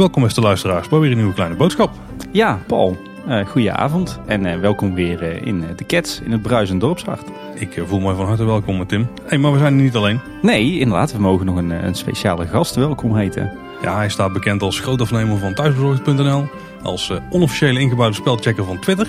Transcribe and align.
Welkom 0.00 0.22
beste 0.22 0.40
luisteraars 0.40 0.88
bij 0.88 0.98
weer 0.98 1.10
een 1.10 1.16
nieuwe 1.16 1.34
kleine 1.34 1.56
boodschap. 1.56 1.92
Ja, 2.32 2.58
Paul. 2.66 2.96
Uh, 3.28 3.46
goedenavond 3.46 4.20
en 4.26 4.44
uh, 4.44 4.60
welkom 4.60 4.94
weer 4.94 5.22
uh, 5.22 5.46
in 5.46 5.64
de 5.76 5.86
Cats 5.86 6.20
in 6.20 6.32
het 6.32 6.42
Bruisend 6.42 6.80
Dorpshart. 6.80 7.22
Ik 7.54 7.82
voel 7.86 8.00
me 8.00 8.14
van 8.14 8.26
harte 8.26 8.44
welkom, 8.44 8.86
Tim. 8.86 9.08
Hey, 9.24 9.38
maar 9.38 9.52
we 9.52 9.58
zijn 9.58 9.74
er 9.74 9.82
niet 9.82 9.96
alleen. 9.96 10.20
Nee, 10.42 10.78
inderdaad. 10.78 11.12
We 11.12 11.18
mogen 11.18 11.46
nog 11.46 11.56
een, 11.56 11.70
een 11.70 11.94
speciale 11.94 12.46
gast 12.46 12.74
welkom 12.74 13.16
heten. 13.16 13.52
Ja, 13.82 13.96
hij 13.96 14.08
staat 14.08 14.32
bekend 14.32 14.62
als 14.62 14.80
grootafnemer 14.80 15.38
van 15.38 15.54
thuisbezorgd.nl, 15.54 16.48
als 16.82 17.12
onofficiële 17.30 17.80
ingebouwde 17.80 18.16
spelchecker 18.16 18.64
van 18.64 18.78
Twitter 18.78 19.08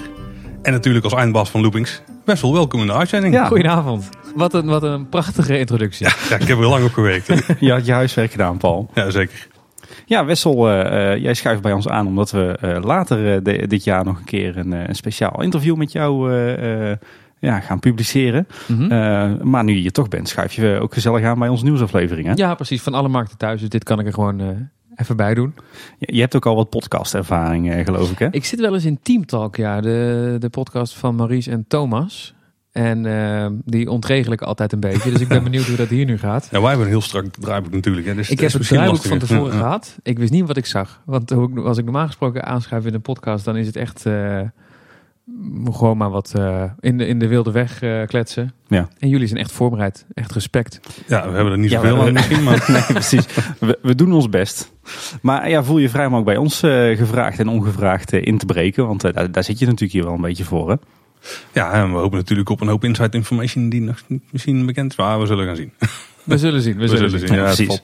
en 0.61 0.71
natuurlijk 0.71 1.03
als 1.03 1.13
eindbaas 1.13 1.49
van 1.49 1.61
Loopings. 1.61 2.01
Wessel, 2.25 2.53
welkom 2.53 2.79
in 2.79 2.87
de 2.87 2.93
uitzending. 2.93 3.33
Ja. 3.33 3.45
Goedenavond. 3.45 4.09
Wat 4.35 4.53
een, 4.53 4.65
wat 4.65 4.83
een 4.83 5.09
prachtige 5.09 5.59
introductie. 5.59 6.05
Ja, 6.05 6.13
ja 6.29 6.35
ik 6.35 6.47
heb 6.47 6.57
er 6.57 6.67
lang 6.67 6.85
op 6.85 6.93
gewerkt. 6.93 7.27
je 7.59 7.71
had 7.71 7.85
je 7.85 7.91
huiswerk 7.91 8.31
gedaan, 8.31 8.57
Paul. 8.57 8.89
Ja, 8.93 9.09
zeker. 9.09 9.47
Ja, 10.05 10.25
Wessel, 10.25 10.71
uh, 10.71 11.17
jij 11.17 11.33
schuift 11.33 11.61
bij 11.61 11.73
ons 11.73 11.87
aan 11.87 12.07
omdat 12.07 12.31
we 12.31 12.57
uh, 12.63 12.83
later 12.83 13.43
de, 13.43 13.67
dit 13.67 13.83
jaar 13.83 14.05
nog 14.05 14.17
een 14.17 14.23
keer 14.23 14.57
een, 14.57 14.71
een 14.71 14.95
speciaal 14.95 15.41
interview 15.41 15.75
met 15.75 15.91
jou 15.91 16.33
ja, 17.39 17.59
gaan 17.59 17.79
publiceren. 17.79 18.47
-hmm. 18.67 19.39
maar 19.49 19.63
nu 19.63 19.73
je 19.73 19.79
hier 19.79 19.91
toch 19.91 20.07
bent, 20.07 20.29
schuif 20.29 20.53
je 20.53 20.79
ook 20.81 20.93
gezellig 20.93 21.25
aan 21.25 21.39
bij 21.39 21.49
onze 21.49 21.63
nieuwsaflevering. 21.63 22.27
Hè? 22.27 22.33
Ja, 22.35 22.55
precies. 22.55 22.81
Van 22.81 22.93
alle 22.93 23.07
markten 23.07 23.37
thuis. 23.37 23.59
Dus 23.59 23.69
dit 23.69 23.83
kan 23.83 23.99
ik 23.99 24.05
er 24.05 24.13
gewoon 24.13 24.69
even 25.01 25.15
bij 25.15 25.33
doen. 25.33 25.55
Je, 25.99 26.19
hebt 26.19 26.35
ook 26.35 26.45
al 26.45 26.55
wat 26.55 26.69
podcastervaring, 26.69 27.85
geloof 27.85 28.11
ik, 28.11 28.19
hè? 28.19 28.27
Ik 28.31 28.45
zit 28.45 28.59
wel 28.59 28.73
eens 28.73 28.85
in 28.85 28.99
Teamtalk, 29.01 29.55
ja. 29.55 29.81
De, 29.81 30.35
de 30.39 30.49
podcast 30.49 30.93
van 30.93 31.15
Maurice 31.15 31.51
en 31.51 31.65
Thomas. 31.67 32.33
En 32.71 33.05
uh, 33.05 33.47
die 33.65 33.89
ontregel 33.89 34.31
ik 34.31 34.41
altijd 34.41 34.71
een 34.71 34.79
beetje. 34.79 35.11
Dus 35.11 35.21
ik 35.21 35.27
ben 35.27 35.43
benieuwd 35.49 35.65
hoe 35.65 35.75
dat 35.75 35.87
hier 35.87 36.05
nu 36.05 36.17
gaat. 36.17 36.47
Ja, 36.51 36.59
wij 36.59 36.67
hebben 36.67 36.85
een 36.85 36.91
heel 36.91 37.01
strak 37.01 37.25
draaiboek 37.25 37.73
natuurlijk. 37.73 38.07
Hè. 38.07 38.15
Dus 38.15 38.29
ik 38.29 38.39
heb 38.39 38.51
het 38.51 38.67
draaiboek 38.67 39.01
van 39.01 39.19
tevoren 39.19 39.51
gehad. 39.51 39.97
Ik 40.03 40.19
wist 40.19 40.31
niet 40.31 40.47
wat 40.47 40.57
ik 40.57 40.65
zag. 40.65 41.01
Want 41.05 41.31
als 41.55 41.77
ik 41.77 41.83
normaal 41.83 42.05
gesproken 42.05 42.45
aanschrijf 42.45 42.85
in 42.85 42.93
een 42.93 43.01
podcast, 43.01 43.45
dan 43.45 43.57
is 43.57 43.65
het 43.65 43.75
echt 43.75 44.05
uh, 44.05 44.41
gewoon 45.71 45.97
maar 45.97 46.09
wat 46.09 46.33
uh, 46.37 46.63
in, 46.79 46.97
de, 46.97 47.07
in 47.07 47.19
de 47.19 47.27
wilde 47.27 47.51
weg 47.51 47.79
kletsen. 48.07 48.53
Ja. 48.67 48.89
En 48.99 49.09
jullie 49.09 49.27
zijn 49.27 49.39
echt 49.39 49.51
voorbereid. 49.51 50.05
Echt 50.13 50.31
respect. 50.31 50.79
Ja, 51.07 51.29
we 51.29 51.35
hebben 51.35 51.53
er 51.53 51.59
niet 51.59 51.71
zoveel 51.71 51.95
ja, 51.95 52.05
aan 52.05 52.13
misschien. 52.13 52.43
Maar... 52.43 52.65
nee, 52.71 52.83
precies. 52.83 53.25
We, 53.59 53.79
we, 53.81 53.95
doen 53.95 54.13
ons 54.13 54.29
best. 54.29 54.73
Maar 55.21 55.49
ja, 55.49 55.63
voel 55.63 55.77
je 55.77 55.89
vrij 55.89 56.05
om 56.05 56.15
ook 56.15 56.25
bij 56.25 56.37
ons 56.37 56.59
gevraagd 56.59 57.39
en 57.39 57.47
ongevraagd 57.47 58.13
in 58.13 58.37
te 58.37 58.45
breken. 58.45 58.87
Want 58.87 59.01
daar, 59.01 59.31
daar 59.31 59.43
zit 59.43 59.59
je 59.59 59.65
natuurlijk 59.65 59.93
hier 59.93 60.03
wel 60.03 60.13
een 60.13 60.21
beetje 60.21 60.43
voor, 60.43 60.69
hè? 60.69 60.75
Ja, 61.53 61.71
en 61.71 61.91
we 61.91 61.97
hopen 61.97 62.17
natuurlijk 62.17 62.49
op 62.49 62.61
een 62.61 62.67
hoop 62.67 62.83
inside 62.83 63.17
information 63.17 63.69
die 63.69 63.81
nog 63.81 64.01
misschien 64.31 64.65
bekend 64.65 64.91
is, 64.91 64.97
maar 64.97 65.19
we 65.19 65.25
zullen 65.25 65.45
gaan 65.45 65.55
zien. 65.55 65.73
We 66.23 66.37
zullen 66.37 66.61
zien. 66.61 66.77
We, 66.77 66.87
zullen, 66.87 67.09
zullen, 67.09 67.27
zien. 67.27 67.37
Ja, 67.37 67.43
precies. 67.43 67.81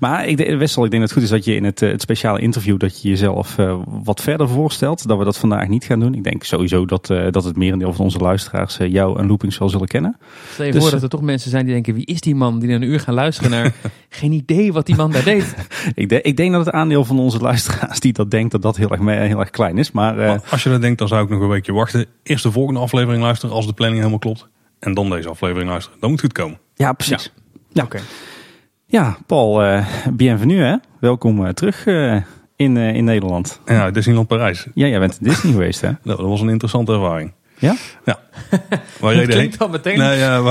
Maar 0.00 0.26
ik, 0.26 0.58
Wessel, 0.58 0.84
ik 0.84 0.90
denk 0.90 1.02
dat 1.02 1.10
het 1.10 1.12
goed 1.12 1.22
is 1.22 1.28
dat 1.36 1.44
je 1.44 1.54
in 1.54 1.64
het, 1.64 1.82
eh, 1.82 1.90
het 1.90 2.02
speciale 2.02 2.40
interview 2.40 2.78
dat 2.78 3.02
je 3.02 3.08
jezelf 3.08 3.58
uh, 3.58 3.78
wat 3.86 4.20
verder 4.20 4.48
voorstelt. 4.48 5.08
Dat 5.08 5.18
we 5.18 5.24
dat 5.24 5.38
vandaag 5.38 5.68
niet 5.68 5.84
gaan 5.84 6.00
doen. 6.00 6.14
Ik 6.14 6.24
denk 6.24 6.44
sowieso 6.44 6.84
dat, 6.84 7.10
uh, 7.10 7.26
dat 7.30 7.44
het 7.44 7.56
merendeel 7.56 7.92
van 7.92 8.04
onze 8.04 8.18
luisteraars 8.18 8.76
jou 8.76 9.18
en 9.18 9.26
Loopings 9.26 9.58
wel 9.58 9.68
zullen 9.68 9.88
kennen. 9.88 10.16
Stel 10.52 10.64
je 10.64 10.72
dus, 10.72 10.82
voor 10.82 10.90
dat 10.90 11.02
er 11.02 11.08
toch 11.08 11.22
mensen 11.22 11.50
zijn 11.50 11.64
die 11.64 11.74
denken, 11.74 11.94
wie 11.94 12.06
is 12.06 12.20
die 12.20 12.34
man 12.34 12.58
die 12.58 12.70
een 12.70 12.82
uur 12.82 13.00
gaan 13.00 13.14
luisteren 13.14 13.50
naar 13.50 13.74
geen 14.08 14.32
idee 14.32 14.72
wat 14.72 14.86
die 14.86 14.96
man 14.96 15.12
daar 15.12 15.24
deed. 15.24 15.54
ik, 15.94 16.08
de, 16.08 16.22
ik 16.22 16.36
denk 16.36 16.52
dat 16.52 16.66
het 16.66 16.74
aandeel 16.74 17.04
van 17.04 17.18
onze 17.18 17.38
luisteraars 17.38 18.00
die 18.00 18.12
dat 18.12 18.30
denkt 18.30 18.52
dat 18.52 18.62
dat 18.62 18.76
heel 18.76 18.90
erg, 18.90 19.00
heel 19.00 19.40
erg 19.40 19.50
klein 19.50 19.78
is. 19.78 19.92
Maar, 19.92 20.14
maar 20.14 20.42
als 20.50 20.62
je 20.62 20.70
dat 20.70 20.80
denkt, 20.80 20.98
dan 20.98 21.08
zou 21.08 21.24
ik 21.24 21.30
nog 21.30 21.40
een 21.40 21.48
weekje 21.48 21.72
wachten. 21.72 22.06
Eerst 22.22 22.42
de 22.42 22.52
volgende 22.52 22.80
aflevering 22.80 23.22
luisteren 23.22 23.54
als 23.54 23.66
de 23.66 23.72
planning 23.72 23.98
helemaal 23.98 24.18
klopt. 24.18 24.48
En 24.78 24.94
dan 24.94 25.10
deze 25.10 25.28
aflevering 25.28 25.70
luisteren. 25.70 26.00
Dan 26.00 26.10
moet 26.10 26.20
het 26.20 26.32
goed 26.32 26.44
komen. 26.44 26.58
Ja, 26.74 26.92
precies. 26.92 27.32
Ja. 27.36 27.44
Ja, 27.76 27.82
oké. 27.82 28.00
Ja, 28.86 29.18
Paul, 29.26 29.64
uh, 29.64 29.86
bienvenue 30.12 30.62
hè. 30.62 30.76
Welkom 31.00 31.44
uh, 31.44 31.48
terug 31.48 31.86
uh, 31.86 32.16
in, 32.56 32.76
in 32.76 33.04
Nederland. 33.04 33.60
Ja, 33.66 33.90
Disneyland 33.90 34.28
Parijs. 34.28 34.66
Ja, 34.74 34.86
jij 34.86 34.98
bent 34.98 35.18
in 35.20 35.28
Disney 35.28 35.52
geweest 35.52 35.80
hè? 35.80 35.90
Dat, 36.04 36.20
was 36.20 36.40
een 36.40 36.48
interessante 36.48 36.92
ervaring. 36.92 37.32
Ja? 37.58 37.76
Ja. 38.04 38.18
Waar 39.00 39.14
je 39.14 39.26
klinkt 39.26 39.58
dan 39.58 39.70
meteen. 39.70 39.98
Nee, 39.98 40.18
ja, 40.18 40.42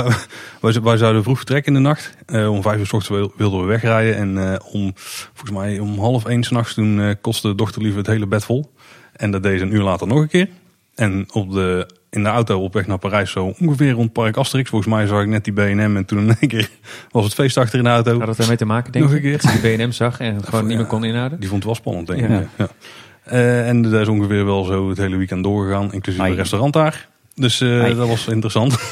wij, 0.62 0.82
wij, 0.82 0.98
zouden 0.98 1.24
vroeg 1.24 1.38
vertrekken 1.38 1.76
in 1.76 1.84
de 1.84 1.88
nacht. 1.88 2.18
om 2.28 2.62
vijf 2.62 2.80
uur 2.80 2.86
s 2.86 2.94
ochtends 2.94 3.34
wilden 3.38 3.60
we 3.60 3.66
wegrijden. 3.66 4.16
En 4.16 4.62
om, 4.64 4.92
volgens 5.34 5.52
mij 5.52 5.80
om 5.80 6.00
half 6.00 6.26
één 6.26 6.44
s'nachts 6.44 6.74
toen 6.74 7.18
kostte 7.22 7.48
de 7.48 7.56
dochter 7.56 7.82
liever 7.82 8.00
het 8.00 8.08
hele 8.08 8.28
bed 8.28 8.46
vol. 8.46 8.74
En 9.14 9.32
dat 9.32 9.44
deed 9.44 9.60
ze 9.60 9.66
een 9.66 9.76
uur 9.76 9.84
later 9.84 10.08
nog 10.08 10.20
een 10.20 10.28
keer. 10.28 10.50
En 10.96 11.26
op 11.32 11.52
de 11.52 11.88
in 12.16 12.24
de 12.24 12.30
auto 12.30 12.60
op 12.60 12.74
weg 12.74 12.88
naar 12.88 12.98
Parijs, 12.98 13.32
zo 13.32 13.56
ongeveer 13.60 13.92
rond 13.92 14.12
Park 14.14 14.38
Asterix. 14.38 14.70
Volgens 14.70 14.94
mij 14.94 15.08
zag 15.08 15.22
ik 15.22 15.28
net 15.28 15.44
die 15.44 15.54
BNM 15.54 15.98
en 15.98 16.06
toen 16.06 16.20
in 16.20 16.36
één 16.40 16.50
keer 16.50 16.70
was 17.12 17.24
het 17.24 17.34
feest 17.34 17.58
achter 17.58 17.78
in 17.78 17.84
de 17.84 17.90
auto. 17.90 18.18
Had 18.18 18.28
dat 18.28 18.40
ermee 18.40 18.58
te 18.58 18.66
maken, 18.66 18.92
denk 18.92 19.06
ik? 19.06 19.12
Nog 19.12 19.20
een 19.20 19.26
keer. 19.26 19.42
Dat 19.42 19.62
de 19.62 19.76
BNM 19.76 19.92
zag 19.92 20.20
en 20.20 20.44
gewoon 20.44 20.68
niet 20.68 20.78
meer 20.78 20.86
kon 20.86 21.04
inhouden? 21.04 21.40
Die 21.40 21.50
vond 21.50 21.64
het 21.64 21.72
wel 21.72 21.82
spannend, 21.82 22.08
denk 22.08 22.22
ik. 22.22 22.30
Ja. 22.30 22.48
ja. 22.58 22.70
Uh, 23.32 23.68
en 23.68 23.82
dat 23.82 23.94
is 23.94 24.08
ongeveer 24.08 24.46
wel 24.46 24.64
zo 24.64 24.90
het 24.90 24.98
hele 24.98 25.18
weekend 25.18 25.44
doorgegaan, 25.44 25.94
inclusief 25.94 26.24
het 26.24 26.36
restaurant 26.36 26.74
daar. 26.74 27.08
Dus 27.36 27.62
uh, 27.62 27.96
dat 27.96 28.08
was 28.08 28.28
interessant. 28.28 28.78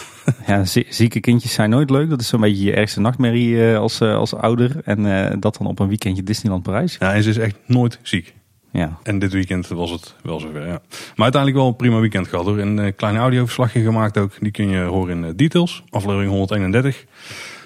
Ja, 0.48 0.66
zieke 0.90 1.20
kindjes 1.20 1.54
zijn 1.54 1.70
nooit 1.70 1.90
leuk. 1.90 2.10
Dat 2.10 2.22
is 2.22 2.28
zo'n 2.28 2.42
beetje 2.42 2.64
je 2.64 2.74
ergste 2.74 3.00
nachtmerrie 3.00 3.50
uh, 3.50 3.78
als, 3.78 4.02
als 4.02 4.36
ouder. 4.36 4.82
En 4.84 5.40
dat 5.40 5.58
dan 5.58 5.68
op 5.68 5.80
een 5.80 5.88
weekendje 5.88 6.24
Disneyland 6.24 6.64
Parijs. 6.64 6.96
Ja, 7.00 7.14
en 7.14 7.24
ze 7.24 7.30
is 7.30 7.38
echt 7.38 7.56
nooit 7.66 8.00
ziek. 8.02 8.34
Ja. 8.74 8.98
En 9.04 9.20
dit 9.20 9.34
weekend 9.34 9.68
was 9.68 9.90
het 9.92 10.16
wel 10.24 10.40
zover. 10.40 10.62
Ja. 10.62 10.82
Maar 11.16 11.24
uiteindelijk 11.24 11.62
wel 11.62 11.68
een 11.68 11.76
prima 11.76 12.00
weekend 12.00 12.28
gehad 12.28 12.46
hoor. 12.46 12.60
Een 12.60 12.78
uh, 12.78 12.92
klein 12.96 13.18
audioverslagje 13.18 13.82
gemaakt 13.82 14.18
ook. 14.18 14.32
Die 14.40 14.52
kun 14.52 14.70
je 14.70 14.82
horen 14.82 15.18
in 15.18 15.24
uh, 15.24 15.32
Details, 15.36 15.84
aflevering 15.90 16.32
131. 16.32 17.06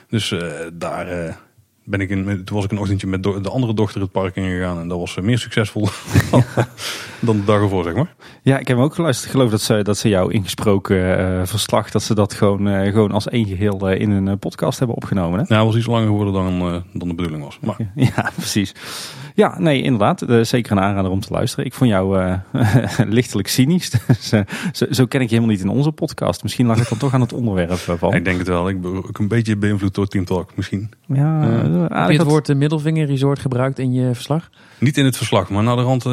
Dus 0.10 0.32
uh, 0.32 0.42
daar 0.74 1.38
ben 1.84 2.02
ik 2.02 2.10
in, 2.10 2.44
toen 2.44 2.56
was 2.56 2.66
ik 2.66 2.72
een 2.72 2.78
ochtendje 2.78 3.08
met 3.08 3.24
de 3.24 3.50
andere 3.50 3.74
dochter 3.74 4.02
het 4.02 4.12
park 4.12 4.36
ingegaan. 4.36 4.80
En 4.80 4.88
dat 4.88 5.00
was 5.00 5.16
meer 5.22 5.38
succesvol 5.38 5.88
dan 7.20 7.38
de 7.38 7.44
dag 7.46 7.62
ervoor, 7.62 7.84
zeg 7.84 7.94
maar. 7.94 8.16
Ja, 8.42 8.58
ik 8.58 8.68
heb 8.68 8.78
ook 8.78 8.96
geluisterd. 8.96 9.28
Ik 9.28 9.36
geloof 9.36 9.52
dat 9.52 9.62
ze, 9.62 9.82
dat 9.82 9.98
ze 9.98 10.10
jouw 10.10 10.28
ingesproken 10.28 11.48
verslag, 11.48 11.92
dat 11.92 12.04
ze 12.04 12.16
dat 12.16 12.34
gewoon, 12.34 12.92
gewoon 12.92 13.12
als 13.12 13.28
één 13.28 13.46
geheel 13.46 13.90
in 13.90 14.12
een 14.12 14.40
podcast 14.40 14.78
hebben 14.78 14.96
opgenomen. 14.96 15.40
Hè? 15.40 15.56
Ja, 15.56 15.66
was 15.66 15.76
iets 15.76 15.86
langer 15.86 16.08
geworden 16.08 16.34
dan, 16.34 16.84
dan 16.94 17.08
de 17.08 17.16
bedoeling 17.16 17.44
was. 17.44 17.60
Maar... 17.62 17.78
Ja, 17.96 18.32
precies. 18.36 18.74
Ja, 19.38 19.60
nee, 19.60 19.82
inderdaad. 19.82 20.22
Uh, 20.22 20.44
zeker 20.44 20.72
een 20.72 20.80
aanrader 20.80 21.12
om 21.12 21.20
te 21.20 21.34
luisteren. 21.34 21.66
Ik 21.66 21.74
vond 21.74 21.90
jou 21.90 22.22
uh, 22.22 22.38
lichtelijk 23.18 23.48
cynisch. 23.48 23.92
zo, 24.72 24.86
zo, 24.92 25.06
ken 25.06 25.22
ik 25.22 25.30
je 25.30 25.36
helemaal 25.36 25.56
niet 25.56 25.64
in 25.64 25.70
onze 25.70 25.92
podcast. 25.92 26.44
Misschien 26.44 26.66
lag 26.66 26.80
het 26.80 26.90
dan 26.90 26.98
toch 26.98 27.14
aan 27.14 27.22
het 27.22 27.34
onderwerp 27.34 27.72
van. 27.72 28.14
Ik 28.14 28.26
denk 28.26 28.38
het 28.38 28.48
wel. 28.48 28.70
Ik 28.70 28.82
ben 28.82 28.96
ook 28.96 29.18
een 29.18 29.28
beetje 29.28 29.58
beïnvloed 29.58 29.96
door 29.96 30.08
Team 30.08 30.26
Talk 30.26 30.56
misschien. 30.56 30.92
Ja, 31.06 31.44
uh, 31.44 31.86
Heb 31.90 32.10
je 32.10 32.18
het 32.18 32.28
woord 32.28 32.46
de 32.46 32.56
middelvinger 32.56 33.06
resort 33.06 33.40
gebruikt 33.40 33.80
in 33.80 33.94
je 33.94 34.14
verslag? 34.14 34.50
Niet 34.80 34.98
in 34.98 35.06
het 35.06 35.18
verslag, 35.18 35.50
maar 35.50 35.64
naar 35.64 35.76
de 35.76 35.82
rand. 35.82 36.06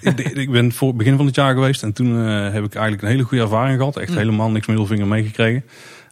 ik, 0.00 0.20
ik, 0.20 0.50
ben 0.50 0.72
voor 0.72 0.94
begin 0.94 1.16
van 1.16 1.26
het 1.26 1.34
jaar 1.34 1.54
geweest 1.54 1.82
en 1.82 1.92
toen 1.92 2.14
heb 2.16 2.64
ik 2.64 2.74
eigenlijk 2.74 3.02
een 3.02 3.08
hele 3.08 3.22
goede 3.22 3.42
ervaring 3.42 3.78
gehad. 3.78 3.96
Echt 3.96 4.10
mm. 4.10 4.16
helemaal 4.16 4.50
niks 4.50 4.66
middelvinger 4.66 5.06
meegekregen. 5.06 5.64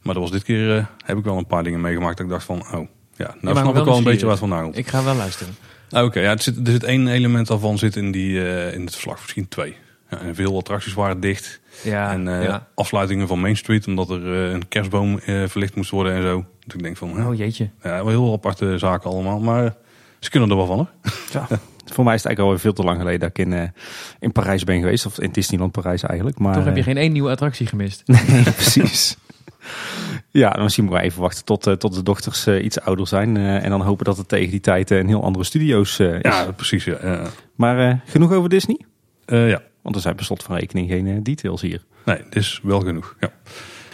Maar 0.03 0.15
dat 0.15 0.23
was 0.23 0.33
dit 0.33 0.43
keer 0.43 0.89
heb 1.05 1.19
ik 1.19 1.25
wel 1.25 1.39
een 1.39 1.47
paar 1.47 1.63
dingen 1.65 1.81
meegemaakt 1.81 2.17
dat 2.17 2.27
ik 2.27 2.33
dacht 2.33 2.45
van, 2.45 2.59
oh 2.59 2.89
ja, 3.17 3.35
nou 3.41 3.57
snap 3.57 3.77
ik 3.77 3.85
wel 3.85 3.97
een 3.97 4.05
beetje 4.05 4.27
wat 4.27 4.39
van 4.39 4.49
nou. 4.49 4.73
Ik 4.73 4.89
ga 4.89 5.05
wel 5.05 5.15
luisteren. 5.15 5.55
Ah, 5.91 6.05
oké, 6.05 6.21
ja, 6.21 6.31
er, 6.31 6.43
zit, 6.43 6.67
er 6.67 6.73
zit 6.73 6.85
één 6.85 7.09
element 7.09 7.47
daarvan 7.47 7.79
zit 7.79 7.97
in, 7.97 8.11
die, 8.11 8.31
uh, 8.31 8.75
in 8.75 8.81
het 8.81 8.91
verslag, 8.91 9.21
misschien 9.21 9.49
twee. 9.49 9.77
Ja, 10.11 10.19
en 10.19 10.35
veel 10.35 10.57
attracties 10.57 10.95
waren 10.95 11.21
dicht. 11.21 11.61
Ja, 11.83 12.13
en 12.13 12.27
uh, 12.27 12.45
ja. 12.45 12.67
afsluitingen 12.75 13.29
van 13.29 13.41
Main 13.41 13.57
Street, 13.57 13.87
omdat 13.87 14.11
er 14.11 14.47
uh, 14.47 14.53
een 14.53 14.69
kerstboom 14.69 15.21
verlicht 15.21 15.75
moest 15.75 15.91
worden 15.91 16.15
en 16.15 16.23
zo. 16.23 16.45
Dus 16.65 16.75
ik 16.75 16.83
denk 16.83 16.97
van, 16.97 17.27
oh 17.27 17.37
jeetje. 17.37 17.71
Ja, 17.83 17.91
wel 17.91 18.09
heel 18.09 18.33
aparte 18.33 18.79
zaken 18.79 19.11
allemaal, 19.11 19.41
maar 19.41 19.75
ze 20.19 20.31
kunnen 20.31 20.51
er 20.51 20.57
wel 20.57 20.67
van. 20.67 20.79
Hè? 20.79 21.11
Ja. 21.33 21.47
Voor 21.85 22.05
mij 22.05 22.15
is 22.15 22.23
het 22.23 22.27
eigenlijk 22.27 22.39
alweer 22.39 22.59
veel 22.59 22.73
te 22.73 22.83
lang 22.83 22.99
geleden 22.99 23.21
dat 23.21 23.29
ik 23.29 23.39
in, 23.39 23.73
in 24.19 24.33
Parijs 24.33 24.65
ben 24.65 24.81
geweest. 24.81 25.07
Of 25.07 25.21
in 25.21 25.31
Disneyland 25.31 25.73
Parijs 25.73 26.03
eigenlijk. 26.03 26.39
Maar, 26.39 26.55
Toch 26.55 26.65
heb 26.65 26.77
je 26.77 26.83
geen 26.83 26.97
één 26.97 27.13
nieuwe 27.13 27.31
attractie 27.31 27.67
gemist. 27.67 28.03
nee, 28.29 28.43
precies. 28.43 29.17
Ja, 30.33 30.51
dan 30.51 30.63
misschien 30.63 30.85
moeten 30.85 31.03
we 31.03 31.09
even 31.09 31.23
wachten 31.23 31.45
tot, 31.45 31.67
uh, 31.67 31.75
tot 31.75 31.95
de 31.95 32.03
dochters 32.03 32.47
uh, 32.47 32.65
iets 32.65 32.81
ouder 32.81 33.07
zijn. 33.07 33.37
Uh, 33.37 33.65
en 33.65 33.71
dan 33.71 33.81
hopen 33.81 34.05
dat 34.05 34.17
het 34.17 34.29
tegen 34.29 34.51
die 34.51 34.61
tijd 34.61 34.91
een 34.91 35.09
heel 35.09 35.23
andere 35.23 35.45
studio's 35.45 35.99
is. 35.99 36.19
Ja, 36.23 36.53
precies. 36.57 36.85
Ja. 36.85 37.23
Maar 37.55 38.03
genoeg 38.07 38.33
over 38.33 38.49
Disney? 38.49 38.81
ja. 39.27 39.63
Want 39.83 39.95
er 39.95 40.01
zijn 40.01 40.15
per 40.15 40.25
slot 40.25 40.43
van 40.43 40.57
rekening 40.57 40.91
geen 40.91 41.23
details 41.23 41.61
hier. 41.61 41.85
Nee, 42.05 42.17
dit 42.17 42.37
is 42.37 42.61
wel 42.63 42.81
genoeg. 42.81 43.17
Ja. 43.21 43.33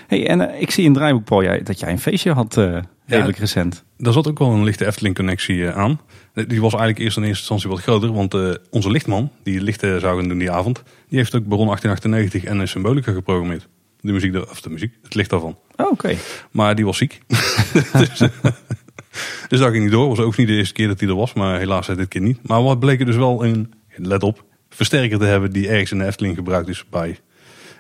Hey, 0.07 0.29
en 0.29 0.61
ik 0.61 0.71
zie 0.71 0.85
in 0.85 0.91
het 0.91 0.99
draaiboek, 0.99 1.25
Paul, 1.25 1.43
jij, 1.43 1.63
dat 1.63 1.81
jij 1.81 1.91
een 1.91 1.99
feestje 1.99 2.33
had 2.33 2.55
redelijk 2.55 3.37
ja, 3.37 3.41
recent. 3.41 3.85
Daar 3.97 4.13
zat 4.13 4.29
ook 4.29 4.39
wel 4.39 4.51
een 4.51 4.65
lichte 4.65 4.87
Efteling-connectie 4.87 5.69
aan. 5.69 6.01
Die 6.33 6.61
was 6.61 6.73
eigenlijk 6.73 6.99
eerst 6.99 7.17
in 7.17 7.23
eerste 7.23 7.39
instantie 7.39 7.69
wat 7.69 7.81
groter. 7.81 8.13
Want 8.13 8.61
onze 8.71 8.91
lichtman, 8.91 9.31
die 9.43 9.61
lichten 9.61 10.01
zou 10.01 10.19
gaan 10.19 10.29
doen 10.29 10.39
die 10.39 10.51
avond... 10.51 10.83
die 11.09 11.19
heeft 11.19 11.35
ook 11.35 11.47
Baron 11.47 11.67
1898 11.67 12.45
en 12.45 12.59
een 12.59 12.69
Symbolica 12.69 13.13
geprogrammeerd. 13.13 13.69
De 14.07 14.13
muziek, 14.13 14.51
of 14.51 14.61
de 14.61 14.71
muziek, 14.71 14.95
het 15.03 15.15
licht 15.15 15.31
daarvan. 15.31 15.59
Oh, 15.77 15.91
oké. 15.91 16.17
Maar 16.51 16.75
die 16.75 16.85
was 16.85 16.97
ziek. 16.97 17.21
dus, 17.93 18.19
dus 19.49 19.59
dat 19.59 19.71
ging 19.71 19.83
niet 19.83 19.93
door. 19.93 20.09
was 20.09 20.19
ook 20.19 20.37
niet 20.37 20.47
de 20.47 20.55
eerste 20.55 20.75
keer 20.75 20.89
dat 20.89 21.01
hij 21.01 21.09
er 21.09 21.15
was. 21.15 21.33
Maar 21.33 21.59
helaas 21.59 21.87
dit 21.87 22.09
keer 22.09 22.21
niet. 22.21 22.39
Maar 22.49 22.63
wat 22.63 22.79
bleek 22.79 23.01
er 23.01 23.07
dus 23.07 23.17
wel 23.17 23.45
een, 23.45 23.73
let 23.97 24.23
op, 24.23 24.45
versterker 24.69 25.19
te 25.19 25.25
hebben 25.25 25.53
die 25.53 25.69
ergens 25.69 25.93
in 25.93 25.99
de 25.99 26.07
Efteling 26.07 26.37
gebruikt 26.37 26.69
is 26.69 26.85
bij, 26.91 27.19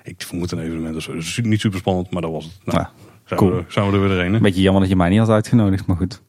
ik 0.04 0.22
vermoed 0.22 0.52
een 0.52 0.58
evenement. 0.58 1.06
Dus 1.06 1.40
niet 1.42 1.60
super 1.60 1.78
spannend, 1.78 2.10
maar 2.10 2.22
dat 2.22 2.30
was 2.30 2.44
het. 2.44 2.74
Nou, 2.74 2.86
Zijn, 3.24 3.40
cool. 3.40 3.52
we, 3.52 3.64
zijn 3.68 3.90
we 3.90 3.96
er 3.96 4.08
weer 4.08 4.18
een. 4.18 4.42
Beetje 4.42 4.60
jammer 4.62 4.80
dat 4.80 4.90
je 4.90 4.96
mij 4.96 5.08
niet 5.08 5.18
had 5.18 5.28
uitgenodigd, 5.28 5.86
maar 5.86 5.96
goed. 5.96 6.22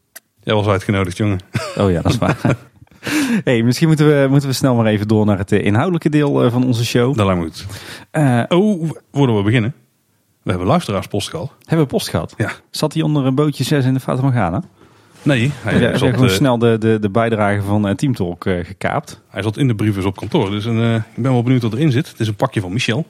Jij 0.44 0.56
was 0.56 0.68
uitgenodigd, 0.68 1.18
jongen. 1.18 1.40
Oh 1.78 1.92
ja, 1.92 2.02
dat 2.02 2.12
is 2.12 2.18
waar. 2.18 2.58
hey, 3.44 3.64
misschien 3.64 3.88
moeten 3.88 4.08
we, 4.08 4.28
moeten 4.30 4.50
we 4.50 4.56
snel 4.56 4.76
maar 4.76 4.86
even 4.86 5.08
door 5.08 5.26
naar 5.26 5.38
het 5.38 5.52
eh, 5.52 5.66
inhoudelijke 5.66 6.10
deel 6.10 6.44
eh, 6.44 6.52
van 6.52 6.66
onze 6.66 6.86
show. 6.86 7.16
Dat 7.16 7.26
lijkt 7.26 7.42
me 7.42 7.48
goed. 7.48 7.66
Uh, 8.12 8.44
oh, 8.48 8.90
voordat 9.12 9.36
we 9.36 9.44
beginnen. 9.44 9.74
We 10.48 10.54
hebben 10.54 10.72
luisteraarspost 10.72 11.30
gehad. 11.30 11.52
Hebben 11.60 11.88
we 11.88 11.92
post 11.92 12.10
gehad? 12.10 12.34
Ja. 12.38 12.52
Zat 12.72 12.94
hij 12.94 13.04
onder 13.04 13.26
een 13.26 13.36
bootje 13.36 13.64
6 13.64 13.86
in 13.86 13.94
de 13.94 14.00
Fata 14.00 14.22
Morgana? 14.22 14.64
Nee. 15.22 15.52
Hij 15.62 15.80
ja, 15.80 15.98
zat 15.98 16.14
gewoon 16.14 16.30
snel 16.30 16.58
de, 16.58 16.78
de, 16.78 16.98
de 17.00 17.10
bijdrage 17.10 17.62
van 17.62 17.88
uh, 17.88 17.94
Team 17.94 18.16
Talk 18.16 18.44
gekaapt. 18.44 19.22
Hij 19.30 19.42
zat 19.42 19.58
in 19.58 19.68
de 19.68 19.76
brieven 19.76 20.06
op 20.06 20.16
kantoor. 20.16 20.50
Dus 20.50 20.66
een, 20.66 20.96
ik 20.96 21.22
ben 21.22 21.32
wel 21.32 21.44
benieuwd 21.44 21.62
wat 21.62 21.74
erin 21.74 21.92
zit. 21.92 22.08
Het 22.08 22.20
is 22.20 22.28
een 22.28 22.36
pakje 22.36 22.62
van 22.62 22.74
Michel. 22.74 23.06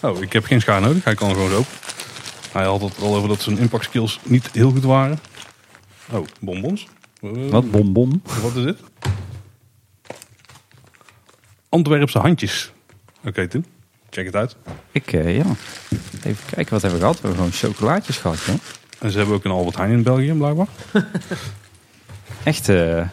Oh, 0.00 0.22
ik 0.22 0.32
heb 0.32 0.44
geen 0.44 0.60
schaar 0.60 0.80
nodig. 0.80 1.04
Hij 1.04 1.14
kan 1.14 1.30
gewoon 1.30 1.50
zo. 1.50 1.62
Hij 2.52 2.64
had 2.64 2.80
het 2.80 2.98
al 3.02 3.14
over 3.14 3.28
dat 3.28 3.40
zijn 3.40 3.58
impact 3.58 3.84
skills 3.84 4.20
niet 4.22 4.50
heel 4.52 4.70
goed 4.70 4.84
waren. 4.84 5.18
Oh, 6.12 6.26
bonbons. 6.40 6.86
Wat 7.50 7.70
bonbon? 7.70 8.22
Wat 8.42 8.56
is 8.56 8.64
dit? 8.64 8.78
Antwerpse 11.68 12.18
handjes. 12.18 12.72
Oké, 13.18 13.28
okay, 13.28 13.46
Tim. 13.46 13.64
Check 14.16 14.26
het 14.26 14.36
uit. 14.36 14.56
Ik, 14.92 15.12
uh, 15.12 15.36
ja. 15.36 15.44
Even 16.22 16.44
kijken, 16.54 16.72
wat 16.72 16.82
hebben 16.82 16.92
we 16.92 16.98
gehad? 16.98 17.20
We 17.20 17.28
hebben 17.28 17.36
gewoon 17.36 17.52
chocolaatjes 17.52 18.16
gehad, 18.16 18.44
joh. 18.44 18.54
En 18.98 19.10
ze 19.10 19.16
hebben 19.18 19.36
ook 19.36 19.44
een 19.44 19.50
Albert 19.50 19.76
Heijn 19.76 19.92
in 19.92 20.02
België, 20.02 20.32
blijkbaar. 20.32 20.66
Echt 22.44 22.68
uh, 22.68 23.06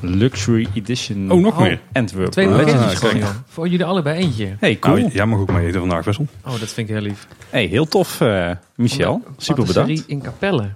luxury 0.00 0.68
edition. 0.74 1.30
Oh, 1.30 1.40
nog 1.40 1.58
meer? 1.58 1.80
Antwerp. 1.92 2.30
Twee 2.30 2.48
ah, 2.48 2.88
gewoon, 2.88 3.18
joh. 3.18 3.28
Voor 3.46 3.68
jullie 3.68 3.84
allebei 3.84 4.18
eentje. 4.18 4.56
Hey, 4.60 4.78
cool. 4.78 4.96
Nou, 4.96 5.10
jij 5.12 5.26
mag 5.26 5.38
ook 5.38 5.52
mee 5.52 5.66
eten 5.66 5.80
vandaag, 5.80 6.04
Wessel. 6.04 6.26
Oh, 6.44 6.60
dat 6.60 6.68
vind 6.68 6.88
ik 6.88 6.94
heel 6.94 7.04
lief. 7.04 7.26
Hey, 7.50 7.66
heel 7.66 7.86
tof, 7.86 8.20
uh, 8.20 8.50
Michel. 8.74 9.22
Super 9.36 9.64
bedankt. 9.64 10.04
in 10.06 10.22
Capelle. 10.22 10.70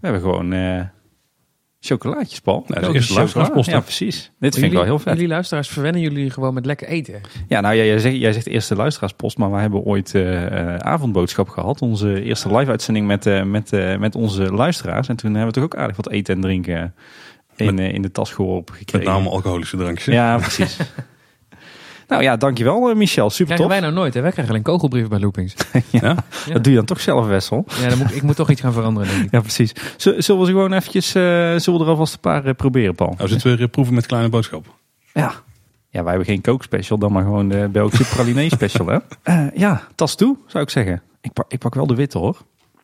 hebben 0.00 0.20
gewoon 0.20 0.52
uh, 0.52 0.80
chocolaatjes, 1.84 2.40
Paul. 2.40 2.64
Ja, 2.66 2.80
dat 2.80 2.94
is 2.94 3.08
luisteraarspost. 3.08 3.70
Ja, 3.70 3.80
precies. 3.80 4.30
Dit 4.38 4.54
vind 4.54 4.66
ik 4.66 4.72
wel 4.72 4.82
heel 4.82 4.98
vet. 4.98 5.14
Jullie 5.14 5.28
luisteraars 5.28 5.68
verwennen 5.68 6.00
jullie 6.00 6.30
gewoon 6.30 6.54
met 6.54 6.66
lekker 6.66 6.88
eten. 6.88 7.20
Ja, 7.48 7.60
nou 7.60 7.74
ja, 7.74 7.84
jij 7.84 7.98
zegt, 7.98 8.16
jij 8.16 8.32
zegt 8.32 8.46
eerste 8.46 8.76
luisteraarspost, 8.76 9.38
maar 9.38 9.52
we 9.52 9.58
hebben 9.58 9.80
ooit 9.80 10.14
uh, 10.14 10.76
avondboodschap 10.76 11.48
gehad. 11.48 11.82
Onze 11.82 12.22
eerste 12.22 12.56
live-uitzending 12.56 13.06
met, 13.06 13.26
uh, 13.26 13.42
met, 13.42 13.70
met 13.98 14.14
onze 14.14 14.52
luisteraars. 14.52 15.08
En 15.08 15.16
toen 15.16 15.30
hebben 15.30 15.46
we 15.46 15.54
toch 15.54 15.64
ook 15.64 15.76
aardig 15.76 15.96
wat 15.96 16.10
eten 16.10 16.34
en 16.34 16.40
drinken 16.40 16.94
in, 17.56 17.74
met, 17.74 17.92
in 17.92 18.02
de 18.02 18.10
tas 18.10 18.32
geworpen 18.32 18.74
gekregen. 18.74 19.06
Met 19.06 19.16
name 19.16 19.28
alcoholische 19.28 19.76
drankjes. 19.76 20.14
Ja, 20.14 20.36
precies. 20.36 20.78
Nou 22.08 22.22
ja, 22.22 22.36
dankjewel 22.36 22.90
uh, 22.90 22.96
Michel. 22.96 23.30
Super 23.30 23.56
tof. 23.56 23.66
wij 23.66 23.80
nou 23.80 23.92
nooit. 23.92 24.14
Hè? 24.14 24.20
Wij 24.20 24.30
krijgen 24.30 24.52
alleen 24.52 24.64
kogelbrieven 24.64 25.10
bij 25.10 25.20
Loopings. 25.20 25.54
ja, 25.90 26.14
Dat 26.52 26.64
doe 26.64 26.72
je 26.72 26.78
dan 26.78 26.84
toch 26.84 27.00
zelf, 27.00 27.26
Wessel. 27.26 27.64
Ja, 27.80 27.88
dan 27.88 27.98
moet, 27.98 28.14
ik 28.14 28.22
moet 28.22 28.36
toch 28.36 28.50
iets 28.50 28.60
gaan 28.60 28.72
veranderen. 28.72 29.08
Denk 29.08 29.24
ik. 29.24 29.30
Ja, 29.30 29.40
precies. 29.40 29.72
zullen 29.96 30.40
we 30.40 30.46
ze 30.46 30.52
gewoon 30.52 30.72
eventjes, 30.72 31.06
uh, 31.06 31.22
zullen 31.56 31.80
we 31.80 31.84
er 31.84 31.90
alvast 31.90 32.14
een 32.14 32.20
paar 32.20 32.46
uh, 32.46 32.52
proberen, 32.52 32.94
Paul? 32.94 33.14
Nou, 33.16 33.28
zitten 33.28 33.56
weer 33.56 33.68
proeven 33.68 33.94
met 33.94 34.06
kleine 34.06 34.28
boodschap. 34.28 34.66
Ja. 35.12 35.34
Ja, 35.88 36.02
wij 36.02 36.08
hebben 36.08 36.32
geen 36.32 36.40
kookspecial, 36.40 36.98
dan 36.98 37.12
maar 37.12 37.22
gewoon 37.22 37.48
de 37.48 37.68
Belgische 37.72 38.14
praline 38.14 38.48
special, 38.48 38.86
hè? 38.86 38.98
ja, 39.64 39.82
tas 39.94 40.14
toe, 40.14 40.36
zou 40.46 40.64
ik 40.64 40.70
zeggen. 40.70 41.02
Ik 41.20 41.32
pak, 41.32 41.52
ik 41.52 41.58
pak 41.58 41.74
wel 41.74 41.86
de 41.86 41.94
witte, 41.94 42.18
hoor. 42.18 42.36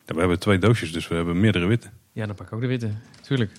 Ja, 0.05 0.13
we 0.13 0.19
hebben 0.19 0.39
twee 0.39 0.57
doosjes, 0.57 0.91
dus 0.91 1.07
we 1.07 1.15
hebben 1.15 1.39
meerdere 1.39 1.65
witte. 1.65 1.87
Ja, 2.11 2.25
dan 2.25 2.35
pak 2.35 2.47
ik 2.47 2.53
ook 2.53 2.61
de 2.61 2.67
witte. 2.67 2.89
Tuurlijk. 3.21 3.51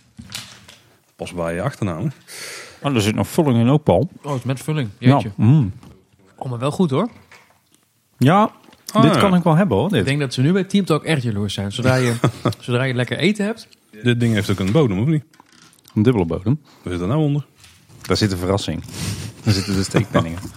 Pas 1.17 1.33
bij 1.33 1.55
je 1.55 1.63
achternaam, 1.63 2.13
Oh, 2.83 2.95
er 2.95 3.01
zit 3.01 3.15
nog 3.15 3.29
vulling 3.29 3.59
in 3.59 3.69
ook, 3.69 3.83
Paul. 3.83 4.11
Oh, 4.23 4.31
het 4.31 4.39
is 4.39 4.45
met 4.45 4.61
vulling. 4.61 4.89
Jeetje. 4.99 5.33
Ja, 5.37 5.45
mm. 5.45 5.73
Oh, 6.37 6.51
maar 6.51 6.59
wel 6.59 6.71
goed 6.71 6.91
hoor. 6.91 7.09
Ja, 8.19 8.51
dit 8.85 8.95
ah. 8.95 9.21
kan 9.21 9.35
ik 9.35 9.43
wel 9.43 9.57
hebben 9.57 9.77
hoor. 9.77 9.89
Dit. 9.89 9.99
Ik 9.99 10.05
denk 10.05 10.21
dat 10.21 10.35
ze 10.35 10.41
nu 10.41 10.53
bij 10.53 10.65
Team 10.65 10.85
Talk 10.85 11.05
echt 11.05 11.23
jaloers 11.23 11.55
zijn. 11.55 11.73
Zodra 11.73 11.95
je, 11.95 12.15
zodra 12.59 12.83
je 12.83 12.95
lekker 12.95 13.19
eten 13.19 13.45
hebt. 13.45 13.69
Dit 14.03 14.21
ding 14.21 14.35
heeft 14.35 14.51
ook 14.51 14.59
een 14.59 14.73
bodem, 14.73 15.01
of 15.01 15.07
niet? 15.07 15.25
Een 15.95 16.03
dubbele 16.03 16.25
bodem. 16.25 16.61
Wat 16.83 16.93
zit 16.93 17.03
er 17.03 17.09
nou 17.09 17.21
onder? 17.21 17.47
Daar 18.03 18.17
zit 18.17 18.33
een 18.33 18.39
verrassing. 18.39 18.85
Daar 19.45 19.55
zitten 19.55 19.75
de 19.75 19.83
steekpenningen. 19.83 20.39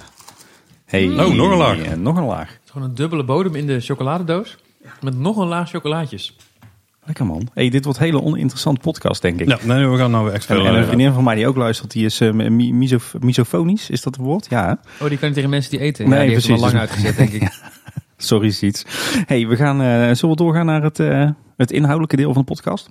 Hey, 0.86 1.08
oh, 1.08 1.34
nog 1.34 1.52
een 1.52 1.58
laag. 1.58 1.96
nog 1.96 2.18
een 2.18 2.26
laag. 2.26 2.48
Het 2.48 2.60
is 2.64 2.72
gewoon 2.72 2.90
een 2.90 2.96
dubbele 2.96 3.24
bodem 3.24 3.56
in 3.56 3.68
de 3.68 3.80
chocoladedoos. 3.80 4.58
Met 5.02 5.18
nog 5.18 5.38
een 5.38 5.48
laag 5.48 5.70
chocolaatjes. 5.70 6.36
Lekker 7.06 7.26
man. 7.26 7.48
Hey, 7.54 7.70
dit 7.70 7.84
wordt 7.84 8.00
een 8.00 8.06
hele 8.06 8.22
oninteressant 8.22 8.82
podcast, 8.82 9.22
denk 9.22 9.40
ik. 9.40 9.48
Ja, 9.48 9.58
nee, 9.64 9.88
we 9.88 9.98
gaan 9.98 10.12
nou 10.12 10.32
extra. 10.32 10.56
En, 10.56 10.66
en 10.66 10.76
een 10.76 10.86
vriendin 10.86 11.14
van 11.14 11.24
mij 11.24 11.36
die 11.36 11.48
ook 11.48 11.56
luistert, 11.56 11.92
die 11.92 12.06
is 12.06 12.22
uh, 12.22 12.50
misofonisch. 13.20 13.90
Is 13.90 14.02
dat 14.02 14.16
het 14.16 14.26
woord? 14.26 14.48
Ja. 14.50 14.80
Oh, 15.00 15.10
die 15.10 15.18
kan 15.18 15.28
niet 15.28 15.34
tegen 15.34 15.50
mensen 15.50 15.72
die 15.72 15.80
eten. 15.80 16.10
Nee, 16.10 16.20
ja, 16.20 16.24
die 16.24 16.32
precies. 16.32 16.50
heeft 16.50 16.62
al 16.62 16.68
lang 16.68 16.80
uitgezet, 16.80 17.18
denk 17.18 17.32
ik. 17.32 17.50
Sorry, 18.18 18.56
iets. 18.62 18.86
Hey, 19.26 19.48
we 19.48 19.56
gaan, 19.56 19.82
uh, 19.82 19.88
zullen 19.88 20.36
we 20.36 20.44
doorgaan 20.44 20.66
naar 20.66 20.84
het, 20.84 21.00
uh, 21.00 21.30
het 21.58 21.72
inhoudelijke 21.72 22.16
deel 22.16 22.34
van 22.34 22.42
de 22.42 22.48
podcast? 22.48 22.90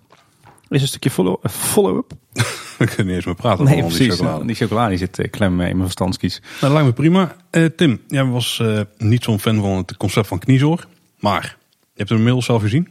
Is 0.68 0.82
een 0.82 0.88
stukje 0.88 1.10
follow-up. 1.10 1.50
Follow 1.50 2.02
we 2.78 2.86
kunnen 2.86 3.06
niet 3.06 3.14
eens 3.14 3.24
meer 3.24 3.34
praten 3.34 3.64
nee, 3.64 3.80
precies. 3.80 3.98
die 3.98 4.10
chocolade. 4.10 4.46
Die 4.46 4.56
chocolade 4.56 4.96
zit 4.96 5.28
klem 5.30 5.52
in 5.52 5.56
mijn 5.56 5.78
verstandskies. 5.78 6.40
Nou, 6.40 6.50
dat 6.60 6.70
lijkt 6.70 6.86
me 6.86 6.92
prima. 6.92 7.36
Tim, 7.76 8.00
jij 8.08 8.24
was 8.24 8.62
niet 8.98 9.24
zo'n 9.24 9.40
fan 9.40 9.60
van 9.60 9.76
het 9.76 9.96
concept 9.96 10.26
van 10.26 10.38
kniezoor. 10.38 10.86
Maar 11.18 11.56
je 11.82 11.90
hebt 11.94 12.08
hem 12.08 12.18
inmiddels 12.18 12.44
zelf 12.44 12.62
gezien. 12.62 12.88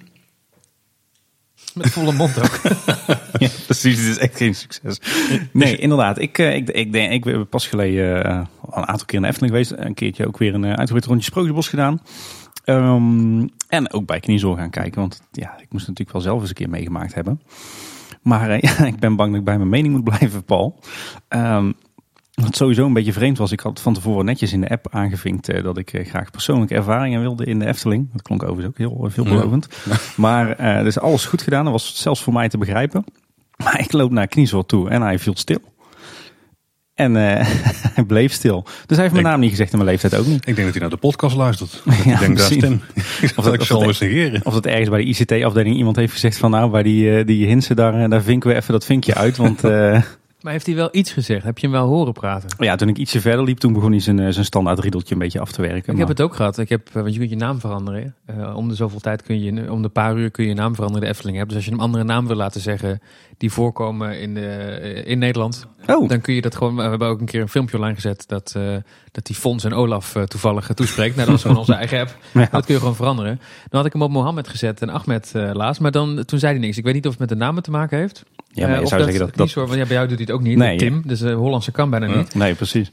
Met 1.74 1.90
volle 1.90 2.14
mond 2.14 2.38
ook. 2.38 2.60
ja, 3.44 3.50
precies, 3.66 3.98
het 3.98 4.08
is 4.08 4.18
echt 4.18 4.38
geen 4.38 4.56
succes. 4.56 5.00
Nee, 5.52 5.78
inderdaad. 5.78 6.20
Ik, 6.20 6.38
eh, 6.38 6.56
ik, 6.56 6.70
ik, 6.70 6.92
denk, 6.92 7.12
ik 7.12 7.24
ben 7.24 7.48
pas 7.48 7.68
geleden 7.68 8.26
uh, 8.26 8.42
een 8.72 8.88
aantal 8.88 9.06
keer 9.06 9.16
in 9.16 9.22
de 9.22 9.28
Efteling 9.28 9.52
geweest. 9.52 9.74
Een 9.76 9.94
keertje 9.94 10.28
ook 10.28 10.38
weer 10.38 10.54
een 10.54 10.64
uh, 10.64 10.74
uitgebreid 10.74 11.06
rondje 11.06 11.26
Sprookjesbos 11.26 11.68
gedaan. 11.68 12.02
Um, 12.66 13.50
en 13.68 13.94
ook 13.94 14.06
bij 14.06 14.20
Kniezor 14.20 14.58
gaan 14.58 14.70
kijken. 14.70 15.02
Want 15.02 15.22
ja, 15.32 15.58
ik 15.60 15.68
moest 15.70 15.88
natuurlijk 15.88 16.12
wel 16.12 16.22
zelf 16.22 16.40
eens 16.40 16.50
een 16.50 16.56
keer 16.56 16.70
meegemaakt 16.70 17.14
hebben. 17.14 17.42
Maar 18.22 18.50
ja, 18.66 18.86
ik 18.86 19.00
ben 19.00 19.16
bang 19.16 19.30
dat 19.30 19.40
ik 19.40 19.46
bij 19.46 19.58
mijn 19.58 19.70
mening 19.70 19.94
moet 19.94 20.04
blijven, 20.04 20.44
Paul. 20.44 20.80
Um, 21.30 21.76
wat 22.34 22.56
sowieso 22.56 22.86
een 22.86 22.94
beetje 22.94 23.14
vreemd 23.14 23.38
was, 23.38 23.52
ik 23.52 23.60
had 23.60 23.82
van 23.82 23.94
tevoren 23.94 24.26
netjes 24.26 24.54
in 24.54 24.62
de 24.62 24.70
app 24.70 24.88
aangevinkt 24.92 25.50
eh, 25.50 25.64
dat 25.64 25.78
ik 25.78 25.94
eh, 25.94 26.08
graag 26.08 26.32
persoonlijke 26.32 26.76
ervaringen 26.76 27.22
wilde 27.22 27.46
in 27.46 27.60
de 27.60 27.66
Efteling. 27.66 28.10
Dat 28.12 28.22
klonk 28.22 28.44
overigens 28.44 28.68
ook 28.68 28.78
heel 28.78 29.10
veelbelovend. 29.10 29.68
Ja. 29.90 29.96
Maar 30.16 30.60
uh, 30.60 30.66
er 30.66 30.86
is 30.86 31.00
alles 31.00 31.26
goed 31.26 31.42
gedaan, 31.42 31.64
dat 31.64 31.74
was 31.74 32.02
zelfs 32.02 32.24
voor 32.24 32.34
mij 32.34 32.50
te 32.50 32.58
begrijpen. 32.58 33.06
Maar 33.64 33.80
ik 33.80 33.92
loop 33.92 34.12
naar 34.12 34.28
Kniesoort 34.28 34.68
toe 34.68 34.90
en 34.90 35.02
hij 35.02 35.20
viel 35.20 35.36
stil. 35.36 35.60
En 36.94 37.14
hij 37.96 38.04
bleef 38.08 38.34
stil. 38.34 38.64
Dus 38.64 38.98
hij 38.98 39.00
heeft 39.00 39.12
mijn 39.12 39.26
naam 39.26 39.40
niet 39.40 39.50
gezegd 39.50 39.72
en 39.72 39.78
mijn 39.78 39.90
leeftijd 39.90 40.16
ook 40.16 40.26
niet. 40.26 40.48
Ik 40.48 40.56
denk 40.56 40.58
dat 40.58 40.72
hij 40.72 40.80
naar 40.80 40.90
de 40.90 40.98
podcast 40.98 41.36
luistert. 41.36 41.82
ik 42.06 42.20
denk 42.20 42.38
dat 42.38 42.52
stem. 42.52 42.82
of 43.36 43.46
dat, 43.46 43.54
ik 43.54 43.62
zal 43.62 43.84
eens 43.84 44.00
negeren. 44.00 44.46
Of 44.46 44.54
dat 44.54 44.66
ergens 44.66 44.90
bij 44.90 45.04
de 45.04 45.06
ICT-afdeling 45.06 45.76
iemand 45.76 45.96
heeft 45.96 46.14
gezegd 46.14 46.38
van 46.38 46.52
nou, 46.52 46.70
bij 46.70 46.84
die, 46.84 47.26
die 47.26 47.48
hinsen 47.48 47.76
daar, 47.76 48.10
daar 48.10 48.22
vinken 48.22 48.50
we 48.50 48.56
even 48.56 48.74
dat 48.74 48.86
vinkje 48.86 49.16
uit. 49.16 49.38
Want 49.38 49.62
maar 50.44 50.52
heeft 50.52 50.66
hij 50.66 50.76
wel 50.76 50.90
iets 50.92 51.12
gezegd? 51.12 51.44
Heb 51.44 51.58
je 51.58 51.68
hem 51.68 51.76
wel 51.76 51.88
horen 51.88 52.14
praten? 52.14 52.50
Ja, 52.58 52.76
toen 52.76 52.88
ik 52.88 52.98
ietsje 52.98 53.22
verder 53.22 53.46
liep, 53.46 53.58
toen 53.58 53.74
begon 53.74 53.92
hij 53.92 54.00
zijn, 54.00 54.20
eh, 54.20 54.30
zijn 54.30 54.46
standaard 54.46 54.80
riedeltje 54.80 55.14
een 55.14 55.20
beetje 55.20 55.40
af 55.40 55.52
te 55.52 55.62
werken. 55.62 55.94
Ik 55.94 56.00
heb 56.00 56.08
het 56.08 56.22
ook 56.22 56.36
gehad. 56.36 56.58
Ik 56.58 56.70
heb, 56.70 56.88
eh, 56.88 56.94
want 56.94 57.14
je 57.14 57.20
kunt 57.20 57.30
je 57.30 57.36
naam 57.36 57.60
veranderen. 57.60 58.16
Uh, 58.38 58.56
om 58.56 58.68
de 58.68 58.76
zoveel 58.76 59.00
tijd 59.00 59.22
kun 59.22 59.42
je, 59.42 59.72
om 59.72 59.82
de 59.82 59.90
paar 59.90 60.18
uur 60.18 60.32
kun 60.32 60.44
je 60.44 60.50
je 60.50 60.56
naam 60.56 60.76
veranderen 60.76 61.04
de 61.04 61.14
Efteling 61.14 61.38
hebt. 61.38 61.50
Dus 61.50 61.58
als 61.58 61.66
je 61.68 61.72
een 61.72 61.80
andere 61.80 62.04
naam 62.04 62.28
wil 62.28 62.36
laten 62.36 62.62
zeggen 62.62 63.02
die 63.38 63.52
voorkomen 63.52 64.20
in, 64.20 64.34
de, 64.34 65.02
in 65.06 65.20
Nederland, 65.20 65.68
oh. 65.88 66.10
dan 66.10 66.22
kun 66.22 66.34
je 66.34 66.42
dat 66.42 66.56
gewoon. 66.56 66.76
We 66.76 66.82
hebben 66.82 67.08
ook 67.08 67.20
een 67.20 67.26
keer 67.26 67.42
een 67.42 67.50
filmpje 67.50 67.78
online 67.78 67.96
gezet 67.96 68.24
dat, 68.28 68.54
uh, 68.58 68.76
dat 69.12 69.26
die 69.26 69.36
Fons 69.36 69.64
en 69.64 69.74
Olaf 69.74 70.16
toevallig 70.26 70.68
toespreekt. 70.68 71.16
nou, 71.16 71.28
dat 71.28 71.36
is 71.36 71.42
gewoon 71.42 71.58
onze 71.58 71.74
eigen 71.84 72.00
app. 72.00 72.18
Dat 72.52 72.66
kun 72.66 72.74
je 72.74 72.80
gewoon 72.80 72.96
veranderen. 72.96 73.40
Dan 73.70 73.80
had 73.80 73.86
ik 73.86 73.94
hem 73.94 74.02
op 74.02 74.12
Mohammed 74.12 74.48
gezet 74.48 74.82
en 74.82 74.90
Ahmed 74.90 75.32
laatst. 75.34 75.82
Maar 75.82 75.92
dan, 75.92 76.26
toen 76.26 76.40
zei 76.40 76.54
hij 76.54 76.62
niks. 76.62 76.78
Ik 76.78 76.84
weet 76.84 76.94
niet 76.94 77.06
of 77.06 77.12
het 77.12 77.20
met 77.20 77.30
de 77.30 77.36
namen 77.36 77.64
te 77.64 77.72
maken 77.72 77.98
heeft. 77.98 78.24
Ja, 78.54 78.68
maar 78.68 78.80
je 78.80 78.88
zou 78.88 79.04
zeggen 79.04 79.20
dat... 79.20 79.36
dat... 79.36 79.50
Soort, 79.50 79.68
want 79.68 79.80
ja, 79.80 79.86
bij 79.86 79.96
jou 79.96 80.08
doet 80.08 80.18
hij 80.18 80.26
het 80.28 80.36
ook 80.36 80.42
niet. 80.42 80.58
Nee, 80.58 80.78
Tim, 80.78 81.02
dus 81.06 81.20
de 81.20 81.32
Hollandse 81.32 81.72
kan 81.72 81.90
bijna 81.90 82.16
niet. 82.16 82.36
Nee, 82.36 82.56
precies. 82.56 82.92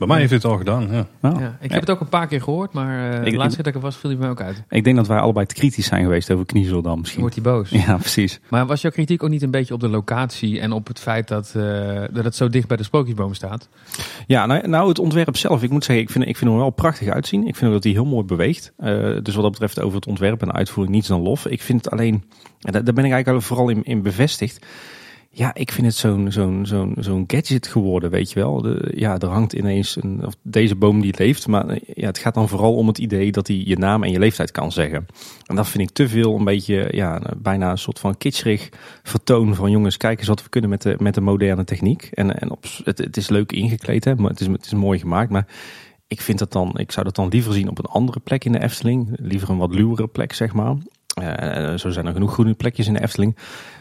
Bij 0.00 0.08
mij 0.08 0.18
heeft 0.18 0.32
het 0.32 0.44
al 0.44 0.56
gedaan, 0.56 0.88
ja. 0.90 1.06
ja 1.22 1.58
ik 1.60 1.70
heb 1.70 1.80
het 1.80 1.90
ook 1.90 2.00
een 2.00 2.08
paar 2.08 2.26
keer 2.26 2.42
gehoord, 2.42 2.72
maar 2.72 3.18
uh, 3.18 3.24
de 3.24 3.36
laatste 3.36 3.54
keer 3.54 3.56
dat 3.56 3.66
ik 3.66 3.74
er 3.74 3.80
was, 3.80 3.96
viel 3.96 4.10
hij 4.10 4.18
mij 4.18 4.28
ook 4.28 4.40
uit. 4.40 4.62
Ik 4.68 4.84
denk 4.84 4.96
dat 4.96 5.06
wij 5.06 5.18
allebei 5.18 5.46
te 5.46 5.54
kritisch 5.54 5.86
zijn 5.86 6.02
geweest 6.02 6.30
over 6.30 6.46
Kniezel 6.46 6.82
dan 6.82 6.98
misschien. 6.98 7.20
Wordt 7.20 7.34
hij 7.34 7.44
boos? 7.44 7.70
Ja, 7.70 7.96
precies. 7.96 8.40
Maar 8.48 8.66
was 8.66 8.80
jouw 8.80 8.90
kritiek 8.90 9.22
ook 9.22 9.30
niet 9.30 9.42
een 9.42 9.50
beetje 9.50 9.74
op 9.74 9.80
de 9.80 9.88
locatie 9.88 10.60
en 10.60 10.72
op 10.72 10.86
het 10.86 11.00
feit 11.00 11.28
dat, 11.28 11.54
uh, 11.56 12.02
dat 12.10 12.24
het 12.24 12.36
zo 12.36 12.48
dicht 12.48 12.68
bij 12.68 12.76
de 12.76 12.82
sprookjesboom 12.82 13.34
staat? 13.34 13.68
Ja, 14.26 14.46
nou, 14.46 14.68
nou, 14.68 14.88
het 14.88 14.98
ontwerp 14.98 15.36
zelf, 15.36 15.62
ik 15.62 15.70
moet 15.70 15.84
zeggen, 15.84 16.04
ik 16.04 16.10
vind, 16.10 16.26
ik 16.26 16.36
vind 16.36 16.50
hem 16.50 16.58
wel 16.58 16.70
prachtig 16.70 17.08
uitzien. 17.08 17.46
Ik 17.46 17.56
vind 17.56 17.66
ook 17.66 17.74
dat 17.74 17.84
hij 17.84 17.92
heel 17.92 18.04
mooi 18.04 18.24
beweegt. 18.24 18.72
Uh, 18.78 18.86
dus 19.22 19.34
wat 19.34 19.42
dat 19.42 19.50
betreft 19.50 19.80
over 19.80 19.96
het 19.96 20.06
ontwerp 20.06 20.42
en 20.42 20.52
uitvoering 20.52 20.94
niets 20.94 21.08
dan 21.08 21.20
lof. 21.20 21.46
Ik 21.46 21.62
vind 21.62 21.84
het 21.84 21.92
alleen, 21.92 22.24
daar 22.58 22.82
ben 22.82 23.04
ik 23.04 23.12
eigenlijk 23.12 23.44
vooral 23.44 23.68
in, 23.68 23.84
in 23.84 24.02
bevestigd 24.02 24.66
ja, 25.32 25.54
ik 25.54 25.72
vind 25.72 25.86
het 25.86 25.96
zo'n 25.96 26.32
zo'n 26.32 26.66
zo'n 26.66 26.96
zo'n 26.98 27.24
gadget 27.26 27.66
geworden, 27.66 28.10
weet 28.10 28.32
je 28.32 28.40
wel. 28.40 28.62
De, 28.62 28.92
ja, 28.94 29.18
er 29.18 29.28
hangt 29.28 29.52
ineens 29.52 29.96
een, 30.02 30.26
of 30.26 30.34
deze 30.42 30.76
boom 30.76 31.00
die 31.00 31.14
leeft. 31.18 31.46
Maar 31.46 31.78
ja, 31.86 32.06
het 32.06 32.18
gaat 32.18 32.34
dan 32.34 32.48
vooral 32.48 32.74
om 32.74 32.86
het 32.86 32.98
idee 32.98 33.32
dat 33.32 33.46
hij 33.46 33.62
je 33.64 33.78
naam 33.78 34.02
en 34.02 34.10
je 34.10 34.18
leeftijd 34.18 34.50
kan 34.50 34.72
zeggen. 34.72 35.06
En 35.46 35.56
dat 35.56 35.68
vind 35.68 35.88
ik 35.88 35.94
te 35.94 36.08
veel 36.08 36.36
een 36.36 36.44
beetje, 36.44 36.88
ja, 36.90 37.22
bijna 37.36 37.70
een 37.70 37.78
soort 37.78 37.98
van 37.98 38.16
kitscherig 38.16 38.68
vertoon 39.02 39.54
van 39.54 39.70
jongens, 39.70 39.96
kijk 39.96 40.18
eens 40.18 40.28
wat 40.28 40.42
we 40.42 40.48
kunnen 40.48 40.70
met 40.70 40.82
de, 40.82 40.94
met 40.98 41.14
de 41.14 41.20
moderne 41.20 41.64
techniek. 41.64 42.08
En, 42.12 42.40
en 42.40 42.56
het, 42.84 42.98
het 42.98 43.16
is 43.16 43.28
leuk 43.28 43.52
ingekleed, 43.52 44.04
hè, 44.04 44.14
maar 44.14 44.30
het 44.30 44.40
is, 44.40 44.46
het 44.46 44.66
is 44.66 44.74
mooi 44.74 44.98
gemaakt. 44.98 45.30
Maar 45.30 45.46
ik 46.06 46.20
vind 46.20 46.38
dat 46.38 46.52
dan, 46.52 46.78
ik 46.78 46.92
zou 46.92 47.04
dat 47.04 47.14
dan 47.14 47.28
liever 47.28 47.52
zien 47.52 47.68
op 47.68 47.78
een 47.78 47.84
andere 47.84 48.20
plek 48.20 48.44
in 48.44 48.52
de 48.52 48.62
Efteling. 48.62 49.08
Liever 49.16 49.50
een 49.50 49.58
wat 49.58 49.74
luwere 49.74 50.06
plek, 50.06 50.32
zeg 50.32 50.52
maar. 50.52 50.76
Uh, 51.20 51.76
zo 51.76 51.90
zijn 51.90 52.06
er 52.06 52.12
genoeg 52.12 52.32
groene 52.32 52.54
plekjes 52.54 52.86
in 52.86 52.92
de 52.92 53.02
Efteling. 53.02 53.36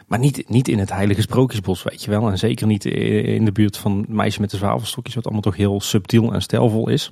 Maar 0.10 0.20
niet, 0.20 0.50
niet 0.50 0.68
in 0.68 0.80
het 0.80 0.92
heilige 0.92 1.22
sprookjesbos, 1.22 1.84
weet 1.84 2.04
je 2.04 2.10
wel. 2.10 2.30
En 2.30 2.38
zeker 2.38 2.68
niet 2.68 2.86
in 2.86 3.46
de 3.46 3.52
buurt 3.52 3.78
van 3.78 4.06
Meisje 4.08 4.42
met 4.42 4.50
de 4.50 4.58
Zwavelstokjes, 4.58 5.16
wat 5.16 5.24
allemaal 5.24 5.42
toch 5.42 5.56
heel 5.56 5.82
subtiel 5.82 6.34
en 6.34 6.42
stijlvol 6.42 6.90
is. 6.90 7.12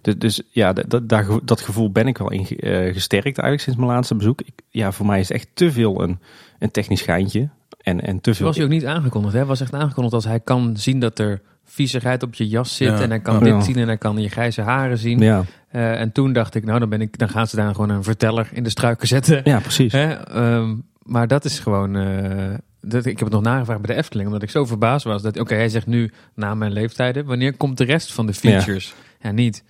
Dus, 0.00 0.14
dus 0.18 0.42
ja, 0.50 0.72
dat, 0.72 1.08
dat, 1.08 1.40
dat 1.42 1.60
gevoel 1.60 1.90
ben 1.90 2.06
ik 2.06 2.18
wel 2.18 2.30
in 2.30 2.40
uh, 2.40 2.92
gesterkt 2.92 3.24
eigenlijk 3.24 3.60
sinds 3.60 3.78
mijn 3.78 3.90
laatste 3.90 4.14
bezoek. 4.14 4.40
Ik, 4.40 4.54
ja, 4.70 4.92
voor 4.92 5.06
mij 5.06 5.20
is 5.20 5.28
het 5.28 5.36
echt 5.36 5.48
te 5.54 5.72
veel 5.72 6.02
een, 6.02 6.18
een 6.58 6.70
technisch 6.70 7.02
geintje. 7.02 7.48
En, 7.80 8.00
en 8.00 8.20
te 8.20 8.34
veel... 8.34 8.46
Was 8.46 8.56
hij 8.56 8.64
ook 8.64 8.70
niet 8.70 8.86
aangekondigd, 8.86 9.34
hè? 9.34 9.44
Was 9.44 9.60
echt 9.60 9.74
aangekondigd 9.74 10.14
als 10.14 10.24
hij 10.24 10.40
kan 10.40 10.76
zien 10.76 11.00
dat 11.00 11.18
er 11.18 11.40
viezigheid 11.64 12.22
op 12.22 12.34
je 12.34 12.48
jas 12.48 12.76
zit. 12.76 13.00
En 13.00 13.10
hij 13.10 13.20
kan 13.20 13.42
dit 13.42 13.64
zien 13.64 13.76
en 13.76 13.86
hij 13.86 13.98
kan 13.98 14.16
je 14.16 14.28
grijze 14.28 14.60
haren 14.60 14.98
zien. 14.98 15.18
Ja. 15.18 15.44
Uh, 15.72 16.00
en 16.00 16.12
toen 16.12 16.32
dacht 16.32 16.54
ik, 16.54 16.64
nou 16.64 16.78
dan, 16.78 16.88
ben 16.88 17.00
ik, 17.00 17.18
dan 17.18 17.28
gaan 17.28 17.46
ze 17.46 17.56
daar 17.56 17.74
gewoon 17.74 17.90
een 17.90 18.02
verteller 18.02 18.48
in 18.52 18.62
de 18.62 18.70
struiken 18.70 19.08
zetten. 19.08 19.40
Ja, 19.44 19.60
precies. 19.60 19.94
Um, 20.34 20.84
maar 21.04 21.28
dat 21.28 21.44
is 21.44 21.58
gewoon... 21.58 21.96
Uh, 21.96 22.54
dat, 22.80 23.06
ik 23.06 23.18
heb 23.18 23.28
het 23.28 23.36
nog 23.36 23.42
nagevraagd 23.42 23.80
bij 23.80 23.94
de 23.94 24.00
Efteling, 24.00 24.26
omdat 24.26 24.42
ik 24.42 24.50
zo 24.50 24.64
verbaasd 24.64 25.04
was. 25.04 25.22
dat 25.22 25.38
Oké, 25.38 25.54
hij 25.54 25.68
zegt 25.68 25.86
nu 25.86 26.12
na 26.34 26.54
mijn 26.54 26.72
leeftijden. 26.72 27.24
Wanneer 27.24 27.56
komt 27.56 27.78
de 27.78 27.84
rest 27.84 28.12
van 28.12 28.26
de 28.26 28.34
features? 28.34 28.94
Ja, 29.20 29.28
ja 29.28 29.34
niet. 29.34 29.64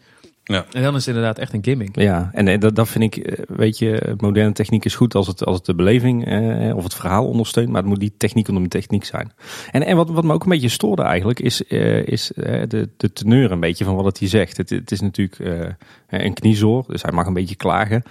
Ja. 0.44 0.66
En 0.72 0.82
dan 0.82 0.94
is 0.94 1.06
het 1.06 1.14
inderdaad 1.14 1.38
echt 1.38 1.52
een 1.52 1.64
gimmick. 1.64 2.00
Ja, 2.00 2.30
en 2.32 2.48
eh, 2.48 2.60
dat, 2.60 2.76
dat 2.76 2.88
vind 2.88 3.04
ik, 3.04 3.24
eh, 3.24 3.44
weet 3.48 3.78
je, 3.78 4.14
moderne 4.16 4.52
techniek 4.52 4.84
is 4.84 4.94
goed 4.94 5.14
als 5.14 5.26
het, 5.26 5.44
als 5.44 5.56
het 5.56 5.66
de 5.66 5.74
beleving 5.74 6.26
eh, 6.26 6.76
of 6.76 6.82
het 6.82 6.94
verhaal 6.94 7.26
ondersteunt, 7.26 7.68
maar 7.68 7.80
het 7.80 7.90
moet 7.90 8.00
die 8.00 8.14
techniek 8.16 8.48
onder 8.48 8.62
de 8.62 8.68
techniek 8.68 9.04
zijn. 9.04 9.32
En, 9.70 9.82
en 9.82 9.96
wat, 9.96 10.10
wat 10.10 10.24
me 10.24 10.32
ook 10.32 10.42
een 10.42 10.50
beetje 10.50 10.68
stoorde 10.68 11.02
eigenlijk, 11.02 11.40
is, 11.40 11.64
eh, 11.64 12.06
is 12.06 12.32
eh, 12.32 12.62
de, 12.68 12.88
de 12.96 13.12
teneur 13.12 13.52
een 13.52 13.60
beetje 13.60 13.84
van 13.84 13.94
wat 13.94 14.04
het 14.04 14.18
hij 14.18 14.28
zegt. 14.28 14.56
Het, 14.56 14.70
het 14.70 14.90
is 14.90 15.00
natuurlijk 15.00 15.72
een 16.08 16.34
kniezoor, 16.34 16.84
dus 16.86 17.02
hij 17.02 17.12
mag 17.12 17.26
een 17.26 17.32
beetje 17.32 17.56
klagen. 17.56 18.02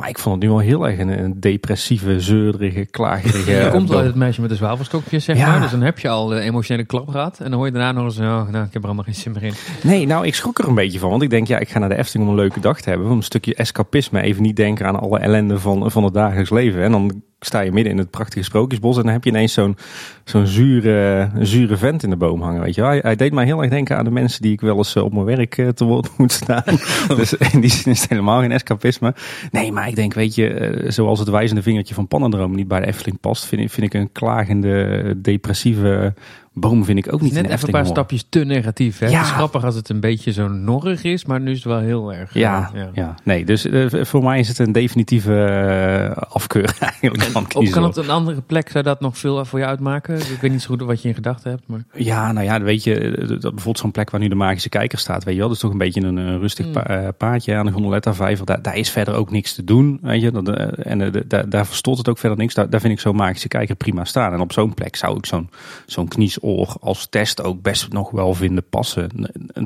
Maar 0.00 0.08
ik 0.08 0.18
vond 0.18 0.34
het 0.34 0.44
nu 0.44 0.50
wel 0.50 0.58
heel 0.58 0.88
erg 0.88 0.98
een, 0.98 1.40
depressieve, 1.40 2.20
zeurderige, 2.20 2.84
klagerige... 2.84 3.50
Je 3.64 3.70
komt 3.70 3.88
wel 3.88 4.04
het 4.04 4.14
meisje 4.14 4.40
met 4.40 4.50
de 4.50 4.56
zwavelstokjes, 4.56 5.24
zeg 5.24 5.38
maar. 5.38 5.60
Dus 5.60 5.70
dan 5.70 5.80
heb 5.80 5.98
je 5.98 6.08
al 6.08 6.26
de 6.26 6.40
emotionele 6.40 6.86
klap 6.86 7.08
gehad. 7.08 7.38
En 7.38 7.44
dan 7.44 7.54
hoor 7.54 7.66
je 7.66 7.72
daarna 7.72 7.92
nog 7.92 8.04
eens, 8.04 8.18
oh, 8.18 8.48
nou, 8.48 8.64
ik 8.64 8.72
heb 8.72 8.82
er 8.82 8.84
allemaal 8.84 9.04
geen 9.04 9.14
zin 9.14 9.32
meer 9.32 9.42
in. 9.42 9.52
Nee, 9.82 10.06
nou, 10.06 10.26
ik 10.26 10.34
schrok 10.34 10.58
er 10.58 10.68
een 10.68 10.74
beetje 10.74 10.98
van. 10.98 11.10
Want 11.10 11.22
ik 11.22 11.30
denk, 11.30 11.46
ja, 11.46 11.58
ik 11.58 11.68
ga 11.68 11.78
naar 11.78 11.88
de 11.88 11.96
Efteling 11.96 12.28
om 12.28 12.34
een 12.34 12.40
leuke 12.40 12.60
dag 12.60 12.80
te 12.80 12.88
hebben. 12.88 13.08
Om 13.08 13.16
een 13.16 13.22
stukje 13.22 13.54
escapisme. 13.54 14.20
Even 14.20 14.42
niet 14.42 14.56
denken 14.56 14.86
aan 14.86 15.00
alle 15.00 15.18
ellende 15.18 15.58
van, 15.58 15.90
van 15.90 16.04
het 16.04 16.14
dagelijks 16.14 16.50
leven. 16.50 16.82
En 16.82 16.92
dan 16.92 17.22
sta 17.40 17.60
je 17.60 17.72
midden 17.72 17.92
in 17.92 17.98
het 17.98 18.10
prachtige 18.10 18.44
sprookjesbos 18.44 18.96
en 18.96 19.02
dan 19.02 19.12
heb 19.12 19.24
je 19.24 19.30
ineens 19.30 19.52
zo'n 19.52 19.76
zo'n 20.24 20.46
zure, 20.46 21.30
zure 21.38 21.76
vent 21.76 22.02
in 22.02 22.10
de 22.10 22.16
boom 22.16 22.42
hangen. 22.42 22.62
Weet 22.62 22.74
je 22.74 22.82
hij, 22.82 22.98
hij, 23.02 23.16
deed 23.16 23.32
mij 23.32 23.44
heel 23.44 23.60
erg 23.60 23.70
denken 23.70 23.96
aan 23.96 24.04
de 24.04 24.10
mensen 24.10 24.42
die 24.42 24.52
ik 24.52 24.60
wel 24.60 24.76
eens 24.76 24.94
eh, 24.94 25.04
op 25.04 25.12
mijn 25.12 25.24
werk 25.24 25.58
eh, 25.58 25.68
te 25.68 25.84
woord 25.84 26.10
moet 26.18 26.32
staan. 26.32 26.78
dus 27.16 27.34
in 27.34 27.60
die 27.60 27.70
zin 27.70 27.92
is 27.92 28.00
het 28.00 28.10
helemaal 28.10 28.40
geen 28.40 28.52
escapisme. 28.52 29.14
Nee, 29.50 29.72
maar 29.72 29.88
ik 29.88 29.96
denk, 29.96 30.14
weet 30.14 30.34
je, 30.34 30.48
eh, 30.48 30.90
zoals 30.90 31.18
het 31.18 31.28
wijzende 31.28 31.62
vingertje 31.62 31.94
van 31.94 32.08
Pannendroom 32.08 32.54
niet 32.54 32.68
bij 32.68 32.80
de 32.80 32.86
Efteling 32.86 33.20
past, 33.20 33.46
vind 33.46 33.62
ik, 33.62 33.70
vind 33.70 33.94
ik 33.94 34.00
een 34.00 34.12
klagende, 34.12 35.14
depressieve 35.16 36.14
boom 36.52 36.84
vind 36.84 36.98
ik 36.98 37.12
ook 37.12 37.20
niet. 37.20 37.32
Net 37.32 37.48
even 37.48 37.66
een 37.66 37.72
paar 37.72 37.86
stapjes 37.86 38.26
te 38.28 38.44
negatief. 38.44 38.98
Hè? 38.98 39.06
Ja. 39.06 39.18
Het 39.18 39.26
is 39.26 39.32
grappig 39.32 39.64
als 39.64 39.74
het 39.74 39.88
een 39.88 40.00
beetje 40.00 40.32
zo 40.32 40.48
norrig 40.48 41.04
is, 41.04 41.24
maar 41.24 41.40
nu 41.40 41.50
is 41.50 41.56
het 41.56 41.66
wel 41.66 41.78
heel 41.78 42.12
erg. 42.12 42.34
Ja, 42.34 42.70
ja. 42.74 42.90
ja. 42.92 43.14
nee, 43.24 43.44
dus 43.44 43.66
voor 43.90 44.22
mij 44.22 44.38
is 44.38 44.48
het 44.48 44.58
een 44.58 44.72
definitieve 44.72 46.26
afkeur 46.28 46.76
eigenlijk. 46.90 47.56
Of 47.56 47.70
kan 47.70 47.82
het 47.82 47.96
een 47.96 48.10
andere 48.10 48.40
plek, 48.40 48.68
zou 48.68 48.84
dat 48.84 49.00
nog 49.00 49.18
veel 49.18 49.44
voor 49.44 49.58
je 49.58 49.66
uitmaken? 49.66 50.16
Ik 50.16 50.38
weet 50.40 50.50
niet 50.50 50.62
zo 50.62 50.68
goed 50.68 50.82
wat 50.82 51.02
je 51.02 51.08
in 51.08 51.14
gedachten 51.14 51.50
hebt. 51.50 51.62
Maar... 51.66 51.84
Ja, 51.94 52.32
nou 52.32 52.46
ja, 52.46 52.60
weet 52.60 52.84
je, 52.84 53.10
dat 53.26 53.40
bijvoorbeeld 53.40 53.78
zo'n 53.78 53.90
plek 53.90 54.10
waar 54.10 54.20
nu 54.20 54.28
de 54.28 54.34
magische 54.34 54.68
kijker 54.68 54.98
staat, 54.98 55.24
weet 55.24 55.34
je 55.34 55.40
wel, 55.40 55.48
dat 55.48 55.56
is 55.56 55.62
toch 55.62 55.72
een 55.72 55.78
beetje 55.78 56.00
een, 56.00 56.38
rustig 56.38 56.66
mm. 56.66 57.12
paadje 57.16 57.56
aan 57.56 57.66
de 57.66 57.72
Gondoletta 57.72 58.14
Vijver. 58.14 58.46
Daar, 58.46 58.62
daar, 58.62 58.76
is 58.76 58.90
verder 58.90 59.14
ook 59.14 59.30
niks 59.30 59.54
te 59.54 59.64
doen, 59.64 59.98
weet 60.02 60.20
je. 60.20 60.30
Dat, 60.30 60.48
eh, 60.48 60.92
en 60.92 61.00
uh, 61.00 61.22
daar, 61.26 61.48
daar 61.48 61.66
verstoort 61.66 61.98
het 61.98 62.08
ook 62.08 62.18
verder 62.18 62.38
niks. 62.38 62.54
Daar, 62.54 62.70
daar 62.70 62.80
vind 62.80 62.92
ik 62.92 63.00
zo'n 63.00 63.16
magische 63.16 63.48
kijker 63.48 63.74
prima 63.74 64.04
staan. 64.04 64.32
En 64.32 64.40
op 64.40 64.52
zo'n 64.52 64.74
plek 64.74 64.96
zou 64.96 65.16
ik 65.16 65.26
zo'n 65.26 65.50
zo'n 65.86 66.08
kniesoor 66.40 66.76
als 66.80 67.06
test 67.06 67.42
ook 67.42 67.62
best 67.62 67.92
nog 67.92 68.10
wel 68.10 68.34
vinden 68.34 68.64
passen. 68.68 69.10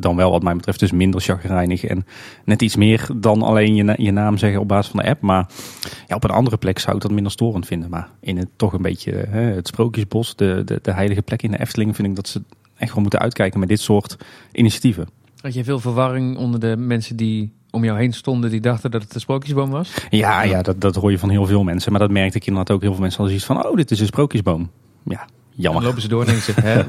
Dan 0.00 0.16
wel 0.16 0.31
wat 0.31 0.43
mij 0.43 0.57
betreft 0.57 0.81
dus 0.81 0.93
minder 0.93 1.21
chagrijnig 1.21 1.85
en 1.85 2.07
net 2.45 2.62
iets 2.62 2.76
meer 2.76 3.09
dan 3.16 3.43
alleen 3.43 3.75
je, 3.75 3.95
je 3.97 4.12
naam 4.12 4.38
zeggen 4.38 4.61
op 4.61 4.69
basis 4.69 4.93
van 4.93 5.00
de 5.00 5.09
app. 5.09 5.21
Maar 5.21 5.47
ja, 6.07 6.16
op 6.16 6.25
een 6.25 6.31
andere 6.31 6.57
plek 6.57 6.78
zou 6.78 6.97
ik 6.97 7.02
dat 7.02 7.11
minder 7.11 7.33
storend 7.33 7.66
vinden. 7.66 7.90
Maar 7.90 8.09
in 8.21 8.37
het 8.37 8.49
toch 8.57 8.73
een 8.73 8.83
beetje 8.83 9.12
hè, 9.12 9.40
het 9.40 9.66
sprookjesbos, 9.66 10.37
de, 10.37 10.62
de, 10.64 10.78
de 10.83 10.93
heilige 10.93 11.23
plek 11.23 11.43
in 11.43 11.50
de 11.50 11.61
Efteling, 11.61 11.97
vind 11.97 12.09
ik 12.09 12.16
dat 12.16 12.28
ze 12.28 12.43
echt 12.76 12.88
gewoon 12.88 13.02
moeten 13.02 13.21
uitkijken 13.21 13.61
met 13.61 13.69
dit 13.69 13.81
soort 13.81 14.16
initiatieven. 14.52 15.09
Had 15.40 15.54
je 15.54 15.64
veel 15.64 15.81
verwarring 15.81 16.37
onder 16.37 16.61
de 16.61 16.76
mensen 16.76 17.16
die 17.16 17.52
om 17.71 17.85
jou 17.85 17.99
heen 17.99 18.12
stonden 18.12 18.50
die 18.50 18.61
dachten 18.61 18.90
dat 18.90 19.02
het 19.02 19.14
een 19.14 19.21
sprookjesboom 19.21 19.71
was? 19.71 19.93
Ja, 20.11 20.43
ja 20.43 20.62
dat, 20.62 20.81
dat 20.81 20.95
hoor 20.95 21.11
je 21.11 21.19
van 21.19 21.31
heel 21.31 21.47
veel 21.47 21.62
mensen. 21.62 21.90
Maar 21.90 22.00
dat 22.00 22.11
merkte 22.11 22.37
ik 22.37 22.47
inderdaad 22.47 22.75
ook. 22.75 22.83
Heel 22.83 22.93
veel 22.93 23.00
mensen 23.00 23.21
hadden 23.21 23.40
zoiets 23.40 23.61
van, 23.62 23.71
oh, 23.71 23.76
dit 23.76 23.90
is 23.90 24.00
een 24.00 24.07
sprookjesboom. 24.07 24.71
Ja, 25.04 25.26
Jammer. 25.56 25.82
Dan 25.82 25.90
lopen 25.90 26.02
ze 26.02 26.08
door 26.08 26.20
en 26.20 26.26
denken 26.26 26.44
ze, 26.44 26.61
hè, 26.61 26.84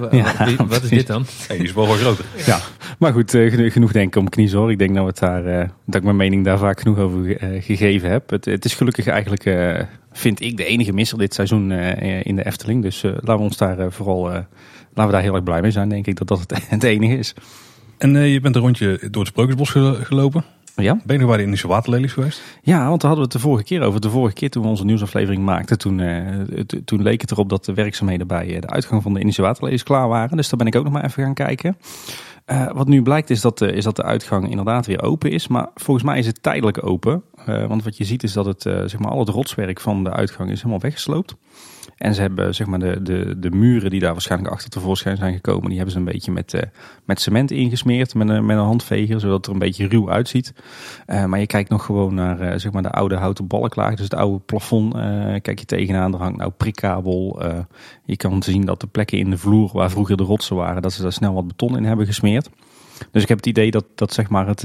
wat, 0.68 0.84
is 0.84 0.90
dit 0.90 1.08
dan? 1.08 1.26
Hey, 1.48 1.58
die 1.58 1.66
is 1.66 1.74
wel 1.74 1.88
wat 1.88 1.98
groter. 1.98 2.26
Ja, 2.46 2.60
maar 3.00 3.14
goed, 3.14 3.34
uh, 3.34 3.72
genoeg 3.72 3.92
denken 3.92 4.22
om 4.22 4.30
kniezoor. 4.30 4.72
Ik 4.72 4.78
denk 4.78 4.96
dat, 4.96 5.06
het 5.06 5.20
daar, 5.20 5.46
uh, 5.46 5.70
dat 5.86 5.96
ik 5.96 6.04
mijn 6.04 6.16
mening 6.16 6.46
daar 6.46 6.58
vaak 6.58 6.80
genoeg 6.80 6.98
over 6.98 7.26
uh, 7.26 7.64
gegeven 7.64 8.10
heb. 8.10 8.30
Het, 8.30 8.46
het, 8.46 8.66
is 8.66 8.74
gelukkig 8.74 9.08
eigenlijk, 9.08 9.88
vind 10.12 10.42
ik, 10.42 10.58
de 10.58 10.66
enige 10.66 10.94
misser 10.94 11.18
dit 11.18 11.34
seizoen 11.34 11.72
in 12.02 12.36
de 12.36 12.46
Efteling. 12.46 12.82
Dus 12.82 13.02
laten 13.02 13.36
we 13.36 13.42
ons 13.42 13.58
daar 13.58 13.92
vooral, 13.92 14.24
laten 14.24 15.06
we 15.06 15.12
daar 15.12 15.22
heel 15.22 15.36
erg 15.36 15.44
blij 15.44 15.62
mee 15.62 15.72
zijn, 15.72 15.90
denk 15.90 16.08
ik, 16.08 16.18
dat 16.18 16.28
dat 16.28 16.40
het, 16.40 16.60
het 16.70 16.84
enige 16.84 17.18
is. 17.18 17.34
En 17.98 18.14
je 18.14 18.40
bent 18.40 18.56
een 18.56 18.62
rondje 18.62 18.98
door 19.12 19.22
het 19.22 19.32
Sprookjesbos 19.32 19.70
gelopen. 20.06 20.44
Ja. 20.76 20.94
Ben 21.06 21.16
je 21.16 21.18
nog 21.18 21.28
bij 21.28 21.38
de 21.38 21.44
Indische 21.44 21.68
waterlelies 21.68 22.14
geweest? 22.14 22.42
Ja, 22.62 22.88
want 22.88 23.02
daar 23.02 23.12
hadden 23.12 23.28
we 23.28 23.34
het 23.34 23.42
de 23.42 23.48
vorige 23.48 23.64
keer 23.64 23.82
over. 23.82 24.02
De 24.02 24.10
vorige 24.10 24.34
keer 24.34 24.50
toen 24.50 24.64
we 24.64 24.70
onze 24.70 24.86
nieuwsaflevering 24.86 25.44
maakten, 25.44 25.78
toen, 25.78 26.00
uh, 26.00 26.28
toen 26.86 27.02
leek 27.02 27.22
het 27.22 27.32
erop 27.32 27.50
dat 27.50 27.66
de 27.66 27.74
werkzaamheden 27.74 28.28
bij 28.28 28.56
eh, 28.56 28.62
de 28.62 28.70
uitgang 28.70 29.02
van 29.02 29.14
de 29.14 29.20
Indische 29.20 29.42
waterlelies 29.42 29.84
klaar 29.84 30.08
waren. 30.08 30.38
Dus 30.38 30.50
daar 30.50 30.58
ben 30.58 30.68
ik 30.68 30.76
ook 30.76 30.84
nog 30.84 30.94
maar 30.94 31.06
even 31.06 31.24
gaan 31.24 31.34
kijken. 31.34 31.78
Uh, 32.46 32.72
wat 32.72 32.88
nu 32.88 33.02
blijkt 33.02 33.30
is 33.30 33.42
dat, 33.42 33.62
is 33.62 33.84
dat 33.84 33.96
de 33.96 34.04
uitgang 34.04 34.50
inderdaad 34.50 34.86
weer 34.86 35.02
open 35.02 35.32
is. 35.32 35.48
Maar 35.48 35.70
volgens 35.76 36.06
mij 36.06 36.20
is 36.20 36.26
het 36.26 36.44
tijdelijk 36.44 36.86
open. 36.86 37.24
want 37.46 37.84
wat 37.84 37.98
je 37.98 38.04
ziet 38.04 38.24
is 38.24 38.34
dat 38.34 38.46
het, 38.46 38.62
zeg 38.62 39.00
maar, 39.00 39.12
al 39.12 39.20
het 39.20 39.30
rotswerk 39.30 39.82
van 39.82 40.04
de 40.04 40.12
uitgang 40.12 40.50
is 40.50 40.58
helemaal 40.58 40.80
weggesloopt. 40.80 41.36
En 41.98 42.14
ze 42.14 42.22
hebben 42.22 42.56
zeg 42.56 42.68
maar 42.68 42.80
de, 42.80 43.02
de, 43.02 43.40
de 43.40 43.50
muren 43.50 43.90
die 43.90 44.00
daar 44.00 44.12
waarschijnlijk 44.12 44.54
achter 44.54 44.70
tevoorschijn 44.70 45.18
zijn 45.18 45.34
gekomen, 45.34 45.68
die 45.68 45.76
hebben 45.76 45.94
ze 45.94 46.00
een 46.00 46.06
beetje 46.06 46.32
met, 46.32 46.54
uh, 46.54 46.62
met 47.06 47.22
cement 47.22 47.52
ingesmeerd 47.52 48.14
met 48.14 48.30
een, 48.30 48.46
met 48.46 48.58
een 48.58 48.64
handveger, 48.64 49.20
zodat 49.20 49.38
het 49.38 49.46
er 49.46 49.52
een 49.52 49.60
beetje 49.60 49.88
ruw 49.88 50.12
uitziet. 50.12 50.54
Uh, 51.08 51.26
maar 51.26 51.40
je 51.40 51.48
kijkt 51.48 51.70
nog 51.70 51.86
gewoon 51.86 52.14
naar 52.14 52.42
uh, 52.42 52.60
zeg 52.60 52.72
maar 52.72 52.84
de 52.84 52.92
oude 52.92 53.16
houten 53.16 53.48
balklaag, 53.48 53.96
dus 53.96 54.04
het 54.04 54.14
oude 54.14 54.40
plafond 54.40 54.94
kijk 55.42 55.60
je 55.60 55.66
tegenaan. 55.66 56.14
Er 56.14 56.20
hangt 56.20 56.38
nou 56.38 56.52
prikkabel. 56.52 57.44
je 58.06 58.18
kan 58.18 58.44
zien 58.44 58.66
dat 58.66 58.80
de 58.80 58.88
plekken 58.88 59.18
in 59.18 59.30
de 59.30 59.38
vloer 59.38 59.70
waar 59.74 59.90
vroeger 59.90 60.18
de 60.18 60.24
rotsen 60.24 60.56
waren, 60.56 60.82
dat 60.82 60.94
ze 60.94 61.02
daar 61.02 61.14
snel 61.14 61.34
wat 61.34 61.48
beton 61.48 61.78
in 61.78 61.84
hebben 61.84 62.06
gesmeerd. 62.06 62.50
Dus 63.12 63.22
ik 63.22 63.28
heb 63.28 63.38
het 63.38 63.48
idee 63.48 63.72
dat, 63.72 63.86
dat 63.96 64.14
zeg 64.14 64.30
maar 64.30 64.48
het 64.48 64.64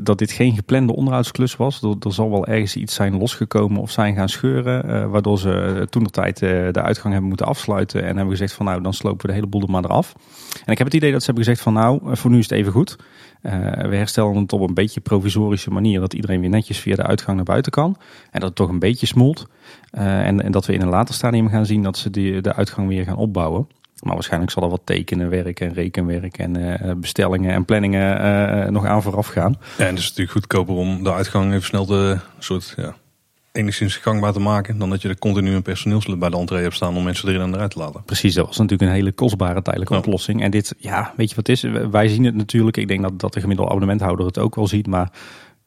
dat 0.00 0.18
dit 0.18 0.32
geen 0.32 0.54
geplande 0.54 0.94
onderhoudsklus 0.94 1.56
was. 1.56 1.82
Er, 1.82 1.94
er, 2.00 2.12
zal 2.12 2.30
wel 2.30 2.46
ergens 2.46 2.76
iets 2.76 2.94
zijn 2.94 3.16
losgekomen 3.16 3.80
of 3.80 3.90
zijn 3.90 4.14
gaan 4.14 4.28
scheuren. 4.28 4.86
Uh, 4.86 5.10
waardoor 5.10 5.38
ze 5.38 5.86
toen 5.90 6.04
de 6.04 6.10
tijd 6.10 6.38
de 6.38 6.82
uitgang 6.82 7.12
hebben 7.12 7.28
moeten 7.28 7.46
afsluiten. 7.46 8.00
En 8.00 8.16
hebben 8.16 8.30
gezegd 8.30 8.52
van 8.52 8.66
nou 8.66 8.82
dan 8.82 8.94
slopen 8.94 9.20
we 9.20 9.26
de 9.26 9.32
hele 9.32 9.46
boel 9.46 9.62
er 9.62 9.70
maar 9.70 9.84
eraf. 9.84 10.14
En 10.64 10.72
ik 10.72 10.78
heb 10.78 10.86
het 10.86 10.96
idee 10.96 11.12
dat 11.12 11.20
ze 11.20 11.26
hebben 11.26 11.44
gezegd 11.44 11.62
van 11.62 11.72
nou 11.72 12.10
eh, 12.10 12.16
voor 12.16 12.30
nu 12.30 12.38
is 12.38 12.48
het 12.48 12.58
even 12.58 12.72
goed. 12.72 12.96
we 13.40 13.96
herstellen 13.96 14.36
het 14.36 14.52
op 14.52 14.68
een 14.68 14.74
beetje 14.74 15.00
provisorische 15.00 15.70
manier. 15.70 16.00
Dat 16.00 16.14
iedereen 16.14 16.40
weer 16.40 16.50
netjes 16.50 16.78
via 16.78 16.96
de 16.96 17.02
uitgang 17.02 17.36
naar 17.36 17.44
buiten 17.44 17.72
kan. 17.72 17.96
En 18.30 18.40
dat 18.40 18.48
het 18.48 18.54
toch 18.54 18.68
een 18.68 18.78
beetje 18.78 19.06
smolt. 19.06 19.46
En, 19.90 20.42
en, 20.42 20.52
dat 20.52 20.66
we 20.66 20.72
in 20.72 20.80
een 20.80 20.88
later 20.88 21.14
stadium 21.14 21.48
gaan 21.48 21.66
zien 21.66 21.82
dat 21.82 21.96
ze 21.96 22.10
die, 22.10 22.40
de 22.40 22.54
uitgang 22.54 22.88
weer 22.88 23.04
gaan 23.04 23.16
opbouwen. 23.16 23.66
Maar 24.02 24.14
waarschijnlijk 24.14 24.52
zal 24.52 24.62
er 24.62 24.68
wat 24.68 24.80
tekenen, 24.84 25.28
werk 25.28 25.60
en 25.60 25.72
rekenwerk 25.72 26.38
en 26.38 26.58
uh, 26.58 26.92
bestellingen 26.96 27.52
en 27.52 27.64
planningen 27.64 28.24
uh, 28.64 28.70
nog 28.70 28.86
aan 28.86 29.02
vooraf 29.02 29.26
gaan. 29.26 29.56
Ja, 29.78 29.84
en 29.84 29.90
het 29.90 29.98
is 29.98 30.08
natuurlijk 30.08 30.30
goedkoper 30.30 30.74
om 30.74 31.02
de 31.02 31.12
uitgang 31.12 31.52
even 31.52 31.62
snel 31.62 31.84
te 31.84 32.18
soort 32.38 32.74
ja, 32.76 32.94
enigszins 33.52 33.96
gangbaar 33.96 34.32
te 34.32 34.40
maken. 34.40 34.78
Dan 34.78 34.90
dat 34.90 35.02
je 35.02 35.08
er 35.08 35.18
continu 35.18 35.54
een 35.54 35.62
personeelslid 35.62 36.18
bij 36.18 36.30
de 36.30 36.36
entree 36.36 36.62
hebt 36.62 36.74
staan 36.74 36.96
om 36.96 37.04
mensen 37.04 37.28
erin 37.28 37.40
en 37.40 37.54
eruit 37.54 37.70
te 37.70 37.78
laten. 37.78 38.02
Precies, 38.04 38.34
dat 38.34 38.46
was 38.46 38.56
natuurlijk 38.56 38.90
een 38.90 38.96
hele 38.96 39.12
kostbare 39.12 39.62
tijdelijke 39.62 39.96
oplossing. 39.96 40.42
En 40.42 40.50
dit, 40.50 40.74
ja, 40.78 41.12
weet 41.16 41.28
je 41.30 41.36
wat 41.36 41.46
het 41.46 41.56
is? 41.56 41.88
Wij 41.90 42.08
zien 42.08 42.24
het 42.24 42.34
natuurlijk. 42.34 42.76
Ik 42.76 42.88
denk 42.88 43.02
dat, 43.02 43.20
dat 43.20 43.32
de 43.32 43.40
gemiddelde 43.40 43.70
abonnementhouder 43.70 44.26
het 44.26 44.38
ook 44.38 44.54
wel 44.54 44.66
ziet. 44.66 44.86
Maar 44.86 45.12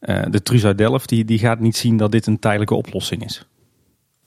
uh, 0.01 0.23
de 0.29 0.41
Truus 0.41 0.65
uit 0.65 0.77
Delft 0.77 1.09
die, 1.09 1.25
die 1.25 1.39
gaat 1.39 1.59
niet 1.59 1.77
zien 1.77 1.97
dat 1.97 2.11
dit 2.11 2.27
een 2.27 2.39
tijdelijke 2.39 2.75
oplossing 2.75 3.25
is. 3.25 3.47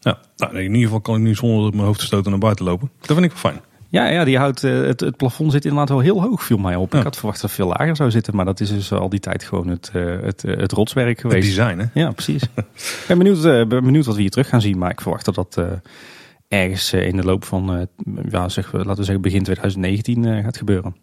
Ja, 0.01 0.19
nou, 0.37 0.59
in 0.59 0.65
ieder 0.65 0.83
geval 0.83 1.01
kan 1.01 1.15
ik 1.15 1.21
nu 1.21 1.35
zonder 1.35 1.71
mijn 1.71 1.87
hoofd 1.87 1.99
te 1.99 2.07
stoten 2.07 2.31
naar 2.31 2.41
buiten 2.41 2.65
lopen. 2.65 2.91
Dat 3.01 3.17
vind 3.17 3.25
ik 3.25 3.31
wel 3.31 3.53
fijn. 3.53 3.61
Ja, 3.91 4.09
ja 4.09 4.25
die 4.25 4.39
houdt, 4.39 4.65
eh, 4.65 4.81
het, 4.81 5.01
het 5.01 5.17
plafond 5.17 5.53
zit 5.53 5.65
inderdaad 5.65 5.89
wel 5.89 6.01
heel 6.01 6.23
hoog, 6.23 6.43
viel 6.43 6.57
mij 6.57 6.77
op. 6.77 6.95
Ik 6.95 7.03
had 7.03 7.17
verwacht 7.17 7.41
dat 7.41 7.51
het 7.51 7.61
veel 7.61 7.69
lager 7.69 7.97
zou 7.97 8.11
zitten, 8.11 8.37
maar 8.37 8.45
dat 8.45 8.61
is 8.61 8.69
dus 8.69 8.93
al 8.93 9.09
die 9.09 9.21
tijd 9.21 9.43
gewoon 9.43 9.69
het, 9.69 9.91
eh, 9.93 10.21
het, 10.21 10.45
eh, 10.45 10.57
het 10.57 10.73
rotswerk 10.73 11.21
geweest. 11.21 11.47
Het 11.47 11.57
design, 11.57 11.79
hè? 11.79 12.01
Ja, 12.01 12.11
precies. 12.11 12.43
ik 13.03 13.05
ben 13.07 13.19
benieuwd, 13.19 13.43
ben 13.43 13.85
benieuwd 13.85 14.07
wat 14.07 14.15
we 14.15 14.21
hier 14.21 14.31
terug 14.31 14.49
gaan 14.49 14.61
zien, 14.61 14.79
maar 14.79 14.91
ik 14.91 15.01
verwacht 15.01 15.25
dat 15.25 15.35
dat 15.35 15.63
ergens 16.49 16.93
in 16.93 17.17
de 17.17 17.25
loop 17.25 17.45
van, 17.45 17.89
ja, 18.29 18.49
zeg, 18.49 18.73
laten 18.73 18.97
we 18.97 19.05
zeggen 19.05 19.23
begin 19.23 19.43
2019 19.43 20.43
gaat 20.43 20.57
gebeuren. 20.57 20.97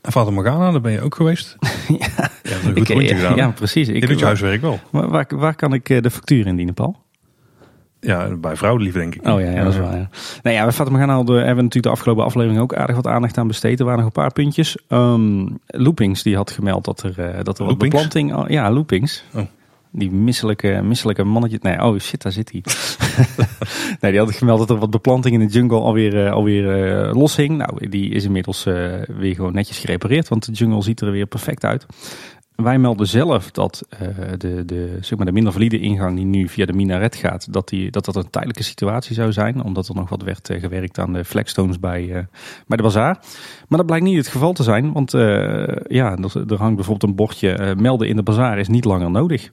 En 0.00 0.12
Fata 0.12 0.30
Morgana, 0.30 0.70
daar 0.70 0.80
ben 0.80 0.92
je 0.92 1.00
ook 1.00 1.14
geweest. 1.14 1.56
ja, 1.88 2.30
ja 2.42 2.56
een 2.64 2.76
goed 2.76 2.88
rondje 2.88 3.14
gedaan. 3.14 3.36
Ja, 3.36 3.50
precies. 3.50 3.88
Ik, 3.88 4.08
je 4.08 4.24
huiswerk 4.24 4.60
wel. 4.60 4.80
Maar 4.90 5.08
waar, 5.08 5.26
waar 5.28 5.54
kan 5.54 5.72
ik 5.72 6.02
de 6.02 6.10
factuur 6.10 6.46
indienen, 6.46 6.74
Paul? 6.74 7.05
Ja, 8.06 8.28
bij 8.36 8.56
vrouwen 8.56 8.92
denk 8.92 9.14
ik. 9.14 9.28
Oh 9.28 9.40
ja, 9.40 9.50
ja 9.50 9.64
dat 9.64 9.72
is 9.72 9.78
waar. 9.78 9.96
Ja. 9.96 10.08
Nou 10.42 10.56
ja, 10.56 10.66
we 10.66 10.72
Fatima 10.72 10.98
gaan 10.98 11.10
al 11.10 11.24
de, 11.24 11.32
hebben 11.32 11.56
we 11.56 11.62
natuurlijk 11.62 11.84
de 11.84 11.90
afgelopen 11.90 12.24
aflevering 12.24 12.60
ook 12.60 12.74
aardig 12.74 12.96
wat 12.96 13.06
aandacht 13.06 13.38
aan 13.38 13.46
besteed. 13.46 13.78
Er 13.78 13.84
waren 13.84 14.00
nog 14.00 14.08
een 14.14 14.22
paar 14.22 14.32
puntjes. 14.32 14.78
Um, 14.88 15.58
Loopings 15.66 16.22
die 16.22 16.36
had 16.36 16.50
gemeld 16.50 16.84
dat 16.84 17.02
er, 17.02 17.14
uh, 17.18 17.42
dat 17.42 17.58
er 17.58 17.64
wat 17.64 17.78
beplanting... 17.78 18.48
Ja, 18.48 18.70
Loopings. 18.70 19.24
Oh. 19.34 19.42
Die 19.90 20.10
misselijke, 20.10 20.80
misselijke 20.84 21.24
mannetje. 21.24 21.58
Nee, 21.62 21.82
oh 21.82 21.98
shit, 21.98 22.22
daar 22.22 22.32
zit 22.32 22.50
hij. 22.50 22.64
nee, 24.00 24.10
die 24.10 24.20
had 24.20 24.34
gemeld 24.34 24.58
dat 24.58 24.70
er 24.70 24.78
wat 24.78 24.90
beplanting 24.90 25.34
in 25.34 25.46
de 25.46 25.52
jungle 25.52 25.80
alweer, 25.80 26.24
uh, 26.24 26.32
alweer 26.32 27.06
uh, 27.08 27.14
los 27.14 27.36
hing. 27.36 27.56
Nou, 27.56 27.88
die 27.88 28.10
is 28.10 28.24
inmiddels 28.24 28.66
uh, 28.66 28.92
weer 29.18 29.34
gewoon 29.34 29.52
netjes 29.52 29.78
gerepareerd. 29.78 30.28
Want 30.28 30.46
de 30.46 30.52
jungle 30.52 30.82
ziet 30.82 31.00
er 31.00 31.10
weer 31.10 31.26
perfect 31.26 31.64
uit. 31.64 31.86
Wij 32.56 32.78
melden 32.78 33.06
zelf 33.06 33.50
dat 33.50 33.82
uh, 34.02 34.08
de, 34.38 34.64
de, 34.64 34.98
zeg 35.00 35.16
maar 35.16 35.26
de 35.26 35.32
minder 35.32 35.52
valide 35.52 35.78
ingang 35.78 36.16
die 36.16 36.24
nu 36.24 36.48
via 36.48 36.66
de 36.66 36.72
minaret 36.72 37.16
gaat, 37.16 37.52
dat, 37.52 37.68
die, 37.68 37.90
dat 37.90 38.04
dat 38.04 38.16
een 38.16 38.30
tijdelijke 38.30 38.62
situatie 38.62 39.14
zou 39.14 39.32
zijn. 39.32 39.62
Omdat 39.62 39.88
er 39.88 39.94
nog 39.94 40.08
wat 40.08 40.22
werd 40.22 40.50
uh, 40.50 40.60
gewerkt 40.60 40.98
aan 40.98 41.12
de 41.12 41.24
flagstones 41.24 41.80
bij, 41.80 42.02
uh, 42.02 42.18
bij 42.66 42.76
de 42.76 42.82
bazaar. 42.82 43.18
Maar 43.68 43.78
dat 43.78 43.86
blijkt 43.86 44.04
niet 44.04 44.16
het 44.16 44.28
geval 44.28 44.52
te 44.52 44.62
zijn. 44.62 44.92
Want 44.92 45.10
ja, 45.12 46.16
er, 46.16 46.44
er, 46.48 46.58
hangt 46.58 46.74
bijvoorbeeld 46.74 47.02
een 47.02 47.14
bordje 47.14 47.74
melden 47.78 48.08
in 48.08 48.16
de 48.16 48.22
bazaar 48.22 48.58
is 48.58 48.68
niet 48.68 48.84
langer 48.84 49.10
nodig. 49.10 49.52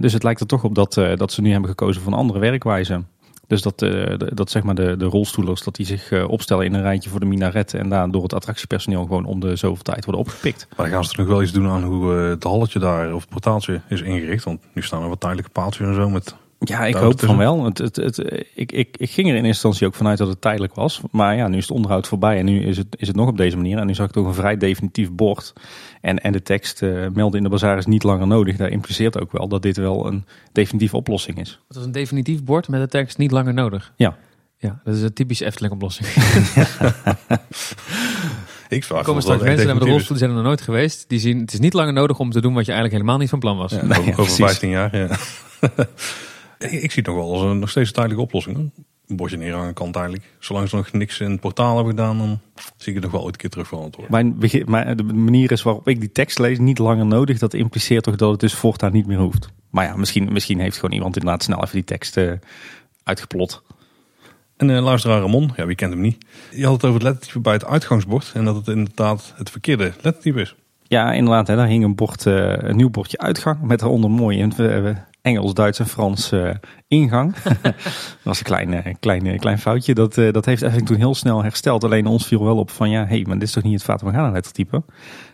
dus 0.00 0.12
het 0.12 0.22
lijkt 0.22 0.40
er 0.40 0.46
toch 0.46 0.64
op 0.64 0.74
dat, 0.74 0.94
dat 0.94 1.32
ze 1.32 1.40
nu 1.40 1.50
hebben 1.50 1.70
gekozen 1.70 2.02
voor 2.02 2.12
een 2.12 2.18
andere 2.18 2.38
werkwijze. 2.38 3.02
Dus 3.50 3.62
dat, 3.62 3.82
uh, 3.82 4.14
dat 4.16 4.50
zeg 4.50 4.62
maar 4.62 4.74
de, 4.74 4.96
de 4.96 5.04
rolstoelers 5.04 5.62
dat 5.62 5.74
die 5.74 5.86
zich 5.86 6.10
uh, 6.10 6.28
opstellen 6.28 6.64
in 6.64 6.74
een 6.74 6.82
rijtje 6.82 7.10
voor 7.10 7.20
de 7.20 7.26
minaret 7.26 7.74
en 7.74 7.88
daar 7.88 8.10
door 8.10 8.22
het 8.22 8.34
attractiepersoneel 8.34 9.02
gewoon 9.02 9.24
om 9.24 9.40
de 9.40 9.56
zoveel 9.56 9.82
tijd 9.82 10.04
worden 10.04 10.22
opgepikt. 10.22 10.66
Maar 10.76 10.86
dan 10.86 10.94
gaan 10.94 11.04
ze 11.04 11.12
er 11.12 11.18
nog 11.18 11.28
wel 11.28 11.42
iets 11.42 11.52
doen 11.52 11.68
aan 11.68 11.82
hoe 11.82 12.14
uh, 12.14 12.28
het 12.28 12.44
halletje 12.44 12.78
daar 12.78 13.14
of 13.14 13.20
het 13.20 13.30
portaaltje 13.30 13.80
is 13.88 14.02
ingericht. 14.02 14.44
Want 14.44 14.60
nu 14.74 14.82
staan 14.82 15.02
er 15.02 15.08
wat 15.08 15.20
tijdelijke 15.20 15.50
paaltjes 15.50 15.86
en 15.86 15.94
zo 15.94 16.08
met 16.08 16.34
ja, 16.58 16.84
ik 16.84 16.94
hoop 16.94 17.20
van 17.20 17.36
wel. 17.36 17.64
Het, 17.64 17.78
het, 17.78 17.96
het, 17.96 18.18
ik, 18.54 18.72
ik, 18.72 18.96
ik 18.96 19.10
ging 19.10 19.28
er 19.28 19.34
in 19.34 19.44
eerste 19.44 19.48
instantie 19.48 19.86
ook 19.86 19.94
vanuit 19.94 20.18
dat 20.18 20.28
het 20.28 20.40
tijdelijk 20.40 20.74
was. 20.74 21.00
Maar 21.10 21.36
ja, 21.36 21.48
nu 21.48 21.56
is 21.56 21.62
het 21.62 21.76
onderhoud 21.76 22.08
voorbij 22.08 22.38
en 22.38 22.44
nu 22.44 22.62
is 22.62 22.76
het, 22.76 22.86
is 22.90 23.06
het 23.06 23.16
nog 23.16 23.28
op 23.28 23.36
deze 23.36 23.56
manier. 23.56 23.78
En 23.78 23.86
nu 23.86 23.94
zag 23.94 24.06
ik 24.06 24.12
toch 24.12 24.26
een 24.26 24.34
vrij 24.34 24.56
definitief 24.56 25.10
bord. 25.10 25.52
En, 26.00 26.18
en 26.18 26.32
de 26.32 26.42
tekst 26.42 26.82
uh, 26.82 27.06
melden 27.08 27.36
in 27.36 27.42
de 27.42 27.48
bazaar 27.48 27.78
is 27.78 27.86
niet 27.86 28.02
langer 28.02 28.26
nodig. 28.26 28.56
Daar 28.56 28.70
impliceert 28.70 29.20
ook 29.20 29.32
wel 29.32 29.48
dat 29.48 29.62
dit 29.62 29.76
wel 29.76 30.06
een 30.06 30.24
definitieve 30.52 30.96
oplossing 30.96 31.40
is. 31.40 31.60
Het 31.68 31.76
is 31.76 31.84
een 31.84 31.92
definitief 31.92 32.44
bord 32.44 32.68
met 32.68 32.80
de 32.80 32.88
tekst 32.88 33.18
niet 33.18 33.30
langer 33.30 33.54
nodig? 33.54 33.92
Ja. 33.96 34.16
Ja, 34.56 34.80
dat 34.84 34.94
is 34.94 35.02
een 35.02 35.12
typische 35.12 35.44
Efteling 35.44 35.72
oplossing. 35.72 36.08
Ik 38.70 38.84
vraag 38.84 38.98
er 38.98 39.04
komen 39.04 39.22
straks 39.22 39.42
mensen 39.42 39.66
met 39.66 39.82
de 39.82 39.88
rolstoel, 39.88 40.08
die 40.08 40.18
zijn 40.18 40.30
er 40.30 40.36
nog 40.36 40.44
nooit 40.44 40.60
geweest. 40.60 41.04
Die 41.08 41.18
zien, 41.18 41.40
het 41.40 41.52
is 41.52 41.58
niet 41.58 41.72
langer 41.72 41.92
nodig 41.92 42.18
om 42.18 42.30
te 42.30 42.40
doen 42.40 42.54
wat 42.54 42.66
je 42.66 42.72
eigenlijk 42.72 43.02
helemaal 43.02 43.20
niet 43.20 43.30
van 43.30 43.38
plan 43.38 43.56
was. 43.56 43.72
Ja, 43.72 43.82
over, 43.82 44.20
over 44.20 44.34
15 44.34 44.70
jaar, 44.70 44.96
ja. 44.96 45.08
Ik 46.58 46.90
zie 46.90 47.02
het 47.02 47.06
nog 47.06 47.16
wel 47.16 47.32
als 47.32 47.42
een 47.42 47.58
nog 47.58 47.70
steeds 47.70 47.88
een 47.88 47.94
tijdelijke 47.94 48.24
oplossing. 48.24 48.70
Een 49.10 49.16
bordje 49.16 49.36
neerhangen 49.36 49.74
kan 49.74 49.92
tijdelijk. 49.92 50.24
Zolang 50.38 50.68
ze 50.68 50.76
nog 50.76 50.92
niks 50.92 51.20
in 51.20 51.30
het 51.30 51.40
portaal 51.40 51.74
hebben 51.74 51.94
gedaan, 51.96 52.18
dan 52.18 52.40
zie 52.76 52.88
ik 52.88 52.94
het 52.94 53.02
nog 53.02 53.12
wel 53.12 53.22
ooit 53.22 53.32
een 53.32 53.40
keer 53.40 53.50
terug 53.50 53.68
verantwoord. 53.68 54.08
Mijn, 54.08 54.38
mijn, 54.66 54.96
de 54.96 55.02
manier 55.02 55.52
is 55.52 55.62
waarop 55.62 55.88
ik 55.88 56.00
die 56.00 56.12
tekst 56.12 56.38
lees 56.38 56.58
niet 56.58 56.78
langer 56.78 57.06
nodig. 57.06 57.38
Dat 57.38 57.54
impliceert 57.54 58.04
toch 58.04 58.16
dat 58.16 58.30
het 58.30 58.40
dus 58.40 58.54
voortaan 58.54 58.92
niet 58.92 59.06
meer 59.06 59.18
hoeft. 59.18 59.48
Maar 59.70 59.84
ja, 59.84 59.96
misschien, 59.96 60.32
misschien 60.32 60.60
heeft 60.60 60.74
gewoon 60.74 60.94
iemand 60.94 61.16
inderdaad 61.16 61.42
snel 61.42 61.62
even 61.62 61.74
die 61.74 61.84
tekst 61.84 62.16
uh, 62.16 62.32
uitgeplot. 63.02 63.62
En 64.56 64.68
uh, 64.68 64.82
luisteraar 64.82 65.20
Ramon, 65.20 65.52
ja 65.56 65.66
wie 65.66 65.76
kent 65.76 65.92
hem 65.92 66.00
niet. 66.00 66.24
Je 66.50 66.64
had 66.64 66.72
het 66.72 66.84
over 66.84 67.00
het 67.00 67.08
lettertype 67.08 67.40
bij 67.40 67.52
het 67.52 67.64
uitgangsbord. 67.64 68.30
En 68.34 68.44
dat 68.44 68.56
het 68.56 68.68
inderdaad 68.68 69.32
het 69.36 69.50
verkeerde 69.50 69.92
lettertype 70.00 70.40
is. 70.40 70.54
Ja, 70.82 71.12
inderdaad. 71.12 71.46
Hè, 71.46 71.56
daar 71.56 71.66
hing 71.66 71.84
een, 71.84 71.94
bord, 71.94 72.26
uh, 72.26 72.52
een 72.56 72.76
nieuw 72.76 72.90
bordje 72.90 73.18
uitgang. 73.18 73.60
Met 73.60 73.78
daaronder 73.78 74.10
mooi 74.10 74.38
in 74.38 74.52
Engels, 75.22 75.54
Duits 75.54 75.78
en 75.78 75.86
Frans 75.86 76.32
uh, 76.32 76.50
ingang. 76.88 77.34
dat 77.62 77.74
was 78.22 78.38
een 78.38 78.44
klein, 78.44 78.72
uh, 78.72 78.94
klein, 79.00 79.38
klein 79.38 79.58
foutje. 79.58 79.94
Dat, 79.94 80.16
uh, 80.16 80.32
dat 80.32 80.44
heeft 80.44 80.62
eigenlijk 80.62 80.92
toen 80.92 81.00
heel 81.00 81.14
snel 81.14 81.42
hersteld. 81.42 81.84
Alleen 81.84 82.06
ons 82.06 82.26
viel 82.26 82.44
wel 82.44 82.56
op 82.56 82.70
van 82.70 82.90
ja, 82.90 83.02
hé, 83.02 83.14
hey, 83.14 83.24
maar 83.26 83.38
dit 83.38 83.48
is 83.48 83.52
toch 83.52 83.62
niet 83.62 83.72
het 83.72 83.82
Fata 83.82 84.04
Morgana 84.04 84.30
lettertype. 84.30 84.82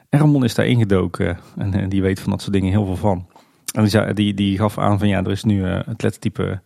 En 0.09 0.19
Ramon 0.19 0.45
is 0.45 0.55
daar 0.55 0.67
ingedoken 0.67 1.39
en, 1.57 1.75
en, 1.75 1.89
die 1.89 2.03
weet 2.03 2.21
van 2.21 2.31
dat 2.31 2.41
soort 2.41 2.53
dingen 2.53 2.71
heel 2.71 2.85
veel 2.85 2.97
van. 2.97 3.27
En 3.75 3.81
die, 3.81 3.91
zei, 3.91 4.13
die, 4.13 4.35
die 4.35 4.59
gaf 4.59 4.79
aan 4.79 4.99
van 4.99 5.09
ja, 5.09 5.19
er 5.19 5.31
is 5.31 5.45
nu 5.45 5.65
het 5.65 6.03
lettertype 6.03 6.61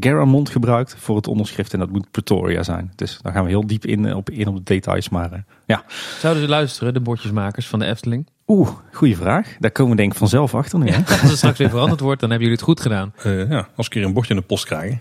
Garamond 0.00 0.48
gebruikt 0.48 0.96
voor 0.98 1.16
het 1.16 1.26
onderschrift 1.26 1.72
en 1.72 1.78
dat 1.78 1.90
moet 1.90 2.10
Pretoria 2.10 2.62
zijn. 2.62 2.92
Dus 2.94 3.18
dan 3.22 3.32
gaan 3.32 3.44
we 3.44 3.48
heel 3.48 3.66
diep 3.66 3.84
in 3.84 4.14
op, 4.14 4.30
in 4.30 4.48
op 4.48 4.56
de 4.56 4.62
details. 4.62 5.08
Maar 5.08 5.44
ja. 5.66 5.84
Zouden 6.18 6.42
ze 6.42 6.48
luisteren, 6.48 6.94
de 6.94 7.00
bordjesmakers 7.00 7.66
van 7.66 7.78
de 7.78 7.86
Efteling? 7.86 8.26
Oeh, 8.46 8.68
goede 8.92 9.16
vraag. 9.16 9.56
Daar 9.58 9.70
komen 9.70 9.90
we 9.90 9.96
denk 9.96 10.12
ik 10.12 10.18
vanzelf 10.18 10.54
achter 10.54 10.78
nu. 10.78 10.86
Ja, 10.86 10.96
als 10.96 11.20
het 11.20 11.36
straks 11.36 11.58
weer 11.58 11.70
veranderd 11.70 12.00
wordt, 12.00 12.20
dan 12.20 12.30
hebben 12.30 12.48
jullie 12.48 12.62
het 12.62 12.72
goed 12.72 12.80
gedaan. 12.80 13.12
Uh, 13.26 13.50
ja, 13.50 13.68
als 13.76 13.86
ik 13.86 13.92
keer 13.92 14.04
een 14.04 14.12
bordje 14.12 14.34
in 14.34 14.40
de 14.40 14.46
post 14.46 14.64
krijgen. 14.64 15.00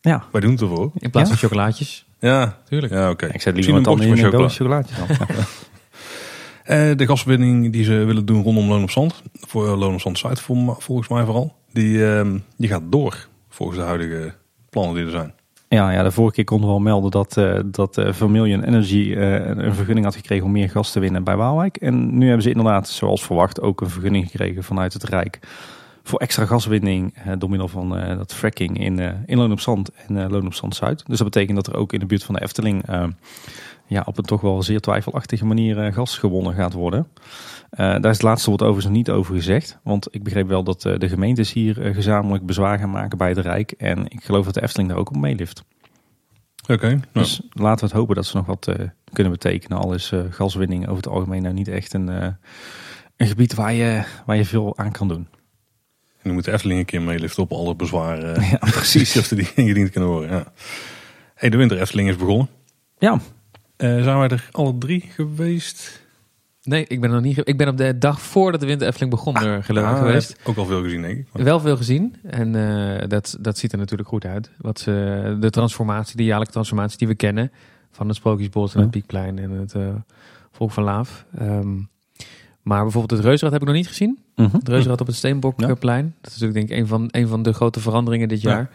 Ja. 0.00 0.24
Wij 0.32 0.40
doen 0.40 0.50
het 0.50 0.60
ervoor. 0.60 0.90
In 0.94 1.10
plaats 1.10 1.28
van 1.28 1.38
chocolaatjes. 1.38 2.06
Ja, 2.20 2.58
tuurlijk. 2.68 2.92
Ja, 2.92 3.10
oké. 3.10 3.26
Ik 3.26 3.40
zet 3.40 3.54
liever 3.54 3.72
wat 3.72 3.84
dan 3.84 4.02
in 4.02 4.24
een 4.24 4.30
doos 4.30 4.56
chocolaatjes. 4.56 4.98
uh, 4.98 6.96
de 6.96 7.06
gaswinning 7.06 7.72
die 7.72 7.84
ze 7.84 7.92
willen 7.92 8.26
doen 8.26 8.42
rondom 8.42 8.68
Loon 8.68 8.82
op 8.82 8.90
Zand. 8.90 9.22
Voor 9.32 9.76
Loon 9.76 9.94
op 9.94 10.00
Zand 10.00 10.18
Zuid 10.18 10.40
volgens 10.40 11.08
mij 11.08 11.24
vooral. 11.24 11.54
Die, 11.72 11.92
uh, 11.96 12.34
die 12.56 12.68
gaat 12.68 12.82
door 12.84 13.26
volgens 13.48 13.78
de 13.78 13.84
huidige 13.84 14.34
plannen 14.70 14.94
die 14.94 15.04
er 15.04 15.10
zijn. 15.10 15.34
Ja, 15.68 15.90
ja, 15.90 16.02
de 16.02 16.10
vorige 16.10 16.34
keer 16.34 16.44
konden 16.44 16.68
we 16.68 16.74
al 16.74 16.80
melden 16.80 17.10
dat, 17.10 17.36
uh, 17.36 17.58
dat 17.64 17.98
uh, 17.98 18.12
Vermilion 18.12 18.62
Energy 18.62 18.96
uh, 18.96 19.46
een 19.46 19.74
vergunning 19.74 20.04
had 20.04 20.14
gekregen 20.14 20.44
om 20.44 20.52
meer 20.52 20.70
gas 20.70 20.92
te 20.92 21.00
winnen 21.00 21.24
bij 21.24 21.36
Waalwijk. 21.36 21.76
En 21.76 22.18
nu 22.18 22.24
hebben 22.24 22.42
ze 22.42 22.48
inderdaad, 22.48 22.88
zoals 22.88 23.24
verwacht, 23.24 23.60
ook 23.60 23.80
een 23.80 23.90
vergunning 23.90 24.30
gekregen 24.30 24.64
vanuit 24.64 24.92
het 24.92 25.04
Rijk 25.04 25.38
voor 26.02 26.18
extra 26.18 26.46
gaswinning 26.46 27.14
door 27.38 27.50
middel 27.50 27.68
van 27.68 27.88
dat 27.88 28.34
fracking 28.34 28.80
in, 28.80 28.98
in 29.26 29.38
Loon 29.38 29.52
op 29.52 29.60
Zand 29.60 29.90
en 30.06 30.30
Loon 30.30 30.46
op 30.46 30.54
Zand 30.54 30.74
Zuid. 30.74 31.02
Dus 31.06 31.18
dat 31.18 31.30
betekent 31.30 31.56
dat 31.56 31.66
er 31.66 31.76
ook 31.76 31.92
in 31.92 32.00
de 32.00 32.06
buurt 32.06 32.24
van 32.24 32.34
de 32.34 32.42
Efteling 32.42 32.84
ja, 33.86 34.02
op 34.06 34.18
een 34.18 34.24
toch 34.24 34.40
wel 34.40 34.62
zeer 34.62 34.80
twijfelachtige 34.80 35.44
manier 35.44 35.92
gas 35.92 36.18
gewonnen 36.18 36.54
gaat 36.54 36.72
worden. 36.72 37.08
Uh, 37.70 37.78
daar 37.78 38.04
is 38.04 38.16
het 38.16 38.22
laatste 38.22 38.48
woord 38.48 38.62
overigens 38.62 38.86
nog 38.86 38.96
niet 38.96 39.10
over 39.10 39.34
gezegd. 39.34 39.78
Want 39.82 40.08
ik 40.10 40.22
begreep 40.22 40.48
wel 40.48 40.64
dat 40.64 40.84
uh, 40.84 40.98
de 40.98 41.08
gemeentes 41.08 41.52
hier 41.52 41.74
gezamenlijk 41.94 42.46
bezwaar 42.46 42.78
gaan 42.78 42.90
maken 42.90 43.18
bij 43.18 43.28
het 43.28 43.38
Rijk. 43.38 43.70
En 43.70 44.04
ik 44.08 44.24
geloof 44.24 44.44
dat 44.44 44.54
de 44.54 44.62
Efteling 44.62 44.88
daar 44.88 44.98
ook 44.98 45.10
op 45.10 45.16
meelift. 45.16 45.64
Oké. 46.62 46.72
Okay, 46.72 47.00
dus 47.12 47.40
laten 47.50 47.78
we 47.78 47.84
het 47.84 48.00
hopen 48.00 48.14
dat 48.14 48.26
ze 48.26 48.36
nog 48.36 48.46
wat 48.46 48.72
kunnen 49.12 49.32
betekenen. 49.32 49.78
Al 49.78 49.94
is 49.94 50.12
gaswinning 50.30 50.82
over 50.82 50.96
het 50.96 51.08
algemeen 51.08 51.42
nou 51.42 51.54
niet 51.54 51.68
echt 51.68 51.94
een, 51.94 52.08
een 53.16 53.26
gebied 53.26 53.54
waar 53.54 53.72
je, 53.72 54.02
waar 54.26 54.36
je 54.36 54.44
veel 54.44 54.78
aan 54.78 54.92
kan 54.92 55.08
doen. 55.08 55.28
En 56.26 56.32
dan 56.32 56.40
moet 56.40 56.50
de 56.50 56.56
Efteling 56.56 56.80
een 56.80 56.86
keer 56.86 57.02
meeliften 57.02 57.42
op 57.42 57.52
alle 57.52 57.74
bezwaren. 57.74 58.42
ja, 58.50 58.58
precies. 58.58 59.16
Of 59.18 59.28
die 59.28 59.48
ingediend 59.54 59.90
kunnen 59.90 60.10
worden. 60.10 60.30
Ja. 60.30 60.52
Hey, 61.34 61.50
de 61.50 61.56
winter 61.56 61.80
Efteling 61.80 62.08
is 62.08 62.16
begonnen. 62.16 62.48
Ja. 62.98 63.20
Zijn 63.76 64.18
wij 64.18 64.28
er 64.28 64.48
alle 64.50 64.78
drie 64.78 65.00
geweest? 65.00 66.04
Nee, 66.62 66.84
ik 66.88 67.00
ben 67.00 67.10
nog 67.10 67.22
niet. 67.22 67.48
Ik 67.48 67.56
ben 67.56 67.68
op 67.68 67.76
de 67.76 67.98
dag 67.98 68.20
voordat 68.20 68.60
de 68.60 68.66
Winter 68.66 68.86
Efteling 68.86 69.10
begon 69.10 69.36
er 69.36 69.64
gelukkig 69.64 69.92
ah, 69.92 69.98
geweest. 69.98 70.38
Ook 70.44 70.56
al 70.56 70.64
veel 70.64 70.82
gezien, 70.82 71.02
denk 71.02 71.18
ik. 71.18 71.26
Wel 71.32 71.60
veel 71.60 71.76
gezien. 71.76 72.16
En 72.22 72.54
uh, 72.54 73.08
dat, 73.08 73.36
dat 73.40 73.58
ziet 73.58 73.72
er 73.72 73.78
natuurlijk 73.78 74.08
goed 74.08 74.24
uit. 74.24 74.50
Wat 74.58 74.78
ze, 74.78 75.36
de 75.40 75.50
transformatie, 75.50 76.16
de 76.16 76.24
jaarlijkse 76.24 76.52
transformatie 76.52 76.98
die 76.98 77.08
we 77.08 77.14
kennen. 77.14 77.52
Van 77.90 78.08
het 78.08 78.16
Sprookjesbos 78.16 78.74
en 78.74 78.80
het 78.80 78.90
Piekplein 78.90 79.38
en 79.38 79.50
het 79.50 79.74
uh, 79.74 79.88
Volk 80.52 80.72
van 80.72 80.82
Laaf. 80.82 81.24
Um, 81.40 81.88
maar 82.62 82.82
bijvoorbeeld 82.82 83.10
het 83.10 83.28
Reuzenrad 83.28 83.52
heb 83.52 83.60
ik 83.60 83.66
nog 83.66 83.76
niet 83.76 83.88
gezien. 83.88 84.18
Uh 84.34 84.46
-huh. 84.46 84.54
Het 84.54 84.68
Reuzenrad 84.68 85.00
op 85.00 85.06
het 85.06 85.16
Steenbokplein. 85.16 86.04
Ja. 86.04 86.12
Dat 86.20 86.32
is 86.32 86.38
natuurlijk 86.38 86.54
denk 86.54 86.70
ik 86.70 86.76
een 86.76 86.86
van, 86.86 87.08
een 87.10 87.28
van 87.28 87.42
de 87.42 87.52
grote 87.52 87.80
veranderingen 87.80 88.28
dit 88.28 88.40
jaar. 88.40 88.60
Ja. 88.60 88.68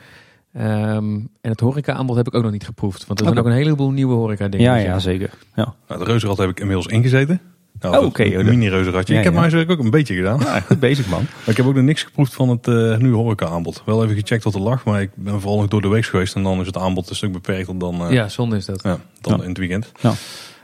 Um, 0.57 1.29
en 1.41 1.49
het 1.49 1.59
horeca-aanbod 1.59 2.15
heb 2.15 2.27
ik 2.27 2.35
ook 2.35 2.43
nog 2.43 2.51
niet 2.51 2.65
geproefd. 2.65 3.05
Want 3.05 3.19
er 3.19 3.25
zijn 3.25 3.37
okay. 3.37 3.51
ook 3.51 3.57
een 3.57 3.63
heleboel 3.63 3.91
nieuwe 3.91 4.13
horeca-dingen. 4.13 4.65
Ja, 4.65 4.75
ja, 4.75 4.99
zeker. 4.99 5.29
Ja. 5.55 5.73
Nou, 5.87 5.99
het 5.99 6.09
Reuzenrad 6.09 6.37
heb 6.37 6.49
ik 6.49 6.59
inmiddels 6.59 6.87
ingezeten. 6.87 7.41
Nou, 7.79 7.97
oh, 7.97 8.05
oké. 8.05 8.21
Okay, 8.21 8.35
een 8.35 8.45
mini 8.45 8.69
reuzenradje. 8.69 9.13
Ja, 9.13 9.19
ik 9.19 9.25
heb 9.25 9.33
ja. 9.33 9.39
mij 9.39 9.67
ook 9.67 9.79
een 9.79 9.89
beetje 9.89 10.15
gedaan. 10.15 10.39
Ja, 10.39 10.59
goed 10.59 10.79
bezig 10.79 11.09
man. 11.09 11.19
Maar 11.39 11.49
ik 11.49 11.57
heb 11.57 11.65
ook 11.65 11.75
nog 11.75 11.83
niks 11.83 12.03
geproefd 12.03 12.33
van 12.33 12.49
het 12.49 12.67
uh, 12.67 12.97
nieuwe 12.97 13.17
horeca 13.17 13.45
aanbod. 13.45 13.81
Wel 13.85 14.03
even 14.03 14.15
gecheckt 14.15 14.43
wat 14.43 14.53
er 14.53 14.61
lag, 14.61 14.85
maar 14.85 15.01
ik 15.01 15.09
ben 15.15 15.41
vooral 15.41 15.59
nog 15.59 15.67
door 15.67 15.81
de 15.81 15.87
week 15.87 16.05
geweest. 16.05 16.35
En 16.35 16.43
dan 16.43 16.59
is 16.59 16.65
het 16.65 16.77
aanbod 16.77 17.09
een 17.09 17.15
stuk 17.15 17.31
beperkter 17.31 17.77
dan, 17.77 18.01
uh, 18.01 18.11
ja, 18.11 18.29
zonde 18.29 18.55
is 18.55 18.65
dat. 18.65 18.83
Ja, 18.83 18.99
dan 19.21 19.41
in 19.41 19.49
het 19.49 19.57
weekend. 19.57 19.91
Ja. 20.01 20.13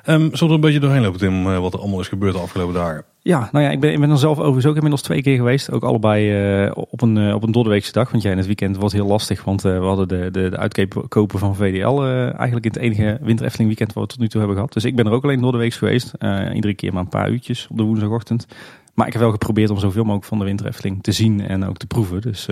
Um, 0.09 0.29
zullen 0.35 0.47
we 0.47 0.53
een 0.53 0.59
beetje 0.59 0.79
doorheen 0.79 1.01
lopen 1.01 1.19
Tim, 1.19 1.47
uh, 1.47 1.59
wat 1.59 1.73
er 1.73 1.79
allemaal 1.79 1.99
is 1.99 2.07
gebeurd 2.07 2.33
de 2.33 2.39
afgelopen 2.39 2.73
dagen? 2.73 3.03
Ja, 3.21 3.49
nou 3.51 3.65
ja, 3.65 3.71
ik 3.71 3.79
ben, 3.79 3.93
ik 3.93 3.99
ben 3.99 4.09
er 4.09 4.17
zelf 4.17 4.37
overigens 4.37 4.65
ook 4.65 4.75
inmiddels 4.75 5.01
twee 5.01 5.21
keer 5.21 5.35
geweest. 5.35 5.71
Ook 5.71 5.83
allebei 5.83 6.63
uh, 6.65 6.71
op 6.73 7.01
een, 7.01 7.15
uh, 7.15 7.33
op 7.33 7.43
een 7.43 7.51
doordeweekse 7.51 7.91
dag. 7.91 8.11
Want 8.11 8.23
jij 8.23 8.31
in 8.31 8.37
het 8.37 8.47
weekend 8.47 8.77
was 8.77 8.93
heel 8.93 9.07
lastig. 9.07 9.43
Want 9.43 9.61
we 9.61 9.69
hadden 9.69 10.07
de, 10.07 10.31
de, 10.31 10.49
de 10.49 10.57
uitkopen 10.57 11.39
van 11.39 11.55
VDL 11.55 12.01
eigenlijk 12.01 12.65
in 12.65 12.71
het 12.71 12.81
enige 12.81 13.17
winter 13.21 13.45
Efteling 13.45 13.69
weekend 13.69 13.93
wat 13.93 14.03
we 14.03 14.09
tot 14.09 14.19
nu 14.19 14.27
toe 14.27 14.39
hebben 14.39 14.57
gehad. 14.57 14.73
Dus 14.73 14.85
ik 14.85 14.95
ben 14.95 15.05
er 15.05 15.11
ook 15.11 15.23
alleen 15.23 15.41
door 15.41 15.51
de 15.51 15.57
week 15.57 15.73
geweest. 15.73 16.13
iedere 16.53 16.73
keer 16.73 16.93
maar 16.93 17.03
een 17.03 17.09
paar 17.09 17.29
uurtjes 17.29 17.67
op 17.69 17.77
de 17.77 17.83
woensdagochtend. 17.83 18.47
Maar 18.93 19.07
ik 19.07 19.13
heb 19.13 19.21
wel 19.21 19.31
geprobeerd 19.31 19.69
om 19.69 19.79
zoveel 19.79 20.03
mogelijk 20.03 20.25
van 20.25 20.39
de 20.39 20.45
winter 20.45 20.65
Efteling 20.65 21.03
te 21.03 21.11
zien 21.11 21.41
en 21.41 21.65
ook 21.65 21.77
te 21.77 21.87
proeven. 21.87 22.21
Dus 22.21 22.47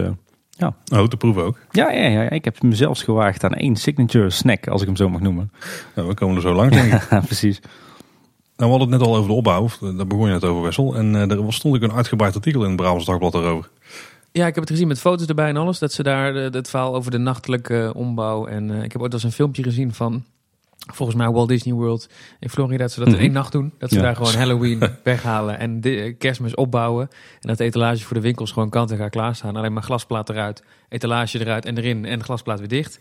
ja. 0.57 0.75
Oh, 0.93 1.07
te 1.07 1.17
proeven 1.17 1.43
ook? 1.43 1.57
Ja, 1.71 1.91
ja, 1.91 2.07
ja, 2.07 2.29
ik 2.29 2.45
heb 2.45 2.61
mezelf 2.61 2.99
gewaagd 2.99 3.43
aan 3.43 3.53
één 3.53 3.75
signature 3.75 4.29
snack, 4.29 4.67
als 4.67 4.81
ik 4.81 4.87
hem 4.87 4.95
zo 4.95 5.09
mag 5.09 5.21
noemen. 5.21 5.51
Nou, 5.95 6.07
we 6.07 6.13
komen 6.13 6.35
er 6.35 6.41
zo 6.41 6.53
langs, 6.53 6.75
denk 6.75 6.93
ik. 6.93 7.07
Precies. 7.25 7.59
Nou, 8.57 8.71
we 8.71 8.77
hadden 8.77 8.91
het 8.91 8.99
net 8.99 9.07
al 9.07 9.15
over 9.15 9.29
de 9.29 9.35
opbouw. 9.35 9.69
Daar 9.79 10.07
begon 10.07 10.27
je 10.27 10.33
het 10.33 10.43
over, 10.43 10.63
Wessel. 10.63 10.95
En 10.95 11.13
uh, 11.13 11.31
er 11.31 11.53
stond 11.53 11.75
ik 11.75 11.81
een 11.81 11.93
uitgebreid 11.93 12.35
artikel 12.35 12.61
in 12.61 12.67
het 12.67 12.75
Brabants 12.75 13.05
Dagblad 13.05 13.31
daarover. 13.31 13.69
Ja, 14.31 14.47
ik 14.47 14.55
heb 14.55 14.63
het 14.63 14.73
gezien 14.73 14.87
met 14.87 14.99
foto's 14.99 15.27
erbij 15.27 15.49
en 15.49 15.57
alles. 15.57 15.79
Dat 15.79 15.93
ze 15.93 16.03
daar 16.03 16.33
het 16.33 16.69
verhaal 16.69 16.95
over 16.95 17.11
de 17.11 17.17
nachtelijke 17.17 17.91
ombouw. 17.95 18.45
En 18.45 18.69
ik 18.71 18.91
heb 18.91 19.01
ooit 19.01 19.13
als 19.13 19.23
een 19.23 19.31
filmpje 19.31 19.63
gezien 19.63 19.93
van 19.93 20.23
volgens 20.93 21.17
mij 21.17 21.29
Walt 21.29 21.47
Disney 21.47 21.73
World 21.73 22.09
in 22.39 22.49
Florida, 22.49 22.77
dat 22.77 22.91
ze 22.91 22.99
dat 22.99 23.07
in 23.07 23.13
mhm. 23.13 23.23
één 23.23 23.31
nacht 23.31 23.51
doen. 23.51 23.73
Dat 23.77 23.89
ze 23.89 24.01
daar 24.01 24.15
gewoon 24.15 24.33
Halloween 24.33 24.79
weghalen 25.03 25.59
en 25.59 25.81
de 25.81 26.15
kerstmis 26.17 26.55
opbouwen. 26.55 27.07
En 27.39 27.47
dat 27.47 27.57
de 27.57 27.63
etalage 27.63 28.03
voor 28.03 28.15
de 28.15 28.21
winkels 28.21 28.51
gewoon 28.51 28.69
kant 28.69 28.91
en 28.91 28.97
klaar 28.97 29.09
klaarstaan. 29.09 29.55
Alleen 29.55 29.73
maar 29.73 29.83
glasplaat 29.83 30.29
eruit, 30.29 30.63
etalage 30.89 31.39
eruit 31.39 31.65
en 31.65 31.77
erin 31.77 32.05
en 32.05 32.23
glasplaat 32.23 32.59
weer 32.59 32.67
dicht. 32.67 32.99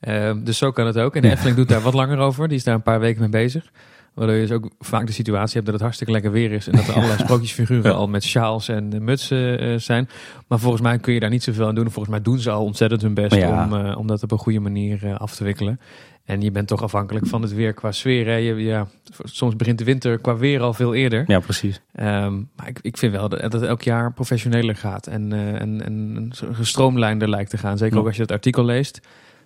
Ehm, 0.00 0.44
dus 0.44 0.58
zo 0.58 0.70
kan 0.70 0.86
het 0.86 0.98
ook. 0.98 1.16
En 1.16 1.22
de 1.22 1.30
Efteling 1.30 1.56
doet 1.56 1.68
daar 1.68 1.80
wat 1.80 1.94
langer 1.94 2.18
over. 2.18 2.48
Die 2.48 2.56
is 2.56 2.64
daar 2.64 2.74
een 2.74 2.82
paar 2.82 3.00
weken 3.00 3.20
mee 3.20 3.30
bezig. 3.30 3.70
Waardoor 4.14 4.36
je 4.36 4.46
dus 4.46 4.56
ook 4.56 4.70
vaak 4.78 5.06
de 5.06 5.12
situatie 5.12 5.52
hebt 5.52 5.64
dat 5.64 5.74
het 5.74 5.82
hartstikke 5.82 6.12
lekker 6.12 6.30
weer 6.30 6.52
is. 6.52 6.66
En 6.66 6.76
dat 6.76 6.88
er 6.88 6.94
allerlei 6.94 7.18
sprookjesfiguren 7.24 7.94
al 7.94 8.08
met 8.08 8.24
sjaals 8.24 8.68
en 8.68 9.04
mutsen 9.04 9.64
uh, 9.64 9.78
zijn. 9.78 10.08
Maar 10.48 10.58
volgens 10.58 10.82
mij 10.82 10.98
kun 10.98 11.14
je 11.14 11.20
daar 11.20 11.30
niet 11.30 11.42
zoveel 11.42 11.66
aan 11.66 11.74
doen. 11.74 11.90
Volgens 11.90 12.08
mij 12.08 12.22
doen 12.22 12.38
ze 12.38 12.50
al 12.50 12.64
ontzettend 12.64 13.02
hun 13.02 13.14
best 13.14 13.44
om, 13.44 13.72
uh, 13.72 13.98
om 13.98 14.06
dat 14.06 14.22
op 14.22 14.30
een 14.30 14.38
goede 14.38 14.60
manier 14.60 15.04
uh, 15.04 15.16
af 15.16 15.34
te 15.34 15.44
wikkelen. 15.44 15.80
En 16.24 16.40
je 16.40 16.50
bent 16.50 16.68
toch 16.68 16.82
afhankelijk 16.82 17.26
van 17.26 17.42
het 17.42 17.54
weer 17.54 17.72
qua 17.72 17.92
sfeer. 17.92 18.26
Hè? 18.26 18.34
Je, 18.34 18.54
ja, 18.54 18.86
soms 19.22 19.56
begint 19.56 19.78
de 19.78 19.84
winter 19.84 20.18
qua 20.18 20.36
weer 20.36 20.60
al 20.60 20.72
veel 20.72 20.94
eerder. 20.94 21.24
Ja, 21.26 21.40
precies. 21.40 21.80
Um, 22.00 22.50
maar 22.56 22.68
ik, 22.68 22.78
ik 22.82 22.98
vind 22.98 23.12
wel 23.12 23.28
dat, 23.28 23.40
dat 23.40 23.52
het 23.52 23.62
elk 23.62 23.82
jaar 23.82 24.12
professioneler 24.12 24.76
gaat. 24.76 25.06
En, 25.06 25.32
en, 25.58 25.84
en 25.84 26.30
gestroomlijnder 26.52 27.28
lijkt 27.28 27.50
te 27.50 27.58
gaan. 27.58 27.78
Zeker 27.78 27.98
ook 27.98 28.06
als 28.06 28.16
je 28.16 28.22
het 28.22 28.32
artikel 28.32 28.64
leest. 28.64 29.00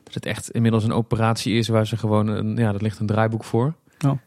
Dat 0.04 0.14
het 0.14 0.26
echt 0.26 0.50
inmiddels 0.50 0.84
een 0.84 0.92
operatie 0.92 1.54
is 1.54 1.68
waar 1.68 1.86
ze 1.86 1.96
gewoon... 1.96 2.26
Een, 2.26 2.56
ja, 2.56 2.72
dat 2.72 2.82
ligt 2.82 2.98
een 2.98 3.06
draaiboek 3.06 3.44
voor. 3.44 3.74
Oh. 4.06 4.18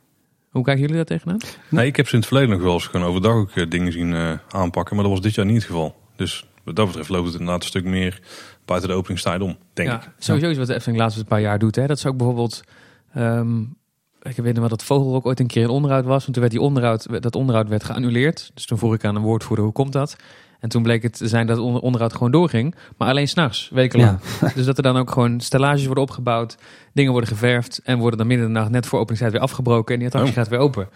Hoe 0.49 0.63
kijken 0.63 0.81
jullie 0.81 0.95
daar 0.95 1.05
tegenaan? 1.05 1.37
Nee, 1.69 1.87
ik 1.87 1.95
heb 1.95 2.07
ze 2.07 2.13
in 2.13 2.19
het 2.19 2.27
verleden 2.27 2.49
nog 2.49 2.61
wel 2.61 2.73
eens 2.73 2.87
gewoon 2.87 3.07
overdag 3.07 3.31
ook 3.31 3.51
eh, 3.51 3.69
dingen 3.69 3.91
zien 3.91 4.11
uh, 4.11 4.33
aanpakken. 4.49 4.95
Maar 4.95 5.03
dat 5.03 5.13
was 5.13 5.23
dit 5.23 5.35
jaar 5.35 5.45
niet 5.45 5.55
het 5.55 5.65
geval. 5.65 5.95
Dus 6.15 6.45
wat 6.63 6.75
dat 6.75 6.85
betreft 6.85 7.09
loopt 7.09 7.25
het 7.25 7.33
inderdaad 7.33 7.61
een 7.61 7.67
stuk 7.67 7.83
meer 7.83 8.21
buiten 8.65 8.89
de 8.89 8.95
openingstijd 8.95 9.41
om, 9.41 9.57
denk 9.73 9.91
ik. 9.91 10.09
Sowieso 10.17 10.49
is 10.49 10.57
wat 10.57 10.67
de 10.67 10.73
Efteling 10.73 11.01
laatste 11.01 11.25
paar 11.25 11.41
jaar 11.41 11.59
doet. 11.59 11.75
Hè. 11.75 11.87
Dat 11.87 11.97
is 11.97 12.05
ook 12.05 12.17
bijvoorbeeld... 12.17 12.63
Um, 13.17 13.77
ik 14.21 14.35
weet 14.35 14.45
niet 14.45 14.57
wat 14.57 14.69
dat 14.69 14.83
Vogelrok 14.83 15.25
ooit 15.25 15.39
een 15.39 15.47
keer 15.47 15.63
in 15.63 15.69
onderhoud 15.69 16.05
was. 16.05 16.21
Want 16.21 16.33
toen 16.33 16.41
werd 16.41 16.51
die 16.51 16.61
onderhoud, 16.61 17.21
dat 17.21 17.35
onderhoud 17.35 17.69
werd 17.69 17.83
geannuleerd. 17.83 18.51
Dus 18.53 18.65
toen 18.65 18.77
vroeg 18.77 18.93
ik 18.93 19.05
aan 19.05 19.15
een 19.15 19.21
woordvoerder, 19.21 19.65
hoe 19.65 19.73
komt 19.73 19.93
dat? 19.93 20.15
En 20.59 20.69
toen 20.69 20.83
bleek 20.83 21.03
het 21.03 21.17
te 21.17 21.27
zijn 21.27 21.47
dat 21.47 21.57
het 21.57 21.81
onderhoud 21.81 22.13
gewoon 22.13 22.31
doorging. 22.31 22.75
Maar 22.97 23.07
alleen 23.07 23.27
s'nachts, 23.27 23.69
wekenlang. 23.73 24.19
dus 24.55 24.65
dat 24.65 24.77
er 24.77 24.83
dan 24.83 24.97
ook 24.97 25.11
gewoon 25.11 25.39
stellages 25.39 25.85
worden 25.85 26.03
opgebouwd. 26.03 26.57
Dingen 26.93 27.11
worden 27.11 27.29
geverfd. 27.29 27.81
En 27.83 27.99
worden 27.99 28.17
dan 28.17 28.27
midden 28.27 28.47
in 28.47 28.53
de 28.53 28.59
nacht 28.59 28.71
net 28.71 28.85
voor 28.85 28.99
openingstijd 28.99 29.31
weer 29.31 29.41
afgebroken. 29.41 29.93
En 29.93 29.99
die 29.99 30.07
attractie 30.07 30.35
oh. 30.35 30.39
gaat 30.41 30.49
weer 30.49 30.59
open. 30.59 30.89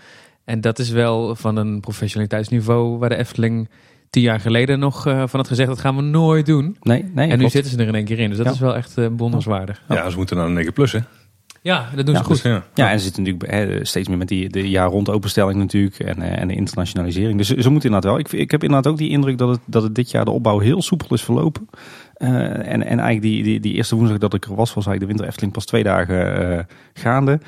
En 0.45 0.61
dat 0.61 0.79
is 0.79 0.89
wel 0.89 1.35
van 1.35 1.55
een 1.55 1.79
professionaliteitsniveau 1.79 2.97
waar 2.97 3.09
de 3.09 3.15
Efteling 3.15 3.69
tien 4.09 4.21
jaar 4.21 4.39
geleden 4.39 4.79
nog 4.79 5.07
uh, 5.07 5.23
van 5.27 5.39
het 5.39 5.47
gezegd 5.47 5.69
dat 5.69 5.79
gaan 5.79 5.95
we 5.95 6.01
nooit 6.01 6.45
doen. 6.45 6.77
Nee, 6.81 7.11
nee. 7.13 7.29
En 7.29 7.39
nu 7.39 7.49
zitten 7.49 7.71
ze 7.71 7.77
er 7.77 7.87
in 7.87 7.95
één 7.95 8.05
keer 8.05 8.19
in. 8.19 8.29
Dus 8.29 8.37
dat 8.37 8.53
is 8.53 8.59
wel 8.59 8.75
echt 8.75 8.97
uh, 8.97 9.07
bewonderenswaardig. 9.07 9.81
Ja, 9.87 10.09
ze 10.09 10.17
moeten 10.17 10.37
naar 10.37 10.45
een 10.45 10.53
9 10.53 10.73
plus 10.73 10.91
hè. 10.91 10.99
Ja, 11.63 11.89
dat 11.95 12.05
doen 12.05 12.15
ze 12.15 12.23
goed. 12.23 12.41
ja. 12.41 12.63
ja, 12.73 12.91
en 12.91 12.97
ze 12.99 13.03
zitten 13.03 13.23
natuurlijk 13.23 13.87
steeds 13.87 14.07
meer 14.07 14.17
met 14.17 14.27
die 14.27 14.49
de 14.49 14.69
jaar 14.69 14.89
rond 14.89 15.09
openstelling 15.09 15.59
natuurlijk 15.59 15.99
en, 15.99 16.21
eh, 16.21 16.41
en 16.41 16.47
de 16.47 16.53
internationalisering. 16.53 17.37
Dus 17.37 17.47
ze 17.47 17.69
moeten 17.69 17.89
inderdaad 17.89 18.03
wel. 18.03 18.19
Ik, 18.19 18.31
ik 18.31 18.51
heb 18.51 18.63
inderdaad 18.63 18.91
ook 18.91 18.97
die 18.97 19.09
indruk 19.09 19.37
dat 19.37 19.49
het, 19.49 19.59
dat 19.65 19.83
het 19.83 19.95
dit 19.95 20.11
jaar 20.11 20.25
de 20.25 20.31
opbouw 20.31 20.59
heel 20.59 20.81
soepel 20.81 21.15
is 21.15 21.23
verlopen. 21.23 21.69
Uh, 22.17 22.29
en, 22.29 22.65
en 22.65 22.99
eigenlijk 22.99 23.21
die, 23.21 23.43
die, 23.43 23.59
die 23.59 23.73
eerste 23.73 23.95
woensdag 23.95 24.17
dat 24.17 24.33
ik 24.33 24.45
er 24.45 24.55
was, 24.55 24.73
was 24.73 24.85
eigenlijk 24.85 24.99
de 24.99 25.05
Winter 25.05 25.27
Efteling 25.27 25.53
pas 25.53 25.65
twee 25.65 25.83
dagen 25.83 26.51
uh, 26.51 26.59
gaande. 26.93 27.39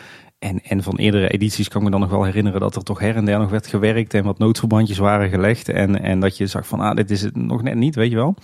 En, 0.45 0.60
en 0.63 0.84
van 0.84 0.97
eerdere 0.97 1.29
edities 1.29 1.67
kan 1.67 1.77
ik 1.77 1.86
me 1.86 1.91
dan 1.91 1.99
nog 1.99 2.10
wel 2.10 2.23
herinneren 2.23 2.60
dat 2.60 2.75
er 2.75 2.84
toch 2.84 2.99
her 2.99 3.15
en 3.15 3.25
der 3.25 3.39
nog 3.39 3.49
werd 3.49 3.67
gewerkt 3.67 4.13
en 4.13 4.23
wat 4.23 4.38
noodverbandjes 4.38 4.97
waren 4.97 5.29
gelegd. 5.29 5.69
En, 5.69 6.01
en 6.01 6.19
dat 6.19 6.38
je 6.38 6.47
zag 6.47 6.67
van, 6.67 6.79
ah, 6.79 6.95
dit 6.95 7.12
is 7.12 7.21
het 7.21 7.36
nog 7.36 7.62
net 7.63 7.75
niet, 7.75 7.95
weet 7.95 8.10
je 8.10 8.15
wel. 8.15 8.36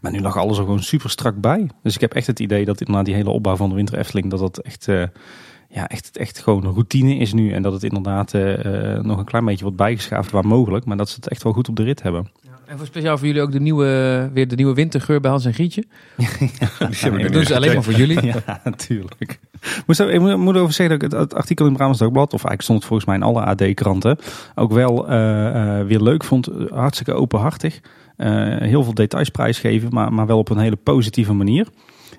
Maar 0.00 0.12
nu 0.12 0.20
lag 0.20 0.36
alles 0.36 0.58
er 0.58 0.64
gewoon 0.64 0.82
super 0.82 1.10
strak 1.10 1.40
bij. 1.40 1.70
Dus 1.82 1.94
ik 1.94 2.00
heb 2.00 2.14
echt 2.14 2.26
het 2.26 2.40
idee 2.40 2.64
dat 2.64 2.88
na 2.88 3.02
die 3.02 3.14
hele 3.14 3.30
opbouw 3.30 3.56
van 3.56 3.68
de 3.68 3.74
Winter 3.74 3.98
Efteling, 3.98 4.30
dat 4.30 4.38
dat 4.38 4.58
echt, 4.58 4.86
uh, 4.86 5.04
ja, 5.68 5.88
echt, 5.88 6.16
echt 6.16 6.38
gewoon 6.38 6.64
een 6.64 6.72
routine 6.72 7.16
is 7.16 7.32
nu. 7.32 7.52
En 7.52 7.62
dat 7.62 7.72
het 7.72 7.82
inderdaad 7.82 8.34
uh, 8.34 9.00
nog 9.00 9.18
een 9.18 9.24
klein 9.24 9.44
beetje 9.44 9.62
wordt 9.62 9.78
bijgeschaafd 9.78 10.30
waar 10.30 10.46
mogelijk. 10.46 10.84
Maar 10.84 10.96
dat 10.96 11.08
ze 11.08 11.16
het 11.16 11.28
echt 11.28 11.42
wel 11.42 11.52
goed 11.52 11.68
op 11.68 11.76
de 11.76 11.82
rit 11.82 12.02
hebben. 12.02 12.30
En 12.66 12.76
voor 12.78 12.86
speciaal 12.86 13.18
voor 13.18 13.26
jullie 13.26 13.42
ook 13.42 13.52
de 13.52 13.60
nieuwe, 13.60 14.30
weer 14.32 14.48
de 14.48 14.56
nieuwe 14.56 14.74
wintergeur 14.74 15.20
bij 15.20 15.30
Hans 15.30 15.44
en 15.44 15.54
Grietje? 15.54 15.84
Ja, 16.58 17.10
dat 17.10 17.32
doen 17.32 17.44
ze 17.44 17.54
alleen 17.54 17.74
maar 17.74 17.82
voor 17.82 17.92
jullie. 17.92 18.24
Ja, 18.26 18.60
natuurlijk. 18.64 19.40
Moet, 19.86 19.98
ik 19.98 20.20
moet 20.20 20.56
over 20.56 20.72
zeggen 20.72 20.98
dat 20.98 21.12
ik 21.12 21.18
het, 21.18 21.34
artikel 21.34 21.66
in 21.66 21.72
Brabants 21.72 21.98
Dagblad, 21.98 22.32
of 22.32 22.44
eigenlijk 22.44 22.62
stond 22.62 22.78
het 22.78 22.86
volgens 22.86 23.08
mij 23.08 23.16
in 23.16 23.22
alle 23.22 23.44
AD-kranten, 23.44 24.18
ook 24.54 24.72
wel 24.72 25.10
uh, 25.10 25.16
uh, 25.16 25.86
weer 25.86 26.00
leuk 26.00 26.24
vond. 26.24 26.48
Hartstikke 26.68 27.12
openhartig. 27.12 27.80
Uh, 28.16 28.56
heel 28.58 28.84
veel 28.84 28.94
details 28.94 29.28
prijsgeven, 29.28 29.88
maar, 29.92 30.12
maar 30.12 30.26
wel 30.26 30.38
op 30.38 30.50
een 30.50 30.58
hele 30.58 30.76
positieve 30.76 31.32
manier. 31.32 31.68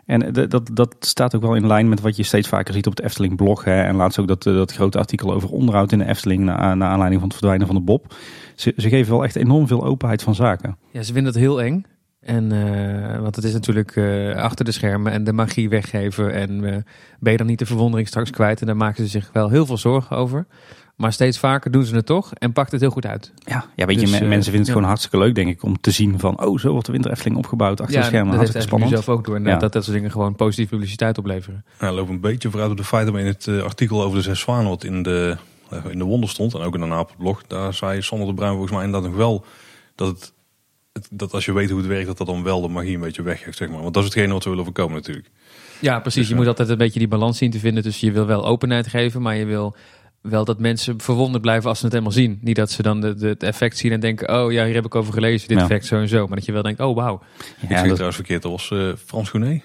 En 0.05 0.33
dat, 0.49 0.69
dat 0.73 0.95
staat 0.99 1.35
ook 1.35 1.41
wel 1.41 1.55
in 1.55 1.67
lijn 1.67 1.89
met 1.89 2.01
wat 2.01 2.15
je 2.15 2.23
steeds 2.23 2.47
vaker 2.47 2.73
ziet 2.73 2.87
op 2.87 2.95
het 2.95 3.05
Efteling 3.05 3.35
blog. 3.35 3.63
Hè. 3.63 3.81
En 3.81 3.95
laatst 3.95 4.19
ook 4.19 4.27
dat, 4.27 4.43
dat 4.43 4.73
grote 4.73 4.97
artikel 4.97 5.33
over 5.33 5.49
onderhoud 5.49 5.91
in 5.91 5.97
de 5.97 6.07
Efteling 6.07 6.43
na, 6.43 6.75
naar 6.75 6.89
aanleiding 6.89 7.21
van 7.21 7.29
het 7.29 7.37
verdwijnen 7.37 7.67
van 7.67 7.75
de 7.75 7.81
Bob. 7.81 8.15
Ze, 8.55 8.73
geven 8.77 9.11
wel 9.11 9.23
echt 9.23 9.35
enorm 9.35 9.67
veel 9.67 9.83
openheid 9.83 10.23
van 10.23 10.35
zaken. 10.35 10.77
Ja, 10.91 11.01
ze 11.01 11.13
vinden 11.13 11.33
het 11.33 11.41
heel 11.41 11.61
eng. 11.61 11.85
En, 12.19 12.53
uh, 12.53 13.19
want 13.19 13.35
het 13.35 13.45
is 13.45 13.53
natuurlijk 13.53 13.95
uh, 13.95 14.35
achter 14.35 14.65
de 14.65 14.71
schermen 14.71 15.11
en 15.11 15.23
de 15.23 15.33
magie 15.33 15.69
weggeven. 15.69 16.33
En 16.33 16.59
ben 17.19 17.31
je 17.31 17.37
dan 17.37 17.47
niet 17.47 17.59
de 17.59 17.65
verwondering 17.65 18.07
straks 18.07 18.29
kwijt? 18.29 18.59
En 18.59 18.65
daar 18.65 18.77
maken 18.77 19.03
ze 19.03 19.09
zich 19.09 19.29
wel 19.33 19.49
heel 19.49 19.65
veel 19.65 19.77
zorgen 19.77 20.17
over. 20.17 20.47
Maar 20.95 21.13
steeds 21.13 21.39
vaker 21.39 21.71
doen 21.71 21.83
ze 21.83 21.95
het 21.95 22.05
toch 22.05 22.33
en 22.33 22.53
pakt 22.53 22.71
het 22.71 22.81
heel 22.81 22.89
goed 22.89 23.05
uit. 23.05 23.31
Ja, 23.37 23.65
ja 23.75 23.85
weet 23.85 23.99
je, 23.99 24.07
dus, 24.07 24.19
mensen 24.19 24.43
vinden 24.43 24.61
het 24.61 24.69
gewoon 24.69 24.83
hartstikke 24.83 25.17
leuk, 25.17 25.35
denk 25.35 25.49
ik, 25.49 25.63
om 25.63 25.81
te 25.81 25.91
zien 25.91 26.19
van, 26.19 26.43
oh, 26.43 26.59
zo 26.59 26.71
wordt 26.71 26.85
de 26.85 26.91
Winter 26.91 27.11
Efteling 27.11 27.37
opgebouwd 27.37 27.81
achter 27.81 27.99
de 27.99 28.05
schermen. 28.05 28.27
Dat 28.27 28.35
hartstikke 28.35 28.67
spannend. 28.67 28.91
zelf 28.91 29.09
ook 29.09 29.25
door. 29.25 29.41
Ja. 29.41 29.57
Dat 29.57 29.73
dat 29.73 29.83
soort 29.83 29.95
dingen 29.95 30.11
gewoon 30.11 30.35
positieve 30.35 30.73
publiciteit 30.73 31.17
opleveren. 31.17 31.65
Ja, 31.79 31.91
loop 31.91 32.09
een 32.09 32.19
beetje 32.19 32.49
vooruit 32.49 32.71
op 32.71 32.77
de 32.77 32.83
feiten, 32.83 33.13
maar 33.13 33.21
in 33.21 33.27
het 33.27 33.47
artikel 33.47 34.03
over 34.03 34.17
de 34.17 34.23
zes 34.23 34.39
zwanen, 34.39 34.69
wat 34.69 34.83
in 34.83 35.03
de, 35.03 35.37
in 35.89 35.97
de 35.97 36.03
wonder 36.03 36.29
stond, 36.29 36.53
en 36.53 36.61
ook 36.61 36.73
in 36.73 36.79
de 36.79 36.85
Napelblog, 36.85 37.43
daar 37.47 37.73
zei 37.73 38.01
Sander 38.01 38.27
de 38.27 38.33
Bruin 38.33 38.51
volgens 38.51 38.73
mij 38.73 38.83
inderdaad 38.83 39.09
nog 39.09 39.17
wel 39.17 39.45
dat 39.95 40.07
het 40.07 40.33
dat 41.09 41.33
als 41.33 41.45
je 41.45 41.53
weet 41.53 41.69
hoe 41.69 41.79
het 41.79 41.87
werkt, 41.87 42.07
dat 42.07 42.17
dat 42.17 42.27
dan 42.27 42.43
wel 42.43 42.61
de 42.61 42.67
magie 42.67 42.95
een 42.95 43.01
beetje 43.01 43.21
weggeeft, 43.21 43.57
zeg 43.57 43.69
maar. 43.69 43.81
Want 43.81 43.93
dat 43.93 44.03
is 44.03 44.09
hetgene 44.09 44.33
wat 44.33 44.43
we 44.43 44.49
willen 44.49 44.65
voorkomen 44.65 44.95
natuurlijk. 44.95 45.29
Ja, 45.79 45.99
precies. 45.99 46.19
Dus, 46.19 46.29
je 46.29 46.35
moet 46.35 46.43
eh, 46.43 46.49
altijd 46.49 46.69
een 46.69 46.77
beetje 46.77 46.99
die 46.99 47.07
balans 47.07 47.37
zien 47.37 47.51
te 47.51 47.59
vinden. 47.59 47.83
Dus 47.83 47.99
je 47.99 48.11
wil 48.11 48.25
wel 48.25 48.45
openheid 48.45 48.87
geven, 48.87 49.21
maar 49.21 49.35
je 49.35 49.45
wil 49.45 49.75
wel 50.29 50.45
dat 50.45 50.59
mensen 50.59 51.01
verwonderd 51.01 51.41
blijven 51.41 51.69
als 51.69 51.77
ze 51.77 51.83
het 51.83 51.93
helemaal 51.93 52.15
zien. 52.15 52.39
Niet 52.41 52.55
dat 52.55 52.71
ze 52.71 52.81
dan 52.81 53.01
de, 53.01 53.15
de 53.15 53.27
het 53.27 53.43
effect 53.43 53.77
zien 53.77 53.91
en 53.91 53.99
denken, 53.99 54.43
oh 54.43 54.51
ja, 54.51 54.65
hier 54.65 54.73
heb 54.75 54.85
ik 54.85 54.95
over 54.95 55.13
gelezen, 55.13 55.47
dit 55.47 55.57
effect 55.57 55.85
zo 55.85 55.95
en 55.95 56.07
zo. 56.07 56.27
Maar 56.27 56.35
dat 56.35 56.45
je 56.45 56.51
wel 56.51 56.61
denkt, 56.61 56.79
oh 56.79 56.95
wauw. 56.95 57.21
Ja, 57.61 57.69
ik 57.69 57.77
zeg 57.77 57.83
trouwens 57.83 58.15
verkeerd, 58.15 58.41
dat 58.41 58.51
was 58.51 58.69
uh, 58.73 58.91
Frans 59.05 59.29
Gounet. 59.29 59.61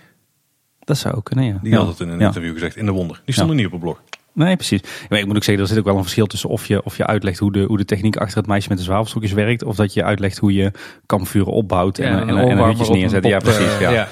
Dat 0.79 0.99
zou 0.99 1.15
ook 1.15 1.25
kunnen, 1.25 1.45
ja. 1.45 1.59
Die 1.63 1.75
had 1.75 1.89
het 1.89 2.01
in 2.01 2.09
een 2.09 2.21
interview 2.21 2.53
gezegd, 2.53 2.77
in 2.77 2.87
de 2.87 2.93
wonder. 2.93 3.23
Die 3.25 3.35
stond 3.35 3.51
er 3.51 3.57
niet 3.57 3.67
op 3.67 3.73
het 3.73 3.81
blog. 3.81 4.03
Nee, 4.33 4.57
precies. 4.57 4.81
Maar 5.09 5.19
ik 5.19 5.27
moet 5.27 5.37
ook 5.37 5.45
zeggen, 5.45 5.63
er 5.63 5.69
zit 5.69 5.79
ook 5.79 5.85
wel 5.85 5.97
een 5.97 6.03
verschil 6.03 6.27
tussen 6.27 6.49
of 6.49 6.67
je, 6.67 6.85
of 6.85 6.97
je 6.97 7.07
uitlegt 7.07 7.39
hoe 7.39 7.53
de, 7.53 7.63
hoe 7.63 7.77
de 7.77 7.85
techniek 7.85 8.17
achter 8.17 8.39
het 8.39 8.47
meisje 8.47 8.69
met 8.69 8.79
de 8.79 8.85
zwavelstokjes 8.85 9.33
werkt. 9.33 9.65
Of 9.65 9.77
dat 9.77 9.95
je 9.95 10.05
uitlegt 10.05 10.39
hoe 10.39 10.53
je 10.53 10.73
kampvuren 11.07 11.53
opbouwt 11.53 11.99
en, 11.99 12.21
en, 12.21 12.29
en, 12.29 12.49
en 12.49 12.65
hutjes 12.65 12.89
neerzet. 12.89 13.25
Ja, 13.25 13.39
precies. 13.39 13.79
Ja. 13.79 13.91
ja. 13.93 14.09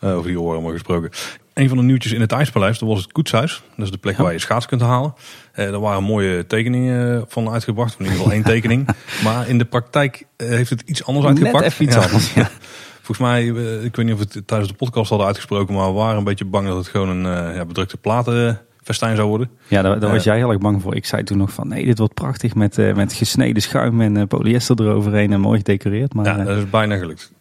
uh, 0.00 0.16
over 0.16 0.28
die 0.28 0.40
oren 0.40 0.62
maar 0.62 0.72
gesproken. 0.72 1.10
Een 1.56 1.68
van 1.68 1.76
de 1.76 1.82
nieuwtjes 1.82 2.12
in 2.12 2.20
het 2.20 2.32
IJspaleis, 2.32 2.78
dat 2.78 2.88
was 2.88 3.02
het 3.02 3.12
koetshuis. 3.12 3.62
Dat 3.76 3.84
is 3.84 3.90
de 3.90 3.98
plek 3.98 4.16
waar 4.16 4.32
je 4.32 4.38
schaats 4.38 4.66
kunt 4.66 4.80
halen. 4.80 5.14
Uh, 5.54 5.64
er 5.66 5.80
waren 5.80 6.02
mooie 6.02 6.46
tekeningen 6.46 7.24
van 7.28 7.50
uitgebracht. 7.50 7.92
In 7.98 8.04
ieder 8.04 8.16
geval 8.16 8.32
één 8.32 8.42
tekening. 8.54 8.88
maar 9.24 9.48
in 9.48 9.58
de 9.58 9.64
praktijk 9.64 10.26
uh, 10.36 10.48
heeft 10.48 10.70
het 10.70 10.80
iets 10.80 11.04
anders 11.04 11.26
uitgepakt. 11.26 11.64
Net 11.64 11.72
even 11.72 11.84
iets 11.84 11.94
ja. 11.94 12.02
anders, 12.02 12.34
ja. 12.34 12.50
Volgens 13.02 13.18
mij, 13.18 13.46
ik 13.84 13.96
weet 13.96 14.04
niet 14.04 14.14
of 14.14 14.20
we 14.20 14.26
het 14.32 14.46
tijdens 14.46 14.70
de 14.70 14.76
podcast 14.76 15.08
hadden 15.08 15.26
uitgesproken, 15.26 15.74
maar 15.74 15.86
we 15.86 15.92
waren 15.92 16.18
een 16.18 16.24
beetje 16.24 16.44
bang 16.44 16.66
dat 16.66 16.76
het 16.76 16.88
gewoon 16.88 17.08
een 17.08 17.54
ja, 17.54 17.64
bedrukte 17.64 17.96
platen 17.96 18.65
festijn 18.86 19.16
zou 19.16 19.28
worden. 19.28 19.50
Ja, 19.68 19.82
daar, 19.82 20.00
daar 20.00 20.10
was 20.10 20.24
jij 20.24 20.36
heel 20.36 20.50
erg 20.50 20.58
bang 20.58 20.82
voor. 20.82 20.94
Ik 20.96 21.06
zei 21.06 21.22
toen 21.22 21.38
nog 21.38 21.52
van 21.52 21.68
nee, 21.68 21.84
dit 21.84 21.98
wordt 21.98 22.14
prachtig 22.14 22.54
met, 22.54 22.78
uh, 22.78 22.94
met 22.94 23.12
gesneden 23.12 23.62
schuim 23.62 24.00
en 24.00 24.16
uh, 24.16 24.22
polyester 24.24 24.80
eroverheen 24.80 25.32
en 25.32 25.40
mooi 25.40 25.58
gedecoreerd. 25.58 26.14
Maar, 26.14 26.24
ja, 26.24 26.44
dat 26.44 26.56
is 26.56 26.70
bijna 26.70 26.96
gelukt. 26.96 27.32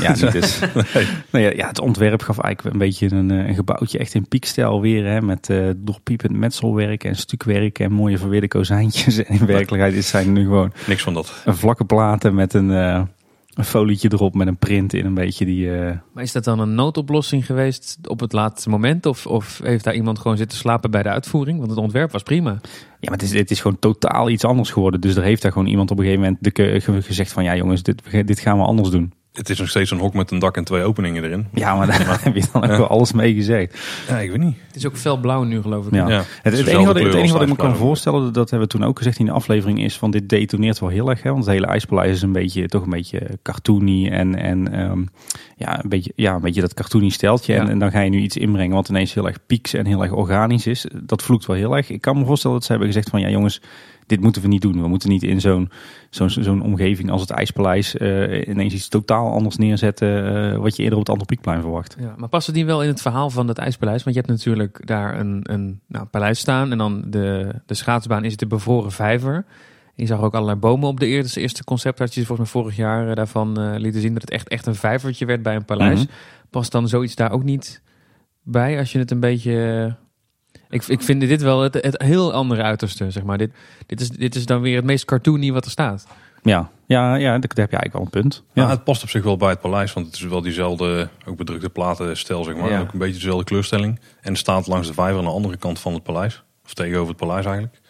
ja, 0.00 0.10
niet 0.10 0.32
dus. 0.40 0.60
nee. 1.30 1.56
ja, 1.56 1.68
het 1.68 1.80
ontwerp 1.80 2.22
gaf 2.22 2.38
eigenlijk 2.38 2.74
een 2.74 2.80
beetje 2.80 3.10
een, 3.10 3.30
een 3.30 3.54
gebouwtje 3.54 3.98
echt 3.98 4.14
in 4.14 4.28
piekstijl 4.28 4.80
weer. 4.80 5.06
Hè, 5.06 5.20
met 5.20 5.48
uh, 5.48 5.70
doorpiepend 5.76 6.32
metselwerk 6.32 7.04
en 7.04 7.16
stukwerk 7.16 7.78
en 7.78 7.92
mooie 7.92 8.18
verweerde 8.18 8.48
kozijntjes. 8.48 9.18
En 9.30 9.38
in 9.38 9.46
werkelijkheid 9.46 9.94
is 9.94 10.08
zijn 10.08 10.32
nu 10.32 10.42
gewoon... 10.42 10.72
Niks 10.86 11.02
van 11.02 11.14
dat. 11.14 11.42
Een 11.44 11.56
vlakke 11.56 11.84
platen 11.84 12.34
met 12.34 12.54
een 12.54 12.70
een 13.54 13.64
folietje 13.64 14.12
erop 14.12 14.34
met 14.34 14.46
een 14.46 14.56
print 14.56 14.92
in 14.92 15.06
een 15.06 15.14
beetje 15.14 15.44
die... 15.44 15.66
Uh... 15.66 15.90
Maar 16.12 16.22
is 16.22 16.32
dat 16.32 16.44
dan 16.44 16.58
een 16.58 16.74
noodoplossing 16.74 17.46
geweest 17.46 17.98
op 18.06 18.20
het 18.20 18.32
laatste 18.32 18.68
moment? 18.68 19.06
Of, 19.06 19.26
of 19.26 19.60
heeft 19.62 19.84
daar 19.84 19.94
iemand 19.94 20.18
gewoon 20.18 20.36
zitten 20.36 20.58
slapen 20.58 20.90
bij 20.90 21.02
de 21.02 21.08
uitvoering? 21.08 21.58
Want 21.58 21.70
het 21.70 21.78
ontwerp 21.78 22.12
was 22.12 22.22
prima. 22.22 22.50
Ja, 22.50 23.10
maar 23.10 23.18
het 23.18 23.22
is, 23.22 23.32
het 23.32 23.50
is 23.50 23.60
gewoon 23.60 23.78
totaal 23.78 24.30
iets 24.30 24.44
anders 24.44 24.70
geworden. 24.70 25.00
Dus 25.00 25.16
er 25.16 25.22
heeft 25.22 25.42
daar 25.42 25.52
gewoon 25.52 25.66
iemand 25.66 25.90
op 25.90 25.98
een 25.98 26.04
gegeven 26.04 26.24
moment 26.24 26.54
de, 26.54 27.02
gezegd 27.02 27.32
van... 27.32 27.44
Ja 27.44 27.56
jongens, 27.56 27.82
dit, 27.82 28.02
dit 28.26 28.40
gaan 28.40 28.58
we 28.58 28.64
anders 28.64 28.90
doen. 28.90 29.12
Het 29.32 29.50
is 29.50 29.58
nog 29.58 29.68
steeds 29.68 29.90
een 29.90 29.98
hok 29.98 30.14
met 30.14 30.30
een 30.30 30.38
dak 30.38 30.56
en 30.56 30.64
twee 30.64 30.82
openingen 30.82 31.24
erin. 31.24 31.46
Ja, 31.54 31.76
maar 31.76 31.86
daar 31.86 32.22
heb 32.24 32.34
je 32.34 32.44
dan 32.52 32.62
ook 32.62 32.76
wel 32.76 32.86
alles 32.86 33.12
mee 33.12 33.34
gezegd. 33.34 33.78
Ja, 34.08 34.18
ik 34.18 34.30
weet 34.30 34.40
niet. 34.40 34.56
Het 34.66 34.76
is 34.76 34.86
ook 34.86 34.96
felblauw 34.96 35.42
nu 35.42 35.62
geloof 35.62 35.86
ik. 35.86 35.94
Ja. 35.94 36.08
Het, 36.08 36.24
het, 36.42 36.66
enige 36.66 36.86
wat, 36.86 36.94
het 36.94 37.14
enige 37.14 37.32
wat 37.32 37.42
ik 37.42 37.48
me 37.48 37.56
kan 37.56 37.76
voorstellen, 37.76 38.32
dat 38.32 38.50
hebben 38.50 38.68
we 38.68 38.74
toen 38.74 38.84
ook 38.84 38.98
gezegd 38.98 39.18
in 39.18 39.26
de 39.26 39.32
aflevering, 39.32 39.82
is 39.82 39.98
van 39.98 40.10
dit 40.10 40.28
detoneert 40.28 40.78
wel 40.78 40.88
heel 40.88 41.10
erg. 41.10 41.22
Hè? 41.22 41.30
Want 41.30 41.44
het 41.44 41.54
hele 41.54 41.66
ijspaleis 41.66 42.12
is 42.12 42.22
een 42.22 42.32
beetje, 42.32 42.68
toch 42.68 42.82
een 42.82 42.90
beetje 42.90 43.38
cartoony 43.42 44.08
en, 44.08 44.34
en 44.34 44.80
um, 44.80 45.08
ja, 45.56 45.82
een 45.82 45.88
beetje, 45.88 46.12
ja, 46.16 46.34
een 46.34 46.40
beetje 46.40 46.60
dat 46.60 46.74
cartoony 46.74 47.08
steltje. 47.08 47.54
En, 47.54 47.68
en, 47.68 47.78
dan 47.78 47.90
ga 47.90 48.00
je 48.00 48.10
nu 48.10 48.20
iets 48.20 48.36
inbrengen 48.36 48.74
wat 48.74 48.88
ineens 48.88 49.14
heel 49.14 49.26
erg 49.26 49.46
pieks 49.46 49.74
en 49.74 49.86
heel 49.86 50.02
erg 50.02 50.12
organisch 50.12 50.66
is. 50.66 50.86
Dat 51.02 51.22
vloekt 51.22 51.46
wel 51.46 51.56
heel 51.56 51.76
erg. 51.76 51.90
Ik 51.90 52.00
kan 52.00 52.18
me 52.18 52.24
voorstellen 52.24 52.56
dat 52.56 52.64
ze 52.66 52.70
hebben 52.72 52.88
gezegd 52.88 53.10
van 53.10 53.20
ja 53.20 53.28
jongens, 53.28 53.60
dit 54.10 54.20
moeten 54.20 54.42
we 54.42 54.48
niet 54.48 54.62
doen. 54.62 54.82
We 54.82 54.88
moeten 54.88 55.08
niet 55.08 55.22
in 55.22 55.40
zo'n 55.40 55.70
zo'n 56.10 56.30
zo'n 56.30 56.62
omgeving 56.62 57.10
als 57.10 57.20
het 57.20 57.30
IJspaleis 57.30 57.94
uh, 57.94 58.48
ineens 58.48 58.74
iets 58.74 58.88
totaal 58.88 59.32
anders 59.32 59.56
neerzetten 59.56 60.34
uh, 60.52 60.56
wat 60.56 60.76
je 60.76 60.82
eerder 60.82 60.98
op 60.98 61.04
het 61.04 61.12
andere 61.12 61.34
piekplein 61.34 61.60
verwacht. 61.60 61.96
Ja, 62.00 62.14
maar 62.16 62.28
past 62.28 62.46
het 62.46 62.56
niet 62.56 62.64
wel 62.64 62.82
in 62.82 62.88
het 62.88 63.02
verhaal 63.02 63.30
van 63.30 63.48
het 63.48 63.58
IJspaleis? 63.58 64.02
Want 64.02 64.16
je 64.16 64.22
hebt 64.22 64.32
natuurlijk 64.32 64.86
daar 64.86 65.18
een, 65.18 65.40
een 65.42 65.80
nou, 65.86 66.06
paleis 66.06 66.38
staan 66.38 66.72
en 66.72 66.78
dan 66.78 67.04
de, 67.06 67.54
de 67.66 67.74
schaatsbaan 67.74 68.24
is 68.24 68.36
de 68.36 68.46
bevroren 68.46 68.92
vijver. 68.92 69.44
Je 69.94 70.06
zag 70.06 70.20
ook 70.20 70.34
allerlei 70.34 70.58
bomen 70.58 70.88
op 70.88 71.00
de 71.00 71.06
eerste, 71.06 71.40
eerste 71.40 71.64
concept 71.64 71.98
dat 71.98 72.14
je 72.14 72.26
volgens 72.26 72.52
mij 72.52 72.62
vorig 72.62 72.76
jaar 72.76 73.08
uh, 73.08 73.14
daarvan 73.14 73.76
lieten 73.76 74.00
zien 74.00 74.12
dat 74.12 74.22
het 74.22 74.30
echt, 74.30 74.48
echt 74.48 74.66
een 74.66 74.74
vijvertje 74.74 75.26
werd 75.26 75.42
bij 75.42 75.54
een 75.54 75.64
paleis. 75.64 76.00
Mm 76.00 76.08
Past 76.50 76.72
dan 76.72 76.88
zoiets 76.88 77.14
daar 77.14 77.32
ook 77.32 77.44
niet 77.44 77.82
bij 78.42 78.78
als 78.78 78.92
je 78.92 78.98
het 78.98 79.10
een 79.10 79.20
beetje 79.20 79.96
ik, 80.70 80.86
ik 80.86 81.02
vind 81.02 81.20
dit 81.20 81.42
wel 81.42 81.60
het, 81.60 81.74
het 81.74 82.02
heel 82.02 82.32
andere 82.32 82.62
uiterste, 82.62 83.10
zeg 83.10 83.22
maar. 83.22 83.38
Dit, 83.38 83.50
dit, 83.86 84.00
is, 84.00 84.08
dit 84.08 84.34
is 84.34 84.46
dan 84.46 84.60
weer 84.60 84.76
het 84.76 84.84
meest 84.84 85.04
cartoony 85.04 85.52
wat 85.52 85.64
er 85.64 85.70
staat. 85.70 86.06
Ja, 86.42 86.70
ja, 86.86 87.14
ja 87.14 87.38
daar 87.38 87.40
heb 87.40 87.70
je 87.70 87.76
eigenlijk 87.76 87.92
wel 87.92 88.02
een 88.02 88.10
punt. 88.10 88.42
Ja. 88.52 88.68
het 88.68 88.84
past 88.84 89.02
op 89.02 89.08
zich 89.08 89.22
wel 89.22 89.36
bij 89.36 89.50
het 89.50 89.60
paleis, 89.60 89.92
want 89.92 90.06
het 90.06 90.14
is 90.14 90.22
wel 90.22 90.40
diezelfde, 90.40 91.08
ook 91.26 91.36
bedrukte 91.36 91.70
platenstijl, 91.70 92.44
zeg 92.44 92.56
maar. 92.56 92.80
Ook 92.80 92.92
een 92.92 92.98
beetje 92.98 93.14
dezelfde 93.14 93.44
kleurstelling. 93.44 94.00
En 94.20 94.30
het 94.30 94.38
staat 94.38 94.66
langs 94.66 94.88
de 94.88 94.94
vijver 94.94 95.18
aan 95.18 95.24
de 95.24 95.30
andere 95.30 95.56
kant 95.56 95.78
van 95.78 95.94
het 95.94 96.02
paleis. 96.02 96.42
Of 96.64 96.74
tegenover 96.74 97.08
het 97.08 97.16
paleis 97.16 97.44
eigenlijk. 97.44 97.80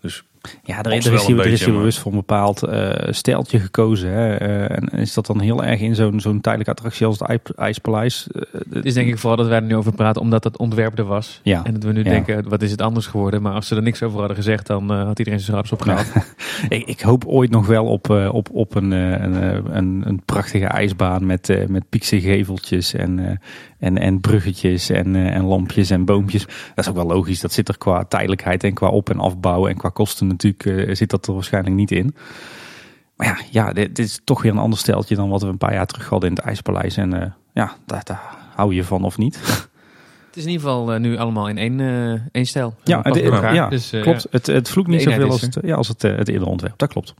Dus 0.00 0.22
ja, 0.62 0.78
er, 0.78 0.86
er 0.86 0.92
is, 0.92 1.26
hier, 1.26 1.38
er 1.38 1.46
is 1.46 1.64
hier 1.64 1.74
bewust 1.74 1.98
voor 1.98 2.12
een 2.12 2.18
bepaald 2.18 2.68
uh, 2.68 2.90
steltje 3.10 3.58
gekozen. 3.58 4.10
Hè? 4.10 4.42
Uh, 4.42 4.76
en 4.76 4.88
is 4.88 5.14
dat 5.14 5.26
dan 5.26 5.40
heel 5.40 5.64
erg 5.64 5.80
in 5.80 5.94
zo'n 5.94 6.20
zo'n 6.20 6.40
tijdelijke 6.40 6.72
attractie 6.72 7.06
als 7.06 7.18
het 7.18 7.54
IJspaleis? 7.56 8.28
Uh, 8.32 8.42
het 8.70 8.84
is 8.84 8.94
denk 8.94 9.08
ik 9.08 9.18
vooral 9.18 9.36
dat 9.36 9.46
wij 9.46 9.56
er 9.56 9.62
nu 9.62 9.76
over 9.76 9.92
praten 9.92 10.22
omdat 10.22 10.44
het 10.44 10.58
ontwerp 10.58 10.98
er 10.98 11.04
was. 11.04 11.40
Ja. 11.42 11.64
En 11.64 11.74
dat 11.74 11.82
we 11.82 11.92
nu 11.92 12.02
denken, 12.02 12.48
wat 12.48 12.62
is 12.62 12.70
het 12.70 12.82
anders 12.82 13.06
geworden? 13.06 13.42
Maar 13.42 13.52
als 13.52 13.66
ze 13.66 13.76
er 13.76 13.82
niks 13.82 14.02
over 14.02 14.18
hadden 14.18 14.36
gezegd, 14.36 14.66
dan 14.66 14.90
had 14.90 15.18
iedereen 15.18 15.40
zijn 15.40 15.62
schouders 15.62 15.72
opgehaald. 15.72 16.12
ik, 16.78 16.86
ik, 16.86 17.00
hoop 17.00 17.24
ooit 17.26 17.50
nog 17.50 17.66
wel 17.66 17.86
op, 17.86 18.10
op, 18.10 18.48
op 18.52 18.74
een, 18.74 18.90
een, 18.90 19.34
een, 19.76 20.02
een, 20.06 20.22
prachtige 20.24 20.66
ijsbaan 20.66 21.26
met, 21.26 21.68
met 21.68 21.88
piekse 21.88 22.20
geveltjes 22.20 22.94
en, 22.94 23.40
en, 23.78 23.98
en 23.98 24.20
bruggetjes 24.20 24.90
en, 24.90 25.16
en 25.16 25.44
lampjes 25.44 25.90
en 25.90 26.04
boompjes. 26.04 26.44
Dat 26.44 26.84
is 26.84 26.88
ook 26.88 26.96
wel 26.96 27.06
logisch. 27.06 27.40
Dat 27.40 27.52
zit 27.52 27.68
er 27.68 27.78
qua 27.78 28.04
tijdelijkheid 28.04 28.64
en 28.64 28.74
qua 28.74 28.88
op- 28.88 29.10
en 29.10 29.18
afbouw 29.18 29.66
en 29.66 29.76
qua 29.76 29.88
kosten 29.88 30.26
natuurlijk 30.26 30.64
uh, 30.64 30.94
zit 30.94 31.10
dat 31.10 31.26
er 31.26 31.34
waarschijnlijk 31.34 31.74
niet 31.74 31.90
in. 31.90 32.14
Maar 33.16 33.26
ja, 33.26 33.38
ja 33.50 33.72
dit, 33.72 33.98
is 33.98 34.20
toch 34.24 34.42
weer 34.42 34.52
een 34.52 34.58
ander 34.58 34.78
steltje 34.78 35.14
dan 35.14 35.28
wat 35.28 35.42
we 35.42 35.48
een 35.48 35.58
paar 35.58 35.72
jaar 35.72 35.86
terug 35.86 36.08
hadden 36.08 36.30
in 36.30 36.36
het 36.36 36.44
IJspaleis. 36.44 36.96
En 36.96 37.14
uh, 37.14 37.22
ja, 37.52 37.76
daar, 37.86 38.04
daar, 38.04 38.36
hou 38.54 38.74
je 38.74 38.84
van 38.84 39.04
of 39.04 39.18
niet. 39.18 39.36
Het 40.26 40.36
is 40.36 40.42
in 40.44 40.50
ieder 40.50 40.68
geval 40.68 40.94
uh, 40.94 41.00
nu 41.00 41.16
allemaal 41.16 41.48
in 41.48 41.58
één, 41.58 41.80
één 42.32 42.46
stijl. 42.46 42.74
Ja, 42.84 43.00
het, 43.02 43.16
ja 43.16 43.68
dus, 43.68 43.90
klopt. 43.90 44.26
Het, 44.30 44.46
het 44.46 44.68
vloekt 44.68 44.88
niet 44.88 45.02
zoveel 45.02 45.30
als, 45.30 45.40
het, 45.40 45.58
ja, 45.62 45.74
als 45.74 45.88
het, 45.88 46.02
het 46.02 46.28
eerder 46.28 46.48
ontwerp. 46.48 46.78
Dat 46.78 46.88
klopt. 46.88 47.14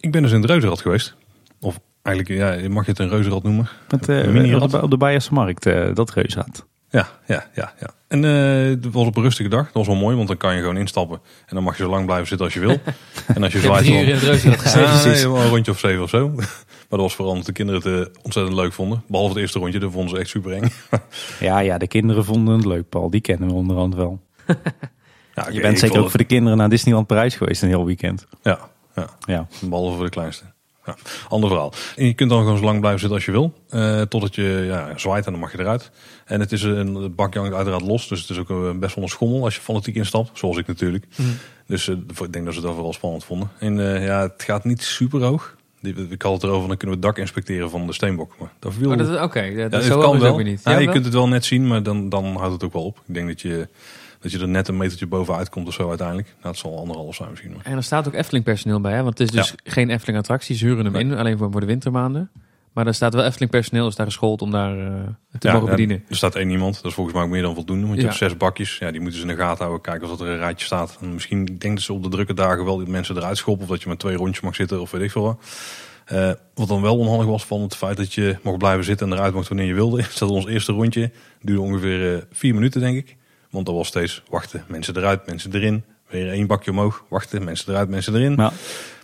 Ik 0.00 0.12
ben 0.12 0.22
dus 0.22 0.32
in 0.32 0.44
Reuzenrad 0.44 0.80
geweest. 0.80 1.16
Eigenlijk, 2.02 2.38
ja, 2.38 2.68
mag 2.68 2.84
je 2.84 2.90
het 2.90 3.00
een 3.00 3.08
Reuzenrad 3.08 3.42
noemen? 3.42 3.68
Met, 3.88 4.08
uh, 4.08 4.62
op, 4.62 4.70
de, 4.70 4.82
op 4.82 4.90
de 4.90 4.96
Beierse 4.96 5.34
Markt, 5.34 5.64
dat 5.94 6.10
Reuzenrad. 6.10 6.66
Ja, 6.90 7.08
ja, 7.26 7.46
ja, 7.54 7.72
ja. 7.80 7.90
En 8.08 8.22
uh, 8.22 8.82
het 8.82 8.92
was 8.92 9.06
op 9.06 9.16
een 9.16 9.22
rustige 9.22 9.48
dag. 9.48 9.64
Dat 9.64 9.72
was 9.72 9.86
wel 9.86 9.96
mooi, 9.96 10.16
want 10.16 10.28
dan 10.28 10.36
kan 10.36 10.54
je 10.54 10.60
gewoon 10.60 10.76
instappen. 10.76 11.20
En 11.46 11.54
dan 11.54 11.62
mag 11.62 11.76
je 11.76 11.82
zo 11.82 11.90
lang 11.90 12.04
blijven 12.04 12.26
zitten 12.26 12.46
als 12.46 12.54
je 12.54 12.60
wil. 12.60 12.76
en 13.34 13.42
als 13.42 13.52
je 13.52 13.60
zwaait... 13.60 13.88
uur 13.88 14.08
in 14.08 14.14
het 14.14 14.72
ja, 14.72 15.24
een 15.42 15.48
rondje 15.48 15.72
of 15.72 15.78
zeven 15.78 16.02
of 16.02 16.10
zo. 16.10 16.28
maar 16.88 16.88
dat 16.88 17.00
was 17.00 17.14
vooral 17.14 17.32
omdat 17.32 17.46
de 17.46 17.52
kinderen 17.52 17.82
het 17.82 18.08
uh, 18.08 18.14
ontzettend 18.22 18.56
leuk 18.56 18.72
vonden. 18.72 19.02
Behalve 19.06 19.32
het 19.32 19.40
eerste 19.42 19.58
rondje, 19.58 19.78
dat 19.78 19.92
vonden 19.92 20.10
ze 20.10 20.18
echt 20.18 20.28
super 20.28 20.52
eng. 20.52 20.72
ja, 21.40 21.58
ja, 21.58 21.78
de 21.78 21.88
kinderen 21.88 22.24
vonden 22.24 22.54
het 22.54 22.64
leuk, 22.64 22.88
Paul. 22.88 23.10
Die 23.10 23.20
kennen 23.20 23.48
we 23.48 23.54
onderhand 23.54 23.94
wel. 23.94 24.20
ja, 25.34 25.48
je 25.50 25.60
bent 25.60 25.78
zeker 25.78 26.00
ook 26.00 26.10
voor 26.10 26.18
de 26.18 26.24
kinderen 26.24 26.58
naar 26.58 26.68
Disneyland 26.68 27.06
Parijs 27.06 27.36
geweest 27.36 27.62
een 27.62 27.68
heel 27.68 27.86
weekend. 27.86 28.26
Ja, 28.42 28.58
ja. 28.94 29.06
ja. 29.26 29.46
behalve 29.60 29.96
voor 29.96 30.04
de 30.04 30.10
kleinste. 30.10 30.44
Ja, 30.96 31.12
ander 31.28 31.48
verhaal. 31.48 31.72
En 31.96 32.06
je 32.06 32.14
kunt 32.14 32.30
dan 32.30 32.42
gewoon 32.42 32.58
zo 32.58 32.64
lang 32.64 32.78
blijven 32.78 33.00
zitten 33.00 33.16
als 33.16 33.26
je 33.26 33.32
wil. 33.32 33.52
Uh, 33.70 34.00
totdat 34.00 34.34
je 34.34 34.64
ja, 34.66 34.92
zwaait 34.96 35.26
en 35.26 35.32
dan 35.32 35.40
mag 35.40 35.52
je 35.52 35.58
eruit. 35.58 35.90
En 36.24 36.40
het 36.40 36.52
is 36.52 36.62
een 36.62 37.14
bakje 37.14 37.54
uiteraard 37.54 37.82
los. 37.82 38.08
Dus 38.08 38.20
het 38.20 38.30
is 38.30 38.38
ook 38.38 38.80
best 38.80 38.94
wel 38.94 39.04
een 39.04 39.10
schommel 39.10 39.44
als 39.44 39.54
je 39.54 39.60
fanatiek 39.60 39.94
instapt. 39.94 40.38
Zoals 40.38 40.56
ik 40.56 40.66
natuurlijk. 40.66 41.06
Mhm. 41.16 41.28
Dus 41.66 41.86
uh, 41.86 41.96
ik 42.20 42.32
denk 42.32 42.44
dat 42.44 42.54
ze 42.54 42.60
dat 42.60 42.74
wel 42.74 42.92
spannend 42.92 43.24
vonden. 43.24 43.50
En 43.58 43.78
uh, 43.78 44.06
ja, 44.06 44.20
het 44.22 44.42
gaat 44.42 44.64
niet 44.64 44.82
super 44.82 45.22
hoog. 45.22 45.56
Ik 45.82 46.22
had 46.22 46.32
het 46.32 46.42
erover, 46.42 46.68
dan 46.68 46.76
kunnen 46.76 46.96
we 46.96 47.06
het 47.06 47.14
dak 47.14 47.18
inspecteren 47.18 47.70
van 47.70 47.86
de 47.86 47.92
steenbok. 47.92 48.34
Maar 48.38 48.52
dat 48.58 48.72
viel... 48.74 48.92
Oké, 48.92 49.22
okay, 49.22 49.56
ja, 49.56 49.68
dat 49.68 49.84
ja, 49.84 49.88
kan 49.88 50.18
wel. 50.18 50.38
Niet. 50.38 50.60
Ja, 50.64 50.78
je 50.78 50.90
kunt 50.90 51.04
het 51.04 51.14
wel 51.14 51.28
net 51.28 51.44
zien, 51.44 51.66
maar 51.66 51.82
dan, 51.82 52.08
dan 52.08 52.36
houdt 52.36 52.52
het 52.52 52.64
ook 52.64 52.72
wel 52.72 52.84
op. 52.84 53.02
Ik 53.06 53.14
denk 53.14 53.28
dat 53.28 53.40
je 53.40 53.68
dat 54.20 54.32
je 54.32 54.38
er 54.38 54.48
net 54.48 54.68
een 54.68 54.76
metertje 54.76 55.06
bovenuit 55.06 55.48
komt 55.48 55.66
of 55.66 55.74
zo 55.74 55.88
uiteindelijk. 55.88 56.28
Nou, 56.28 56.48
het 56.48 56.58
zal 56.58 56.78
anderhalf 56.78 57.14
zijn 57.14 57.30
misschien. 57.30 57.52
Maar. 57.52 57.64
En 57.64 57.76
er 57.76 57.82
staat 57.82 58.06
ook 58.06 58.14
Efteling 58.14 58.44
personeel 58.44 58.80
bij, 58.80 58.92
hè? 58.92 59.02
want 59.02 59.18
het 59.18 59.28
is 59.28 59.34
dus 59.34 59.54
geen 59.64 59.90
Efteling 59.90 60.18
attractie. 60.18 60.56
Ze 60.56 60.66
huren 60.66 60.84
hem 60.84 60.94
in, 60.94 61.14
alleen 61.14 61.38
voor, 61.38 61.50
voor 61.50 61.60
de 61.60 61.66
wintermaanden. 61.66 62.30
Maar 62.72 62.86
er 62.86 62.94
staat 62.94 63.14
wel 63.14 63.24
Efteling 63.24 63.50
personeel, 63.50 63.88
is 63.88 63.96
daar 63.96 64.06
geschoold 64.06 64.42
om 64.42 64.50
daar 64.50 64.76
uh, 64.76 64.84
te 65.38 65.48
ja, 65.48 65.52
mogen 65.52 65.70
bedienen. 65.70 66.04
Er 66.08 66.16
staat 66.16 66.34
één 66.34 66.50
iemand, 66.50 66.74
dat 66.74 66.84
is 66.84 66.94
volgens 66.94 67.16
mij 67.16 67.24
ook 67.24 67.30
meer 67.30 67.42
dan 67.42 67.54
voldoende. 67.54 67.86
Want 67.86 67.98
je 67.98 68.04
hebt 68.04 68.16
zes 68.16 68.36
bakjes, 68.36 68.78
ja, 68.78 68.90
die 68.90 69.00
moeten 69.00 69.20
ze 69.20 69.26
in 69.26 69.34
de 69.34 69.40
gaten 69.42 69.58
houden, 69.58 69.80
kijken 69.80 70.02
of 70.02 70.18
dat 70.18 70.26
er 70.26 70.32
een 70.32 70.38
rijtje 70.38 70.66
staat. 70.66 70.98
En 71.00 71.14
misschien 71.14 71.44
denken 71.44 71.82
ze 71.82 71.92
op 71.92 72.02
de 72.02 72.08
drukke 72.08 72.34
dagen 72.34 72.64
wel 72.64 72.78
dat 72.78 72.88
mensen 72.88 73.16
eruit 73.16 73.36
schoppen. 73.36 73.64
Of 73.64 73.70
dat 73.70 73.82
je 73.82 73.88
met 73.88 73.98
twee 73.98 74.16
rondjes 74.16 74.40
mag 74.40 74.54
zitten 74.54 74.80
of 74.80 74.90
weet 74.90 75.02
ik 75.02 75.10
veel 75.10 75.22
wat. 75.22 75.38
Uh, 76.12 76.30
wat 76.54 76.68
dan 76.68 76.82
wel 76.82 76.98
onhandig 76.98 77.26
was 77.26 77.44
van 77.44 77.60
het 77.60 77.76
feit 77.76 77.96
dat 77.96 78.14
je 78.14 78.36
mocht 78.42 78.58
blijven 78.58 78.84
zitten 78.84 79.10
en 79.10 79.16
eruit 79.16 79.34
mocht 79.34 79.48
wanneer 79.48 79.66
je 79.66 79.74
wilde. 79.74 79.98
Is 80.10 80.18
dat 80.18 80.30
ons 80.30 80.46
eerste 80.46 80.72
rondje 80.72 81.10
duurde 81.40 81.62
ongeveer 81.62 82.14
uh, 82.14 82.22
vier 82.32 82.54
minuten 82.54 82.80
denk 82.80 82.96
ik. 82.96 83.16
Want 83.50 83.68
er 83.68 83.74
was 83.74 83.88
steeds 83.88 84.22
wachten, 84.28 84.64
mensen 84.68 84.96
eruit, 84.96 85.26
mensen 85.26 85.54
erin. 85.54 85.84
Weer 86.08 86.30
één 86.30 86.46
bakje 86.46 86.70
omhoog, 86.70 87.04
wachten, 87.08 87.44
mensen 87.44 87.72
eruit, 87.72 87.88
mensen 87.88 88.14
erin. 88.14 88.34
Ja. 88.36 88.52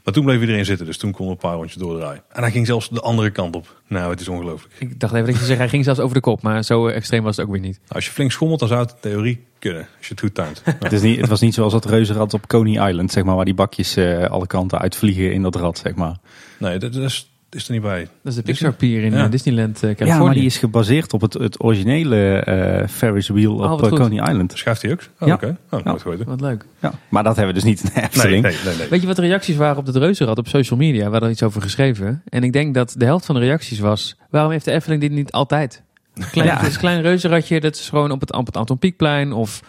Maar 0.04 0.14
toen 0.14 0.24
bleef 0.24 0.40
iedereen 0.40 0.64
zitten, 0.64 0.86
dus 0.86 0.98
toen 0.98 1.12
kon 1.12 1.28
een 1.28 1.36
paar 1.36 1.54
rondjes 1.54 1.82
doordraaien. 1.82 2.22
En 2.32 2.42
hij 2.42 2.50
ging 2.50 2.66
zelfs 2.66 2.88
de 2.88 3.00
andere 3.00 3.30
kant 3.30 3.56
op. 3.56 3.82
Nou, 3.88 4.10
het 4.10 4.20
is 4.20 4.28
ongelooflijk. 4.28 4.74
Ik 4.78 5.00
dacht 5.00 5.14
even 5.14 5.26
dat 5.26 5.38
je 5.38 5.44
zegt, 5.44 5.58
hij 5.58 5.68
ging 5.68 5.84
zelfs 5.84 6.00
over 6.00 6.14
de 6.14 6.20
kop, 6.20 6.42
maar 6.42 6.62
zo 6.64 6.86
extreem 6.86 7.22
was 7.22 7.36
het 7.36 7.46
ook 7.46 7.52
weer 7.52 7.60
niet. 7.60 7.80
Als 7.88 8.06
je 8.06 8.10
flink 8.10 8.32
schommelt, 8.32 8.60
dan 8.60 8.68
zou 8.68 8.80
het 8.80 8.90
in 8.90 8.96
theorie 9.00 9.44
kunnen, 9.58 9.80
als 9.80 10.06
je 10.06 10.14
het 10.14 10.20
goed 10.20 10.34
tuint. 10.34 10.62
het, 10.80 10.92
is 10.92 11.02
niet, 11.02 11.20
het 11.20 11.28
was 11.28 11.40
niet 11.40 11.54
zoals 11.54 11.72
dat 11.72 11.84
reuzenrad 11.84 12.34
op 12.34 12.46
Coney 12.46 12.88
Island, 12.88 13.12
zeg 13.12 13.24
maar, 13.24 13.36
waar 13.36 13.44
die 13.44 13.54
bakjes 13.54 13.96
uh, 13.96 14.24
alle 14.24 14.46
kanten 14.46 14.78
uitvliegen 14.78 15.32
in 15.32 15.42
dat 15.42 15.56
rad, 15.56 15.78
zeg 15.78 15.94
maar. 15.94 16.16
Nee, 16.58 16.78
dat 16.78 16.94
is 16.94 17.35
is 17.50 17.66
er 17.66 17.72
niet 17.72 17.82
bij. 17.82 18.00
Dat 18.00 18.32
is 18.32 18.34
de 18.34 18.42
Pixar 18.42 18.72
Pier 18.72 19.02
in 19.02 19.12
ja. 19.12 19.28
Disneyland 19.28 19.74
uh, 19.76 19.80
Californië. 19.80 20.12
Ja, 20.12 20.18
maar 20.18 20.34
die 20.34 20.44
is 20.44 20.58
gebaseerd 20.58 21.12
op 21.12 21.20
het, 21.20 21.32
het 21.32 21.62
originele 21.62 22.46
uh, 22.82 22.88
Ferris 22.88 23.28
wheel 23.28 23.54
oh, 23.54 23.72
op 23.72 23.82
uh, 23.82 23.88
Coney 23.88 24.30
Island. 24.30 24.52
Schuift 24.54 24.82
hij 24.82 24.92
ook? 24.92 25.00
Oh, 25.20 25.28
ja. 25.28 25.34
Oké, 25.34 25.56
okay. 25.70 25.94
oh, 25.94 26.16
ja. 26.18 26.24
Wat 26.24 26.40
leuk. 26.40 26.64
Ja. 26.80 26.92
Maar 27.08 27.22
dat 27.22 27.36
hebben 27.36 27.54
we 27.54 27.60
dus 27.60 27.70
niet 27.70 27.82
in 27.82 27.90
de 27.94 28.02
Efteling. 28.02 28.42
Nee, 28.42 28.56
nee, 28.64 28.76
nee, 28.76 28.88
Weet 28.88 29.00
je 29.00 29.06
wat 29.06 29.16
de 29.16 29.22
reacties 29.22 29.56
waren 29.56 29.76
op 29.76 29.86
het 29.86 29.96
reuzenrad 29.96 30.38
op 30.38 30.48
social 30.48 30.78
media? 30.78 31.04
We 31.04 31.10
hadden 31.10 31.30
iets 31.30 31.42
over 31.42 31.62
geschreven. 31.62 32.22
En 32.28 32.42
ik 32.42 32.52
denk 32.52 32.74
dat 32.74 32.94
de 32.98 33.04
helft 33.04 33.26
van 33.26 33.34
de 33.34 33.40
reacties 33.40 33.78
was... 33.78 34.16
waarom 34.30 34.50
heeft 34.50 34.64
de 34.64 34.72
Efteling 34.72 35.00
dit 35.00 35.10
niet 35.10 35.32
altijd? 35.32 35.82
Klein, 36.30 36.48
ja. 36.48 36.56
Het 36.56 36.66
is 36.66 36.74
een 36.74 36.80
klein 36.80 37.02
reuzenradje, 37.02 37.60
dat 37.60 37.74
is 37.74 37.88
gewoon 37.88 38.10
op 38.10 38.20
het, 38.20 38.32
op 38.32 38.46
het 38.46 38.56
Anton 38.56 38.78
Pieckplein 38.78 39.32
of 39.32 39.62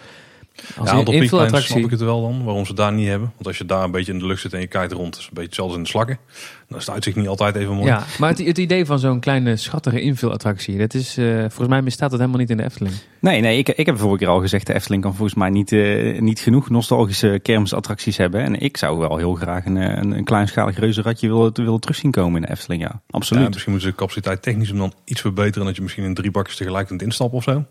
als 0.77 0.89
ja, 0.89 0.95
Anton 0.95 1.27
snap 1.61 1.77
ik 1.79 1.89
het 1.89 1.99
wel 1.99 2.21
dan, 2.21 2.43
waarom 2.43 2.65
ze 2.65 2.73
daar 2.73 2.93
niet 2.93 3.07
hebben. 3.07 3.31
Want 3.35 3.47
als 3.47 3.57
je 3.57 3.65
daar 3.65 3.83
een 3.83 3.91
beetje 3.91 4.11
in 4.11 4.19
de 4.19 4.25
lucht 4.25 4.41
zit 4.41 4.53
en 4.53 4.59
je 4.59 4.67
kijkt 4.67 4.91
rond, 4.91 5.17
is 5.17 5.23
een 5.23 5.29
beetje 5.29 5.45
hetzelfde 5.45 5.77
in 5.77 5.83
de 5.83 5.89
slakken. 5.89 6.17
Dan 6.67 6.77
is 6.77 6.85
het 6.85 6.93
uitzicht 6.93 7.15
niet 7.15 7.27
altijd 7.27 7.55
even 7.55 7.75
mooi. 7.75 7.87
Ja, 7.87 8.03
maar 8.19 8.29
het, 8.29 8.45
het 8.45 8.57
idee 8.57 8.85
van 8.85 8.99
zo'n 8.99 9.19
kleine 9.19 9.55
schattige 9.55 10.01
invulattractie, 10.01 10.77
dat 10.77 10.93
is, 10.93 11.17
uh, 11.17 11.39
volgens 11.39 11.67
mij 11.67 11.83
bestaat 11.83 12.09
dat 12.09 12.19
helemaal 12.19 12.39
niet 12.39 12.49
in 12.49 12.57
de 12.57 12.63
Efteling. 12.63 12.95
Nee, 13.19 13.41
nee, 13.41 13.57
ik, 13.57 13.69
ik 13.69 13.85
heb 13.85 13.97
vorige 13.97 14.17
keer 14.17 14.27
al 14.27 14.39
gezegd, 14.39 14.67
de 14.67 14.73
Efteling 14.73 15.01
kan 15.01 15.15
volgens 15.15 15.37
mij 15.37 15.49
niet, 15.49 15.71
uh, 15.71 16.19
niet 16.19 16.39
genoeg 16.39 16.69
nostalgische 16.69 17.39
kermisattracties 17.41 18.17
hebben. 18.17 18.41
En 18.41 18.59
ik 18.59 18.77
zou 18.77 18.97
wel 18.97 19.17
heel 19.17 19.33
graag 19.33 19.65
een, 19.65 19.77
eh, 19.77 19.97
een, 19.97 20.11
een 20.11 20.23
kleinschalig 20.23 20.79
reuzenradje 20.79 21.27
willen, 21.27 21.51
willen 21.53 21.79
terugzien 21.79 22.11
komen 22.11 22.41
in 22.41 22.47
de 22.47 22.53
Efteling, 22.53 22.81
ja. 22.81 23.01
Absoluut. 23.09 23.43
Ja, 23.43 23.49
misschien 23.49 23.71
moeten 23.71 23.89
ze 23.89 23.95
de 23.95 24.01
capaciteit 24.01 24.41
technisch 24.41 24.71
om 24.71 24.77
dan 24.77 24.93
iets 25.05 25.21
verbeteren, 25.21 25.65
dat 25.65 25.75
je 25.75 25.81
misschien 25.81 26.03
in 26.03 26.13
drie 26.13 26.31
bakjes 26.31 26.55
tegelijk 26.55 26.87
kunt 26.87 27.01
instappen 27.01 27.37
of 27.37 27.43
zo. 27.43 27.65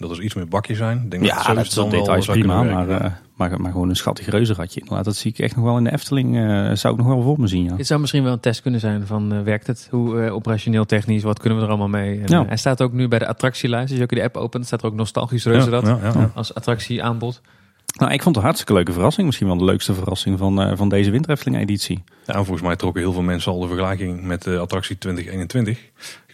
Dat 0.00 0.10
er 0.10 0.22
iets 0.22 0.34
meer 0.34 0.48
bakjes 0.48 0.78
zijn. 0.78 1.08
Denk 1.08 1.24
ja, 1.24 1.54
dat, 1.54 1.54
dat 1.54 1.66
is 1.66 1.90
details 1.90 2.26
prima, 2.26 2.62
maar, 2.62 2.88
uh, 2.88 3.04
maar, 3.34 3.60
maar, 3.60 3.72
gewoon 3.72 3.88
een 3.88 3.96
schattig 3.96 4.26
reuzenradje. 4.26 4.80
Inderdaad, 4.80 5.04
dat 5.04 5.16
zie 5.16 5.30
ik 5.30 5.38
echt 5.38 5.56
nog 5.56 5.64
wel 5.64 5.76
in 5.76 5.84
de 5.84 5.92
Efteling. 5.92 6.36
Uh, 6.36 6.70
zou 6.74 6.94
ik 6.94 7.00
nog 7.00 7.08
wel 7.08 7.22
voor 7.22 7.40
me 7.40 7.46
zien, 7.46 7.64
ja. 7.64 7.76
Dit 7.76 7.86
zou 7.86 8.00
misschien 8.00 8.22
wel 8.22 8.32
een 8.32 8.40
test 8.40 8.62
kunnen 8.62 8.80
zijn 8.80 9.06
van 9.06 9.34
uh, 9.34 9.42
werkt 9.42 9.66
het? 9.66 9.88
Hoe 9.90 10.30
operationeel 10.30 10.84
technisch, 10.84 11.22
wat 11.22 11.38
kunnen 11.38 11.58
we 11.58 11.64
er 11.64 11.70
allemaal 11.70 11.88
mee? 11.88 12.20
En, 12.20 12.28
ja. 12.28 12.46
hij 12.46 12.56
staat 12.56 12.82
ook 12.82 12.92
nu 12.92 13.08
bij 13.08 13.18
de 13.18 13.26
attractielijst. 13.26 13.88
Als 13.88 13.98
je 13.98 14.02
ook 14.02 14.14
de 14.14 14.22
app 14.22 14.36
opent, 14.36 14.66
staat 14.66 14.80
er 14.82 14.86
ook 14.86 14.94
nostalgisch 14.94 15.44
reuzenrad 15.44 15.86
ja, 15.86 15.98
ja, 16.02 16.30
als 16.34 16.54
attractieaanbod. 16.54 17.40
Nou, 17.98 18.12
ik 18.12 18.22
vond 18.22 18.34
het 18.34 18.36
een 18.36 18.42
hartstikke 18.42 18.72
leuke 18.72 18.92
verrassing. 18.92 19.26
Misschien 19.26 19.46
wel 19.46 19.58
de 19.58 19.64
leukste 19.64 19.94
verrassing 19.94 20.38
van, 20.38 20.76
van 20.76 20.88
deze 20.88 21.10
winter 21.10 21.54
editie 21.54 22.02
Ja, 22.26 22.34
volgens 22.34 22.62
mij 22.62 22.76
trokken 22.76 23.02
heel 23.02 23.12
veel 23.12 23.22
mensen 23.22 23.52
al 23.52 23.60
de 23.60 23.66
vergelijking 23.66 24.22
met 24.22 24.42
de 24.42 24.58
attractie 24.58 24.98
2021 24.98 25.78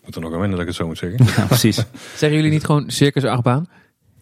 moet 0.06 0.14
er 0.14 0.20
nog 0.20 0.32
aan 0.32 0.38
wennen 0.38 0.58
dat 0.58 0.60
ik 0.60 0.66
het 0.66 0.76
zo 0.76 0.86
moet 0.86 0.98
zeggen. 0.98 1.26
Ja, 1.36 1.46
precies. 1.46 1.76
Zeggen 2.16 2.38
jullie 2.38 2.50
niet 2.50 2.64
gewoon 2.64 2.90
circus 2.90 3.24
achtbaan? 3.24 3.68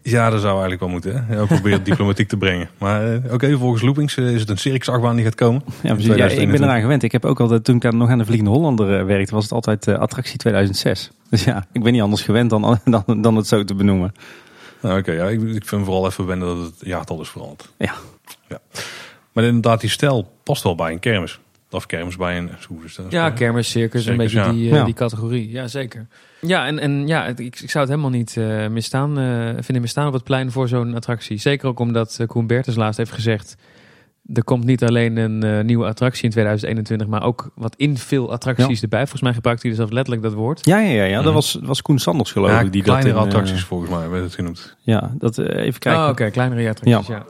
Ja, 0.01 0.29
dat 0.29 0.39
zou 0.41 0.51
eigenlijk 0.51 0.81
wel 0.81 0.89
moeten. 0.89 1.25
Hè? 1.25 1.35
Ja, 1.35 1.45
probeer 1.45 1.71
het 1.71 1.85
diplomatiek 1.91 2.27
te 2.27 2.37
brengen. 2.37 2.69
Maar 2.77 3.13
uh, 3.13 3.33
oké, 3.33 3.57
volgens 3.57 3.81
Loopings 3.81 4.17
is 4.17 4.39
het 4.39 4.49
een 4.49 4.57
circus 4.57 4.89
achtbaan 4.89 5.15
die 5.15 5.25
gaat 5.25 5.35
komen. 5.35 5.63
Ja, 5.81 5.93
precies. 5.93 6.15
ja, 6.15 6.25
ik 6.25 6.51
ben 6.51 6.63
eraan 6.63 6.81
gewend. 6.81 7.03
Ik 7.03 7.11
heb 7.11 7.25
ook 7.25 7.39
altijd, 7.39 7.63
toen 7.63 7.75
ik 7.75 7.81
daar 7.81 7.95
nog 7.95 8.09
aan 8.09 8.17
de 8.17 8.25
Vliegende 8.25 8.51
Hollander 8.51 9.05
werkte, 9.05 9.33
was 9.33 9.43
het 9.43 9.53
altijd 9.53 9.87
attractie 9.87 10.37
2006. 10.37 11.11
Dus 11.29 11.43
ja, 11.43 11.65
ik 11.71 11.83
ben 11.83 11.93
niet 11.93 12.01
anders 12.01 12.21
gewend 12.21 12.49
dan, 12.49 12.79
dan, 13.05 13.21
dan 13.21 13.35
het 13.35 13.47
zo 13.47 13.63
te 13.63 13.75
benoemen. 13.75 14.13
Nou, 14.81 14.99
oké, 14.99 15.11
ja, 15.11 15.27
ik, 15.27 15.41
ik 15.41 15.65
vind 15.65 15.85
vooral 15.85 16.05
even 16.05 16.25
wennen 16.25 16.47
dat 16.47 16.65
het 16.65 16.75
jaartal 16.79 17.21
is 17.21 17.29
veranderd. 17.29 17.69
Ja. 17.77 17.93
ja. 18.47 18.59
Maar 19.31 19.43
inderdaad, 19.43 19.81
die 19.81 19.89
stijl 19.89 20.31
past 20.43 20.63
wel 20.63 20.75
bij 20.75 20.91
een 20.91 20.99
kermis. 20.99 21.39
Of 21.75 21.85
kermis 21.85 22.15
bij 22.15 22.37
een... 22.37 22.49
Ja, 23.09 23.29
kermis, 23.29 23.69
circus, 23.69 24.05
een 24.05 24.17
beetje 24.17 24.51
die, 24.51 24.69
uh, 24.69 24.85
die 24.85 24.93
categorie. 24.93 25.51
Ja, 25.51 25.67
zeker. 25.67 26.07
Ja, 26.41 26.65
en, 26.65 26.79
en 26.79 27.07
ja, 27.07 27.25
ik, 27.25 27.39
ik 27.39 27.69
zou 27.69 27.85
het 27.85 27.89
helemaal 27.89 28.09
niet 28.09 28.35
uh, 28.35 28.67
misstaan, 28.67 29.19
uh, 29.19 29.49
vinden 29.59 29.81
misstaan 29.81 30.07
op 30.07 30.13
het 30.13 30.23
plein 30.23 30.51
voor 30.51 30.67
zo'n 30.67 30.95
attractie. 30.95 31.37
Zeker 31.37 31.67
ook 31.67 31.79
omdat 31.79 32.19
Koen 32.27 32.47
Bertens 32.47 32.75
laatst 32.75 32.97
heeft 32.97 33.11
gezegd... 33.11 33.55
Er 34.33 34.43
komt 34.43 34.63
niet 34.63 34.83
alleen 34.83 35.17
een 35.17 35.65
nieuwe 35.65 35.85
attractie 35.85 36.23
in 36.23 36.29
2021, 36.29 37.07
maar 37.07 37.23
ook 37.23 37.51
wat 37.55 37.75
infill 37.75 38.25
attracties 38.25 38.81
erbij. 38.81 38.99
Volgens 38.99 39.21
mij 39.21 39.33
gebruikt 39.33 39.61
hij 39.61 39.69
dus 39.69 39.79
zelf 39.79 39.91
letterlijk 39.91 40.23
dat 40.25 40.33
woord. 40.33 40.65
Ja, 40.65 40.79
ja, 40.79 40.89
ja, 40.89 41.03
ja. 41.03 41.21
dat 41.21 41.33
was, 41.33 41.59
was 41.61 41.81
Koen 41.81 41.99
Sanders 41.99 42.31
geloof 42.31 42.61
ik. 42.61 42.71
die 42.71 42.83
kleinere 42.83 43.13
dat 43.13 43.21
in, 43.21 43.27
attracties 43.27 43.63
volgens 43.63 43.89
mij 43.89 44.09
werd 44.09 44.23
het 44.23 44.33
genoemd. 44.33 44.75
Ja, 44.79 45.11
dat 45.17 45.37
even 45.37 45.79
kijken. 45.79 46.03
Oh, 46.03 46.09
oké, 46.09 46.29
kleinere 46.29 46.69
attracties, 46.69 47.07
ja. 47.07 47.25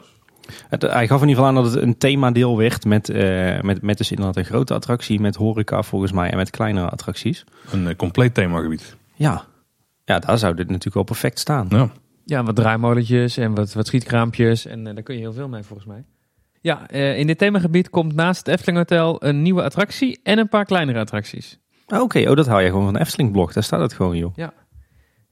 Het, 0.69 0.81
hij 0.81 1.07
gaf 1.07 1.21
in 1.21 1.27
ieder 1.27 1.43
geval 1.43 1.57
aan 1.57 1.63
dat 1.63 1.73
het 1.73 1.83
een 1.83 1.97
themadeel 1.97 2.57
werd 2.57 2.85
met, 2.85 3.09
uh, 3.09 3.61
met, 3.61 3.81
met 3.81 3.97
dus 3.97 4.09
inderdaad 4.11 4.35
een 4.35 4.45
grote 4.45 4.73
attractie, 4.73 5.19
met 5.19 5.35
horeca 5.35 5.83
volgens 5.83 6.11
mij 6.11 6.29
en 6.29 6.37
met 6.37 6.49
kleinere 6.49 6.89
attracties. 6.89 7.43
Een 7.71 7.87
uh, 7.87 7.95
compleet 7.95 8.33
themagebied. 8.33 8.95
Ja. 9.13 9.45
ja, 10.03 10.19
daar 10.19 10.37
zou 10.37 10.55
dit 10.55 10.67
natuurlijk 10.67 10.95
wel 10.95 11.03
perfect 11.03 11.39
staan. 11.39 11.67
Ja, 11.69 11.89
ja 12.25 12.43
wat 12.43 12.55
draaimolletjes 12.55 13.37
en 13.37 13.55
wat, 13.55 13.73
wat 13.73 13.87
schietkraampjes 13.87 14.65
en 14.65 14.79
uh, 14.79 14.93
daar 14.93 15.03
kun 15.03 15.15
je 15.15 15.21
heel 15.21 15.33
veel 15.33 15.47
mee 15.47 15.63
volgens 15.63 15.87
mij. 15.87 16.03
Ja, 16.61 16.89
in 16.89 17.27
dit 17.27 17.37
themagebied 17.37 17.89
komt 17.89 18.15
naast 18.15 18.37
het 18.37 18.47
Efteling 18.47 18.77
Hotel 18.77 19.23
een 19.23 19.41
nieuwe 19.41 19.63
attractie 19.63 20.19
en 20.23 20.37
een 20.37 20.49
paar 20.49 20.65
kleinere 20.65 20.99
attracties. 20.99 21.59
Ah, 21.87 22.01
oké, 22.01 22.29
oh, 22.29 22.35
dat 22.35 22.47
haal 22.47 22.59
je 22.59 22.69
gewoon 22.69 22.83
van 22.83 22.93
de 22.93 22.99
Efteling 22.99 23.31
blog. 23.31 23.53
Daar 23.53 23.63
staat 23.63 23.79
het 23.79 23.93
gewoon, 23.93 24.17
joh. 24.17 24.35
Ja. 24.35 24.53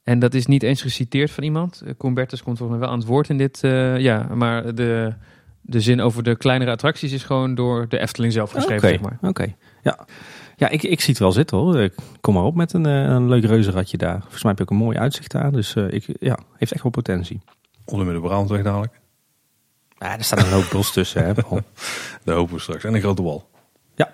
En 0.04 0.20
dat 0.20 0.34
is 0.34 0.46
niet 0.46 0.64
eens 0.64 0.82
geciteerd 0.82 1.32
van 1.32 1.44
iemand. 1.44 1.82
Uh, 1.86 1.92
komt 1.98 2.38
volgens 2.44 2.70
mij 2.70 2.80
wel 2.80 2.90
aan 2.90 3.00
het 3.00 3.08
woord 3.08 3.30
in 3.30 3.38
dit. 3.38 3.62
Uh, 3.64 4.00
ja, 4.00 4.28
maar 4.34 4.76
de, 4.76 5.14
de 5.62 5.82
zin 5.82 6.02
over 6.02 6.24
de 6.24 6.38
kleinere 6.38 6.72
attracties 6.72 7.12
is 7.12 7.24
gewoon 7.24 7.56
door 7.56 7.88
de 7.90 8.00
Efteling 8.00 8.34
zelf 8.34 8.52
geschreven, 8.52 8.78
okay, 8.78 8.92
zeg 8.92 9.02
maar. 9.02 9.30
Oké, 9.30 9.56
ja. 9.82 10.06
Ja, 10.56 10.70
ik, 10.70 10.84
ik 10.84 11.00
zie 11.02 11.10
het 11.10 11.20
wel 11.20 11.32
zitten 11.32 11.58
hoor. 11.58 11.80
Ik 11.80 11.94
kom 12.22 12.34
maar 12.34 12.44
op 12.44 12.56
met 12.56 12.74
een, 12.74 12.86
eh, 12.86 13.04
een 13.04 13.30
leuk 13.30 13.46
reuzenradje 13.46 13.98
daar. 13.98 14.20
Volgens 14.20 14.44
mij 14.44 14.52
heb 14.52 14.58
je 14.58 14.64
ook 14.64 14.80
een 14.80 14.86
mooi 14.86 14.98
uitzicht 14.98 15.32
daar. 15.32 15.52
Dus 15.52 15.76
uh, 15.76 15.92
ik, 15.92 16.06
ja, 16.20 16.38
heeft 16.58 16.72
echt 16.72 16.84
wel 16.84 16.92
potentie. 16.92 17.42
Onder 17.86 18.06
met 18.06 18.16
de 18.16 18.22
Brabantweg 18.22 18.64
dadelijk. 18.64 19.00
Ja, 20.00 20.18
er 20.18 20.24
staat 20.24 20.40
een 20.40 20.52
hoop 20.52 20.70
bos 20.72 20.94
tussen. 20.94 21.26
Hè, 21.26 21.34
de 22.24 22.32
hopen 22.32 22.56
we 22.56 22.62
straks. 22.62 22.84
En 22.84 22.94
een 22.94 23.02
grote 23.02 23.24
wal. 23.24 23.50
Ja. 23.96 24.14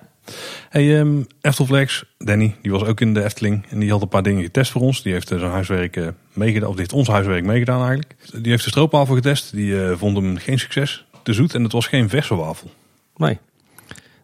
Hey, 0.70 1.00
um, 1.00 1.26
Eftelflex, 1.42 2.04
Danny, 2.18 2.56
die 2.62 2.72
was 2.72 2.84
ook 2.84 3.02
in 3.02 3.14
de 3.14 3.24
Efteling. 3.24 3.66
En 3.70 3.80
die 3.80 3.92
had 3.92 4.02
een 4.02 4.08
paar 4.08 4.24
dingen 4.24 4.44
getest 4.44 4.72
voor 4.72 4.82
ons. 4.82 5.02
Die 5.02 5.14
heeft 5.14 5.28
zijn 5.28 5.42
huiswerk 5.42 5.96
uh, 5.96 6.08
meegedaan, 6.34 6.68
of 6.68 6.74
die 6.74 6.80
heeft 6.80 6.94
ons 6.94 7.08
huiswerk 7.08 7.44
meegedaan 7.44 7.80
eigenlijk. 7.80 8.16
Die 8.34 8.52
heeft 8.52 8.64
de 8.64 8.70
stroopwafel 8.70 9.16
getest. 9.16 9.52
Die 9.52 9.72
uh, 9.72 9.92
vond 9.96 10.18
hem 10.18 10.38
geen 10.38 10.60
succes. 10.60 11.06
Te 11.24 11.34
zoet 11.34 11.54
en 11.54 11.64
het 11.64 11.72
was 11.72 11.88
geen 11.88 12.10
verse 12.10 12.36
wafel. 12.36 12.72
Nee. 13.16 13.38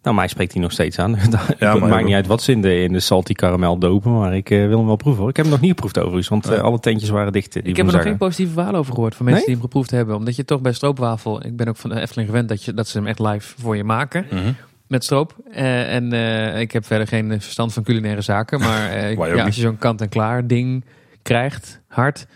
Nou, 0.04 0.16
mij 0.16 0.28
spreekt 0.28 0.54
hij 0.54 0.62
nog 0.62 0.72
steeds 0.72 1.00
aan. 1.00 1.12
ja, 1.60 1.74
het 1.74 1.90
maakt 1.90 2.06
niet 2.06 2.14
uit 2.14 2.28
wat 2.28 2.42
ze 2.42 2.52
in 2.52 2.62
de, 2.62 2.82
in 2.82 2.94
de 2.94 3.00
salty 3.00 3.34
karamel 3.34 3.78
dopen, 3.78 4.14
maar 4.14 4.36
ik 4.36 4.50
uh, 4.50 4.68
wil 4.68 4.78
hem 4.78 4.88
wel 4.88 4.96
proeven 4.96 5.22
hoor. 5.22 5.30
Ik 5.30 5.36
heb 5.36 5.46
hem 5.46 5.54
nog 5.54 5.64
niet 5.64 5.74
geproefd 5.74 5.98
overigens, 5.98 6.28
want 6.28 6.52
uh, 6.52 6.60
alle 6.60 6.80
tentjes 6.80 7.10
waren 7.10 7.32
dicht. 7.32 7.54
Die 7.54 7.64
ik 7.64 7.78
heb 7.78 7.88
er 7.88 7.94
nog 7.94 8.02
geen 8.02 8.18
positieve 8.18 8.54
verhalen 8.54 8.80
over 8.80 8.94
gehoord 8.94 9.16
van 9.16 9.26
mensen 9.26 9.46
nee? 9.46 9.56
die 9.56 9.64
hem 9.64 9.72
geproefd 9.72 9.92
hebben. 9.92 10.16
Omdat 10.16 10.36
je 10.36 10.46
toch 10.46 10.62
bij 10.62 10.74
stroopwafel, 10.74 11.46
ik 11.46 11.56
ben 11.56 11.68
ook 11.68 11.78
van 11.78 11.90
de 11.90 12.00
Efteling 12.00 12.30
gewend 12.30 12.50
dat, 12.50 12.64
je, 12.64 12.74
dat 12.74 12.88
ze 12.88 12.98
hem 12.98 13.08
echt 13.08 13.20
live 13.20 13.54
voor 13.62 13.76
je 13.76 13.84
maken. 13.84 14.26
Mm 14.32 14.38
-hmm 14.38 14.56
met 14.88 15.04
stroop. 15.04 15.36
Uh, 15.50 15.94
en 15.94 16.14
uh, 16.14 16.60
ik 16.60 16.72
heb 16.72 16.86
verder 16.86 17.08
geen 17.08 17.42
verstand 17.42 17.74
van 17.74 17.84
culinaire 17.84 18.22
zaken. 18.22 18.60
Maar 18.60 18.92
uh, 18.98 19.16
ja, 19.16 19.44
als 19.46 19.56
je 19.56 19.62
zo'n 19.62 19.78
kant-en-klaar 19.78 20.48
ding 20.48 20.86
krijgt, 21.22 21.82
hard. 21.88 22.28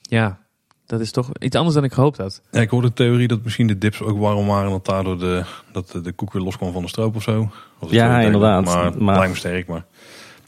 Ja, 0.00 0.38
dat 0.86 1.00
is 1.00 1.10
toch 1.10 1.30
iets 1.38 1.56
anders 1.56 1.74
dan 1.74 1.84
ik 1.84 1.92
gehoopt 1.92 2.18
had. 2.18 2.42
Ja, 2.50 2.60
ik 2.60 2.70
hoorde 2.70 2.88
de 2.88 2.94
theorie 2.94 3.28
dat 3.28 3.42
misschien 3.42 3.66
de 3.66 3.78
dips 3.78 4.02
ook 4.02 4.18
warm 4.18 4.46
waren. 4.46 4.70
Dat 4.70 4.86
daardoor 4.86 5.18
de, 5.18 5.44
dat 5.72 5.98
de 6.02 6.12
koek 6.12 6.32
weer 6.32 6.42
loskwam 6.42 6.72
van 6.72 6.82
de 6.82 6.88
stroop 6.88 7.16
of 7.16 7.22
zo. 7.22 7.50
Ja, 7.88 8.20
inderdaad. 8.20 8.64
Maar, 8.64 9.02
maar... 9.02 9.16
lijkt 9.16 9.32
me 9.32 9.38
sterk. 9.38 9.66
Maar... 9.66 9.84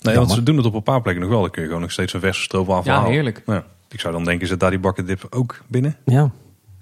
Nee, 0.03 0.17
want 0.17 0.31
ze 0.31 0.43
doen 0.43 0.57
het 0.57 0.67
op 0.67 0.75
een 0.75 0.83
paar 0.83 1.03
plekken 1.03 1.23
nog 1.23 1.33
wel. 1.33 1.41
Dan 1.41 1.51
kun 1.51 1.63
je 1.63 1.69
gewoon 1.69 1.83
nog 1.83 1.93
steeds 1.93 2.13
een 2.13 2.21
verse 2.21 2.43
stroop 2.43 2.69
afhalen. 2.69 3.05
Ja, 3.05 3.11
heerlijk. 3.11 3.43
Ja. 3.47 3.65
Ik 3.89 4.01
zou 4.01 4.15
dan 4.15 4.25
denken, 4.25 4.47
zit 4.47 4.61
daar 4.61 4.71
die 4.71 4.79
bakken 4.79 5.07
dip 5.07 5.27
ook 5.31 5.63
binnen? 5.67 5.97
Ja. 6.05 6.31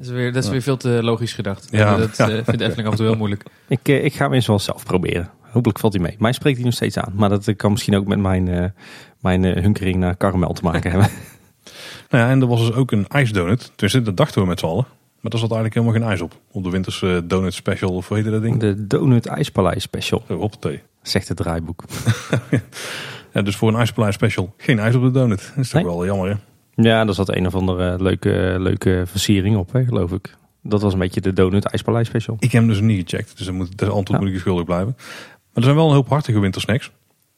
Dat 0.02 0.10
is 0.10 0.16
weer, 0.16 0.32
dat 0.32 0.44
is 0.44 0.50
weer 0.50 0.62
veel 0.62 0.76
te 0.76 0.88
logisch 1.02 1.32
gedacht. 1.32 1.68
Ja. 1.70 1.96
Dat 1.96 2.16
ja. 2.16 2.28
Uh, 2.28 2.34
vindt 2.44 2.60
Efteling 2.60 2.86
af 2.86 2.90
en 2.90 2.96
toe 2.96 3.06
heel 3.06 3.16
moeilijk. 3.16 3.44
Ik, 3.68 3.88
uh, 3.88 4.04
ik 4.04 4.14
ga 4.14 4.24
hem 4.24 4.32
eens 4.32 4.46
wel 4.46 4.58
zelf 4.58 4.84
proberen. 4.84 5.30
Hopelijk 5.40 5.78
valt 5.78 5.92
hij 5.92 6.02
mee. 6.02 6.16
Mij 6.18 6.32
spreekt 6.32 6.56
hij 6.56 6.64
nog 6.64 6.74
steeds 6.74 6.98
aan. 6.98 7.12
Maar 7.16 7.28
dat 7.28 7.56
kan 7.56 7.70
misschien 7.70 7.96
ook 7.96 8.06
met 8.06 8.18
mijn, 8.18 8.74
mijn 9.20 9.44
hunkering 9.44 9.96
naar 9.96 10.16
karamel 10.16 10.52
te 10.52 10.62
maken 10.62 10.90
hebben. 10.90 11.08
Nou 12.10 12.24
ja, 12.24 12.30
en 12.30 12.40
er 12.40 12.46
was 12.46 12.60
dus 12.66 12.72
ook 12.72 12.92
een 12.92 13.06
ijsdonut. 13.08 13.60
Tenminste, 13.60 14.02
dat 14.02 14.16
dachten 14.16 14.42
we 14.42 14.48
met 14.48 14.58
z'n 14.58 14.66
allen. 14.66 14.86
Maar 15.20 15.30
daar 15.30 15.40
zat 15.40 15.50
eigenlijk 15.50 15.74
helemaal 15.74 15.94
geen 15.94 16.08
ijs 16.08 16.20
op. 16.20 16.40
Op 16.50 16.64
de 16.64 16.70
winterse 16.70 17.22
donut 17.26 17.54
special, 17.54 17.94
of 17.94 18.08
hoe 18.08 18.16
heette 18.16 18.32
dat 18.32 18.42
ding? 18.42 18.60
De 18.60 18.86
donut 18.86 19.26
ijspaleis 19.26 19.82
special. 19.82 20.24
Op 20.28 20.60
thee. 20.60 20.82
Zegt 21.02 21.28
het 21.28 21.36
draaiboek. 21.36 21.84
ja, 23.32 23.42
dus 23.42 23.56
voor 23.56 23.68
een 23.68 23.76
ijspaleis 23.76 24.14
special 24.14 24.54
geen 24.56 24.78
ijs 24.78 24.94
op 24.94 25.02
de 25.02 25.10
donut. 25.10 25.52
Dat 25.54 25.64
is 25.64 25.70
toch 25.70 25.82
nee? 25.82 25.90
wel 25.90 26.06
jammer 26.06 26.28
hè? 26.28 26.36
Ja, 26.74 27.04
daar 27.04 27.14
zat 27.14 27.34
een 27.34 27.46
of 27.46 27.54
andere 27.54 28.02
leuke, 28.02 28.56
leuke 28.58 29.02
versiering 29.06 29.56
op, 29.56 29.72
hè, 29.72 29.84
geloof 29.84 30.12
ik. 30.12 30.34
Dat 30.62 30.82
was 30.82 30.92
een 30.92 30.98
beetje 30.98 31.20
de 31.20 31.32
Donut 31.32 31.64
IJspaleis 31.64 32.06
special. 32.06 32.36
Ik 32.38 32.52
heb 32.52 32.62
hem 32.62 32.70
dus 32.70 32.80
niet 32.80 33.10
gecheckt, 33.10 33.38
dus 33.38 33.50
moet, 33.50 33.78
de 33.78 33.84
antwoord 33.84 34.08
ja. 34.08 34.18
moet 34.18 34.28
ik 34.28 34.34
je 34.34 34.40
schuldig 34.40 34.64
blijven. 34.64 34.94
Maar 34.96 35.54
er 35.54 35.62
zijn 35.62 35.74
wel 35.74 35.88
een 35.88 35.94
hoop 35.94 36.08
hartige 36.08 36.38
wintersnacks. 36.38 36.90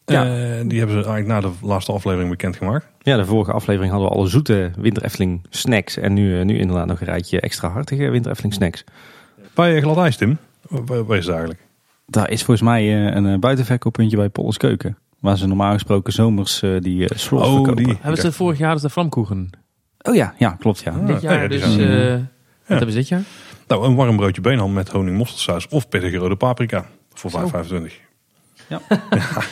Ja. 0.04 0.24
Uh, 0.24 0.32
die 0.68 0.78
hebben 0.78 1.02
ze 1.02 1.08
eigenlijk 1.08 1.26
na 1.26 1.40
de 1.40 1.66
laatste 1.66 1.92
aflevering 1.92 2.30
bekendgemaakt. 2.30 2.86
Ja, 3.02 3.16
de 3.16 3.24
vorige 3.24 3.52
aflevering 3.52 3.92
hadden 3.92 4.10
we 4.10 4.16
alle 4.16 4.28
zoete 4.28 4.70
Winter 4.76 5.04
Efteling 5.04 5.40
snacks. 5.50 5.96
En 5.96 6.12
nu, 6.12 6.38
uh, 6.38 6.44
nu 6.44 6.58
inderdaad 6.58 6.86
nog 6.86 7.00
een 7.00 7.06
rijtje 7.06 7.40
extra 7.40 7.68
hartige 7.68 8.10
Winter 8.10 8.30
Efteling 8.30 8.54
snacks. 8.54 8.84
Bij 9.54 9.80
glad 9.80 9.96
ijs, 9.96 10.16
Tim? 10.16 10.38
Waar, 10.68 11.04
waar 11.04 11.18
is 11.18 11.24
het 11.24 11.34
eigenlijk? 11.34 11.66
Daar 12.06 12.30
is 12.30 12.42
volgens 12.42 12.68
mij 12.68 13.06
een 13.14 13.40
buitenverkooppuntje 13.40 14.16
bij 14.16 14.28
Polles 14.28 14.56
Keuken. 14.56 14.98
Waar 15.24 15.38
ze 15.38 15.46
normaal 15.46 15.72
gesproken 15.72 16.12
zomers 16.12 16.60
die 16.78 17.00
uh, 17.00 17.06
slots 17.14 17.46
oh, 17.46 17.54
verkopen. 17.54 17.84
Die. 17.84 17.96
Hebben 18.00 18.20
ze 18.20 18.32
vorig 18.32 18.58
jaar 18.58 18.72
dus 18.72 18.82
de 18.82 18.90
vlamkoegen? 18.90 19.50
Oh 20.02 20.14
ja, 20.14 20.34
ja 20.38 20.50
klopt 20.50 20.80
ja. 20.80 20.98
dit 21.06 21.20
jaar 21.20 21.42
ja, 21.42 21.48
dus, 21.48 21.76
uh, 21.76 22.08
ja. 22.08 22.16
wat 22.16 22.78
hebben 22.78 22.90
ze 22.90 22.98
dit 22.98 23.08
jaar? 23.08 23.22
Nou, 23.68 23.86
een 23.86 23.94
warm 23.94 24.16
broodje 24.16 24.40
beenham 24.40 24.72
met 24.72 24.88
honing 24.88 25.16
mosterdsaus 25.16 25.68
of 25.68 25.88
pittige 25.88 26.16
rode 26.16 26.36
paprika 26.36 26.86
voor 27.12 27.30
5,25. 27.30 27.36
Ja. 28.68 28.80
ja 28.88 28.98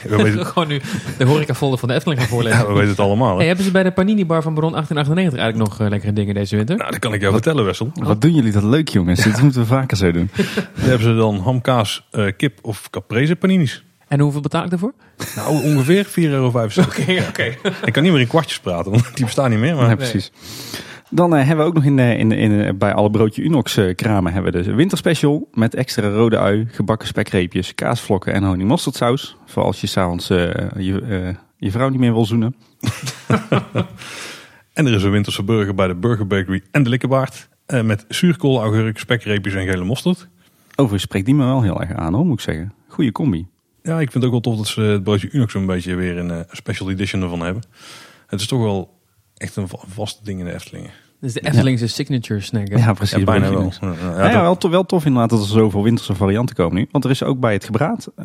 we 0.08 0.16
weten... 0.22 0.46
Gewoon 0.46 0.68
nu 0.68 0.80
de 1.18 1.24
horecafolder 1.24 1.78
van 1.78 1.88
de 1.88 1.94
Efteling 1.94 2.20
gaan 2.20 2.28
voorlezen. 2.28 2.58
Ja, 2.58 2.66
we 2.66 2.72
weten 2.72 2.88
het 2.88 2.98
allemaal. 2.98 3.36
Hey, 3.36 3.46
hebben 3.46 3.64
ze 3.64 3.70
bij 3.70 3.82
de 3.82 3.92
Panini 3.92 4.26
Bar 4.26 4.42
van 4.42 4.54
Baron 4.54 4.72
1898 4.72 5.38
eigenlijk 5.38 5.70
nog 5.70 5.80
uh, 5.80 5.88
lekkere 5.88 6.12
dingen 6.12 6.34
deze 6.34 6.56
winter? 6.56 6.76
Nou, 6.76 6.90
dat 6.90 6.98
kan 7.00 7.14
ik 7.14 7.20
jou 7.20 7.32
vertellen, 7.32 7.64
Wessel. 7.64 7.90
Wat 7.94 8.20
doen 8.20 8.34
jullie 8.34 8.52
dat 8.52 8.62
leuk, 8.62 8.88
jongens. 8.88 9.22
Dit 9.24 9.42
moeten 9.42 9.60
we 9.60 9.66
vaker 9.66 9.96
zo 9.96 10.12
doen. 10.12 10.30
Dan 10.34 10.44
hebben 10.74 11.06
ze 11.06 11.14
dan 11.14 11.38
hamkaas, 11.38 12.08
uh, 12.12 12.32
kip 12.36 12.58
of 12.62 12.90
caprese 12.90 13.36
paninis. 13.36 13.84
En 14.12 14.20
hoeveel 14.20 14.40
betaal 14.40 14.64
ik 14.64 14.70
daarvoor? 14.70 14.92
Nou, 15.36 15.62
ongeveer 15.62 16.06
4,75 16.06 16.12
euro. 16.14 16.46
Oké, 16.46 16.80
okay, 16.80 17.28
oké. 17.28 17.44
Ik 17.86 17.92
kan 17.92 18.02
niet 18.02 18.12
meer 18.12 18.20
in 18.20 18.26
kwartjes 18.26 18.60
praten, 18.60 18.90
want 18.90 19.16
die 19.16 19.24
bestaan 19.24 19.50
niet 19.50 19.58
meer. 19.58 19.76
Maar... 19.76 19.86
Nee, 19.86 19.96
precies. 19.96 20.32
Dan 21.10 21.36
uh, 21.36 21.46
hebben 21.46 21.64
we 21.64 21.70
ook 21.70 21.74
nog 21.74 21.84
in, 21.84 21.98
uh, 21.98 22.18
in, 22.18 22.32
in, 22.32 22.78
bij 22.78 22.94
alle 22.94 23.10
broodje 23.10 23.42
Unox 23.42 23.76
uh, 23.76 23.94
kramen 23.94 24.32
hebben 24.32 24.52
we 24.52 24.58
dus 24.58 24.66
een 24.66 24.74
winterspecial 24.74 25.48
met 25.52 25.74
extra 25.74 26.08
rode 26.08 26.38
ui, 26.38 26.66
gebakken 26.70 27.08
spekreepjes, 27.08 27.74
kaasvlokken 27.74 28.32
en 28.32 28.44
honing 28.44 28.68
mosterdsaus. 28.68 29.36
Voor 29.46 29.62
als 29.62 29.80
je 29.80 29.86
s'avonds 29.86 30.28
je, 30.28 31.36
je 31.56 31.70
vrouw 31.70 31.88
niet 31.88 32.00
meer 32.00 32.12
wil 32.12 32.26
zoenen. 32.26 32.56
en 34.72 34.86
er 34.86 34.92
is 34.94 35.02
een 35.02 35.10
winterse 35.10 35.42
burger 35.42 35.74
bij 35.74 35.86
de 35.86 35.94
Burger 35.94 36.26
Bakery 36.26 36.62
en 36.70 36.82
de 36.82 36.88
Likkebaard. 36.88 37.48
met 37.66 38.04
zuurkool, 38.08 38.60
augurk, 38.62 38.98
spekreepjes 38.98 39.54
en 39.54 39.66
gele 39.66 39.84
mosterd. 39.84 40.28
Overigens 40.70 41.02
spreekt 41.02 41.26
die 41.26 41.34
me 41.34 41.44
wel 41.44 41.62
heel 41.62 41.80
erg 41.80 41.92
aan 41.92 42.14
hoor, 42.14 42.24
moet 42.24 42.38
ik 42.38 42.44
zeggen. 42.44 42.72
Goeie 42.88 43.12
combi. 43.12 43.51
Ja, 43.82 44.00
ik 44.00 44.10
vind 44.10 44.14
het 44.14 44.24
ook 44.24 44.30
wel 44.30 44.40
tof 44.40 44.56
dat 44.56 44.66
ze 44.66 44.80
het 44.80 45.04
broodje 45.04 45.28
Unox 45.32 45.54
een 45.54 45.66
beetje 45.66 45.94
weer 45.94 46.18
een 46.18 46.46
special 46.50 46.90
edition 46.90 47.22
ervan 47.22 47.40
hebben. 47.40 47.62
Het 48.26 48.40
is 48.40 48.46
toch 48.46 48.62
wel 48.62 49.00
echt 49.36 49.56
een 49.56 49.68
vaste 49.86 50.24
ding 50.24 50.38
in 50.38 50.44
de 50.44 50.52
Eftelingen. 50.52 50.90
Dus 51.22 51.32
de 51.32 51.40
Eftelingse 51.40 51.86
signature 51.86 52.40
snack. 52.40 52.68
Ja, 52.68 52.92
precies. 52.92 53.18
Ja, 53.18 53.24
bijna 53.24 53.50
wel. 53.50 53.72
Ja, 53.80 54.30
ja, 54.30 54.40
wel, 54.40 54.56
tof, 54.56 54.70
wel 54.70 54.84
tof 54.84 55.04
inderdaad 55.04 55.30
dat 55.30 55.40
er 55.40 55.46
zoveel 55.46 55.82
winterse 55.82 56.14
varianten 56.14 56.56
komen 56.56 56.74
nu. 56.74 56.88
Want 56.90 57.04
er 57.04 57.10
is 57.10 57.22
ook 57.22 57.40
bij 57.40 57.52
het 57.52 57.64
gebraad, 57.64 58.08
uh, 58.18 58.24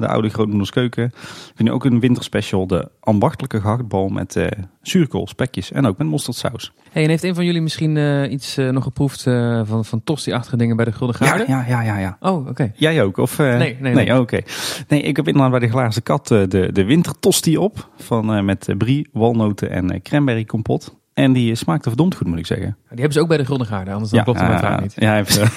de 0.00 0.06
oude 0.08 0.28
grootmoederskeuken, 0.28 1.12
vind 1.54 1.68
je 1.68 1.74
ook 1.74 1.84
een 1.84 2.00
winterspecial. 2.00 2.66
De 2.66 2.88
ambachtelijke 3.00 3.60
gehaktbal 3.60 4.08
met 4.08 4.36
uh, 4.36 4.46
zuurkool, 4.82 5.26
spekjes 5.26 5.72
en 5.72 5.86
ook 5.86 5.98
met 5.98 6.06
mosterdsaus. 6.06 6.72
Hey, 6.90 7.02
en 7.02 7.08
heeft 7.08 7.22
een 7.22 7.34
van 7.34 7.44
jullie 7.44 7.60
misschien 7.60 7.96
uh, 7.96 8.32
iets 8.32 8.56
nog 8.56 8.82
geproefd 8.82 9.22
van, 9.64 9.84
van 9.84 10.04
tosti-achtige 10.04 10.56
dingen 10.56 10.76
bij 10.76 10.84
de 10.84 10.92
Gulden 10.92 11.16
Garde? 11.16 11.44
Ja, 11.48 11.64
ja, 11.68 11.82
ja, 11.82 11.98
ja. 11.98 12.16
Oh, 12.20 12.48
oké. 12.48 12.72
Jij 12.74 13.02
ook? 13.02 13.16
Of, 13.16 13.38
nee, 13.38 13.58
nee. 13.58 13.76
Nee, 13.80 13.94
nee. 13.94 14.20
oké. 14.20 14.40
Nee, 14.88 15.02
ik 15.02 15.16
heb 15.16 15.26
inderdaad 15.26 15.50
bij 15.50 15.60
de 15.60 15.68
glazen 15.68 16.02
kat 16.02 16.28
de, 16.28 16.68
de 16.72 16.84
wintertosti 16.84 17.56
op. 17.56 17.88
Van, 17.96 18.44
met 18.44 18.74
brie, 18.78 19.08
walnoten 19.12 19.70
en 19.70 20.02
cranberry 20.02 20.44
kompot. 20.44 21.00
En 21.14 21.32
die 21.32 21.54
smaakte 21.54 21.88
verdomd 21.88 22.14
goed, 22.14 22.26
moet 22.26 22.38
ik 22.38 22.46
zeggen. 22.46 22.66
Die 22.66 22.88
hebben 22.88 23.12
ze 23.12 23.20
ook 23.20 23.28
bij 23.28 23.36
de 23.36 23.44
Gulden 23.44 23.66
Gaarden, 23.66 23.94
anders 23.94 24.12
dan 24.12 24.24
klopt 24.24 24.40
het 24.40 24.62
uh, 24.62 24.78
niet. 24.78 24.94
Ja, 24.96 25.18
even, 25.18 25.48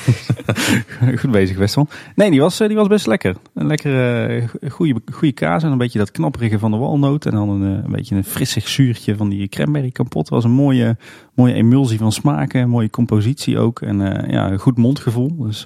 goed 1.20 1.32
bezig 1.32 1.58
Westel. 1.58 1.88
Nee, 2.16 2.32
die 2.32 2.42
was, 2.42 2.60
eh, 2.60 2.68
die 2.68 2.78
was 2.78 2.88
best 2.88 3.08
lekker. 3.08 3.36
Een 3.54 3.68
lekkere, 3.68 4.42
uh, 4.62 4.72
goede, 4.72 5.02
goede 5.12 5.34
kaas 5.34 5.64
en 5.64 5.72
een 5.72 5.78
beetje 5.78 6.00
dat 6.00 6.12
knapperige 6.12 6.60
van 6.60 6.72
de 6.72 6.78
walnoot. 6.78 7.26
En 7.26 7.32
dan 7.32 7.50
een, 7.50 7.78
eh, 7.78 7.84
een 7.84 7.92
beetje 7.92 8.16
een 8.16 8.24
frissig 8.24 8.68
zuurtje 8.68 9.16
van 9.16 9.30
die 9.30 9.48
cranberry 9.48 9.92
kapot. 9.92 10.30
was 10.30 10.44
een 10.44 10.52
mooie, 10.52 10.98
mooie 11.34 11.54
emulsie 11.54 11.98
van 11.98 12.12
smaken, 12.12 12.62
een 12.62 12.70
mooie 12.70 12.90
compositie 12.90 13.60
ook. 13.60 13.82
En 13.82 14.00
uh, 14.00 14.32
ja, 14.32 14.52
een 14.52 14.60
goed 14.60 14.78
mondgevoel. 14.78 15.36
Dus... 15.38 15.66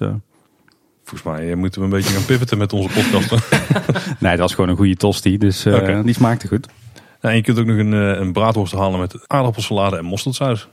Volgens 1.04 1.22
mij 1.22 1.54
moeten 1.54 1.80
we 1.80 1.86
een 1.86 1.92
beetje 1.92 2.14
gaan 2.14 2.24
pivoten 2.24 2.58
met 2.58 2.72
onze 2.72 2.88
podcast. 2.88 3.30
nee, 4.20 4.30
dat 4.30 4.38
was 4.38 4.54
gewoon 4.54 4.70
een 4.70 4.76
goede 4.76 4.96
tosti, 4.96 5.38
dus 5.38 5.66
okay. 5.66 6.02
die 6.02 6.14
smaakte 6.14 6.48
goed. 6.48 6.68
En 7.20 7.36
je 7.36 7.42
kunt 7.42 7.58
ook 7.58 7.66
nog 7.66 7.78
een, 7.78 7.92
eh, 7.92 8.20
een 8.20 8.32
braadworst 8.32 8.72
halen 8.72 9.00
met 9.00 9.28
aardappelsalade 9.28 9.96
en 9.96 10.04
mosterdsaus. 10.04 10.68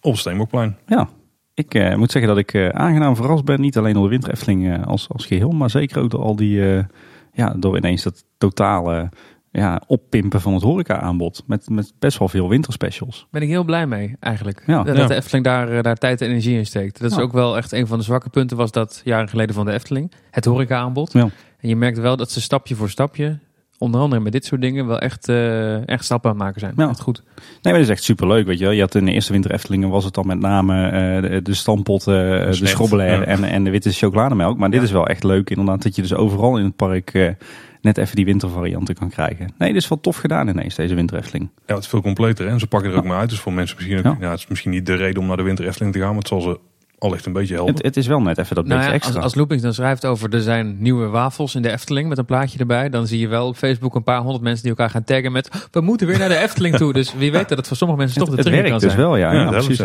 Op 0.00 0.16
Steenbokplein. 0.16 0.76
Ja, 0.86 1.08
ik 1.54 1.74
uh, 1.74 1.94
moet 1.94 2.10
zeggen 2.10 2.30
dat 2.30 2.40
ik 2.40 2.52
uh, 2.52 2.68
aangenaam 2.68 3.16
verrast 3.16 3.44
ben. 3.44 3.60
Niet 3.60 3.76
alleen 3.76 3.94
door 3.94 4.02
de 4.02 4.08
winterefteling 4.08 4.64
uh, 4.66 4.86
als, 4.86 5.08
als 5.08 5.26
geheel, 5.26 5.50
maar 5.50 5.70
zeker 5.70 6.02
ook 6.02 6.10
door 6.10 6.22
al 6.22 6.36
die, 6.36 6.84
ja, 7.32 7.54
door 7.56 7.76
ineens 7.76 8.02
dat 8.02 8.24
totale 8.38 9.08
ja, 9.52 9.82
oppimpen 9.86 10.40
van 10.40 10.54
het 10.54 10.62
horeca 10.62 11.00
aanbod. 11.00 11.42
Met, 11.46 11.68
met 11.68 11.92
best 11.98 12.18
wel 12.18 12.28
veel 12.28 12.48
winterspecials. 12.48 13.26
Ben 13.30 13.42
ik 13.42 13.48
heel 13.48 13.64
blij 13.64 13.86
mee 13.86 14.16
eigenlijk. 14.20 14.62
Ja. 14.66 14.82
Dat, 14.82 15.08
de 15.08 15.14
Efteling 15.14 15.44
daar, 15.44 15.82
daar 15.82 15.96
tijd 15.96 16.20
en 16.20 16.28
energie 16.28 16.56
in 16.56 16.66
steekt. 16.66 17.00
Dat 17.00 17.10
is 17.10 17.18
ook 17.18 17.32
wel 17.32 17.56
echt 17.56 17.72
een 17.72 17.86
van 17.86 17.98
de 17.98 18.04
zwakke 18.04 18.28
punten 18.28 18.56
was 18.56 18.70
dat 18.70 19.00
jaren 19.04 19.28
geleden 19.28 19.54
van 19.54 19.64
de 19.64 19.72
Efteling. 19.72 20.12
Het 20.30 20.44
horeca 20.44 20.78
aanbod. 20.78 21.12
Ja. 21.12 21.28
En 21.58 21.68
je 21.68 21.76
merkt 21.76 21.98
wel 21.98 22.16
dat 22.16 22.30
ze 22.30 22.40
stapje 22.40 22.74
voor 22.74 22.90
stapje 22.90 23.38
onder 23.82 24.00
andere 24.00 24.22
met 24.22 24.32
dit 24.32 24.44
soort 24.44 24.60
dingen 24.60 24.86
wel 24.86 24.98
echt, 24.98 25.28
uh, 25.28 25.88
echt 25.88 26.04
stappen 26.04 26.30
aan 26.30 26.36
het 26.36 26.44
maken 26.44 26.60
zijn. 26.60 26.72
Ja. 26.76 26.88
Echt 26.88 27.00
goed. 27.00 27.22
Nee, 27.36 27.44
maar 27.62 27.72
dat 27.72 27.82
is 27.82 27.88
echt 27.88 28.02
super 28.02 28.26
leuk. 28.26 28.46
Weet 28.46 28.58
je, 28.58 28.68
je 28.68 28.80
had 28.80 28.94
in 28.94 29.04
de 29.04 29.12
eerste 29.12 29.32
winter 29.32 29.50
Eftelingen 29.50 29.88
was 29.88 30.04
het 30.04 30.14
dan 30.14 30.26
met 30.26 30.38
name 30.38 30.84
uh, 30.84 31.30
de, 31.30 31.42
de 31.42 31.54
stampot, 31.54 32.00
uh, 32.00 32.14
de 32.14 32.66
schrobbelair 32.66 33.22
en, 33.22 33.44
en 33.44 33.64
de 33.64 33.70
witte 33.70 33.92
chocolademelk. 33.92 34.58
Maar 34.58 34.70
dit 34.70 34.82
is 34.82 34.90
wel 34.90 35.06
echt 35.06 35.24
leuk 35.24 35.50
inderdaad 35.50 35.82
dat 35.82 35.96
je 35.96 36.02
dus 36.02 36.14
overal 36.14 36.58
in 36.58 36.64
het 36.64 36.76
park 36.76 37.36
net 37.80 37.98
even 37.98 38.16
die 38.16 38.24
wintervarianten 38.24 38.94
kan 38.94 39.08
krijgen. 39.08 39.52
Nee, 39.58 39.72
dit 39.72 39.82
is 39.82 39.88
wel 39.88 40.00
tof 40.00 40.16
gedaan 40.16 40.48
ineens, 40.48 40.74
deze 40.74 40.94
winter 40.94 41.16
Efteling. 41.16 41.50
Ja, 41.66 41.74
het 41.74 41.82
is 41.82 41.88
veel 41.90 42.02
completer 42.02 42.46
en 42.46 42.60
ze 42.60 42.66
pakken 42.66 42.90
er 42.90 42.96
ook 42.96 43.04
maar 43.04 43.18
uit. 43.18 43.30
Dus 43.30 43.40
voor 43.40 43.52
mensen 43.52 43.76
misschien 43.76 43.98
ook, 43.98 44.20
ja. 44.20 44.30
het 44.30 44.38
is 44.38 44.46
misschien 44.46 44.70
niet 44.70 44.86
de 44.86 44.94
reden 44.94 45.20
om 45.20 45.26
naar 45.26 45.36
de 45.36 45.42
winter 45.42 45.66
Efteling 45.66 45.92
te 45.92 45.98
gaan, 45.98 46.08
maar 46.08 46.18
het 46.18 46.28
zal 46.28 46.40
ze 46.40 46.58
al 47.02 47.14
echt 47.14 47.26
een 47.26 47.32
beetje 47.32 47.54
helpen. 47.54 47.74
Het, 47.74 47.84
het, 47.84 47.96
is 47.96 48.06
wel 48.06 48.20
net 48.20 48.38
even 48.38 48.54
dat 48.54 48.66
nou 48.66 48.78
beetje 48.78 48.94
extra. 48.94 49.14
Als, 49.14 49.24
als 49.24 49.34
Loopings 49.34 49.62
dan 49.62 49.74
schrijft 49.74 50.04
over 50.04 50.34
er 50.34 50.40
zijn 50.40 50.76
nieuwe 50.78 51.06
wafels 51.06 51.54
in 51.54 51.62
de 51.62 51.70
Efteling 51.70 52.08
met 52.08 52.18
een 52.18 52.24
plaatje 52.24 52.58
erbij, 52.58 52.88
dan 52.88 53.06
zie 53.06 53.18
je 53.18 53.28
wel 53.28 53.46
op 53.46 53.56
Facebook 53.56 53.94
een 53.94 54.02
paar 54.02 54.20
honderd 54.20 54.42
mensen 54.42 54.62
die 54.62 54.70
elkaar 54.70 54.90
gaan 54.90 55.04
taggen 55.04 55.32
met 55.32 55.68
we 55.70 55.80
moeten 55.80 56.06
weer 56.06 56.18
naar 56.18 56.28
de 56.28 56.36
Efteling 56.36 56.76
toe. 56.76 56.92
Dus 56.92 57.14
wie 57.14 57.32
weet 57.32 57.48
dat 57.48 57.58
het 57.58 57.68
voor 57.68 57.76
sommige 57.76 58.00
mensen 58.00 58.24
toch 58.24 58.34
de 58.34 58.42
terug 58.42 58.68
kan 58.68 58.78
dus 58.78 58.94
wel, 58.94 59.16
ja, 59.16 59.32
ja, 59.32 59.50
precies. 59.50 59.80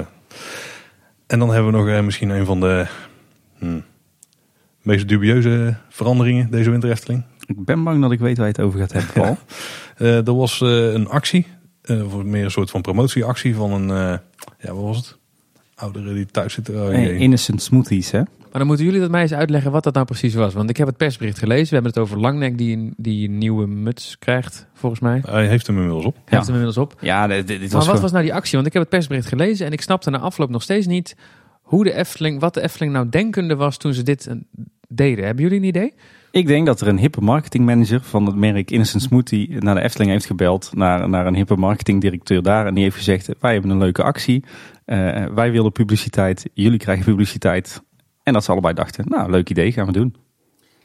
En 1.28 1.39
dan 1.39 1.53
hebben 1.53 1.72
we 1.72 1.78
nog 1.78 1.88
eh, 1.88 2.01
misschien 2.01 2.30
een 2.30 2.45
van 2.45 2.59
de 2.59 2.86
hmm, 3.57 3.84
meest 4.82 5.07
dubieuze 5.07 5.76
veranderingen 5.89 6.51
deze 6.51 6.70
winter 6.70 6.89
Efteling. 6.89 7.24
Ik 7.45 7.65
ben 7.65 7.84
bang 7.84 8.01
dat 8.01 8.11
ik 8.11 8.20
weet 8.20 8.38
waar 8.38 8.47
je 8.47 8.51
het 8.51 8.61
over 8.61 8.80
gaat 8.80 8.91
hebben, 8.91 9.13
Paul. 9.22 9.38
uh, 9.97 10.28
er 10.28 10.36
was 10.36 10.61
uh, 10.61 10.93
een 10.93 11.07
actie, 11.07 11.47
uh, 11.84 12.15
meer 12.15 12.43
een 12.43 12.51
soort 12.51 12.70
van 12.70 12.82
promotieactie 12.82 13.55
van 13.55 13.72
een, 13.72 14.20
ja, 14.59 14.74
wat 14.74 14.84
was 14.84 14.97
het? 14.97 15.16
Ouderen 15.78 16.15
die 16.15 16.25
thuis 16.25 16.53
zitten. 16.53 16.88
Oh, 16.88 17.19
innocent 17.19 17.61
smoothies, 17.61 18.11
hè? 18.11 18.19
Maar 18.19 18.65
dan 18.65 18.67
moeten 18.67 18.86
jullie 18.86 18.99
dat 19.01 19.11
mij 19.11 19.21
eens 19.21 19.34
uitleggen 19.34 19.71
wat 19.71 19.84
dat 19.84 19.93
nou 19.93 20.05
precies 20.05 20.34
was. 20.34 20.53
Want 20.53 20.69
ik 20.69 20.78
heb 20.78 20.88
het 20.88 20.97
persbericht 20.97 21.38
gelezen. 21.38 21.67
We 21.67 21.73
hebben 21.73 21.91
het 21.91 22.01
over 22.01 22.19
Langnek 22.19 22.57
die, 22.57 22.93
die 22.97 23.30
een 23.30 23.38
nieuwe 23.38 23.67
muts 23.67 24.19
krijgt, 24.19 24.67
volgens 24.73 25.01
mij. 25.01 25.21
Hij 25.25 25.47
heeft 25.47 25.67
hem 25.67 25.75
inmiddels 25.75 26.05
op. 26.05 26.13
Hij 26.15 26.23
heeft 26.25 26.45
hem 26.45 26.55
inmiddels 26.55 26.78
op. 26.78 26.95
Ja, 27.01 27.28
dit, 27.28 27.47
dit 27.47 27.71
maar 27.71 27.86
wat 27.86 27.99
was 27.99 28.11
nou 28.11 28.23
die 28.23 28.34
actie? 28.34 28.55
Want 28.55 28.67
ik 28.67 28.73
heb 28.73 28.82
het 28.82 28.91
persbericht 28.91 29.28
gelezen 29.28 29.65
en 29.65 29.71
ik 29.71 29.82
snapte 29.82 30.09
na 30.09 30.17
afloop 30.17 30.49
nog 30.49 30.61
steeds 30.61 30.88
niet 30.88 31.15
hoe 31.61 31.84
de 31.84 31.93
Efteling, 31.93 32.39
wat 32.39 32.53
de 32.53 32.61
Efteling 32.61 32.93
nou 32.93 33.09
denkende 33.09 33.55
was 33.55 33.78
toen 33.78 33.93
ze 33.93 34.03
dit 34.03 34.36
deden. 34.88 35.25
Hebben 35.25 35.43
jullie 35.43 35.59
een 35.59 35.67
idee? 35.67 35.93
Ik 36.32 36.47
denk 36.47 36.65
dat 36.65 36.82
er 36.82 36.88
een 36.88 36.97
hippe 36.97 37.21
marketingmanager 37.21 38.01
van 38.01 38.25
het 38.25 38.36
merk 38.36 38.71
Innocent 38.71 39.01
Smoothie 39.01 39.55
naar 39.59 39.75
de 39.75 39.82
Efteling 39.82 40.11
heeft 40.11 40.25
gebeld. 40.25 40.71
Naar, 40.75 41.09
naar 41.09 41.28
een 41.28 41.36
hippe 41.36 41.55
marketingdirecteur 41.55 42.41
daar. 42.41 42.65
En 42.65 42.73
die 42.73 42.84
heeft 42.84 42.95
gezegd, 42.95 43.30
wij 43.39 43.53
hebben 43.53 43.71
een 43.71 43.78
leuke 43.78 44.03
actie. 44.03 44.43
Uh, 44.88 45.25
wij 45.25 45.51
willen 45.51 45.71
publiciteit, 45.71 46.49
jullie 46.53 46.79
krijgen 46.79 47.05
publiciteit. 47.05 47.81
En 48.23 48.33
dat 48.33 48.43
ze 48.43 48.51
allebei 48.51 48.73
dachten, 48.73 49.05
nou, 49.07 49.31
leuk 49.31 49.49
idee, 49.49 49.71
gaan 49.71 49.85
we 49.85 49.91
doen. 49.91 50.15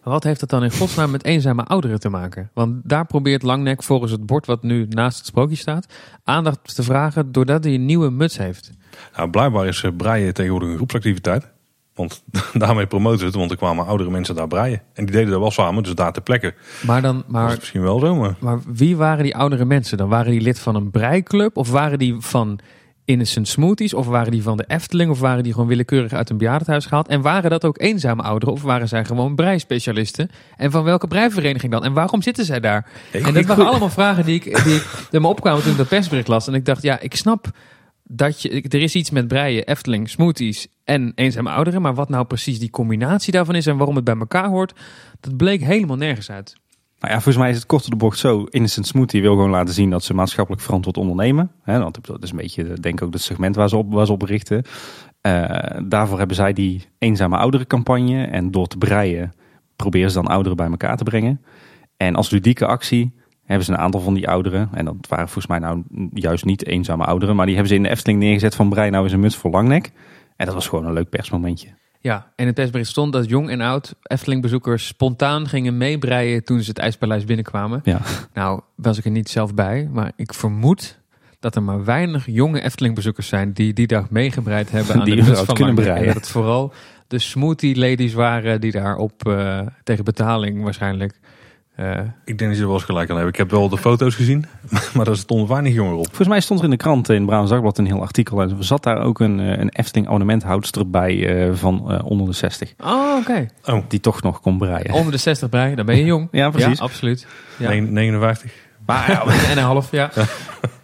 wat 0.02 0.24
heeft 0.24 0.40
dat 0.40 0.50
dan 0.50 0.64
in 0.64 0.72
godsnaam 0.72 1.10
met 1.10 1.24
eenzame 1.24 1.64
ouderen 1.64 2.00
te 2.00 2.08
maken? 2.08 2.50
Want 2.54 2.88
daar 2.88 3.06
probeert 3.06 3.42
Langnek 3.42 3.82
volgens 3.82 4.12
het 4.12 4.26
bord 4.26 4.46
wat 4.46 4.62
nu 4.62 4.86
naast 4.88 5.16
het 5.18 5.26
sprookje 5.26 5.56
staat... 5.56 5.86
aandacht 6.24 6.74
te 6.74 6.82
vragen 6.82 7.32
doordat 7.32 7.64
hij 7.64 7.74
een 7.74 7.84
nieuwe 7.84 8.10
muts 8.10 8.38
heeft. 8.38 8.72
Nou, 9.16 9.30
blijkbaar 9.30 9.66
is 9.66 9.82
eh, 9.82 9.90
breien 9.96 10.34
tegenwoordig 10.34 10.68
een 10.68 10.76
groepsactiviteit. 10.76 11.50
Want 11.94 12.22
daarmee 12.54 12.86
promoten 12.86 13.18
ze 13.18 13.24
het, 13.24 13.34
want 13.34 13.50
er 13.50 13.56
kwamen 13.56 13.86
oudere 13.86 14.10
mensen 14.10 14.34
daar 14.34 14.48
breien. 14.48 14.82
En 14.92 15.04
die 15.04 15.14
deden 15.14 15.30
dat 15.30 15.40
wel 15.40 15.50
samen, 15.50 15.82
dus 15.82 15.94
daar 15.94 16.12
ter 16.12 16.22
plekke. 16.22 16.54
Maar 16.86 17.02
dan, 17.02 17.24
maar, 17.26 17.42
dat 17.42 17.52
is 17.52 17.58
misschien 17.58 17.82
wel 17.82 17.98
zo, 17.98 18.14
maar... 18.14 18.34
Maar 18.38 18.58
wie 18.66 18.96
waren 18.96 19.24
die 19.24 19.36
oudere 19.36 19.64
mensen 19.64 19.96
dan? 19.96 20.08
Waren 20.08 20.30
die 20.30 20.40
lid 20.40 20.58
van 20.58 20.74
een 20.74 20.90
breiklub? 20.90 21.56
Of 21.56 21.70
waren 21.70 21.98
die 21.98 22.16
van 22.18 22.60
Innocent 23.04 23.48
Smoothies? 23.48 23.94
Of 23.94 24.06
waren 24.06 24.30
die 24.30 24.42
van 24.42 24.56
de 24.56 24.64
Efteling? 24.66 25.10
Of 25.10 25.20
waren 25.20 25.42
die 25.42 25.52
gewoon 25.52 25.68
willekeurig 25.68 26.12
uit 26.12 26.30
een 26.30 26.38
bejaardenhuis 26.38 26.86
gehaald? 26.86 27.08
En 27.08 27.20
waren 27.20 27.50
dat 27.50 27.64
ook 27.64 27.80
eenzame 27.80 28.22
ouderen? 28.22 28.54
Of 28.54 28.62
waren 28.62 28.88
zij 28.88 29.04
gewoon 29.04 29.34
breispecialisten? 29.34 30.30
En 30.56 30.70
van 30.70 30.84
welke 30.84 31.06
breivereniging 31.06 31.72
dan? 31.72 31.84
En 31.84 31.92
waarom 31.92 32.22
zitten 32.22 32.44
zij 32.44 32.60
daar? 32.60 32.90
en 33.12 33.34
dat 33.34 33.44
waren 33.44 33.66
allemaal 33.70 33.90
vragen 33.90 34.24
die 34.24 34.34
ik, 34.34 34.64
die 34.64 34.74
ik 35.10 35.20
me 35.20 35.26
opkwamen 35.26 35.62
toen 35.62 35.72
ik 35.72 35.78
dat 35.78 35.88
persbericht 35.88 36.28
las. 36.28 36.46
En 36.46 36.54
ik 36.54 36.64
dacht, 36.64 36.82
ja, 36.82 37.00
ik 37.00 37.14
snap 37.14 37.50
dat 38.02 38.42
je, 38.42 38.62
er 38.62 38.82
is 38.82 38.94
iets 38.94 39.10
met 39.10 39.28
breien, 39.28 39.66
Efteling, 39.66 40.08
smoothies 40.08 40.66
en 40.84 41.12
eenzame 41.14 41.50
ouderen. 41.50 41.82
Maar 41.82 41.94
wat 41.94 42.08
nou 42.08 42.24
precies 42.24 42.58
die 42.58 42.70
combinatie 42.70 43.32
daarvan 43.32 43.54
is 43.54 43.66
en 43.66 43.76
waarom 43.76 43.96
het 43.96 44.04
bij 44.04 44.16
elkaar 44.18 44.48
hoort, 44.48 44.72
dat 45.20 45.36
bleek 45.36 45.60
helemaal 45.60 45.96
nergens 45.96 46.30
uit. 46.30 46.60
Nou 47.02 47.14
ja, 47.14 47.20
volgens 47.20 47.44
mij 47.44 47.50
is 47.50 47.56
het 47.56 47.66
korte 47.66 47.90
de 47.90 47.96
bocht 47.96 48.18
zo. 48.18 48.44
Innocent 48.50 48.86
Smoothie 48.86 49.22
wil 49.22 49.34
gewoon 49.34 49.50
laten 49.50 49.74
zien 49.74 49.90
dat 49.90 50.04
ze 50.04 50.14
maatschappelijk 50.14 50.62
verantwoord 50.62 50.96
ondernemen. 50.96 51.50
Want 51.64 52.06
dat 52.06 52.22
is 52.22 52.30
een 52.30 52.36
beetje, 52.36 52.64
denk 52.64 53.00
ik, 53.00 53.06
ook 53.06 53.12
het 53.12 53.22
segment 53.22 53.56
waar 53.56 53.68
ze 53.68 53.76
op, 53.76 53.92
waar 53.92 54.06
ze 54.06 54.12
op 54.12 54.22
richten. 54.22 54.62
Uh, 55.26 55.48
daarvoor 55.84 56.18
hebben 56.18 56.36
zij 56.36 56.52
die 56.52 56.88
eenzame 56.98 57.36
ouderen 57.36 57.66
campagne. 57.66 58.24
En 58.24 58.50
door 58.50 58.66
te 58.66 58.78
breien 58.78 59.32
proberen 59.76 60.10
ze 60.10 60.16
dan 60.16 60.26
ouderen 60.26 60.56
bij 60.56 60.66
elkaar 60.66 60.96
te 60.96 61.04
brengen. 61.04 61.40
En 61.96 62.14
als 62.14 62.30
ludieke 62.30 62.66
actie 62.66 63.14
hebben 63.44 63.66
ze 63.66 63.72
een 63.72 63.78
aantal 63.78 64.00
van 64.00 64.14
die 64.14 64.28
ouderen. 64.28 64.68
En 64.72 64.84
dat 64.84 64.96
waren 65.08 65.28
volgens 65.28 65.46
mij 65.46 65.58
nou 65.58 65.82
juist 66.12 66.44
niet 66.44 66.66
eenzame 66.66 67.04
ouderen. 67.04 67.36
Maar 67.36 67.46
die 67.46 67.54
hebben 67.54 67.72
ze 67.72 67.78
in 67.78 67.84
de 67.84 67.90
Efteling 67.90 68.18
neergezet 68.18 68.54
van 68.54 68.68
brei 68.68 68.90
nou 68.90 69.06
is 69.06 69.12
een 69.12 69.20
muts 69.20 69.36
voor 69.36 69.50
langnek. 69.50 69.92
En 70.36 70.46
dat 70.46 70.54
was 70.54 70.68
gewoon 70.68 70.86
een 70.86 70.92
leuk 70.92 71.08
persmomentje. 71.08 71.68
Ja, 72.02 72.32
en 72.36 72.46
het 72.46 72.54
persbericht 72.54 72.90
stond 72.90 73.12
dat 73.12 73.28
jong 73.28 73.50
en 73.50 73.60
oud 73.60 73.94
Efteling-bezoekers 74.02 74.86
spontaan 74.86 75.48
gingen 75.48 75.76
meebreien 75.76 76.44
toen 76.44 76.60
ze 76.60 76.68
het 76.68 76.78
IJspaleis 76.78 77.24
binnenkwamen. 77.24 77.80
Ja. 77.84 78.00
Nou, 78.32 78.60
was 78.74 78.98
ik 78.98 79.04
er 79.04 79.10
niet 79.10 79.28
zelf 79.28 79.54
bij, 79.54 79.88
maar 79.92 80.12
ik 80.16 80.34
vermoed 80.34 81.00
dat 81.40 81.56
er 81.56 81.62
maar 81.62 81.84
weinig 81.84 82.26
jonge 82.26 82.60
Efteling-bezoekers 82.60 83.28
zijn 83.28 83.52
die 83.52 83.72
die 83.72 83.86
dag 83.86 84.10
meegebreid 84.10 84.70
hebben 84.70 84.94
aan 84.98 85.04
die 85.04 85.14
de 85.14 85.36
van 85.36 85.54
kunnen 85.54 85.74
breien. 85.74 85.96
En 85.96 86.06
dat 86.06 86.14
het 86.14 86.28
vooral 86.28 86.72
de 87.06 87.18
smoothie 87.18 87.78
ladies 87.78 88.12
waren 88.12 88.60
die 88.60 88.72
daar 88.72 88.96
op 88.96 89.26
uh, 89.26 89.60
tegen 89.82 90.04
betaling 90.04 90.62
waarschijnlijk 90.62 91.20
ik 92.24 92.38
denk 92.38 92.50
dat 92.50 92.56
je 92.56 92.60
er 92.60 92.66
wel 92.66 92.74
eens 92.74 92.84
gelijk 92.84 93.10
aan 93.10 93.16
hebben. 93.16 93.32
Ik 93.32 93.38
heb 93.38 93.50
wel 93.50 93.68
de 93.68 93.78
foto's 93.78 94.14
gezien, 94.14 94.44
maar 94.94 95.04
daar 95.04 95.16
stonden 95.16 95.48
weinig 95.48 95.74
jongeren 95.74 95.98
op. 95.98 96.06
Volgens 96.06 96.28
mij 96.28 96.40
stond 96.40 96.58
er 96.58 96.64
in 96.64 96.70
de 96.70 96.76
krant 96.76 97.08
in 97.08 97.26
Brabants 97.26 97.50
Dagblad 97.50 97.78
een 97.78 97.86
heel 97.86 98.00
artikel. 98.00 98.42
En 98.42 98.50
er 98.50 98.64
zat 98.64 98.82
daar 98.82 99.02
ook 99.02 99.20
een, 99.20 99.40
eh, 99.40 99.58
een 99.58 99.68
Efteling 99.68 100.08
ornamenthoudster 100.08 100.90
bij 100.90 101.14
uh, 101.14 101.54
van 101.54 101.84
uh, 101.88 102.04
onder 102.04 102.26
de 102.26 102.32
60. 102.32 102.72
Oh, 102.78 103.16
oké. 103.18 103.30
Okay. 103.30 103.50
Oh. 103.64 103.84
Die 103.88 104.00
toch 104.00 104.22
nog 104.22 104.40
kon 104.40 104.58
breien. 104.58 104.92
Onder 104.92 105.12
de 105.12 105.18
60 105.18 105.48
breien, 105.48 105.76
dan 105.76 105.86
ben 105.86 105.96
je 105.96 106.04
jong. 106.04 106.28
ja, 106.40 106.50
precies. 106.50 106.78
Ja, 106.78 106.84
absoluut. 106.84 107.26
Ja. 107.58 107.70
59. 107.70 108.52
Maar, 108.86 109.10
ja, 109.10 109.24
en 109.50 109.58
een 109.58 109.64
half, 109.64 109.90
ja. 109.90 110.10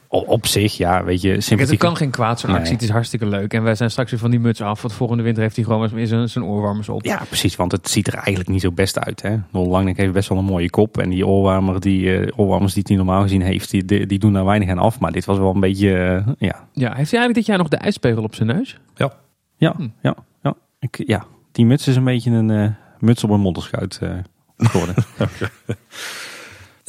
Op 0.08 0.46
zich, 0.46 0.76
ja, 0.76 1.04
weet 1.04 1.20
je, 1.20 1.40
sympathiek. 1.40 1.80
Het 1.80 1.88
kan 1.88 1.96
geen 1.96 2.10
kwaad, 2.10 2.40
zo'n 2.40 2.50
actie. 2.50 2.72
Het 2.72 2.82
is 2.82 2.88
hartstikke 2.88 3.26
leuk. 3.26 3.54
En 3.54 3.62
wij 3.62 3.74
zijn 3.74 3.90
straks 3.90 4.10
weer 4.10 4.20
van 4.20 4.30
die 4.30 4.40
muts 4.40 4.60
af. 4.60 4.82
Want 4.82 4.94
volgende 4.94 5.22
winter 5.22 5.42
heeft 5.42 5.56
hij 5.56 5.64
gewoon 5.64 5.88
weer 5.88 6.06
zijn, 6.06 6.28
zijn 6.28 6.44
oorwarmers 6.44 6.88
op. 6.88 7.04
Ja, 7.04 7.22
precies. 7.28 7.56
Want 7.56 7.72
het 7.72 7.88
ziet 7.88 8.06
er 8.06 8.14
eigenlijk 8.14 8.48
niet 8.48 8.60
zo 8.60 8.72
best 8.72 8.98
uit. 8.98 9.22
Hè? 9.22 9.36
Langnek 9.50 9.96
heeft 9.96 10.12
best 10.12 10.28
wel 10.28 10.38
een 10.38 10.44
mooie 10.44 10.70
kop. 10.70 10.98
En 10.98 11.10
die 11.10 11.26
oorwarmer, 11.26 11.80
die 11.80 12.02
uh, 12.02 12.28
oorwarmers 12.36 12.74
die 12.74 12.82
hij 12.86 12.96
normaal 12.96 13.22
gezien 13.22 13.42
heeft, 13.42 13.70
die, 13.70 14.06
die, 14.06 14.18
doen 14.18 14.32
daar 14.32 14.44
weinig 14.44 14.68
aan 14.68 14.78
af. 14.78 15.00
Maar 15.00 15.12
dit 15.12 15.24
was 15.24 15.38
wel 15.38 15.54
een 15.54 15.60
beetje, 15.60 15.88
uh, 16.26 16.34
ja. 16.38 16.68
Ja, 16.72 16.94
heeft 16.94 17.10
hij 17.10 17.20
eigenlijk 17.20 17.34
dit 17.34 17.46
jaar 17.46 17.58
nog 17.58 17.68
de 17.68 17.76
ijspegel 17.76 18.22
op 18.22 18.34
zijn 18.34 18.48
neus? 18.48 18.78
Ja. 18.94 19.12
Ja, 19.56 19.74
hm. 19.76 19.88
ja, 20.02 20.14
ja. 20.42 20.54
Ik, 20.80 21.02
ja. 21.06 21.24
Die 21.52 21.66
muts 21.66 21.88
is 21.88 21.96
een 21.96 22.04
beetje 22.04 22.30
een 22.30 22.48
uh, 22.48 22.68
muts 22.98 23.24
op 23.24 23.30
een 23.30 23.40
modderschuit 23.40 24.00
geworden. 24.56 24.94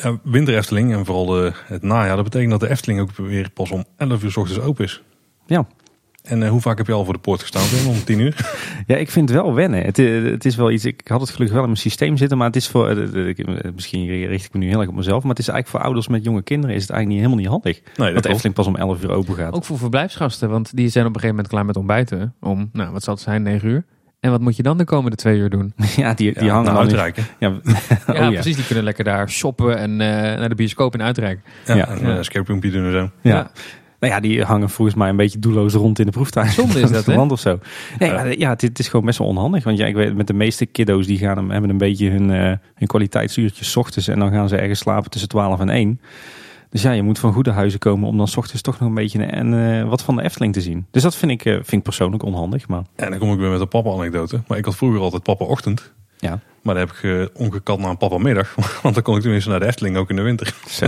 Ja, 0.01 0.19
winter 0.23 0.55
Efteling 0.55 0.93
en 0.93 1.05
vooral 1.05 1.25
de, 1.25 1.51
het 1.65 1.83
najaar, 1.83 2.15
dat 2.15 2.23
betekent 2.23 2.51
dat 2.51 2.59
de 2.59 2.69
Efteling 2.69 2.99
ook 2.99 3.15
weer 3.15 3.49
pas 3.49 3.71
om 3.71 3.85
11 3.97 4.23
uur 4.23 4.31
s 4.31 4.37
ochtends 4.37 4.61
open 4.61 4.85
is. 4.85 5.03
Ja. 5.45 5.67
En 6.23 6.41
uh, 6.41 6.49
hoe 6.49 6.61
vaak 6.61 6.77
heb 6.77 6.87
je 6.87 6.93
al 6.93 7.05
voor 7.05 7.13
de 7.13 7.19
poort 7.19 7.41
gestaan? 7.41 7.63
Om 7.87 8.03
10 8.03 8.19
uur? 8.19 8.35
Ja, 8.87 8.95
ik 8.95 9.11
vind 9.11 9.29
het 9.29 9.41
wel 9.41 9.53
wennen. 9.53 9.81
Het, 9.83 9.99
eh, 9.99 10.23
het, 10.23 10.45
is 10.45 10.55
wel 10.55 10.71
iets, 10.71 10.85
ik 10.85 11.07
had 11.07 11.21
het 11.21 11.29
gelukkig 11.29 11.55
wel 11.55 11.65
in 11.65 11.71
mijn 11.71 11.81
systeem 11.81 12.17
zitten, 12.17 12.37
maar 12.37 12.47
het 12.47 12.55
is 12.55 12.67
voor, 12.67 12.97
uh, 12.97 13.35
misschien 13.75 14.07
richt 14.07 14.45
ik 14.45 14.53
me 14.53 14.59
nu 14.59 14.67
heel 14.67 14.79
erg 14.79 14.89
op 14.89 14.95
mezelf, 14.95 15.21
maar 15.21 15.29
het 15.29 15.39
is 15.39 15.47
eigenlijk 15.47 15.77
voor 15.77 15.85
ouders 15.85 16.07
met 16.07 16.23
jonge 16.23 16.41
kinderen 16.41 16.75
is 16.75 16.81
het 16.81 16.91
eigenlijk 16.91 17.21
niet, 17.21 17.29
helemaal 17.29 17.59
niet 17.59 17.63
handig. 17.63 17.97
Nee, 17.97 18.13
dat 18.13 18.23
de 18.23 18.29
Efteling 18.29 18.55
pas 18.55 18.67
om 18.67 18.75
11 18.75 19.03
uur 19.03 19.11
open 19.11 19.35
gaat. 19.35 19.53
Ook 19.53 19.65
voor 19.65 19.77
verblijfsgasten, 19.77 20.49
want 20.49 20.75
die 20.75 20.89
zijn 20.89 21.05
op 21.05 21.15
een 21.15 21.19
gegeven 21.19 21.35
moment 21.35 21.53
klaar 21.53 21.65
met 21.65 21.77
ontbijten 21.77 22.35
om, 22.39 22.69
nou 22.73 22.91
wat 22.91 23.03
zal 23.03 23.13
het 23.13 23.23
zijn, 23.23 23.43
9 23.43 23.69
uur. 23.69 23.85
En 24.19 24.31
wat 24.31 24.41
moet 24.41 24.55
je 24.55 24.63
dan 24.63 24.77
de 24.77 24.83
komende 24.83 25.15
twee 25.15 25.37
uur 25.37 25.49
doen? 25.49 25.73
Ja, 25.95 26.13
die, 26.13 26.39
die 26.39 26.49
hangen 26.49 26.77
uitreiken. 26.77 27.25
Ja, 27.39 27.49
oh, 27.49 28.15
ja, 28.15 28.29
precies. 28.29 28.55
Die 28.55 28.65
kunnen 28.65 28.83
lekker 28.83 29.03
daar 29.03 29.29
shoppen 29.29 29.77
en 29.77 29.91
uh, 29.91 29.97
naar 29.97 30.49
de 30.49 30.55
bioscoop 30.55 30.93
en 30.93 31.01
uitreiken. 31.01 31.43
Ja, 31.65 31.75
ja. 31.75 31.87
en 31.87 32.05
uh, 32.05 32.17
escape 32.17 32.59
doen 32.59 32.85
en 32.85 32.91
zo. 32.91 33.09
Ja. 33.21 33.51
Nou 33.99 34.13
ja, 34.13 34.19
die 34.19 34.43
hangen 34.43 34.69
volgens 34.69 34.97
mij 34.97 35.09
een 35.09 35.15
beetje 35.15 35.39
doelloos 35.39 35.73
rond 35.73 35.99
in 35.99 36.05
de 36.05 36.11
proeftuin. 36.11 36.49
Zonde 36.49 36.79
is 36.79 36.91
dat, 37.05 37.05
hè? 37.05 37.21
of 37.21 37.39
zo. 37.39 37.59
Nee, 37.99 38.09
ja, 38.09 38.23
ja 38.23 38.49
het, 38.49 38.79
is 38.79 38.87
gewoon 38.87 39.05
best 39.05 39.17
wel 39.17 39.27
onhandig. 39.27 39.63
Want 39.63 39.77
ja, 39.77 39.85
ik 39.85 39.95
weet, 39.95 40.15
met 40.15 40.27
de 40.27 40.33
meeste 40.33 40.65
kiddo's 40.65 41.05
die 41.05 41.17
gaan, 41.17 41.49
hebben 41.49 41.69
een 41.69 41.77
beetje 41.77 42.09
hun, 42.09 42.29
uh, 42.29 42.53
hun 42.75 42.87
kwaliteitsuurtjes 42.87 43.77
ochtends. 43.77 44.07
En 44.07 44.19
dan 44.19 44.31
gaan 44.31 44.49
ze 44.49 44.57
ergens 44.57 44.79
slapen 44.79 45.09
tussen 45.09 45.29
12 45.29 45.59
en 45.59 45.69
1. 45.69 46.01
Dus 46.69 46.81
ja, 46.81 46.91
je 46.91 47.03
moet 47.03 47.19
van 47.19 47.33
goede 47.33 47.51
huizen 47.51 47.79
komen 47.79 48.07
om 48.07 48.17
dan 48.17 48.27
s 48.27 48.37
ochtends 48.37 48.61
toch 48.61 48.79
nog 48.79 48.89
een 48.89 48.95
beetje 48.95 49.23
en, 49.23 49.53
uh, 49.53 49.89
wat 49.89 50.03
van 50.03 50.15
de 50.15 50.21
Efteling 50.21 50.53
te 50.53 50.61
zien. 50.61 50.85
Dus 50.91 51.03
dat 51.03 51.15
vind 51.15 51.31
ik, 51.31 51.45
uh, 51.45 51.53
vind 51.53 51.71
ik 51.71 51.83
persoonlijk 51.83 52.23
onhandig. 52.23 52.67
Maar... 52.67 52.83
En 52.95 53.09
dan 53.09 53.19
kom 53.19 53.31
ik 53.31 53.39
weer 53.39 53.49
met 53.49 53.61
een 53.61 53.67
papa-anekdote. 53.67 54.41
Maar 54.47 54.57
ik 54.57 54.65
had 54.65 54.75
vroeger 54.75 55.01
altijd 55.01 55.23
papa-ochtend. 55.23 55.93
Ja. 56.17 56.39
Maar 56.61 56.73
dan 56.73 56.87
heb 56.87 56.95
ik 56.95 57.03
uh, 57.03 57.25
omgekat 57.33 57.79
naar 57.79 57.89
een 57.89 57.97
papa-middag. 57.97 58.55
Want 58.83 58.93
dan 58.93 59.03
kon 59.03 59.15
ik 59.15 59.21
tenminste 59.21 59.49
naar 59.49 59.59
de 59.59 59.65
Efteling 59.65 59.97
ook 59.97 60.09
in 60.09 60.15
de 60.15 60.21
winter. 60.21 60.55
Zo. 60.67 60.85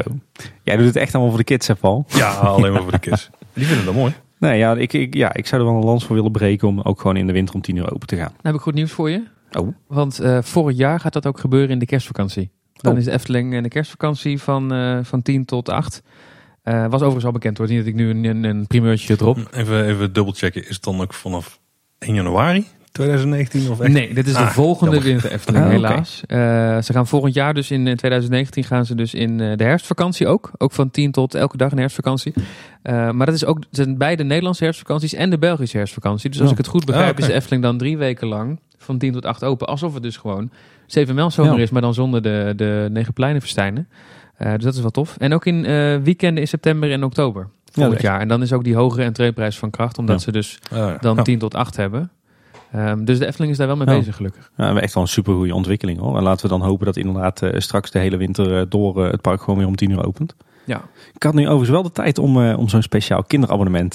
Jij 0.64 0.78
doet 0.78 0.86
het 0.86 0.96
echt 0.96 1.14
allemaal 1.14 1.32
voor 1.32 1.40
de 1.40 1.46
kids, 1.46 1.68
hè 1.68 1.76
Paul? 1.76 2.06
Ja, 2.08 2.32
alleen 2.32 2.74
maar 2.74 2.82
voor 2.82 2.92
de 2.92 3.00
kids. 3.00 3.30
Die 3.54 3.66
vinden 3.66 3.86
dat 3.86 3.96
mooi. 3.96 4.14
Nee, 4.38 4.58
ja 4.58 4.76
ik, 4.76 4.94
ik, 4.94 5.14
ja, 5.14 5.34
ik 5.34 5.48
zou 5.48 5.62
er 5.62 5.68
wel 5.68 5.78
een 5.78 5.86
lans 5.86 6.06
voor 6.06 6.16
willen 6.16 6.32
breken 6.32 6.68
om 6.68 6.82
ook 6.82 7.02
gewoon 7.02 7.18
in 7.18 7.28
de 7.28 7.34
winter 7.34 7.56
om 7.56 7.62
tien 7.62 7.76
uur 7.76 7.94
open 7.94 8.08
te 8.08 8.16
gaan. 8.16 8.32
Dan 8.32 8.42
heb 8.42 8.56
ik 8.56 8.62
goed 8.62 8.74
nieuws 8.74 8.92
voor 8.92 9.10
je. 9.10 9.24
Oh. 9.52 9.68
Want 9.88 10.22
uh, 10.22 10.38
vorig 10.42 10.78
jaar 10.78 11.00
gaat 11.00 11.14
dat 11.14 11.26
ook 11.26 11.40
gebeuren 11.40 11.70
in 11.70 11.80
de 11.80 11.86
kerstvakantie. 11.86 12.52
Dan 12.82 12.92
oh. 12.92 12.98
is 12.98 13.06
de 13.06 13.12
Efteling 13.12 13.54
in 13.54 13.64
de 13.64 13.70
kerstvakantie 13.70 14.42
van, 14.42 14.74
uh, 14.74 15.00
van 15.04 15.22
10 15.22 15.46
tot 15.46 15.70
8. 15.70 16.02
Uh, 16.64 16.82
was 16.82 16.94
overigens 16.94 17.26
al 17.26 17.32
bekend 17.32 17.58
hoor. 17.58 17.68
Niet 17.68 17.78
dat 17.78 17.88
ik 17.88 17.96
nu 17.96 18.10
een, 18.10 18.44
een 18.44 18.68
primeurtje 18.68 19.16
erop. 19.20 19.38
Even, 19.52 19.86
even 19.86 20.14
dubbelchecken. 20.14 20.62
Is 20.62 20.76
het 20.76 20.84
dan 20.84 21.02
ook 21.02 21.14
vanaf 21.14 21.60
1 21.98 22.14
januari 22.14 22.68
2019? 22.92 23.72
Of 23.72 23.80
echt? 23.80 23.94
Nee, 23.94 24.14
dit 24.14 24.28
is 24.28 24.34
de 24.34 24.39
ah, 24.39 24.48
volgende 24.48 25.02
winter 25.02 25.32
Efteling 25.32 25.64
ah, 25.64 25.70
helaas. 25.70 26.22
Okay. 26.24 26.76
Uh, 26.76 26.82
ze 26.82 26.94
gaan 26.94 27.08
volgend 27.08 27.34
jaar 27.34 27.54
dus 27.54 27.72
in 27.72 27.84
2019 27.96 28.64
gaan 28.64 28.86
ze 28.86 28.96
dus 28.96 29.14
in 29.14 29.39
uh, 29.39 29.58
de 29.58 29.64
herfstvakantie 29.64 30.28
ook. 30.28 30.52
Ook 30.58 30.72
van 30.72 30.92
10 30.92 31.12
tot 31.12 31.36
elke 31.36 31.58
dag 31.58 31.72
een 31.72 31.78
herfstvakantie. 31.78 32.34
Uh, 32.36 33.12
maar 33.12 33.26
dat 33.26 33.36
is 33.36 33.46
ook 33.46 33.60
zijn 33.72 33.98
beide 33.98 34.24
Nederlandse 34.24 34.64
herfstvakanties 34.64 35.14
en 35.14 35.30
de 35.30 35.38
Belgische 35.38 35.78
herfstvakantie. 35.78 36.30
Dus 36.30 36.39
als 36.39 36.48
oh. 36.48 36.58
ik 36.58 36.58
het 36.64 36.68
goed 36.68 36.86
begrijp 36.86 37.08
ah, 37.08 37.12
okay. 37.12 37.26
is 37.26 37.32
de 37.32 37.38
Efteling 37.38 37.64
dan 37.64 37.78
drie 37.78 37.98
weken 37.98 38.28
lang 38.28 38.60
van 38.78 38.98
10 38.98 39.12
tot 39.12 39.26
8 39.26 39.44
open. 39.44 39.68
Alsof 39.68 39.94
het 39.94 40.04
dus 40.04 40.18
gewoon 40.18 40.52
7 40.86 41.16
mijl 41.16 41.32
zomer 41.32 41.56
ja. 41.56 41.62
is, 41.62 41.70
maar 41.70 41.82
dan 41.82 41.94
zonder 41.94 42.22
de, 42.22 42.54
de 42.56 42.88
negen 42.92 43.14
pleinenfestijnen. 43.14 43.88
Uh, 44.39 44.54
dus 44.54 44.64
dat 44.64 44.74
is 44.74 44.82
wel 44.82 44.92
tof. 44.92 45.16
En 45.18 45.34
ook 45.34 45.46
in 45.46 45.62
weekenden 46.04 46.42
in 46.42 46.48
september 46.48 46.92
en 46.92 47.04
oktober 47.04 47.50
volgend 47.72 48.02
ja, 48.02 48.10
jaar. 48.10 48.20
En 48.20 48.28
dan 48.28 48.42
is 48.42 48.54
ook 48.54 48.64
die 48.64 48.76
hogere 48.76 49.04
entreeprijs 49.04 49.58
van 49.58 49.70
kracht, 49.70 49.98
omdat 49.98 50.16
ja. 50.16 50.22
ze 50.22 50.32
dus 50.32 50.60
oh, 50.74 50.94
dan 51.00 51.24
10 51.24 51.39
tot 51.39 51.56
8 51.56 51.76
hebben. 51.76 52.12
Um, 52.76 53.06
dus 53.06 53.20
de 53.20 53.26
Efteling 53.26 53.52
is 53.52 53.58
daar 53.58 53.68
wel 53.68 53.76
mee 53.76 53.86
bezig, 53.86 54.16
gelukkig. 54.16 54.52
Ja, 54.58 54.76
echt 54.76 54.94
wel 54.94 55.04
een 55.04 55.10
super 55.10 55.34
goede 55.34 55.56
ontwikkeling 55.56 56.00
hoor. 56.00 56.18
En 56.18 56.24
laten 56.24 56.46
we 56.46 56.52
dan 56.58 56.62
hopen 56.62 56.86
dat 56.86 56.98
inderdaad 56.98 57.42
uh, 57.42 57.50
straks 57.58 57.92
de 57.92 58.00
hele 58.00 58.18
winter 58.18 58.70
door 58.70 59.06
het 59.06 59.22
park 59.22 59.42
gewoon 59.42 59.58
weer 59.58 59.68
om 59.68 59.76
10 59.76 59.90
uur 59.90 60.06
opent. 60.06 60.36
Ja. 60.66 60.82
Ik 61.14 61.24
had 61.24 61.34
nu 61.34 61.42
overigens 61.42 61.70
wel 61.70 61.84
de 61.84 61.92
tijd 61.92 62.18
om, 62.18 62.38
om 62.38 62.70
zo'n 62.70 62.82
speciaal 62.82 63.24
kinderabonnement 63.24 63.92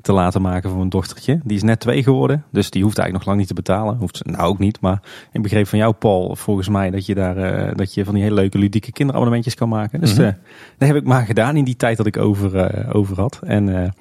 te 0.00 0.12
laten 0.12 0.42
maken 0.42 0.68
voor 0.68 0.78
mijn 0.78 0.90
dochtertje. 0.90 1.40
Die 1.44 1.56
is 1.56 1.62
net 1.62 1.80
twee 1.80 2.02
geworden, 2.02 2.44
dus 2.50 2.70
die 2.70 2.82
hoeft 2.82 2.98
eigenlijk 2.98 3.24
nog 3.24 3.26
lang 3.26 3.38
niet 3.38 3.48
te 3.48 3.62
betalen. 3.62 3.96
Hoeft 3.96 4.16
ze 4.16 4.22
nou 4.26 4.48
ook 4.48 4.58
niet, 4.58 4.80
maar 4.80 5.02
ik 5.32 5.42
begreep 5.42 5.66
van 5.66 5.78
jou 5.78 5.92
Paul, 5.92 6.36
volgens 6.36 6.68
mij 6.68 6.90
dat 6.90 7.06
je 7.06 7.14
daar 7.14 7.76
dat 7.76 7.94
je 7.94 8.04
van 8.04 8.14
die 8.14 8.22
hele 8.22 8.34
leuke 8.34 8.58
ludieke 8.58 8.92
kinderabonnementjes 8.92 9.54
kan 9.54 9.68
maken. 9.68 10.00
Dus 10.00 10.14
mm 10.14 10.24
-hmm. 10.24 10.36
dat 10.78 10.88
heb 10.88 10.96
ik 10.96 11.04
maar 11.04 11.26
gedaan 11.26 11.56
in 11.56 11.64
die 11.64 11.76
tijd 11.76 11.96
dat 11.96 12.06
ik 12.06 12.16
over, 12.16 12.94
over 12.94 13.20
had. 13.20 13.40
En 13.42 13.92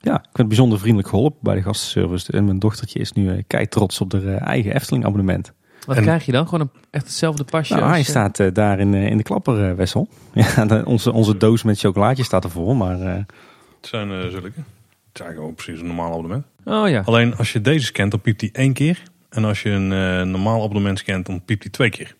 ja, 0.00 0.14
ik 0.14 0.32
ben 0.32 0.48
bijzonder 0.48 0.78
vriendelijk 0.78 1.08
geholpen 1.08 1.38
bij 1.42 1.54
de 1.54 1.62
gastenservice. 1.62 2.32
En 2.32 2.44
mijn 2.44 2.58
dochtertje 2.58 2.98
is 2.98 3.12
nu 3.12 3.42
kei 3.46 3.66
trots 3.66 4.00
op 4.00 4.12
haar 4.12 4.36
eigen 4.36 4.74
Efteling 4.74 5.04
abonnement. 5.04 5.52
Wat 5.86 6.00
krijg 6.00 6.26
je 6.26 6.32
dan? 6.32 6.48
Gewoon 6.48 6.60
een, 6.60 6.80
echt 6.90 7.04
hetzelfde 7.04 7.44
pasje? 7.44 7.74
Nou, 7.74 7.88
hij 7.88 8.02
staat 8.02 8.38
uh, 8.38 8.48
daar 8.52 8.78
in, 8.78 8.92
uh, 8.92 9.06
in 9.06 9.16
de 9.16 9.22
klapperwessel. 9.22 10.08
ja, 10.32 10.64
de, 10.64 10.82
onze, 10.84 11.12
onze 11.12 11.36
doos 11.36 11.62
met 11.62 11.78
chocolaatjes 11.78 12.26
staat 12.26 12.44
ervoor, 12.44 12.76
maar... 12.76 13.00
Uh... 13.00 13.14
Het 13.14 13.26
zijn 13.80 14.10
uh, 14.10 14.20
zulke. 14.20 14.52
Het 15.08 15.26
zijn 15.26 15.34
gewoon 15.34 15.54
precies 15.54 15.80
een 15.80 15.86
normaal 15.86 16.10
abonnement. 16.10 16.44
Oh 16.64 16.88
ja. 16.88 17.02
Alleen 17.04 17.36
als 17.36 17.52
je 17.52 17.60
deze 17.60 17.84
scant, 17.84 18.10
dan 18.10 18.20
piept 18.20 18.40
hij 18.40 18.50
één 18.52 18.72
keer. 18.72 19.02
En 19.28 19.44
als 19.44 19.62
je 19.62 19.70
een 19.70 20.30
normaal 20.30 20.62
abonnement 20.62 20.98
scant, 20.98 21.26
dan 21.26 21.44
piept 21.44 21.62
hij 21.62 21.72
twee 21.72 21.90
keer. 21.90 22.16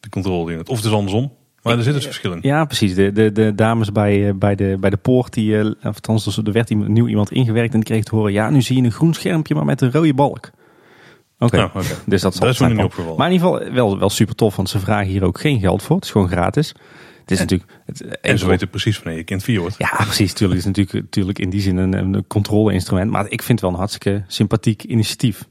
De 0.00 0.08
controle 0.08 0.52
in 0.52 0.58
het. 0.58 0.68
Of 0.68 0.76
het 0.76 0.84
is 0.84 0.92
andersom. 0.92 1.32
Maar 1.62 1.76
er 1.76 1.82
zit 1.82 1.94
dus 1.94 2.04
verschil 2.04 2.32
in. 2.32 2.38
Ja, 2.42 2.64
precies. 2.64 2.94
De, 2.94 3.12
de, 3.12 3.32
de 3.32 3.54
dames 3.54 3.92
bij, 3.92 4.36
bij, 4.36 4.54
de, 4.54 4.76
bij 4.80 4.90
de 4.90 4.96
poort, 4.96 5.32
die, 5.32 5.76
althans, 5.82 6.36
er 6.36 6.52
werd 6.52 6.74
nieuw 6.88 7.06
iemand 7.06 7.32
ingewerkt 7.32 7.72
en 7.72 7.80
die 7.80 7.88
kreeg 7.88 8.04
te 8.04 8.14
horen... 8.14 8.32
Ja, 8.32 8.50
nu 8.50 8.62
zie 8.62 8.76
je 8.76 8.82
een 8.82 8.92
groen 8.92 9.14
schermpje, 9.14 9.54
maar 9.54 9.64
met 9.64 9.80
een 9.80 9.92
rode 9.92 10.14
balk. 10.14 10.50
Oké, 11.38 11.54
okay. 11.54 11.64
okay. 11.64 11.96
dus 12.06 12.20
dat, 12.20 12.36
dat 12.36 12.48
is 12.48 12.58
niet 12.58 12.78
opgevallen. 12.78 13.18
Maar 13.18 13.26
in 13.26 13.32
ieder 13.32 13.48
geval 13.48 13.72
wel, 13.72 13.98
wel 13.98 14.10
super 14.10 14.34
tof, 14.34 14.56
want 14.56 14.68
ze 14.68 14.78
vragen 14.78 15.06
hier 15.06 15.24
ook 15.24 15.40
geen 15.40 15.60
geld 15.60 15.82
voor. 15.82 15.96
Het 15.96 16.04
is 16.04 16.10
gewoon 16.10 16.28
gratis. 16.28 16.68
Het 17.20 17.30
is 17.30 17.38
en, 17.38 17.42
natuurlijk, 17.42 17.70
het, 17.86 18.20
en 18.20 18.38
ze 18.38 18.46
weten 18.46 18.68
precies 18.68 18.96
wanneer 18.96 19.16
je 19.16 19.24
kind 19.24 19.42
vier 19.42 19.60
wordt. 19.60 19.74
Ja, 19.78 19.90
precies. 19.96 20.32
Tuurlijk, 20.32 20.64
het 20.64 20.68
is 20.68 20.76
natuurlijk, 20.76 21.04
natuurlijk 21.04 21.38
in 21.38 21.50
die 21.50 21.60
zin 21.60 21.76
een, 21.76 21.92
een 21.92 22.26
controle-instrument. 22.26 23.10
Maar 23.10 23.24
ik 23.24 23.42
vind 23.42 23.48
het 23.48 23.60
wel 23.60 23.70
een 23.70 23.76
hartstikke 23.76 24.24
sympathiek 24.26 24.82
initiatief. 24.82 25.44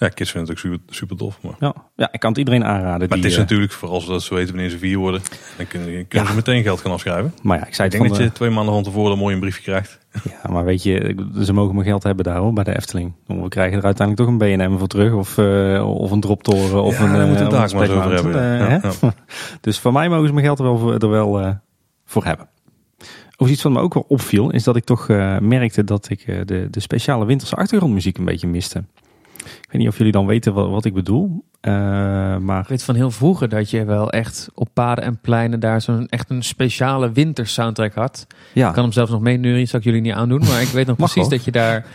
Ja, 0.00 0.08
kids 0.08 0.30
vinden 0.30 0.50
het 0.50 0.64
ook 0.64 0.70
super, 0.70 0.94
super 0.94 1.16
tof. 1.16 1.38
Maar... 1.42 1.54
Ja, 1.58 1.74
ja, 1.96 2.12
ik 2.12 2.20
kan 2.20 2.30
het 2.30 2.38
iedereen 2.38 2.64
aanraden. 2.64 3.08
Maar 3.08 3.18
het 3.18 3.26
is 3.26 3.32
uh, 3.32 3.38
natuurlijk, 3.38 3.72
vooral 3.72 4.02
als 4.08 4.26
ze 4.26 4.34
weten 4.34 4.54
wanneer 4.54 4.70
ze 4.70 4.78
vier 4.78 4.98
worden, 4.98 5.20
dan 5.56 5.66
kunnen, 5.66 5.88
kunnen 5.88 6.06
ja. 6.10 6.26
ze 6.26 6.34
meteen 6.34 6.62
geld 6.62 6.80
gaan 6.80 6.92
afschrijven. 6.92 7.34
Maar 7.42 7.58
ja, 7.58 7.66
ik 7.66 7.74
zei 7.74 7.88
ik 7.88 7.98
denk 7.98 8.08
dat 8.08 8.18
je 8.18 8.32
twee 8.32 8.50
maanden 8.50 8.74
van 8.74 8.82
tevoren 8.82 9.12
een 9.12 9.18
mooi 9.18 9.34
een 9.34 9.40
briefje 9.40 9.62
krijgt. 9.62 9.98
Ja, 10.12 10.50
maar 10.50 10.64
weet 10.64 10.82
je, 10.82 11.14
ze 11.42 11.52
mogen 11.52 11.74
mijn 11.74 11.86
geld 11.86 12.02
hebben 12.02 12.24
daar 12.24 12.36
hoor, 12.36 12.52
bij 12.52 12.64
de 12.64 12.76
Efteling. 12.76 13.14
We 13.26 13.48
krijgen 13.48 13.78
er 13.78 13.84
uiteindelijk 13.84 14.28
toch 14.28 14.40
een 14.40 14.56
BNM 14.56 14.78
voor 14.78 14.88
terug, 14.88 15.12
of, 15.12 15.38
uh, 15.38 15.88
of 16.00 16.10
een 16.10 16.20
droptoren, 16.20 16.82
of 16.82 16.98
ja, 16.98 17.04
een... 17.04 17.12
daar 17.12 17.26
moeten 17.26 17.60
het 17.60 17.74
maar 17.74 17.90
over 17.90 18.14
hebben. 18.14 18.34
Uh, 18.34 18.82
ja, 18.82 18.92
dus 19.60 19.78
voor 19.78 19.92
mij 19.92 20.08
mogen 20.08 20.26
ze 20.26 20.32
mijn 20.32 20.46
geld 20.46 20.58
er 20.58 20.64
wel 20.64 20.78
voor, 20.78 20.98
er 20.98 21.10
wel, 21.10 21.60
voor 22.04 22.24
hebben. 22.24 22.48
Of 23.36 23.48
iets 23.48 23.62
wat 23.62 23.72
me 23.72 23.80
ook 23.80 23.94
wel 23.94 24.04
opviel, 24.08 24.50
is 24.50 24.64
dat 24.64 24.76
ik 24.76 24.84
toch 24.84 25.08
merkte 25.40 25.84
dat 25.84 26.10
ik 26.10 26.26
de, 26.26 26.68
de 26.70 26.80
speciale 26.80 27.24
winterse 27.24 27.56
achtergrondmuziek 27.56 28.18
een 28.18 28.24
beetje 28.24 28.46
miste. 28.46 28.84
Ik 29.40 29.68
weet 29.70 29.80
niet 29.80 29.88
of 29.88 29.96
jullie 29.96 30.12
dan 30.12 30.26
weten 30.26 30.54
wat, 30.54 30.68
wat 30.68 30.84
ik 30.84 30.94
bedoel. 30.94 31.44
Uh, 31.62 31.72
maar... 32.36 32.60
Ik 32.60 32.68
weet 32.68 32.82
van 32.82 32.94
heel 32.94 33.10
vroeger 33.10 33.48
dat 33.48 33.70
je 33.70 33.84
wel 33.84 34.10
echt 34.10 34.48
op 34.54 34.68
paden 34.72 35.04
en 35.04 35.18
pleinen 35.20 35.60
daar 35.60 35.80
zo'n 35.80 36.08
echt 36.08 36.30
een 36.30 36.42
speciale 36.42 37.12
wintersoundtrack 37.12 37.94
had. 37.94 38.26
Ja. 38.52 38.68
Ik 38.68 38.74
kan 38.74 38.82
hem 38.82 38.92
zelfs 38.92 39.10
nog 39.10 39.20
meeneuren, 39.20 39.68
zal 39.68 39.78
ik 39.78 39.84
jullie 39.84 40.00
niet 40.00 40.12
aandoen. 40.12 40.40
Maar 40.40 40.60
ik 40.60 40.68
weet 40.68 40.86
nog 40.86 40.96
precies 41.06 41.28
dat 41.28 41.44
je 41.44 41.50
daar 41.50 41.86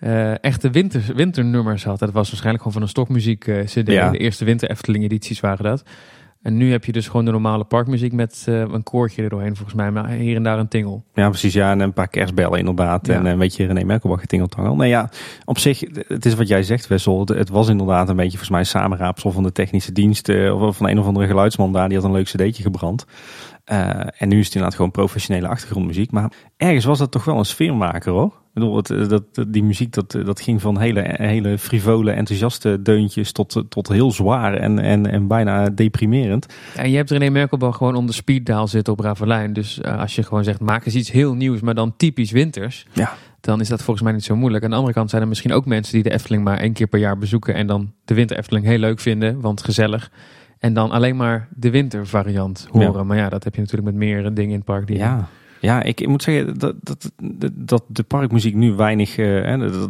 uh, 0.00 0.44
echte 0.44 0.70
winter, 0.70 1.02
winternummers 1.14 1.84
had. 1.84 1.98
Dat 1.98 2.12
was 2.12 2.28
waarschijnlijk 2.28 2.58
gewoon 2.58 2.72
van 2.72 2.82
een 2.82 2.88
stokmuziek 2.88 3.46
uh, 3.46 3.64
cd. 3.64 3.86
Ja. 3.86 4.10
De 4.10 4.18
eerste 4.18 4.44
winter 4.44 4.70
Efteling 4.70 5.04
edities 5.04 5.40
waren 5.40 5.64
dat. 5.64 5.82
En 6.48 6.56
nu 6.56 6.70
heb 6.70 6.84
je 6.84 6.92
dus 6.92 7.06
gewoon 7.06 7.24
de 7.24 7.30
normale 7.30 7.64
parkmuziek 7.64 8.12
met 8.12 8.46
uh, 8.48 8.60
een 8.60 8.82
koortje 8.82 9.22
er 9.22 9.28
doorheen 9.28 9.56
volgens 9.56 9.76
mij. 9.76 9.90
Maar 9.90 10.08
hier 10.08 10.36
en 10.36 10.42
daar 10.42 10.58
een 10.58 10.68
tingel. 10.68 11.04
Ja, 11.14 11.28
precies. 11.28 11.52
Ja, 11.52 11.70
en 11.70 11.80
een 11.80 11.92
paar 11.92 12.08
kerstbellen 12.08 12.58
inderdaad. 12.58 13.06
Ja. 13.06 13.14
En 13.14 13.26
een 13.26 13.38
beetje 13.38 13.66
René 13.66 13.84
Merkelbach 13.84 14.20
getingeltangel. 14.20 14.76
Nee 14.76 14.88
ja, 14.88 15.10
op 15.44 15.58
zich, 15.58 15.80
het 16.06 16.26
is 16.26 16.34
wat 16.34 16.48
jij 16.48 16.62
zegt 16.62 16.86
Wessel. 16.86 17.26
Het 17.26 17.48
was 17.48 17.68
inderdaad 17.68 18.08
een 18.08 18.16
beetje 18.16 18.38
volgens 18.38 18.50
mij 18.50 18.64
samenraapsel 18.64 19.32
van 19.32 19.42
de 19.42 19.52
technische 19.52 19.92
dienst. 19.92 20.28
Of 20.28 20.76
van 20.76 20.88
een 20.88 20.98
of 20.98 21.06
andere 21.06 21.26
geluidsman 21.26 21.72
daar. 21.72 21.88
Die 21.88 21.96
had 21.96 22.06
een 22.06 22.12
leuk 22.12 22.24
cd'tje 22.24 22.62
gebrand. 22.62 23.06
Uh, 23.70 24.00
en 24.16 24.28
nu 24.28 24.38
is 24.38 24.44
het 24.44 24.54
inderdaad 24.54 24.76
gewoon 24.76 24.90
professionele 24.90 25.48
achtergrondmuziek. 25.48 26.10
Maar 26.10 26.32
ergens 26.56 26.84
was 26.84 26.98
dat 26.98 27.10
toch 27.10 27.24
wel 27.24 27.38
een 27.38 27.44
sfeermaker 27.44 28.12
hoor. 28.12 28.32
bedoel, 28.54 28.76
het, 28.76 29.08
dat, 29.08 29.46
die 29.48 29.62
muziek 29.62 29.92
dat, 29.92 30.10
dat 30.10 30.40
ging 30.40 30.60
van 30.60 30.78
hele, 30.78 31.14
hele 31.16 31.58
frivole, 31.58 32.10
enthousiaste 32.10 32.82
deuntjes 32.82 33.32
tot, 33.32 33.64
tot 33.68 33.88
heel 33.88 34.12
zwaar 34.12 34.54
en, 34.54 34.78
en, 34.78 35.10
en 35.10 35.26
bijna 35.26 35.70
deprimerend. 35.70 36.46
En 36.76 36.90
je 36.90 36.96
hebt 36.96 37.10
René 37.10 37.30
Merkelbach 37.30 37.76
gewoon 37.76 37.94
onder 37.94 38.14
speeddaal 38.14 38.68
zitten 38.68 38.92
op 38.92 39.00
Ravelijn. 39.00 39.52
Dus 39.52 39.84
als 39.84 40.14
je 40.14 40.22
gewoon 40.22 40.44
zegt, 40.44 40.60
maak 40.60 40.86
eens 40.86 40.94
iets 40.94 41.10
heel 41.10 41.34
nieuws, 41.34 41.60
maar 41.60 41.74
dan 41.74 41.96
typisch 41.96 42.30
winters. 42.30 42.86
Ja 42.92 43.14
dan 43.40 43.60
is 43.60 43.68
dat 43.68 43.82
volgens 43.82 44.04
mij 44.04 44.12
niet 44.12 44.24
zo 44.24 44.36
moeilijk. 44.36 44.64
Aan 44.64 44.70
de 44.70 44.76
andere 44.76 44.94
kant 44.94 45.10
zijn 45.10 45.22
er 45.22 45.28
misschien 45.28 45.52
ook 45.52 45.66
mensen 45.66 45.94
die 45.94 46.02
de 46.02 46.10
Efteling 46.10 46.44
maar 46.44 46.58
één 46.58 46.72
keer 46.72 46.86
per 46.86 46.98
jaar 46.98 47.18
bezoeken 47.18 47.54
en 47.54 47.66
dan 47.66 47.92
de 48.04 48.14
winter 48.14 48.38
Efteling 48.38 48.66
heel 48.66 48.78
leuk 48.78 49.00
vinden, 49.00 49.40
want 49.40 49.64
gezellig. 49.64 50.10
En 50.58 50.74
dan 50.74 50.90
alleen 50.90 51.16
maar 51.16 51.48
de 51.54 51.70
wintervariant 51.70 52.68
horen. 52.70 53.06
Maar 53.06 53.16
ja, 53.16 53.28
dat 53.28 53.44
heb 53.44 53.54
je 53.54 53.60
natuurlijk 53.60 53.90
met 53.90 53.98
meer 53.98 54.22
dingen 54.34 54.50
in 54.50 54.56
het 54.56 54.64
park. 54.64 54.86
Die 54.86 54.96
ja. 54.96 55.28
Ja, 55.60 55.82
ik, 55.82 56.06
moet 56.06 56.22
zeggen 56.22 56.58
dat, 56.58 56.74
dat, 56.82 57.10
dat 57.54 57.84
de 57.86 58.02
parkmuziek 58.02 58.54
nu 58.54 58.72
weinig, 58.72 59.14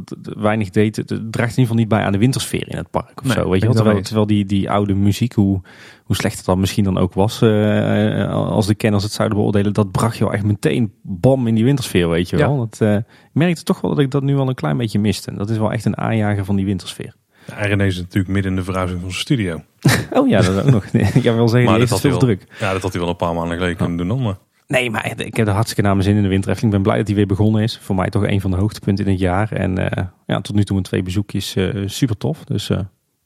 dat, 0.05 0.16
weinig 0.23 0.71
deed. 0.71 0.97
Het 0.97 1.07
draagt 1.07 1.27
in 1.27 1.39
ieder 1.41 1.55
geval 1.55 1.77
niet 1.77 1.89
bij 1.89 2.03
aan 2.03 2.12
de 2.12 2.19
wintersfeer 2.19 2.69
in 2.69 2.77
het 2.77 2.91
park. 2.91 3.21
Of 3.25 3.33
zo, 3.33 3.51
weet 3.51 3.62
je 3.62 3.69
Terwijl, 3.69 4.03
terwijl 4.03 4.27
die, 4.27 4.45
die 4.45 4.71
oude 4.71 4.95
muziek, 4.95 5.33
hoe, 5.33 5.61
hoe 6.05 6.16
slecht 6.16 6.37
het 6.37 6.45
dan 6.45 6.61
misschien 6.61 6.85
dan 6.85 6.99
ook 6.99 7.14
was, 7.14 7.43
uh, 7.43 8.31
als 8.31 8.66
de 8.66 8.75
kenners 8.75 9.03
het 9.03 9.12
zouden 9.12 9.39
beoordelen, 9.39 9.73
dat 9.73 9.91
bracht 9.91 10.16
je 10.16 10.25
wel 10.25 10.33
echt 10.33 10.45
meteen 10.45 10.93
bam 11.03 11.47
in 11.47 11.55
die 11.55 11.64
wintersfeer, 11.64 12.09
weet 12.09 12.29
je 12.29 12.37
wel. 12.37 12.57
Dat, 12.57 12.79
uh, 12.83 12.95
ik 12.95 13.05
merkte 13.33 13.62
toch 13.62 13.81
wel 13.81 13.91
dat 13.91 14.01
ik 14.01 14.11
dat 14.11 14.23
nu 14.23 14.37
al 14.37 14.49
een 14.49 14.55
klein 14.55 14.77
beetje 14.77 14.99
miste. 14.99 15.35
Dat 15.35 15.51
is 15.51 15.59
wel 15.59 15.73
echt 15.73 15.85
een 15.85 15.99
aanjager 15.99 16.45
van 16.45 16.57
die 16.57 16.64
wintersfeer. 16.64 17.14
Ja, 17.49 17.65
René 17.65 17.87
is 17.87 17.97
natuurlijk 17.97 18.29
midden 18.29 18.53
in 18.53 18.59
de 18.59 18.65
verhuizing 18.65 19.01
van 19.01 19.11
zijn 19.11 19.23
studio. 19.23 19.63
oh 20.19 20.29
ja, 20.29 20.41
dat 20.41 20.65
ook 20.65 20.71
nog. 20.71 20.85
Ik 20.85 21.23
heb 21.23 21.35
wel 21.35 21.49
zeggen, 21.49 21.71
maar 21.71 21.79
dat 21.79 21.89
had 21.89 22.01
veel 22.01 22.19
druk. 22.19 22.47
Ja, 22.61 22.73
dat 22.73 22.83
had 22.83 22.93
hij 22.93 23.01
wel 23.01 23.11
een 23.11 23.17
paar 23.17 23.35
maanden 23.35 23.57
geleden 23.57 23.77
kunnen 23.77 23.97
doen 23.97 24.09
dan, 24.09 24.23
maar... 24.23 24.37
Nee, 24.67 24.91
maar 24.91 25.21
ik 25.21 25.37
heb 25.37 25.47
er 25.47 25.53
hartstikke 25.53 25.83
naar 25.83 25.93
mijn 25.93 26.05
zin 26.05 26.17
in 26.17 26.23
de 26.23 26.29
winter. 26.29 26.65
Ik 26.65 26.71
ben 26.71 26.83
blij 26.83 26.97
dat 26.97 27.07
hij 27.07 27.17
weer 27.17 27.27
begonnen 27.27 27.63
is. 27.63 27.79
Voor 27.79 27.95
mij 27.95 28.11
toch 28.11 28.27
een 28.27 28.41
van 28.41 28.51
de 28.51 28.57
hoogtepunten 28.57 29.05
in 29.05 29.11
het 29.11 29.21
jaar. 29.21 29.53
En 29.53 29.79
uh, 29.79 29.87
ja, 30.27 30.41
tot 30.41 30.55
nu 30.55 30.65
toe 30.65 30.77
een 30.77 30.83
twee 30.83 31.03
bezoekjes 31.03 31.57
uh, 31.57 31.89
super 31.89 32.17
tof. 32.17 32.45
Dus 32.45 32.69
uh, 32.69 32.79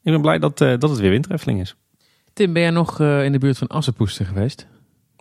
ik 0.03 0.13
ben 0.13 0.21
blij 0.21 0.39
dat, 0.39 0.59
dat 0.59 0.83
het 0.83 0.99
weer 0.99 1.11
winterefteling 1.11 1.61
is. 1.61 1.77
Tim, 2.33 2.53
ben 2.53 2.63
jij 2.63 2.71
nog 2.71 3.01
in 3.01 3.33
de 3.33 3.39
buurt 3.39 3.59
van 3.59 3.67
Assenpoester 3.67 4.27
geweest? 4.27 4.67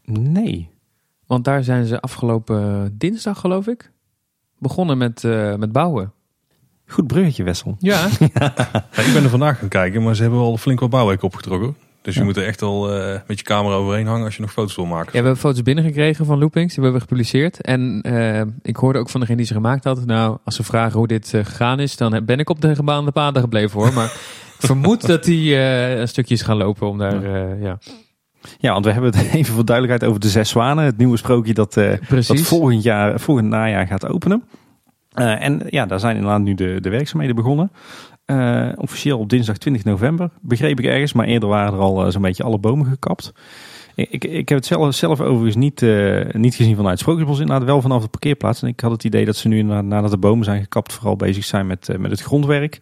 Nee. 0.03 0.69
Want 1.25 1.43
daar 1.43 1.63
zijn 1.63 1.85
ze 1.85 2.01
afgelopen 2.01 2.95
dinsdag, 2.97 3.39
geloof 3.39 3.67
ik, 3.67 3.91
begonnen 4.57 4.97
met, 4.97 5.23
met 5.57 5.71
bouwen. 5.71 6.13
Goed 6.91 7.07
bruggetje, 7.07 7.43
Wessel. 7.43 7.75
Ja. 7.79 8.07
ja. 8.33 8.53
Ik 8.91 9.13
ben 9.13 9.23
er 9.23 9.29
vandaag 9.29 9.59
gaan 9.59 9.67
kijken, 9.67 10.03
maar 10.03 10.15
ze 10.15 10.21
hebben 10.21 10.39
al 10.39 10.57
flink 10.57 10.79
wat 10.79 10.89
bouwwerk 10.89 11.23
opgetrokken. 11.23 11.75
Dus 12.01 12.15
je 12.15 12.23
moet 12.23 12.37
er 12.37 12.45
echt 12.45 12.61
al 12.61 12.97
uh, 12.97 13.19
met 13.27 13.39
je 13.39 13.45
camera 13.45 13.75
overheen 13.75 14.07
hangen 14.07 14.25
als 14.25 14.35
je 14.35 14.41
nog 14.41 14.51
foto's 14.51 14.75
wil 14.75 14.85
maken. 14.85 15.05
Ja, 15.05 15.11
we 15.11 15.17
hebben 15.17 15.37
foto's 15.37 15.61
binnengekregen 15.61 16.25
van 16.25 16.39
Loopings. 16.39 16.73
Die 16.73 16.83
hebben 16.83 17.01
we 17.01 17.07
gepubliceerd. 17.07 17.61
En 17.61 18.03
uh, 18.07 18.41
ik 18.61 18.75
hoorde 18.75 18.99
ook 18.99 19.09
van 19.09 19.19
degene 19.19 19.37
die 19.37 19.45
ze 19.45 19.53
gemaakt 19.53 19.83
had. 19.83 20.05
Nou, 20.05 20.37
als 20.43 20.55
ze 20.55 20.63
vragen 20.63 20.97
hoe 20.97 21.07
dit 21.07 21.33
uh, 21.33 21.45
gegaan 21.45 21.79
is, 21.79 21.97
dan 21.97 22.25
ben 22.25 22.39
ik 22.39 22.49
op 22.49 22.61
de 22.61 22.75
gebaande 22.75 23.11
paden 23.11 23.41
gebleven 23.41 23.79
hoor. 23.79 23.93
Maar 23.93 24.05
ik 24.59 24.65
vermoed 24.65 25.07
dat 25.07 25.23
die 25.23 25.55
een 25.55 26.07
stukje 26.07 26.33
is 26.33 26.41
gaan 26.41 26.57
lopen 26.57 26.87
om 26.87 26.97
daar, 26.97 27.23
ja. 27.59 27.79
Ja, 28.59 28.71
want 28.71 28.85
we 28.85 28.91
hebben 28.91 29.17
het 29.17 29.33
even 29.33 29.53
voor 29.53 29.65
duidelijkheid 29.65 30.09
over 30.09 30.21
de 30.21 30.29
Zes 30.29 30.49
Zwanen. 30.49 30.85
Het 30.85 30.97
nieuwe 30.97 31.17
sprookje 31.17 31.53
dat, 31.53 31.73
dat 31.73 32.39
volgend, 32.39 32.83
jaar, 32.83 33.19
volgend 33.19 33.47
najaar 33.47 33.87
gaat 33.87 34.07
openen. 34.07 34.43
En 35.11 35.61
ja, 35.69 35.85
daar 35.85 35.99
zijn 35.99 36.15
inderdaad 36.15 36.41
nu 36.41 36.53
de, 36.53 36.81
de 36.81 36.89
werkzaamheden 36.89 37.35
begonnen. 37.35 37.71
Uh, 38.25 38.69
officieel 38.75 39.19
op 39.19 39.29
dinsdag 39.29 39.57
20 39.57 39.83
november, 39.83 40.29
begreep 40.41 40.79
ik 40.79 40.85
ergens. 40.85 41.13
Maar 41.13 41.25
eerder 41.25 41.49
waren 41.49 41.73
er 41.73 41.79
al 41.79 42.05
uh, 42.05 42.11
zo'n 42.11 42.21
beetje 42.21 42.43
alle 42.43 42.57
bomen 42.57 42.85
gekapt. 42.85 43.33
Ik, 43.95 44.25
ik, 44.25 44.49
heb 44.49 44.57
het 44.57 44.67
zelf, 44.67 44.95
zelf 44.95 45.21
overigens 45.21 45.55
niet, 45.55 45.81
niet 46.41 46.55
gezien 46.55 46.75
vanuit 46.75 46.99
Sprookjesbos, 46.99 47.39
inderdaad 47.39 47.65
wel 47.65 47.81
vanaf 47.81 48.01
de 48.01 48.07
parkeerplaats. 48.07 48.61
En 48.61 48.67
ik 48.67 48.79
had 48.79 48.91
het 48.91 49.03
idee 49.03 49.25
dat 49.25 49.35
ze 49.35 49.47
nu 49.47 49.61
nadat 49.61 50.11
de 50.11 50.17
bomen 50.17 50.45
zijn 50.45 50.61
gekapt 50.61 50.93
vooral 50.93 51.15
bezig 51.15 51.43
zijn 51.43 51.67
met, 51.67 51.97
met 51.97 52.11
het 52.11 52.21
grondwerk. 52.21 52.81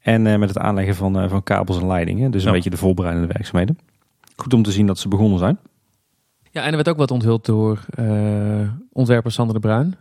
En 0.00 0.22
met 0.22 0.48
het 0.48 0.58
aanleggen 0.58 0.94
van, 0.94 1.28
van 1.28 1.42
kabels 1.42 1.80
en 1.80 1.86
leidingen. 1.86 2.30
Dus 2.30 2.44
een 2.44 2.52
beetje 2.52 2.70
de 2.70 2.76
voorbereidende 2.76 3.32
werkzaamheden. 3.32 3.78
Goed 4.36 4.54
om 4.54 4.62
te 4.62 4.72
zien 4.72 4.86
dat 4.86 4.98
ze 4.98 5.08
begonnen 5.08 5.38
zijn. 5.38 5.58
Ja, 6.50 6.62
en 6.62 6.68
er 6.68 6.76
werd 6.76 6.88
ook 6.88 6.96
wat 6.96 7.10
onthuld 7.10 7.44
door 7.44 7.84
ontwerper 8.92 9.32
Sander 9.32 9.54
de 9.54 9.60
Bruin 9.60 9.96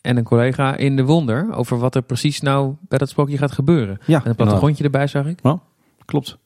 en 0.00 0.16
een 0.16 0.24
collega 0.24 0.76
in 0.76 0.96
de 0.96 1.04
wonder 1.04 1.54
over 1.54 1.78
wat 1.78 1.94
er 1.94 2.02
precies 2.02 2.40
nou 2.40 2.74
bij 2.88 2.98
dat 2.98 3.08
sprookje 3.08 3.38
gaat 3.38 3.52
gebeuren. 3.52 3.98
Ja, 4.06 4.22
en 4.24 4.30
een 4.30 4.36
plattegrondje 4.36 4.84
erbij 4.84 5.06
zag 5.06 5.26
ik. 5.26 5.38
Ja, 5.42 5.60
klopt. 6.04 6.38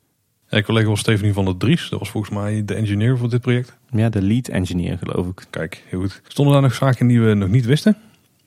Ja, 0.48 0.62
collega 0.62 0.88
was 0.88 1.00
Stephanie 1.00 1.32
van 1.32 1.44
der 1.44 1.56
Dries. 1.56 1.88
Dat 1.88 1.98
was 1.98 2.10
volgens 2.10 2.34
mij 2.34 2.64
de 2.64 2.74
engineer 2.74 3.18
voor 3.18 3.30
dit 3.30 3.40
project. 3.40 3.78
Ja, 3.90 4.08
de 4.08 4.22
lead 4.22 4.48
engineer 4.48 4.98
geloof 4.98 5.26
ik. 5.26 5.46
Kijk, 5.50 5.84
heel 5.88 6.00
goed. 6.00 6.20
Stonden 6.28 6.54
daar 6.54 6.62
nog 6.62 6.74
zaken 6.74 7.06
die 7.06 7.20
we 7.20 7.34
nog 7.34 7.48
niet 7.48 7.64
wisten? 7.64 7.96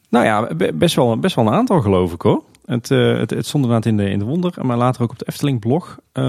Nou 0.10 0.26
ja, 0.26 0.56
best 0.74 0.96
wel, 0.96 1.20
best 1.20 1.36
wel 1.36 1.48
een 1.48 1.54
aantal 1.54 1.82
geloof 1.82 2.14
ik 2.14 2.22
hoor. 2.22 2.44
Het, 2.66 2.90
uh, 2.90 3.18
het, 3.18 3.30
het 3.30 3.46
stond 3.46 3.64
inderdaad 3.64 3.92
in 3.92 3.98
de, 3.98 4.10
in 4.10 4.20
de 4.20 4.26
wonder, 4.26 4.54
maar 4.62 4.78
later 4.78 5.02
ook 5.02 5.12
op 5.12 5.20
de 5.20 5.28
Efteling 5.28 5.60
blog. 5.60 6.00
Uh, 6.14 6.24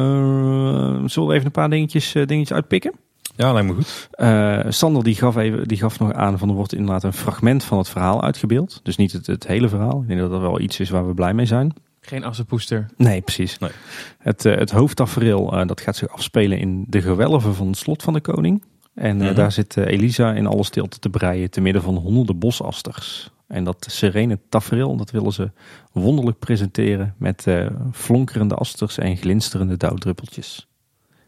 zullen 1.05 1.29
we 1.29 1.35
even 1.35 1.47
een 1.47 1.51
paar 1.51 1.70
dingetjes, 1.70 2.14
uh, 2.14 2.26
dingetjes 2.26 2.57
uitpikken? 2.57 2.93
Ja, 3.37 3.53
lijkt 3.53 3.68
me 3.68 3.74
goed. 3.74 4.09
Uh, 4.16 4.61
Sander 4.68 5.05
die 5.05 5.14
gaf, 5.14 5.37
even, 5.37 5.68
die 5.68 5.79
gaf 5.79 5.99
nog 5.99 6.12
aan 6.12 6.39
van 6.39 6.49
er 6.49 6.55
wordt 6.55 6.72
inderdaad 6.72 7.03
een 7.03 7.12
fragment 7.12 7.64
van 7.64 7.79
het 7.79 7.89
verhaal 7.89 8.22
uitgebeeld. 8.22 8.81
Dus 8.83 8.97
niet 8.97 9.12
het, 9.12 9.26
het 9.26 9.47
hele 9.47 9.68
verhaal. 9.68 10.01
Ik 10.01 10.09
denk 10.09 10.20
dat 10.20 10.31
dat 10.31 10.41
wel 10.41 10.61
iets 10.61 10.81
is 10.81 10.91
waar 10.91 11.07
we 11.07 11.14
blij 11.14 11.35
mee 11.35 11.47
zijn. 11.47 11.74
Geen 12.01 12.24
assenpoester. 12.24 12.87
Nee, 12.97 13.20
precies. 13.20 13.59
Nee. 13.59 13.70
Het, 14.18 14.45
uh, 14.45 14.57
het 14.57 14.70
hoofdtafereel 14.70 15.55
uh, 15.55 15.66
dat 15.66 15.81
gaat 15.81 15.97
zich 15.97 16.09
afspelen 16.09 16.59
in 16.59 16.85
de 16.89 17.03
gewelven 17.03 17.55
van 17.55 17.66
het 17.66 17.76
slot 17.76 18.03
van 18.03 18.12
de 18.12 18.20
koning. 18.20 18.64
En 18.95 19.16
mm 19.16 19.22
-hmm. 19.22 19.35
daar 19.35 19.53
zit 19.53 19.76
Elisa 19.76 20.33
in 20.35 20.47
alle 20.47 20.64
stilte 20.64 20.99
te 20.99 21.11
breien 21.11 21.51
te 21.51 21.61
midden 21.61 21.83
van 21.83 21.97
honderden 21.97 22.39
bosasters. 22.39 23.31
En 23.47 23.64
dat 23.64 23.87
serene 23.91 24.39
tafereel, 24.49 24.97
dat 24.97 25.11
willen 25.11 25.33
ze 25.33 25.51
wonderlijk 25.93 26.39
presenteren 26.39 27.14
met 27.18 27.47
flonkerende 27.93 28.55
asters 28.55 28.99
en 28.99 29.16
glinsterende 29.16 29.76
dauwdruppeltjes. 29.76 30.68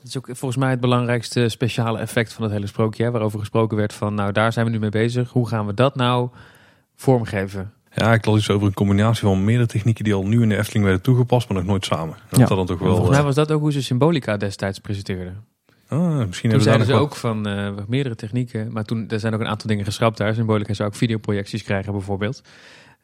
Dat 0.00 0.08
is 0.08 0.16
ook 0.16 0.26
volgens 0.26 0.56
mij 0.56 0.70
het 0.70 0.80
belangrijkste 0.80 1.48
speciale 1.48 1.98
effect 1.98 2.32
van 2.32 2.42
het 2.42 2.52
hele 2.52 2.66
sprookje. 2.66 3.04
Hè, 3.04 3.10
waarover 3.10 3.38
gesproken 3.38 3.76
werd 3.76 3.92
van, 3.92 4.14
nou 4.14 4.32
daar 4.32 4.52
zijn 4.52 4.66
we 4.66 4.72
nu 4.72 4.78
mee 4.78 4.90
bezig. 4.90 5.30
Hoe 5.30 5.48
gaan 5.48 5.66
we 5.66 5.74
dat 5.74 5.94
nou 5.94 6.28
vormgeven? 6.96 7.72
Ja, 7.94 8.12
ik 8.12 8.24
las 8.24 8.38
iets 8.38 8.50
over 8.50 8.66
een 8.66 8.74
combinatie 8.74 9.22
van 9.22 9.44
meerdere 9.44 9.68
technieken 9.68 10.04
die 10.04 10.14
al 10.14 10.26
nu 10.26 10.42
in 10.42 10.48
de 10.48 10.56
Efteling 10.56 10.84
werden 10.84 11.02
toegepast, 11.02 11.48
maar 11.48 11.58
nog 11.58 11.66
nooit 11.66 11.84
samen. 11.84 12.16
Dat 12.28 12.38
ja. 12.38 12.46
dan 12.46 12.66
toch 12.66 12.78
wel, 12.78 12.90
volgens 12.90 13.16
mij 13.16 13.24
was 13.24 13.34
dat 13.34 13.52
ook 13.52 13.60
hoe 13.60 13.72
ze 13.72 13.82
Symbolica 13.82 14.36
destijds 14.36 14.78
presenteerden. 14.78 15.44
Ah, 15.88 16.26
misschien 16.26 16.50
toen 16.50 16.60
zeiden 16.60 16.86
ze 16.86 16.94
ook 16.94 17.16
van 17.16 17.48
uh, 17.48 17.70
meerdere 17.86 18.14
technieken, 18.14 18.72
maar 18.72 18.84
toen 18.84 19.08
er 19.08 19.20
zijn 19.20 19.34
ook 19.34 19.40
een 19.40 19.48
aantal 19.48 19.68
dingen 19.68 19.84
geschrapt 19.84 20.16
daar. 20.16 20.34
Symbolica 20.34 20.74
zou 20.74 20.88
ook 20.88 20.94
videoprojecties 20.94 21.62
krijgen 21.62 21.92
bijvoorbeeld. 21.92 22.42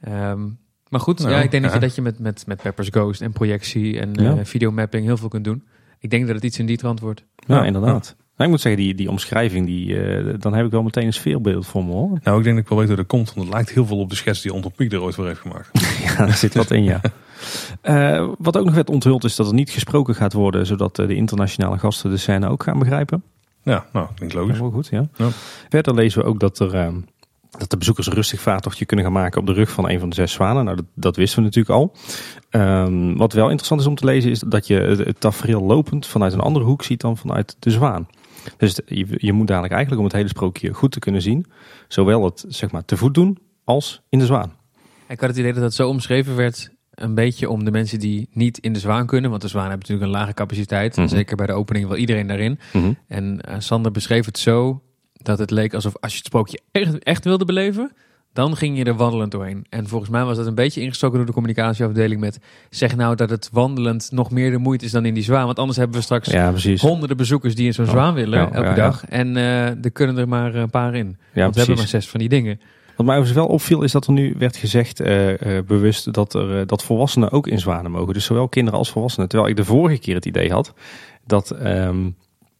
Um, 0.08 0.58
maar 0.88 1.00
goed, 1.00 1.18
nou, 1.18 1.30
ja, 1.30 1.42
ik 1.42 1.50
denk 1.50 1.64
ja. 1.64 1.70
dat 1.70 1.80
je 1.80 1.86
dat 1.86 1.94
je 1.94 2.02
met, 2.02 2.18
met, 2.18 2.46
met 2.46 2.62
Peppers 2.62 2.88
Ghost 2.88 3.20
en 3.20 3.32
projectie 3.32 4.00
en 4.00 4.12
ja. 4.12 4.34
uh, 4.34 4.40
videomapping 4.42 5.04
heel 5.04 5.16
veel 5.16 5.28
kunt 5.28 5.44
doen. 5.44 5.64
Ik 5.98 6.10
denk 6.10 6.26
dat 6.26 6.34
het 6.34 6.44
iets 6.44 6.58
in 6.58 6.66
die 6.66 6.76
trant 6.76 7.00
wordt. 7.00 7.24
Ja, 7.46 7.64
inderdaad. 7.64 8.16
Nou, 8.36 8.50
ik 8.50 8.56
moet 8.56 8.60
zeggen, 8.60 8.82
die, 8.82 8.94
die 8.94 9.10
omschrijving, 9.10 9.66
die, 9.66 9.86
uh, 9.88 10.34
dan 10.38 10.54
heb 10.54 10.66
ik 10.66 10.70
wel 10.70 10.82
meteen 10.82 11.06
een 11.06 11.12
sfeerbeeld 11.12 11.66
voor 11.66 11.84
me 11.84 11.92
hoor. 11.92 12.18
Nou, 12.22 12.38
ik 12.38 12.44
denk 12.44 12.56
dat 12.56 12.64
ik 12.64 12.68
wel 12.68 12.78
weet 12.78 12.86
hoe 12.86 12.96
dat 12.96 13.06
komt, 13.06 13.34
want 13.34 13.46
het 13.46 13.56
lijkt 13.56 13.70
heel 13.70 13.86
veel 13.86 13.98
op 13.98 14.10
de 14.10 14.16
schets 14.16 14.42
die 14.42 14.52
Anton 14.52 14.72
Pieck 14.72 14.92
er 14.92 15.02
ooit 15.02 15.14
voor 15.14 15.26
heeft 15.26 15.40
gemaakt. 15.40 15.70
ja, 16.04 16.16
daar 16.16 16.36
zit 16.36 16.54
wat 16.54 16.70
in, 16.70 16.84
ja. 16.84 17.00
Uh, 17.82 18.28
wat 18.38 18.56
ook 18.56 18.64
nog 18.64 18.74
werd 18.74 18.90
onthuld 18.90 19.24
is 19.24 19.36
dat 19.36 19.46
er 19.46 19.54
niet 19.54 19.70
gesproken 19.70 20.14
gaat 20.14 20.32
worden, 20.32 20.66
zodat 20.66 20.96
de 20.96 21.14
internationale 21.14 21.78
gasten 21.78 22.10
de 22.10 22.16
scène 22.16 22.48
ook 22.48 22.62
gaan 22.62 22.78
begrijpen. 22.78 23.22
Ja, 23.62 23.86
nou, 23.92 24.08
denk 24.14 24.32
logisch. 24.32 24.58
wel 24.58 24.70
goed, 24.70 24.88
ja. 24.90 25.08
ja. 25.16 25.28
Verder 25.68 25.94
lezen 25.94 26.22
we 26.22 26.28
ook 26.28 26.40
dat 26.40 26.58
er... 26.58 26.92
Dat 27.58 27.70
de 27.70 27.76
bezoekers 27.76 28.06
een 28.06 28.12
rustig 28.12 28.40
vaartochtje 28.40 28.84
kunnen 28.84 29.04
gaan 29.04 29.14
maken 29.14 29.40
op 29.40 29.46
de 29.46 29.52
rug 29.52 29.70
van 29.70 29.88
een 29.88 29.98
van 29.98 30.08
de 30.08 30.14
zes 30.14 30.32
zwanen. 30.32 30.64
Nou, 30.64 30.76
dat, 30.76 30.86
dat 30.94 31.16
wisten 31.16 31.38
we 31.38 31.44
natuurlijk 31.44 31.74
al. 31.74 31.94
Um, 32.50 33.16
wat 33.16 33.32
wel 33.32 33.46
interessant 33.46 33.80
is 33.80 33.86
om 33.86 33.94
te 33.94 34.04
lezen 34.04 34.30
is 34.30 34.40
dat 34.40 34.66
je 34.66 34.74
het 34.74 35.20
tafereel 35.20 35.62
lopend 35.62 36.06
vanuit 36.06 36.32
een 36.32 36.40
andere 36.40 36.64
hoek 36.64 36.82
ziet 36.82 37.00
dan 37.00 37.16
vanuit 37.16 37.56
de 37.58 37.70
zwaan. 37.70 38.08
Dus 38.56 38.80
je, 38.86 39.06
je 39.16 39.32
moet 39.32 39.46
dadelijk 39.46 39.72
eigenlijk 39.72 40.02
om 40.02 40.08
het 40.08 40.16
hele 40.16 40.28
sprookje 40.28 40.72
goed 40.72 40.92
te 40.92 40.98
kunnen 40.98 41.22
zien, 41.22 41.46
zowel 41.88 42.24
het 42.24 42.44
zeg 42.48 42.70
maar 42.70 42.84
te 42.84 42.96
voet 42.96 43.14
doen 43.14 43.38
als 43.64 44.02
in 44.08 44.18
de 44.18 44.26
zwaan. 44.26 44.52
Ik 45.08 45.20
had 45.20 45.28
het 45.28 45.38
idee 45.38 45.52
dat 45.52 45.62
het 45.62 45.74
zo 45.74 45.88
omschreven 45.88 46.36
werd 46.36 46.70
een 46.90 47.14
beetje 47.14 47.50
om 47.50 47.64
de 47.64 47.70
mensen 47.70 47.98
die 47.98 48.28
niet 48.32 48.58
in 48.58 48.72
de 48.72 48.78
zwaan 48.78 49.06
kunnen. 49.06 49.30
Want 49.30 49.42
de 49.42 49.48
zwaan 49.48 49.68
hebben 49.68 49.80
natuurlijk 49.80 50.06
een 50.06 50.18
lage 50.18 50.34
capaciteit. 50.34 50.96
Mm 50.96 51.08
Zeker 51.08 51.36
bij 51.36 51.46
de 51.46 51.52
opening 51.52 51.86
wil 51.88 51.96
iedereen 51.96 52.26
daarin. 52.26 52.58
Mm 52.72 52.82
-hmm. 52.82 52.98
En 53.08 53.40
uh, 53.48 53.54
Sander 53.58 53.92
beschreef 53.92 54.26
het 54.26 54.38
zo 54.38 54.82
dat 55.26 55.38
het 55.38 55.50
leek 55.50 55.74
alsof 55.74 55.94
als 56.00 56.12
je 56.12 56.18
het 56.18 56.26
sprookje 56.26 56.60
echt, 56.72 56.98
echt 56.98 57.24
wilde 57.24 57.44
beleven, 57.44 57.92
dan 58.32 58.56
ging 58.56 58.78
je 58.78 58.84
er 58.84 58.94
wandelend 58.94 59.30
doorheen. 59.30 59.66
En 59.68 59.88
volgens 59.88 60.10
mij 60.10 60.24
was 60.24 60.36
dat 60.36 60.46
een 60.46 60.54
beetje 60.54 60.80
ingestoken 60.80 61.16
door 61.16 61.26
de 61.26 61.32
communicatieafdeling 61.32 62.20
met 62.20 62.38
zeg 62.70 62.96
nou 62.96 63.16
dat 63.16 63.30
het 63.30 63.48
wandelend 63.52 64.08
nog 64.12 64.30
meer 64.30 64.50
de 64.50 64.58
moeite 64.58 64.84
is 64.84 64.90
dan 64.90 65.04
in 65.04 65.14
die 65.14 65.22
zwaan. 65.22 65.46
Want 65.46 65.58
anders 65.58 65.78
hebben 65.78 65.96
we 65.96 66.02
straks 66.02 66.30
ja, 66.30 66.54
honderden 66.76 67.16
bezoekers 67.16 67.54
die 67.54 67.66
in 67.66 67.74
zo'n 67.74 67.86
zwaan 67.86 68.14
willen 68.14 68.38
ja, 68.38 68.52
elke 68.52 68.68
ja, 68.68 68.74
dag. 68.74 69.04
En 69.04 69.36
uh, 69.36 69.84
er 69.84 69.90
kunnen 69.92 70.18
er 70.18 70.28
maar 70.28 70.54
een 70.54 70.70
paar 70.70 70.94
in. 70.94 71.16
Ja, 71.32 71.42
want 71.42 71.54
we 71.54 71.60
hebben 71.60 71.78
maar 71.78 71.88
zes 71.88 72.08
van 72.08 72.20
die 72.20 72.28
dingen. 72.28 72.60
Wat 72.96 73.06
mij 73.06 73.16
overigens 73.16 73.46
wel 73.46 73.54
opviel 73.54 73.82
is 73.82 73.92
dat 73.92 74.06
er 74.06 74.12
nu 74.12 74.34
werd 74.38 74.56
gezegd, 74.56 75.00
uh, 75.00 75.28
uh, 75.28 75.36
bewust, 75.66 76.12
dat, 76.12 76.34
er, 76.34 76.66
dat 76.66 76.84
volwassenen 76.84 77.30
ook 77.30 77.46
in 77.46 77.58
zwanen 77.58 77.90
mogen. 77.90 78.14
Dus 78.14 78.24
zowel 78.24 78.48
kinderen 78.48 78.78
als 78.78 78.90
volwassenen. 78.90 79.28
Terwijl 79.28 79.50
ik 79.50 79.56
de 79.56 79.64
vorige 79.64 79.98
keer 79.98 80.14
het 80.14 80.26
idee 80.26 80.52
had 80.52 80.74
dat... 81.24 81.56
Um, 81.62 82.16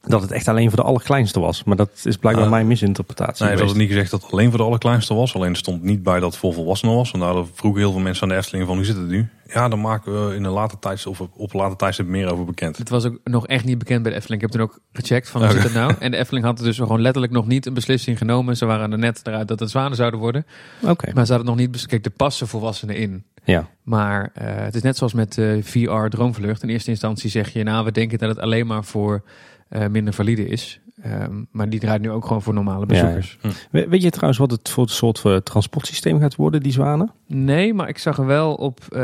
dat 0.07 0.23
het 0.23 0.31
echt 0.31 0.49
alleen 0.49 0.69
voor 0.69 0.79
de 0.79 0.85
allerkleinste 0.85 1.41
was. 1.41 1.65
Maar 1.65 1.77
dat 1.77 1.91
is 2.05 2.17
blijkbaar 2.17 2.49
mijn 2.49 2.67
misinterpretatie. 2.67 3.47
Nee, 3.47 3.57
dat 3.57 3.67
had 3.67 3.77
niet 3.77 3.89
gezegd 3.89 4.11
dat 4.11 4.23
het 4.23 4.33
alleen 4.33 4.49
voor 4.49 4.59
de 4.59 4.65
allerkleinste 4.65 5.15
was. 5.15 5.35
Alleen 5.35 5.51
er 5.51 5.57
stond 5.57 5.83
niet 5.83 6.03
bij 6.03 6.21
dat 6.21 6.31
het 6.31 6.41
voor 6.41 6.53
volwassenen 6.53 6.95
was. 6.95 7.13
En 7.13 7.21
daar 7.21 7.45
vroegen 7.53 7.81
heel 7.81 7.93
veel 7.93 8.01
mensen 8.01 8.23
aan 8.23 8.29
de 8.29 8.37
Efteling 8.37 8.67
van 8.67 8.77
hoe 8.77 8.85
zit 8.85 8.97
het 8.97 9.09
nu? 9.09 9.29
Ja, 9.53 9.69
dan 9.69 9.81
maken 9.81 10.29
we 10.29 10.35
in 10.35 10.45
een 10.45 10.53
later 10.53 10.79
tijd 10.79 11.07
of 11.07 11.21
op 11.21 11.55
een 11.55 11.61
later 11.61 11.77
tijdstip 11.77 12.07
meer 12.07 12.33
over 12.33 12.45
bekend. 12.45 12.77
Het 12.77 12.89
was 12.89 13.05
ook 13.05 13.19
nog 13.25 13.47
echt 13.47 13.65
niet 13.65 13.79
bekend 13.79 14.03
bij 14.03 14.11
de 14.11 14.17
Efteling. 14.17 14.43
Ik 14.43 14.51
heb 14.53 14.61
toen 14.61 14.69
ook 14.69 14.81
gecheckt 14.93 15.29
van 15.29 15.43
hoe 15.43 15.51
zit 15.51 15.63
het 15.63 15.75
nou? 15.75 15.95
En 15.99 16.11
de 16.11 16.17
Efteling 16.17 16.45
had 16.45 16.59
dus 16.59 16.77
gewoon 16.77 17.01
letterlijk 17.01 17.33
nog 17.33 17.47
niet 17.47 17.67
een 17.67 17.75
beslissing 17.75 18.19
genomen. 18.19 18.57
Ze 18.57 18.67
waren 18.67 18.93
er 18.93 18.99
net 18.99 19.21
eruit 19.23 19.49
dat 19.49 19.61
het 19.61 19.71
zwanen 19.71 19.97
zouden 19.97 20.21
worden. 20.21 20.47
Oké. 20.83 21.13
Maar 21.15 21.27
ze 21.27 21.33
hadden 21.33 21.57
nog 21.57 21.67
niet... 21.67 21.87
Kijk, 21.87 22.05
de 22.05 22.11
passen 22.11 22.49
volwassenen 22.49 22.97
in. 22.97 23.25
Ja. 23.45 23.69
Maar 23.83 24.33
uh, 24.43 24.45
het 24.45 24.75
is 24.75 24.83
net 24.83 24.97
zoals 24.97 25.13
met 25.13 25.37
uh, 25.37 25.63
VR 25.63 26.09
Droomvlucht. 26.09 26.63
In 26.63 26.69
eerste 26.69 26.91
instantie 26.91 27.31
zeg 27.31 27.53
je, 27.53 27.63
nou, 27.63 27.85
we 27.85 27.93
denken 27.93 28.19
dat 28.19 28.29
het 28.29 28.39
alleen 28.39 28.67
maar 28.67 28.85
voor 28.85 29.23
uh, 29.71 29.87
minder 29.87 30.15
valide 30.15 30.49
is. 30.49 30.81
Um, 31.07 31.47
maar 31.51 31.69
die 31.69 31.81
draait 31.81 32.01
nu 32.01 32.11
ook 32.11 32.27
gewoon 32.27 32.43
voor 32.43 32.55
normale 32.55 32.87
bezoekers. 32.87 33.39
Ja, 33.43 33.49
ja. 33.71 33.83
Hm. 33.85 33.91
Weet 33.91 34.03
je 34.03 34.11
trouwens 34.11 34.39
wat 34.39 34.51
het 34.51 34.69
voor 34.69 34.85
het 34.85 34.93
soort 34.93 35.23
uh, 35.27 35.37
transportsysteem 35.37 36.21
gaat 36.21 36.35
worden, 36.35 36.63
die 36.63 36.73
zwanen? 36.73 37.13
Nee, 37.27 37.75
maar 37.75 37.89
ik 37.89 37.99
zag 37.99 38.19
er 38.19 38.27
wel 38.27 38.55
op 38.55 38.81
uh, 38.81 38.99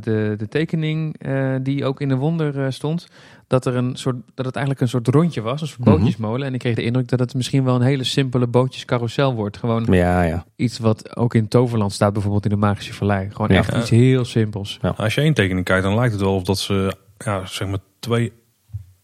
de, 0.00 0.34
de 0.36 0.48
tekening 0.48 1.16
die 1.62 1.84
ook 1.84 2.00
in 2.00 2.08
de 2.08 2.16
wonder 2.16 2.72
stond, 2.72 3.06
dat, 3.46 3.66
er 3.66 3.76
een 3.76 3.96
soort, 3.96 4.16
dat 4.34 4.46
het 4.46 4.54
eigenlijk 4.54 4.84
een 4.84 4.90
soort 4.90 5.08
rondje 5.08 5.40
was, 5.40 5.60
een 5.60 5.66
soort 5.66 5.80
mhm. 5.80 5.90
bootjesmolen. 5.90 6.36
Mm 6.36 6.42
-hmm. 6.42 6.48
En 6.48 6.54
ik 6.54 6.60
kreeg 6.60 6.74
de 6.74 6.82
indruk 6.82 7.08
dat 7.08 7.18
het 7.18 7.34
misschien 7.34 7.64
wel 7.64 7.74
een 7.74 7.82
hele 7.82 8.04
simpele 8.04 8.46
bootjescarousel 8.46 9.34
wordt. 9.34 9.56
Gewoon 9.56 9.86
ja, 9.90 10.22
ja. 10.22 10.44
iets 10.56 10.78
wat 10.78 11.16
ook 11.16 11.34
in 11.34 11.48
Toverland 11.48 11.92
staat, 11.92 12.12
bijvoorbeeld 12.12 12.44
in 12.44 12.50
de 12.50 12.56
Magische 12.56 12.94
Vallei. 12.94 13.30
Gewoon 13.30 13.48
echt 13.48 13.76
iets 13.76 13.90
heel 13.90 14.24
simpels. 14.24 14.78
Als 14.96 15.14
je 15.14 15.20
één 15.20 15.34
tekening 15.34 15.64
kijkt, 15.64 15.82
dan 15.82 15.94
lijkt 15.94 16.12
het 16.12 16.22
wel 16.22 16.34
of 16.34 16.42
dat 16.42 16.58
ze 16.58 16.96
ja, 17.18 17.46
zeg 17.46 17.68
maar 17.68 17.78
twee 17.98 18.32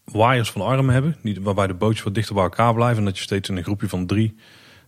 waaiers 0.05 0.51
van 0.51 0.61
armen 0.61 0.93
hebben. 0.93 1.15
Die, 1.21 1.41
waarbij 1.41 1.67
de 1.67 1.73
bootjes 1.73 2.03
wat 2.03 2.15
dichter 2.15 2.33
bij 2.33 2.43
elkaar 2.43 2.73
blijven. 2.73 2.97
En 2.97 3.05
dat 3.05 3.17
je 3.17 3.23
steeds 3.23 3.49
in 3.49 3.57
een 3.57 3.63
groepje 3.63 3.89
van 3.89 4.05
drie 4.05 4.35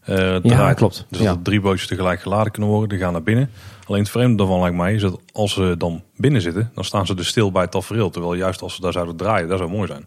uh, 0.02 0.16
draait. 0.16 0.44
Ja, 0.44 0.74
klopt. 0.74 1.06
Dus 1.10 1.22
dat 1.22 1.44
drie 1.44 1.62
bootjes 1.62 1.88
tegelijk 1.88 2.22
geladen 2.22 2.52
kunnen 2.52 2.72
worden. 2.72 2.90
Die 2.90 3.00
gaan 3.00 3.12
naar 3.12 3.24
binnen. 3.24 3.50
Alleen 3.86 4.02
het 4.02 4.10
vreemde 4.10 4.38
daarvan 4.38 4.60
lijkt 4.60 4.76
mij 4.76 4.94
is 4.94 5.02
dat 5.02 5.20
als 5.32 5.54
ze 5.54 5.76
dan 5.78 6.04
binnen 6.16 6.42
zitten, 6.42 6.72
dan 6.74 6.84
staan 6.84 7.06
ze 7.06 7.16
dus 7.16 7.28
stil 7.28 7.52
bij 7.52 7.62
het 7.62 7.72
tafereel. 7.72 8.10
Terwijl 8.10 8.34
juist 8.34 8.62
als 8.62 8.76
ze 8.76 8.82
daar 8.82 8.92
zouden 8.92 9.16
draaien, 9.16 9.48
dat 9.48 9.58
zou 9.58 9.70
mooi 9.70 9.88
zijn. 9.88 10.06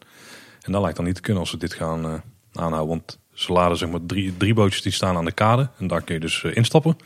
En 0.62 0.72
dat 0.72 0.80
lijkt 0.80 0.96
dan 0.96 1.06
niet 1.06 1.14
te 1.14 1.20
kunnen 1.20 1.42
als 1.42 1.50
ze 1.50 1.56
dit 1.56 1.74
gaan 1.74 2.06
uh, 2.06 2.14
aanhouden. 2.52 2.88
Want 2.88 3.18
ze 3.32 3.52
laden 3.52 3.76
zeg 3.76 3.88
maar 3.88 4.00
drie, 4.06 4.36
drie 4.36 4.54
bootjes 4.54 4.82
die 4.82 4.92
staan 4.92 5.16
aan 5.16 5.24
de 5.24 5.32
kade. 5.32 5.68
En 5.78 5.86
daar 5.86 6.02
kun 6.02 6.14
je 6.14 6.20
dus 6.20 6.42
uh, 6.42 6.56
instappen. 6.56 6.96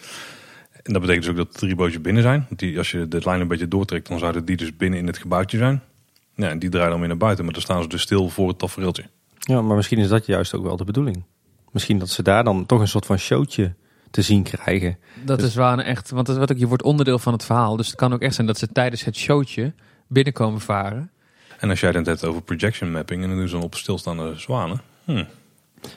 En 0.82 0.92
dat 0.92 1.02
betekent 1.02 1.24
dus 1.24 1.32
ook 1.32 1.48
dat 1.48 1.58
drie 1.58 1.74
bootjes 1.74 2.00
binnen 2.00 2.22
zijn. 2.22 2.44
Want 2.48 2.60
die, 2.60 2.78
als 2.78 2.90
je 2.90 3.08
de 3.08 3.20
lijn 3.24 3.40
een 3.40 3.48
beetje 3.48 3.68
doortrekt, 3.68 4.08
dan 4.08 4.18
zouden 4.18 4.44
die 4.44 4.56
dus 4.56 4.76
binnen 4.76 4.98
in 4.98 5.06
het 5.06 5.18
gebouwtje 5.18 5.58
zijn. 5.58 5.82
Ja, 6.42 6.48
en 6.48 6.58
die 6.58 6.70
draaien 6.70 6.90
dan 6.90 6.98
weer 6.98 7.08
naar 7.08 7.16
buiten, 7.16 7.44
maar 7.44 7.52
dan 7.52 7.62
staan 7.62 7.82
ze 7.82 7.88
dus 7.88 8.02
stil 8.02 8.28
voor 8.28 8.48
het 8.48 8.58
tafereeltje. 8.58 9.04
Ja, 9.38 9.62
maar 9.62 9.76
misschien 9.76 9.98
is 9.98 10.08
dat 10.08 10.26
juist 10.26 10.54
ook 10.54 10.64
wel 10.64 10.76
de 10.76 10.84
bedoeling. 10.84 11.24
Misschien 11.70 11.98
dat 11.98 12.08
ze 12.08 12.22
daar 12.22 12.44
dan 12.44 12.66
toch 12.66 12.80
een 12.80 12.88
soort 12.88 13.06
van 13.06 13.18
showtje 13.18 13.74
te 14.10 14.22
zien 14.22 14.42
krijgen. 14.42 14.98
Dat 15.24 15.38
dus... 15.38 15.48
is 15.48 15.54
waar 15.54 15.78
echt, 15.78 16.10
want 16.10 16.26
dat 16.26 16.36
wat 16.36 16.52
ook, 16.52 16.58
je 16.58 16.66
wordt 16.66 16.82
onderdeel 16.82 17.18
van 17.18 17.32
het 17.32 17.44
verhaal. 17.44 17.76
Dus 17.76 17.86
het 17.86 17.96
kan 17.96 18.12
ook 18.12 18.20
echt 18.20 18.34
zijn 18.34 18.46
dat 18.46 18.58
ze 18.58 18.72
tijdens 18.72 19.04
het 19.04 19.16
showtje 19.16 19.72
binnenkomen 20.06 20.60
varen. 20.60 21.10
En 21.58 21.70
als 21.70 21.80
jij 21.80 21.90
het 21.90 22.06
hebt 22.06 22.24
over 22.24 22.42
projection 22.42 22.90
mapping 22.90 23.22
en 23.22 23.28
dan 23.28 23.38
doen 23.38 23.48
ze 23.48 23.54
dan 23.54 23.64
op 23.64 23.74
stilstaande 23.74 24.32
zwanen. 24.36 24.80
Hm. 25.04 25.24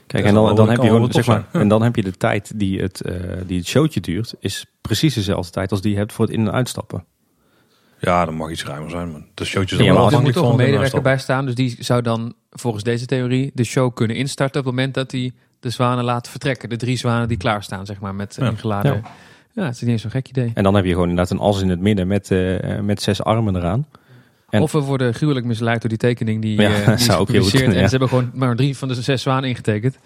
Kijk, 0.08 0.26
en 0.26 0.34
dan, 0.34 0.56
dan 0.56 0.70
heb 0.70 0.82
je 0.82 0.88
gewoon, 0.88 1.12
zeg 1.12 1.26
maar, 1.26 1.46
en 1.52 1.68
dan 1.68 1.82
heb 1.82 1.96
je 1.96 2.04
de 2.04 2.12
tijd 2.12 2.60
die 2.60 2.82
het, 2.82 3.02
uh, 3.06 3.16
die 3.46 3.58
het 3.58 3.68
showtje 3.68 4.00
duurt, 4.00 4.34
is 4.40 4.66
precies 4.82 5.14
dezelfde 5.14 5.52
tijd 5.52 5.72
als 5.72 5.82
die 5.82 5.92
je 5.92 5.98
hebt 5.98 6.14
voor 6.14 6.26
het 6.26 6.34
in- 6.34 6.48
en 6.48 6.54
uitstappen. 6.54 7.06
Ja, 8.00 8.26
dat 8.26 8.34
mag 8.34 8.52
iets 8.52 8.66
ruimer 8.66 8.90
zijn. 8.90 9.12
Maar 9.12 9.22
de 9.34 9.46
showtjes 9.46 9.80
ja, 9.80 9.94
maar 9.94 10.14
er 10.14 10.22
moet 10.22 10.34
toch 10.34 10.50
een 10.50 10.56
medewerker 10.56 11.02
bij 11.02 11.18
staan. 11.18 11.46
Dus 11.46 11.56
die 11.56 11.76
zou 11.80 12.02
dan 12.02 12.34
volgens 12.50 12.84
deze 12.84 13.06
theorie 13.06 13.52
de 13.54 13.64
show 13.64 13.94
kunnen 13.94 14.16
instarten 14.16 14.60
op 14.60 14.66
het 14.66 14.76
moment 14.76 14.94
dat 14.94 15.12
hij 15.12 15.32
de 15.60 15.70
zwanen 15.70 16.04
laat 16.04 16.30
vertrekken. 16.30 16.70
De 16.70 16.76
drie 16.76 16.98
zwanen 16.98 17.28
die 17.28 17.38
klaarstaan, 17.38 17.86
zeg 17.86 18.00
maar, 18.00 18.16
met 18.16 18.36
ja. 18.40 18.50
ingeladen. 18.50 18.94
Ja. 18.94 19.02
ja, 19.52 19.64
het 19.64 19.76
is 19.76 19.82
niet 19.82 19.90
eens 19.90 20.02
zo'n 20.02 20.12
gek 20.12 20.30
idee. 20.30 20.52
En 20.54 20.64
dan 20.64 20.76
heb 20.76 20.86
je 20.86 20.92
gewoon 20.92 21.10
inderdaad 21.10 21.32
een 21.32 21.40
as 21.40 21.62
in 21.62 21.70
het 21.70 21.80
midden 21.80 22.08
met, 22.08 22.30
uh, 22.30 22.80
met 22.80 23.02
zes 23.02 23.24
armen 23.24 23.56
eraan. 23.56 23.88
En 24.50 24.62
of 24.62 24.72
we 24.72 24.80
worden 24.80 25.14
gruwelijk 25.14 25.46
misleid 25.46 25.82
door 25.82 25.90
die 25.90 25.98
tekening 25.98 26.42
die, 26.42 26.62
ja, 26.62 26.70
uh, 26.80 26.88
die 26.88 26.98
zou 26.98 27.20
ook 27.20 27.30
heel 27.30 27.42
goed 27.42 27.52
kunnen, 27.52 27.76
ja. 27.76 27.82
En 27.82 27.84
ze 27.84 27.90
hebben 27.90 28.10
gewoon 28.10 28.32
maar 28.34 28.56
drie 28.56 28.78
van 28.78 28.88
de 28.88 28.94
zes 28.94 29.22
zwanen 29.22 29.50
ingetekend. 29.50 29.98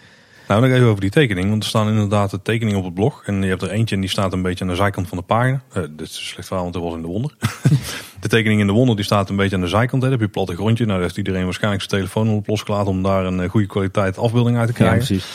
Nou, 0.49 0.61
nog 0.61 0.71
even 0.71 0.87
over 0.87 1.01
die 1.01 1.09
tekening. 1.09 1.49
Want 1.49 1.63
er 1.63 1.69
staan 1.69 1.87
inderdaad 1.87 2.31
de 2.31 2.41
tekeningen 2.41 2.79
op 2.79 2.85
het 2.85 2.93
blog. 2.93 3.23
En 3.25 3.41
je 3.41 3.49
hebt 3.49 3.61
er 3.61 3.69
eentje 3.69 3.95
en 3.95 4.01
die 4.01 4.09
staat 4.09 4.33
een 4.33 4.41
beetje 4.41 4.63
aan 4.63 4.69
de 4.69 4.75
zijkant 4.75 5.07
van 5.07 5.17
de 5.17 5.23
pagina. 5.23 5.61
Uh, 5.77 5.83
dit 5.89 6.01
is 6.01 6.17
een 6.17 6.25
slecht 6.25 6.47
verhaal, 6.47 6.63
want 6.63 6.75
dat 6.75 6.83
was 6.83 6.93
in 6.93 7.01
de 7.01 7.07
wonder. 7.07 7.35
de 8.19 8.27
tekening 8.27 8.61
in 8.61 8.67
de 8.67 8.73
wonder 8.73 8.95
die 8.95 9.05
staat 9.05 9.29
een 9.29 9.35
beetje 9.35 9.55
aan 9.55 9.61
de 9.61 9.67
zijkant. 9.67 10.01
Hè. 10.01 10.09
Dan 10.09 10.19
heb 10.19 10.27
je 10.27 10.33
platte 10.33 10.55
grondje. 10.55 10.83
Nou, 10.83 10.95
daar 10.97 11.07
heeft 11.07 11.17
iedereen 11.17 11.43
waarschijnlijk 11.43 11.83
zijn 11.83 12.01
telefoon 12.01 12.29
op 12.29 12.47
losgelaten... 12.47 12.87
om 12.87 13.03
daar 13.03 13.25
een 13.25 13.39
uh, 13.39 13.49
goede 13.49 13.67
kwaliteit 13.67 14.17
afbeelding 14.17 14.57
uit 14.57 14.67
te 14.67 14.73
krijgen. 14.73 14.99
Ja, 14.99 15.05
precies. 15.05 15.27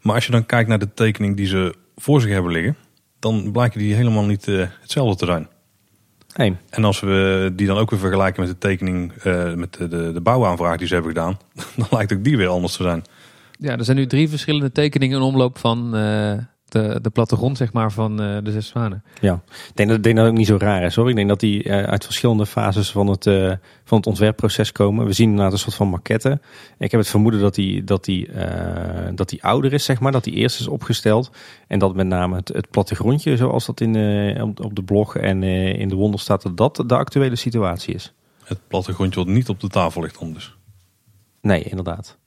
Maar 0.00 0.14
als 0.14 0.26
je 0.26 0.32
dan 0.32 0.46
kijkt 0.46 0.68
naar 0.68 0.78
de 0.78 0.94
tekening 0.94 1.36
die 1.36 1.46
ze 1.46 1.74
voor 1.96 2.20
zich 2.20 2.30
hebben 2.30 2.52
liggen... 2.52 2.76
dan 3.18 3.52
blijken 3.52 3.78
die 3.78 3.94
helemaal 3.94 4.24
niet 4.24 4.46
uh, 4.46 4.66
hetzelfde 4.80 5.16
te 5.16 5.26
zijn. 5.26 5.48
Nee. 6.36 6.56
En 6.70 6.84
als 6.84 7.00
we 7.00 7.50
die 7.52 7.66
dan 7.66 7.78
ook 7.78 7.90
weer 7.90 7.98
vergelijken 7.98 8.42
met 8.42 8.50
de 8.50 8.58
tekening... 8.58 9.12
met 9.54 9.74
de, 9.74 9.88
de, 9.88 10.12
de 10.12 10.20
bouwaanvraag 10.20 10.76
die 10.76 10.86
ze 10.86 10.94
hebben 10.94 11.12
gedaan... 11.12 11.38
dan 11.76 11.86
lijkt 11.90 12.12
ook 12.12 12.24
die 12.24 12.36
weer 12.36 12.48
anders 12.48 12.76
te 12.76 12.82
zijn. 12.82 13.04
Ja, 13.60 13.76
er 13.76 13.84
zijn 13.84 13.96
nu 13.96 14.06
drie 14.06 14.28
verschillende 14.28 14.72
tekeningen 14.72 15.16
in 15.16 15.22
omloop 15.22 15.58
van 15.58 15.84
uh, 15.84 16.38
de, 16.64 16.98
de 17.02 17.10
plattegrond 17.12 17.56
zeg 17.56 17.72
maar, 17.72 17.92
van 17.92 18.22
uh, 18.22 18.38
de 18.42 18.52
Zes 18.52 18.66
Zwanen. 18.66 19.04
Ja, 19.20 19.42
ik 19.44 19.70
denk 19.74 19.88
dat, 19.88 19.98
ik 19.98 20.02
denk 20.02 20.16
dat 20.16 20.24
het 20.24 20.32
ook 20.32 20.38
niet 20.38 20.46
zo 20.46 20.56
raar 20.58 20.82
is 20.82 20.94
hoor. 20.94 21.08
Ik 21.08 21.16
denk 21.16 21.28
dat 21.28 21.40
die 21.40 21.64
uh, 21.64 21.82
uit 21.82 22.04
verschillende 22.04 22.46
fases 22.46 22.90
van 22.90 23.06
het, 23.06 23.24
van 23.84 23.98
het 23.98 24.06
ontwerpproces 24.06 24.72
komen. 24.72 25.06
We 25.06 25.12
zien 25.12 25.28
inderdaad 25.28 25.52
een 25.52 25.58
soort 25.58 25.74
van 25.74 25.88
maquette. 25.88 26.40
Ik 26.78 26.90
heb 26.90 27.00
het 27.00 27.08
vermoeden 27.10 27.40
dat 27.40 27.54
die, 27.54 27.84
dat 27.84 28.04
die, 28.04 28.28
dat 29.14 29.28
die 29.28 29.44
ouder 29.44 29.72
is, 29.72 29.84
zeg 29.84 30.00
maar. 30.00 30.12
Dat 30.12 30.24
die 30.24 30.34
eerst 30.34 30.60
is 30.60 30.68
opgesteld. 30.68 31.30
En 31.66 31.78
dat 31.78 31.94
met 31.94 32.06
name 32.06 32.36
het, 32.36 32.48
het 32.48 32.70
plattegrondje, 32.70 33.36
zoals 33.36 33.66
dat 33.66 33.80
in, 33.80 34.42
op, 34.42 34.64
op 34.64 34.74
de 34.74 34.82
blog 34.82 35.16
en 35.16 35.42
in 35.42 35.88
de 35.88 35.94
wonder 35.94 36.20
staat, 36.20 36.42
dat 36.42 36.56
dat 36.56 36.88
de 36.88 36.96
actuele 36.96 37.36
situatie 37.36 37.94
is. 37.94 38.12
Het 38.44 38.58
plattegrondje 38.68 39.20
wat 39.20 39.28
niet 39.28 39.48
op 39.48 39.60
de 39.60 39.68
tafel 39.68 40.02
ligt 40.02 40.18
dan 40.18 40.32
dus. 40.32 40.56
Nee, 41.40 41.62
inderdaad. 41.62 42.18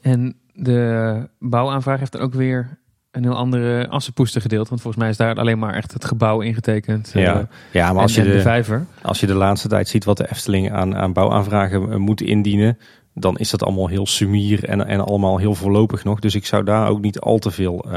En 0.00 0.39
de 0.60 1.28
bouwaanvraag 1.38 1.98
heeft 1.98 2.12
dan 2.12 2.20
ook 2.20 2.34
weer 2.34 2.78
een 3.10 3.22
heel 3.22 3.36
andere 3.36 3.88
assenpoester 3.88 4.40
gedeeld. 4.40 4.68
Want 4.68 4.80
volgens 4.80 5.02
mij 5.02 5.12
is 5.12 5.16
daar 5.16 5.34
alleen 5.34 5.58
maar 5.58 5.74
echt 5.74 5.92
het 5.92 6.04
gebouw 6.04 6.40
ingetekend. 6.40 7.10
Ja, 7.14 7.36
uh, 7.36 7.42
ja 7.72 7.92
maar 7.92 8.02
als 8.02 8.16
en, 8.16 8.24
je 8.24 8.30
de, 8.30 8.36
de, 8.36 8.42
vijver. 8.42 8.86
Als 9.02 9.20
je 9.20 9.26
de 9.26 9.34
laatste 9.34 9.68
tijd 9.68 9.88
ziet 9.88 10.04
wat 10.04 10.16
de 10.16 10.30
Efteling 10.30 10.72
aan, 10.72 10.96
aan 10.96 11.12
bouwaanvragen 11.12 11.88
uh, 11.88 11.96
moet 11.96 12.20
indienen. 12.20 12.78
Dan 13.14 13.38
is 13.38 13.50
dat 13.50 13.62
allemaal 13.62 13.88
heel 13.88 14.06
sumier 14.06 14.64
en, 14.64 14.86
en 14.86 15.00
allemaal 15.00 15.38
heel 15.38 15.54
voorlopig 15.54 16.04
nog. 16.04 16.20
Dus 16.20 16.34
ik 16.34 16.46
zou 16.46 16.64
daar 16.64 16.88
ook 16.88 17.00
niet 17.00 17.20
al 17.20 17.38
te 17.38 17.50
veel 17.50 17.84
uh, 17.86 17.92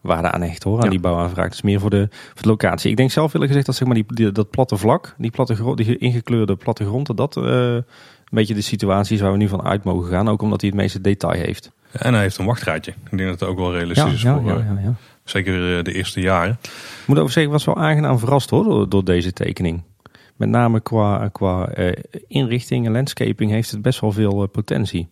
waarde 0.00 0.30
aan 0.30 0.42
hechten 0.42 0.70
hoor. 0.70 0.78
Aan 0.78 0.84
ja. 0.84 0.90
die 0.90 1.00
bouwaanvraag. 1.00 1.44
Het 1.44 1.54
is 1.54 1.62
meer 1.62 1.80
voor 1.80 1.90
de, 1.90 2.08
voor 2.10 2.42
de 2.42 2.48
locatie. 2.48 2.90
Ik 2.90 2.96
denk 2.96 3.10
zelf 3.10 3.32
willen 3.32 3.46
gezegd 3.46 3.66
dat 3.66 3.74
zeg 3.74 3.86
maar 3.86 3.96
die, 3.96 4.04
die, 4.06 4.32
dat 4.32 4.50
platte 4.50 4.76
vlak. 4.76 5.14
Die, 5.18 5.30
platte, 5.30 5.74
die 5.74 5.98
ingekleurde 5.98 6.56
plattegrond. 6.56 7.06
Dat 7.06 7.16
dat 7.16 7.36
een 7.36 7.84
beetje 8.30 8.54
de 8.54 8.60
situatie 8.60 9.14
is 9.14 9.20
waar 9.20 9.32
we 9.32 9.38
nu 9.38 9.48
van 9.48 9.62
uit 9.62 9.84
mogen 9.84 10.10
gaan. 10.10 10.28
Ook 10.28 10.42
omdat 10.42 10.60
hij 10.60 10.70
het 10.70 10.78
meeste 10.78 11.00
detail 11.00 11.40
heeft. 11.40 11.70
En 11.92 12.12
hij 12.12 12.22
heeft 12.22 12.38
een 12.38 12.46
wachtrijtje. 12.46 12.90
Ik 13.10 13.16
denk 13.18 13.30
dat 13.30 13.40
het 13.40 13.48
ook 13.48 13.58
wel 13.58 13.72
realistisch 13.72 14.04
ja, 14.04 14.12
is 14.12 14.22
ja, 14.22 14.40
voor 14.40 14.50
ja, 14.50 14.94
zeker 15.24 15.84
de 15.84 15.92
eerste 15.92 16.20
jaren. 16.20 16.58
Ik 16.62 17.06
moet 17.06 17.18
ook 17.18 17.30
zeggen, 17.30 17.52
was 17.52 17.64
wel 17.64 17.76
aangenaam 17.76 18.18
verrast 18.18 18.50
hoor, 18.50 18.64
door, 18.64 18.88
door 18.88 19.04
deze 19.04 19.32
tekening. 19.32 19.82
Met 20.36 20.48
name 20.48 20.80
qua, 20.80 21.28
qua 21.28 21.78
uh, 21.78 21.92
inrichting 22.28 22.86
en 22.86 22.92
landscaping 22.92 23.50
heeft 23.50 23.70
het 23.70 23.82
best 23.82 24.00
wel 24.00 24.12
veel 24.12 24.42
uh, 24.42 24.48
potentie. 24.48 25.08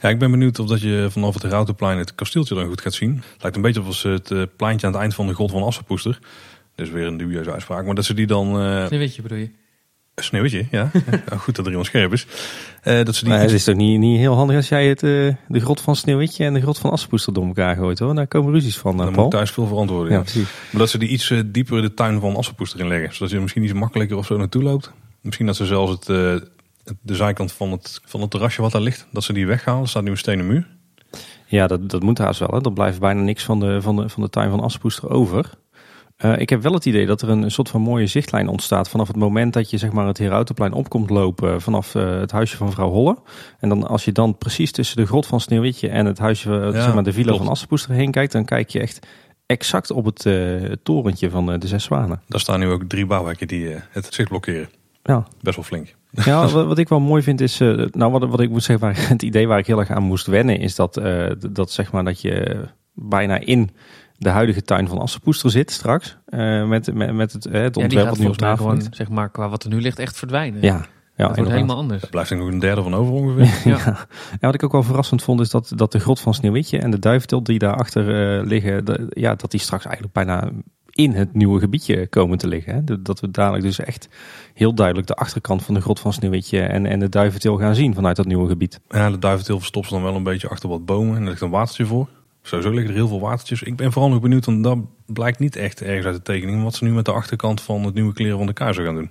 Ja, 0.00 0.08
ik 0.08 0.18
ben 0.18 0.30
benieuwd 0.30 0.58
of 0.58 0.66
dat 0.66 0.80
je 0.80 1.06
vanaf 1.10 1.34
het 1.34 1.44
Routenplein 1.44 1.98
het 1.98 2.14
kasteeltje 2.14 2.54
dan 2.54 2.66
goed 2.66 2.80
gaat 2.80 2.94
zien. 2.94 3.22
Het 3.32 3.42
lijkt 3.42 3.56
een 3.56 3.62
beetje 3.62 3.82
als 3.82 4.02
het 4.02 4.30
uh, 4.30 4.42
pleintje 4.56 4.86
aan 4.86 4.92
het 4.92 5.00
eind 5.00 5.14
van 5.14 5.26
de 5.26 5.32
God 5.32 5.50
van 5.50 5.62
Assenpoester. 5.62 6.18
Dat 6.74 6.86
is 6.86 6.92
weer 6.92 7.06
een 7.06 7.16
dubieuze 7.16 7.52
uitspraak. 7.52 7.84
Maar 7.84 7.94
dat 7.94 8.04
ze 8.04 8.14
die 8.14 8.26
dan... 8.26 8.62
Uh, 8.62 8.86
Sneeuwwitje 8.86 9.22
bedoel 9.22 9.38
je? 9.38 9.50
Sneeuwwitje, 10.22 10.66
ja. 10.70 10.90
ja. 11.30 11.36
Goed 11.36 11.56
dat 11.56 11.64
er 11.64 11.70
iemand 11.70 11.86
scherp 11.86 12.12
is. 12.12 12.26
Uh, 12.84 13.04
dat 13.04 13.14
ze 13.14 13.24
die 13.24 13.32
maar 13.32 13.42
het 13.42 13.50
is 13.50 13.64
toch 13.64 13.74
niet, 13.74 13.98
niet 13.98 14.18
heel 14.18 14.34
handig 14.34 14.56
als 14.56 14.68
jij 14.68 14.88
het, 14.88 15.02
uh, 15.02 15.34
de 15.48 15.60
grot 15.60 15.80
van 15.80 15.96
Sneeuwwitje 15.96 16.44
en 16.44 16.54
de 16.54 16.60
grot 16.60 16.78
van 16.78 16.90
Assenpoester 16.90 17.32
door 17.32 17.46
elkaar 17.46 17.76
gooit 17.76 17.98
hoor. 17.98 18.14
Daar 18.14 18.26
komen 18.26 18.52
ruzies 18.52 18.78
van. 18.78 18.98
Uh, 18.98 19.04
Dan 19.04 19.12
moet 19.12 19.30
thuis 19.30 19.50
veel 19.50 19.66
verantwoorden. 19.66 20.12
Ja. 20.12 20.18
Maar 20.70 20.80
dat 20.80 20.90
ze 20.90 20.98
die 20.98 21.08
iets 21.08 21.32
dieper 21.46 21.76
in 21.76 21.82
de 21.82 21.94
tuin 21.94 22.20
van 22.20 22.36
Assenpoester 22.36 22.80
in 22.80 22.88
leggen. 22.88 23.14
Zodat 23.14 23.30
je 23.30 23.40
misschien 23.40 23.62
iets 23.62 23.72
makkelijker 23.72 24.16
of 24.16 24.26
zo 24.26 24.36
naartoe 24.36 24.62
loopt. 24.62 24.92
Misschien 25.20 25.46
dat 25.46 25.56
ze 25.56 25.66
zelfs 25.66 25.92
het, 25.92 26.06
de 27.02 27.14
zijkant 27.14 27.52
van 27.52 27.70
het, 27.70 28.00
van 28.04 28.20
het 28.20 28.30
terrasje 28.30 28.62
wat 28.62 28.72
daar 28.72 28.80
ligt, 28.80 29.06
dat 29.12 29.24
ze 29.24 29.32
die 29.32 29.46
weghalen. 29.46 29.82
Er 29.82 29.88
staat 29.88 30.02
nu 30.02 30.10
een 30.10 30.16
stenen 30.16 30.46
muur. 30.46 30.66
Ja, 31.46 31.66
dat, 31.66 31.90
dat 31.90 32.02
moet 32.02 32.18
haast 32.18 32.40
wel. 32.40 32.48
Hè. 32.48 32.64
Er 32.64 32.72
blijft 32.72 33.00
bijna 33.00 33.20
niks 33.20 33.44
van 33.44 33.60
de, 33.60 33.82
van 33.82 33.96
de, 33.96 34.08
van 34.08 34.22
de 34.22 34.28
tuin 34.28 34.50
van 34.50 34.60
Assenpoester 34.60 35.10
over. 35.10 35.50
Uh, 36.24 36.38
ik 36.38 36.50
heb 36.50 36.62
wel 36.62 36.72
het 36.72 36.86
idee 36.86 37.06
dat 37.06 37.22
er 37.22 37.28
een, 37.28 37.42
een, 37.42 37.50
soort 37.50 37.68
van 37.68 37.80
mooie 37.80 38.06
zichtlijn 38.06 38.48
ontstaat 38.48 38.88
vanaf 38.88 39.06
het 39.06 39.16
moment 39.16 39.52
dat 39.52 39.70
je 39.70 39.78
zeg 39.78 39.92
maar, 39.92 40.06
het 40.06 40.18
Herautenplein 40.18 40.72
opkomt 40.72 41.10
lopen 41.10 41.60
vanaf 41.60 41.94
uh, 41.94 42.18
het 42.20 42.30
huisje 42.30 42.56
van 42.56 42.72
vrouw 42.72 42.90
Holle. 42.90 43.16
En 43.58 43.68
dan 43.68 43.86
als 43.86 44.04
je 44.04 44.12
dan 44.12 44.38
precies 44.38 44.72
tussen 44.72 44.96
de 44.96 45.06
grot 45.06 45.26
van 45.26 45.40
Sneeuwwitje 45.40 45.88
en 45.88 46.06
het 46.06 46.18
huisje, 46.18 46.50
ja, 46.50 46.82
zeg 46.82 46.94
maar, 46.94 47.02
de 47.02 47.12
villa 47.12 47.26
klopt. 47.26 47.42
van 47.42 47.52
Assenpoester 47.52 47.90
heen 47.90 48.10
kijkt, 48.10 48.32
dan 48.32 48.44
kijk 48.44 48.68
je 48.68 48.80
echt 48.80 49.06
exact 49.46 49.90
op 49.90 50.04
het, 50.04 50.24
uh, 50.24 50.72
torentje 50.82 51.30
van 51.30 51.58
de 51.58 51.66
Zes 51.66 51.84
Zwanen. 51.84 52.22
Daar 52.28 52.40
staan 52.40 52.60
nu 52.60 52.68
ook 52.68 52.84
drie 52.84 53.06
bouwwerken 53.06 53.48
die 53.48 53.68
het 53.90 54.14
zicht 54.14 54.28
blokkeren. 54.28 54.68
Ja. 55.02 55.26
Best 55.40 55.56
wel 55.56 55.64
flink. 55.64 55.94
Ja, 56.10 56.48
wat, 56.66 56.78
ik 56.78 56.88
wel 56.88 57.00
mooi 57.00 57.22
vind 57.22 57.40
is, 57.40 57.58
nou 57.90 58.12
wat, 58.12 58.28
wat 58.28 58.40
ik 58.40 58.50
moet 58.50 58.62
zeggen, 58.62 58.86
waar, 58.86 59.08
het 59.08 59.22
idee 59.22 59.48
waar 59.48 59.58
ik 59.58 59.66
heel 59.66 59.78
erg 59.78 59.90
aan 59.90 60.02
moest 60.02 60.26
wennen, 60.26 60.58
is 60.58 60.74
dat, 60.74 61.00
dat 61.50 61.70
zeg 61.70 61.92
maar 61.92 62.04
dat 62.04 62.20
je 62.20 62.64
bijna 62.94 63.38
in 63.38 63.70
de 64.18 64.28
huidige 64.28 64.62
tuin 64.62 64.88
van 64.88 64.98
Assepoester 64.98 65.50
zit 65.50 65.70
straks. 65.70 66.16
Uh, 66.28 66.68
met, 66.68 66.94
met, 66.94 67.14
met 67.14 67.32
het, 67.32 67.44
het 67.44 67.76
ontwerp 67.76 68.08
wat 68.08 68.18
nu 68.18 68.26
op 68.26 68.36
tafel 68.36 68.64
gewoon, 68.64 68.82
zeg 68.90 69.08
maar, 69.08 69.30
qua 69.30 69.48
wat 69.48 69.64
er 69.64 69.70
nu 69.70 69.80
ligt, 69.80 69.98
echt 69.98 70.16
verdwijnen. 70.16 70.62
Ja, 70.62 70.86
ja, 71.16 71.26
dat 71.26 71.36
wordt 71.36 71.50
helemaal 71.50 71.76
anders. 71.76 72.02
Er 72.02 72.08
blijft 72.08 72.30
er 72.30 72.36
nog 72.36 72.48
een 72.48 72.58
derde 72.58 72.82
van 72.82 72.94
over 72.94 73.12
ongeveer. 73.12 73.60
ja. 73.72 73.78
ja. 73.84 74.06
wat 74.40 74.54
ik 74.54 74.62
ook 74.62 74.72
wel 74.72 74.82
verrassend 74.82 75.22
vond 75.22 75.40
is 75.40 75.50
dat, 75.50 75.72
dat 75.74 75.92
de 75.92 75.98
grot 75.98 76.20
van 76.20 76.34
Sneeuwwitje 76.34 76.78
en 76.78 76.90
de 76.90 76.98
duiventil 76.98 77.42
die 77.42 77.58
daarachter 77.58 78.38
uh, 78.38 78.46
liggen, 78.46 78.84
de, 78.84 79.06
ja, 79.10 79.34
dat 79.34 79.50
die 79.50 79.60
straks 79.60 79.84
eigenlijk 79.84 80.14
bijna 80.14 80.50
in 80.90 81.12
het 81.12 81.34
nieuwe 81.34 81.60
gebiedje 81.60 82.06
komen 82.06 82.38
te 82.38 82.48
liggen. 82.48 82.74
Hè? 82.74 83.02
Dat 83.02 83.20
we 83.20 83.30
dadelijk 83.30 83.64
dus 83.64 83.78
echt 83.78 84.08
heel 84.54 84.74
duidelijk 84.74 85.06
de 85.06 85.14
achterkant 85.14 85.62
van 85.62 85.74
de 85.74 85.80
grot 85.80 86.00
van 86.00 86.12
Sneeuwwitje 86.12 86.60
en, 86.60 86.86
en 86.86 86.98
de 86.98 87.08
duiventil 87.08 87.56
gaan 87.56 87.74
zien 87.74 87.94
vanuit 87.94 88.16
dat 88.16 88.26
nieuwe 88.26 88.48
gebied. 88.48 88.80
Ja, 88.88 89.10
de 89.10 89.18
duiventil 89.18 89.58
verstopt 89.58 89.86
ze 89.86 89.94
dan 89.94 90.02
wel 90.02 90.14
een 90.14 90.22
beetje 90.22 90.48
achter 90.48 90.68
wat 90.68 90.84
bomen 90.84 91.16
en 91.16 91.22
er 91.22 91.28
ligt 91.28 91.40
een 91.40 91.50
watertje 91.50 91.86
voor. 91.86 92.08
Sowieso 92.46 92.70
liggen 92.70 92.88
er 92.88 92.96
heel 92.96 93.08
veel 93.08 93.20
watertjes. 93.20 93.62
Ik 93.62 93.76
ben 93.76 93.92
vooral 93.92 94.10
nog 94.10 94.20
benieuwd, 94.20 94.44
want 94.44 94.64
dat 94.64 94.78
blijkt 95.06 95.38
niet 95.38 95.56
echt 95.56 95.82
ergens 95.82 96.06
uit 96.06 96.14
de 96.14 96.22
tekening, 96.22 96.62
wat 96.62 96.74
ze 96.74 96.84
nu 96.84 96.92
met 96.92 97.04
de 97.04 97.12
achterkant 97.12 97.60
van 97.60 97.84
het 97.84 97.94
nieuwe 97.94 98.12
kleren 98.12 98.38
van 98.38 98.46
de 98.46 98.52
keizer 98.52 98.84
gaan 98.84 98.94
doen. 98.94 99.10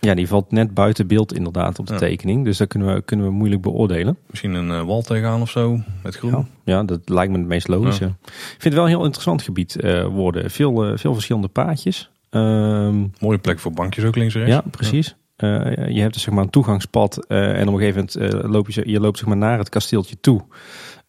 Ja, 0.00 0.14
die 0.14 0.28
valt 0.28 0.50
net 0.50 0.74
buiten 0.74 1.06
beeld 1.06 1.34
inderdaad 1.34 1.78
op 1.78 1.86
de 1.86 1.94
tekening. 1.94 2.44
Dus 2.44 2.56
dat 2.56 2.68
kunnen 2.68 2.94
we, 2.94 3.02
kunnen 3.02 3.26
we 3.26 3.32
moeilijk 3.32 3.62
beoordelen. 3.62 4.16
Misschien 4.30 4.54
een 4.54 4.68
uh, 4.68 4.82
wal 4.82 5.02
tegenaan 5.02 5.40
of 5.40 5.50
zo, 5.50 5.80
met 6.02 6.16
groen. 6.16 6.46
Ja, 6.64 6.82
dat 6.82 7.00
lijkt 7.04 7.32
me 7.32 7.38
het 7.38 7.46
meest 7.46 7.68
logische. 7.68 8.04
Ik 8.04 8.32
vind 8.48 8.62
het 8.62 8.74
wel 8.74 8.82
een 8.82 8.88
heel 8.88 9.04
interessant 9.04 9.42
gebied 9.42 9.76
uh, 9.80 10.06
worden. 10.06 10.50
Veel, 10.50 10.90
uh, 10.90 10.96
veel 10.96 11.12
verschillende 11.12 11.48
paadjes. 11.48 12.10
Um, 12.30 13.12
Mooie 13.20 13.38
plek 13.38 13.58
voor 13.58 13.72
bankjes 13.72 14.04
ook 14.04 14.16
links 14.16 14.34
en 14.34 14.40
rechts. 14.40 14.54
Ja, 14.54 14.70
precies. 14.70 15.16
je 15.36 16.00
hebt 16.00 16.12
dus 16.12 16.22
zeg 16.22 16.34
maar 16.34 16.44
een 16.44 16.50
toegangspad 16.50 17.26
en 17.26 17.68
op 17.68 17.74
een 17.74 17.80
gegeven 17.80 18.08
moment 18.14 18.44
loop 18.44 18.70
je, 18.70 18.82
je 18.90 19.00
loopt 19.00 19.18
zeg 19.18 19.26
maar 19.26 19.36
naar 19.36 19.58
het 19.58 19.68
kasteeltje 19.68 20.20
toe. 20.20 20.42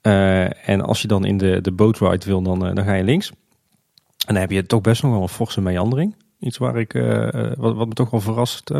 En 0.03 0.81
als 0.81 1.01
je 1.01 1.07
dan 1.07 1.25
in 1.25 1.37
de, 1.37 1.61
de 1.61 1.71
boatride 1.71 2.25
wil, 2.25 2.41
dan, 2.41 2.59
dan 2.59 2.83
ga 2.83 2.93
je 2.93 3.03
links. 3.03 3.31
En 4.27 4.33
dan 4.33 4.43
heb 4.43 4.51
je 4.51 4.65
toch 4.65 4.81
best 4.81 5.03
nog 5.03 5.11
wel 5.11 5.21
een 5.21 5.27
forse 5.27 5.61
meandering. 5.61 6.15
Iets 6.39 6.57
waar 6.57 6.77
ik, 6.77 6.93
uh, 6.93 7.27
wat, 7.57 7.75
wat 7.75 7.87
me 7.87 7.93
toch 7.93 8.09
wel 8.09 8.19
verrast. 8.19 8.71
Uh. 8.71 8.79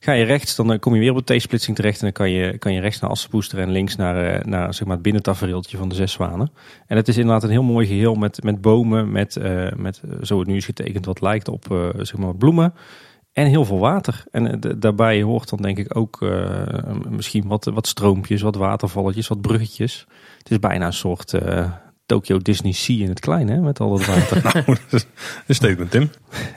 Ga 0.00 0.12
je 0.12 0.24
rechts, 0.24 0.56
dan 0.56 0.78
kom 0.78 0.94
je 0.94 1.00
weer 1.00 1.14
op 1.14 1.26
de 1.26 1.36
T-splitsing 1.36 1.76
terecht. 1.76 1.98
En 1.98 2.04
dan 2.04 2.12
kan 2.12 2.30
je, 2.30 2.58
kan 2.58 2.72
je 2.72 2.80
rechts 2.80 3.00
naar 3.00 3.10
Assenpoester 3.10 3.58
en 3.58 3.70
links 3.70 3.96
naar, 3.96 4.48
naar 4.48 4.74
zeg 4.74 4.86
maar, 4.86 4.94
het 4.94 5.02
binnentafereeltje 5.02 5.76
van 5.76 5.88
de 5.88 5.94
Zes 5.94 6.12
Zwanen. 6.12 6.50
En 6.86 6.96
het 6.96 7.08
is 7.08 7.16
inderdaad 7.16 7.42
een 7.42 7.50
heel 7.50 7.62
mooi 7.62 7.86
geheel 7.86 8.14
met, 8.14 8.42
met 8.42 8.60
bomen, 8.60 9.12
met, 9.12 9.38
met 9.76 10.02
zo 10.22 10.38
het 10.38 10.48
nu 10.48 10.56
is 10.56 10.64
getekend, 10.64 11.04
wat 11.06 11.20
lijkt 11.20 11.48
op 11.48 11.92
zeg 11.96 12.16
maar 12.16 12.36
bloemen. 12.36 12.74
En 13.36 13.46
heel 13.46 13.64
veel 13.64 13.78
water. 13.78 14.24
En 14.30 14.60
daarbij 14.78 15.22
hoort 15.22 15.48
dan 15.48 15.62
denk 15.62 15.78
ik 15.78 15.96
ook 15.96 16.26
misschien 17.08 17.46
wat, 17.46 17.64
wat 17.64 17.86
stroompjes, 17.86 18.42
wat 18.42 18.56
watervalletjes, 18.56 19.28
wat 19.28 19.40
bruggetjes. 19.40 20.06
Het 20.38 20.50
is 20.50 20.58
bijna 20.58 20.86
een 20.86 20.92
soort 20.92 21.34
Tokyo 22.06 22.38
Disney 22.38 22.72
Sea 22.72 23.02
in 23.02 23.08
het 23.08 23.20
klein, 23.20 23.48
hè, 23.48 23.60
met 23.60 23.80
al 23.80 23.96
dat 23.96 24.06
water. 24.06 24.42
nou, 24.64 24.78
een 25.46 25.54
statement, 25.54 25.90
Tim. 25.90 26.10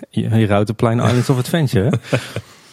Je, 0.10 0.36
je 0.38 0.74
plein 0.76 1.00
Islands 1.00 1.30
of 1.30 1.38
Adventure, 1.38 1.90
hè? 1.90 2.18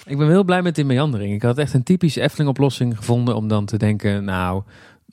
Ik 0.07 0.19
ben 0.19 0.29
heel 0.29 0.45
blij 0.45 0.63
met 0.63 0.75
die 0.75 0.85
meandering. 0.85 1.35
Ik 1.35 1.43
had 1.43 1.59
echt 1.59 1.75
een 1.75 1.83
typische 1.83 2.21
Efteling-oplossing 2.21 2.97
gevonden 2.97 3.37
om 3.37 3.49
dan 3.49 3.65
te 3.65 3.77
denken, 3.77 4.25
nou, 4.25 4.63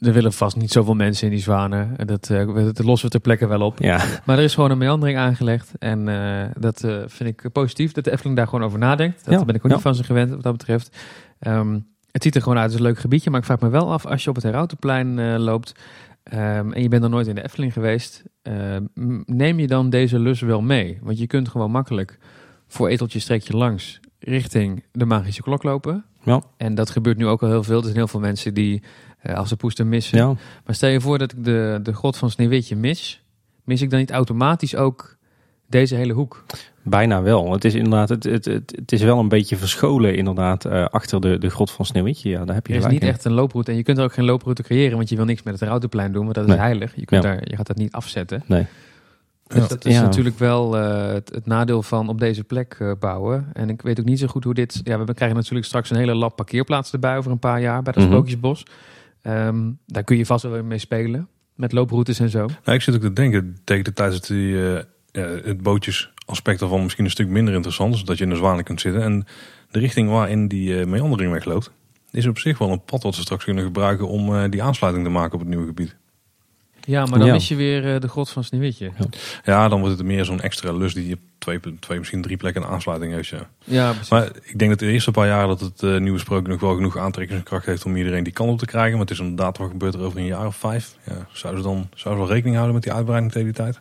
er 0.05 0.13
willen 0.13 0.33
vast 0.33 0.55
niet 0.55 0.71
zoveel 0.71 0.93
mensen 0.93 1.27
in 1.27 1.33
die 1.33 1.41
zwanen. 1.41 1.95
Dat, 2.05 2.29
uh, 2.29 2.55
dat 2.55 2.83
lossen 2.83 3.05
we 3.05 3.11
ter 3.11 3.21
plekke 3.21 3.47
wel 3.47 3.61
op. 3.61 3.79
Ja. 3.79 4.03
Maar 4.25 4.37
er 4.37 4.43
is 4.43 4.53
gewoon 4.53 4.71
een 4.71 4.77
meandering 4.77 5.17
aangelegd. 5.17 5.71
En 5.79 6.07
uh, 6.07 6.43
dat 6.59 6.83
uh, 6.83 6.97
vind 7.05 7.29
ik 7.29 7.51
positief, 7.51 7.91
dat 7.91 8.03
de 8.03 8.11
Efteling 8.11 8.37
daar 8.37 8.47
gewoon 8.47 8.65
over 8.65 8.79
nadenkt. 8.79 9.25
Dat 9.25 9.39
ja. 9.39 9.45
ben 9.45 9.55
ik 9.55 9.65
ook 9.65 9.71
niet 9.71 9.81
van 9.81 9.95
ze 9.95 10.03
gewend 10.03 10.29
wat 10.29 10.43
dat 10.43 10.57
betreft. 10.57 10.97
Um, 11.47 11.87
het 12.11 12.23
ziet 12.23 12.35
er 12.35 12.41
gewoon 12.41 12.57
uit 12.57 12.67
als 12.67 12.75
een 12.75 12.85
leuk 12.85 12.99
gebiedje. 12.99 13.29
Maar 13.29 13.39
ik 13.39 13.45
vraag 13.45 13.59
me 13.59 13.69
wel 13.69 13.91
af, 13.91 14.05
als 14.05 14.23
je 14.23 14.29
op 14.29 14.35
het 14.35 14.43
Herautenplein 14.43 15.39
loopt... 15.39 15.73
Um, 16.33 16.73
en 16.73 16.81
je 16.81 16.87
bent 16.87 17.01
nog 17.01 17.11
nooit 17.11 17.27
in 17.27 17.35
de 17.35 17.43
Efteling 17.43 17.73
geweest, 17.73 18.23
um, 18.43 18.89
neem 19.25 19.59
je 19.59 19.67
dan 19.67 19.89
deze 19.89 20.19
lus 20.19 20.41
wel 20.41 20.61
mee? 20.61 20.99
Want 21.01 21.19
je 21.19 21.27
kunt 21.27 21.49
gewoon 21.49 21.71
makkelijk 21.71 22.19
voor 22.67 22.87
eteltje 22.87 23.19
streekje 23.19 23.57
langs 23.57 23.99
richting 24.19 24.83
de 24.91 25.05
magische 25.05 25.41
klok 25.41 25.63
lopen. 25.63 26.05
Ja. 26.23 26.41
En 26.57 26.75
dat 26.75 26.89
gebeurt 26.89 27.17
nu 27.17 27.27
ook 27.27 27.43
al 27.43 27.49
heel 27.49 27.63
veel. 27.63 27.77
Er 27.77 27.83
zijn 27.83 27.95
heel 27.95 28.07
veel 28.07 28.19
mensen 28.19 28.53
die 28.53 28.83
uh, 29.23 29.35
als 29.35 29.49
ze 29.49 29.55
poester 29.55 29.87
missen. 29.87 30.17
Ja. 30.17 30.25
Maar 30.65 30.75
stel 30.75 30.89
je 30.89 31.01
voor 31.01 31.17
dat 31.17 31.31
ik 31.31 31.43
de, 31.43 31.79
de 31.83 31.93
grot 31.93 32.17
van 32.17 32.29
Sneeuwwitje 32.31 32.75
mis. 32.75 33.23
Mis 33.63 33.81
ik 33.81 33.89
dan 33.89 33.99
niet 33.99 34.11
automatisch 34.11 34.75
ook 34.75 35.17
deze 35.67 35.95
hele 35.95 36.13
hoek? 36.13 36.43
Bijna 36.81 37.21
wel. 37.21 37.51
Het 37.51 37.65
is 37.65 37.73
inderdaad, 37.73 38.09
het, 38.09 38.23
het, 38.23 38.45
het, 38.45 38.73
het 38.75 38.91
is 38.91 39.01
wel 39.01 39.19
een 39.19 39.27
beetje 39.27 39.57
verscholen 39.57 40.15
inderdaad 40.15 40.65
uh, 40.65 40.85
achter 40.85 41.21
de, 41.21 41.37
de 41.37 41.49
grot 41.49 41.71
van 41.71 41.85
Sneeuwwitje. 41.85 42.29
Ja, 42.29 42.45
daar 42.45 42.55
heb 42.55 42.67
je 42.67 42.73
er 42.73 42.79
is 42.79 42.87
niet 42.87 43.03
echt 43.03 43.25
een 43.25 43.31
looproute 43.31 43.71
en 43.71 43.77
je 43.77 43.83
kunt 43.83 43.97
er 43.97 44.03
ook 44.03 44.13
geen 44.13 44.25
looproute 44.25 44.63
creëren, 44.63 44.97
want 44.97 45.09
je 45.09 45.15
wil 45.15 45.25
niks 45.25 45.43
met 45.43 45.59
het 45.59 45.69
Routenplein 45.69 46.11
doen, 46.11 46.23
want 46.23 46.35
dat 46.35 46.47
is 46.47 46.55
heilig. 46.55 46.95
Je, 46.95 47.05
kunt 47.05 47.23
daar, 47.23 47.39
je 47.43 47.55
gaat 47.55 47.67
dat 47.67 47.77
niet 47.77 47.91
afzetten. 47.91 48.43
Nee. 48.45 48.65
Dus 49.47 49.67
dat 49.67 49.85
is 49.85 49.99
natuurlijk 49.99 50.39
wel 50.39 50.77
uh, 50.77 51.07
het, 51.07 51.31
het, 51.33 51.45
nadeel 51.45 51.83
van 51.83 52.09
op 52.09 52.19
deze 52.19 52.43
plek 52.43 52.77
uh, 52.81 52.91
bouwen. 52.99 53.49
En 53.53 53.69
ik 53.69 53.81
weet 53.81 53.99
ook 53.99 54.05
niet 54.05 54.19
zo 54.19 54.27
goed 54.27 54.43
hoe 54.43 54.53
dit... 54.53 54.81
Ja, 54.83 55.03
we 55.03 55.13
krijgen 55.13 55.37
natuurlijk 55.37 55.65
straks 55.65 55.89
een 55.89 55.97
hele 55.97 56.15
lab 56.15 56.35
parkeerplaats 56.35 56.91
erbij 56.93 57.17
over 57.17 57.31
een 57.31 57.39
paar 57.39 57.61
jaar 57.61 57.81
bij 57.81 57.93
dat 57.93 58.03
mm 58.03 58.09
Sprookjesbos. 58.09 58.65
Um, 59.27 59.79
daar 59.85 60.03
kun 60.03 60.17
je 60.17 60.25
vast 60.25 60.43
wel 60.43 60.63
mee 60.63 60.77
spelen. 60.77 61.27
Met 61.55 61.71
looproutes 61.71 62.19
en 62.19 62.29
zo. 62.29 62.45
Nou, 62.45 62.77
ik 62.77 62.81
zit 62.81 62.95
ook 62.95 63.01
te 63.01 63.13
denken, 63.13 63.57
tegen 63.63 63.83
de 63.83 63.93
tijd 63.93 64.11
dat 64.11 64.27
die, 64.27 64.53
uh, 64.53 64.79
het 65.43 65.61
bootjes 65.61 66.11
aspect 66.25 66.61
ervan 66.61 66.83
misschien 66.83 67.05
een 67.05 67.11
stuk 67.11 67.27
minder 67.27 67.53
interessant. 67.53 67.97
Zodat 67.97 68.17
je 68.17 68.23
in 68.23 68.29
de 68.29 68.35
zwanen 68.35 68.63
kunt 68.63 68.81
zitten. 68.81 69.01
En 69.01 69.25
de 69.71 69.79
richting 69.79 70.09
waarin 70.09 70.47
die 70.47 70.69
uh, 70.69 70.85
meandering 70.85 71.31
wegloopt, 71.31 71.71
is 72.11 72.27
op 72.27 72.37
zich 72.37 72.57
wel 72.57 72.71
een 72.71 72.83
pad 72.83 73.03
wat 73.03 73.15
ze 73.15 73.21
straks 73.21 73.43
kunnen 73.43 73.63
gebruiken 73.63 74.07
om 74.07 74.29
uh, 74.29 74.43
die 74.49 74.63
aansluiting 74.63 75.05
te 75.05 75.11
maken 75.11 75.33
op 75.33 75.39
het 75.39 75.49
nieuwe 75.49 75.65
gebied. 75.65 75.95
Ja, 76.85 77.05
maar 77.05 77.19
dan 77.19 77.27
ja. 77.27 77.33
mis 77.33 77.47
je 77.47 77.55
weer 77.55 77.93
uh, 77.93 77.99
de 77.99 78.07
grot 78.07 78.29
van 78.29 78.43
Sneeuwwitje. 78.43 78.91
Ja. 78.99 79.05
ja, 79.43 79.67
dan 79.67 79.79
wordt 79.79 79.97
het 79.97 80.05
meer 80.07 80.25
zo'n 80.25 80.41
extra 80.41 80.71
lus 80.71 80.93
die 80.93 81.13
op 81.13 81.19
twee, 81.37 81.59
twee, 81.79 81.97
misschien 81.97 82.21
drie 82.21 82.37
plekken 82.37 82.65
aansluiting 82.65 83.13
heeft. 83.13 83.27
Ja. 83.27 83.49
ja 83.63 83.89
precies. 83.91 84.09
Maar 84.09 84.27
ik 84.43 84.59
denk 84.59 84.69
dat 84.69 84.79
de 84.79 84.91
eerste 84.91 85.11
paar 85.11 85.27
jaar 85.27 85.47
dat 85.47 85.59
het 85.59 85.99
nieuwe 85.99 86.19
sprookje 86.19 86.51
nog 86.51 86.61
wel 86.61 86.75
genoeg 86.75 86.97
aantrekkingskracht 86.97 87.65
heeft 87.65 87.85
om 87.85 87.95
iedereen 87.95 88.23
die 88.23 88.33
kant 88.33 88.49
op 88.49 88.59
te 88.59 88.65
krijgen. 88.65 88.91
Maar 88.91 89.01
het 89.01 89.11
is 89.11 89.19
inderdaad 89.19 89.57
wat 89.57 89.69
gebeurt 89.69 89.93
er 89.93 90.01
over 90.01 90.19
een 90.19 90.25
jaar 90.25 90.47
of 90.47 90.55
vijf. 90.55 90.95
Ja, 91.05 91.27
zouden 91.31 91.63
ze 91.63 91.69
dan 91.69 91.87
zouden 91.95 92.23
ze 92.23 92.27
wel 92.27 92.35
rekening 92.35 92.55
houden 92.55 92.73
met 92.73 92.83
die 92.83 92.93
uitbreiding 92.93 93.31
tegen 93.31 93.47
die 93.47 93.55
tijd? 93.55 93.79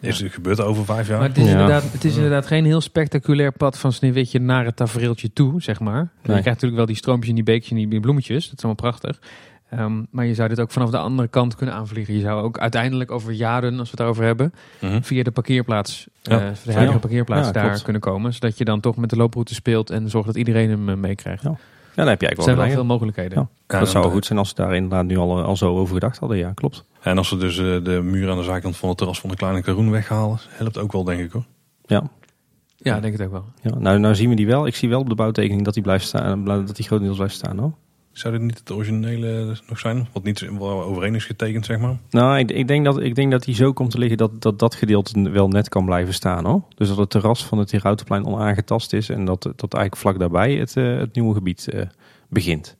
Is 0.00 0.20
het 0.20 0.32
gebeurt 0.32 0.60
over 0.60 0.84
vijf 0.84 1.08
jaar? 1.08 1.18
Maar 1.18 1.28
het 1.28 1.38
is, 1.38 1.46
inderdaad, 1.48 1.92
het 1.92 2.04
is 2.04 2.14
inderdaad 2.14 2.46
geen 2.46 2.64
heel 2.64 2.80
spectaculair 2.80 3.52
pad 3.52 3.78
van 3.78 3.92
Sneeuwwitje 3.92 4.38
naar 4.38 4.64
het 4.64 4.76
tafereeltje 4.76 5.32
toe, 5.32 5.62
zeg 5.62 5.80
maar. 5.80 6.08
Je 6.22 6.28
krijgt 6.28 6.44
natuurlijk 6.44 6.76
wel 6.76 6.86
die 6.86 6.96
stroompjes 6.96 7.28
en 7.28 7.34
die 7.34 7.44
beekjes 7.44 7.70
en 7.70 7.88
die 7.88 8.00
bloemetjes. 8.00 8.48
Dat 8.48 8.58
is 8.58 8.64
allemaal 8.64 8.90
prachtig. 8.90 9.18
Um, 9.74 10.06
maar 10.10 10.26
je 10.26 10.34
zou 10.34 10.48
dit 10.48 10.60
ook 10.60 10.70
vanaf 10.70 10.90
de 10.90 10.98
andere 10.98 11.28
kant 11.28 11.54
kunnen 11.54 11.74
aanvliegen. 11.74 12.14
Je 12.14 12.20
zou 12.20 12.42
ook 12.42 12.58
uiteindelijk 12.58 13.10
over 13.10 13.32
jaren, 13.32 13.78
als 13.78 13.90
we 13.90 13.96
het 14.02 14.10
over 14.10 14.24
hebben, 14.24 14.54
mm 14.80 14.90
-hmm. 14.90 15.04
via 15.04 15.22
de 15.22 15.30
parkeerplaats, 15.30 16.06
ja. 16.22 16.48
uh, 16.48 16.50
de 16.64 16.72
heilige 16.72 16.98
parkeerplaats 16.98 17.46
ja, 17.46 17.52
daar 17.52 17.66
klopt. 17.66 17.82
kunnen 17.82 18.02
komen. 18.02 18.32
Zodat 18.32 18.58
je 18.58 18.64
dan 18.64 18.80
toch 18.80 18.96
met 18.96 19.10
de 19.10 19.16
looproute 19.16 19.54
speelt 19.54 19.90
en 19.90 20.10
zorgt 20.10 20.26
dat 20.26 20.36
iedereen 20.36 20.70
hem 20.70 20.88
uh, 20.88 20.94
meekrijgt. 20.94 21.42
Ja. 21.42 21.50
Ja, 21.98 22.04
dan 22.04 22.12
heb 22.12 22.20
je 22.20 22.26
eigenlijk 22.26 22.56
wel, 22.58 22.66
zijn 22.66 22.76
wel 22.76 22.84
veel 22.84 22.94
mogelijkheden. 22.94 23.48
Ja. 23.66 23.78
dat 23.78 23.88
zou 23.88 24.10
goed 24.10 24.26
zijn 24.26 24.38
als 24.38 24.48
ze 24.48 24.54
daar 24.54 24.74
inderdaad 24.74 25.04
nu 25.04 25.16
al, 25.16 25.42
al 25.42 25.56
zo 25.56 25.76
over 25.76 25.94
gedacht 25.94 26.18
hadden. 26.18 26.38
Ja, 26.38 26.52
klopt. 26.52 26.84
En 27.00 27.18
als 27.18 27.28
ze 27.28 27.36
dus 27.36 27.58
uh, 27.58 27.84
de 27.84 28.00
muur 28.02 28.30
aan 28.30 28.36
de 28.36 28.42
zijkant 28.42 28.76
van 28.76 28.88
het 28.88 28.98
terras 28.98 29.20
van 29.20 29.30
de 29.30 29.36
kleine 29.36 29.62
Karoen 29.62 29.90
weghalen, 29.90 30.38
helpt 30.48 30.78
ook 30.78 30.92
wel, 30.92 31.04
denk 31.04 31.20
ik 31.20 31.32
hoor. 31.32 31.44
Ja. 31.86 32.02
Ja, 32.76 33.00
denk 33.00 33.14
ik 33.14 33.20
ook 33.20 33.30
wel. 33.30 33.44
Ja, 33.62 33.78
nou, 33.78 33.98
nou 33.98 34.14
zien 34.14 34.28
we 34.28 34.34
die 34.34 34.46
wel. 34.46 34.66
Ik 34.66 34.74
zie 34.74 34.88
wel 34.88 35.00
op 35.00 35.08
de 35.08 35.14
bouwtekening 35.14 35.64
dat 35.64 35.74
die 35.74 35.82
blijft 35.82 36.06
staan, 36.06 36.44
dat 36.44 36.76
die 36.76 36.86
grotendeels 36.86 37.16
blijft 37.16 37.34
staan 37.34 37.58
hoor. 37.58 37.72
Zou 38.18 38.32
dit 38.32 38.42
niet 38.42 38.58
het 38.58 38.70
originele 38.70 39.56
nog 39.68 39.78
zijn? 39.78 40.08
Wat 40.12 40.22
niet 40.22 40.48
overeen 40.58 41.14
is 41.14 41.24
getekend, 41.24 41.64
zeg 41.64 41.78
maar? 41.78 41.96
Nou, 42.10 42.38
ik, 42.38 42.50
ik, 42.50 42.68
denk 42.68 42.84
dat, 42.84 43.00
ik 43.00 43.14
denk 43.14 43.30
dat 43.30 43.42
die 43.44 43.54
zo 43.54 43.72
komt 43.72 43.90
te 43.90 43.98
liggen 43.98 44.16
dat, 44.16 44.42
dat 44.42 44.58
dat 44.58 44.74
gedeelte 44.74 45.30
wel 45.30 45.48
net 45.48 45.68
kan 45.68 45.84
blijven 45.84 46.14
staan. 46.14 46.44
Hoor. 46.44 46.62
Dus 46.74 46.88
dat 46.88 46.96
het 46.96 47.10
terras 47.10 47.44
van 47.44 47.58
het 47.58 47.70
Herautenplein 47.70 48.26
onaangetast 48.26 48.92
is. 48.92 49.08
En 49.08 49.24
dat, 49.24 49.42
dat 49.42 49.74
eigenlijk 49.74 49.96
vlak 49.96 50.18
daarbij 50.18 50.54
het, 50.54 50.76
uh, 50.76 50.98
het 50.98 51.14
nieuwe 51.14 51.34
gebied 51.34 51.68
uh, 51.74 51.82
begint. 52.28 52.76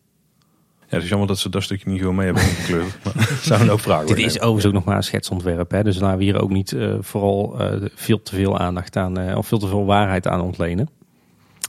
Ja, 0.79 0.95
het 0.95 1.03
is 1.03 1.09
jammer 1.09 1.29
dat 1.29 1.39
ze 1.39 1.49
dat 1.49 1.63
stukje 1.63 1.91
niet 1.91 2.01
gewoon 2.01 2.15
mee 2.15 2.25
hebben 2.25 2.43
ingekleurd. 2.43 2.99
maar 3.05 3.39
zou 3.43 3.61
een 3.61 3.71
ook 3.71 3.81
vragen. 3.81 4.07
Dit 4.07 4.19
is 4.19 4.37
overigens 4.37 4.67
ook 4.67 4.73
nog 4.73 4.85
maar 4.85 4.97
een 4.97 5.03
schetsontwerp. 5.03 5.71
Hè? 5.71 5.83
Dus 5.83 5.99
laten 5.99 6.19
we 6.19 6.25
hier 6.25 6.41
ook 6.41 6.51
niet 6.51 6.73
uh, 6.73 6.95
vooral 7.01 7.57
veel 7.95 8.23
te 8.23 8.35
veel 8.35 8.59
aandacht 8.59 8.97
aan, 8.97 9.37
of 9.37 9.47
veel 9.47 9.59
te 9.59 9.69
veel 9.69 9.85
waarheid 9.85 10.27
aan 10.27 10.41
ontlenen. 10.41 10.89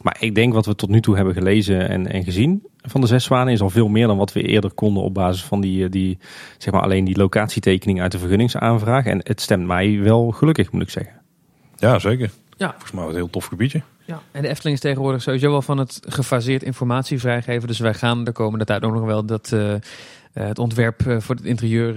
Maar 0.01 0.17
ik 0.19 0.35
denk 0.35 0.53
wat 0.53 0.65
we 0.65 0.75
tot 0.75 0.89
nu 0.89 1.01
toe 1.01 1.15
hebben 1.15 1.33
gelezen 1.33 1.89
en, 1.89 2.07
en 2.07 2.23
gezien 2.23 2.63
van 2.81 3.01
de 3.01 3.07
zes 3.07 3.23
zwanen 3.23 3.53
is 3.53 3.61
al 3.61 3.69
veel 3.69 3.87
meer 3.87 4.07
dan 4.07 4.17
wat 4.17 4.33
we 4.33 4.41
eerder 4.41 4.71
konden 4.71 5.03
op 5.03 5.13
basis 5.13 5.43
van 5.43 5.61
die, 5.61 5.89
die 5.89 6.17
zeg 6.57 6.73
maar 6.73 6.81
alleen 6.81 7.05
die 7.05 7.17
locatietekening 7.17 8.01
uit 8.01 8.11
de 8.11 8.19
vergunningsaanvraag. 8.19 9.05
En 9.05 9.19
het 9.23 9.41
stemt 9.41 9.65
mij 9.65 9.99
wel 9.99 10.31
gelukkig, 10.31 10.71
moet 10.71 10.81
ik 10.81 10.89
zeggen. 10.89 11.13
Ja, 11.75 11.99
zeker. 11.99 12.31
Ja. 12.57 12.69
Volgens 12.71 12.91
mij 12.91 13.05
een 13.05 13.15
heel 13.15 13.29
tof 13.29 13.45
gebiedje. 13.45 13.81
Ja, 14.05 14.21
en 14.31 14.41
de 14.41 14.47
Efteling 14.47 14.75
is 14.75 14.81
tegenwoordig 14.81 15.21
sowieso 15.21 15.51
wel 15.51 15.61
van 15.61 15.77
het 15.77 15.99
gefaseerd 16.07 16.63
informatie 16.63 17.19
vrijgeven. 17.19 17.67
Dus 17.67 17.79
wij 17.79 17.93
gaan 17.93 18.23
de 18.23 18.31
komende 18.31 18.65
tijd 18.65 18.83
ook 18.83 18.93
nog 18.93 19.05
wel 19.05 19.25
dat 19.25 19.51
uh, 19.53 19.73
het 20.33 20.59
ontwerp 20.59 21.01
voor 21.17 21.35
het 21.35 21.45
interieur 21.45 21.95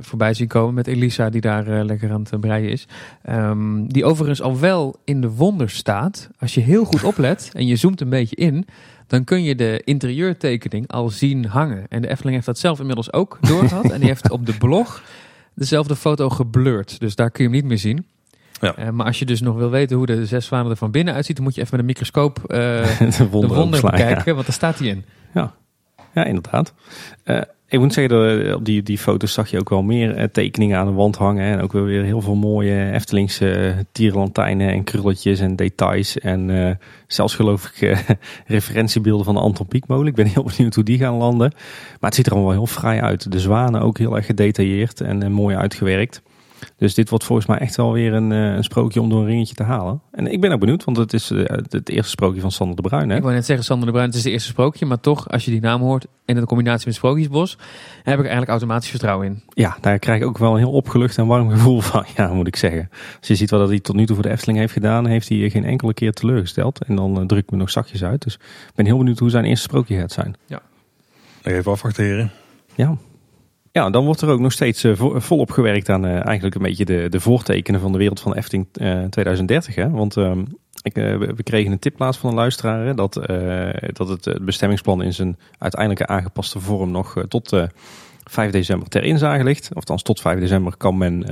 voorbij 0.00 0.34
zien 0.34 0.48
komen 0.48 0.74
met 0.74 0.86
Elisa 0.86 1.30
die 1.30 1.40
daar 1.40 1.84
lekker 1.84 2.12
aan 2.12 2.26
het 2.30 2.40
breien 2.40 2.70
is. 2.70 2.86
Ehm, 3.22 3.86
die 3.86 4.04
overigens 4.04 4.42
al 4.42 4.58
wel 4.58 4.96
in 5.04 5.20
de 5.20 5.30
wonder 5.30 5.70
staat. 5.70 6.30
Als 6.38 6.54
je 6.54 6.60
heel 6.60 6.84
goed 6.84 7.04
oplet 7.04 7.50
en 7.52 7.66
je 7.66 7.76
zoomt 7.76 8.00
een 8.00 8.08
beetje 8.08 8.36
in, 8.36 8.66
dan 9.06 9.24
kun 9.24 9.42
je 9.42 9.54
de 9.54 9.82
interieurtekening 9.84 10.88
al 10.88 11.08
zien 11.08 11.44
hangen. 11.44 11.86
En 11.88 12.02
de 12.02 12.08
Efteling 12.08 12.34
heeft 12.34 12.46
dat 12.46 12.58
zelf 12.58 12.80
inmiddels 12.80 13.12
ook 13.12 13.38
doorgehad. 13.40 13.90
en 13.90 13.98
die 13.98 14.08
heeft 14.08 14.30
op 14.30 14.46
de 14.46 14.56
blog 14.58 15.02
dezelfde 15.54 15.96
foto 15.96 16.30
geblurred. 16.30 17.00
Dus 17.00 17.14
daar 17.14 17.30
kun 17.30 17.44
je 17.44 17.50
hem 17.50 17.58
niet 17.58 17.68
meer 17.68 17.78
zien. 17.78 18.06
Ja. 18.60 18.78
Uh, 18.78 18.90
maar 18.90 19.06
als 19.06 19.18
je 19.18 19.24
dus 19.24 19.40
nog 19.40 19.56
wil 19.56 19.70
weten 19.70 19.96
hoe 19.96 20.06
de 20.06 20.26
zes 20.26 20.46
zwanen 20.46 20.70
er 20.70 20.76
van 20.76 20.90
binnen 20.90 21.14
uitziet, 21.14 21.36
dan 21.36 21.44
moet 21.44 21.54
je 21.54 21.60
even 21.60 21.72
met 21.76 21.80
een 21.80 21.86
microscoop 21.86 22.38
uh, 22.38 22.48
de 23.18 23.28
wonder, 23.28 23.80
de 23.80 23.90
kijken, 23.90 24.34
want 24.34 24.46
daar 24.46 24.54
staat 24.54 24.78
hij 24.78 24.88
in. 24.88 25.04
Ja, 25.34 25.54
ja 26.14 26.24
inderdaad. 26.24 26.72
Uh, 27.24 27.40
ik 27.68 27.78
moet 27.78 27.92
zeggen, 27.92 28.54
op 28.54 28.64
die, 28.64 28.82
die 28.82 28.98
foto's 28.98 29.32
zag 29.32 29.50
je 29.50 29.58
ook 29.58 29.68
wel 29.68 29.82
meer 29.82 30.30
tekeningen 30.30 30.78
aan 30.78 30.86
de 30.86 30.92
wand 30.92 31.16
hangen. 31.16 31.44
En 31.44 31.60
ook 31.60 31.72
weer 31.72 32.04
heel 32.04 32.20
veel 32.20 32.34
mooie 32.34 32.90
Eftelingse 32.90 33.74
tierenlantijnen 33.92 34.72
en 34.72 34.84
krulletjes 34.84 35.40
en 35.40 35.56
details. 35.56 36.18
En 36.18 36.78
zelfs 37.06 37.34
geloof 37.34 37.64
ik 37.64 37.96
referentiebeelden 38.46 39.24
van 39.24 39.34
de 39.34 39.40
Anton 39.40 39.66
Pieckmolen. 39.66 40.06
Ik 40.06 40.14
ben 40.14 40.26
heel 40.26 40.44
benieuwd 40.56 40.74
hoe 40.74 40.84
die 40.84 40.98
gaan 40.98 41.14
landen. 41.14 41.52
Maar 42.00 42.10
het 42.10 42.14
ziet 42.14 42.26
er 42.26 42.32
allemaal 42.32 42.50
heel 42.50 42.66
fraai 42.66 43.00
uit. 43.00 43.32
De 43.32 43.40
zwanen 43.40 43.80
ook 43.80 43.98
heel 43.98 44.16
erg 44.16 44.26
gedetailleerd 44.26 45.00
en 45.00 45.32
mooi 45.32 45.56
uitgewerkt. 45.56 46.22
Dus 46.76 46.94
dit 46.94 47.08
wordt 47.08 47.24
volgens 47.24 47.48
mij 47.48 47.58
echt 47.58 47.76
wel 47.76 47.92
weer 47.92 48.12
een, 48.12 48.32
eh, 48.32 48.54
een 48.54 48.64
sprookje 48.64 49.00
om 49.00 49.08
door 49.08 49.20
een 49.20 49.26
ringetje 49.26 49.54
te 49.54 49.62
halen. 49.62 50.00
En 50.10 50.32
ik 50.32 50.40
ben 50.40 50.52
ook 50.52 50.60
benieuwd, 50.60 50.84
want 50.84 50.96
het 50.96 51.12
is 51.12 51.30
uh, 51.30 51.44
het 51.68 51.88
eerste 51.88 52.10
sprookje 52.10 52.40
van 52.40 52.52
Sander 52.52 52.76
de 52.76 52.82
Bruin. 52.82 53.10
Hè? 53.10 53.16
Ik 53.16 53.22
wou 53.22 53.34
net 53.34 53.46
zeggen, 53.46 53.64
Sander 53.64 53.86
de 53.86 53.92
Bruin, 53.92 54.06
het 54.06 54.16
is 54.16 54.24
het 54.24 54.32
eerste 54.32 54.48
sprookje. 54.48 54.86
Maar 54.86 55.00
toch, 55.00 55.30
als 55.30 55.44
je 55.44 55.50
die 55.50 55.60
naam 55.60 55.80
hoort 55.80 56.06
en 56.24 56.34
de 56.34 56.46
combinatie 56.46 56.86
met 56.86 56.94
Sprookjesbos, 56.94 57.58
heb 58.02 58.14
ik 58.14 58.20
eigenlijk 58.20 58.48
automatisch 58.48 58.90
vertrouwen 58.90 59.26
in. 59.26 59.42
Ja, 59.48 59.76
daar 59.80 59.98
krijg 59.98 60.20
ik 60.20 60.26
ook 60.26 60.38
wel 60.38 60.52
een 60.52 60.58
heel 60.58 60.72
opgelucht 60.72 61.18
en 61.18 61.26
warm 61.26 61.50
gevoel 61.50 61.80
van, 61.80 62.04
ja, 62.16 62.32
moet 62.32 62.46
ik 62.46 62.56
zeggen. 62.56 62.88
Als 63.18 63.28
je 63.28 63.34
ziet 63.34 63.50
wat 63.50 63.68
hij 63.68 63.80
tot 63.80 63.96
nu 63.96 64.06
toe 64.06 64.14
voor 64.14 64.24
de 64.24 64.30
Efteling 64.30 64.58
heeft 64.58 64.72
gedaan, 64.72 65.06
heeft 65.06 65.28
hij 65.28 65.50
geen 65.50 65.64
enkele 65.64 65.94
keer 65.94 66.12
teleurgesteld. 66.12 66.84
En 66.84 66.96
dan 66.96 67.20
uh, 67.20 67.26
druk 67.26 67.42
ik 67.42 67.50
me 67.50 67.56
nog 67.56 67.70
zachtjes 67.70 68.04
uit. 68.04 68.22
Dus 68.22 68.34
ik 68.34 68.74
ben 68.74 68.86
heel 68.86 68.98
benieuwd 68.98 69.18
hoe 69.18 69.30
zijn 69.30 69.44
eerste 69.44 69.64
sprookje 69.64 69.98
gaat 69.98 70.12
zijn. 70.12 70.36
Ja. 70.46 70.62
Even 71.42 71.72
afwachten, 71.72 72.04
heren. 72.04 72.30
Ja, 72.74 72.96
ja, 73.76 73.90
dan 73.90 74.04
wordt 74.04 74.20
er 74.20 74.28
ook 74.28 74.40
nog 74.40 74.52
steeds 74.52 74.84
uh, 74.84 74.92
volop 75.16 75.50
gewerkt 75.50 75.88
aan 75.88 76.04
uh, 76.06 76.26
eigenlijk 76.26 76.54
een 76.54 76.62
beetje 76.62 76.84
de, 76.84 77.06
de 77.08 77.20
voortekenen 77.20 77.80
van 77.80 77.92
de 77.92 77.98
wereld 77.98 78.20
van 78.20 78.34
Efting 78.34 78.66
2030. 79.10 79.74
Hè? 79.74 79.90
Want 79.90 80.16
ehm, 80.16 80.44
ik, 80.82 80.94
we 80.94 81.42
kregen 81.42 81.72
een 81.72 81.78
tip 81.78 81.98
laatst 81.98 82.20
van 82.20 82.30
een 82.30 82.36
luisteraar 82.36 82.94
dat, 82.94 83.20
dat 83.92 84.08
het 84.08 84.38
bestemmingsplan 84.44 85.02
in 85.02 85.12
zijn 85.12 85.38
uiteindelijke 85.58 86.06
aangepaste 86.06 86.60
vorm 86.60 86.90
nog 86.90 87.24
tot 87.28 87.66
5 88.24 88.50
december 88.50 88.88
ter 88.88 89.04
inzage 89.04 89.44
ligt. 89.44 89.70
Of 89.72 89.84
tot 89.84 90.20
5 90.20 90.38
december 90.40 90.76
kan 90.76 90.98
men 90.98 91.26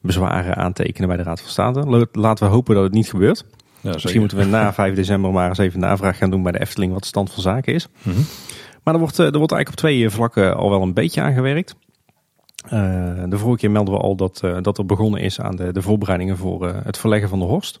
bezwaren 0.00 0.56
aantekenen 0.56 1.08
bij 1.08 1.16
de 1.16 1.22
Raad 1.22 1.40
van 1.40 1.50
State. 1.50 2.08
Laten 2.12 2.46
we 2.46 2.52
hopen 2.52 2.74
dat 2.74 2.84
het 2.84 2.92
niet 2.92 3.10
gebeurt. 3.10 3.44
Ja, 3.80 3.92
Misschien 3.92 4.20
moeten 4.20 4.38
we 4.38 4.44
na 4.44 4.72
5 4.72 4.94
december 4.94 5.32
maar 5.32 5.48
eens 5.48 5.58
even 5.58 5.82
een 5.82 5.88
navraag 5.88 6.16
gaan 6.16 6.30
doen 6.30 6.42
bij 6.42 6.52
de 6.52 6.60
Efteling 6.60 6.92
wat 6.92 7.02
de 7.02 7.08
stand 7.08 7.32
van 7.32 7.42
zaken 7.42 7.74
is. 7.74 7.88
Mm 8.02 8.24
maar 8.82 8.94
er 8.94 9.00
wordt, 9.00 9.18
eh, 9.18 9.26
er 9.26 9.38
wordt 9.38 9.52
eigenlijk 9.52 9.68
op 9.68 9.76
twee 9.88 10.10
vlakken 10.10 10.56
al 10.56 10.70
wel 10.70 10.82
een 10.82 10.94
beetje 10.94 11.20
aan 11.20 11.34
gewerkt. 11.34 11.76
Uh, 12.64 12.70
de 13.28 13.38
vorige 13.38 13.58
keer 13.58 13.70
melden 13.70 13.94
we 13.94 14.00
al 14.00 14.16
dat, 14.16 14.42
dat 14.60 14.78
er 14.78 14.86
begonnen 14.86 15.20
is 15.20 15.40
aan 15.40 15.56
de, 15.56 15.72
de 15.72 15.82
voorbereidingen 15.82 16.36
voor 16.36 16.66
het 16.66 16.98
verleggen 16.98 17.28
van 17.28 17.38
de 17.38 17.44
horst. 17.44 17.80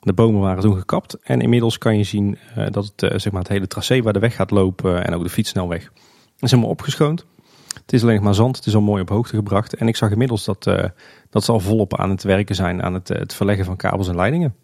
De 0.00 0.12
bomen 0.12 0.40
waren 0.40 0.62
toen 0.62 0.76
gekapt 0.76 1.14
en 1.22 1.40
inmiddels 1.40 1.78
kan 1.78 1.96
je 1.96 2.04
zien 2.04 2.38
dat 2.70 2.92
het, 2.96 3.20
zeg 3.20 3.32
maar 3.32 3.40
het 3.40 3.50
hele 3.50 3.66
tracé 3.66 4.02
waar 4.02 4.12
de 4.12 4.18
weg 4.18 4.34
gaat 4.34 4.50
lopen 4.50 5.04
en 5.04 5.14
ook 5.14 5.22
de 5.22 5.28
fietssnelweg 5.28 5.92
is 6.38 6.50
helemaal 6.50 6.70
opgeschoond. 6.70 7.26
Het 7.74 7.92
is 7.92 8.02
alleen 8.02 8.22
maar 8.22 8.34
zand, 8.34 8.56
het 8.56 8.66
is 8.66 8.74
al 8.74 8.80
mooi 8.80 9.02
op 9.02 9.08
hoogte 9.08 9.36
gebracht. 9.36 9.74
En 9.74 9.88
ik 9.88 9.96
zag 9.96 10.10
inmiddels 10.10 10.44
dat, 10.44 10.62
dat 11.30 11.44
ze 11.44 11.52
al 11.52 11.60
volop 11.60 11.96
aan 11.96 12.10
het 12.10 12.22
werken 12.22 12.54
zijn 12.54 12.82
aan 12.82 12.94
het, 12.94 13.08
het 13.08 13.34
verleggen 13.34 13.64
van 13.64 13.76
kabels 13.76 14.08
en 14.08 14.16
leidingen. 14.16 14.54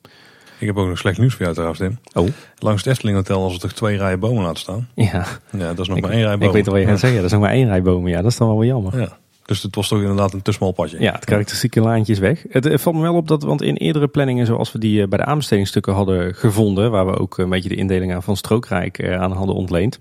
Ik 0.58 0.66
heb 0.66 0.76
ook 0.76 0.88
nog 0.88 0.98
slecht 0.98 1.18
nieuws 1.18 1.32
voor 1.34 1.42
jou 1.42 1.52
trouwens, 1.52 1.80
Tim. 1.80 1.98
Oh. 2.12 2.28
Langs 2.58 2.82
het 2.82 2.92
Efteling 2.92 3.16
Hotel 3.16 3.42
als 3.42 3.54
er 3.54 3.60
toch 3.60 3.72
twee 3.72 3.96
rijen 3.96 4.20
bomen 4.20 4.42
laten 4.42 4.60
staan. 4.60 4.88
Ja. 4.94 5.26
Ja, 5.50 5.68
dat 5.68 5.78
is 5.78 5.88
nog 5.88 6.00
maar 6.00 6.10
één 6.10 6.22
rij 6.22 6.30
bomen. 6.30 6.46
Ik 6.46 6.52
weet 6.52 6.66
wat 6.66 6.80
je 6.80 6.86
gaat 6.86 6.98
zeggen. 6.98 7.18
Dat 7.18 7.26
is 7.26 7.32
nog 7.32 7.40
maar 7.40 7.52
één 7.52 7.66
rij 7.66 7.82
bomen. 7.82 8.10
Ja, 8.10 8.22
dat 8.22 8.30
is 8.30 8.38
dan 8.38 8.48
wel 8.48 8.58
weer 8.58 8.68
jammer. 8.68 9.00
Ja. 9.00 9.18
Dus 9.44 9.62
het 9.62 9.74
was 9.74 9.88
toch 9.88 10.00
inderdaad 10.00 10.32
een 10.32 10.42
te 10.42 10.52
smal 10.52 10.72
padje. 10.72 11.00
Ja, 11.00 11.12
het 11.12 11.24
karakteristieke 11.24 11.80
laantje 11.80 12.12
is 12.12 12.18
weg. 12.18 12.44
Het, 12.48 12.80
valt 12.80 12.96
me 12.96 13.02
wel 13.02 13.14
op 13.14 13.28
dat, 13.28 13.42
want 13.42 13.62
in 13.62 13.74
eerdere 13.74 14.08
planningen 14.08 14.46
zoals 14.46 14.72
we 14.72 14.78
die 14.78 15.02
eh, 15.02 15.08
bij 15.08 15.18
de 15.18 15.24
aanbestedingsstukken 15.24 15.92
hadden 15.92 16.34
gevonden, 16.34 16.90
waar 16.90 17.06
we 17.06 17.18
ook 17.18 17.38
een 17.38 17.48
beetje 17.48 17.68
de 17.68 17.74
indeling 17.74 18.14
aan 18.14 18.22
van 18.22 18.36
Strookrijk 18.36 18.98
eh, 18.98 19.20
aan 19.20 19.32
hadden 19.32 19.54
ontleend, 19.54 19.98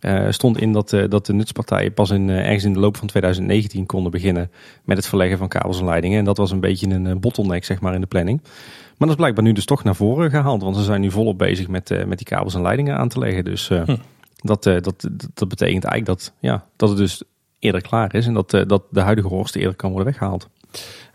uh, 0.00 0.26
stond 0.30 0.58
in 0.58 0.72
dat, 0.72 0.96
dat 1.08 1.26
de 1.26 1.32
nutspartijen 1.32 1.94
pas 1.94 2.10
in, 2.10 2.28
ergens 2.28 2.64
in 2.64 2.72
de 2.72 2.78
loop 2.78 2.96
van 2.96 3.06
2019 3.06 3.86
konden 3.86 4.10
beginnen 4.10 4.50
met 4.84 4.96
het 4.96 5.06
verleggen 5.06 5.38
van 5.38 5.48
kabels 5.48 5.78
en 5.78 5.84
leidingen. 5.84 6.18
En 6.18 6.24
dat 6.24 6.36
was 6.36 6.50
een 6.50 6.60
beetje 6.60 6.88
een 6.90 7.20
bottleneck 7.20 7.64
zeg 7.64 7.80
maar 7.80 7.94
in 7.94 8.00
de 8.00 8.06
planning. 8.06 8.40
Maar 8.42 9.08
dat 9.08 9.08
is 9.08 9.16
blijkbaar 9.16 9.44
nu 9.44 9.52
dus 9.52 9.64
toch 9.64 9.84
naar 9.84 9.94
voren 9.94 10.30
gehaald. 10.30 10.62
Want 10.62 10.76
ze 10.76 10.82
zijn 10.82 11.00
nu 11.00 11.10
volop 11.10 11.38
bezig 11.38 11.68
met, 11.68 12.06
met 12.06 12.18
die 12.18 12.26
kabels 12.26 12.54
en 12.54 12.62
leidingen 12.62 12.96
aan 12.96 13.08
te 13.08 13.18
leggen. 13.18 13.44
Dus 13.44 13.68
hm. 13.68 13.96
dat, 14.36 14.62
dat, 14.62 15.08
dat 15.34 15.48
betekent 15.48 15.84
eigenlijk 15.84 16.06
dat, 16.06 16.32
ja, 16.40 16.66
dat 16.76 16.88
het 16.88 16.98
dus 16.98 17.22
eerder 17.62 17.80
klaar 17.80 18.14
is. 18.14 18.26
En 18.26 18.34
dat, 18.34 18.50
dat 18.66 18.82
de 18.90 19.00
huidige 19.00 19.28
horst 19.28 19.56
eerder 19.56 19.76
kan 19.76 19.90
worden 19.90 20.08
weggehaald. 20.08 20.48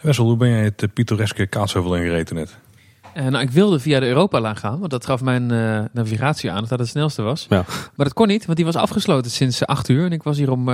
Wessel, 0.02 0.26
hoe 0.26 0.38
ben 0.38 0.50
jij 0.50 0.64
het 0.64 0.94
pittoreske 0.94 1.48
Kaatsheuvel 1.48 1.96
ingereden 1.96 2.36
net? 2.36 2.58
nou, 3.14 3.40
ik 3.40 3.50
wilde 3.50 3.80
via 3.80 4.00
de 4.00 4.08
Europalaan 4.08 4.58
gaan, 4.58 4.80
want 4.80 4.92
dat 4.92 5.06
gaf 5.06 5.22
mijn 5.22 5.48
navigatie 5.94 6.52
aan 6.52 6.60
dat 6.60 6.70
dat 6.70 6.80
het 6.80 6.88
snelste 6.88 7.22
was. 7.22 7.46
Ja. 7.50 7.66
Maar 7.68 8.06
dat 8.06 8.14
kon 8.14 8.28
niet, 8.28 8.46
want 8.46 8.58
die 8.58 8.66
was 8.66 8.76
afgesloten 8.76 9.32
sinds 9.32 9.66
acht 9.66 9.90
uur. 9.90 10.06
En 10.06 10.12
ik 10.12 10.24
was 10.24 10.38
hier 10.38 10.52
om 10.52 10.66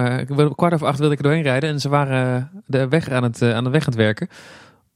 kwart 0.55 0.73
over 0.73 0.87
acht 0.87 0.99
wilde 0.99 1.13
ik 1.13 1.19
er 1.19 1.23
doorheen 1.23 1.43
rijden. 1.43 1.69
En 1.69 1.79
ze 1.79 1.89
waren 1.89 2.49
de 2.65 2.87
weg 2.87 3.09
aan 3.09 3.23
het, 3.23 3.41
aan 3.41 3.63
de 3.63 3.69
weg 3.69 3.81
aan 3.81 3.91
het 3.91 3.95
werken. 3.95 4.27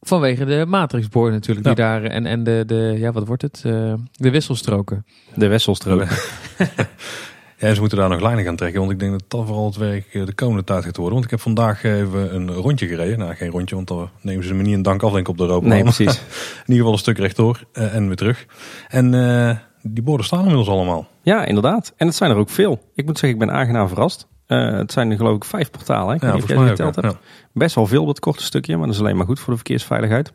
Vanwege 0.02 0.46
de 0.46 0.66
matrixboord 0.68 1.34
natuurlijk. 1.34 1.66
Die 1.66 1.76
daar, 1.76 2.04
en, 2.04 2.26
en 2.26 2.44
de, 2.44 2.64
de, 2.66 2.96
ja, 2.98 3.12
wat 3.12 3.28
wordt 3.28 3.42
het? 3.42 3.64
Uh, 3.66 3.94
de 4.12 4.30
wisselstroken. 4.30 5.06
De 5.34 5.48
wisselstroken. 5.48 6.08
ja, 7.58 7.74
ze 7.74 7.80
moeten 7.80 7.98
daar 7.98 8.10
nog 8.10 8.22
lijnen 8.22 8.44
gaan 8.44 8.56
trekken. 8.56 8.80
Want 8.80 8.92
ik 8.92 9.00
denk 9.00 9.12
dat 9.12 9.24
dat 9.28 9.46
vooral 9.46 9.66
het 9.66 9.76
werk 9.76 10.14
eh, 10.14 10.26
de 10.26 10.34
komende 10.34 10.64
tijd 10.64 10.84
gaat 10.84 10.98
worden. 10.98 11.14
Want 11.14 11.26
ik 11.26 11.32
heb 11.32 11.40
vandaag 11.40 11.84
even 11.84 12.36
een 12.36 12.52
rondje 12.52 12.88
gereden. 12.88 13.20
Nou, 13.20 13.36
geen 13.36 13.50
rondje, 13.50 13.76
want 13.76 13.88
dan 13.88 14.10
nemen 14.22 14.46
ze 14.46 14.54
me 14.54 14.64
niet 14.64 14.74
een 14.74 14.82
dank 14.82 15.04
af 15.04 15.12
denk 15.12 15.28
op 15.28 15.38
de 15.38 15.44
Europa. 15.44 15.68
Nee, 15.68 15.84
precies. 15.84 16.18
In 16.18 16.24
ieder 16.66 16.76
geval 16.76 16.92
een 16.92 16.98
stuk 16.98 17.18
rechtdoor 17.18 17.64
uh, 17.74 17.96
en 17.96 18.08
weer 18.08 18.16
terug. 18.16 18.46
En 18.88 19.14
uh, 19.14 19.56
die 19.82 20.04
borden 20.04 20.26
staan 20.26 20.40
inmiddels 20.40 20.70
allemaal. 20.70 21.08
Ja, 21.22 21.46
inderdaad. 21.46 21.94
En 21.98 22.08
het 22.08 22.16
zijn 22.16 22.32
er 22.32 22.38
ook 22.38 22.50
veel. 22.50 22.82
Ik 22.96 23.06
moet 23.06 23.20
zeggen, 23.20 23.40
ik 23.40 23.46
ben 23.46 23.56
aangenaam 23.56 23.88
verrast. 23.88 24.28
Uh, 24.48 24.78
het 24.78 24.92
zijn 24.92 25.12
er 25.12 25.18
geloof 25.18 25.36
ik 25.36 25.44
vijf 25.44 25.72
portalen. 25.72 26.16
Ik 26.16 26.22
ja, 26.22 26.34
niet 26.34 26.44
of 26.44 26.50
jij 26.50 26.68
geteld 26.68 26.96
hebt. 26.96 27.08
Ja. 27.08 27.20
Best 27.54 27.76
wel 27.76 27.88
veel 27.88 28.06
dat 28.06 28.20
korte 28.20 28.44
stukje, 28.44 28.78
maar 28.78 28.86
dat 28.86 28.96
is 28.96 29.02
alleen 29.02 29.18
maar 29.18 29.26
goed 29.26 29.40
voor 29.40 29.50
de 29.50 29.60
verkeersveiligheid. 29.60 30.34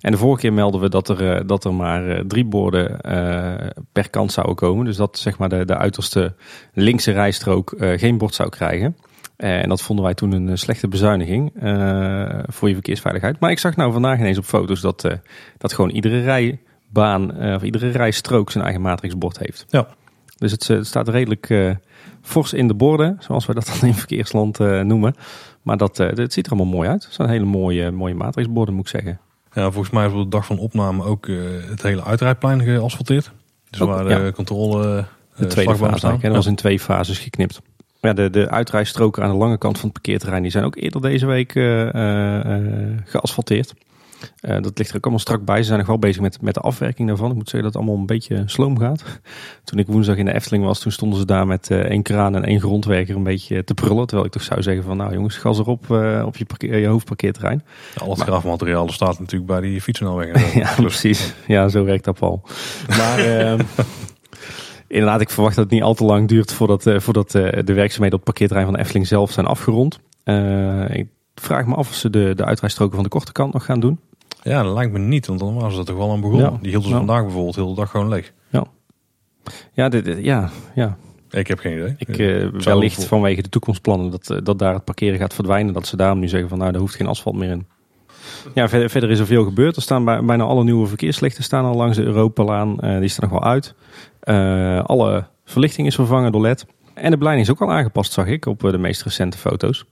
En 0.00 0.12
de 0.12 0.18
vorige 0.18 0.40
keer 0.40 0.52
melden 0.52 0.80
we 0.80 0.88
dat 0.88 1.08
er, 1.08 1.22
uh, 1.22 1.40
dat 1.46 1.64
er 1.64 1.74
maar 1.74 2.08
uh, 2.08 2.20
drie 2.26 2.44
borden 2.44 3.00
per 3.92 4.10
kant 4.10 4.32
zouden 4.32 4.56
komen. 4.56 4.84
Dus 4.84 4.96
dat 4.96 5.18
zeg 5.18 5.38
maar 5.38 5.48
de, 5.48 5.64
de 5.64 5.76
uiterste 5.76 6.34
linkse 6.72 7.12
rijstrook 7.12 7.74
geen 7.78 8.18
bord 8.18 8.34
zou 8.34 8.48
krijgen. 8.48 8.96
en 9.36 9.68
dat 9.68 9.82
vonden 9.82 10.04
wij 10.04 10.14
toen 10.14 10.32
een 10.32 10.58
slechte 10.58 10.88
bezuiniging 10.88 11.52
voor 12.46 12.68
je 12.68 12.74
verkeersveiligheid. 12.74 13.40
Maar 13.40 13.50
ik 13.50 13.58
zag 13.58 13.76
nou 13.76 13.92
vandaag 13.92 14.18
ineens 14.18 14.38
op 14.38 14.44
foto's 14.44 14.80
dat, 14.80 15.08
dat 15.58 15.72
gewoon 15.72 15.90
iedere 15.90 16.20
rijbaan 16.20 17.54
of 17.54 17.62
iedere 17.62 17.88
rijstrook 17.88 18.50
zijn 18.50 18.64
eigen 18.64 18.82
matrixbord 18.82 19.38
heeft. 19.38 19.66
Ja. 19.68 19.88
Dus 20.38 20.52
het, 20.52 20.68
het 20.68 20.86
staat 20.86 21.08
redelijk 21.08 21.76
fors 22.22 22.52
in 22.52 22.68
de 22.68 22.74
borden, 22.74 23.16
zoals 23.20 23.46
we 23.46 23.54
dat 23.54 23.66
dan 23.80 23.88
in 23.88 23.94
verkeersland 23.94 24.58
noemen. 24.58 25.14
Maar 25.62 25.76
dat, 25.76 25.96
het 25.96 26.32
ziet 26.32 26.46
er 26.46 26.52
allemaal 26.52 26.72
mooi 26.72 26.88
uit. 26.88 27.04
Het 27.04 27.14
zijn 27.14 27.28
hele 27.28 27.44
mooie, 27.44 27.90
mooie 27.90 28.14
matrixborden, 28.14 28.74
moet 28.74 28.84
ik 28.84 29.00
zeggen. 29.00 29.20
Ja, 29.52 29.70
volgens 29.70 29.90
mij 29.90 30.06
is 30.06 30.12
op 30.12 30.22
de 30.22 30.28
dag 30.28 30.46
van 30.46 30.58
opname 30.58 31.04
ook 31.04 31.26
uh, 31.26 31.40
het 31.68 31.82
hele 31.82 32.04
uitrijplein 32.04 32.62
geasfalteerd. 32.62 33.30
Dus 33.70 33.80
waar 33.80 34.04
de 34.04 34.10
ja. 34.10 34.32
controle 34.32 35.04
de 35.36 35.46
tweede 35.46 35.76
fase, 35.76 36.18
dat 36.20 36.32
was 36.32 36.46
in 36.46 36.54
twee 36.54 36.80
fases 36.80 37.18
geknipt. 37.18 37.60
Ja, 38.00 38.12
de, 38.12 38.30
de 38.30 38.50
uitrijstroken 38.50 39.22
aan 39.22 39.30
de 39.30 39.36
lange 39.36 39.58
kant 39.58 39.78
van 39.78 39.88
het 39.88 39.92
parkeerterrein 39.92 40.42
die 40.42 40.50
zijn 40.50 40.64
ook 40.64 40.76
eerder 40.76 41.00
deze 41.00 41.26
week 41.26 41.52
geasfalteerd. 43.04 43.74
Uh, 44.42 44.62
dat 44.62 44.78
ligt 44.78 44.90
er 44.90 44.96
ook 44.96 45.02
allemaal 45.02 45.20
strak 45.20 45.44
bij. 45.44 45.56
Ze 45.56 45.64
zijn 45.64 45.78
nog 45.78 45.86
wel 45.86 45.98
bezig 45.98 46.22
met, 46.22 46.42
met 46.42 46.54
de 46.54 46.60
afwerking 46.60 47.08
daarvan. 47.08 47.30
Ik 47.30 47.36
moet 47.36 47.48
zeggen 47.48 47.62
dat 47.62 47.72
het 47.72 47.82
allemaal 47.82 48.00
een 48.00 48.16
beetje 48.16 48.42
sloom 48.46 48.78
gaat. 48.78 49.04
Toen 49.64 49.78
ik 49.78 49.86
woensdag 49.86 50.16
in 50.16 50.24
de 50.24 50.34
Efteling 50.34 50.64
was, 50.64 50.80
toen 50.80 50.92
stonden 50.92 51.18
ze 51.18 51.24
daar 51.24 51.46
met 51.46 51.70
uh, 51.70 51.78
één 51.78 52.02
kraan 52.02 52.34
en 52.34 52.44
één 52.44 52.60
grondwerker 52.60 53.16
een 53.16 53.22
beetje 53.22 53.64
te 53.64 53.74
prullen. 53.74 54.06
Terwijl 54.06 54.26
ik 54.26 54.32
toch 54.32 54.42
zou 54.42 54.62
zeggen 54.62 54.84
van 54.84 54.96
nou 54.96 55.12
jongens, 55.12 55.36
gas 55.36 55.58
erop 55.58 55.86
uh, 55.90 56.22
op 56.26 56.36
je, 56.36 56.44
parkeer, 56.44 56.78
je 56.78 56.86
hoofdparkeerterrein. 56.86 57.62
Ja, 57.94 58.04
al 58.04 58.10
het 58.10 58.20
grafmateriaal 58.20 58.88
staat 58.88 59.18
natuurlijk 59.18 59.50
bij 59.50 59.60
die 59.60 59.80
fietsensnelwegen. 59.80 60.60
ja, 60.60 60.74
precies. 60.76 61.34
Ja, 61.46 61.68
zo 61.68 61.84
werkt 61.84 62.04
dat 62.04 62.20
al. 62.20 62.42
Maar 62.88 63.18
ehm, 63.38 63.60
inderdaad, 64.86 65.20
ik 65.20 65.30
verwacht 65.30 65.54
dat 65.54 65.64
het 65.64 65.72
niet 65.72 65.82
al 65.82 65.94
te 65.94 66.04
lang 66.04 66.28
duurt 66.28 66.52
voordat, 66.52 66.90
voordat 66.96 67.30
de 67.30 67.72
werkzaamheden 67.74 68.18
op 68.18 68.24
het 68.24 68.24
parkeerterrein 68.24 68.66
van 68.66 68.74
de 68.74 68.80
Efteling 68.80 69.06
zelf 69.06 69.32
zijn 69.32 69.46
afgerond. 69.46 70.00
ik 70.88 71.06
vraag 71.34 71.66
me 71.66 71.74
af 71.74 71.88
of 71.88 71.94
ze 71.94 72.10
de, 72.10 72.32
de 72.36 72.44
uitrijstroken 72.44 72.94
van 72.94 73.04
de 73.04 73.10
korte 73.10 73.32
kant 73.32 73.52
nog 73.52 73.64
gaan 73.64 73.80
doen. 73.80 73.98
Ja, 74.42 74.62
dat 74.62 74.74
lijkt 74.74 74.92
me 74.92 74.98
niet, 74.98 75.26
want 75.26 75.38
dan 75.38 75.54
was 75.54 75.76
dat 75.76 75.86
toch 75.86 75.96
wel 75.96 76.10
een 76.10 76.20
begonnen. 76.20 76.58
Die 76.60 76.70
hielden 76.70 76.90
ze 76.90 76.96
vandaag 76.96 77.22
bijvoorbeeld 77.22 77.54
heel 77.54 77.68
de 77.68 77.74
dag 77.74 77.90
gewoon 77.90 78.08
leeg. 78.08 78.32
Ja, 78.48 78.64
ja, 79.72 79.88
dit, 79.88 80.18
ja, 80.20 80.50
ja. 80.74 80.96
Ik 81.30 81.46
heb 81.46 81.58
geen 81.58 81.76
idee. 81.76 81.94
Ik, 81.98 82.18
uh, 82.18 82.48
wellicht 82.62 83.04
vanwege 83.04 83.42
de 83.42 83.48
toekomstplannen 83.48 84.10
dat, 84.10 84.40
dat 84.42 84.58
daar 84.58 84.74
het 84.74 84.84
parkeren 84.84 85.18
gaat 85.18 85.34
verdwijnen. 85.34 85.74
Dat 85.74 85.86
ze 85.86 85.96
daarom 85.96 86.18
nu 86.18 86.28
zeggen 86.28 86.48
van 86.48 86.58
nou, 86.58 86.70
daar 86.72 86.80
hoeft 86.80 86.94
geen 86.94 87.06
asfalt 87.06 87.36
meer 87.36 87.50
in. 87.50 87.66
Ja, 88.54 88.68
verder, 88.68 88.90
verder 88.90 89.10
is 89.10 89.18
er 89.18 89.26
veel 89.26 89.44
gebeurd. 89.44 89.76
Er 89.76 89.82
staan 89.82 90.04
bijna 90.04 90.44
alle 90.44 90.64
nieuwe 90.64 90.86
verkeerslichten 90.86 91.44
staan 91.44 91.64
al 91.64 91.74
langs 91.74 91.96
de 91.96 92.02
Europalaan. 92.02 92.76
die 93.00 93.08
staan 93.08 93.30
nog 93.30 93.40
wel 93.40 93.50
uit. 93.50 93.74
alle 94.86 95.26
verlichting 95.44 95.86
is 95.86 95.94
vervangen 95.94 96.32
door 96.32 96.40
LED. 96.40 96.66
En 96.94 97.10
de 97.10 97.16
beleiding 97.16 97.48
is 97.48 97.54
ook 97.54 97.68
al 97.68 97.74
aangepast, 97.74 98.12
zag 98.12 98.26
ik, 98.26 98.46
op 98.46 98.60
de 98.60 98.78
meest 98.78 99.02
recente 99.02 99.38
foto's. 99.38 99.84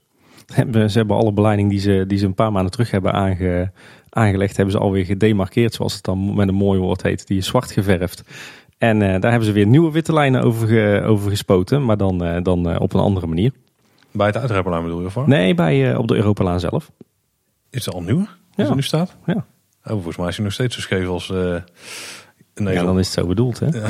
Ze 0.87 0.97
hebben 0.97 1.17
alle 1.17 1.33
beleiding 1.33 1.69
die 1.69 1.79
ze, 1.79 2.03
die 2.07 2.17
ze 2.17 2.25
een 2.25 2.33
paar 2.33 2.51
maanden 2.51 2.71
terug 2.71 2.91
hebben 2.91 3.13
aange, 3.13 3.71
aangelegd, 4.09 4.55
hebben 4.55 4.73
ze 4.75 4.81
alweer 4.81 5.05
gedemarkeerd, 5.05 5.73
zoals 5.73 5.93
het 5.93 6.03
dan 6.03 6.35
met 6.35 6.47
een 6.47 6.55
mooi 6.55 6.79
woord 6.79 7.01
heet. 7.01 7.27
Die 7.27 7.37
is 7.37 7.47
zwart 7.47 7.71
geverfd. 7.71 8.23
En 8.77 9.01
uh, 9.01 9.07
daar 9.07 9.29
hebben 9.29 9.47
ze 9.47 9.51
weer 9.51 9.65
nieuwe 9.65 9.91
witte 9.91 10.13
lijnen 10.13 10.41
over, 10.41 10.67
ge, 10.67 11.01
over 11.05 11.29
gespoten, 11.29 11.85
maar 11.85 11.97
dan, 11.97 12.25
uh, 12.25 12.41
dan 12.43 12.69
uh, 12.69 12.79
op 12.79 12.93
een 12.93 12.99
andere 12.99 13.27
manier. 13.27 13.51
Bij 14.11 14.27
het 14.27 14.37
uitrijplaan 14.37 14.83
bedoel 14.83 14.99
je? 14.99 15.05
Of 15.05 15.25
Nee, 15.25 15.55
bij, 15.55 15.95
op 15.95 16.07
de 16.07 16.15
Europalaan 16.15 16.59
zelf. 16.59 16.91
Is 17.69 17.85
het 17.85 17.93
al 17.93 18.01
nieuwer? 18.01 18.37
Ja. 18.55 18.65
er 18.67 18.75
nu 18.75 18.81
staat? 18.81 19.15
Ja. 19.25 19.45
Oh, 19.83 19.91
volgens 19.91 20.17
mij 20.17 20.27
is 20.27 20.35
hij 20.35 20.43
nog 20.43 20.53
steeds 20.53 20.75
zo 20.75 20.81
scheef 20.81 21.07
als 21.07 21.29
nee, 22.53 22.73
Ja, 22.73 22.83
dan 22.83 22.99
is 22.99 23.05
het 23.05 23.15
zo 23.15 23.27
bedoeld, 23.27 23.59
hè? 23.59 23.67
Ja. 23.67 23.89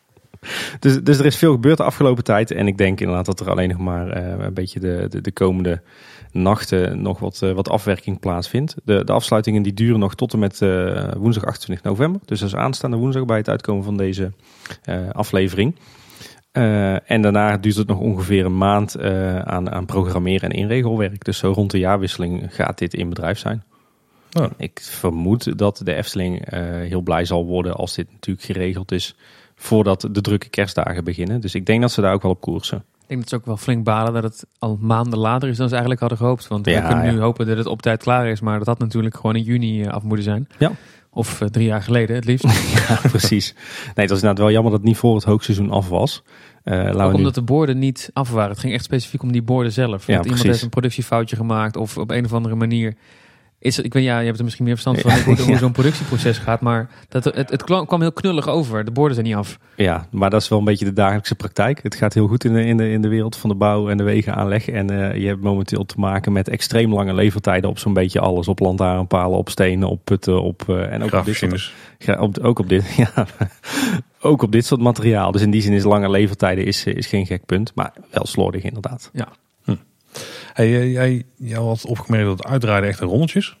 dus, 0.80 1.02
dus 1.02 1.18
er 1.18 1.26
is 1.26 1.36
veel 1.36 1.52
gebeurd 1.52 1.76
de 1.76 1.82
afgelopen 1.82 2.24
tijd. 2.24 2.50
En 2.50 2.66
ik 2.66 2.78
denk 2.78 3.00
inderdaad 3.00 3.26
dat 3.26 3.40
er 3.40 3.50
alleen 3.50 3.68
nog 3.68 3.78
maar 3.78 4.16
een 4.16 4.54
beetje 4.54 4.80
de, 4.80 5.06
de, 5.08 5.20
de 5.20 5.32
komende 5.32 5.82
nachten 6.32 7.02
nog 7.02 7.18
wat, 7.18 7.38
wat 7.38 7.68
afwerking 7.68 8.20
plaatsvindt. 8.20 8.74
De, 8.84 9.04
de 9.04 9.12
afsluitingen 9.12 9.62
die 9.62 9.74
duren 9.74 9.98
nog 9.98 10.14
tot 10.14 10.32
en 10.32 10.38
met 10.38 10.58
woensdag 11.16 11.44
28 11.44 11.86
november. 11.86 12.20
Dus 12.24 12.40
dat 12.40 12.48
is 12.48 12.56
aanstaande 12.56 12.96
woensdag 12.96 13.24
bij 13.24 13.36
het 13.36 13.48
uitkomen 13.48 13.84
van 13.84 13.96
deze 13.96 14.32
aflevering. 15.12 15.74
Uh, 16.52 17.10
en 17.10 17.22
daarna 17.22 17.56
duurt 17.56 17.76
het 17.76 17.86
nog 17.86 17.98
ongeveer 17.98 18.44
een 18.44 18.58
maand 18.58 18.96
uh, 18.96 19.38
aan, 19.38 19.70
aan 19.70 19.86
programmeren 19.86 20.50
en 20.50 20.56
inregelwerk. 20.56 21.24
Dus 21.24 21.38
zo 21.38 21.52
rond 21.52 21.70
de 21.70 21.78
jaarwisseling 21.78 22.54
gaat 22.54 22.78
dit 22.78 22.94
in 22.94 23.08
bedrijf 23.08 23.38
zijn. 23.38 23.62
Oh. 24.32 24.46
Ik 24.56 24.80
vermoed 24.82 25.58
dat 25.58 25.80
de 25.84 25.94
Efteling 25.94 26.52
uh, 26.54 26.60
heel 26.60 27.00
blij 27.00 27.24
zal 27.24 27.46
worden 27.46 27.74
als 27.74 27.94
dit 27.94 28.12
natuurlijk 28.12 28.46
geregeld 28.46 28.92
is 28.92 29.16
voordat 29.54 30.08
de 30.10 30.20
drukke 30.20 30.48
kerstdagen 30.48 31.04
beginnen. 31.04 31.40
Dus 31.40 31.54
ik 31.54 31.66
denk 31.66 31.80
dat 31.80 31.92
ze 31.92 32.00
daar 32.00 32.14
ook 32.14 32.22
wel 32.22 32.30
op 32.30 32.40
koersen 32.40 32.84
denk 33.12 33.20
dat 33.20 33.28
ze 33.28 33.36
ook 33.36 33.46
wel 33.46 33.64
flink 33.64 33.84
balen 33.84 34.12
dat 34.12 34.22
het 34.22 34.46
al 34.58 34.78
maanden 34.80 35.18
later 35.18 35.48
is 35.48 35.56
dan 35.56 35.66
ze 35.66 35.72
eigenlijk 35.72 36.00
hadden 36.00 36.18
gehoopt. 36.18 36.48
Want 36.48 36.66
we 36.66 36.84
kunnen 36.88 37.14
nu 37.14 37.20
hopen 37.20 37.46
dat 37.46 37.56
het 37.56 37.66
op 37.66 37.82
tijd 37.82 38.02
klaar 38.02 38.26
is. 38.26 38.40
Maar 38.40 38.58
dat 38.58 38.66
had 38.66 38.78
natuurlijk 38.78 39.16
gewoon 39.16 39.36
in 39.36 39.42
juni 39.42 39.82
eh, 39.82 39.92
af 39.92 40.02
moeten 40.02 40.24
zijn. 40.24 40.48
Ja. 40.58 40.72
Of 41.10 41.40
uh, 41.40 41.48
drie 41.48 41.66
jaar 41.66 41.82
geleden 41.82 42.16
het 42.16 42.24
liefst. 42.24 42.44
ja, 42.88 43.00
precies. 43.08 43.54
Nee, 43.54 43.92
het 43.94 44.08
was 44.10 44.18
inderdaad 44.18 44.38
wel 44.38 44.50
jammer 44.50 44.70
dat 44.70 44.80
het 44.80 44.88
niet 44.88 44.98
voor 44.98 45.14
het 45.14 45.24
hoogseizoen 45.24 45.70
af 45.70 45.88
was. 45.88 46.22
Uh, 46.64 47.12
omdat 47.12 47.34
de 47.34 47.42
borden 47.42 47.78
niet 47.78 48.10
af 48.12 48.30
waren. 48.30 48.50
Het 48.50 48.58
ging 48.58 48.72
echt 48.72 48.84
specifiek 48.84 49.22
om 49.22 49.32
die 49.32 49.42
borden 49.42 49.72
zelf. 49.72 50.06
Ja, 50.06 50.22
iemand 50.22 50.42
heeft 50.42 50.62
een 50.62 50.68
productiefoutje 50.68 51.36
gemaakt 51.36 51.76
of 51.76 51.98
op 51.98 52.10
een 52.10 52.24
of 52.24 52.32
andere 52.32 52.54
manier 52.54 52.94
is, 53.62 53.78
ik 53.78 53.92
weet, 53.92 54.04
ja, 54.04 54.18
je 54.18 54.26
hebt 54.26 54.38
er 54.38 54.44
misschien 54.44 54.64
meer 54.64 54.78
verstand 54.78 55.00
van 55.00 55.20
hoe, 55.34 55.44
hoe 55.44 55.56
zo'n 55.56 55.72
productieproces 55.72 56.38
gaat, 56.38 56.60
maar 56.60 56.90
dat, 57.08 57.24
het, 57.24 57.50
het 57.50 57.64
kwam 57.64 58.00
heel 58.00 58.12
knullig 58.12 58.48
over. 58.48 58.84
De 58.84 58.90
borden 58.90 59.14
zijn 59.14 59.26
niet 59.26 59.36
af. 59.36 59.58
Ja, 59.76 60.06
maar 60.10 60.30
dat 60.30 60.42
is 60.42 60.48
wel 60.48 60.58
een 60.58 60.64
beetje 60.64 60.84
de 60.84 60.92
dagelijkse 60.92 61.34
praktijk. 61.34 61.82
Het 61.82 61.94
gaat 61.94 62.14
heel 62.14 62.26
goed 62.26 62.44
in 62.44 62.52
de, 62.52 62.64
in 62.64 62.76
de, 62.76 62.90
in 62.90 63.02
de 63.02 63.08
wereld 63.08 63.36
van 63.36 63.50
de 63.50 63.56
bouw 63.56 63.88
en 63.88 63.96
de 63.96 64.02
wegenaanleg. 64.02 64.68
En 64.68 64.92
uh, 64.92 65.16
je 65.16 65.26
hebt 65.26 65.42
momenteel 65.42 65.84
te 65.84 65.94
maken 65.98 66.32
met 66.32 66.48
extreem 66.48 66.94
lange 66.94 67.14
levertijden 67.14 67.70
op 67.70 67.78
zo'n 67.78 67.92
beetje 67.92 68.20
alles. 68.20 68.48
Op 68.48 68.58
lantaarnpalen, 68.58 69.38
op 69.38 69.48
stenen, 69.48 69.88
op 69.88 70.00
putten, 70.04 70.42
op... 70.42 70.64
Uh, 70.68 70.92
en 70.92 71.02
ook 71.02 71.12
op 71.12 71.24
dit, 71.24 71.36
soort, 71.36 71.72
op, 72.18 72.38
ook 72.38 72.58
op 72.58 72.68
dit, 72.68 72.94
ja, 73.14 73.26
ook 74.20 74.42
op 74.42 74.52
dit 74.52 74.66
soort 74.66 74.80
materiaal. 74.80 75.32
Dus 75.32 75.42
in 75.42 75.50
die 75.50 75.62
zin 75.62 75.72
is 75.72 75.84
lange 75.84 76.10
levertijden 76.10 76.64
is, 76.64 76.86
is 76.86 77.06
geen 77.06 77.26
gek 77.26 77.46
punt, 77.46 77.72
maar 77.74 77.92
wel 78.10 78.26
slordig 78.26 78.62
inderdaad. 78.62 79.10
Ja. 79.12 79.28
Hey, 80.52 80.90
jij, 80.90 81.24
jij 81.36 81.58
had 81.58 81.86
opgemerkt 81.86 82.26
dat 82.26 82.38
het 82.38 82.46
uitrijden 82.46 82.88
echt 82.88 83.00
een 83.00 83.08
rommeltjes. 83.08 83.56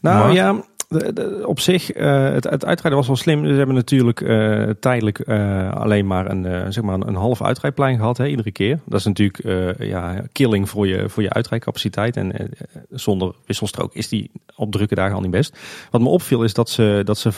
Nou 0.00 0.32
ja, 0.32 0.62
de, 0.88 1.42
op 1.46 1.60
zich, 1.60 1.96
uh, 1.96 2.32
het, 2.32 2.44
het, 2.44 2.64
uitrijden 2.64 2.98
was 2.98 3.06
wel 3.06 3.16
slim. 3.16 3.46
Ze 3.46 3.52
hebben 3.52 3.74
natuurlijk 3.74 4.20
uh, 4.20 4.70
tijdelijk 4.80 5.28
uh, 5.28 5.72
alleen 5.72 6.06
maar 6.06 6.30
een, 6.30 6.72
zeg 6.72 6.84
maar 6.84 6.94
een, 6.94 7.08
een 7.08 7.14
half 7.14 7.42
uitrijdplein 7.42 7.96
gehad, 7.96 8.16
hè, 8.16 8.26
iedere 8.26 8.50
keer. 8.50 8.80
Dat 8.86 8.98
is 8.98 9.04
natuurlijk 9.04 9.78
ja, 9.78 10.22
killing 10.32 10.68
voor 10.68 10.86
je, 10.86 11.08
voor 11.08 11.22
je 11.22 11.32
uitrijdcapaciteit. 11.32 12.16
En 12.16 12.50
zonder 12.90 13.34
wisselstrook 13.46 13.94
is 13.94 14.08
die 14.08 14.30
op 14.56 14.72
drukke 14.72 14.94
dagen 14.94 15.14
al 15.14 15.20
niet 15.20 15.30
best. 15.30 15.58
Wat 15.90 16.00
me 16.00 16.08
opviel 16.08 16.44
is 16.44 16.54
dat 16.54 16.70
ze, 16.70 17.00
dat 17.04 17.18
ze 17.18 17.32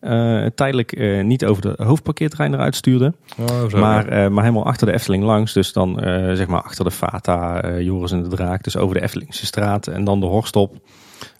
vak 0.00 0.54
tijdelijk 0.54 1.22
niet 1.22 1.44
over 1.44 1.62
de 1.62 1.84
hoofdparkeerterrein 1.84 2.54
eruit 2.54 2.76
stuurden. 2.76 3.16
Oh, 3.38 3.72
maar, 3.72 4.32
maar 4.32 4.44
helemaal 4.44 4.66
achter 4.66 4.86
de 4.86 4.92
Efteling 4.92 5.24
langs. 5.24 5.52
Dus 5.52 5.72
dan 5.72 5.98
zeg 6.34 6.46
maar 6.46 6.62
achter 6.62 6.84
de 6.84 6.90
Fata, 6.90 7.70
Joris 7.78 8.12
en 8.12 8.22
de 8.22 8.28
Draak. 8.28 8.64
Dus 8.64 8.76
over 8.76 8.94
de 8.94 9.02
Eftelingse 9.02 9.46
straat 9.46 9.86
en 9.86 10.04
dan 10.04 10.20
de 10.20 10.26
Horst 10.26 10.56
op. 10.56 10.76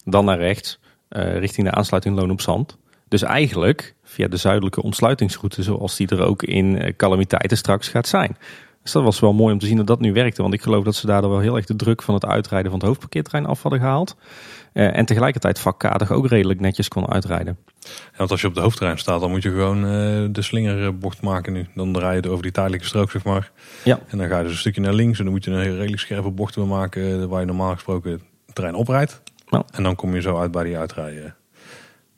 Dan 0.04 0.24
naar 0.24 0.38
rechts. 0.38 0.78
Eh, 1.08 1.38
richting 1.38 1.66
de 1.66 1.72
aansluiting 1.74 2.16
Loon 2.16 2.30
op 2.30 2.40
Zand. 2.40 2.78
Dus 3.08 3.22
eigenlijk 3.22 3.94
via 4.04 4.28
de 4.28 4.36
zuidelijke 4.36 4.82
ontsluitingsroute 4.82 5.62
zoals 5.62 5.96
die 5.96 6.08
er 6.08 6.20
ook 6.20 6.42
in 6.42 6.94
calamiteiten 6.96 7.56
straks 7.56 7.88
gaat 7.88 8.08
zijn. 8.08 8.36
Dus 8.82 8.92
dat 8.92 9.02
was 9.02 9.20
wel 9.20 9.32
mooi 9.32 9.52
om 9.52 9.58
te 9.58 9.66
zien 9.66 9.76
dat 9.76 9.86
dat 9.86 10.00
nu 10.00 10.12
werkte. 10.12 10.42
Want 10.42 10.54
ik 10.54 10.62
geloof 10.62 10.84
dat 10.84 10.94
ze 10.94 11.06
daardoor 11.06 11.30
wel 11.30 11.40
heel 11.40 11.56
erg 11.56 11.66
de 11.66 11.76
druk 11.76 12.02
van 12.02 12.14
het 12.14 12.26
uitrijden 12.26 12.70
van 12.70 12.78
het 12.78 12.88
hoofdparkeerterrein 12.88 13.46
af 13.46 13.62
hadden 13.62 13.80
gehaald. 13.80 14.16
Uh, 14.76 14.96
en 14.96 15.04
tegelijkertijd 15.04 15.58
vakkadig 15.58 16.10
ook 16.10 16.28
redelijk 16.28 16.60
netjes 16.60 16.88
kon 16.88 17.08
uitrijden. 17.08 17.58
Ja, 17.80 17.88
want 18.16 18.30
als 18.30 18.40
je 18.40 18.46
op 18.46 18.54
de 18.54 18.60
hoofdterrein 18.60 18.98
staat, 18.98 19.20
dan 19.20 19.30
moet 19.30 19.42
je 19.42 19.50
gewoon 19.50 19.84
uh, 19.84 20.28
de 20.30 20.42
slingerbocht 20.42 21.22
maken 21.22 21.52
nu. 21.52 21.66
Dan 21.74 21.92
draai 21.92 22.20
je 22.20 22.30
over 22.30 22.42
die 22.42 22.52
tijdelijke 22.52 22.86
strook, 22.86 23.10
zeg 23.10 23.24
maar. 23.24 23.50
Ja. 23.84 24.00
En 24.08 24.18
dan 24.18 24.28
ga 24.28 24.36
je 24.36 24.42
dus 24.42 24.52
een 24.52 24.58
stukje 24.58 24.80
naar 24.80 24.92
links 24.92 25.18
en 25.18 25.24
dan 25.24 25.32
moet 25.32 25.44
je 25.44 25.50
een 25.50 25.76
redelijk 25.76 25.98
scherpe 25.98 26.30
bocht 26.30 26.56
maken 26.56 27.28
waar 27.28 27.40
je 27.40 27.46
normaal 27.46 27.72
gesproken 27.72 28.10
het 28.10 28.22
terrein 28.52 28.76
oprijdt. 28.76 29.22
Nou. 29.48 29.64
En 29.70 29.82
dan 29.82 29.94
kom 29.94 30.14
je 30.14 30.20
zo 30.20 30.38
uit 30.38 30.50
bij 30.50 30.64
die 30.64 30.78
uitrijden, 30.78 31.22
bij 31.22 31.34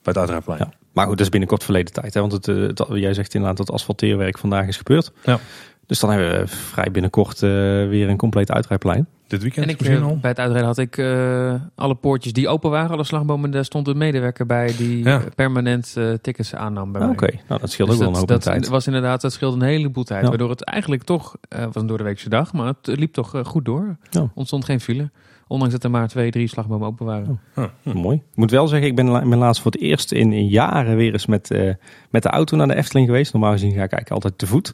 het 0.01 0.17
uitrijplein. 0.17 0.59
Ja. 0.59 0.73
Maar 0.93 1.05
goed, 1.05 1.17
dat 1.17 1.25
is 1.25 1.31
binnenkort 1.31 1.63
verleden 1.63 1.93
tijd. 1.93 2.13
Hè? 2.13 2.19
Want 2.19 2.31
het, 2.31 2.47
eh, 2.47 2.55
het, 2.55 2.85
jij 2.89 3.13
zegt 3.13 3.33
inderdaad 3.33 3.57
dat 3.57 3.71
asfalteerwerk 3.71 4.37
vandaag 4.37 4.67
is 4.67 4.77
gebeurd. 4.77 5.11
Ja. 5.23 5.39
Dus 5.85 5.99
dan 5.99 6.09
hebben 6.09 6.39
we 6.39 6.47
vrij 6.47 6.91
binnenkort 6.91 7.41
uh, 7.41 7.49
weer 7.87 8.09
een 8.09 8.17
compleet 8.17 8.51
uitrijplein. 8.51 9.07
Dit 9.29 9.41
weekend 9.41 9.65
en 9.65 9.71
ik, 9.71 9.81
eh, 9.81 10.03
al? 10.03 10.17
Bij 10.21 10.29
het 10.29 10.39
uitrijden 10.39 10.67
had 10.67 10.77
ik 10.77 10.97
uh, 10.97 11.53
alle 11.75 11.95
poortjes 11.95 12.33
die 12.33 12.47
open 12.47 12.69
waren, 12.69 12.91
alle 12.91 13.03
slagbomen. 13.03 13.51
Daar 13.51 13.65
stond 13.65 13.87
een 13.87 13.97
medewerker 13.97 14.45
bij 14.45 14.73
die 14.77 15.03
ja. 15.03 15.23
permanent 15.35 15.95
uh, 15.97 16.13
tickets 16.13 16.55
aannam 16.55 16.91
bij 16.91 17.07
Oké, 17.07 17.29
nou 17.47 17.59
dat 17.61 17.71
scheelt 17.71 17.89
dus 17.89 17.97
ook 17.97 18.03
wel 18.03 18.11
een 18.11 18.19
hoop 18.19 18.27
dat, 18.27 18.41
tijd. 18.41 18.67
Was 18.67 18.87
inderdaad, 18.87 19.21
dat 19.21 19.33
scheelde 19.33 19.55
een 19.55 19.71
heleboel 19.71 20.03
tijd. 20.03 20.21
Ja. 20.21 20.29
Waardoor 20.29 20.49
het 20.49 20.63
eigenlijk 20.63 21.03
toch, 21.03 21.35
was 21.49 21.75
een 21.75 21.87
door 21.87 21.97
de 21.97 22.03
weekse 22.03 22.29
dag, 22.29 22.53
maar 22.53 22.67
het 22.67 22.97
liep 22.97 23.13
toch 23.13 23.41
goed 23.43 23.65
door. 23.65 23.97
Ja. 24.09 24.31
Ontstond 24.33 24.65
geen 24.65 24.79
file. 24.79 25.09
Ondanks 25.47 25.73
dat 25.73 25.83
er 25.83 25.89
maar 25.89 26.07
twee, 26.07 26.31
drie 26.31 26.47
slagbomen 26.47 26.87
open 26.87 27.05
waren. 27.05 27.39
Oh. 27.55 27.63
Hm. 27.83 27.97
Mooi. 27.97 28.15
Ik 28.15 28.35
moet 28.35 28.51
wel 28.51 28.67
zeggen, 28.67 28.87
ik 28.87 28.95
ben, 28.95 29.29
ben 29.29 29.37
laatst 29.37 29.61
voor 29.61 29.71
het 29.71 29.81
eerst 29.81 30.11
in, 30.11 30.33
in 30.33 30.47
jaren 30.47 30.95
weer 30.95 31.11
eens 31.11 31.25
met, 31.25 31.51
uh, 31.51 31.73
met 32.09 32.23
de 32.23 32.29
auto 32.29 32.57
naar 32.57 32.67
de 32.67 32.75
Efteling 32.75 33.07
geweest. 33.07 33.33
Normaal 33.33 33.51
gezien 33.51 33.69
ga 33.69 33.83
ik 33.83 33.91
eigenlijk 33.91 34.11
altijd 34.11 34.37
te 34.37 34.47
voet. 34.47 34.73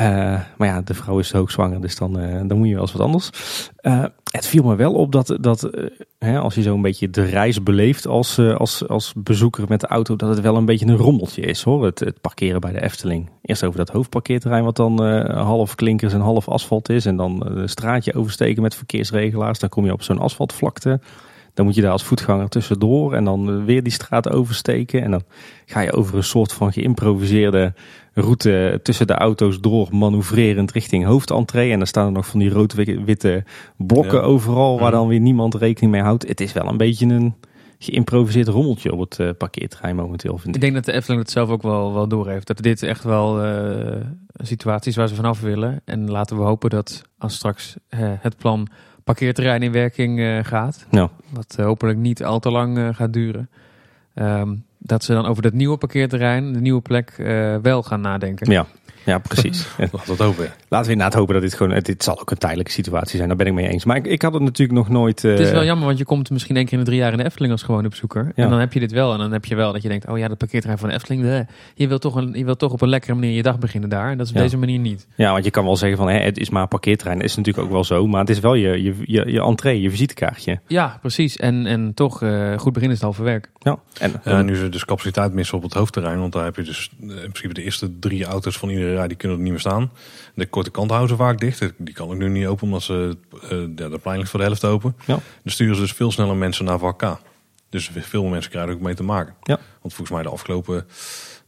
Uh, 0.00 0.40
maar 0.56 0.68
ja, 0.68 0.80
de 0.80 0.94
vrouw 0.94 1.18
is 1.18 1.32
hoogzwanger, 1.32 1.80
dus 1.80 1.96
dan, 1.96 2.20
uh, 2.20 2.40
dan 2.46 2.58
moet 2.58 2.66
je 2.66 2.72
wel 2.72 2.82
eens 2.82 2.92
wat 2.92 3.02
anders. 3.02 3.30
Uh, 3.82 4.04
het 4.30 4.46
viel 4.46 4.62
me 4.62 4.76
wel 4.76 4.92
op 4.92 5.12
dat, 5.12 5.36
dat 5.40 5.70
hè, 6.18 6.38
als 6.38 6.54
je 6.54 6.62
zo 6.62 6.74
een 6.74 6.82
beetje 6.82 7.10
de 7.10 7.24
reis 7.24 7.62
beleeft 7.62 8.06
als, 8.06 8.38
als, 8.38 8.88
als 8.88 9.12
bezoeker 9.16 9.64
met 9.68 9.80
de 9.80 9.86
auto, 9.86 10.16
dat 10.16 10.28
het 10.28 10.40
wel 10.40 10.56
een 10.56 10.64
beetje 10.64 10.86
een 10.86 10.96
rommeltje 10.96 11.42
is 11.42 11.62
hoor. 11.62 11.84
Het, 11.84 12.00
het 12.00 12.20
parkeren 12.20 12.60
bij 12.60 12.72
de 12.72 12.82
Efteling. 12.82 13.30
Eerst 13.42 13.64
over 13.64 13.78
dat 13.78 13.88
hoofdparkeerterrein, 13.88 14.64
wat 14.64 14.76
dan 14.76 15.02
half 15.30 15.74
klinkers 15.74 16.12
en 16.12 16.20
half 16.20 16.48
asfalt 16.48 16.88
is. 16.88 17.06
En 17.06 17.16
dan 17.16 17.46
een 17.46 17.68
straatje 17.68 18.14
oversteken 18.14 18.62
met 18.62 18.74
verkeersregelaars. 18.74 19.58
Dan 19.58 19.68
kom 19.68 19.84
je 19.84 19.92
op 19.92 20.02
zo'n 20.02 20.18
asfaltvlakte. 20.18 21.00
Dan 21.54 21.64
moet 21.64 21.74
je 21.74 21.80
daar 21.80 21.92
als 21.92 22.04
voetganger 22.04 22.48
tussendoor 22.48 23.14
en 23.14 23.24
dan 23.24 23.64
weer 23.64 23.82
die 23.82 23.92
straat 23.92 24.30
oversteken. 24.30 25.02
En 25.02 25.10
dan 25.10 25.22
ga 25.66 25.80
je 25.80 25.92
over 25.92 26.16
een 26.16 26.24
soort 26.24 26.52
van 26.52 26.72
geïmproviseerde 26.72 27.74
route 28.14 28.80
tussen 28.82 29.06
de 29.06 29.14
auto's 29.14 29.60
door, 29.60 29.88
manoeuvrerend 29.90 30.72
richting 30.72 31.04
hoofdentree. 31.04 31.72
En 31.72 31.78
dan 31.78 31.86
staan 31.86 32.06
er 32.06 32.12
nog 32.12 32.26
van 32.26 32.40
die 32.40 32.50
rood-witte 32.50 33.44
blokken 33.76 34.22
overal 34.22 34.78
waar 34.78 34.90
dan 34.90 35.08
weer 35.08 35.20
niemand 35.20 35.54
rekening 35.54 35.92
mee 35.92 36.02
houdt. 36.02 36.28
Het 36.28 36.40
is 36.40 36.52
wel 36.52 36.68
een 36.68 36.76
beetje 36.76 37.06
een 37.06 37.34
geïmproviseerd 37.78 38.48
rommeltje 38.48 38.92
op 38.92 39.00
het 39.00 39.18
uh, 39.18 39.30
parkeerterrein 39.38 39.96
momenteel. 39.96 40.38
Vind 40.38 40.48
ik. 40.48 40.54
ik 40.54 40.60
denk 40.60 40.74
dat 40.74 40.84
de 40.84 40.92
Efteling 40.92 41.22
het 41.22 41.30
zelf 41.30 41.48
ook 41.48 41.62
wel, 41.62 41.94
wel 41.94 42.08
doorheeft. 42.08 42.46
Dat 42.46 42.62
dit 42.62 42.82
echt 42.82 43.04
wel 43.04 43.46
uh, 43.46 43.96
situaties 44.36 44.96
waar 44.96 45.08
ze 45.08 45.14
vanaf 45.14 45.40
willen. 45.40 45.80
En 45.84 46.10
laten 46.10 46.36
we 46.36 46.42
hopen 46.42 46.70
dat 46.70 47.02
als 47.18 47.34
straks 47.34 47.76
uh, 47.90 48.00
het 48.00 48.36
plan 48.36 48.68
parkeerterrein 49.04 49.62
in 49.62 49.72
werking 49.72 50.46
gaat. 50.46 50.86
Ja. 50.90 51.10
Wat 51.32 51.56
hopelijk 51.56 51.98
niet 51.98 52.24
al 52.24 52.38
te 52.38 52.50
lang 52.50 52.96
gaat 52.96 53.12
duren. 53.12 53.50
Um, 54.14 54.64
dat 54.86 55.04
ze 55.04 55.12
dan 55.12 55.26
over 55.26 55.42
dat 55.42 55.52
nieuwe 55.52 55.76
parkeerterrein, 55.76 56.52
de 56.52 56.60
nieuwe 56.60 56.80
plek, 56.80 57.14
uh, 57.18 57.56
wel 57.62 57.82
gaan 57.82 58.00
nadenken. 58.00 58.50
Ja. 58.50 58.66
Ja, 59.04 59.18
precies. 59.18 59.66
Laten 59.92 60.16
we 60.16 60.22
hopen. 60.22 60.52
Laten 60.68 60.86
we 60.86 60.92
inderdaad 60.92 61.14
hopen 61.14 61.34
dat 61.34 61.42
dit 61.42 61.54
gewoon, 61.54 61.78
dit 61.82 62.04
zal 62.04 62.20
ook 62.20 62.30
een 62.30 62.38
tijdelijke 62.38 62.72
situatie 62.72 63.16
zijn. 63.16 63.28
Daar 63.28 63.36
ben 63.36 63.46
ik 63.46 63.52
mee 63.52 63.68
eens. 63.68 63.84
Maar 63.84 63.96
ik, 63.96 64.06
ik 64.06 64.22
had 64.22 64.32
het 64.32 64.42
natuurlijk 64.42 64.78
nog 64.78 64.88
nooit... 64.88 65.22
Het 65.22 65.40
is 65.40 65.50
wel 65.50 65.64
jammer, 65.64 65.86
want 65.86 65.98
je 65.98 66.04
komt 66.04 66.30
misschien 66.30 66.56
één 66.56 66.64
keer 66.64 66.72
in 66.72 66.78
de 66.78 66.84
drie 66.84 66.98
jaar 66.98 67.12
in 67.12 67.18
de 67.18 67.24
Efteling 67.24 67.52
als 67.52 67.62
gewone 67.62 67.88
bezoeker. 67.88 68.32
En 68.34 68.50
dan 68.50 68.58
heb 68.58 68.72
je 68.72 68.80
dit 68.80 68.92
wel. 68.92 69.12
En 69.12 69.18
dan 69.18 69.32
heb 69.32 69.44
je 69.44 69.54
wel 69.54 69.72
dat 69.72 69.82
je 69.82 69.88
denkt, 69.88 70.08
oh 70.08 70.18
ja, 70.18 70.28
dat 70.28 70.38
parkeerterrein 70.38 70.80
van 70.80 70.88
de 70.88 70.94
Efteling. 70.94 71.46
Je 71.74 71.88
wilt 71.88 72.00
toch, 72.00 72.14
een, 72.14 72.32
je 72.32 72.44
wilt 72.44 72.58
toch 72.58 72.72
op 72.72 72.80
een 72.80 72.88
lekkere 72.88 73.14
manier 73.14 73.30
je 73.30 73.42
dag 73.42 73.58
beginnen 73.58 73.90
daar. 73.90 74.10
En 74.10 74.18
dat 74.18 74.26
is 74.26 74.32
op 74.32 74.38
deze 74.38 74.56
manier 74.56 74.78
niet. 74.78 75.06
Ja, 75.14 75.32
want 75.32 75.44
je 75.44 75.50
kan 75.50 75.64
wel 75.64 75.76
zeggen 75.76 75.98
van, 75.98 76.08
hè, 76.08 76.18
het 76.18 76.38
is 76.38 76.50
maar 76.50 76.62
een 76.62 76.68
parkeerterrein. 76.68 77.18
Dat 77.18 77.28
is 77.28 77.36
natuurlijk 77.36 77.66
ook 77.66 77.72
wel 77.72 77.84
zo. 77.84 78.06
Maar 78.06 78.20
het 78.20 78.30
is 78.30 78.40
wel 78.40 78.54
je, 78.54 78.82
je, 78.82 78.94
je, 79.04 79.32
je 79.32 79.40
entree, 79.40 79.80
je 79.80 79.90
visitekaartje. 79.90 80.60
Ja, 80.66 80.98
precies. 81.00 81.36
En, 81.36 81.66
en 81.66 81.94
toch, 81.94 82.22
uh, 82.22 82.58
goed 82.58 82.72
begin 82.72 82.88
is 82.88 82.94
het 82.94 83.04
halve 83.04 83.22
werk. 83.22 83.50
Ja. 83.58 83.78
En, 83.98 84.12
ja, 84.24 84.42
nu 84.42 84.56
ze 84.56 84.68
dus 84.68 84.84
capaciteit 84.84 85.32
missen 85.32 85.56
op 85.56 85.62
het 85.62 85.72
hoofdterrein. 85.72 86.18
Want 86.20 86.32
daar 86.32 86.44
heb 86.44 86.56
je 86.56 86.62
dus 86.62 86.90
in 87.00 87.06
principe 87.06 87.54
de 87.54 87.62
eerste 87.62 87.98
drie 87.98 88.24
auto's 88.24 88.58
van 88.58 88.68
iedere 88.68 88.93
rij, 88.94 89.08
die 89.08 89.16
kunnen 89.16 89.36
er 89.36 89.42
niet 89.42 89.52
meer 89.52 89.60
staan. 89.60 89.90
De 90.34 90.46
korte 90.46 90.70
kant 90.70 90.90
houden 90.90 91.16
ze 91.16 91.22
vaak 91.22 91.38
dicht. 91.38 91.72
Die 91.76 91.94
kan 91.94 92.12
ik 92.12 92.18
nu 92.18 92.28
niet 92.28 92.46
open, 92.46 92.64
omdat 92.64 92.82
ze 92.82 93.16
uh, 93.42 93.50
de 93.90 93.98
plein 94.02 94.18
ligt 94.18 94.30
voor 94.30 94.40
de 94.40 94.46
helft 94.46 94.64
open. 94.64 94.96
Ja. 94.98 95.14
Dan 95.42 95.52
sturen 95.52 95.74
ze 95.74 95.80
dus 95.80 95.92
veel 95.92 96.10
sneller 96.10 96.36
mensen 96.36 96.64
naar 96.64 96.78
vak 96.78 96.98
K. 96.98 97.18
Dus 97.68 97.90
veel 97.94 98.24
mensen 98.24 98.50
krijgen 98.50 98.74
ook 98.74 98.80
mee 98.80 98.94
te 98.94 99.02
maken. 99.02 99.34
Ja. 99.42 99.58
Want 99.80 99.94
volgens 99.94 100.10
mij 100.10 100.22
de 100.22 100.28
afgelopen, 100.28 100.86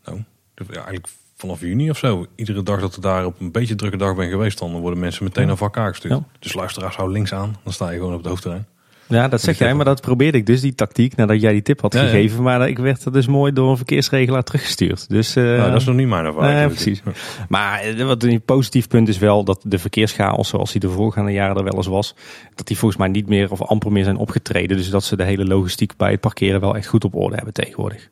nou, 0.05 0.25
ja, 0.55 0.75
eigenlijk 0.75 1.09
vanaf 1.37 1.61
juni 1.61 1.91
of 1.91 1.99
zo. 1.99 2.27
Iedere 2.35 2.63
dag 2.63 2.81
dat 2.81 2.97
ik 2.97 3.03
daar 3.03 3.27
op 3.27 3.41
een 3.41 3.53
beetje 3.53 3.75
drukke 3.75 3.97
dag 3.97 4.17
ben 4.17 4.29
geweest, 4.29 4.59
dan 4.59 4.73
worden 4.73 4.99
mensen 4.99 5.25
meteen 5.25 5.47
naar 5.47 5.57
vak 5.57 5.73
K 5.73 5.77
gestuurd. 5.77 6.15
Ja. 6.15 6.25
Dus 6.39 6.53
luisteraars, 6.55 6.97
hou 6.97 7.11
links 7.13 7.33
aan, 7.33 7.57
dan 7.63 7.73
sta 7.73 7.91
je 7.91 7.99
gewoon 7.99 8.13
op 8.13 8.19
het 8.19 8.29
hoofdterrein. 8.29 8.67
Ja, 9.09 9.29
dat 9.29 9.41
zeg 9.41 9.59
jij, 9.59 9.75
maar 9.75 9.85
dat 9.85 10.01
probeerde 10.01 10.39
ik 10.39 10.47
dus, 10.47 10.61
die 10.61 10.75
tactiek, 10.75 11.17
nadat 11.17 11.41
jij 11.41 11.53
die 11.53 11.63
tip 11.63 11.81
had 11.81 11.97
gegeven. 11.97 12.43
Maar 12.43 12.69
ik 12.69 12.79
werd 12.79 13.05
er 13.05 13.13
dus 13.13 13.27
mooi 13.27 13.53
door 13.53 13.71
een 13.71 13.77
verkeersregelaar 13.77 14.43
teruggestuurd. 14.43 15.09
Dus, 15.09 15.37
uh, 15.37 15.45
nou, 15.45 15.71
dat 15.71 15.81
is 15.81 15.87
nog 15.87 15.97
niet 15.97 16.09
mijn 16.09 16.25
ervaring. 16.25 16.73
Precies. 16.73 17.03
Maar 17.49 17.81
eh, 17.81 18.07
wat 18.07 18.23
een 18.23 18.43
positief 18.43 18.89
punt 18.89 19.09
is 19.09 19.19
wel 19.19 19.45
dat 19.45 19.61
de 19.67 19.79
verkeerschaos, 19.79 20.49
zoals 20.49 20.73
die 20.73 20.81
de 20.81 20.91
voorgaande 20.91 21.33
jaren 21.33 21.57
er 21.57 21.65
wel 21.65 21.77
eens 21.77 21.87
was, 21.87 22.15
dat 22.55 22.67
die 22.67 22.79
volgens 22.79 23.01
mij 23.01 23.09
niet 23.09 23.29
meer 23.29 23.51
of 23.51 23.63
amper 23.63 23.93
meer 23.93 24.05
zijn 24.05 24.17
opgetreden. 24.17 24.77
Dus 24.77 24.91
dat 24.91 25.05
ze 25.05 25.17
de 25.17 25.25
hele 25.25 25.45
logistiek 25.45 25.97
bij 25.97 26.11
het 26.11 26.21
parkeren 26.21 26.61
wel 26.61 26.77
echt 26.77 26.87
goed 26.87 27.05
op 27.05 27.15
orde 27.15 27.35
hebben 27.35 27.53
tegenwoordig. 27.53 28.09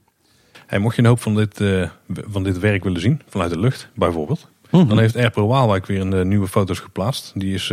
Hey, 0.67 0.79
mocht 0.79 0.97
je 0.97 1.03
een 1.03 1.09
hoop 1.09 1.21
van 1.21 1.35
dit, 1.35 1.61
uh, 1.61 1.89
van 2.09 2.43
dit 2.43 2.59
werk 2.59 2.85
willen 2.85 3.01
zien, 3.01 3.21
vanuit 3.29 3.51
de 3.51 3.59
lucht 3.59 3.89
bijvoorbeeld, 3.95 4.49
mhm. 4.71 4.89
dan 4.89 4.99
heeft 4.99 5.17
Airpro 5.17 5.47
Waalwijk 5.47 5.87
weer 5.87 6.01
een 6.01 6.29
nieuwe 6.29 6.47
foto's 6.47 6.79
geplaatst. 6.79 7.33
Die 7.35 7.55
is 7.55 7.73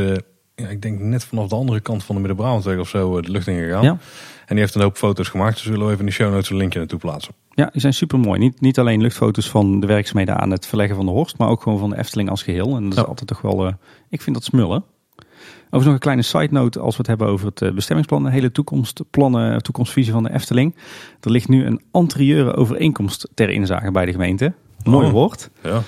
ja, 0.62 0.68
ik 0.68 0.82
denk 0.82 1.00
net 1.00 1.24
vanaf 1.24 1.48
de 1.48 1.56
andere 1.56 1.80
kant 1.80 2.04
van 2.04 2.16
de 2.16 2.22
Midden-Brabantweg 2.22 2.78
of 2.78 2.90
zo 2.90 3.18
eh, 3.18 3.24
de 3.24 3.32
lucht 3.32 3.48
ingegaan. 3.48 3.84
Ja. 3.84 3.98
En 4.46 4.58
die 4.58 4.60
heeft 4.60 4.76
een 4.76 4.82
hoop 4.82 4.98
foto's 4.98 5.28
gemaakt. 5.28 5.54
Dus 5.54 5.64
zullen 5.64 5.80
we 5.80 5.86
even 5.86 6.00
in 6.00 6.06
de 6.06 6.12
show 6.12 6.32
notes 6.32 6.50
een 6.50 6.58
linkje 6.58 6.80
naartoe 6.80 7.00
plaatsen. 7.00 7.34
Ja, 7.50 7.70
die 7.72 7.82
zijn 7.82 7.94
super 7.94 8.20
mooi. 8.20 8.40
Niet, 8.40 8.62
niet 8.62 8.80
alleen 8.80 9.02
luchtfoto's 9.02 9.50
van 9.50 9.80
de 9.80 9.88
werkzaamheden 9.88 10.38
aan 10.38 10.52
het 10.52 10.66
verleggen 10.66 10.96
van 10.96 11.06
de 11.06 11.12
Horst, 11.12 11.38
maar 11.38 11.50
ook 11.50 11.62
gewoon 11.62 11.80
van 11.80 11.90
de 11.90 11.98
Efteling 11.98 12.30
als 12.30 12.44
geheel. 12.44 12.76
En 12.76 12.84
dat 12.84 12.98
is 12.98 13.06
altijd 13.06 13.28
toch 13.28 13.42
wel, 13.42 13.68
uh, 13.68 13.74
ik 14.10 14.22
vind 14.22 14.36
dat 14.36 14.46
smullen. 14.46 14.84
Over 15.70 15.86
nog 15.86 15.94
een 15.94 16.00
kleine 16.02 16.22
side 16.22 16.48
note 16.52 16.80
als 16.80 16.92
we 16.92 16.98
het 16.98 17.08
hebben 17.08 17.28
over 17.28 17.48
het 17.48 17.62
eh, 17.62 17.72
bestemmingsplan. 17.72 18.24
De 18.24 18.32
hele 18.32 18.52
toekomstplannen, 18.52 19.64
toekomstvisie 19.64 20.14
van 20.14 20.24
de 20.24 20.34
Efteling. 20.34 20.76
Er 21.22 21.32
ligt 21.32 21.48
nu 21.48 21.66
een 21.66 21.82
anterieure 21.92 22.56
overeenkomst 22.56 23.30
ter 23.34 23.50
inzage 23.50 23.92
bij 23.92 24.06
de 24.06 24.12
gemeente. 24.12 24.54
Mooi 24.84 25.06
oh. 25.06 25.12
woord. 25.12 25.50
Ja. 25.64 25.82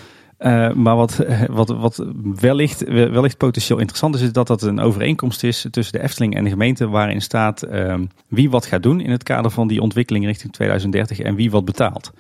Uh, 0.44 0.74
maar 0.74 0.96
wat, 0.96 1.20
eh, 1.20 1.44
wat, 1.46 1.70
wat 1.70 2.06
wellicht, 2.40 2.84
wellicht 2.88 3.38
potentieel 3.38 3.80
interessant 3.80 4.16
is, 4.16 4.22
is 4.22 4.32
dat 4.32 4.48
dat 4.48 4.62
een 4.62 4.80
overeenkomst 4.80 5.44
is 5.44 5.68
tussen 5.72 5.94
de 5.94 6.04
Efteling 6.04 6.36
en 6.36 6.44
de 6.44 6.50
gemeente, 6.50 6.88
waarin 6.88 7.22
staat 7.22 7.66
uh, 7.66 7.96
wie 8.28 8.50
wat 8.50 8.66
gaat 8.66 8.84
doen 8.84 9.00
in 9.00 9.12
het 9.12 9.24
kader 9.24 9.52
van 9.52 9.68
die 9.68 9.82
ontwikkeling 9.82 10.26
richting 10.26 10.54
2030 10.54 11.20
en 11.20 11.36
wie 11.36 11.52
wat 11.52 11.66
betaalt. 11.66 12.12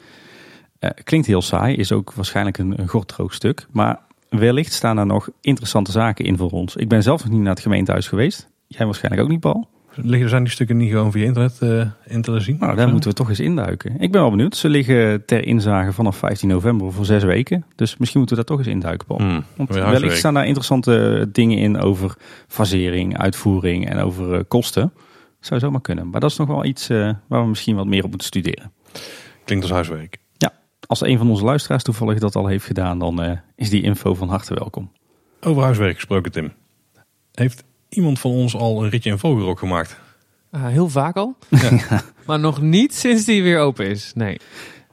Uh, 0.80 0.90
klinkt 1.04 1.28
heel 1.28 1.41
saai, 1.41 1.76
is 1.76 1.91
ook 1.91 2.14
waarschijnlijk 2.14 2.58
een, 2.58 2.80
een 2.80 3.04
stuk, 3.28 3.68
maar 3.72 4.00
wellicht 4.30 4.74
staan 4.74 4.95
daar 4.95 5.06
nog 5.06 5.30
interessante 5.41 5.91
zaken 5.91 6.26
in 6.26 6.38
voor 6.38 6.50
ons. 6.50 6.76
Ik 6.76 6.88
ben 6.88 7.04
zelf 7.04 7.24
nog 7.24 7.34
niet 7.34 7.41
naar 7.41 7.54
het 7.54 7.64
gemeentehuis 7.64 8.08
geweest. 8.08 8.50
Jij 8.68 8.86
waarschijnlijk 8.86 9.24
ook 9.24 9.30
niet, 9.30 9.40
Paul? 9.40 9.68
Liggen 9.95 10.30
zijn 10.30 10.44
die 10.44 10.52
stukken 10.52 10.78
niet 10.78 10.91
gewoon 10.91 11.11
via 11.11 11.26
internet 11.26 11.60
uh, 11.64 11.86
in 12.06 12.22
te 12.22 12.40
zien? 12.40 12.57
Nou, 12.60 12.76
daar 12.76 12.90
moeten 12.90 13.10
we 13.10 13.15
toch 13.15 13.30
eens 13.30 13.40
induiken. 13.40 13.99
Ik 13.99 14.11
ben 14.11 14.22
wel 14.22 14.30
benieuwd. 14.30 14.56
Ze 14.56 14.70
liggen 14.70 15.26
ter 15.26 15.45
inzage 15.45 15.94
vanaf 15.94 16.18
15 16.18 16.49
november 16.49 16.91
voor 16.91 17.06
zes 17.06 17.24
weken. 17.24 17.65
Dus 17.76 17.98
misschien 17.98 18.20
moeten 18.20 18.38
we 18.38 18.44
daar 18.44 18.56
toch 18.57 18.65
eens 18.65 18.76
induiken, 18.76 19.07
Paul. 19.07 19.20
Hmm, 19.20 19.44
Want 19.56 19.70
wellicht 19.70 20.18
staan 20.18 20.34
daar 20.34 20.45
interessante 20.45 21.30
dingen 21.32 21.57
in 21.57 21.80
over 21.80 22.15
fasering, 22.48 23.18
uitvoering 23.18 23.90
en 23.90 23.99
over 23.99 24.34
uh, 24.34 24.40
kosten. 24.48 24.94
Zou 25.40 25.60
zomaar 25.60 25.82
kunnen. 25.82 26.10
Maar 26.10 26.20
dat 26.20 26.32
is 26.32 26.38
nog 26.38 26.48
wel 26.48 26.65
iets 26.65 26.90
uh, 26.90 27.11
waar 27.28 27.41
we 27.41 27.48
misschien 27.48 27.76
wat 27.76 27.88
meer 27.88 28.03
op 28.03 28.10
moeten 28.10 28.28
studeren. 28.28 28.72
Klinkt 29.45 29.64
als 29.64 29.74
huiswerk. 29.74 30.18
Ja, 30.38 30.53
als 30.88 31.02
een 31.02 31.18
van 31.18 31.30
onze 31.30 31.44
luisteraars 31.44 31.84
toevallig 31.84 32.20
dat 32.20 32.36
al 32.36 32.48
heeft 32.48 32.65
gedaan, 32.65 32.99
dan 32.99 33.40
is 33.56 33.70
die 33.70 33.82
info 33.82 34.14
van 34.14 34.30
harte 34.30 34.53
welkom. 34.53 34.91
Over 35.41 35.64
huiswerk 35.64 35.95
gesproken, 35.95 36.32
Tim. 36.32 36.52
Heeft 37.32 37.64
iemand 37.95 38.20
van 38.20 38.32
ons 38.32 38.56
al 38.56 38.84
een 38.84 38.90
ritje 38.90 39.10
in 39.10 39.18
Vogelrok 39.18 39.60
gemaakt? 39.60 39.98
Uh, 40.52 40.68
heel 40.68 40.90
vaak 40.90 41.15
al. 41.15 41.36
Ja. 41.49 42.03
maar 42.28 42.40
nog 42.40 42.61
niet 42.61 42.94
sinds 42.94 43.26
die 43.26 43.44
weer 43.44 43.60
open 43.60 43.90
is. 43.90 44.11
Nee. 44.15 44.38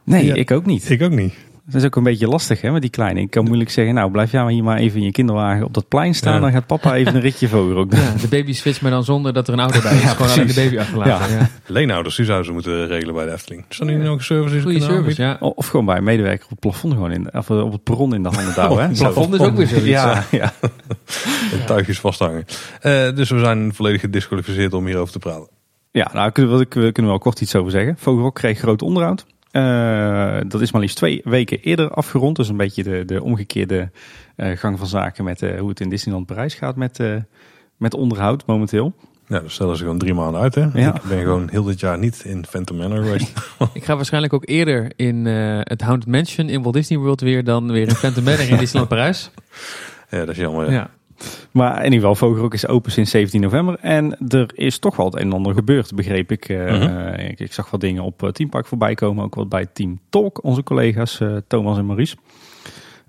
Nee, 0.04 0.32
ik 0.32 0.50
ook 0.50 0.66
niet. 0.66 0.90
Ik 0.90 1.02
ook 1.02 1.10
niet. 1.10 1.34
Dat 1.70 1.80
is 1.80 1.86
ook 1.86 1.96
een 1.96 2.02
beetje 2.02 2.28
lastig 2.28 2.60
hè, 2.60 2.70
met 2.70 2.80
die 2.80 2.90
kleine. 2.90 3.20
Ik 3.20 3.30
kan 3.30 3.44
moeilijk 3.44 3.70
zeggen, 3.70 3.94
nou 3.94 4.10
blijf 4.10 4.32
jij 4.32 4.42
maar 4.42 4.52
hier 4.52 4.64
maar 4.64 4.78
even 4.78 4.98
in 4.98 5.04
je 5.04 5.12
kinderwagen 5.12 5.64
op 5.64 5.74
dat 5.74 5.88
plein 5.88 6.14
staan. 6.14 6.40
Dan 6.40 6.52
gaat 6.52 6.66
papa 6.66 6.94
even 6.94 7.14
een 7.14 7.20
ritje 7.20 7.48
Vogelrok 7.48 7.90
doen. 7.90 8.00
Ja, 8.00 8.12
de 8.20 8.28
baby 8.28 8.52
switch, 8.52 8.80
maar 8.80 8.90
dan 8.90 9.04
zonder 9.04 9.32
dat 9.32 9.46
er 9.48 9.52
een 9.52 9.60
auto 9.60 9.80
bij 9.80 9.96
is. 9.96 10.04
gewoon 10.04 10.30
alleen 10.30 10.46
de 10.46 10.54
baby 10.54 10.78
achterlaten. 10.78 11.38
Ja. 11.38 11.50
Leenouders, 11.66 12.16
die 12.16 12.24
zouden 12.24 12.46
ze 12.46 12.52
moeten 12.52 12.86
regelen 12.86 13.14
bij 13.14 13.24
de 13.24 13.32
Efteling. 13.32 13.64
Is 13.68 13.78
dat 13.78 13.88
niet 13.88 13.98
nog 13.98 14.18
een 14.18 14.24
service? 14.24 14.60
Goede 14.60 14.80
service, 14.80 15.22
ja. 15.22 15.36
Of 15.40 15.66
gewoon 15.66 15.86
bij 15.86 15.96
een 15.96 16.04
medewerker 16.04 16.44
op 16.44 16.50
het 16.50 16.60
plafond 16.60 16.92
gewoon 16.92 17.12
in, 17.12 17.34
of 17.34 17.50
op 17.50 17.72
het 17.72 17.82
perron 17.82 18.14
in 18.14 18.22
de 18.22 18.28
handen 18.28 18.54
houden. 18.54 18.88
het 18.88 18.98
plafond 18.98 19.34
is 19.34 19.40
ook 19.40 19.56
weer 19.56 19.66
zoiets. 19.66 19.88
Ja, 19.88 20.24
ja. 20.30 20.52
Tuigjes 21.66 22.00
vasthangen. 22.00 22.44
Uh, 22.82 23.14
dus 23.14 23.30
we 23.30 23.38
zijn 23.38 23.74
volledig 23.74 24.00
gedisqualificeerd 24.00 24.72
om 24.72 24.86
hierover 24.86 25.12
te 25.12 25.18
praten. 25.18 25.48
Ja, 25.90 26.10
nou 26.12 26.30
kunnen 26.30 26.58
we, 26.58 26.66
kunnen 26.66 26.92
we 26.94 27.02
wel 27.02 27.18
kort 27.18 27.40
iets 27.40 27.54
over 27.54 27.70
zeggen. 27.70 27.94
Vogelrok 27.98 28.34
kreeg 28.34 28.58
groot 28.58 28.82
onderhoud. 28.82 29.26
Uh, 29.52 30.40
dat 30.46 30.60
is 30.60 30.72
maar 30.72 30.80
liefst 30.80 30.96
twee 30.96 31.20
weken 31.24 31.60
eerder 31.60 31.90
afgerond. 31.90 32.36
Dus 32.36 32.48
een 32.48 32.56
beetje 32.56 32.82
de, 32.82 33.04
de 33.04 33.22
omgekeerde 33.22 33.90
uh, 34.36 34.56
gang 34.56 34.78
van 34.78 34.86
zaken 34.86 35.24
met 35.24 35.42
uh, 35.42 35.58
hoe 35.58 35.68
het 35.68 35.80
in 35.80 35.88
Disneyland 35.88 36.26
Parijs 36.26 36.54
gaat 36.54 36.76
met, 36.76 37.02
met 37.76 37.94
onderhoud 37.94 38.46
momenteel. 38.46 38.94
Ja, 39.26 39.40
dus 39.40 39.54
stellen 39.54 39.76
ze 39.76 39.82
gewoon 39.82 39.98
drie 39.98 40.14
maanden 40.14 40.40
uit. 40.40 40.54
Hè? 40.54 40.66
Ja. 40.74 40.94
Ik 40.94 41.02
ben 41.02 41.22
gewoon 41.22 41.48
heel 41.50 41.64
dit 41.64 41.80
jaar 41.80 41.98
niet 41.98 42.22
in 42.24 42.46
Phantom 42.46 42.76
Manor 42.76 43.02
geweest. 43.02 43.32
ik 43.72 43.84
ga 43.84 43.96
waarschijnlijk 43.96 44.32
ook 44.32 44.48
eerder 44.48 44.92
in 44.96 45.26
het 45.26 45.80
Haunted 45.80 46.08
Mansion 46.08 46.48
in 46.48 46.62
Walt 46.62 46.74
Disney 46.74 46.98
World 46.98 47.20
weer 47.20 47.44
dan 47.44 47.72
weer 47.72 47.88
in 47.88 47.94
Phantom 47.94 48.24
Manor 48.24 48.48
in 48.48 48.56
Disneyland 48.64 48.88
Parijs. 48.88 49.30
Ja, 50.10 50.18
dat 50.18 50.28
is 50.28 50.36
jammer. 50.36 50.70
Ja. 50.70 50.90
Maar 51.50 51.76
in 51.76 51.92
ieder 51.92 51.98
geval, 51.98 52.14
Vogelrok 52.14 52.54
is 52.54 52.66
open 52.66 52.92
sinds 52.92 53.10
17 53.10 53.40
november. 53.40 53.78
En 53.80 54.16
er 54.28 54.50
is 54.54 54.78
toch 54.78 54.96
wel 54.96 55.06
het 55.06 55.14
een 55.14 55.20
en 55.20 55.32
ander 55.32 55.54
gebeurd, 55.54 55.94
begreep 55.94 56.32
ik. 56.32 56.48
Uh, 56.48 57.28
ik, 57.30 57.40
ik, 57.40 57.52
zag 57.52 57.70
wat 57.70 57.80
dingen 57.80 58.02
op 58.02 58.22
uh, 58.22 58.30
Teampark 58.30 58.66
voorbij 58.66 58.94
komen. 58.94 59.24
Ook 59.24 59.34
wat 59.34 59.48
bij 59.48 59.66
Team 59.72 60.00
Talk, 60.08 60.44
onze 60.44 60.62
collega's 60.62 61.20
uh, 61.20 61.36
Thomas 61.46 61.78
en 61.78 61.86
Maurice. 61.86 62.16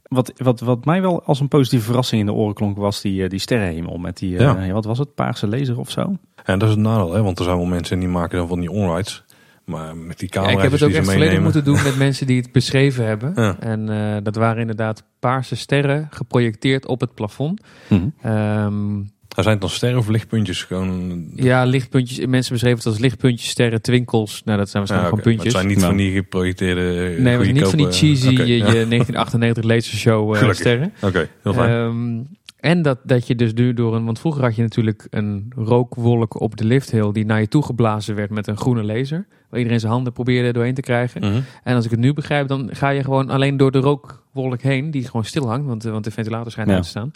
Wat, 0.04 0.32
wat, 0.36 0.60
wat 0.60 0.86
mij 0.86 1.02
wel 1.02 1.24
als 1.24 1.40
een 1.40 1.48
positieve 1.48 1.86
verrassing 1.86 2.22
in 2.22 2.28
de 2.28 2.34
oren 2.34 2.54
klonk, 2.54 2.78
was 2.78 3.02
die, 3.02 3.30
die 3.30 3.40
sterrenhemel. 3.40 3.98
Met 3.98 4.18
die, 4.18 4.40
ja. 4.40 4.72
wat 4.72 4.86
was 4.86 4.98
het, 4.98 5.16
paarse 5.16 5.48
laser 5.48 5.80
of 5.80 5.92
zo? 5.92 6.16
En 6.44 6.60
dat 6.60 6.70
is 6.70 6.76
het 6.76 6.84
nadeel, 6.84 7.14
hè? 7.14 7.22
want 7.22 7.40
er 7.40 7.46
zijn 7.46 7.58
wel 7.58 7.66
mensen 7.66 8.00
die 8.00 8.08
maken 8.08 8.38
dan 8.38 8.48
van 8.48 8.60
die 8.60 8.72
onrides. 8.72 9.24
Maar 9.72 9.98
met 9.98 10.20
die 10.20 10.30
camera. 10.30 10.52
Ja, 10.52 10.58
ik 10.58 10.64
heb 10.64 10.72
het 10.72 10.84
ook 10.84 10.92
echt 10.92 11.12
volledig 11.12 11.40
moeten 11.40 11.64
doen 11.64 11.84
met 11.84 11.98
mensen 12.06 12.28
die 12.28 12.42
het 12.42 12.52
beschreven 12.52 13.06
hebben. 13.06 13.60
En 13.60 13.90
uh, 13.90 14.18
dat 14.24 14.36
waren 14.36 14.62
inderdaad 14.62 15.04
paarse 15.20 15.56
sterren 15.56 16.08
geprojecteerd 16.12 16.86
op 16.86 17.00
het 17.00 17.14
plafond. 17.14 17.62
Mm 17.88 18.14
-hmm. 18.22 19.12
zijn 19.36 19.48
het 19.48 19.62
dan 19.62 19.70
sterren 19.70 20.00
of 20.00 20.08
lichtpuntjes? 20.08 20.64
Gewoon... 20.64 21.28
Ja, 21.36 21.64
lichtpuntjes. 21.64 22.26
Mensen 22.26 22.54
beschreven 22.54 22.78
het 22.78 22.88
als 22.88 23.00
lichtpuntjes, 23.00 23.50
sterren, 23.50 23.82
twinkels. 23.82 24.42
Nou, 24.46 24.58
dat 24.58 24.70
zijn 24.70 24.86
waarschijnlijk 24.86 25.16
ja, 25.16 25.22
gewoon 25.22 25.38
puntjes. 25.38 25.54
het 25.54 25.64
zijn 25.64 25.76
niet 25.76 25.86
van 25.86 25.98
die 25.98 26.12
geprojecteerde. 26.12 27.16
Nee, 27.20 27.38
maar 27.38 27.52
niet 27.52 27.68
van 27.68 27.78
die 27.78 27.92
cheesy 27.92 28.28
okay, 28.28 28.46
je, 28.46 28.58
je 28.74 28.88
1998 28.88 29.64
lasershow 29.64 30.36
uh, 30.36 30.52
sterren. 30.52 30.94
Oké, 31.02 31.30
heel 31.44 31.54
fijn. 31.54 31.72
Um, 31.72 32.28
en 32.62 32.82
dat, 32.82 33.00
dat 33.04 33.28
je 33.28 33.36
dus 33.36 33.54
nu 33.54 33.74
door 33.74 33.96
een. 33.96 34.06
Want 34.06 34.20
vroeger 34.20 34.44
had 34.44 34.56
je 34.56 34.62
natuurlijk 34.62 35.08
een 35.10 35.52
rookwolk 35.56 36.40
op 36.40 36.58
de 36.58 36.66
lifthill. 36.66 37.12
die 37.12 37.26
naar 37.26 37.40
je 37.40 37.48
toe 37.48 37.64
geblazen 37.64 38.16
werd 38.16 38.30
met 38.30 38.48
een 38.48 38.58
groene 38.58 38.84
laser. 38.84 39.28
Waar 39.50 39.60
iedereen 39.60 39.80
zijn 39.80 39.92
handen 39.92 40.14
probeerde 40.14 40.54
doorheen 40.54 40.74
te 40.74 40.82
krijgen. 40.82 41.22
Mhm. 41.22 41.42
En 41.64 41.76
als 41.76 41.86
ik 41.86 41.92
het 41.92 42.00
nu 42.00 42.14
begrijp, 42.14 42.48
dan 42.48 42.70
ga 42.72 42.90
je 42.90 43.04
gewoon 43.04 43.30
alleen 43.30 43.58
door 43.58 43.72
de 43.72 43.80
rookwolk 43.80 44.62
heen. 44.62 44.92
die 44.92 45.06
gewoon 45.06 45.26
stil 45.26 45.48
hangt, 45.48 45.68
want, 45.68 45.84
want 45.84 46.04
de 46.04 46.12
ventilator 46.12 46.52
schijnt 46.52 46.70
ja. 46.70 46.76
uit 46.76 46.84
te 46.84 46.90
staan. 46.90 47.12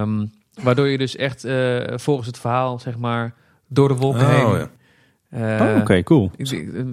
Um, 0.00 0.30
waardoor 0.62 0.88
je 0.88 0.98
dus 0.98 1.16
echt 1.16 1.44
uh, 1.44 1.78
volgens 1.86 2.26
het 2.26 2.38
verhaal, 2.38 2.78
zeg 2.78 2.98
maar. 2.98 3.34
door 3.68 3.88
de 3.88 3.94
wolken 3.94 4.20
oh, 4.20 4.28
heen. 4.28 4.58
Ja. 4.58 4.70
Uh, 5.34 5.60
oh, 5.60 5.80
Oké, 5.80 6.02
cool. 6.02 6.30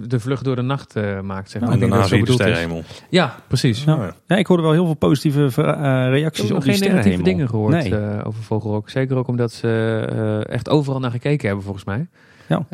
De 0.06 0.20
vlucht 0.20 0.44
door 0.44 0.56
de 0.56 0.62
nacht 0.62 0.96
uh, 0.96 1.20
maakt, 1.20 1.50
zeg 1.50 1.60
maar. 1.60 1.70
Nou, 1.70 1.82
en 1.82 1.88
daarna 1.90 2.06
zie 2.06 2.18
je 2.18 2.24
de 2.24 2.32
sterrenhemel. 2.32 2.82
Ja, 3.08 3.34
precies. 3.46 3.84
Ja. 3.84 4.14
ja. 4.26 4.36
ik 4.36 4.46
hoorde 4.46 4.62
wel 4.62 4.72
heel 4.72 4.84
veel 4.84 4.94
positieve 4.94 5.40
uh, 5.40 5.64
reacties 6.08 6.50
op 6.50 6.62
die 6.62 6.72
geen 6.72 6.90
negatieve 6.90 7.22
dingen 7.22 7.48
gehoord 7.48 7.72
nee. 7.72 8.24
over 8.24 8.42
Vogelrok. 8.42 8.90
Zeker 8.90 9.16
ook 9.16 9.28
omdat 9.28 9.52
ze 9.52 10.44
echt 10.48 10.68
overal 10.68 11.00
naar 11.00 11.10
gekeken 11.10 11.46
hebben, 11.46 11.64
volgens 11.64 11.84
mij. 11.84 12.06
Ja. 12.48 12.66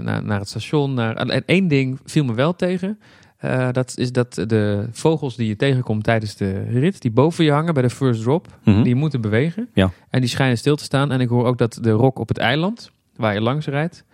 naar, 0.00 0.24
naar 0.24 0.38
het 0.38 0.48
station. 0.48 0.94
Naar, 0.94 1.16
en 1.16 1.44
één 1.46 1.68
ding 1.68 2.00
viel 2.04 2.24
me 2.24 2.34
wel 2.34 2.56
tegen. 2.56 2.98
Uh, 3.44 3.68
dat 3.72 3.92
is 3.96 4.12
dat 4.12 4.34
de 4.34 4.88
vogels 4.92 5.36
die 5.36 5.48
je 5.48 5.56
tegenkomt 5.56 6.04
tijdens 6.04 6.36
de 6.36 6.62
rit, 6.62 7.00
die 7.00 7.10
boven 7.10 7.44
je 7.44 7.50
hangen 7.50 7.74
bij 7.74 7.82
de 7.82 7.90
first 7.90 8.22
drop, 8.22 8.46
mhm. 8.64 8.82
die 8.82 8.94
moeten 8.94 9.20
bewegen. 9.20 9.68
Ja. 9.72 9.90
En 10.10 10.20
die 10.20 10.28
schijnen 10.28 10.58
stil 10.58 10.76
te 10.76 10.84
staan. 10.84 11.12
En 11.12 11.20
ik 11.20 11.28
hoor 11.28 11.46
ook 11.46 11.58
dat 11.58 11.78
de 11.80 11.90
rok 11.90 12.18
op 12.18 12.28
het 12.28 12.38
eiland, 12.38 12.90
waar 13.16 13.34
je 13.34 13.40
langs 13.40 13.66
rijdt, 13.66 14.04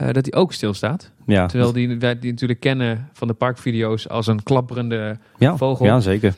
uh, 0.00 0.10
dat 0.12 0.24
die 0.24 0.34
ook 0.34 0.52
stilstaat. 0.52 1.10
Ja. 1.26 1.46
Terwijl 1.46 1.72
die, 1.72 1.98
wij 1.98 2.18
die 2.18 2.30
natuurlijk 2.30 2.60
kennen 2.60 3.08
van 3.12 3.28
de 3.28 3.34
parkvideo's 3.34 4.08
als 4.08 4.26
een 4.26 4.42
klapperende 4.42 5.18
vogel. 5.38 5.86
Ja, 5.86 6.00
zeker. 6.00 6.34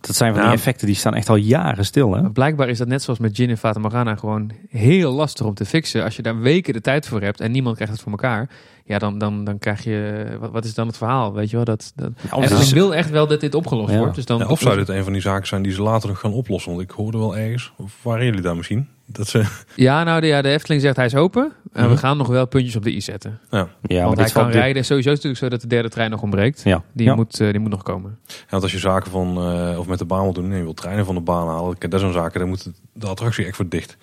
Dat 0.00 0.16
zijn 0.16 0.30
van 0.30 0.38
die 0.38 0.48
nou, 0.48 0.58
effecten 0.58 0.86
die 0.86 0.96
staan 0.96 1.14
echt 1.14 1.28
al 1.28 1.36
jaren 1.36 1.84
stil. 1.84 2.14
Hè? 2.14 2.30
Blijkbaar 2.30 2.68
is 2.68 2.78
dat 2.78 2.88
net 2.88 3.02
zoals 3.02 3.18
met 3.18 3.36
Gin 3.36 3.50
en 3.50 3.58
Fata 3.58 3.80
Morgana 3.80 4.16
gewoon 4.16 4.50
heel 4.68 5.12
lastig 5.12 5.46
om 5.46 5.54
te 5.54 5.64
fixen. 5.64 6.04
Als 6.04 6.16
je 6.16 6.22
daar 6.22 6.40
weken 6.40 6.72
de 6.72 6.80
tijd 6.80 7.08
voor 7.08 7.20
hebt 7.20 7.40
en 7.40 7.50
niemand 7.50 7.74
krijgt 7.74 7.92
het 7.92 8.02
voor 8.02 8.12
elkaar. 8.12 8.50
Ja, 8.84 8.98
dan, 8.98 9.18
dan, 9.18 9.44
dan 9.44 9.58
krijg 9.58 9.84
je... 9.84 10.26
Wat, 10.40 10.50
wat 10.50 10.64
is 10.64 10.74
dan 10.74 10.86
het 10.86 10.96
verhaal? 10.96 11.32
Weet 11.32 11.50
je 11.50 11.56
wel? 11.56 11.64
Dat, 11.64 11.92
dat... 11.94 12.12
Ja, 12.30 12.42
ik 12.42 12.74
wil 12.74 12.94
echt 12.94 13.10
wel 13.10 13.26
dat 13.26 13.40
dit 13.40 13.54
opgelost 13.54 13.96
wordt. 13.96 14.14
Dus 14.14 14.24
dan, 14.24 14.48
of 14.48 14.60
zou 14.60 14.76
dit 14.76 14.88
een 14.88 15.04
van 15.04 15.12
die 15.12 15.22
zaken 15.22 15.46
zijn 15.46 15.62
die 15.62 15.72
ze 15.72 15.82
later 15.82 16.08
nog 16.08 16.18
gaan 16.18 16.32
oplossen? 16.32 16.70
Want 16.70 16.82
ik 16.82 16.90
hoorde 16.90 17.18
wel 17.18 17.36
ergens, 17.36 17.72
of 17.76 17.98
waren 18.02 18.24
jullie 18.24 18.40
daar 18.40 18.56
misschien? 18.56 18.88
Dat 19.12 19.28
ze... 19.28 19.44
Ja, 19.76 20.04
nou 20.04 20.20
de, 20.20 20.26
ja, 20.26 20.42
de 20.42 20.48
Efteling 20.48 20.82
zegt 20.82 20.96
hij 20.96 21.04
is 21.04 21.14
open. 21.14 21.52
En 21.72 21.82
we 21.84 21.90
mhm. 21.90 21.98
gaan 21.98 22.16
nog 22.16 22.26
wel 22.26 22.46
puntjes 22.46 22.76
op 22.76 22.82
de 22.82 22.94
i 22.94 23.00
zetten. 23.00 23.40
Ja. 23.50 23.68
Ja, 23.82 24.04
Want 24.04 24.18
hij 24.18 24.30
kan 24.30 24.50
rijden. 24.50 24.84
Sowieso 24.84 25.10
is 25.10 25.16
het 25.16 25.24
natuurlijk 25.24 25.38
zo 25.38 25.48
dat 25.48 25.60
de 25.60 25.66
derde 25.66 25.88
trein 25.88 26.10
nog 26.10 26.22
ontbreekt. 26.22 26.62
Ja. 26.64 26.82
Die, 26.92 27.14
Moet, 27.14 27.40
uh, 27.40 27.50
die 27.50 27.60
moet 27.60 27.70
nog 27.70 27.82
komen. 27.82 28.18
Ja, 28.26 28.34
want 28.48 28.62
als 28.62 28.72
je 28.72 28.78
zaken 28.78 29.10
van, 29.10 29.28
uh, 29.38 29.78
of 29.78 29.86
met 29.86 29.98
de 29.98 30.04
baan 30.04 30.22
wil 30.22 30.32
doen, 30.32 30.50
en 30.50 30.56
je 30.56 30.62
wil 30.62 30.74
treinen 30.74 31.04
van 31.04 31.14
de 31.14 31.20
baan 31.20 31.48
halen. 31.48 31.76
Dat 31.88 32.00
zijn 32.00 32.12
zaken, 32.12 32.40
dan 32.40 32.48
moet 32.48 32.70
de 32.92 33.06
attractie 33.06 33.44
echt 33.46 33.56
voor 33.56 33.68
dicht. 33.68 33.96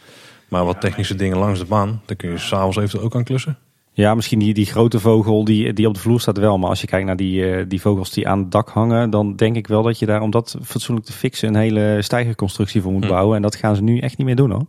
Maar 0.48 0.66
wat 0.66 0.82
technische 0.82 1.16
dingen 1.16 1.38
langs 1.38 1.60
de 1.60 1.66
baan, 1.66 2.02
daar 2.06 2.16
kun 2.16 2.30
je 2.30 2.38
s'avonds 2.38 2.78
even 2.78 3.02
ook 3.02 3.16
aan 3.16 3.24
klussen. 3.24 3.58
Ja, 3.98 4.16
misschien 4.16 4.40
die, 4.40 4.54
die 4.54 4.66
grote 4.66 5.00
vogel 5.00 5.44
die, 5.44 5.74
die 5.74 5.88
op 5.88 5.94
de 5.94 6.00
vloer 6.00 6.20
staat 6.20 6.38
wel. 6.38 6.58
Maar 6.58 6.70
als 6.70 6.82
je 6.82 6.88
kijkt 6.88 7.06
naar 7.06 7.16
die, 7.16 7.58
uh, 7.58 7.66
die 7.68 7.82
vogels 7.82 8.12
die 8.12 8.28
aan 8.28 8.40
het 8.40 8.52
dak 8.52 8.70
hangen, 8.70 9.10
dan 9.10 9.36
denk 9.36 9.56
ik 9.56 9.68
wel 9.68 9.84
dat 9.84 10.00
je 10.00 10.06
daar 10.06 10.22
om 10.22 10.32
dat 10.32 10.58
fatsoenlijk 10.64 11.08
te 11.08 11.14
fixen 11.14 11.48
een 11.48 11.56
hele 11.56 11.98
stijgerconstructie 12.02 12.82
voor 12.82 12.92
moet 12.92 13.04
hm. 13.04 13.10
bouwen. 13.10 13.36
En 13.36 13.42
dat 13.42 13.56
gaan 13.56 13.76
ze 13.76 13.84
nu 13.84 14.00
echt 14.00 14.18
niet 14.18 14.28
meer 14.28 14.36
doen 14.36 14.52
hoor. 14.52 14.66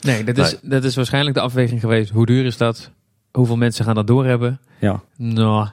Nee, 0.00 0.24
dat 0.24 0.38
is, 0.38 0.56
dat 0.62 0.84
is 0.84 0.96
waarschijnlijk 0.96 1.36
de 1.36 1.42
afweging 1.42 1.80
geweest. 1.80 2.10
Hoe 2.10 2.26
duur 2.26 2.44
is 2.44 2.56
dat? 2.56 2.90
Hoeveel 3.32 3.56
mensen 3.56 3.84
gaan 3.84 3.94
dat 3.94 4.06
doorhebben? 4.06 4.60
Ja. 4.80 5.02
Nou, 5.16 5.68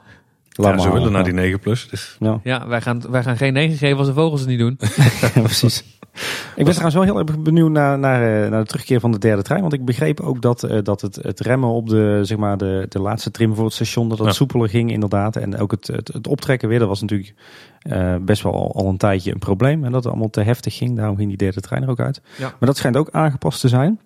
ja, 0.56 0.78
ze 0.78 0.92
willen 0.92 1.12
naar 1.12 1.24
die 1.24 1.32
9 1.32 1.60
plus. 1.60 1.88
Dus. 1.88 2.16
Ja, 2.20 2.40
ja 2.42 2.66
wij, 2.66 2.80
gaan, 2.80 3.02
wij 3.10 3.22
gaan 3.22 3.36
geen 3.36 3.52
9 3.52 3.76
geven 3.76 3.98
als 3.98 4.06
de 4.06 4.12
vogels 4.12 4.40
het 4.40 4.48
niet 4.48 4.58
doen. 4.58 4.78
precies. 5.42 5.84
Ik 6.56 6.64
ben 6.64 6.74
trouwens 6.74 6.94
wel 6.94 7.04
heel 7.04 7.18
erg 7.18 7.38
benieuwd 7.38 7.70
naar, 7.70 7.98
naar, 7.98 8.44
eh, 8.44 8.50
naar 8.50 8.60
de 8.60 8.66
terugkeer 8.66 9.00
van 9.00 9.12
de 9.12 9.18
derde 9.18 9.42
trein. 9.42 9.60
Want 9.60 9.72
ik 9.72 9.84
begreep 9.84 10.20
ook 10.20 10.42
dat, 10.42 10.64
uh, 10.64 10.78
dat 10.82 11.00
het, 11.00 11.16
het 11.16 11.40
remmen 11.40 11.68
op 11.68 11.88
de, 11.88 12.20
zeg 12.22 12.38
maar 12.38 12.56
de, 12.56 12.86
de 12.88 13.00
laatste 13.00 13.30
trim 13.30 13.54
voor 13.54 13.64
het 13.64 13.74
station, 13.74 14.08
dat 14.08 14.18
het 14.18 14.34
soepeler 14.34 14.68
ging 14.68 14.90
inderdaad. 14.90 15.36
En 15.36 15.58
ook 15.58 15.70
het, 15.70 15.86
het, 15.86 16.08
het 16.12 16.26
optrekken 16.26 16.68
weer, 16.68 16.78
dat 16.78 16.88
was 16.88 17.00
natuurlijk 17.00 17.34
uh, 17.82 18.14
best 18.20 18.42
wel 18.42 18.52
al, 18.52 18.74
al, 18.74 18.88
een 18.88 18.96
tijdje 18.96 19.32
een 19.32 19.38
probleem. 19.38 19.84
En 19.84 19.92
dat 19.92 20.02
het 20.02 20.12
allemaal 20.12 20.30
te 20.30 20.40
heftig 20.40 20.76
ging, 20.76 20.96
daarom 20.96 21.16
ging 21.16 21.28
die 21.28 21.36
derde 21.36 21.60
trein 21.60 21.82
er 21.82 21.90
ook 21.90 22.00
uit. 22.00 22.20
Ja. 22.38 22.48
Maar 22.48 22.68
dat 22.68 22.76
schijnt 22.76 22.96
ook 22.96 23.10
aangepast 23.10 23.60
te 23.60 23.68
zijn. 23.68 24.00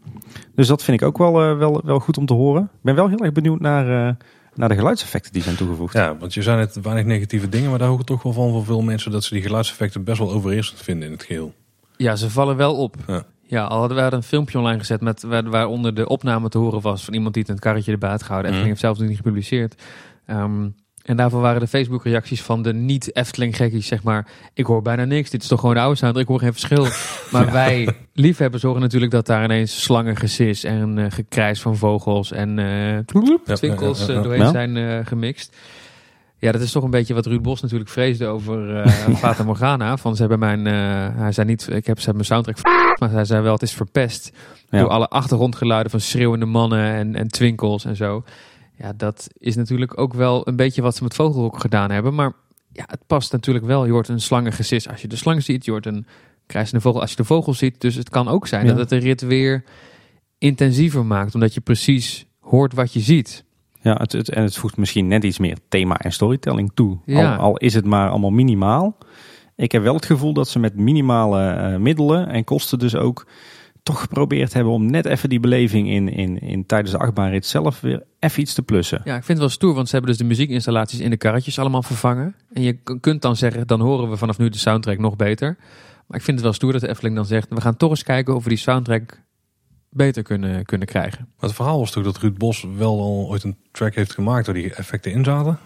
Dus 0.55 0.66
dat 0.66 0.82
vind 0.82 1.01
ik 1.01 1.06
ook 1.06 1.18
wel, 1.18 1.56
wel, 1.56 1.81
wel 1.85 1.98
goed 1.98 2.18
om 2.18 2.27
te 2.27 2.35
horen. 2.35 2.62
Ik 2.62 2.82
ben 2.82 2.94
wel 2.94 3.09
heel 3.09 3.18
erg 3.18 3.32
benieuwd 3.32 3.60
naar 3.60 4.16
naar 4.61 4.69
de 4.69 4.74
geluidseffecten 4.74 5.32
die 5.32 5.43
zijn 5.43 5.57
toegevoegd. 5.57 5.93
Ja, 5.95 6.16
want 6.16 6.35
je 6.35 6.43
zei 6.43 6.57
net 6.57 6.81
weinig 6.82 7.05
negatieve 7.05 7.49
dingen, 7.49 7.70
maar 7.70 7.78
daar 7.78 7.89
hoor 7.89 8.01
ik 8.01 8.07
toch 8.07 8.23
wel 8.23 8.32
van 8.32 8.51
voor 8.51 8.65
veel 8.65 8.82
mensen 8.82 9.11
dat 9.11 9.24
ze 9.24 9.35
die 9.35 9.43
geluidseffecten 9.43 10.05
best 10.05 10.19
wel 10.19 10.32
overheersend 10.32 10.81
vinden 10.81 11.07
in 11.07 11.15
het 11.15 11.23
geheel. 11.23 11.55
Ja, 11.97 12.16
ze 12.16 12.31
vallen 12.31 12.57
wel 12.57 12.77
op. 12.77 12.97
Ja. 13.07 13.24
Ja, 13.43 13.65
al 13.65 13.78
hadden 13.78 13.97
we 13.97 14.16
een 14.16 14.23
filmpje 14.23 14.59
online 14.59 14.78
gezet 14.78 15.01
met 15.01 15.23
waar, 15.23 15.51
waaronder 15.51 15.95
de 15.95 16.09
opname 16.09 16.49
te 16.49 16.59
horen 16.59 16.81
was 16.81 17.05
van 17.05 17.15
iemand 17.15 17.35
die 17.35 17.43
het, 17.43 17.53
een 17.53 17.59
karretje 17.59 17.93
erbij 17.93 18.11
had 18.11 18.23
gehouden. 18.23 18.53
En 18.53 18.59
mm. 18.59 18.65
heeft 18.65 18.81
zelf 18.81 18.99
nog 18.99 19.09
niet 19.09 19.16
gepubliceerd. 19.16 19.82
Ehm, 20.27 20.69
en 21.02 21.16
daarvoor 21.16 21.40
waren 21.40 21.60
de 21.60 21.66
Facebook-reacties 21.66 22.43
van 22.43 22.62
de 22.62 22.74
niet-Efteling-gekkies, 22.74 23.86
zeg 23.86 24.02
maar... 24.02 24.27
ik 24.55 24.66
hoor 24.66 24.82
bijna 24.82 25.05
niks, 25.05 25.31
dit 25.31 25.43
is 25.43 25.48
toch 25.48 25.60
gewoon 25.60 25.74
de 25.74 25.81
oude 25.81 25.97
sound, 25.97 26.16
ik 26.16 26.27
hoor 26.27 26.39
geen 26.39 26.52
verschil. 26.52 26.86
Maar 27.32 27.52
wij 27.52 27.89
liefhebbers 28.14 28.62
zorgen 28.62 28.81
natuurlijk 28.81 29.12
dat 29.12 29.27
daar 29.27 29.44
ineens 29.44 29.82
slangengesis 29.82 30.64
en 30.64 30.97
uh, 30.98 31.06
gekrijs 31.09 31.60
van 31.60 31.77
vogels 31.77 32.32
en 32.32 32.59
uh, 32.59 32.98
twinkels 33.55 34.09
uh, 34.09 34.22
doorheen 34.22 34.51
zijn 34.51 35.06
gemixt. 35.06 35.56
Ja, 36.39 36.52
dat 36.52 36.60
is 36.60 36.72
toch 36.72 36.82
een 36.82 36.90
beetje 36.90 37.14
wat 37.14 37.27
Ruud 37.27 37.43
Bos 37.43 37.60
natuurlijk 37.60 37.90
vreesde 37.90 38.27
over 38.27 38.77
uh, 38.77 38.86
Fata 39.22 39.44
Morgana. 39.44 39.97
Van 39.97 40.14
ze 40.14 40.20
hebben 40.20 40.39
mijn, 40.39 40.64
hij 41.16 41.32
zei 41.32 41.47
niet, 41.47 41.68
ik 41.70 41.86
heb 41.86 42.01
ze 42.01 42.05
hebben 42.05 42.27
mijn 42.28 42.44
soundtrack, 42.44 42.59
maar 42.98 43.10
hij 43.10 43.24
zei 43.24 43.43
wel, 43.43 43.52
het 43.52 43.62
is 43.62 43.72
verpest 43.72 44.32
door 44.70 44.89
alle 44.89 45.09
achtergrondgeluiden 45.09 45.90
van 45.90 46.01
schreeuwende 46.01 46.47
mannen 46.47 46.94
en, 46.94 47.14
en 47.14 47.28
twinkels 47.28 47.85
en 47.85 47.97
zo. 47.97 48.24
Ja, 48.81 48.93
dat 48.97 49.28
is 49.39 49.57
natuurlijk 49.57 50.01
ook 50.01 50.15
wel 50.15 50.48
een 50.48 50.57
beetje 50.57 50.82
wat 50.82 50.97
ze 50.97 51.02
met 51.02 51.15
Vogelhok 51.15 51.61
gedaan 51.61 51.90
hebben. 51.90 52.15
Maar 52.15 52.32
ja, 52.73 52.85
het 52.86 53.07
past 53.07 53.32
natuurlijk 53.32 53.66
wel. 53.66 53.85
Je 53.85 53.93
hoort 53.93 54.09
een 54.09 54.20
slangengesis 54.20 54.89
als 54.89 55.02
je 55.02 55.09
de 55.09 55.16
slang 55.16 55.43
ziet. 55.43 55.65
Je 55.65 55.70
hoort 55.70 55.86
een 55.86 56.07
krijsende 56.47 56.81
vogel 56.81 57.01
als 57.01 57.11
je 57.11 57.16
de 57.16 57.24
vogel 57.24 57.55
ziet. 57.55 57.81
Dus 57.81 57.94
het 57.94 58.11
kan 58.11 58.28
ook 58.28 58.47
zijn 58.47 58.66
dat 58.66 58.78
het 58.78 58.89
de 58.89 58.97
rit 58.97 59.20
weer 59.20 59.65
intensiever 60.39 61.05
maakt. 61.05 61.35
Omdat 61.35 61.55
je 61.55 61.61
precies 61.61 62.27
hoort 62.39 62.74
wat 62.74 62.93
je 62.93 63.01
ziet. 63.01 63.44
Ja, 63.81 63.94
het, 63.94 64.12
het, 64.12 64.31
en 64.31 64.43
het 64.43 64.57
voegt 64.57 64.77
misschien 64.77 65.09
net 65.09 65.24
iets 65.24 65.39
meer 65.39 65.59
thema 65.69 65.98
en 65.98 66.12
storytelling 66.12 66.70
toe. 66.74 66.98
Ja. 67.05 67.36
Al, 67.36 67.43
al, 67.43 67.57
is 67.57 67.74
het 67.74 67.85
maar 67.85 68.11
allemaal 68.11 68.31
minimaal. 68.31 68.98
Ik 69.57 69.73
heb 69.73 69.82
wel 69.82 69.94
het 69.94 70.07
gevoel 70.07 70.32
dat 70.32 70.48
ze 70.48 70.59
met 70.59 70.77
minimale 70.77 71.70
uh, 71.73 71.77
middelen 71.77 72.28
en 72.28 72.44
kosten 72.44 72.78
dus 72.78 72.97
ook 72.97 73.27
toch 73.82 74.01
geprobeerd 74.01 74.52
hebben 74.52 74.73
om 74.73 74.90
net 74.90 75.05
even 75.05 75.28
die 75.28 75.40
beleving 75.40 75.89
in, 75.89 76.09
in, 76.09 76.39
in 76.39 76.66
tijdens 76.66 76.93
de 76.93 76.98
achtbaanrit 76.98 77.47
zelf 77.47 77.81
weer 77.81 78.02
even 78.19 78.40
iets 78.40 78.55
te 78.55 78.62
plussen. 78.62 79.01
Ja, 79.05 79.16
ik 79.16 79.24
vind 79.24 79.28
het 79.28 79.39
wel 79.39 79.48
stoer, 79.48 79.74
want 79.74 79.86
ze 79.86 79.93
hebben 79.93 80.11
dus 80.11 80.20
de 80.20 80.27
muziekinstallaties 80.27 81.01
in 81.01 81.11
de 81.11 81.16
karretjes 81.16 81.59
allemaal 81.59 81.82
vervangen. 81.82 82.35
En 82.52 82.62
je 82.62 82.78
kunt 83.01 83.23
dan 83.23 83.36
zeggen, 83.36 83.66
dan 83.66 83.81
horen 83.81 84.11
we 84.11 84.16
vanaf 84.16 84.39
nu 84.39 84.48
de 84.48 84.59
soundtrack 84.59 84.98
nog 84.98 85.16
beter. 85.16 85.57
Maar 86.07 86.19
ik 86.19 86.24
vind 86.24 86.36
het 86.36 86.47
wel 86.47 86.52
stoer 86.52 86.73
dat 86.73 86.81
de 86.81 86.89
Efteling 86.89 87.16
dan 87.16 87.27
zegt, 87.27 87.48
we 87.48 87.61
gaan 87.61 87.77
toch 87.77 87.90
eens 87.90 88.02
kijken 88.02 88.35
of 88.35 88.43
we 88.43 88.48
die 88.48 88.59
soundtrack 88.59 89.23
beter 89.90 90.23
kunnen, 90.23 90.65
kunnen 90.65 90.89
krijgen. 90.89 91.19
Maar 91.20 91.48
het 91.48 91.55
verhaal 91.55 91.78
was 91.78 91.90
toch 91.90 92.05
dat 92.05 92.19
Ruud 92.19 92.39
Bos 92.39 92.66
wel 92.77 93.01
al 93.01 93.27
ooit 93.28 93.43
een 93.43 93.57
track 93.73 93.94
heeft 93.94 94.12
gemaakt 94.12 94.47
waar 94.47 94.55
die 94.55 94.74
effecten 94.74 95.12
in 95.12 95.24
zaten? 95.24 95.59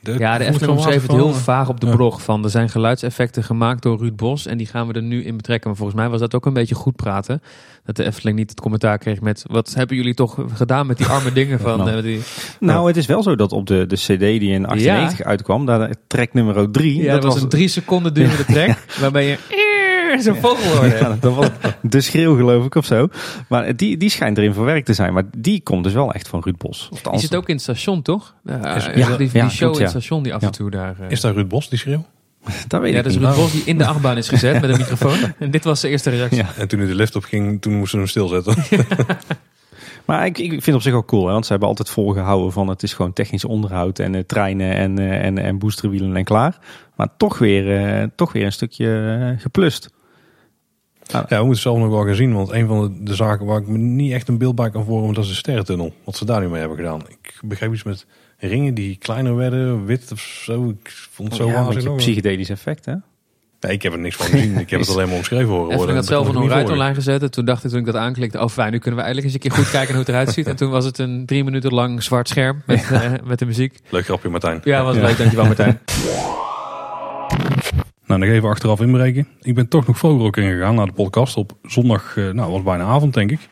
Ja, 0.00 0.38
de 0.38 0.44
Efteling 0.44 0.76
omschreef 0.76 1.02
het 1.02 1.12
heel 1.12 1.34
vaag 1.34 1.68
op 1.68 1.80
de 1.80 1.90
blog. 1.90 2.22
Van, 2.22 2.44
er 2.44 2.50
zijn 2.50 2.68
geluidseffecten 2.68 3.44
gemaakt 3.44 3.82
door 3.82 3.98
Ruud 3.98 4.16
Bos. 4.16 4.46
En 4.46 4.58
die 4.58 4.66
gaan 4.66 4.86
we 4.86 4.92
er 4.92 5.02
nu 5.02 5.24
in 5.24 5.36
betrekken. 5.36 5.68
Maar 5.68 5.78
volgens 5.78 5.98
mij 5.98 6.08
was 6.08 6.20
dat 6.20 6.34
ook 6.34 6.46
een 6.46 6.52
beetje 6.52 6.74
goed 6.74 6.96
praten. 6.96 7.42
Dat 7.84 7.96
de 7.96 8.04
Efteling 8.04 8.38
niet 8.38 8.50
het 8.50 8.60
commentaar 8.60 8.98
kreeg 8.98 9.20
met... 9.20 9.44
Wat 9.46 9.74
hebben 9.74 9.96
jullie 9.96 10.14
toch 10.14 10.44
gedaan 10.54 10.86
met 10.86 10.98
die 10.98 11.06
arme 11.06 11.32
dingen 11.32 11.60
van... 11.60 11.78
nou, 11.88 12.02
die... 12.02 12.20
nou, 12.60 12.86
het 12.86 12.96
is 12.96 13.06
wel 13.06 13.22
zo 13.22 13.36
dat 13.36 13.52
op 13.52 13.66
de, 13.66 13.86
de 13.86 13.96
cd 13.96 14.18
die 14.18 14.52
in 14.52 14.62
1890 14.62 15.26
uitkwam... 15.26 15.66
daar 15.66 15.94
track 16.06 16.32
nummer 16.32 16.70
3... 16.70 17.02
Ja, 17.02 17.14
dat, 17.14 17.24
was 17.24 17.42
een 17.42 17.48
drie 17.48 17.68
seconden 17.68 18.14
durende 18.14 18.44
track. 18.54 18.78
waarbij 19.00 19.26
je 19.26 19.38
zo'n 20.18 20.36
vogel 20.36 20.72
hoorde. 20.72 20.96
Ja, 20.96 21.16
dat 21.20 21.34
was 21.34 21.48
de 21.82 22.00
schreeuw 22.00 22.36
geloof 22.36 22.64
ik 22.64 22.74
of 22.74 22.84
zo. 22.84 23.08
Maar 23.48 23.76
die, 23.76 23.96
die 23.96 24.10
schijnt 24.10 24.38
erin 24.38 24.54
verwerkt 24.54 24.86
te 24.86 24.92
zijn. 24.92 25.12
Maar 25.12 25.24
die 25.36 25.60
komt 25.62 25.84
dus 25.84 25.92
wel 25.92 26.12
echt 26.12 26.28
van 26.28 26.40
Ruud 26.44 26.56
Bos. 26.56 26.88
Of 26.92 27.00
die 27.00 27.20
zit 27.20 27.34
ook 27.34 27.48
in 27.48 27.54
het 27.54 27.62
station, 27.62 28.02
toch? 28.02 28.34
ja, 28.44 29.16
die, 29.16 29.30
die 29.30 29.48
show 29.48 29.74
in 29.74 29.80
het 29.80 29.90
station 29.90 30.22
die 30.22 30.34
af 30.34 30.42
en 30.42 30.50
toe 30.50 30.70
daar... 30.70 30.96
Uh... 31.00 31.10
Is 31.10 31.20
dat 31.20 31.34
Ruud 31.34 31.48
Bos, 31.48 31.68
die 31.68 31.78
schreeuw? 31.78 32.04
Dat 32.68 32.80
weet 32.80 32.92
ja, 32.92 32.98
ik 32.98 33.04
dat 33.04 33.12
is 33.12 33.18
Ruud 33.18 33.34
Bos 33.34 33.52
die 33.52 33.62
in 33.64 33.78
de 33.78 33.86
achtbaan 33.86 34.16
is 34.16 34.28
gezet 34.28 34.60
met 34.60 34.70
een 34.70 34.76
microfoon. 34.76 35.18
En 35.38 35.50
dit 35.50 35.64
was 35.64 35.80
de 35.80 35.88
eerste 35.88 36.10
reactie. 36.10 36.38
Ja. 36.38 36.48
En 36.56 36.68
toen 36.68 36.78
hij 36.78 36.88
de 36.88 36.94
lift 36.94 37.16
op 37.16 37.24
ging, 37.24 37.62
toen 37.62 37.72
moesten 37.72 38.08
ze 38.08 38.22
hem 38.22 38.28
stilzetten. 38.28 38.86
Maar 40.08 40.26
ik, 40.26 40.38
ik 40.38 40.50
vind 40.50 40.66
het 40.66 40.74
op 40.74 40.82
zich 40.82 40.92
ook 40.92 41.06
cool, 41.06 41.26
hè, 41.26 41.32
want 41.32 41.44
ze 41.44 41.50
hebben 41.50 41.68
altijd 41.68 41.90
volgehouden 41.90 42.52
van 42.52 42.68
het 42.68 42.82
is 42.82 42.92
gewoon 42.92 43.12
technisch 43.12 43.44
onderhoud 43.44 43.98
en 43.98 44.14
uh, 44.14 44.20
treinen 44.26 44.74
en, 44.74 45.00
uh, 45.00 45.24
en, 45.24 45.38
en 45.38 45.58
boosterwielen 45.58 46.16
en 46.16 46.24
klaar. 46.24 46.58
Maar 46.96 47.08
toch 47.16 47.38
weer, 47.38 48.00
uh, 48.00 48.06
toch 48.14 48.32
weer 48.32 48.44
een 48.44 48.52
stukje 48.52 49.36
geplust. 49.38 49.90
Ja, 51.08 51.26
we 51.28 51.44
moeten 51.44 51.62
zelf 51.62 51.78
nog 51.78 51.88
wel 51.88 52.04
gaan 52.04 52.14
zien. 52.14 52.32
Want 52.34 52.52
een 52.52 52.66
van 52.66 52.82
de, 52.82 53.02
de, 53.02 53.14
zaken 53.14 53.46
waar 53.46 53.60
ik 53.60 53.66
me 53.66 53.78
niet 53.78 54.12
echt 54.12 54.28
een 54.28 54.38
beeld 54.38 54.54
bij 54.54 54.70
kan 54.70 54.84
vormen, 54.84 55.14
dat 55.14 55.24
is 55.24 55.30
de 55.30 55.36
sterrentunnel. 55.36 55.94
Wat 56.04 56.16
ze 56.16 56.24
daar 56.24 56.40
nu 56.40 56.48
mee 56.48 56.60
hebben 56.60 56.76
gedaan. 56.76 57.00
Ik 57.08 57.40
begreep 57.42 57.72
iets 57.72 57.82
met 57.82 58.06
ringen 58.38 58.74
die 58.74 58.96
kleiner 58.96 59.36
werden, 59.36 59.84
wit 59.84 60.12
of 60.12 60.20
zo. 60.20 60.68
Ik 60.68 60.90
vond 61.10 61.28
het 61.28 61.36
zo 61.36 61.48
ja, 61.48 61.66
een 61.66 61.96
psychedelisch 61.96 62.50
effect, 62.50 62.84
hè? 62.84 62.94
Nee, 63.60 63.72
ik 63.72 63.82
heb 63.82 63.92
er 63.92 63.98
niks 63.98 64.16
van 64.16 64.26
gezien. 64.26 64.58
Ik 64.58 64.70
heb 64.70 64.80
het 64.80 64.88
alleen 64.94 65.06
maar 65.06 65.16
omschreven 65.16 65.48
horen 65.48 65.76
worden. 65.76 65.88
Ik 65.88 65.94
had 65.94 66.06
zelf 66.06 66.28
een 66.28 66.48
ruit 66.48 66.70
online 66.70 66.94
gezet. 66.94 67.22
En 67.22 67.30
toen 67.30 67.44
dacht 67.44 67.64
ik 67.64 67.70
toen 67.70 67.78
ik 67.78 67.86
dat 67.86 67.94
aanklikte, 67.94 68.40
oh 68.40 68.48
fijn, 68.48 68.72
nu 68.72 68.78
kunnen 68.78 69.00
we 69.00 69.06
eigenlijk 69.06 69.34
eens 69.34 69.44
een 69.44 69.50
keer 69.50 69.64
goed 69.64 69.70
kijken 69.70 69.90
hoe 69.90 69.98
het 69.98 70.08
eruit 70.08 70.32
ziet. 70.32 70.46
En 70.46 70.56
toen 70.56 70.70
was 70.70 70.84
het 70.84 70.98
een 70.98 71.26
drie 71.26 71.44
minuten 71.44 71.72
lang 71.72 72.02
zwart 72.02 72.28
scherm 72.28 72.62
met, 72.66 72.88
uh, 72.92 73.12
met 73.24 73.38
de 73.38 73.46
muziek. 73.46 73.78
Leuk 73.88 74.04
grapje 74.04 74.28
Martijn. 74.28 74.60
Ja, 74.64 74.84
was 74.84 74.96
leuk. 74.96 75.16
Dankjewel 75.16 75.46
Martijn. 75.46 75.80
Nou, 78.08 78.20
nog 78.20 78.28
even 78.28 78.48
achteraf 78.48 78.80
inbreken. 78.80 79.28
Ik 79.40 79.54
ben 79.54 79.68
toch 79.68 79.86
nog 79.86 79.98
vroeger 79.98 80.26
ook 80.26 80.36
ingegaan 80.36 80.74
naar 80.74 80.86
de 80.86 80.92
podcast 80.92 81.36
op 81.36 81.52
zondag, 81.62 82.16
uh, 82.16 82.30
nou 82.30 82.52
was 82.52 82.62
bijna 82.62 82.84
avond 82.84 83.14
denk 83.14 83.30
ik. 83.30 83.48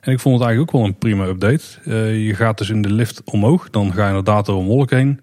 En 0.00 0.12
ik 0.12 0.20
vond 0.20 0.38
het 0.38 0.44
eigenlijk 0.44 0.60
ook 0.60 0.80
wel 0.80 0.90
een 0.90 0.98
prima 0.98 1.24
update. 1.26 1.64
Uh, 1.84 2.26
je 2.26 2.34
gaat 2.34 2.58
dus 2.58 2.70
in 2.70 2.82
de 2.82 2.92
lift 2.92 3.22
omhoog, 3.24 3.70
dan 3.70 3.92
ga 3.92 4.02
je 4.02 4.08
inderdaad 4.08 4.46
door 4.46 4.60
een 4.60 4.66
wolk 4.66 4.90
heen. 4.90 5.20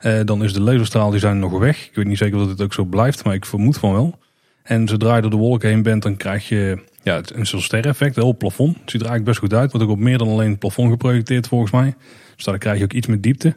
Uh, 0.00 0.20
dan 0.24 0.44
is 0.44 0.52
de 0.52 0.60
laserstraal 0.60 1.10
die 1.10 1.20
zijn 1.20 1.38
nog 1.38 1.58
weg. 1.58 1.86
Ik 1.86 1.94
weet 1.94 2.06
niet 2.06 2.18
zeker 2.18 2.40
of 2.40 2.48
het 2.48 2.62
ook 2.62 2.72
zo 2.72 2.84
blijft, 2.84 3.24
maar 3.24 3.34
ik 3.34 3.44
vermoed 3.44 3.78
van 3.78 3.92
wel. 3.92 4.18
En 4.62 4.88
zodra 4.88 5.14
je 5.14 5.22
door 5.22 5.30
de 5.30 5.36
wolk 5.36 5.62
heen 5.62 5.82
bent, 5.82 6.02
dan 6.02 6.16
krijg 6.16 6.48
je 6.48 6.84
ja, 7.02 7.20
een 7.34 7.46
soort 7.46 8.18
op 8.18 8.38
plafond. 8.38 8.76
Het 8.80 8.90
ziet 8.90 9.00
er 9.00 9.06
eigenlijk 9.06 9.24
best 9.24 9.38
goed 9.38 9.54
uit, 9.54 9.72
wordt 9.72 9.86
ook 9.86 9.92
op 9.92 10.02
meer 10.02 10.18
dan 10.18 10.28
alleen 10.28 10.50
het 10.50 10.58
plafond 10.58 10.90
geprojecteerd 10.90 11.48
volgens 11.48 11.70
mij. 11.70 11.94
Dus 12.36 12.44
daar 12.44 12.58
krijg 12.58 12.78
je 12.78 12.84
ook 12.84 12.92
iets 12.92 13.06
meer 13.06 13.20
diepte. 13.20 13.56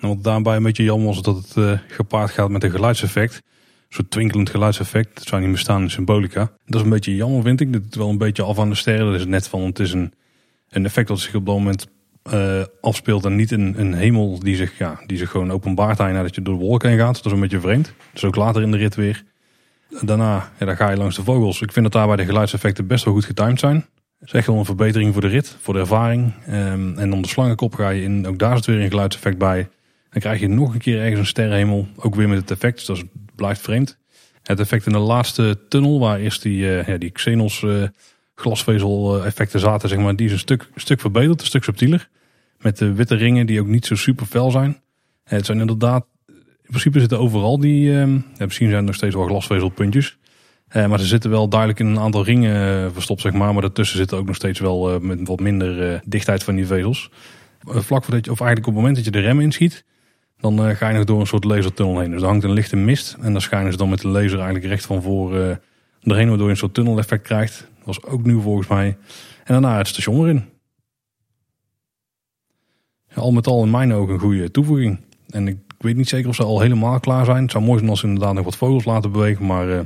En 0.00 0.08
wat 0.08 0.24
daarbij 0.24 0.56
een 0.56 0.62
beetje 0.62 0.84
jammer 0.84 1.06
was 1.06 1.22
dat 1.22 1.54
het 1.54 1.80
gepaard 1.88 2.30
gaat 2.30 2.50
met 2.50 2.64
een 2.64 2.70
geluidseffect. 2.70 3.42
Soort 3.92 4.10
twinkelend 4.10 4.50
geluidseffect. 4.50 5.14
Dat 5.14 5.26
zou 5.26 5.42
niet 5.42 5.50
bestaan 5.50 5.82
in 5.82 5.90
symbolica. 5.90 6.52
Dat 6.66 6.74
is 6.74 6.82
een 6.82 6.92
beetje 6.92 7.16
jammer 7.16 7.42
vind 7.42 7.60
ik. 7.60 7.72
Dat 7.72 7.82
het 7.84 7.94
wel 7.94 8.08
een 8.08 8.18
beetje 8.18 8.42
af 8.42 8.58
aan 8.58 8.68
de 8.68 8.74
sterren. 8.74 9.06
Dat 9.06 9.20
is 9.20 9.26
net 9.26 9.48
van, 9.48 9.62
het 9.62 9.78
is 9.78 9.92
een, 9.92 10.12
een 10.68 10.84
effect 10.84 11.08
dat 11.08 11.20
zich 11.20 11.34
op 11.34 11.46
dat 11.46 11.54
moment 11.54 11.86
uh, 12.32 12.62
afspeelt 12.80 13.24
en 13.24 13.36
niet 13.36 13.50
een, 13.50 13.80
een 13.80 13.94
hemel 13.94 14.38
die 14.38 14.56
zich, 14.56 14.78
ja, 14.78 15.00
die 15.06 15.18
zich 15.18 15.30
gewoon 15.30 15.50
openbaart 15.50 16.00
aan 16.00 16.08
je 16.08 16.14
nadat 16.14 16.34
je 16.34 16.42
door 16.42 16.58
de 16.58 16.64
wolken 16.64 16.88
heen 16.88 16.98
gaat. 16.98 17.14
Dat 17.14 17.26
is 17.26 17.32
een 17.32 17.40
beetje 17.40 17.60
vreemd. 17.60 17.92
Dus 18.12 18.24
ook 18.24 18.36
later 18.36 18.62
in 18.62 18.70
de 18.70 18.76
rit 18.76 18.94
weer. 18.94 19.24
Daarna 20.00 20.52
ja, 20.58 20.66
dan 20.66 20.76
ga 20.76 20.90
je 20.90 20.96
langs 20.96 21.16
de 21.16 21.22
vogels. 21.22 21.60
Ik 21.60 21.72
vind 21.72 21.84
dat 21.84 21.94
daarbij 21.94 22.16
de 22.16 22.24
geluidseffecten 22.24 22.86
best 22.86 23.04
wel 23.04 23.14
goed 23.14 23.24
getimed 23.24 23.60
zijn. 23.60 23.86
Dat 24.18 24.28
is 24.28 24.34
echt 24.34 24.46
wel 24.46 24.56
een 24.56 24.64
verbetering 24.64 25.12
voor 25.12 25.22
de 25.22 25.28
rit, 25.28 25.56
voor 25.60 25.74
de 25.74 25.80
ervaring. 25.80 26.32
Um, 26.48 26.98
en 26.98 27.12
om 27.12 27.22
de 27.22 27.28
slangenkop 27.28 27.74
ga 27.74 27.88
je 27.88 28.02
in, 28.02 28.26
ook 28.26 28.38
daar 28.38 28.56
zit 28.56 28.66
weer 28.66 28.80
een 28.80 28.90
geluidseffect 28.90 29.38
bij. 29.38 29.68
Dan 30.10 30.20
krijg 30.20 30.40
je 30.40 30.48
nog 30.48 30.72
een 30.72 30.80
keer 30.80 31.00
ergens 31.00 31.18
een 31.18 31.26
sterrenhemel, 31.26 31.88
ook 31.96 32.14
weer 32.14 32.28
met 32.28 32.38
het 32.38 32.50
effect. 32.50 32.76
Dus 32.76 32.86
dat 32.86 33.04
blijft 33.40 33.60
vreemd. 33.60 33.98
Het 34.42 34.60
effect 34.60 34.86
in 34.86 34.92
de 34.92 34.98
laatste 34.98 35.58
tunnel, 35.68 36.00
waar 36.00 36.18
eerst 36.18 36.42
die, 36.42 36.62
uh, 36.62 36.86
ja, 36.86 36.96
die 36.96 37.10
Xenos 37.10 37.62
uh, 37.62 37.82
glasvezel 38.34 39.24
effecten 39.24 39.60
zaten, 39.60 39.88
zeg 39.88 39.98
maar, 39.98 40.16
die 40.16 40.26
is 40.26 40.32
een 40.32 40.38
stuk, 40.38 40.68
stuk 40.74 41.00
verbeterd, 41.00 41.40
een 41.40 41.46
stuk 41.46 41.64
subtieler. 41.64 42.08
Met 42.58 42.78
de 42.78 42.92
witte 42.92 43.14
ringen 43.14 43.46
die 43.46 43.60
ook 43.60 43.66
niet 43.66 43.86
zo 43.86 43.94
super 43.94 44.26
fel 44.26 44.50
zijn. 44.50 44.80
Het 45.24 45.46
zijn 45.46 45.60
inderdaad, 45.60 46.06
in 46.26 46.68
principe 46.68 47.00
zitten 47.00 47.18
overal 47.18 47.58
die, 47.58 47.90
ja, 47.90 48.06
misschien 48.38 48.68
zijn 48.68 48.80
er 48.80 48.82
nog 48.82 48.94
steeds 48.94 49.14
wel 49.14 49.26
glasvezelpuntjes. 49.26 50.18
Uh, 50.76 50.86
maar 50.86 50.98
ze 50.98 51.06
zitten 51.06 51.30
wel 51.30 51.48
duidelijk 51.48 51.80
in 51.80 51.86
een 51.86 51.98
aantal 51.98 52.24
ringen 52.24 52.84
uh, 52.84 52.90
verstopt, 52.92 53.20
zeg 53.20 53.32
maar. 53.32 53.52
Maar 53.52 53.62
daartussen 53.62 53.98
zitten 53.98 54.18
ook 54.18 54.26
nog 54.26 54.36
steeds 54.36 54.60
wel 54.60 54.94
uh, 54.94 55.00
met 55.00 55.28
wat 55.28 55.40
minder 55.40 56.00
dichtheid 56.04 56.42
van 56.42 56.54
die 56.54 56.66
vezels. 56.66 57.10
vlak 57.64 58.04
voordat 58.04 58.24
je, 58.24 58.30
of 58.30 58.40
eigenlijk 58.40 58.68
op 58.68 58.74
het 58.74 58.74
moment 58.74 58.96
dat 58.96 59.04
je 59.04 59.10
de 59.10 59.20
rem 59.20 59.40
inschiet, 59.40 59.84
dan 60.40 60.76
ga 60.76 60.88
je 60.88 60.96
nog 60.96 61.04
door 61.04 61.20
een 61.20 61.26
soort 61.26 61.44
lasertunnel 61.44 61.98
heen. 61.98 62.10
Dus 62.10 62.20
er 62.20 62.28
hangt 62.28 62.44
een 62.44 62.52
lichte 62.52 62.76
mist 62.76 63.16
en 63.20 63.32
dan 63.32 63.40
schijnen 63.40 63.72
ze 63.72 63.78
dan 63.78 63.88
met 63.88 64.00
de 64.00 64.08
laser 64.08 64.36
eigenlijk 64.36 64.64
recht 64.64 64.86
van 64.86 65.02
voor 65.02 65.34
erheen, 66.02 66.28
waardoor 66.28 66.46
je 66.46 66.52
een 66.52 66.56
soort 66.56 66.74
tunneleffect 66.74 67.22
krijgt. 67.22 67.66
Dat 67.76 67.84
was 67.84 68.04
ook 68.04 68.24
nieuw 68.24 68.40
volgens 68.40 68.68
mij. 68.68 68.96
En 69.44 69.52
daarna 69.52 69.76
het 69.76 69.88
station 69.88 70.22
erin 70.22 70.44
al 73.14 73.32
met 73.32 73.46
al 73.46 73.62
in 73.62 73.70
mijn 73.70 73.94
ogen 73.94 74.14
een 74.14 74.20
goede 74.20 74.50
toevoeging. 74.50 75.00
En 75.28 75.48
ik 75.48 75.58
weet 75.78 75.96
niet 75.96 76.08
zeker 76.08 76.28
of 76.28 76.34
ze 76.34 76.44
al 76.44 76.60
helemaal 76.60 77.00
klaar 77.00 77.24
zijn. 77.24 77.42
Het 77.42 77.50
zou 77.50 77.64
mooi 77.64 77.78
zijn 77.78 77.90
als 77.90 78.00
ze 78.00 78.06
inderdaad 78.06 78.34
nog 78.34 78.44
wat 78.44 78.56
vogels 78.56 78.84
laten 78.84 79.12
bewegen. 79.12 79.46
Maar 79.46 79.68
uh, 79.68 79.80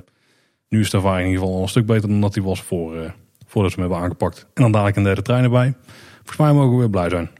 nu 0.68 0.80
is 0.80 0.90
de 0.90 0.96
ervaring 0.96 1.22
in 1.22 1.30
ieder 1.30 1.42
geval 1.42 1.56
al 1.56 1.62
een 1.62 1.68
stuk 1.68 1.86
beter 1.86 2.08
dan 2.08 2.20
dat 2.20 2.34
die 2.34 2.42
was 2.42 2.62
voor, 2.62 2.96
uh, 2.96 3.10
voordat 3.46 3.72
ze 3.72 3.80
hem 3.80 3.88
hebben 3.88 4.04
aangepakt. 4.04 4.46
En 4.54 4.62
dan 4.62 4.72
dadelijk 4.72 4.96
een 4.96 5.02
derde 5.02 5.22
trein 5.22 5.44
erbij. 5.44 5.74
Volgens 6.16 6.38
mij 6.38 6.52
mogen 6.52 6.72
we 6.72 6.78
weer 6.78 6.90
blij 6.90 7.08
zijn. 7.08 7.30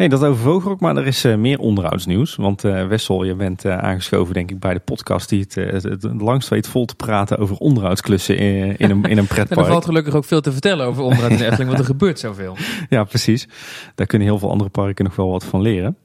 Hey, 0.00 0.08
dat 0.08 0.24
over 0.24 0.42
Vogelrok, 0.42 0.80
maar 0.80 0.96
er 0.96 1.06
is 1.06 1.24
uh, 1.24 1.36
meer 1.36 1.58
onderhoudsnieuws. 1.58 2.36
Want 2.36 2.64
uh, 2.64 2.86
Wessel, 2.86 3.24
je 3.24 3.34
bent 3.34 3.64
uh, 3.64 3.78
aangeschoven 3.78 4.34
denk 4.34 4.50
ik 4.50 4.58
bij 4.58 4.74
de 4.74 4.80
podcast 4.80 5.28
die 5.28 5.40
het, 5.40 5.54
het, 5.54 5.82
het, 5.82 6.20
langst 6.20 6.48
weet 6.48 6.68
vol 6.68 6.84
te 6.84 6.94
praten 6.94 7.38
over 7.38 7.56
onderhoudsklussen 7.56 8.36
in, 8.38 8.76
in, 8.76 8.90
een, 8.90 9.04
in 9.04 9.18
een 9.18 9.26
pretpark. 9.34 9.50
en 9.50 9.58
er 9.58 9.70
valt 9.70 9.84
gelukkig 9.84 10.14
ook 10.14 10.24
veel 10.24 10.40
te 10.40 10.52
vertellen 10.52 10.86
over 10.86 11.02
onderhoud 11.02 11.30
in 11.30 11.36
de 11.36 11.44
Efteling, 11.44 11.68
want 11.68 11.80
er 11.80 11.86
gebeurt 11.86 12.18
zoveel. 12.18 12.56
Ja, 12.88 13.04
precies. 13.04 13.48
Daar 13.94 14.06
kunnen 14.06 14.28
heel 14.28 14.38
veel 14.38 14.50
andere 14.50 14.70
parken 14.70 15.04
nog 15.04 15.16
wel 15.16 15.30
wat 15.30 15.44
van 15.44 15.60
leren. 15.60 15.96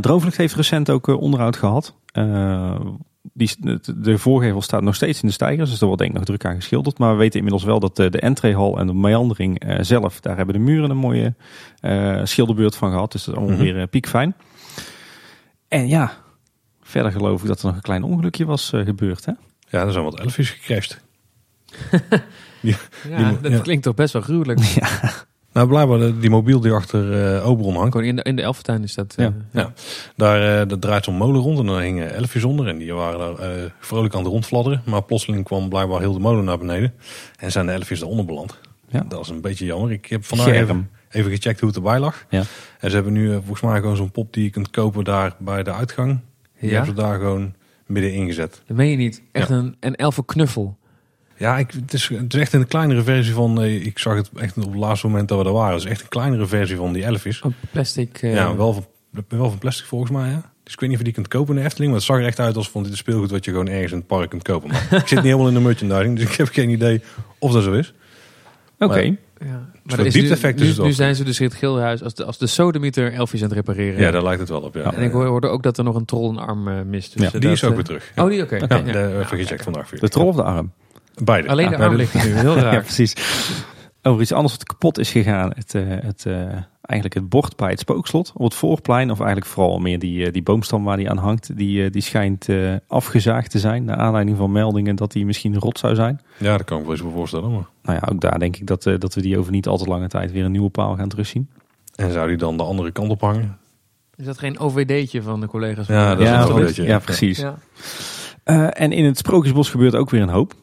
Droomvlucht 0.00 0.36
heeft 0.36 0.54
recent 0.54 0.90
ook 0.90 1.06
onderhoud 1.06 1.56
gehad 1.56 1.94
die, 3.32 3.78
de 3.96 4.18
voorgevel 4.18 4.62
staat 4.62 4.82
nog 4.82 4.94
steeds 4.94 5.22
in 5.22 5.28
de 5.28 5.34
stijgers, 5.34 5.70
dus 5.70 5.80
er 5.80 5.86
wordt 5.86 6.00
denk 6.00 6.12
ik 6.12 6.18
nog 6.18 6.26
druk 6.26 6.44
aan 6.44 6.54
geschilderd. 6.54 6.98
Maar 6.98 7.12
we 7.12 7.18
weten 7.18 7.36
inmiddels 7.36 7.64
wel 7.64 7.80
dat 7.80 7.96
de, 7.96 8.10
de 8.10 8.20
entreehal 8.20 8.78
en 8.78 8.86
de 8.86 8.94
meandering 8.94 9.64
uh, 9.64 9.78
zelf, 9.80 10.20
daar 10.20 10.36
hebben 10.36 10.54
de 10.54 10.60
muren 10.60 10.90
een 10.90 10.96
mooie 10.96 11.34
uh, 11.80 12.20
schilderbeurt 12.24 12.76
van 12.76 12.90
gehad. 12.90 13.12
Dus 13.12 13.24
dat 13.24 13.34
is 13.34 13.40
allemaal 13.40 13.58
mm 13.58 13.64
-hmm. 13.64 13.74
weer 13.74 13.86
piekfijn. 13.86 14.34
En 15.68 15.88
ja, 15.88 16.12
verder 16.82 17.12
geloof 17.12 17.42
ik 17.42 17.48
dat 17.48 17.60
er 17.60 17.66
nog 17.66 17.74
een 17.74 17.82
klein 17.82 18.02
ongelukje 18.02 18.44
was 18.44 18.70
gebeurd. 18.74 19.24
Hè? 19.24 19.32
Ja, 19.68 19.84
er 19.84 19.92
zijn 19.92 20.04
wat 20.04 20.18
elfjes 20.18 20.50
gecrashed. 20.50 21.00
ja, 23.02 23.32
dat 23.42 23.62
klinkt 23.62 23.82
toch 23.82 23.94
best 23.94 24.12
wel 24.12 24.22
gruwelijk. 24.22 24.60
ja. 24.80 25.10
Nou, 25.52 25.68
blijkbaar 25.68 26.20
die 26.20 26.30
mobiel 26.30 26.60
die 26.60 26.72
achter 26.72 27.34
uh, 27.36 27.48
Oberon 27.48 27.76
hangt. 27.76 27.94
In 27.94 28.16
de, 28.16 28.22
in 28.22 28.36
de 28.36 28.42
Elftuin 28.42 28.82
is 28.82 28.94
dat. 28.94 29.14
Uh, 29.18 29.26
ja. 29.26 29.34
ja. 29.52 29.72
Daar 30.16 30.60
uh, 30.60 30.68
dat 30.68 30.80
draait 30.80 31.04
zo'n 31.04 31.16
molen 31.16 31.40
rond 31.40 31.58
en 31.58 31.66
daar 31.66 31.80
hingen 31.80 32.14
elfjes 32.14 32.44
onder. 32.44 32.66
En 32.68 32.78
die 32.78 32.94
waren 32.94 33.18
daar 33.18 33.72
vrolijk 33.78 34.14
aan 34.14 34.22
het 34.22 34.30
rondfladderen. 34.30 34.82
Maar 34.84 35.02
plotseling 35.02 35.44
kwam 35.44 35.68
blijkbaar 35.68 36.00
heel 36.00 36.12
de 36.12 36.18
molen 36.18 36.44
naar 36.44 36.58
beneden. 36.58 36.94
En 37.36 37.52
zijn 37.52 37.66
de 37.66 37.72
elfjes 37.72 38.00
eronder 38.00 38.24
beland. 38.24 38.58
Ja. 38.88 39.04
Dat 39.08 39.20
is 39.20 39.28
een 39.28 39.40
beetje 39.40 39.64
jammer. 39.64 39.90
Ik 39.90 40.06
heb 40.06 40.24
vandaag 40.24 40.46
even, 40.46 40.90
even, 41.10 41.30
gecheckt 41.30 41.60
hoe 41.60 41.68
het 41.68 41.78
erbij 41.78 41.98
lag. 41.98 42.24
Ja. 42.28 42.42
En 42.80 42.88
ze 42.90 42.94
hebben 42.94 43.12
nu 43.12 43.32
volgens 43.32 43.60
mij 43.60 43.80
gewoon 43.80 43.96
zo'n 43.96 44.10
pop 44.10 44.32
die 44.32 44.44
je 44.44 44.50
kunt 44.50 44.70
kopen 44.70 45.04
daar 45.04 45.34
bij 45.38 45.62
de 45.62 45.72
uitgang. 45.72 46.20
Die 46.60 46.70
ja? 46.70 46.76
hebben 46.76 46.94
ze 46.94 47.02
daar 47.02 47.18
gewoon 47.18 47.54
midden 47.86 48.12
ingezet. 48.12 48.62
Dat 48.66 48.76
meen 48.76 48.90
je 48.90 48.96
niet. 48.96 49.22
Echt 49.32 49.50
een, 49.50 49.76
een 49.80 49.96
elfenknuffel. 49.96 50.76
Ja, 51.38 51.58
ik, 51.58 51.70
het, 51.70 51.92
is, 51.92 52.08
het 52.08 52.34
is 52.34 52.40
echt 52.40 52.52
een 52.52 52.66
kleinere 52.66 53.02
versie 53.02 53.34
van. 53.34 53.62
Uh, 53.62 53.86
ik 53.86 53.98
zag 53.98 54.16
het 54.16 54.30
echt 54.36 54.56
op 54.56 54.64
het 54.64 54.74
laatste 54.74 55.06
moment 55.06 55.28
dat 55.28 55.38
we 55.38 55.44
er 55.44 55.52
waren. 55.52 55.74
Het 55.74 55.84
is 55.84 55.90
echt 55.90 56.02
een 56.02 56.08
kleinere 56.08 56.46
versie 56.46 56.76
van 56.76 56.92
die 56.92 57.04
elfjes. 57.04 57.40
Op 57.40 57.52
plastic. 57.70 58.22
Uh... 58.22 58.34
Ja, 58.34 58.56
wel 58.56 58.72
van, 58.72 58.86
wel 59.28 59.48
van 59.50 59.58
plastic 59.58 59.86
volgens 59.86 60.10
mij. 60.10 60.28
Ja. 60.28 60.50
Dus 60.62 60.72
ik 60.72 60.80
weet 60.80 60.88
niet 60.88 60.98
of 60.98 60.98
je 60.98 61.12
die 61.12 61.12
kunt 61.12 61.28
kopen 61.28 61.54
in 61.54 61.60
de 61.60 61.66
Efteling. 61.66 61.90
Maar 61.90 62.00
het 62.00 62.08
zag 62.08 62.18
er 62.18 62.26
echt 62.26 62.40
uit 62.40 62.56
als 62.56 62.70
van 62.70 62.82
dit 62.82 62.96
speelgoed 62.96 63.30
wat 63.30 63.44
je 63.44 63.50
gewoon 63.50 63.68
ergens 63.68 63.92
in 63.92 63.98
het 63.98 64.06
park 64.06 64.30
kunt 64.30 64.42
kopen. 64.42 64.68
Maar 64.68 64.86
ik 64.90 65.08
zit 65.08 65.10
niet 65.10 65.22
helemaal 65.22 65.48
in 65.48 65.54
de 65.54 65.60
merchandising, 65.60 66.18
dus 66.18 66.30
ik 66.30 66.36
heb 66.36 66.48
geen 66.48 66.68
idee 66.68 67.02
of 67.38 67.52
dat 67.52 67.62
zo 67.62 67.72
is. 67.72 67.94
Oké. 68.78 68.92
Okay. 68.92 69.18
Ja. 69.38 69.70
Maar 69.82 70.00
is 70.00 70.14
nu, 70.14 70.52
nu, 70.56 70.74
nu 70.82 70.92
zijn 70.92 71.14
ze 71.14 71.24
dus 71.24 71.40
in 71.40 71.46
het 71.46 71.54
gilderhuis 71.54 72.02
als 72.02 72.14
de, 72.14 72.24
als 72.24 72.38
de 72.38 72.46
sodemieter 72.46 73.12
elfjes 73.12 73.42
aan 73.42 73.48
het 73.48 73.56
repareren. 73.56 74.00
Ja, 74.00 74.10
daar 74.10 74.22
lijkt 74.22 74.40
het 74.40 74.48
wel 74.48 74.60
op. 74.60 74.74
Ja. 74.74 74.94
En 74.94 75.02
ik 75.02 75.12
hoorde 75.12 75.48
ook 75.48 75.62
dat 75.62 75.78
er 75.78 75.84
nog 75.84 75.94
een 75.94 76.04
troll 76.04 76.28
een 76.28 76.38
arm 76.38 76.68
uh, 76.68 76.74
mist. 76.82 77.18
Dus 77.18 77.30
ja, 77.30 77.38
die 77.38 77.50
is 77.50 77.64
ook 77.64 77.74
weer 77.74 77.84
terug. 77.84 78.12
Oh, 78.16 78.28
die 78.28 78.42
oké. 78.42 78.54
Okay. 78.54 78.80
Okay. 78.80 78.92
Ja, 78.92 79.18
even 79.20 79.38
gecheckt 79.38 79.62
vandaag. 79.62 79.90
De 79.90 80.08
troll 80.08 80.26
of 80.26 80.36
de 80.36 80.42
arm? 80.42 80.72
Beide. 81.24 81.48
Alleen 81.48 81.70
de 81.70 81.76
arm 81.76 81.94
ligt 81.94 82.14
nu, 82.14 82.20
heel 82.20 82.56
raar. 82.56 82.74
ja, 82.74 82.80
precies. 82.80 83.14
Over 84.02 84.20
iets 84.20 84.32
anders 84.32 84.54
wat 84.54 84.64
kapot 84.64 84.98
is 84.98 85.10
gegaan. 85.10 85.52
Het, 85.54 85.74
uh, 85.74 85.82
het, 85.88 86.24
uh, 86.26 86.34
eigenlijk 86.80 87.14
het 87.14 87.28
bord 87.28 87.56
bij 87.56 87.70
het 87.70 87.78
spookslot 87.78 88.32
op 88.34 88.44
het 88.44 88.54
voorplein. 88.54 89.10
Of 89.10 89.18
eigenlijk 89.18 89.50
vooral 89.50 89.78
meer 89.78 89.98
die, 89.98 90.26
uh, 90.26 90.32
die 90.32 90.42
boomstam 90.42 90.84
waar 90.84 90.96
die 90.96 91.10
aan 91.10 91.16
hangt. 91.16 91.56
Die, 91.56 91.90
die 91.90 92.02
schijnt 92.02 92.48
afgezaagd 92.86 93.50
te 93.50 93.58
zijn. 93.58 93.84
Naar 93.84 93.96
aanleiding 93.96 94.36
van 94.36 94.52
meldingen 94.52 94.96
dat 94.96 95.12
die 95.12 95.26
misschien 95.26 95.58
rot 95.58 95.78
zou 95.78 95.94
zijn. 95.94 96.20
Ja, 96.36 96.56
dat 96.56 96.66
kan 96.66 96.78
ik 96.78 96.84
wel 96.84 96.92
eens 96.92 97.04
voorstellen. 97.12 97.50
Maar... 97.52 97.66
Nou 97.82 97.98
ja, 98.02 98.12
ook 98.12 98.20
daar 98.20 98.38
denk 98.38 98.56
ik 98.56 98.66
dat, 98.66 98.82
dat 98.82 99.14
we 99.14 99.20
die 99.20 99.38
over 99.38 99.52
niet 99.52 99.66
al 99.66 99.78
te 99.78 99.84
lange 99.84 100.08
tijd 100.08 100.32
weer 100.32 100.44
een 100.44 100.50
nieuwe 100.50 100.70
paal 100.70 100.96
gaan 100.96 101.08
terugzien. 101.08 101.48
En 101.94 102.12
zou 102.12 102.28
die 102.28 102.36
dan 102.36 102.56
de 102.56 102.62
andere 102.62 102.92
kant 102.92 103.10
op 103.10 103.20
hangen? 103.20 103.58
Is 104.16 104.24
dat 104.24 104.38
geen 104.38 104.58
OVD'tje 104.58 105.22
van 105.22 105.40
de 105.40 105.46
collega's? 105.46 105.86
Ja, 105.86 106.08
dat 106.08 106.20
is 106.20 106.28
ja, 106.28 106.42
een 106.42 106.52
OVD'tje. 106.52 106.82
Ja, 106.82 106.98
precies. 106.98 107.38
Ja. 108.44 108.70
en 108.70 108.92
in 108.92 109.04
het 109.04 109.18
Sprookjesbos 109.18 109.70
gebeurt 109.70 109.94
ook 109.94 110.10
weer 110.10 110.22
een 110.22 110.28
hoop. 110.28 110.54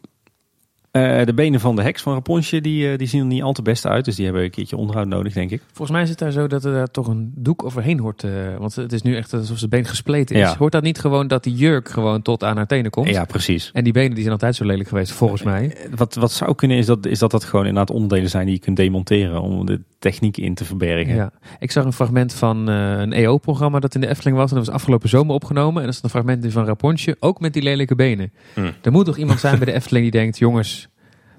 Uh, 0.96 1.26
de 1.26 1.34
benen 1.34 1.60
van 1.60 1.76
de 1.76 1.82
heks 1.82 2.02
van 2.02 2.14
Raponsje, 2.14 2.62
die, 2.62 2.92
uh, 2.92 2.98
die 2.98 3.08
zien 3.08 3.20
er 3.20 3.26
niet 3.26 3.44
al 3.44 3.54
te 3.54 3.62
best 3.62 3.86
uit. 3.86 4.06
Dus 4.06 4.16
die 4.16 4.26
hebben 4.26 4.44
een 4.44 4.50
keertje 4.50 4.78
onderhoud 4.78 5.08
nodig, 5.08 5.34
denk 5.34 5.52
ik. 5.52 5.62
Volgens 5.66 5.92
mij 5.92 6.02
is 6.02 6.10
het 6.10 6.20
daar 6.20 6.32
zo 6.32 6.48
dat 6.48 6.66
er 6.66 6.74
daar 6.74 6.92
toch 6.92 7.08
een 7.08 7.32
doek 7.36 7.64
overheen 7.64 8.00
hoort. 8.00 8.24
Uh, 8.24 8.32
want 8.58 8.76
het 8.76 8.94
is 8.94 9.02
nu 9.02 9.16
echt 9.16 9.34
alsof 9.34 9.58
zijn 9.58 9.70
been 9.70 9.86
gespleten 9.86 10.36
is. 10.36 10.42
Ja. 10.42 10.58
Hoort 10.58 10.72
dat 10.72 10.84
niet 10.84 11.00
gewoon 11.00 11.28
dat 11.28 11.44
die 11.44 11.56
jurk 11.56 11.90
gewoon 11.90 12.22
tot 12.22 12.44
aan 12.44 12.56
haar 12.56 12.68
tenen 12.68 12.92
komt? 12.92 13.10
Ja, 13.10 13.26
precies. 13.26 13.70
En 13.74 13.84
die 13.84 13.94
benen 13.94 14.12
die 14.12 14.20
zijn 14.20 14.32
altijd 14.32 14.56
zo 14.56 14.66
lelijk 14.66 14.90
geweest, 14.90 15.12
volgens 15.12 15.44
mij. 15.44 15.76
Wat, 15.96 16.16
wat 16.16 16.32
zou 16.32 16.56
kunnen 16.56 16.78
is 16.78 16.86
dat, 16.86 17.06
is 17.06 17.20
dat 17.20 17.32
dat 17.32 17.44
gewoon 17.44 17.66
inderdaad 17.66 17.96
onderdelen 17.96 18.30
zijn 18.30 18.46
die 18.46 18.56
je 18.56 18.62
kunt 18.62 18.78
demonteren. 18.78 19.42
Om 19.42 19.66
de 19.66 19.82
techniek 20.12 20.38
in 20.38 20.54
te 20.54 20.66
verbergen. 20.66 21.16
Ja. 21.16 21.32
Ik 21.60 21.72
zag 21.72 21.86
een 21.86 21.94
fragment 21.94 22.34
van 22.34 22.68
een 22.68 23.14
EO-programma 23.14 23.80
dat 23.80 23.96
in 23.96 24.02
de 24.02 24.08
Efteling 24.08 24.38
was. 24.38 24.50
En 24.50 24.56
dat 24.58 24.66
was 24.66 24.76
afgelopen 24.76 25.10
zomer 25.10 25.36
opgenomen. 25.36 25.82
En 25.82 25.86
dat 25.86 25.96
is 25.96 26.04
een 26.04 26.10
fragment 26.10 26.52
van 26.52 26.66
Raponsje, 26.66 27.18
ook 27.20 27.40
met 27.40 27.54
die 27.54 27.62
lelijke 27.62 27.96
benen. 27.96 28.34
Hmm. 28.54 28.72
Er 28.82 28.92
moet 28.92 29.06
toch 29.06 29.18
iemand 29.18 29.40
zijn 29.40 29.58
bij 29.62 29.66
de 29.66 29.74
Efteling 29.74 30.12
die 30.12 30.22
denkt, 30.22 30.38
jongens 30.38 30.90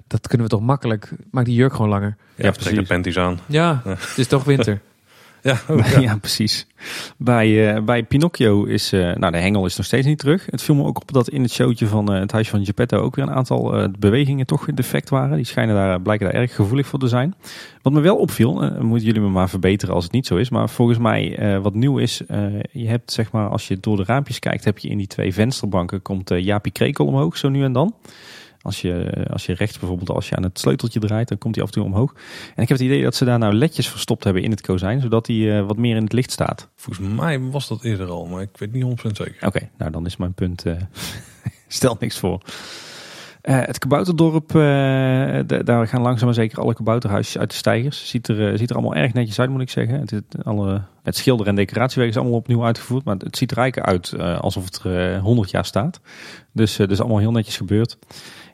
dat 0.07 0.27
kunnen 0.27 0.47
we 0.47 0.53
toch 0.53 0.63
makkelijk. 0.63 1.11
Maak 1.31 1.45
die 1.45 1.55
jurk 1.55 1.71
gewoon 1.71 1.89
langer. 1.89 2.15
Ja, 2.35 2.45
ja 2.45 2.51
precies. 2.51 2.87
panties 2.87 3.17
aan. 3.17 3.39
Ja, 3.45 3.81
het 3.85 4.17
is 4.17 4.27
toch 4.27 4.43
winter. 4.43 4.81
ja, 5.41 5.57
ja. 5.91 5.99
ja, 5.99 6.17
precies. 6.17 6.67
Bij, 7.17 7.75
uh, 7.75 7.83
bij 7.83 8.03
Pinocchio 8.03 8.63
is, 8.63 8.93
uh, 8.93 9.15
nou 9.15 9.31
de 9.31 9.37
hengel 9.37 9.65
is 9.65 9.77
nog 9.77 9.85
steeds 9.85 10.05
niet 10.05 10.19
terug. 10.19 10.45
Het 10.49 10.61
viel 10.61 10.75
me 10.75 10.83
ook 10.83 11.01
op 11.01 11.11
dat 11.11 11.29
in 11.29 11.41
het 11.41 11.51
showtje 11.51 11.87
van 11.87 12.13
uh, 12.13 12.19
het 12.19 12.31
huisje 12.31 12.51
van 12.51 12.65
Geppetto 12.65 12.97
ook 12.97 13.15
weer 13.15 13.25
een 13.25 13.33
aantal 13.33 13.89
bewegingen 13.99 14.45
toch 14.45 14.65
defect 14.65 15.09
waren. 15.09 15.35
Die 15.35 15.45
schijnen 15.45 15.75
daar, 15.75 16.01
blijken 16.01 16.25
daar 16.31 16.41
erg 16.41 16.55
gevoelig 16.55 16.87
voor 16.87 16.99
te 16.99 17.07
zijn. 17.07 17.35
Wat 17.81 17.93
me 17.93 17.99
wel 17.99 18.17
opviel, 18.17 18.53
moeten 18.79 19.07
jullie 19.07 19.21
me 19.21 19.29
maar 19.29 19.49
verbeteren 19.49 19.95
als 19.95 20.03
het 20.03 20.13
niet 20.13 20.27
zo 20.27 20.35
is. 20.35 20.49
Maar 20.49 20.69
volgens 20.69 20.97
mij 20.97 21.37
wat 21.61 21.73
nieuw 21.73 21.97
is, 21.97 22.21
je 22.71 22.87
hebt 22.87 23.11
zeg 23.11 23.31
maar 23.31 23.49
als 23.49 23.67
je 23.67 23.79
door 23.79 23.97
de 23.97 24.03
raampjes 24.03 24.39
kijkt, 24.39 24.65
heb 24.65 24.77
je 24.77 24.89
in 24.89 24.97
die 24.97 25.07
twee 25.07 25.33
vensterbanken 25.33 26.01
komt 26.01 26.29
Jaapie 26.35 26.71
Krekel 26.71 27.05
omhoog 27.05 27.37
zo 27.37 27.49
nu 27.49 27.63
en 27.63 27.71
dan. 27.71 27.93
Als 28.67 28.81
je, 28.81 29.25
als 29.31 29.45
je 29.45 29.53
rechts 29.53 29.79
bijvoorbeeld, 29.79 30.09
als 30.09 30.29
je 30.29 30.35
aan 30.35 30.43
het 30.43 30.59
sleuteltje 30.59 30.99
draait, 30.99 31.27
dan 31.27 31.37
komt 31.37 31.55
hij 31.55 31.63
af 31.63 31.69
en 31.69 31.75
toe 31.75 31.85
omhoog. 31.85 32.13
En 32.55 32.63
ik 32.63 32.69
heb 32.69 32.77
het 32.77 32.87
idee 32.87 33.03
dat 33.03 33.15
ze 33.15 33.25
daar 33.25 33.39
nou 33.39 33.53
ledjes 33.53 33.89
verstopt 33.89 34.23
hebben 34.23 34.43
in 34.43 34.51
het 34.51 34.61
kozijn, 34.61 35.01
zodat 35.01 35.27
hij 35.27 35.35
uh, 35.35 35.65
wat 35.65 35.77
meer 35.77 35.95
in 35.95 36.03
het 36.03 36.13
licht 36.13 36.31
staat. 36.31 36.69
Volgens 36.75 37.07
mij 37.15 37.39
was 37.39 37.67
dat 37.67 37.83
eerder 37.83 38.09
al, 38.09 38.25
maar 38.25 38.41
ik 38.41 38.57
weet 38.57 38.71
niet 38.71 38.83
100% 38.83 39.11
zeker. 39.11 39.47
Oké, 39.47 39.69
nou 39.77 39.91
dan 39.91 40.05
is 40.05 40.17
mijn 40.17 40.33
punt, 40.33 40.65
uh, 40.65 40.73
stel 41.67 41.97
niks 41.99 42.19
voor. 42.19 42.41
Uh, 43.43 43.59
het 43.59 43.77
kabouterdorp, 43.77 44.51
daar 45.65 45.87
gaan 45.87 46.01
langzaam 46.01 46.25
maar 46.25 46.33
zeker 46.33 46.59
alle 46.59 46.73
kabouterhuisjes 46.73 47.37
uit 47.37 47.49
de 47.49 47.55
stijgers. 47.55 48.09
Ziet 48.09 48.27
er, 48.27 48.57
ziet 48.57 48.69
er 48.69 48.75
allemaal 48.75 48.95
erg 48.95 49.13
netjes 49.13 49.39
uit, 49.39 49.49
moet 49.49 49.61
ik 49.61 49.69
zeggen. 49.69 49.99
Het, 49.99 50.23
alle, 50.43 50.81
het 51.03 51.15
schilder- 51.15 51.47
en 51.47 51.55
decoratiewerk 51.55 52.09
is 52.09 52.17
allemaal 52.17 52.37
opnieuw 52.37 52.65
uitgevoerd. 52.65 53.03
Maar 53.03 53.15
het 53.15 53.37
ziet 53.37 53.51
er 53.51 53.57
eigenlijk 53.57 53.87
uit 53.87 54.19
alsof 54.19 54.65
het 54.65 54.83
er 54.83 55.19
100 55.19 55.51
jaar 55.51 55.65
staat. 55.65 55.99
Dus, 56.51 56.75
dus 56.75 56.99
allemaal 56.99 57.19
heel 57.19 57.31
netjes 57.31 57.57
gebeurd. 57.57 57.97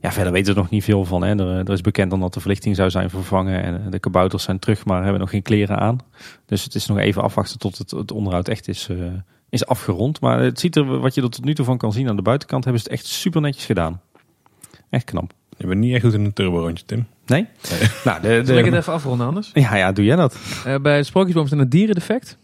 Ja, 0.04 0.12
verder 0.12 0.34
weten 0.34 0.54
we 0.54 0.58
er 0.58 0.64
nog 0.64 0.72
niet 0.72 0.84
veel 0.84 1.06
van. 1.06 1.24
Hè. 1.24 1.40
Er, 1.40 1.58
er, 1.58 1.74
is 1.74 1.82
bekend 1.82 2.10
dan 2.10 2.20
dat 2.20 2.34
de 2.34 2.40
verlichting 2.40 2.76
zou 2.76 2.90
zijn 2.90 3.10
vervangen. 3.10 3.64
En 3.64 3.90
de 3.90 4.00
kabouters 4.00 4.44
zijn 4.44 4.60
terug, 4.60 4.86
maar 4.86 5.02
hebben 5.04 5.20
nog 5.20 5.30
geen 5.30 5.42
kleren 5.42 5.80
aan. 5.80 5.98
Dus 6.46 6.64
het 6.64 6.76
is 6.76 6.86
nog 6.86 6.98
even 6.98 7.24
afwachten 7.24 7.60
tot 7.60 7.78
het, 7.78 7.92
het 7.92 8.12
onderhoud 8.12 8.48
echt 8.48 8.68
is, 8.68 8.90
is 9.50 9.66
afgerond. 9.66 10.22
Maar 10.22 10.40
het 10.40 10.60
ziet 10.60 10.76
er, 10.76 11.00
wat 11.00 11.16
je 11.16 11.22
er 11.22 11.30
tot 11.30 11.46
nu 11.46 11.54
toe 11.56 11.66
van 11.66 11.78
kan 11.78 11.92
zien 11.92 12.10
aan 12.10 12.16
de 12.16 12.22
buitenkant, 12.22 12.64
hebben 12.64 12.82
ze 12.82 12.90
het 12.90 13.00
echt 13.00 13.08
super 13.10 13.42
netjes 13.42 13.66
gedaan. 13.66 14.02
Echt 14.90 15.04
knap. 15.04 15.34
Je 15.58 15.68
bent 15.68 15.80
niet 15.80 15.94
echt 15.94 16.04
goed 16.04 16.14
in 16.14 16.26
een 16.26 16.34
turbo 16.34 16.60
rondje, 16.60 16.86
Tim. 16.86 17.08
Nee? 17.26 17.48
Nou, 18.04 18.22
de, 18.22 18.28
de, 18.28 18.46
Zal 18.46 18.58
ik 18.58 18.66
het 18.66 18.74
even 18.74 18.94
afronden 18.94 19.28
anders? 19.28 19.52
Ja, 19.54 19.76
ja, 19.76 19.92
doe 19.92 20.06
jij 20.06 20.16
dat. 20.16 20.38
Uh, 20.68 20.76
bij 20.76 21.04
Sprookjesboom 21.04 21.48
staat 21.48 21.60
een 21.60 21.70
dierendefect. 21.70 22.38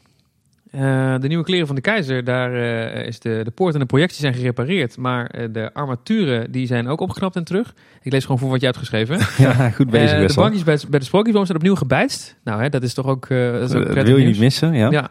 Uh, 0.76 1.16
de 1.20 1.28
nieuwe 1.28 1.44
kleren 1.44 1.68
van 1.68 1.76
de 1.76 1.82
keizer, 1.82 2.24
daar 2.24 2.54
uh, 2.54 3.08
is 3.08 3.20
de, 3.20 3.42
de 3.44 3.52
poort 3.52 3.74
en 3.74 3.80
de 3.80 3.86
projectie 3.86 4.20
zijn 4.20 4.34
gerepareerd. 4.34 4.98
Maar 4.98 5.36
uh, 5.36 5.48
de 5.52 5.74
armaturen 5.74 6.52
die 6.52 6.68
zijn 6.68 6.88
ook 6.88 7.02
opgeknapt 7.02 7.36
en 7.36 7.44
terug. 7.44 7.74
Ik 8.02 8.12
lees 8.12 8.22
gewoon 8.22 8.40
voor 8.40 8.50
wat 8.50 8.60
je 8.60 8.66
hebt 8.66 8.78
geschreven. 8.78 9.18
ja, 9.46 9.70
goed 9.70 9.90
bezig. 9.90 10.28
de 10.28 10.34
bankjes 10.34 10.64
bij, 10.64 10.80
bij 10.90 11.00
de 11.00 11.06
Sprookjesboom 11.06 11.46
zijn 11.46 11.58
opnieuw 11.58 11.76
gebijtst. 11.76 12.36
Nou, 12.44 12.62
hè, 12.62 12.70
dat 12.70 12.84
is 12.84 12.94
toch 12.94 13.06
ook, 13.06 13.28
dat 13.28 13.70
is 13.70 13.76
ook 13.76 13.94
wil 13.94 14.18
je 14.18 14.26
niet 14.26 14.40
missen, 14.40 14.74
ja. 14.74 14.90
ja. 14.92 15.10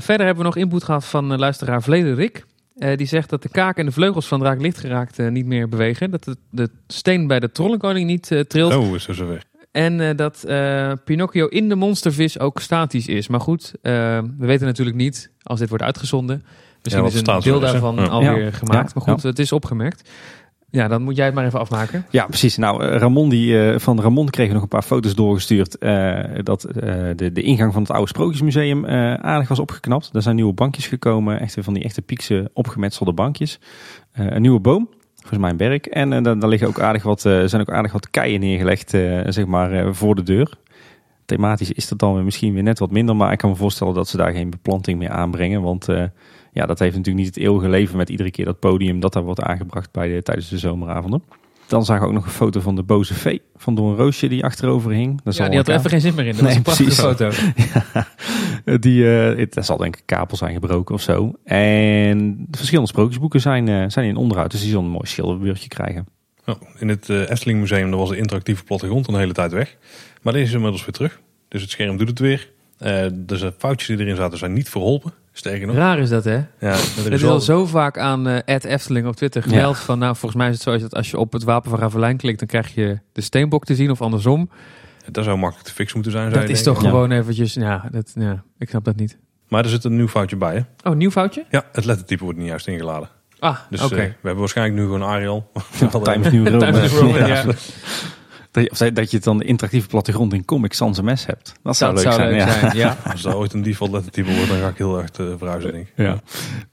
verder 0.00 0.26
hebben 0.26 0.36
we 0.36 0.42
nog 0.42 0.56
input 0.56 0.84
gehad 0.84 1.04
van 1.04 1.38
luisteraar 1.38 1.82
Vleder 1.82 2.14
Rick. 2.14 2.44
Uh, 2.80 2.96
die 2.96 3.06
zegt 3.06 3.30
dat 3.30 3.42
de 3.42 3.48
kaak 3.48 3.76
en 3.76 3.86
de 3.86 3.92
vleugels 3.92 4.26
van 4.26 4.38
Draak 4.40 4.60
Lichtgeraakt 4.60 5.18
uh, 5.18 5.28
niet 5.28 5.46
meer 5.46 5.68
bewegen. 5.68 6.10
Dat 6.10 6.24
de, 6.24 6.36
de, 6.50 6.70
steen 6.86 7.26
bij 7.26 7.40
de 7.40 7.52
trollenkoning 7.52 8.06
niet 8.06 8.30
uh, 8.30 8.40
trilt. 8.40 8.74
Oh, 8.74 8.94
is 8.94 9.04
zo 9.08 9.26
weg. 9.26 9.42
En 9.70 10.16
dat 10.16 10.44
Pinocchio 11.04 11.46
in 11.46 11.68
de 11.68 11.74
monstervis 11.74 12.38
ook 12.38 12.60
statisch 12.60 13.06
is. 13.06 13.28
Maar 13.28 13.40
goed, 13.40 13.72
we 13.82 14.22
weten 14.38 14.66
natuurlijk 14.66 14.96
niet 14.96 15.30
als 15.42 15.58
dit 15.58 15.68
wordt 15.68 15.84
uitgezonden. 15.84 16.44
Misschien 16.82 17.04
ja, 17.04 17.10
is 17.10 17.26
een 17.26 17.40
deel 17.40 17.60
daarvan 17.60 18.08
alweer 18.08 18.44
ja. 18.44 18.50
gemaakt. 18.50 18.94
Maar 18.94 19.04
goed, 19.04 19.22
het 19.22 19.38
is 19.38 19.52
opgemerkt. 19.52 20.10
Ja, 20.70 20.88
dan 20.88 21.02
moet 21.02 21.16
jij 21.16 21.24
het 21.24 21.34
maar 21.34 21.44
even 21.44 21.60
afmaken. 21.60 22.06
Ja, 22.10 22.26
precies. 22.26 22.56
Nou, 22.56 22.84
eh, 22.84 22.98
Ramon 22.98 23.28
die, 23.28 23.52
uh, 23.52 23.78
van 23.78 24.00
Ramon 24.00 24.28
kregen 24.28 24.54
nog 24.54 24.62
een 24.62 24.68
paar 24.68 24.82
foto's 24.82 25.14
doorgestuurd. 25.14 25.76
Uh, 25.80 26.20
dat 26.42 26.60
de, 26.60 27.30
de 27.32 27.42
ingang 27.42 27.72
van 27.72 27.82
het 27.82 27.90
oude 27.90 28.08
Sprookjesmuseum 28.08 28.86
aardig 28.86 29.48
was 29.48 29.58
opgeknapt. 29.58 30.10
Er 30.12 30.22
zijn 30.22 30.34
nieuwe 30.34 30.52
bankjes 30.52 30.86
gekomen. 30.86 31.40
Echt 31.40 31.56
van 31.60 31.74
die 31.74 31.82
echte 31.82 32.02
piekse 32.02 32.50
opgemetselde 32.52 33.12
bankjes. 33.12 33.58
een 34.12 34.42
nieuwe 34.42 34.60
boom. 34.60 34.88
Volgens 35.30 35.50
mij 35.50 35.68
berk. 35.68 35.86
En 35.86 36.22
daar 36.22 36.48
liggen 36.48 36.68
ook 36.68 36.80
aardig 36.80 37.02
wat, 37.02 37.20
zijn 37.20 37.60
ook 37.60 37.70
aardig 37.70 37.92
wat 37.92 38.10
keien 38.10 38.40
neergelegd, 38.40 38.90
zeg 39.34 39.46
maar, 39.46 39.94
voor 39.94 40.14
de 40.14 40.22
deur. 40.22 40.58
Thematisch 41.24 41.72
is 41.72 41.88
dat 41.88 41.98
dan 41.98 42.24
misschien 42.24 42.54
weer 42.54 42.62
net 42.62 42.78
wat 42.78 42.90
minder. 42.90 43.16
Maar 43.16 43.32
ik 43.32 43.38
kan 43.38 43.50
me 43.50 43.56
voorstellen 43.56 43.94
dat 43.94 44.08
ze 44.08 44.16
daar 44.16 44.32
geen 44.32 44.50
beplanting 44.50 44.98
meer 44.98 45.10
aanbrengen. 45.10 45.62
Want 45.62 45.86
ja, 46.52 46.66
dat 46.66 46.78
heeft 46.78 46.96
natuurlijk 46.96 47.24
niet 47.24 47.34
het 47.34 47.44
eeuwige 47.44 47.68
leven 47.68 47.96
met 47.96 48.08
iedere 48.08 48.30
keer 48.30 48.44
dat 48.44 48.58
podium 48.58 49.00
dat 49.00 49.12
daar 49.12 49.22
wordt 49.22 49.42
aangebracht 49.42 49.92
bij 49.92 50.08
de, 50.08 50.22
tijdens 50.22 50.48
de 50.48 50.58
zomeravonden. 50.58 51.22
Dan 51.66 51.84
zag 51.84 51.96
ik 51.96 52.02
ook 52.02 52.12
nog 52.12 52.24
een 52.24 52.30
foto 52.30 52.60
van 52.60 52.76
de 52.76 52.82
boze 52.82 53.14
vee 53.14 53.42
van 53.56 53.74
Don 53.74 53.96
Roosje 53.96 54.28
die 54.28 54.44
achterover 54.44 54.90
hing. 54.90 55.20
Dat 55.24 55.36
ja, 55.36 55.48
die 55.48 55.56
had 55.56 55.68
er 55.68 55.74
even 55.74 55.90
geen 55.90 56.00
zin 56.00 56.14
meer 56.14 56.26
in. 56.26 56.32
Dat 56.32 56.42
nee, 56.46 56.60
was 56.62 56.78
een 56.78 56.84
prachtige 56.84 56.90
foto. 56.90 57.24
ja, 57.94 58.06
die, 58.78 59.02
uh, 59.04 59.38
het, 59.38 59.56
zal 59.60 59.76
denk 59.76 59.96
ik 59.96 60.02
kapel 60.06 60.36
zijn 60.36 60.52
gebroken 60.52 60.94
of 60.94 61.02
zo. 61.02 61.32
En 61.44 62.36
de 62.48 62.56
verschillende 62.56 62.90
sprookjesboeken 62.90 63.40
zijn, 63.40 63.66
uh, 63.66 63.84
zijn 63.88 64.06
in 64.06 64.16
onderhoud. 64.16 64.50
Dus 64.50 64.60
die 64.60 64.68
zullen 64.68 64.84
een 64.84 64.90
mooi 64.90 65.06
schilderbeurtje 65.06 65.68
krijgen. 65.68 66.06
Oh, 66.46 66.54
in 66.78 66.88
het 66.88 67.08
uh, 67.08 67.30
Efteling 67.30 67.60
Museum 67.60 67.90
was 67.90 68.08
de 68.08 68.16
interactieve 68.16 68.64
plattegrond 68.64 69.08
een 69.08 69.14
hele 69.14 69.32
tijd 69.32 69.52
weg. 69.52 69.76
Maar 70.22 70.32
deze 70.32 70.44
is 70.44 70.52
inmiddels 70.52 70.84
weer 70.84 70.94
terug. 70.94 71.20
Dus 71.48 71.62
het 71.62 71.70
scherm 71.70 71.96
doet 71.96 72.08
het 72.08 72.18
weer. 72.18 72.50
dus 73.12 73.40
de 73.40 73.54
foutjes 73.58 73.88
die 73.88 73.98
erin 73.98 74.16
zaten 74.16 74.38
zijn 74.38 74.52
niet 74.52 74.68
verholpen. 74.68 75.12
Sterker 75.32 75.66
nog. 75.66 75.76
Raar 75.76 75.98
is 75.98 76.08
dat, 76.08 76.24
hè? 76.24 76.36
Ja, 76.58 76.76
er 77.04 77.12
is 77.12 77.24
al 77.24 77.40
zo 77.40 77.66
vaak 77.66 77.98
aan 77.98 78.28
uh, 78.28 78.38
Efteling 78.46 79.06
op 79.06 79.16
Twitter 79.16 79.42
gemeld 79.42 79.78
van... 79.78 79.98
nou, 79.98 80.16
volgens 80.16 80.40
mij 80.40 80.50
is 80.50 80.54
het 80.54 80.62
zo 80.62 80.78
dat 80.78 80.94
als 80.94 81.10
je 81.10 81.18
op 81.18 81.32
het 81.32 81.44
wapen 81.44 81.70
van 81.70 81.78
Ravelijn 81.78 82.16
klikt... 82.16 82.38
dan 82.38 82.48
krijg 82.48 82.74
je 82.74 82.98
de 83.12 83.20
steenbok 83.20 83.64
te 83.64 83.74
zien 83.74 83.90
of 83.90 84.00
andersom. 84.00 84.50
Dat 85.12 85.24
zou 85.24 85.38
makkelijk 85.38 85.68
te 85.68 85.74
fixen 85.74 85.96
moeten 85.96 86.12
zijn. 86.12 86.32
Dat 86.32 86.48
is 86.48 86.62
toch 86.62 86.80
gewoon 86.80 87.10
eventjes... 87.10 87.54
Ja, 87.54 87.88
dat, 87.90 88.12
ja, 88.14 88.42
ik 88.58 88.68
snap 88.68 88.84
dat 88.84 88.96
niet. 88.96 89.18
Maar 89.48 89.64
er 89.64 89.70
zit 89.70 89.84
een 89.84 89.96
nieuw 89.96 90.08
foutje 90.08 90.36
bij, 90.36 90.54
hè? 90.54 90.58
Oh, 90.58 90.92
een 90.92 90.98
nieuw 90.98 91.10
foutje? 91.10 91.44
Ja, 91.50 91.64
het 91.72 91.84
lettertype 91.84 92.24
wordt 92.24 92.38
niet 92.38 92.48
juist 92.48 92.66
ingeladen. 92.66 93.08
Ah, 93.38 93.56
dus 93.70 93.82
oké. 93.82 93.94
Uh, 93.94 94.00
we 94.00 94.06
hebben 94.22 94.38
waarschijnlijk 94.38 94.78
nu 94.78 94.84
gewoon 94.84 95.02
Arial. 95.02 95.50
Times 96.02 96.30
New 96.30 96.48
Roman. 96.48 96.72
Times 96.72 96.92
New 96.92 97.00
Roman, 97.00 97.26
ja. 97.34 97.44
Dat 98.50 98.78
je, 98.78 98.92
dat 98.92 99.10
je 99.10 99.18
dan 99.18 99.38
de 99.38 99.44
interactieve 99.44 99.88
plattegrond 99.88 100.32
in 100.32 100.44
Comic 100.44 100.72
Sans 100.72 101.00
MS 101.00 101.26
hebt. 101.26 101.52
Dat 101.62 101.76
zou 101.76 101.94
leuk 101.94 102.12
zijn. 102.12 102.34
ja. 102.34 102.72
ja. 102.72 102.96
Als 103.12 103.24
er 103.24 103.36
ooit 103.36 103.52
een 103.52 103.62
default 103.62 103.90
lettertype 103.90 104.34
wordt, 104.34 104.48
dan 104.48 104.58
ga 104.58 104.68
ik 104.68 104.76
heel 104.76 104.98
erg 104.98 105.18
uh, 105.18 105.26
verhuizen, 105.38 105.72
denk 105.72 105.86
ik. 105.86 105.92
Ja. 105.96 106.20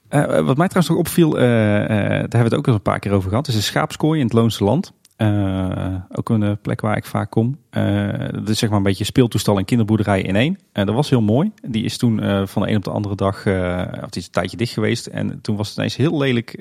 Uh, 0.09 0.45
wat 0.45 0.57
mij 0.57 0.67
trouwens 0.67 0.87
nog 0.87 0.97
opviel, 0.97 1.35
uh, 1.35 1.43
daar 1.43 2.19
hebben 2.19 2.29
we 2.29 2.43
het 2.43 2.53
ook 2.53 2.67
al 2.67 2.73
een 2.73 2.81
paar 2.81 2.99
keer 2.99 3.11
over 3.11 3.29
gehad, 3.29 3.47
is 3.47 3.55
een 3.55 3.61
schaapskooi 3.61 4.19
in 4.19 4.25
het 4.25 4.33
Loonse 4.33 4.63
Land. 4.63 4.93
Uh, 5.17 5.95
ook 6.11 6.29
een 6.29 6.57
plek 6.61 6.81
waar 6.81 6.97
ik 6.97 7.05
vaak 7.05 7.29
kom. 7.29 7.57
Uh, 7.71 8.07
dat 8.31 8.49
is 8.49 8.59
zeg 8.59 8.69
maar 8.69 8.77
een 8.77 8.83
beetje 8.83 9.03
speeltoestel 9.03 9.57
en 9.57 9.65
kinderboerderij 9.65 10.21
in 10.21 10.35
één. 10.35 10.59
Uh, 10.73 10.85
dat 10.85 10.95
was 10.95 11.09
heel 11.09 11.21
mooi. 11.21 11.51
Die 11.67 11.83
is 11.83 11.97
toen 11.97 12.47
van 12.47 12.61
de 12.61 12.69
een 12.69 12.75
op 12.75 12.83
de 12.83 12.89
andere 12.89 13.15
dag, 13.15 13.35
of 14.03 14.09
die 14.09 14.21
is 14.21 14.25
een 14.25 14.31
tijdje 14.31 14.57
dicht 14.57 14.73
geweest. 14.73 15.05
En 15.05 15.41
toen 15.41 15.55
was 15.55 15.67
het 15.67 15.77
ineens 15.77 15.95
heel 15.95 16.17
lelijk 16.17 16.59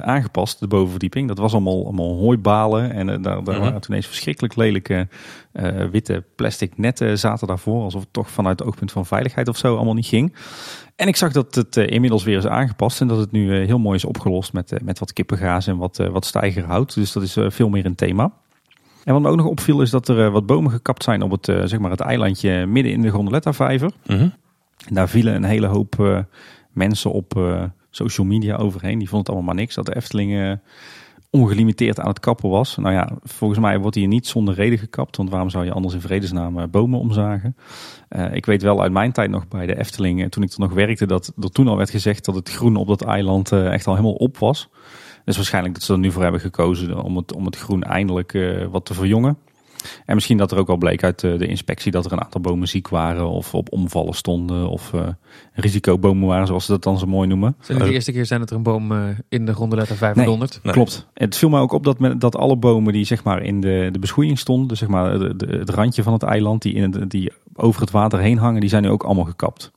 aangepast, 0.00 0.60
de 0.60 0.66
bovenverdieping. 0.66 1.28
Dat 1.28 1.38
was 1.38 1.52
allemaal, 1.52 1.84
allemaal 1.84 2.16
hooibalen. 2.16 2.92
En 2.92 3.06
daar, 3.06 3.22
daar 3.22 3.42
mhm. 3.42 3.58
waren 3.58 3.80
toen 3.80 3.90
ineens 3.90 4.06
verschrikkelijk 4.06 4.56
lelijke 4.56 5.08
witte 5.90 6.24
plastic 6.36 6.78
netten 6.78 7.18
zaten 7.18 7.46
daarvoor. 7.46 7.82
Alsof 7.82 8.00
het 8.00 8.12
toch 8.12 8.30
vanuit 8.30 8.58
het 8.58 8.68
oogpunt 8.68 8.92
van 8.92 9.06
veiligheid 9.06 9.48
of 9.48 9.56
zo 9.56 9.76
allemaal 9.76 9.94
niet 9.94 10.06
ging. 10.06 10.34
En 11.00 11.08
ik 11.08 11.16
zag 11.16 11.32
dat 11.32 11.54
het 11.54 11.76
inmiddels 11.76 12.24
weer 12.24 12.38
is 12.38 12.46
aangepast. 12.46 13.00
En 13.00 13.08
dat 13.08 13.18
het 13.18 13.32
nu 13.32 13.54
heel 13.54 13.78
mooi 13.78 13.96
is 13.96 14.04
opgelost 14.04 14.52
met, 14.52 14.74
met 14.82 14.98
wat 14.98 15.12
kippengaas 15.12 15.66
en 15.66 15.76
wat, 15.76 15.96
wat 15.96 16.24
stijgerhout. 16.24 16.94
Dus 16.94 17.12
dat 17.12 17.22
is 17.22 17.36
veel 17.46 17.68
meer 17.68 17.86
een 17.86 17.94
thema. 17.94 18.32
En 19.04 19.12
wat 19.12 19.22
me 19.22 19.28
ook 19.28 19.36
nog 19.36 19.46
opviel 19.46 19.80
is 19.80 19.90
dat 19.90 20.08
er 20.08 20.24
eh, 20.24 20.32
wat 20.32 20.46
bomen 20.46 20.70
gekapt 20.70 21.02
zijn 21.02 21.22
op 21.22 21.30
het, 21.30 21.44
zeg 21.44 21.78
maar 21.78 21.90
het 21.90 22.00
eilandje 22.00 22.66
midden 22.66 22.92
in 22.92 23.02
de 23.02 23.08
Gondoletta-vijver. 23.08 23.92
Mhm. 24.06 24.28
Daar 24.88 25.08
vielen 25.08 25.34
een 25.34 25.44
hele 25.44 25.66
hoop 25.66 25.96
uh, 26.00 26.18
mensen 26.72 27.12
op 27.12 27.40
social 27.90 28.26
media 28.26 28.56
overheen. 28.56 28.98
Die 28.98 29.08
vonden 29.08 29.18
het 29.18 29.28
allemaal 29.28 29.54
maar 29.54 29.62
niks 29.62 29.74
dat 29.74 29.86
de 29.86 29.96
Efteling 29.96 30.58
ongelimiteerd 31.30 32.00
aan 32.00 32.08
het 32.08 32.20
kappen 32.20 32.50
was. 32.50 32.76
Nou 32.76 32.94
ja, 32.94 33.10
volgens 33.22 33.60
mij 33.60 33.78
wordt 33.78 33.96
hier 33.96 34.06
niet 34.08 34.26
zonder 34.26 34.54
reden 34.54 34.78
gekapt. 34.78 35.16
Want 35.16 35.30
waarom 35.30 35.50
zou 35.50 35.64
je 35.64 35.72
anders 35.72 35.94
in 35.94 36.00
vredesnaam 36.00 36.70
bomen 36.70 36.98
omzagen? 36.98 37.56
ik 38.32 38.46
weet 38.46 38.62
wel 38.62 38.82
uit 38.82 38.92
mijn 38.92 39.12
tijd 39.12 39.30
nog 39.30 39.48
bij 39.48 39.66
de 39.66 39.78
Efteling, 39.78 40.30
toen 40.30 40.42
ik 40.42 40.52
er 40.52 40.60
nog 40.60 40.72
werkte, 40.72 41.06
dat 41.06 41.32
er 41.40 41.50
toen 41.50 41.68
al 41.68 41.76
werd 41.76 41.90
gezegd 41.90 42.24
dat 42.24 42.34
het 42.34 42.50
groen 42.50 42.76
op 42.76 42.86
dat 42.86 43.02
eiland 43.02 43.52
echt 43.52 43.86
al 43.86 43.94
helemaal 43.94 44.14
op 44.14 44.38
was. 44.38 44.68
Dus 45.24 45.36
waarschijnlijk 45.36 45.74
dat 45.74 45.82
ze 45.82 45.92
er 45.92 45.98
nu 45.98 46.10
voor 46.10 46.22
hebben 46.22 46.40
gekozen 46.40 47.02
om 47.02 47.16
het, 47.16 47.34
om 47.34 47.44
het 47.44 47.56
groen 47.56 47.82
eindelijk 47.82 48.38
wat 48.70 48.84
te 48.84 48.94
verjongen. 48.94 49.38
En 50.04 50.14
misschien 50.14 50.36
dat 50.36 50.52
er 50.52 50.58
ook 50.58 50.68
al 50.68 50.76
bleek 50.76 51.04
uit 51.04 51.20
de, 51.20 51.36
de 51.36 51.46
inspectie 51.46 51.92
dat 51.92 52.04
er 52.04 52.12
een 52.12 52.22
aantal 52.22 52.40
bomen 52.40 52.68
ziek 52.68 52.88
waren 52.88 53.28
of 53.28 53.54
op 53.54 53.72
omvallen 53.72 54.14
stonden 54.14 54.68
of 54.68 54.92
uh, 54.92 55.08
risicobomen 55.52 56.28
waren 56.28 56.46
zoals 56.46 56.64
ze 56.64 56.72
dat 56.72 56.82
dan 56.82 56.98
zo 56.98 57.06
mooi 57.06 57.28
noemen. 57.28 57.56
De 57.66 57.92
eerste 57.92 58.12
keer 58.12 58.26
zijn 58.26 58.40
dat 58.40 58.50
er 58.50 58.56
een 58.56 58.62
boom 58.62 58.92
uh, 58.92 59.04
in 59.28 59.46
de 59.46 59.54
grondenletter 59.54 59.96
500? 59.96 60.60
Nee, 60.62 60.72
Klopt. 60.72 61.06
Het 61.14 61.36
viel 61.36 61.48
mij 61.48 61.60
ook 61.60 61.72
op 61.72 61.84
dat, 61.84 61.98
met, 61.98 62.20
dat 62.20 62.36
alle 62.36 62.56
bomen 62.56 62.92
die 62.92 63.04
zeg 63.04 63.24
maar 63.24 63.42
in 63.42 63.60
de, 63.60 63.88
de 63.92 63.98
beschoeiing 63.98 64.38
stonden, 64.38 64.68
dus 64.68 64.78
zeg 64.78 64.88
maar 64.88 65.18
de, 65.18 65.36
de, 65.36 65.46
het 65.46 65.70
randje 65.70 66.02
van 66.02 66.12
het 66.12 66.22
eiland 66.22 66.62
die, 66.62 66.74
in 66.74 67.04
die 67.08 67.32
over 67.54 67.80
het 67.80 67.90
water 67.90 68.18
heen 68.18 68.38
hangen, 68.38 68.60
die 68.60 68.70
zijn 68.70 68.82
nu 68.82 68.88
ook 68.88 69.02
allemaal 69.02 69.24
gekapt. 69.24 69.70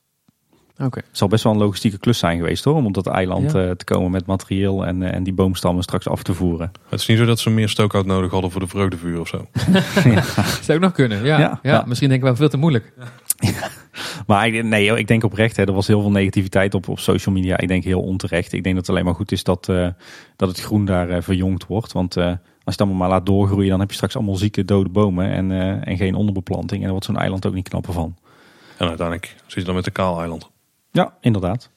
Okay. 0.78 1.04
Het 1.08 1.18
zal 1.18 1.28
best 1.28 1.44
wel 1.44 1.54
een 1.54 1.60
logistieke 1.60 1.98
klus 1.98 2.18
zijn 2.18 2.38
geweest 2.38 2.64
hoor, 2.64 2.76
om 2.76 2.86
op 2.86 2.94
dat 2.94 3.08
eiland 3.08 3.56
eh, 3.56 3.70
te 3.70 3.86
komen 3.86 4.12
met 4.12 4.26
materieel 4.26 4.86
en, 4.86 5.02
uh, 5.02 5.14
en 5.14 5.24
die 5.24 5.34
boomstammen 5.34 5.84
straks 5.84 6.08
af 6.08 6.24
te 6.24 6.34
voeren. 6.34 6.72
Het 6.90 7.00
is 7.00 7.08
niet 7.08 7.18
zo 7.18 7.26
dat 7.26 7.40
ze 7.40 7.50
meer 7.50 7.70
stookhout 7.70 8.06
nodig 8.06 8.32
hadden 8.32 8.52
voor 8.52 8.62
de 8.62 8.68
vreugdevuur 8.68 9.20
of 9.20 9.28
zo. 9.28 9.48
ja. 10.10 10.22
Zou 10.62 10.78
ook 10.78 10.84
nog 10.84 10.92
kunnen, 10.92 11.26
ja. 11.26 11.60
ja, 11.64 11.84
Misschien 11.88 12.10
denk 12.10 12.22
ik 12.22 12.28
wel 12.28 12.36
veel 12.36 12.50
te 12.50 12.58
moeilijk. 12.58 12.94
maar 14.28 14.48
ik, 14.48 14.64
nee, 14.64 14.98
ik 14.98 15.08
denk 15.08 15.24
oprecht, 15.24 15.56
hè, 15.56 15.64
er 15.64 15.74
was 15.74 15.88
heel 15.88 16.02
veel 16.02 16.12
negativiteit 16.12 16.74
op, 16.74 16.88
op 16.88 17.00
social 17.00 17.36
media. 17.36 17.58
Ik 17.58 17.68
denk 17.68 17.84
heel 17.84 18.02
onterecht. 18.02 18.54
Ik 18.54 18.64
denk 18.64 18.76
dat 18.76 18.86
het 18.88 18.96
alleen 18.96 19.06
maar 19.06 19.16
goed 19.16 19.32
is 19.32 19.44
dat, 19.44 19.68
uh, 19.68 19.88
dat 20.36 20.50
het 20.50 20.60
groen 20.60 20.86
daar 20.86 21.24
verjongd 21.24 21.68
wordt. 21.68 21.92
Want 21.92 22.18
als 22.18 22.26
je 22.26 22.72
het 22.72 22.82
allemaal 22.82 22.98
maar 22.98 23.10
laat 23.10 23.26
doorgroeien, 23.26 23.70
dan 23.70 23.80
heb 23.80 23.90
je 23.90 23.96
straks 23.96 24.16
allemaal 24.16 24.36
zieke 24.36 24.66
dode 24.66 24.90
bomen 24.90 25.32
en, 25.32 25.52
en 25.84 25.98
geen 25.98 26.16
onderbeplanting. 26.16 26.74
En 26.74 26.82
daar 26.82 26.92
wordt 26.92 27.06
zo'n 27.06 27.18
eiland 27.18 27.46
ook 27.46 27.54
niet 27.54 27.70
knapper 27.70 27.94
van. 27.94 28.16
En 28.78 28.88
uiteindelijk 28.88 29.36
zit 29.46 29.60
je 29.60 29.64
dan 29.64 29.76
met 29.76 29.86
een 29.86 29.92
kaal 29.92 30.20
eiland. 30.20 30.52
Ja, 30.94 31.14
inderdaad. 31.22 31.70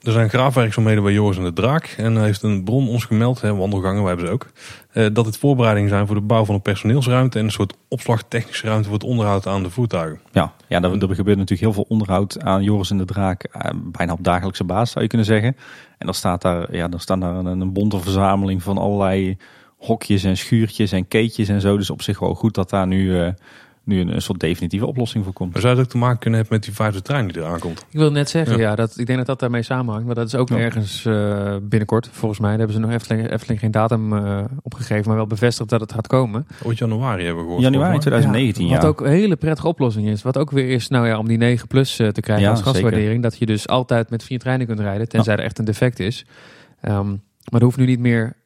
Er 0.00 0.12
zijn 0.12 0.28
graafwerkzaamheden 0.28 1.02
bij 1.02 1.12
Joris 1.12 1.36
en 1.36 1.44
de 1.44 1.52
Draak. 1.52 1.94
En 1.96 2.22
heeft 2.22 2.42
een 2.42 2.64
bron 2.64 2.88
ons 2.88 3.04
gemeld, 3.04 3.40
hè, 3.40 3.54
wandelgangen, 3.54 4.00
wij 4.02 4.08
hebben 4.08 4.26
ze 4.26 4.32
ook. 4.32 4.46
Eh, 4.92 5.06
dat 5.12 5.26
het 5.26 5.36
voorbereidingen 5.36 5.88
zijn 5.88 6.06
voor 6.06 6.14
de 6.14 6.22
bouw 6.22 6.44
van 6.44 6.54
een 6.54 6.62
personeelsruimte. 6.62 7.38
En 7.38 7.44
een 7.44 7.50
soort 7.50 7.76
opslagtechnische 7.88 8.66
ruimte 8.66 8.84
voor 8.84 8.98
het 8.98 9.06
onderhoud 9.06 9.46
aan 9.46 9.62
de 9.62 9.70
voertuigen. 9.70 10.20
Ja, 10.32 10.52
ja 10.68 10.82
er, 10.82 10.92
er 10.92 11.14
gebeurt 11.14 11.38
natuurlijk 11.38 11.60
heel 11.60 11.72
veel 11.72 11.86
onderhoud 11.88 12.40
aan 12.42 12.62
Joris 12.62 12.90
en 12.90 12.98
de 12.98 13.04
Draak. 13.04 13.42
Eh, 13.42 13.70
bijna 13.76 14.12
op 14.12 14.24
dagelijkse 14.24 14.64
basis 14.64 14.90
zou 14.90 15.02
je 15.02 15.10
kunnen 15.10 15.26
zeggen. 15.26 15.56
En 15.98 16.06
dan 16.06 16.14
staat 16.14 16.42
daar, 16.42 16.76
ja, 16.76 16.88
dan 16.88 17.00
staat 17.00 17.20
daar 17.20 17.34
een, 17.34 17.60
een 17.60 17.72
bonte 17.72 18.00
verzameling 18.00 18.62
van 18.62 18.78
allerlei 18.78 19.36
hokjes 19.76 20.24
en 20.24 20.36
schuurtjes 20.36 20.92
en 20.92 21.08
keetjes 21.08 21.48
en 21.48 21.60
zo. 21.60 21.76
Dus 21.76 21.90
op 21.90 22.02
zich 22.02 22.18
wel 22.18 22.34
goed 22.34 22.54
dat 22.54 22.70
daar 22.70 22.86
nu 22.86 23.34
nu 23.84 24.00
een, 24.00 24.22
soort 24.22 24.40
definitieve 24.40 24.86
oplossing 24.86 25.24
voor 25.24 25.32
komt. 25.32 25.52
Maar 25.52 25.62
zou 25.62 25.74
het 25.74 25.84
ook 25.84 25.90
te 25.90 25.98
maken 25.98 26.18
kunnen 26.18 26.40
hebben 26.40 26.58
met 26.58 26.66
die 26.66 26.74
vijfde 26.74 27.02
trein 27.02 27.28
die 27.28 27.42
eraan 27.42 27.58
komt? 27.58 27.86
Ik 27.90 27.98
wil 27.98 28.10
net 28.10 28.30
zeggen, 28.30 28.58
ja, 28.58 28.74
dat, 28.74 28.98
ik 28.98 29.06
denk 29.06 29.18
dat 29.18 29.26
dat 29.26 29.40
daarmee 29.40 29.62
samenhangt. 29.62 30.06
Maar 30.06 30.14
dat 30.14 30.26
is 30.26 30.34
ook 30.34 30.50
ergens 30.50 31.04
uh, 31.04 31.56
binnenkort, 31.62 32.08
volgens 32.12 32.40
mij. 32.40 32.50
Daar 32.50 32.58
hebben 32.58 32.76
ze 32.76 32.82
nog 32.82 32.92
Efteling, 32.92 33.30
Efteling 33.30 33.60
geen 33.60 33.70
datum 33.70 34.12
uh, 34.12 34.44
opgegeven, 34.62 35.06
maar 35.06 35.16
wel 35.16 35.26
bevestigd 35.26 35.70
dat 35.70 35.80
het 35.80 35.92
gaat 35.92 36.06
komen. 36.06 36.46
Ooit 36.62 36.78
januari 36.78 37.24
hebben 37.24 37.42
we 37.42 37.48
gehoord. 37.48 37.62
Januari 37.62 37.98
2019, 37.98 38.66
ja. 38.66 38.74
Wat 38.74 38.84
ook 38.84 39.00
een 39.00 39.10
hele 39.10 39.36
prettige 39.36 39.68
oplossing 39.68 40.08
is. 40.08 40.22
Wat 40.22 40.38
ook 40.38 40.50
weer 40.50 40.68
is, 40.68 40.88
nou 40.88 41.06
ja, 41.06 41.18
om 41.18 41.28
die 41.28 41.38
9 41.38 41.68
plus 41.68 42.00
uh, 42.00 42.08
te 42.08 42.20
krijgen 42.20 42.50
als 42.50 42.62
gastwaardering. 42.62 43.22
Dat 43.22 43.38
je 43.38 43.46
dus 43.46 43.68
altijd 43.68 44.10
met 44.10 44.24
vier 44.24 44.38
treinen 44.38 44.66
kunt 44.66 44.80
rijden, 44.80 45.08
tenzij 45.08 45.36
er 45.36 45.44
echt 45.44 45.58
een 45.58 45.64
defect 45.64 45.98
is. 45.98 46.26
Um, 46.82 47.22
maar 47.50 47.60
er 47.60 47.66
hoeft 47.66 47.76
nu 47.76 47.86
niet 47.86 47.98
meer 47.98 48.36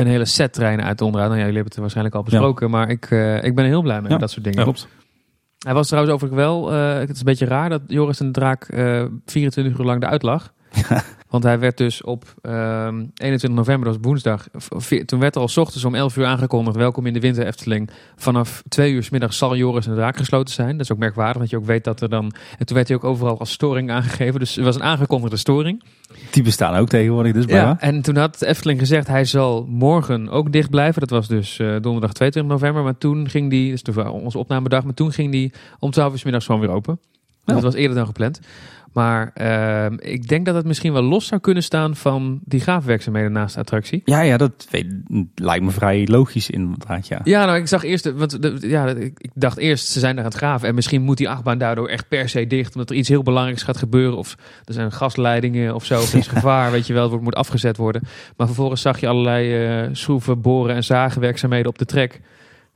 een 0.00 0.06
hele 0.06 0.24
set 0.24 0.52
treinen 0.52 0.84
uit 0.84 0.98
de 0.98 1.04
onderhoud. 1.04 1.30
Nou 1.30 1.42
ja, 1.42 1.46
jullie 1.46 1.62
hebben 1.62 1.72
het 1.72 1.80
waarschijnlijk 1.80 2.16
al 2.16 2.22
besproken. 2.22 2.70
Maar 2.70 2.90
ik, 2.90 3.10
uh, 3.10 3.44
ik 3.44 3.54
ben 3.54 3.64
heel 3.64 3.82
blij 3.82 4.00
met 4.00 4.20
dat 4.20 4.30
soort 4.30 4.44
dingen. 4.44 4.62
Klopt. 4.62 4.88
Hij 5.58 5.74
was 5.74 5.86
trouwens 5.86 6.14
overigens 6.14 6.42
wel, 6.42 6.72
uh, 6.72 6.98
het 6.98 7.10
is 7.10 7.18
een 7.18 7.24
beetje 7.24 7.46
raar 7.46 7.68
dat 7.68 7.82
Joris 7.86 8.20
en 8.20 8.26
de 8.26 8.32
Draak 8.32 8.68
uh, 8.68 9.00
eh, 9.00 9.10
24 9.26 9.78
uur 9.78 9.84
lang 9.84 10.02
eruit 10.02 10.22
lag. 10.22 10.52
Want 11.34 11.46
hij 11.46 11.58
werd 11.58 11.76
dus 11.76 12.02
op 12.02 12.34
um, 12.42 12.52
ehm, 12.52 12.96
21 13.14 13.48
november, 13.48 13.84
dat 13.84 13.96
was 13.96 14.06
woensdag. 14.06 14.46
Toen 15.06 15.20
werd 15.20 15.34
er 15.34 15.40
al 15.40 15.48
s 15.48 15.56
ochtends 15.56 15.84
om 15.84 15.94
11 15.94 16.16
uur 16.16 16.24
aangekondigd: 16.24 16.76
welkom 16.76 17.06
in 17.06 17.12
de 17.12 17.20
winter 17.20 17.46
Efteling. 17.46 17.90
Vanaf 18.16 18.62
2 18.68 18.92
uur 18.92 19.02
s 19.02 19.10
middag 19.10 19.34
zal 19.34 19.56
Joris 19.56 19.84
en 19.84 19.90
de 19.90 19.96
Draak 19.96 20.16
gesloten 20.16 20.54
zijn. 20.54 20.70
Dat 20.72 20.80
is 20.80 20.92
ook 20.92 20.98
merkwaardig, 20.98 21.36
want 21.36 21.50
je 21.50 21.56
ook 21.56 21.64
weet 21.64 21.84
dat 21.84 22.00
er 22.00 22.08
dan. 22.08 22.34
En 22.58 22.66
toen 22.66 22.76
werd 22.76 22.88
hij 22.88 22.96
ook 22.96 23.04
overal 23.04 23.38
als 23.38 23.50
storing 23.50 23.90
aangegeven. 23.90 24.40
Dus 24.40 24.54
het 24.54 24.64
was 24.64 24.74
een 24.74 24.82
aangekondigde 24.82 25.36
storing. 25.36 25.82
Die 26.30 26.42
bestaan 26.42 26.76
ook 26.76 26.88
tegenwoordig, 26.88 27.32
dus 27.32 27.44
Ja, 27.44 27.76
en 27.80 28.02
toen 28.02 28.16
had 28.16 28.42
Efteling 28.42 28.78
gezegd: 28.78 29.06
hij 29.06 29.24
zal 29.24 29.66
morgen 29.68 30.28
ook 30.28 30.52
dicht 30.52 30.70
blijven. 30.70 31.00
Dat 31.00 31.10
was 31.10 31.28
dus 31.28 31.58
uh, 31.58 31.76
donderdag 31.80 32.12
22 32.12 32.52
november. 32.52 32.82
Maar 32.82 32.98
toen 32.98 33.28
ging 33.28 33.50
die, 33.50 33.70
dus 33.70 33.82
de, 33.82 34.10
onze 34.10 34.38
opnamedag, 34.38 34.84
maar 34.84 34.94
toen 34.94 35.12
ging 35.12 35.32
die 35.32 35.52
om 35.78 35.90
12 35.90 36.12
uur 36.12 36.18
s 36.18 36.24
middags 36.24 36.46
gewoon 36.46 36.60
weer 36.60 36.70
open. 36.70 36.98
Dat 37.44 37.62
was 37.62 37.74
eerder 37.74 37.96
dan 37.96 38.06
gepland. 38.06 38.40
Maar 38.94 39.30
uh, 39.34 40.12
ik 40.12 40.28
denk 40.28 40.46
dat 40.46 40.54
het 40.54 40.66
misschien 40.66 40.92
wel 40.92 41.02
los 41.02 41.26
zou 41.26 41.40
kunnen 41.40 41.62
staan 41.62 41.96
van 41.96 42.40
die 42.44 42.60
graafwerkzaamheden 42.60 43.32
naast 43.32 43.54
de 43.54 43.60
attractie. 43.60 44.02
Ja, 44.04 44.20
ja 44.20 44.36
dat 44.36 44.68
lijkt 45.34 45.64
me 45.64 45.70
vrij 45.70 46.06
logisch 46.06 46.50
inderdaad, 46.50 47.06
ja. 47.06 47.20
Ja, 47.24 47.44
nou, 47.44 47.58
ik 47.58 47.66
zag 47.66 47.82
eerst, 47.82 48.12
want 48.12 48.42
de, 48.42 48.58
ja, 48.60 48.88
ik 48.96 49.30
dacht 49.34 49.58
eerst, 49.58 49.88
ze 49.88 49.98
zijn 49.98 50.16
daar 50.16 50.24
aan 50.24 50.30
het 50.30 50.38
graven. 50.38 50.68
En 50.68 50.74
misschien 50.74 51.02
moet 51.02 51.16
die 51.16 51.28
achtbaan 51.28 51.58
daardoor 51.58 51.88
echt 51.88 52.08
per 52.08 52.28
se 52.28 52.46
dicht, 52.46 52.74
omdat 52.74 52.90
er 52.90 52.96
iets 52.96 53.08
heel 53.08 53.22
belangrijks 53.22 53.62
gaat 53.62 53.76
gebeuren. 53.76 54.18
Of 54.18 54.36
er 54.64 54.74
zijn 54.74 54.92
gasleidingen 54.92 55.74
of 55.74 55.84
zo, 55.84 56.00
of 56.00 56.12
er 56.12 56.18
is 56.18 56.26
gevaar, 56.36 56.70
weet 56.70 56.86
je 56.86 56.92
wel, 56.92 57.10
het 57.10 57.20
moet 57.20 57.34
afgezet 57.34 57.76
worden. 57.76 58.02
Maar 58.36 58.46
vervolgens 58.46 58.80
zag 58.80 59.00
je 59.00 59.08
allerlei 59.08 59.82
uh, 59.84 59.88
schroeven, 59.92 60.40
boren 60.40 60.74
en 60.74 60.84
zagenwerkzaamheden 60.84 61.68
op 61.68 61.78
de 61.78 61.84
trek. 61.84 62.20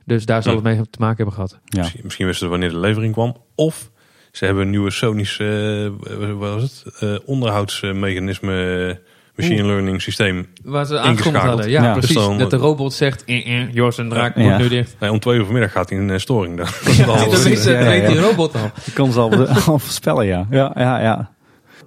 Dus 0.05 0.25
daar 0.25 0.43
zal 0.43 0.55
het 0.55 0.63
mee 0.63 0.75
te 0.89 0.99
maken 0.99 1.15
hebben 1.15 1.33
gehad. 1.33 1.59
Ja. 1.65 1.79
Misschien, 1.79 2.01
misschien 2.03 2.25
wisten 2.25 2.45
ze 2.45 2.51
wanneer 2.51 2.69
de 2.69 2.79
levering 2.79 3.13
kwam. 3.13 3.35
Of 3.55 3.91
ze 4.31 4.45
hebben 4.45 4.63
een 4.63 4.69
nieuwe 4.69 4.91
Sony's 4.91 5.39
uh, 5.39 5.89
wat 6.37 6.37
was 6.37 6.61
het? 6.61 7.01
Uh, 7.03 7.17
onderhoudsmechanisme 7.25 8.97
machine 9.41 9.67
learning 9.67 10.01
systeem 10.01 10.47
Waar 10.63 10.85
ze 10.85 10.99
aangekondigd 10.99 11.45
hadden. 11.45 11.69
Ja, 11.69 11.93
precies. 11.93 12.15
Dus 12.15 12.37
dat 12.37 12.49
de 12.49 12.57
robot 12.57 12.93
zegt, 12.93 13.25
eh, 13.25 13.61
eh, 13.61 13.73
Jos 13.73 13.97
en 13.97 14.09
Draak 14.09 14.35
moet 14.35 14.57
nu 14.57 14.67
dicht. 14.67 14.95
Nee, 14.99 15.11
om 15.11 15.19
twee 15.19 15.37
uur 15.37 15.43
vanmiddag 15.43 15.71
gaat 15.71 15.89
hij 15.89 15.99
in 15.99 16.19
storing. 16.19 16.57
Dan. 16.57 16.67
dat 17.05 17.45
is 17.45 17.65
weet 17.65 18.07
die 18.07 18.19
robot 18.19 18.55
al. 18.55 18.71
Je 18.85 18.91
kan 18.91 19.11
ze 19.11 19.19
al, 19.19 19.47
al 19.47 19.79
voorspellen, 19.79 20.25
ja. 20.25 20.47
Ja, 20.49 20.71
ja, 20.75 21.01
ja. 21.01 21.31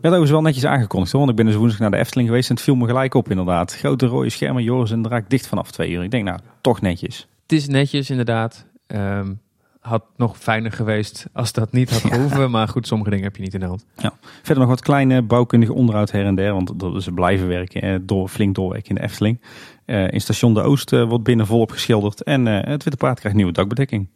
Ja, 0.02 0.10
dat 0.10 0.18
was 0.18 0.30
wel 0.30 0.42
netjes 0.42 0.64
aangekondigd. 0.64 1.12
Want 1.12 1.30
ik 1.30 1.36
ben 1.36 1.46
dus 1.46 1.54
woensdag 1.54 1.80
naar 1.80 1.90
de 1.90 1.96
Efteling 1.96 2.28
geweest 2.28 2.48
en 2.48 2.54
het 2.54 2.64
viel 2.64 2.74
me 2.74 2.86
gelijk 2.86 3.14
op 3.14 3.30
inderdaad. 3.30 3.74
Grote 3.74 4.06
rode 4.06 4.30
schermen, 4.30 4.62
Joris 4.62 4.90
en 4.90 5.02
Draak 5.02 5.30
dicht 5.30 5.46
vanaf 5.46 5.70
twee 5.70 5.90
uur. 5.90 6.02
Ik 6.02 6.10
denk 6.10 6.24
nou, 6.24 6.38
toch 6.60 6.80
netjes. 6.80 7.28
Het 7.42 7.52
is 7.52 7.68
netjes 7.68 8.10
inderdaad. 8.10 8.66
Um, 8.86 9.40
had 9.82 10.04
nog 10.16 10.38
fijner 10.38 10.72
geweest 10.72 11.26
als 11.32 11.52
dat 11.52 11.72
niet 11.72 11.90
had 11.90 12.00
gehoeven. 12.12 12.50
Maar 12.50 12.68
goed, 12.68 12.86
sommige 12.86 13.10
dingen 13.10 13.24
heb 13.24 13.36
je 13.36 13.42
niet 13.42 13.54
in 13.54 13.60
de 13.60 13.66
hand. 13.66 13.84
Ja. 13.96 14.12
Verder 14.20 14.58
nog 14.58 14.68
wat 14.68 14.80
kleine 14.80 15.22
bouwkundige 15.22 15.72
onderhoud 15.72 16.10
her 16.10 16.24
en 16.24 16.34
der. 16.34 16.52
Want 16.52 16.72
ze 16.98 17.12
blijven 17.12 17.48
werken, 17.48 18.06
door, 18.06 18.28
flink 18.28 18.54
doorwerken 18.54 18.88
in 18.88 18.94
de 18.94 19.02
Efteling. 19.02 19.40
Uh, 19.86 20.10
in 20.10 20.20
station 20.20 20.54
De 20.54 20.62
Oost 20.62 20.92
uh, 20.92 21.08
wordt 21.08 21.24
binnen 21.24 21.46
volop 21.46 21.70
geschilderd. 21.70 22.22
En 22.22 22.46
uh, 22.46 22.54
het 22.54 22.82
Witte 22.82 22.96
Paard 22.98 23.18
krijgt 23.18 23.36
nieuwe 23.36 23.52
dakbedekking. 23.52 24.08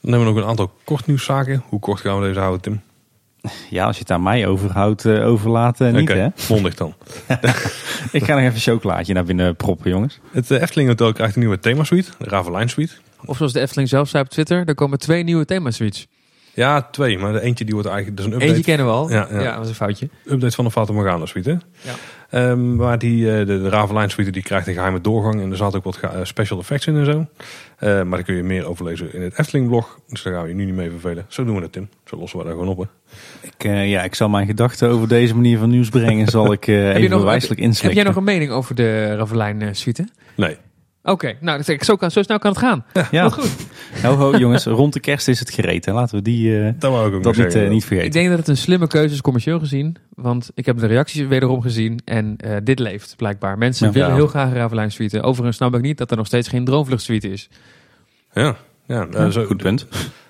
Dan 0.00 0.10
hebben 0.12 0.28
we 0.28 0.34
nog 0.34 0.42
een 0.42 0.48
aantal 0.48 0.72
kortnieuwszaken. 0.84 1.62
Hoe 1.68 1.80
kort 1.80 2.00
gaan 2.00 2.20
we 2.20 2.26
deze 2.26 2.38
houden, 2.38 2.60
Tim? 2.60 2.80
Ja, 3.70 3.86
als 3.86 3.96
je 3.96 4.02
het 4.02 4.10
aan 4.10 4.22
mij 4.22 4.46
overhoudt, 4.46 5.06
overlaten 5.06 5.92
niet, 5.94 6.10
okay, 6.10 6.18
hè? 6.18 6.28
mondig 6.48 6.74
dan. 6.74 6.94
ik 8.12 8.24
ga 8.24 8.34
nog 8.34 8.42
even 8.42 8.54
een 8.54 8.60
chocolaatje 8.60 9.14
naar 9.14 9.24
binnen 9.24 9.56
proppen, 9.56 9.90
jongens. 9.90 10.20
Het 10.30 10.50
Efteling 10.50 10.88
Hotel 10.88 11.12
krijgt 11.12 11.34
een 11.34 11.40
nieuwe 11.40 11.58
themasuite, 11.58 12.10
de 12.18 12.24
Ravelijn 12.24 12.68
Suite. 12.68 12.94
Of 13.24 13.36
zoals 13.36 13.52
de 13.52 13.60
Efteling 13.60 13.88
zelf 13.88 14.08
zei 14.08 14.22
op 14.22 14.28
Twitter, 14.28 14.62
er 14.66 14.74
komen 14.74 14.98
twee 14.98 15.22
nieuwe 15.22 15.44
thema-suites. 15.44 16.06
Ja, 16.54 16.82
twee. 16.82 17.18
Maar 17.18 17.32
de 17.32 17.40
eentje 17.40 17.64
die 17.64 17.74
wordt 17.74 17.88
eigenlijk... 17.88 18.16
Dus 18.16 18.26
een 18.26 18.32
update. 18.32 18.52
Eentje 18.52 18.64
kennen 18.64 18.86
we 18.86 18.92
al. 18.92 19.10
Ja, 19.10 19.28
ja. 19.30 19.42
dat 19.42 19.56
was 19.56 19.68
een 19.68 19.74
foutje. 19.74 20.08
Update 20.24 20.54
van 20.54 20.64
de 20.64 20.70
Fata 20.70 20.92
Morgana 20.92 21.26
suite. 21.26 21.60
Ja. 21.80 22.50
Um, 22.50 22.76
waar 22.76 22.98
die, 22.98 23.30
eh, 23.30 23.38
de, 23.38 23.44
de 23.44 23.68
Ravelijn 23.68 24.10
suite 24.10 24.30
die 24.32 24.42
krijgt 24.42 24.66
een 24.66 24.74
geheime 24.74 25.00
doorgang. 25.00 25.40
En 25.40 25.50
er 25.50 25.56
zaten 25.56 25.78
ook 25.78 25.84
wat 25.84 25.98
eh, 26.00 26.10
special 26.22 26.58
effects 26.58 26.86
in 26.86 26.96
en 26.96 27.04
zo. 27.04 27.18
Uh, 27.18 27.26
maar 27.80 28.10
daar 28.10 28.22
kun 28.22 28.34
je 28.34 28.42
meer 28.42 28.66
over 28.66 28.84
lezen 28.84 29.14
in 29.14 29.22
het 29.22 29.38
Efteling 29.38 29.68
blog. 29.68 29.98
Dus 30.08 30.22
daar 30.22 30.32
gaan 30.32 30.42
we 30.42 30.48
je 30.48 30.54
nu 30.54 30.64
niet 30.64 30.74
mee 30.74 30.90
vervelen. 30.90 31.24
Zo 31.28 31.44
doen 31.44 31.56
we 31.56 31.62
het 31.62 31.72
Tim. 31.72 31.88
Zo 32.04 32.16
lossen 32.16 32.38
we 32.38 32.44
daar 32.44 32.52
gewoon 32.52 32.68
op. 32.68 32.78
Hè. 32.78 32.84
Ik, 33.40 33.64
uh, 33.64 33.90
ja, 33.90 34.02
ik 34.02 34.14
zal 34.14 34.28
mijn 34.28 34.46
gedachten 34.46 34.88
over 34.88 35.08
deze 35.08 35.34
manier 35.34 35.58
van 35.58 35.70
nieuws 35.70 35.88
brengen. 35.88 36.26
zal 36.26 36.52
ik 36.52 36.66
uh, 36.68 36.94
even 36.94 37.10
nog, 37.10 37.22
wijselijk 37.22 37.60
inslikken. 37.60 37.88
Heb 37.88 37.96
jij 37.96 38.04
nog 38.04 38.16
een 38.16 38.34
mening 38.34 38.50
over 38.50 38.74
de 38.74 39.16
Ravelijn 39.16 39.76
suite? 39.76 40.08
Nee. 40.36 40.56
Oké, 41.04 41.36
nou 41.40 41.62
zo, 41.62 41.96
kan, 41.96 42.10
zo 42.10 42.22
snel 42.22 42.38
kan 42.38 42.50
het 42.50 42.60
gaan. 42.60 42.84
Ja, 43.10 43.28
goed. 43.28 43.66
Ho, 44.02 44.36
jongens, 44.36 44.64
rond 44.64 44.92
de 44.92 45.00
kerst 45.00 45.28
is 45.28 45.38
het 45.38 45.50
gereed. 45.50 45.84
Hè? 45.84 45.92
Laten 45.92 46.16
we 46.16 46.22
die, 46.22 46.48
uh, 46.48 46.72
dat, 46.78 46.92
ook 46.92 47.22
dat 47.22 47.36
niet, 47.36 47.54
uh, 47.54 47.68
niet, 47.68 47.84
vergeten. 47.84 48.06
Ik 48.06 48.12
denk 48.12 48.28
dat 48.28 48.38
het 48.38 48.48
een 48.48 48.56
slimme 48.56 48.86
keuze 48.86 49.14
is 49.14 49.20
commercieel 49.20 49.58
gezien. 49.58 49.96
Want 50.14 50.50
ik 50.54 50.66
heb 50.66 50.78
de 50.78 50.86
reacties 50.86 51.26
wederom 51.26 51.62
gezien. 51.62 52.00
En 52.04 52.36
uh, 52.44 52.56
dit 52.64 52.78
leeft 52.78 53.16
blijkbaar. 53.16 53.58
Mensen 53.58 53.92
willen 53.92 54.14
heel 54.14 54.26
graag 54.26 54.48
een 54.48 54.54
Ravelijn 54.54 54.92
suite. 54.92 55.22
Overigens 55.22 55.56
snap 55.56 55.74
ik 55.74 55.80
niet 55.80 55.98
dat 55.98 56.10
er 56.10 56.16
nog 56.16 56.26
steeds 56.26 56.48
geen 56.48 56.64
droomvlucht 56.64 57.02
suite 57.02 57.30
is. 57.30 57.48
Ja, 58.32 58.56
ja, 58.86 59.06
ja 59.10 59.30
zo, 59.30 59.44
goed 59.44 59.62
punt. 59.62 59.86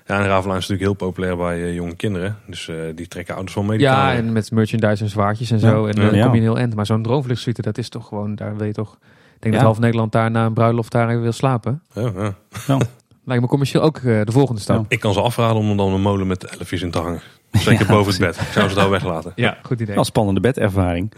Ja, 0.06 0.20
en 0.20 0.26
Ravelijn 0.26 0.58
is 0.58 0.68
natuurlijk 0.68 0.98
heel 0.98 1.08
populair 1.08 1.36
bij 1.36 1.74
jonge 1.74 1.96
kinderen. 1.96 2.36
Dus 2.46 2.70
die 2.94 3.08
trekken 3.08 3.34
ouders 3.34 3.54
wel 3.54 3.64
mee. 3.64 3.78
Ja, 3.78 4.14
en 4.14 4.32
met 4.32 4.50
merchandise 4.50 5.04
en 5.04 5.10
zwaardjes 5.10 5.50
en 5.50 5.58
zo. 5.58 5.86
En 5.86 5.94
dan 5.94 6.08
kom 6.08 6.18
je 6.18 6.24
een 6.24 6.32
heel 6.32 6.58
end. 6.58 6.74
Maar 6.74 6.86
zo'n 6.86 7.02
droomvluchtsuite, 7.02 7.62
dat 7.62 7.78
is 7.78 7.88
toch 7.88 8.06
gewoon, 8.06 8.34
daar 8.34 8.56
weet 8.56 8.68
je 8.68 8.74
toch 8.74 8.98
denk 9.42 9.54
dat 9.54 9.62
half 9.62 9.78
Nederland 9.78 10.12
daar 10.12 10.30
na 10.30 10.46
een 10.46 10.52
bruiloft 10.52 10.92
daar 10.92 11.08
even 11.08 11.22
wil 11.22 11.32
slapen. 11.32 11.82
Ja, 11.94 12.34
ja. 12.66 12.78
Lijkt 13.24 13.42
me 13.42 13.48
commercieel 13.48 13.82
ook 13.82 13.98
uh, 13.98 14.24
de 14.24 14.32
volgende 14.32 14.60
stap. 14.60 14.84
Ik 14.88 15.00
kan 15.00 15.12
ze 15.12 15.20
afraden 15.20 15.56
om 15.56 15.76
dan 15.76 15.92
een 15.92 16.00
molen 16.00 16.26
met 16.26 16.44
elfjes 16.44 16.82
in 16.82 16.90
te 16.90 16.98
hangen. 16.98 17.22
Zeker 17.52 17.86
boven 17.86 18.12
het 18.12 18.20
bed. 18.20 18.40
Ik 18.40 18.52
zou 18.52 18.68
ze 18.68 18.74
daar 18.74 18.90
weglaten. 18.90 19.32
Ja, 19.34 19.58
goed 19.62 19.80
idee. 19.80 19.96
Een 19.96 20.04
spannende 20.04 20.40
bedervaring. 20.40 21.12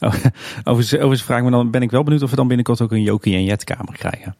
Oh, 0.00 0.14
overigens 0.64 1.22
vraag 1.22 1.42
me 1.42 1.50
dan, 1.50 1.70
ben 1.70 1.82
ik 1.82 1.90
wel 1.90 2.02
benieuwd 2.02 2.22
of 2.22 2.30
we 2.30 2.36
dan 2.36 2.46
binnenkort 2.46 2.80
ook 2.80 2.92
een 2.92 3.02
Jokie 3.02 3.34
en 3.34 3.44
Jetkamer 3.44 3.96
krijgen. 3.96 4.36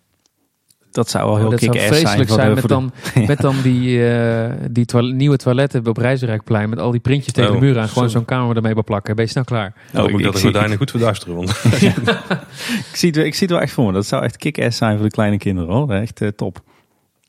Dat 0.97 1.10
zou 1.10 1.27
wel 1.27 1.36
heel 1.36 1.47
oh, 1.47 1.55
kick-ass 1.55 2.01
zijn. 2.01 2.27
zijn 2.27 2.55
met, 2.55 2.68
dan, 2.68 2.93
met 3.27 3.40
dan 3.40 3.56
die, 3.62 3.98
uh, 3.98 4.51
die 4.70 5.02
nieuwe 5.02 5.36
toiletten 5.36 5.86
op 5.86 5.97
Rijzenrijkplein. 5.97 6.68
Met 6.68 6.78
al 6.78 6.90
die 6.90 7.01
printjes 7.01 7.32
tegen 7.32 7.51
de 7.51 7.56
oh, 7.56 7.62
muur 7.62 7.78
aan. 7.78 7.89
Gewoon 7.89 8.10
zo'n 8.10 8.24
kamer 8.24 8.56
ermee 8.56 8.74
beplakken. 8.74 9.16
Ben 9.16 9.24
je 9.24 9.31
snel 9.31 9.44
klaar? 9.44 9.74
Oh, 9.94 10.05
ik, 10.05 10.16
ik, 10.16 10.24
dat 10.24 10.32
de 10.32 10.40
gordijnen 10.40 10.77
goed 10.77 10.90
verduisteren. 10.90 11.35
Want... 11.36 11.51
ik, 12.90 12.90
zie 12.93 13.10
het, 13.10 13.16
ik 13.16 13.35
zie 13.35 13.47
het 13.47 13.51
wel 13.51 13.60
echt 13.60 13.73
voor 13.73 13.86
me. 13.86 13.93
Dat 13.93 14.06
zou 14.06 14.23
echt 14.23 14.36
kick-ass 14.36 14.78
zijn 14.78 14.97
voor 14.97 15.05
de 15.05 15.12
kleine 15.12 15.39
kinderen. 15.39 15.74
Hoor. 15.74 15.90
Echt 15.90 16.20
uh, 16.20 16.28
top. 16.28 16.62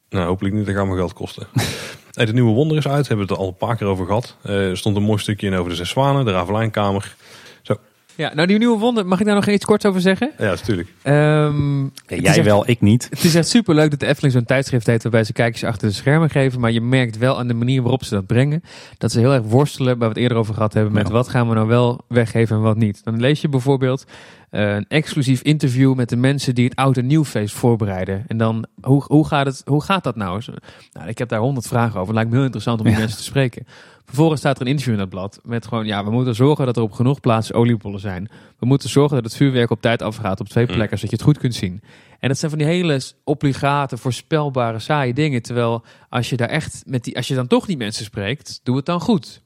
Nou, 0.09 0.25
hopelijk 0.25 0.55
niet. 0.55 0.65
Dat 0.65 0.75
gaat 0.75 0.87
me 0.87 0.95
geld 0.95 1.13
kosten. 1.13 1.47
hey, 2.13 2.25
de 2.25 2.33
nieuwe 2.33 2.53
wonder 2.53 2.77
is 2.77 2.87
uit. 2.87 3.07
Hebben 3.07 3.27
we 3.27 3.33
het 3.33 3.41
al 3.41 3.47
een 3.47 3.57
paar 3.57 3.75
keer 3.75 3.87
over 3.87 4.05
gehad. 4.05 4.35
Uh, 4.45 4.69
er 4.69 4.77
stond 4.77 4.95
een 4.95 5.03
mooi 5.03 5.19
stukje 5.19 5.47
in 5.47 5.55
over 5.55 5.69
de 5.69 5.75
Zes 5.75 5.89
Zwanen. 5.89 6.25
De 6.25 6.31
Ravelijnkamer. 6.31 7.15
Ja, 8.17 8.33
nou 8.33 8.47
die 8.47 8.57
nieuwe 8.57 8.77
wonder, 8.77 9.05
mag 9.05 9.19
ik 9.19 9.25
daar 9.25 9.35
nog 9.35 9.47
iets 9.47 9.65
kort 9.65 9.85
over 9.85 10.01
zeggen? 10.01 10.31
Ja, 10.37 10.45
natuurlijk. 10.45 10.93
Um, 11.03 11.91
jij 12.07 12.43
wel, 12.43 12.69
ik 12.69 12.81
niet. 12.81 13.07
Het 13.09 13.23
is 13.23 13.35
echt 13.35 13.47
super 13.47 13.75
leuk 13.75 13.89
dat 13.89 13.99
de 13.99 14.05
Efteling 14.05 14.33
zo'n 14.33 14.45
tijdschrift 14.45 14.87
heeft 14.87 15.03
waarbij 15.03 15.23
ze 15.23 15.33
kijkers 15.33 15.63
achter 15.63 15.87
de 15.87 15.93
schermen 15.93 16.29
geven. 16.29 16.59
Maar 16.59 16.71
je 16.71 16.81
merkt 16.81 17.17
wel 17.17 17.39
aan 17.39 17.47
de 17.47 17.53
manier 17.53 17.81
waarop 17.81 18.03
ze 18.03 18.13
dat 18.13 18.25
brengen, 18.25 18.63
dat 18.97 19.11
ze 19.11 19.19
heel 19.19 19.33
erg 19.33 19.43
worstelen, 19.43 19.97
waar 19.97 20.07
we 20.07 20.13
het 20.13 20.23
eerder 20.23 20.37
over 20.37 20.53
gehad 20.53 20.73
hebben, 20.73 20.93
met 20.93 21.09
wat 21.09 21.27
gaan 21.27 21.47
we 21.47 21.53
nou 21.53 21.67
wel 21.67 21.99
weggeven 22.07 22.55
en 22.55 22.61
wat 22.61 22.77
niet. 22.77 23.03
Dan 23.03 23.19
lees 23.19 23.41
je 23.41 23.49
bijvoorbeeld 23.49 24.05
uh, 24.51 24.75
een 24.75 24.85
exclusief 24.87 25.41
interview 25.41 25.95
met 25.95 26.09
de 26.09 26.15
mensen 26.15 26.55
die 26.55 26.65
het 26.65 26.75
oud 26.75 26.97
en 26.97 27.05
nieuwfeest 27.05 27.55
voorbereiden. 27.55 28.23
En 28.27 28.37
dan, 28.37 28.65
hoe, 28.81 29.03
hoe, 29.07 29.27
gaat, 29.27 29.45
het, 29.45 29.61
hoe 29.65 29.83
gaat 29.83 30.03
dat 30.03 30.15
nou? 30.15 30.41
nou? 30.91 31.07
Ik 31.07 31.17
heb 31.17 31.29
daar 31.29 31.39
honderd 31.39 31.67
vragen 31.67 31.99
over. 31.99 32.05
Het 32.05 32.13
lijkt 32.13 32.29
me 32.29 32.35
heel 32.35 32.45
interessant 32.45 32.79
om 32.79 32.85
die 32.85 32.97
mensen 32.97 33.17
te 33.17 33.23
spreken. 33.23 33.65
Vervolgens 34.07 34.39
staat 34.39 34.55
er 34.55 34.61
een 34.61 34.67
interview 34.67 34.93
in 34.93 34.99
dat 34.99 35.09
blad 35.09 35.39
met 35.43 35.67
gewoon, 35.67 35.85
ja, 35.85 36.03
we 36.03 36.11
moeten 36.11 36.35
zorgen 36.35 36.65
dat 36.65 36.77
er 36.77 36.81
op 36.81 36.91
genoeg 36.91 37.19
plaatsen 37.19 37.55
oliebollen 37.55 37.99
zijn. 37.99 38.29
We 38.59 38.65
moeten 38.65 38.89
zorgen 38.89 39.15
dat 39.15 39.25
het 39.25 39.35
vuurwerk 39.35 39.69
op 39.69 39.81
tijd 39.81 40.01
afgaat 40.01 40.39
op 40.39 40.47
twee 40.47 40.65
mm. 40.65 40.73
plekken, 40.73 40.97
zodat 40.97 41.11
je 41.11 41.15
het 41.15 41.25
goed 41.25 41.37
kunt 41.37 41.55
zien. 41.55 41.81
En 42.19 42.27
dat 42.27 42.37
zijn 42.37 42.51
van 42.51 42.59
die 42.59 42.67
hele 42.67 43.01
obligate, 43.23 43.97
voorspelbare, 43.97 44.79
saaie 44.79 45.13
dingen. 45.13 45.41
Terwijl 45.41 45.83
als 46.09 46.29
je 46.29 46.37
daar 46.37 46.49
echt 46.49 46.83
met 46.85 47.03
die, 47.03 47.15
als 47.15 47.27
je 47.27 47.35
dan 47.35 47.47
toch 47.47 47.65
die 47.65 47.77
mensen 47.77 48.05
spreekt, 48.05 48.59
doe 48.63 48.75
het 48.75 48.85
dan 48.85 48.99
goed. 48.99 49.41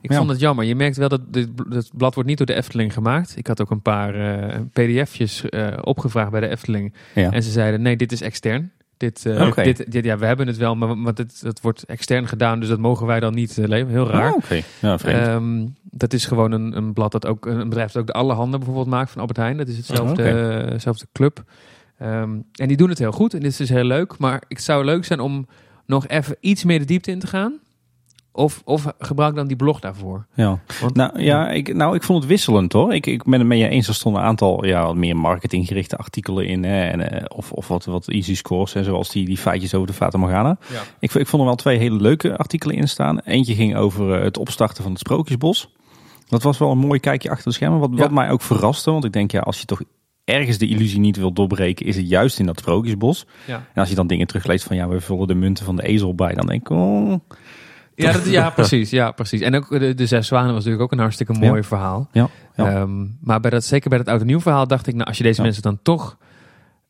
Ik 0.00 0.12
vond 0.12 0.30
het 0.30 0.40
jammer. 0.40 0.64
Je 0.64 0.74
merkt 0.74 0.96
wel 0.96 1.08
dat 1.08 1.20
het 1.68 1.90
blad 1.96 2.14
wordt 2.14 2.28
niet 2.28 2.38
door 2.38 2.46
de 2.46 2.54
Efteling 2.54 2.92
gemaakt. 2.92 3.36
Ik 3.36 3.46
had 3.46 3.60
ook 3.60 3.70
een 3.70 3.82
paar 3.82 4.16
uh, 4.16 4.60
pdf'jes 4.72 5.44
uh, 5.50 5.78
opgevraagd 5.80 6.30
bij 6.30 6.40
de 6.40 6.48
Efteling. 6.48 6.94
En 7.14 7.42
ze 7.42 7.50
zeiden, 7.50 7.82
nee, 7.82 7.96
dit 7.96 8.12
is 8.12 8.20
extern. 8.20 8.72
Dit, 9.00 9.24
uh, 9.26 9.54
dit, 9.54 9.92
dit, 9.92 10.04
ja, 10.04 10.18
we 10.18 10.26
hebben 10.26 10.46
het 10.46 10.56
wel, 10.56 10.74
maar, 10.76 11.14
dit, 11.14 11.40
het 11.40 11.60
wordt 11.60 11.84
extern 11.84 12.28
gedaan, 12.28 12.60
dus 12.60 12.68
dat 12.68 12.78
mogen 12.78 13.06
wij 13.06 13.20
dan 13.20 13.34
niet 13.34 13.56
uh, 13.56 13.66
leveren. 13.66 13.92
Heel 13.92 14.10
raar. 14.10 14.32
Oh, 14.32 14.42
ja, 14.80 15.34
um, 15.34 15.76
dat 15.82 16.12
is 16.12 16.26
gewoon 16.26 16.52
een, 16.52 16.76
een 16.76 16.92
blad 16.92 17.12
dat 17.12 17.26
ook 17.26 17.46
een 17.46 17.68
bedrijf 17.68 17.92
dat 17.92 18.02
ook 18.02 18.08
de 18.08 18.12
alle 18.12 18.32
handen 18.32 18.58
bijvoorbeeld 18.58 18.88
maakt 18.88 19.10
van 19.10 19.20
Albert 19.20 19.38
Heijn. 19.38 19.56
Dat 19.56 19.68
is 19.68 19.76
hetzelfde, 19.76 20.72
oh, 20.86 21.12
club. 21.12 21.42
Um, 22.02 22.44
en 22.52 22.68
die 22.68 22.76
doen 22.76 22.88
het 22.88 22.98
heel 22.98 23.12
goed 23.12 23.34
en 23.34 23.40
dit 23.40 23.60
is 23.60 23.68
heel 23.68 23.84
leuk. 23.84 24.18
Maar 24.18 24.42
het 24.48 24.62
zou 24.62 24.84
leuk 24.84 25.04
zijn 25.04 25.20
om 25.20 25.46
nog 25.86 26.06
even 26.06 26.36
iets 26.40 26.64
meer 26.64 26.78
de 26.78 26.84
diepte 26.84 27.10
in 27.10 27.18
te 27.18 27.26
gaan. 27.26 27.58
Of, 28.40 28.62
of 28.64 28.92
gebruik 28.98 29.34
dan 29.34 29.46
die 29.46 29.56
blog 29.56 29.80
daarvoor. 29.80 30.26
Ja, 30.34 30.58
Want, 30.80 30.94
nou, 30.94 31.22
ja 31.22 31.50
ik, 31.50 31.74
nou, 31.74 31.94
ik 31.94 32.02
vond 32.02 32.18
het 32.18 32.28
wisselend 32.28 32.72
hoor. 32.72 32.94
Ik, 32.94 33.06
ik 33.06 33.24
ben 33.24 33.38
het 33.38 33.48
met 33.48 33.58
je 33.58 33.68
eens. 33.68 33.88
Er 33.88 33.94
stonden 33.94 34.22
een 34.22 34.28
aantal 34.28 34.64
ja, 34.64 34.84
wat 34.84 34.96
meer 34.96 35.16
marketinggerichte 35.16 35.96
artikelen 35.96 36.46
in. 36.46 36.64
Hè, 36.64 36.88
en, 36.88 37.10
eh, 37.10 37.24
of, 37.36 37.52
of 37.52 37.68
wat, 37.68 37.84
wat 37.84 38.08
easy 38.08 38.34
scores. 38.34 38.74
En 38.74 38.84
zoals 38.84 39.10
die, 39.10 39.26
die 39.26 39.36
feitjes 39.36 39.74
over 39.74 39.86
de 39.86 39.92
Fata 39.92 40.18
Morgana. 40.18 40.58
Ja. 40.72 40.80
Ik, 40.98 41.14
ik 41.14 41.26
vond 41.26 41.42
er 41.42 41.48
wel 41.48 41.56
twee 41.56 41.78
hele 41.78 41.96
leuke 42.00 42.36
artikelen 42.36 42.76
in 42.76 42.88
staan. 42.88 43.18
Eentje 43.18 43.54
ging 43.54 43.76
over 43.76 44.14
eh, 44.14 44.22
het 44.22 44.38
opstarten 44.38 44.82
van 44.82 44.92
het 44.92 45.00
Sprookjesbos. 45.00 45.74
Dat 46.28 46.42
was 46.42 46.58
wel 46.58 46.70
een 46.70 46.78
mooi 46.78 47.00
kijkje 47.00 47.30
achter 47.30 47.48
de 47.48 47.54
schermen. 47.54 47.78
Wat, 47.78 47.90
wat 47.92 48.10
mij 48.10 48.30
ook 48.30 48.42
verraste. 48.42 48.90
Want 48.90 49.04
ik 49.04 49.12
denk, 49.12 49.30
ja, 49.30 49.40
als 49.40 49.60
je 49.60 49.64
toch 49.64 49.82
ergens 50.24 50.58
de 50.58 50.68
illusie 50.68 51.00
niet 51.00 51.16
wil 51.16 51.32
doorbreken, 51.32 51.86
is 51.86 51.96
het 51.96 52.08
juist 52.08 52.38
in 52.38 52.46
dat 52.46 52.58
Sprookjesbos. 52.58 53.26
Ja. 53.46 53.54
En 53.54 53.80
als 53.80 53.88
je 53.88 53.94
dan 53.94 54.06
dingen 54.06 54.26
terugleest 54.26 54.64
van, 54.64 54.76
ja, 54.76 54.88
we 54.88 55.00
vullen 55.00 55.28
de 55.28 55.34
munten 55.34 55.64
van 55.64 55.76
de 55.76 55.82
ezel 55.82 56.14
bij. 56.14 56.34
Dan 56.34 56.46
denk 56.46 56.60
ik, 56.60 56.70
oh... 56.70 57.14
Ja, 58.02 58.12
dat, 58.12 58.26
ja, 58.30 58.50
precies. 58.60 58.90
Ja, 58.90 59.10
precies. 59.10 59.40
En 59.40 59.54
ook 59.54 59.68
de, 59.68 59.94
de 59.94 60.06
Zes 60.06 60.26
Zwanen 60.26 60.46
was 60.46 60.56
natuurlijk 60.56 60.82
ook 60.82 60.92
een 60.92 60.98
hartstikke 60.98 61.32
mooi 61.32 61.62
verhaal. 61.62 62.08
Ja, 62.12 62.28
ehm, 62.56 63.06
maar 63.20 63.40
bij 63.40 63.50
dat, 63.50 63.64
zeker 63.64 63.88
bij 63.88 63.98
het 63.98 64.08
oud 64.08 64.20
en 64.20 64.26
nieuw 64.26 64.40
verhaal 64.40 64.66
dacht 64.66 64.86
ik, 64.86 64.94
nou, 64.94 65.06
als 65.06 65.16
je 65.18 65.22
deze 65.22 65.42
mensen 65.42 65.62
dan 65.62 65.78
toch 65.82 66.16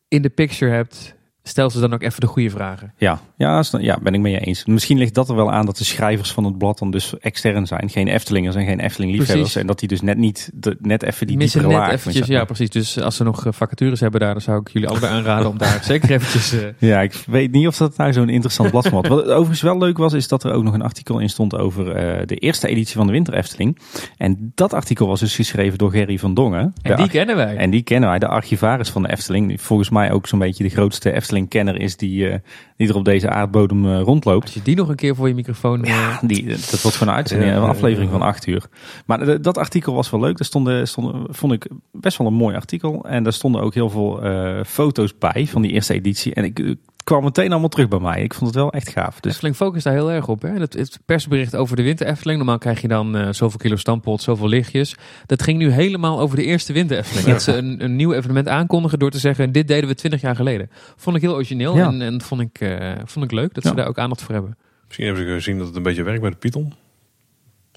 in 0.09 0.23
de 0.23 0.29
picture 0.29 0.71
hebt, 0.71 1.15
stel 1.51 1.71
ze 1.71 1.81
dan 1.81 1.95
ook 1.95 2.03
even 2.03 2.21
de 2.21 2.27
goede 2.27 2.51
vragen. 2.51 2.93
Ja, 2.97 3.21
ja, 3.37 3.63
ja, 3.79 3.99
ben 4.03 4.15
ik 4.15 4.21
mee 4.21 4.39
eens. 4.39 4.65
Misschien 4.65 4.99
ligt 4.99 5.15
dat 5.15 5.29
er 5.29 5.35
wel 5.35 5.53
aan 5.53 5.67
dat 5.67 5.77
de 5.77 5.85
schrijvers 5.85 6.33
van 6.33 6.45
het 6.45 6.59
blad 6.59 6.79
dan 6.79 6.91
dus 6.91 7.19
extern 7.19 7.67
zijn. 7.67 7.91
Geen 7.91 8.09
Eftelingers 8.09 8.57
en 8.57 8.65
geen 8.65 8.81
Efteling-liefhebbers. 8.81 9.57
En 9.57 9.67
dat 9.67 9.79
die 9.79 9.89
dus 9.89 10.01
net 10.01 10.19
niet, 10.19 10.51
de, 10.55 10.77
net 10.81 11.03
even 11.03 11.27
die 11.27 11.37
Missen 11.37 11.69
net 11.69 11.89
eventjes, 11.91 12.27
ja 12.27 12.45
precies. 12.45 12.71
Dus 12.71 13.01
als 13.01 13.17
ze 13.17 13.25
nog 13.25 13.47
eh, 13.47 13.53
vacatures 13.53 14.01
hebben 14.01 14.21
daar, 14.21 14.33
dan 14.33 14.43
zou 14.43 14.61
ik 14.61 14.69
jullie 14.69 14.89
allebei 14.89 15.13
aanraden 15.13 15.49
om 15.49 15.59
daar 15.59 15.85
zeker 15.93 16.11
eventjes... 16.11 16.55
Uh... 16.55 16.61
Ja, 16.79 17.01
ik 17.01 17.25
weet 17.27 17.53
niet 17.53 17.67
of 17.67 17.77
dat 17.77 17.97
nou 17.97 18.13
zo'n 18.13 18.29
interessant 18.29 18.71
blad 18.71 18.89
was. 18.89 19.09
Wat 19.09 19.25
overigens 19.25 19.61
wel 19.61 19.79
leuk 19.79 19.99
was, 19.99 20.13
is 20.13 20.29
dat 20.29 20.45
er 20.45 20.53
ook 20.53 20.65
nog 20.65 20.75
een 20.75 20.83
artikel 20.83 21.19
in 21.19 21.29
stond 21.29 21.57
over 21.57 21.87
uh, 21.87 22.27
de 22.27 22.37
eerste 22.37 22.69
editie 22.69 22.97
van 22.97 23.07
de 23.07 23.13
Winter 23.13 23.35
Efteling. 23.35 23.79
En 24.17 24.53
dat 24.55 24.73
artikel 24.73 25.07
was 25.07 25.21
dus 25.21 25.35
geschreven 25.35 25.79
door 25.79 25.91
Gerry 25.91 26.19
van 26.19 26.35
Dongen. 26.35 26.73
En 26.83 26.97
die 26.97 27.09
kennen 27.09 27.37
wij. 27.37 27.57
En 27.57 27.71
die 27.71 27.83
kennen 27.83 28.09
wij, 28.09 28.19
de 28.19 28.27
archivaris 28.27 28.91
van 28.91 29.03
de 29.03 29.11
Efteling. 29.11 29.61
Volgens 29.61 29.91
mij 29.91 30.13
ook 30.13 30.27
zo'n 30.27 30.39
beetje 30.39 30.65
de 30.65 30.71
grootste 30.71 31.13
Efteling-kenner 31.41 31.81
is 31.81 31.97
die, 31.97 32.31
uh, 32.31 32.35
die 32.77 32.89
er 32.89 32.97
op 32.97 33.05
deze 33.05 33.31
aardbodem 33.31 33.85
uh, 33.85 34.01
rondloopt. 34.01 34.45
Als 34.45 34.55
je 34.55 34.63
die 34.63 34.77
nog 34.77 34.89
een 34.89 34.97
keer 34.97 35.15
voor 35.15 35.29
je 35.29 35.35
microfoon... 35.35 35.83
Ja, 35.85 36.11
eh, 36.11 36.19
die, 36.29 36.47
dat 36.47 36.83
wordt 36.83 36.97
van 36.97 37.09
een 37.09 37.15
uitzending, 37.15 37.53
een 37.53 37.63
aflevering 37.63 38.11
van 38.11 38.23
acht 38.23 38.47
uur. 38.47 38.65
Maar 39.07 39.43
dat 39.43 39.59
artikel 39.59 39.95
was 39.95 40.11
wel 40.11 40.21
leuk. 40.21 40.37
Daar 40.37 40.47
stonden, 40.47 40.89
stonden, 40.89 41.35
vond 41.35 41.53
ik 41.53 41.67
best 41.93 42.19
wel 42.19 42.27
een 42.27 42.35
mooi 42.35 42.57
artikel. 42.57 43.05
En 43.05 43.23
daar 43.23 43.33
stonden 43.33 43.63
ook 43.63 43.75
heel 43.75 43.91
veel 43.91 44.21
foto's 44.67 45.19
bij 45.19 45.47
van 45.47 45.63
die 45.63 45.71
eerste 45.71 45.95
editie. 45.95 46.35
En 46.35 46.45
ik 46.45 46.77
kwam 47.11 47.25
meteen 47.25 47.51
allemaal 47.51 47.69
terug 47.69 47.89
bij 47.89 47.99
mij. 47.99 48.23
Ik 48.23 48.35
vond 48.35 48.47
het 48.47 48.59
wel 48.59 48.73
echt 48.73 48.89
gaaf. 48.89 49.21
Dus... 49.21 49.33
Efteling 49.33 49.57
focust 49.57 49.85
daar 49.85 49.93
heel 49.93 50.11
erg 50.11 50.29
op. 50.29 50.43
Hè? 50.43 50.49
Het, 50.49 50.73
het 50.73 50.99
persbericht 51.05 51.57
over 51.57 51.77
de 51.77 51.83
winter 51.83 52.07
Efteling. 52.07 52.39
Normaal 52.39 52.59
krijg 52.59 52.81
je 52.81 52.89
dan 52.89 53.17
uh, 53.17 53.29
zoveel 53.31 53.59
kilo 53.59 53.77
stampot, 53.77 54.23
zoveel 54.23 54.49
lichtjes. 54.49 54.97
Dat 55.27 55.43
ging 55.43 55.59
nu 55.59 55.71
helemaal 55.71 56.21
over 56.21 56.37
de 56.37 56.45
eerste 56.45 56.73
winter 56.73 56.99
Efteling. 56.99 57.27
Dat 57.27 57.43
ze 57.43 57.57
een, 57.57 57.85
een 57.85 57.97
nieuw 57.97 58.13
evenement 58.13 58.49
aankondigen 58.49 58.99
door 58.99 59.11
te 59.11 59.19
zeggen... 59.19 59.53
dit 59.53 59.69
deden 59.69 59.89
we 59.89 59.95
twintig 59.95 60.21
jaar 60.21 60.37
geleden. 60.37 60.71
Vond 60.97 61.17
ik 61.17 61.23
heel 61.23 61.35
origineel 61.35 61.77
en, 61.77 62.03
en 62.03 62.21
vond, 62.21 62.41
ik, 62.41 62.61
uh, 62.61 62.93
vond 63.05 63.25
ik 63.25 63.33
leuk 63.33 63.55
dat 63.55 63.65
ze 63.65 63.75
daar 63.75 63.87
ook 63.87 63.99
aandacht 63.99 64.23
voor 64.23 64.35
hebben. 64.35 64.57
Misschien 64.87 65.07
hebben 65.07 65.25
ze 65.25 65.33
gezien 65.33 65.59
dat 65.59 65.67
het 65.67 65.77
een 65.77 65.83
beetje 65.83 66.03
werkt 66.03 66.21
bij 66.21 66.31
de 66.31 66.37
Python. 66.37 66.75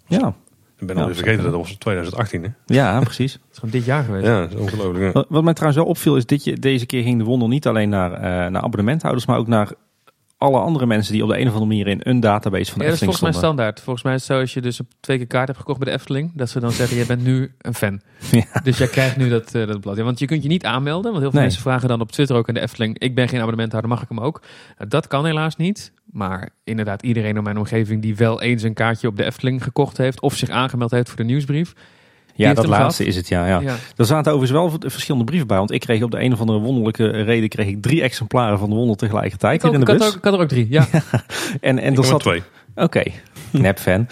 Ja, 0.07 0.35
ik 0.89 0.95
ben 0.95 1.05
al 1.05 1.13
vergeten, 1.13 1.43
dat 1.43 1.53
was 1.53 1.75
2018 1.75 2.43
hè? 2.43 2.49
Ja, 2.65 2.99
precies. 2.99 3.33
Het 3.33 3.41
is 3.51 3.57
gewoon 3.57 3.71
dit 3.71 3.85
jaar 3.85 4.03
geweest. 4.03 4.25
Ja, 4.25 4.39
dat 4.39 4.51
is 4.51 4.59
ongelooflijk. 4.59 5.13
Wat, 5.29 5.43
mij 5.43 5.53
trouwens 5.53 5.83
wel 5.83 5.91
opviel 5.91 6.15
is, 6.15 6.25
dit, 6.25 6.61
deze 6.61 6.85
keer 6.85 7.03
ging 7.03 7.17
de 7.17 7.23
wonder 7.23 7.47
niet 7.47 7.67
alleen 7.67 7.89
naar, 7.89 8.11
uh, 8.11 8.19
naar 8.51 8.61
abonnementhouders, 8.61 9.25
maar 9.25 9.37
ook 9.37 9.47
naar 9.47 9.71
alle 10.43 10.59
andere 10.59 10.85
mensen 10.85 11.13
die 11.13 11.23
op 11.23 11.29
de 11.29 11.39
een 11.39 11.47
of 11.47 11.53
andere 11.53 11.65
manier 11.65 11.87
in 11.87 11.99
een 12.03 12.19
database 12.19 12.71
van 12.71 12.79
de 12.79 12.85
ja, 12.85 12.91
Efteling 12.91 12.99
dat 12.99 12.99
is 12.99 13.05
volgens 13.05 13.21
mij 13.21 13.31
standaard. 13.31 13.81
Volgens 13.81 14.05
mij 14.05 14.13
is 14.13 14.27
het 14.27 14.31
zo 14.31 14.39
als 14.39 14.53
je 14.53 14.61
dus 14.61 14.79
twee 14.99 15.17
keer 15.17 15.27
kaart 15.27 15.47
hebt 15.47 15.59
gekocht 15.59 15.79
bij 15.79 15.87
de 15.87 15.93
Efteling, 15.93 16.31
dat 16.35 16.49
ze 16.49 16.59
dan 16.59 16.71
zeggen, 16.71 16.97
je 16.97 17.05
bent 17.05 17.23
nu 17.23 17.51
een 17.57 17.73
fan. 17.73 18.01
Ja. 18.31 18.59
Dus 18.63 18.77
jij 18.77 18.87
krijgt 18.87 19.17
nu 19.17 19.29
dat, 19.29 19.55
uh, 19.55 19.67
dat 19.67 19.79
blad. 19.79 19.97
Ja, 19.97 20.03
want 20.03 20.19
je 20.19 20.25
kunt 20.25 20.43
je 20.43 20.49
niet 20.49 20.65
aanmelden, 20.65 21.11
want 21.11 21.23
heel 21.23 21.31
veel 21.31 21.41
mensen 21.41 21.61
vragen 21.61 21.87
dan 21.87 22.01
op 22.01 22.11
Twitter 22.11 22.35
ook 22.35 22.47
aan 22.47 22.53
de 22.53 22.59
Efteling, 22.59 22.99
ik 22.99 23.15
ben 23.15 23.27
geen 23.27 23.39
abonnementhouder, 23.39 23.91
mag 23.91 24.01
ik 24.01 24.09
hem 24.09 24.19
ook? 24.19 24.41
Nou, 24.77 24.89
dat 24.89 25.07
kan 25.07 25.25
helaas 25.25 25.55
niet. 25.55 25.91
Maar 26.05 26.49
inderdaad, 26.63 27.03
iedereen 27.03 27.35
in 27.35 27.43
mijn 27.43 27.57
omgeving 27.57 28.01
die 28.01 28.15
wel 28.15 28.41
eens 28.41 28.63
een 28.63 28.73
kaartje 28.73 29.07
op 29.07 29.17
de 29.17 29.23
Efteling 29.23 29.63
gekocht 29.63 29.97
heeft 29.97 30.21
of 30.21 30.35
zich 30.35 30.49
aangemeld 30.49 30.91
heeft 30.91 31.07
voor 31.07 31.17
de 31.17 31.23
nieuwsbrief, 31.23 31.73
ja, 32.33 32.53
dat 32.53 32.65
laatste 32.65 33.05
is 33.05 33.15
het, 33.15 33.27
ja, 33.27 33.47
ja, 33.47 33.59
ja. 33.59 33.75
Er 33.95 34.05
zaten 34.05 34.31
overigens 34.33 34.79
wel 34.79 34.89
verschillende 34.91 35.25
brieven 35.25 35.47
bij. 35.47 35.57
Want 35.57 35.71
ik 35.71 35.79
kreeg 35.79 36.03
op 36.03 36.11
de 36.11 36.21
een 36.21 36.33
of 36.33 36.39
andere 36.39 36.59
wonderlijke 36.59 37.07
reden 37.07 37.49
kreeg 37.49 37.67
ik 37.67 37.81
drie 37.81 38.01
exemplaren 38.01 38.59
van 38.59 38.69
de 38.69 38.75
wonder 38.75 38.97
tegelijkertijd 38.97 39.63
ik 39.63 39.73
in 39.73 39.79
de 39.79 39.85
bus. 39.85 39.95
Ik 39.95 40.01
had, 40.01 40.11
er, 40.11 40.17
ik 40.17 40.23
had 40.23 40.33
er 40.33 40.39
ook 40.39 40.47
drie, 40.47 40.67
ja. 40.69 40.87
en 41.61 41.79
en 41.79 41.95
er 41.95 42.05
zat 42.05 42.19
twee. 42.19 42.43
Oké, 42.75 43.03
nep-fan. 43.61 44.07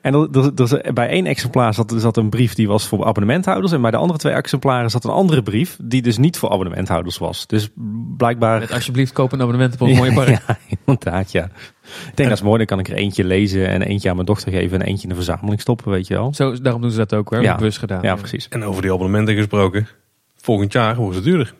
en 0.00 0.14
er, 0.14 0.92
bij 0.92 1.08
één 1.08 1.26
exemplaar 1.26 1.74
zat, 1.74 1.94
zat 1.96 2.16
een 2.16 2.30
brief 2.30 2.54
die 2.54 2.68
was 2.68 2.86
voor 2.86 3.04
abonnementhouders. 3.04 3.72
En 3.72 3.82
bij 3.82 3.90
de 3.90 3.96
andere 3.96 4.18
twee 4.18 4.32
exemplaren 4.32 4.90
zat 4.90 5.04
een 5.04 5.10
andere 5.10 5.42
brief 5.42 5.76
die 5.82 6.02
dus 6.02 6.18
niet 6.18 6.38
voor 6.38 6.50
abonnementhouders 6.50 7.18
was. 7.18 7.46
Dus 7.46 7.68
blijkbaar... 8.16 8.58
Met 8.58 8.72
alsjeblieft 8.72 9.12
koop 9.12 9.32
een 9.32 9.40
abonnement 9.40 9.74
op 9.74 9.80
een 9.80 9.96
mooie 9.96 10.12
park. 10.24 10.28
ja, 10.28 10.58
inderdaad, 10.84 11.32
ja. 11.32 11.44
Ik 11.84 12.16
denk 12.16 12.28
dat 12.28 12.38
is 12.38 12.44
mooi, 12.44 12.58
dan 12.58 12.66
kan 12.66 12.78
ik 12.78 12.88
er 12.88 12.94
eentje 12.94 13.24
lezen 13.24 13.68
en 13.68 13.82
eentje 13.82 14.08
aan 14.08 14.14
mijn 14.14 14.26
dochter 14.26 14.52
geven 14.52 14.80
en 14.80 14.86
eentje 14.86 15.02
in 15.02 15.08
de 15.08 15.14
verzameling 15.14 15.60
stoppen, 15.60 15.90
weet 15.90 16.06
je 16.06 16.14
wel. 16.14 16.34
Zo, 16.34 16.60
daarom 16.60 16.80
doen 16.82 16.90
ze 16.90 16.96
dat 16.96 17.14
ook 17.14 17.30
hoor, 17.30 17.42
ja. 17.42 17.56
bewust 17.56 17.78
gedaan. 17.78 18.02
Ja, 18.02 18.14
precies. 18.14 18.48
En 18.48 18.64
over 18.64 18.82
die 18.82 18.92
abonnementen 18.92 19.34
gesproken, 19.34 19.88
volgend 20.36 20.72
jaar 20.72 20.96
wordt 20.96 21.14
het 21.14 21.24
duurder. 21.24 21.54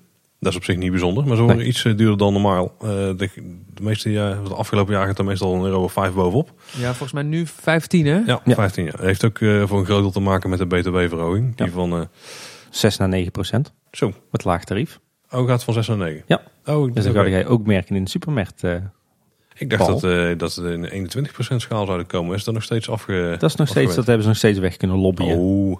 Dat 0.44 0.52
is 0.52 0.58
op 0.58 0.64
zich 0.64 0.76
niet 0.76 0.90
bijzonder, 0.90 1.26
maar 1.26 1.36
zo 1.36 1.46
nee. 1.46 1.66
iets 1.66 1.84
eh, 1.84 1.96
duurder 1.96 2.18
dan 2.18 2.32
normaal. 2.32 2.74
Uh, 2.82 2.88
de, 2.88 3.14
de, 3.74 3.82
meeste 3.82 4.12
jaar, 4.12 4.44
de 4.44 4.54
afgelopen 4.54 4.94
jaar 4.94 5.06
gaat 5.06 5.18
er 5.18 5.24
meestal 5.24 5.54
een 5.54 5.64
euro 5.64 5.82
of 5.82 5.92
vijf 5.92 6.12
bovenop. 6.12 6.52
Ja, 6.76 6.88
volgens 6.88 7.12
mij 7.12 7.22
nu 7.22 7.46
15 7.46 8.06
hè? 8.06 8.20
Ja, 8.26 8.40
15 8.44 8.84
jaar. 8.84 9.00
Heeft 9.00 9.24
ook 9.24 9.38
uh, 9.38 9.66
voor 9.66 9.78
een 9.78 9.84
groot 9.84 10.00
deel 10.00 10.10
te 10.10 10.20
maken 10.20 10.50
met 10.50 10.58
de 10.58 10.66
btw-verhoging. 10.66 11.56
Die 11.56 11.70
van 11.70 12.08
6 12.70 12.96
naar 12.96 13.08
9 13.08 13.32
procent. 13.32 13.72
Zo. 13.90 14.12
Met 14.30 14.44
laag 14.44 14.64
tarief. 14.64 15.00
Oh, 15.30 15.48
gaat 15.48 15.64
van 15.64 15.74
6 15.74 15.86
naar 15.86 15.96
9? 15.96 16.22
Ja. 16.26 16.42
Oh, 16.64 16.94
dus 16.94 17.04
dat 17.04 17.12
okay. 17.12 17.30
jij 17.30 17.46
ook 17.46 17.66
merken 17.66 17.96
in 17.96 18.04
de 18.04 18.10
supermarkt. 18.10 18.62
Ik 19.56 19.70
dacht 19.70 19.86
dat, 19.86 20.04
uh, 20.04 20.38
dat 20.38 20.52
ze 20.52 20.72
in 20.72 20.82
de 20.82 21.24
21% 21.52 21.56
schaal 21.56 21.86
zouden 21.86 22.06
komen. 22.06 22.36
Is 22.36 22.44
dat 22.44 22.54
nog 22.54 22.62
steeds 22.62 22.90
afge... 22.90 23.36
Dat 23.38 23.50
is 23.50 23.56
nog 23.56 23.68
steeds, 23.68 23.94
dat 23.94 24.06
hebben 24.06 24.22
ze 24.22 24.28
nog 24.28 24.38
steeds 24.38 24.58
weg 24.58 24.76
kunnen 24.76 24.96
lobbyen. 24.96 25.38
Oh, 25.38 25.78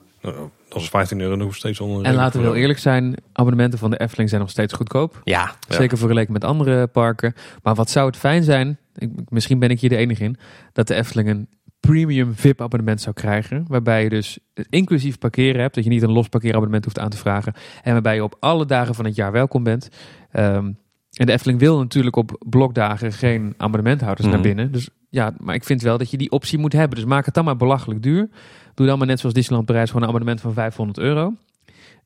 dat 0.69 0.83
is 0.83 0.89
15 0.89 1.21
euro 1.21 1.37
nog 1.37 1.55
steeds 1.55 1.81
onder. 1.81 2.05
En 2.05 2.15
laten 2.15 2.41
we 2.41 2.47
heel 2.47 2.57
eerlijk 2.57 2.79
zijn, 2.79 3.15
abonnementen 3.33 3.79
van 3.79 3.91
de 3.91 4.01
Efteling 4.01 4.29
zijn 4.29 4.41
nog 4.41 4.51
steeds 4.51 4.73
goedkoop. 4.73 5.21
Ja. 5.25 5.55
Zeker 5.69 5.99
vergeleken 5.99 6.33
met 6.33 6.45
andere 6.45 6.87
parken. 6.87 7.35
Maar 7.63 7.75
wat 7.75 7.91
zou 7.91 8.07
het 8.07 8.17
fijn 8.17 8.43
zijn, 8.43 8.79
ik, 8.95 9.11
misschien 9.29 9.59
ben 9.59 9.71
ik 9.71 9.81
hier 9.81 9.91
de 9.91 9.97
enige 9.97 10.25
in, 10.25 10.37
dat 10.73 10.87
de 10.87 10.95
Efteling 10.95 11.29
een 11.29 11.49
premium 11.81 12.35
VIP 12.35 12.61
abonnement 12.61 13.01
zou 13.01 13.15
krijgen. 13.15 13.65
Waarbij 13.69 14.03
je 14.03 14.09
dus 14.09 14.39
inclusief 14.69 15.19
parkeren 15.19 15.61
hebt. 15.61 15.75
Dat 15.75 15.85
je 15.85 15.91
niet 15.91 16.03
een 16.03 16.13
los 16.13 16.29
parkeerabonnement 16.29 16.85
hoeft 16.85 16.99
aan 16.99 17.11
te 17.11 17.17
vragen. 17.17 17.53
En 17.83 17.93
waarbij 17.93 18.15
je 18.15 18.25
op 18.25 18.37
alle 18.41 18.67
dagen 18.67 18.95
van 18.95 19.05
het 19.05 19.15
jaar 19.15 19.33
welkom 19.33 19.63
bent. 19.63 19.89
Um, 20.33 20.79
en 21.15 21.27
de 21.27 21.33
Efteling 21.33 21.59
wil 21.59 21.79
natuurlijk 21.79 22.17
op 22.17 22.45
blokdagen 22.49 23.13
geen 23.13 23.55
abonnementhouders 23.57 24.27
naar 24.27 24.39
mhm. 24.39 24.47
binnen. 24.47 24.73
Dus 24.73 24.89
ja, 25.11 25.35
maar 25.39 25.55
ik 25.55 25.65
vind 25.65 25.83
wel 25.83 25.99
dat 25.99 26.11
je 26.11 26.17
die 26.17 26.31
optie 26.31 26.59
moet 26.59 26.73
hebben. 26.73 26.97
Dus 26.97 27.07
maak 27.07 27.25
het 27.25 27.35
dan 27.35 27.45
maar 27.45 27.57
belachelijk 27.57 28.03
duur. 28.03 28.29
Doe 28.75 28.87
dan 28.87 28.99
maar 28.99 29.07
net 29.07 29.21
zoals 29.21 29.35
Disneyland 29.35 29.67
Parijs 29.67 29.87
gewoon 29.87 30.03
een 30.03 30.09
abonnement 30.09 30.41
van 30.41 30.53
500 30.53 30.99
euro. 30.99 31.35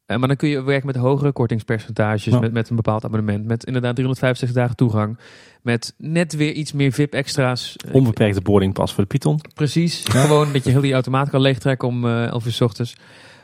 Uh, 0.07 0.17
maar 0.17 0.29
dan 0.29 0.37
kun 0.37 0.49
je 0.49 0.63
werken 0.63 0.87
met 0.87 0.97
hogere 0.97 1.33
kortingspercentages, 1.33 2.39
met, 2.39 2.53
met 2.53 2.71
een 2.71 2.77
bepaald 2.77 3.05
abonnement. 3.05 3.45
Met 3.45 3.65
inderdaad 3.65 3.95
365 3.95 4.61
dagen 4.61 4.77
toegang. 4.77 5.19
Met 5.63 5.95
net 5.97 6.37
weer 6.37 6.53
iets 6.53 6.73
meer 6.73 6.93
VIP-extra's. 6.93 7.77
Onbeperkte 7.93 8.41
boardingpas 8.41 8.95
voor 8.95 9.03
de 9.03 9.09
Python. 9.09 9.41
Precies. 9.55 10.05
Gewoon 10.05 10.53
dat 10.53 10.65
je 10.65 10.71
heel 10.71 10.81
die 10.81 10.93
automaat 10.93 11.31
kan 11.31 11.41
leegtrekken 11.41 11.89
om 11.89 12.05
uh, 12.05 12.25
11 12.25 12.47
uur 12.47 12.53
s 12.53 12.61
ochtends. 12.61 12.95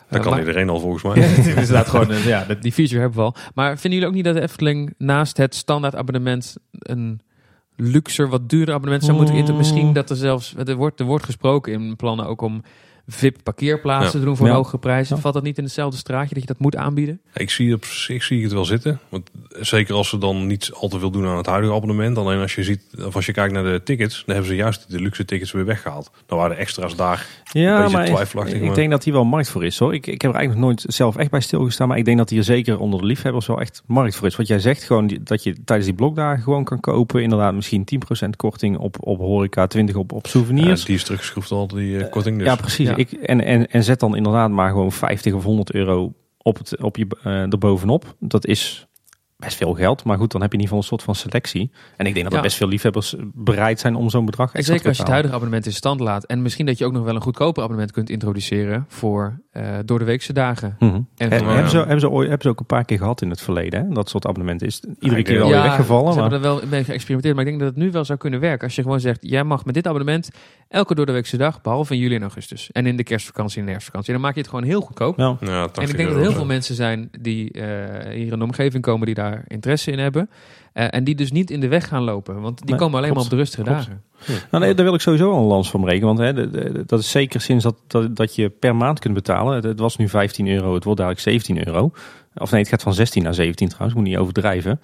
Dat 0.08 0.22
kan 0.22 0.38
iedereen 0.38 0.68
al 0.68 0.80
volgens 0.80 1.02
mij. 1.02 1.22
het 1.22 1.38
is 1.38 1.46
inderdaad 1.46 1.88
gewoon, 1.88 2.10
eh, 2.10 2.26
ja, 2.26 2.46
die 2.60 2.72
feature 2.72 3.00
hebben 3.00 3.18
we 3.18 3.24
al. 3.24 3.34
Maar 3.54 3.78
vinden 3.78 3.90
jullie 3.90 4.06
ook 4.06 4.14
niet 4.14 4.24
dat 4.24 4.34
de 4.34 4.42
Efteling 4.42 4.94
naast 4.98 5.36
het 5.36 5.54
standaard 5.54 5.94
abonnement 5.94 6.56
een 6.70 7.20
luxer, 7.76 8.28
wat 8.28 8.48
duurder 8.48 8.74
abonnement 8.74 9.04
zou 9.04 9.16
moeten 9.16 9.34
eten? 9.34 9.56
Misschien 9.56 9.92
dat 9.92 10.10
er 10.10 10.16
zelfs, 10.16 10.54
er 10.64 10.76
wordt, 10.76 11.00
er 11.00 11.06
wordt 11.06 11.24
gesproken 11.24 11.72
in 11.72 11.96
plannen 11.96 12.26
ook 12.26 12.40
om 12.40 12.62
VIP 13.06 13.42
parkeerplaatsen 13.42 14.20
te 14.20 14.24
doen 14.24 14.36
voor 14.36 14.46
een 14.46 14.54
hoge 14.54 14.78
prijs. 14.78 15.08
Valt 15.14 15.34
dat 15.34 15.42
niet 15.42 15.58
in 15.58 15.64
hetzelfde 15.64 15.96
straatje 15.96 16.34
dat 16.34 16.42
je 16.42 16.48
dat 16.48 16.58
moet 16.58 16.76
aanbieden? 16.76 17.20
Ik 17.34 17.50
zie 17.50 17.74
op 17.74 17.84
zich 17.84 18.22
zie 18.22 18.36
ik 18.36 18.42
het 18.42 18.52
wel 18.52 18.64
zitten. 18.64 19.00
Want 19.08 19.30
zeker 19.48 19.94
als 19.94 20.08
ze 20.08 20.18
dan 20.18 20.46
niet 20.46 20.70
al 20.74 20.88
te 20.88 20.98
veel 20.98 21.10
doen 21.10 21.26
aan 21.26 21.36
het 21.36 21.46
huidige 21.46 21.74
abonnement. 21.74 22.18
Alleen 22.18 22.40
als 22.40 22.54
je 22.54 22.62
ziet, 22.62 22.82
of 22.98 23.16
als 23.16 23.26
je 23.26 23.32
kijkt 23.32 23.52
naar 23.52 23.64
de 23.64 23.80
tickets, 23.84 24.22
dan 24.26 24.34
hebben 24.34 24.52
ze 24.52 24.56
juist 24.56 24.90
de 24.90 25.00
luxe 25.00 25.24
tickets 25.24 25.52
weer 25.52 25.64
weggehaald. 25.64 26.10
Dan 26.26 26.38
waren 26.38 26.56
de 26.56 26.62
extra's 26.62 26.96
daar 26.96 27.26
ja, 27.52 27.84
een 27.84 27.92
beetje 27.92 28.12
twijfelachtig. 28.12 28.54
Ik, 28.54 28.62
ik 28.62 28.74
denk 28.74 28.90
dat 28.90 29.04
hier 29.04 29.12
wel 29.12 29.24
markt 29.24 29.48
voor 29.48 29.64
is 29.64 29.78
hoor. 29.78 29.94
Ik, 29.94 30.06
ik 30.06 30.22
heb 30.22 30.30
er 30.30 30.36
eigenlijk 30.36 30.66
nog 30.66 30.68
nooit 30.68 30.94
zelf 30.94 31.16
echt 31.16 31.30
bij 31.30 31.40
stilgestaan. 31.40 31.88
Maar 31.88 31.98
ik 31.98 32.04
denk 32.04 32.18
dat 32.18 32.30
hier 32.30 32.42
zeker 32.42 32.78
onder 32.78 33.00
de 33.00 33.06
liefhebbers 33.06 33.46
wel 33.46 33.60
echt 33.60 33.82
markt 33.86 34.16
voor 34.16 34.26
is. 34.26 34.36
Wat 34.36 34.46
jij 34.46 34.58
zegt, 34.58 34.82
gewoon 34.82 35.18
dat 35.20 35.42
je 35.42 35.64
tijdens 35.64 35.88
die 35.88 35.96
blokdagen 35.96 36.42
gewoon 36.42 36.64
kan 36.64 36.80
kopen. 36.80 37.22
Inderdaad, 37.22 37.54
misschien 37.54 37.86
10% 38.26 38.28
korting 38.36 38.78
op, 38.78 38.96
op 39.00 39.18
horeca, 39.18 39.66
20 39.66 39.96
op, 39.96 40.12
op 40.12 40.26
souvenirs. 40.26 40.80
Ja, 40.80 40.86
die 40.86 40.94
is 40.94 41.04
teruggeschroefd 41.04 41.50
al, 41.50 41.66
die 41.66 41.96
uh, 41.96 42.10
korting. 42.10 42.38
Dus. 42.38 42.46
Ja, 42.46 42.56
precies. 42.56 42.88
Ik, 42.96 43.12
en, 43.12 43.44
en, 43.44 43.66
en 43.66 43.84
zet 43.84 44.00
dan 44.00 44.16
inderdaad 44.16 44.50
maar 44.50 44.70
gewoon 44.70 44.92
50 44.92 45.34
of 45.34 45.44
100 45.44 45.72
euro 45.72 46.12
op, 46.38 46.58
het, 46.58 46.82
op 46.82 46.96
je, 46.96 47.06
uh, 47.24 47.52
erbovenop. 47.52 48.14
Dat 48.18 48.46
is 48.46 48.86
best 49.36 49.56
veel 49.56 49.74
geld. 49.74 50.04
Maar 50.04 50.18
goed, 50.18 50.32
dan 50.32 50.40
heb 50.40 50.52
je 50.52 50.56
in 50.56 50.62
ieder 50.62 50.76
geval 50.76 50.78
een 50.78 50.98
soort 50.98 51.02
van 51.02 51.14
selectie. 51.14 51.70
En 51.96 52.06
ik 52.06 52.14
denk 52.14 52.24
dat 52.24 52.34
er 52.34 52.42
best 52.42 52.56
veel 52.56 52.68
liefhebbers 52.68 53.14
bereid 53.32 53.80
zijn 53.80 53.94
om 53.94 54.10
zo'n 54.10 54.24
bedrag 54.24 54.54
extra 54.54 54.72
Zeker 54.74 54.88
als 54.88 54.96
je 54.96 55.02
het 55.02 55.12
huidige 55.12 55.34
abonnement 55.34 55.66
in 55.66 55.72
stand 55.72 56.00
laat. 56.00 56.24
En 56.24 56.42
misschien 56.42 56.66
dat 56.66 56.78
je 56.78 56.84
ook 56.84 56.92
nog 56.92 57.04
wel 57.04 57.14
een 57.14 57.22
goedkoper 57.22 57.62
abonnement 57.62 57.92
kunt 57.92 58.10
introduceren 58.10 58.84
voor 58.88 59.40
uh, 59.52 59.78
door 59.84 59.98
de 59.98 60.04
weekse 60.04 60.32
dagen. 60.32 60.76
Mhm. 60.78 60.94
en 61.16 61.30
hebben, 61.30 61.70
ze, 61.70 61.76
hebben, 61.76 62.00
ze 62.00 62.10
ooit, 62.10 62.28
hebben 62.28 62.46
ze 62.46 62.48
ook 62.48 62.60
een 62.60 62.66
paar 62.66 62.84
keer 62.84 62.98
gehad 62.98 63.22
in 63.22 63.30
het 63.30 63.40
verleden, 63.40 63.86
hè? 63.86 63.94
dat 63.94 64.08
soort 64.08 64.26
abonnementen. 64.26 64.66
Is 64.66 64.82
iedere 64.98 65.22
keer 65.22 65.38
wel 65.38 65.48
weer 65.48 65.62
weggevallen. 65.62 66.12
Ze 66.12 66.20
maar... 66.20 66.30
hebben 66.30 66.50
er 66.50 66.56
wel 66.56 66.68
mee 66.68 66.84
geëxperimenteerd. 66.84 67.34
Maar 67.34 67.44
ik 67.44 67.50
denk 67.50 67.62
dat 67.62 67.74
het 67.74 67.84
nu 67.84 67.90
wel 67.90 68.04
zou 68.04 68.18
kunnen 68.18 68.40
werken. 68.40 68.64
Als 68.64 68.76
je 68.76 68.82
gewoon 68.82 69.00
zegt, 69.00 69.18
jij 69.20 69.44
mag 69.44 69.64
met 69.64 69.74
dit 69.74 69.86
abonnement 69.86 70.30
elke 70.74 70.94
door 70.94 71.06
de 71.06 71.12
weekse 71.12 71.36
dag, 71.36 71.62
behalve 71.62 71.94
in 71.94 72.00
juli 72.00 72.14
en 72.14 72.20
augustus. 72.20 72.72
En 72.72 72.86
in 72.86 72.96
de 72.96 73.02
kerstvakantie 73.02 73.58
en 73.58 73.64
de 73.64 73.70
herfstvakantie. 73.70 74.12
En 74.12 74.18
dan 74.18 74.26
maak 74.26 74.34
je 74.34 74.40
het 74.40 74.50
gewoon 74.50 74.64
heel 74.64 74.80
goedkoop. 74.80 75.18
Ja. 75.18 75.36
en 75.40 75.88
ik 75.88 75.96
denk 75.96 76.08
dat 76.08 76.16
er 76.16 76.22
heel 76.22 76.32
veel 76.32 76.44
mensen 76.44 76.74
zijn 76.74 77.08
die 77.20 77.52
uh, 77.52 77.62
hier 78.10 78.32
in 78.32 78.38
de 78.38 78.44
omgeving 78.44 78.82
komen 78.82 79.06
die 79.06 79.14
daar 79.14 79.44
interesse 79.48 79.90
in 79.90 79.98
hebben. 79.98 80.30
Uh, 80.74 80.86
en 80.90 81.04
die 81.04 81.14
dus 81.14 81.32
niet 81.32 81.50
in 81.50 81.60
de 81.60 81.68
weg 81.68 81.88
gaan 81.88 82.02
lopen. 82.02 82.40
Want 82.40 82.66
die 82.66 82.76
komen 82.76 82.98
alleen 82.98 83.12
maar 83.12 83.22
op 83.22 83.30
de 83.30 83.36
rustige 83.36 83.62
dagen. 83.62 84.02
Nou, 84.50 84.64
nee, 84.64 84.74
daar 84.74 84.84
wil 84.84 84.94
ik 84.94 85.00
sowieso 85.00 85.36
een 85.36 85.44
lans 85.44 85.70
van 85.70 85.80
breken. 85.80 86.06
Want 86.06 86.18
hè, 86.18 86.50
dat 86.86 87.00
is 87.00 87.10
zeker 87.10 87.40
sinds 87.40 87.64
dat, 87.64 87.76
dat, 87.86 88.16
dat, 88.16 88.34
je 88.34 88.48
per 88.48 88.76
maand 88.76 88.98
kunt 88.98 89.14
betalen. 89.14 89.66
Het 89.66 89.78
was 89.78 89.96
nu 89.96 90.08
15 90.08 90.48
euro, 90.48 90.74
het 90.74 90.84
wordt 90.84 90.98
dadelijk 90.98 91.24
17 91.24 91.66
euro. 91.66 91.90
Of 92.34 92.50
nee, 92.50 92.60
het 92.60 92.70
gaat 92.70 92.82
van 92.82 92.94
16 92.94 93.22
naar 93.22 93.34
17 93.34 93.68
trouwens, 93.68 93.94
moet 93.94 94.08
niet 94.08 94.16
overdrijven. 94.16 94.80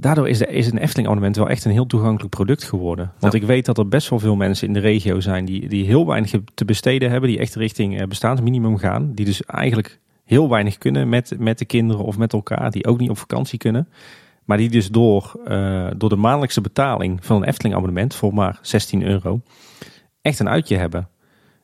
Daardoor 0.00 0.28
is, 0.28 0.38
de, 0.38 0.46
is 0.46 0.66
een 0.66 0.78
Efteling 0.78 1.06
abonnement 1.06 1.36
wel 1.36 1.48
echt 1.48 1.64
een 1.64 1.70
heel 1.70 1.86
toegankelijk 1.86 2.34
product 2.34 2.64
geworden. 2.64 3.12
Want 3.18 3.34
ik 3.34 3.42
weet 3.42 3.64
dat 3.64 3.78
er 3.78 3.88
best 3.88 4.08
wel 4.08 4.18
veel 4.18 4.36
mensen 4.36 4.66
in 4.66 4.72
de 4.72 4.80
regio 4.80 5.20
zijn 5.20 5.44
die, 5.44 5.68
die 5.68 5.84
heel 5.84 6.06
weinig 6.06 6.32
te 6.54 6.64
besteden 6.64 7.10
hebben. 7.10 7.28
Die 7.28 7.38
echt 7.38 7.54
richting 7.54 8.00
eh, 8.00 8.06
bestaansminimum 8.06 8.78
gaan. 8.78 9.12
Die 9.14 9.24
dus 9.24 9.44
eigenlijk 9.44 10.00
heel 10.24 10.48
weinig 10.48 10.78
kunnen 10.78 11.08
met, 11.08 11.34
met 11.38 11.58
de 11.58 11.64
kinderen 11.64 12.04
of 12.04 12.18
met 12.18 12.32
elkaar. 12.32 12.70
Die 12.70 12.86
ook 12.86 12.98
niet 12.98 13.10
op 13.10 13.18
vakantie 13.18 13.58
kunnen. 13.58 13.88
Maar 14.44 14.56
die 14.56 14.70
dus 14.70 14.88
door, 14.88 15.40
uh, 15.48 15.86
door 15.96 16.08
de 16.08 16.16
maandelijkse 16.16 16.60
betaling 16.60 17.24
van 17.24 17.36
een 17.36 17.48
Efteling 17.48 17.74
abonnement 17.74 18.14
voor 18.14 18.34
maar 18.34 18.58
16 18.62 19.02
euro 19.02 19.40
echt 20.22 20.38
een 20.38 20.48
uitje 20.48 20.76
hebben. 20.76 21.08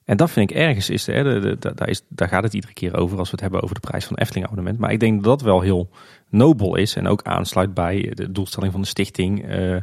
En 0.06 0.16
dat 0.16 0.30
vind 0.30 0.50
ik 0.50 0.56
ergens 0.56 0.90
is, 0.90 1.06
hè, 1.06 1.40
de, 1.40 1.56
de, 1.58 1.74
daar, 1.74 1.88
is, 1.88 2.02
daar 2.08 2.28
gaat 2.28 2.42
het 2.42 2.54
iedere 2.54 2.72
keer 2.72 2.96
over 2.96 3.18
als 3.18 3.26
we 3.26 3.32
het 3.32 3.40
hebben 3.40 3.62
over 3.62 3.74
de 3.74 3.80
prijs 3.80 4.04
van 4.04 4.12
een 4.16 4.22
Efteling 4.22 4.46
abonnement. 4.46 4.78
Maar 4.78 4.92
ik 4.92 5.00
denk 5.00 5.14
dat 5.14 5.38
dat 5.38 5.42
wel 5.42 5.60
heel 5.60 5.90
nobel 6.30 6.76
is 6.76 6.96
en 6.96 7.06
ook 7.06 7.22
aansluit 7.22 7.74
bij 7.74 8.12
de 8.14 8.32
doelstelling 8.32 8.72
van 8.72 8.80
de 8.80 8.86
stichting. 8.86 9.54
Uh, 9.54 9.76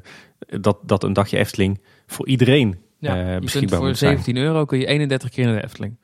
dat, 0.62 0.78
dat 0.82 1.04
een 1.04 1.14
dagje 1.14 1.38
Efteling 1.38 1.82
voor 2.08 2.28
iedereen 2.28 2.78
ja, 2.98 3.34
uh, 3.34 3.40
beschikbaar 3.40 3.80
voor 3.80 3.96
17 3.96 4.38
euro 4.38 4.66
kun 4.66 4.80
je 4.80 4.86
31 4.86 5.30
keer 5.30 5.46
naar 5.46 5.56
de 5.56 5.64
Efteling. 5.64 5.96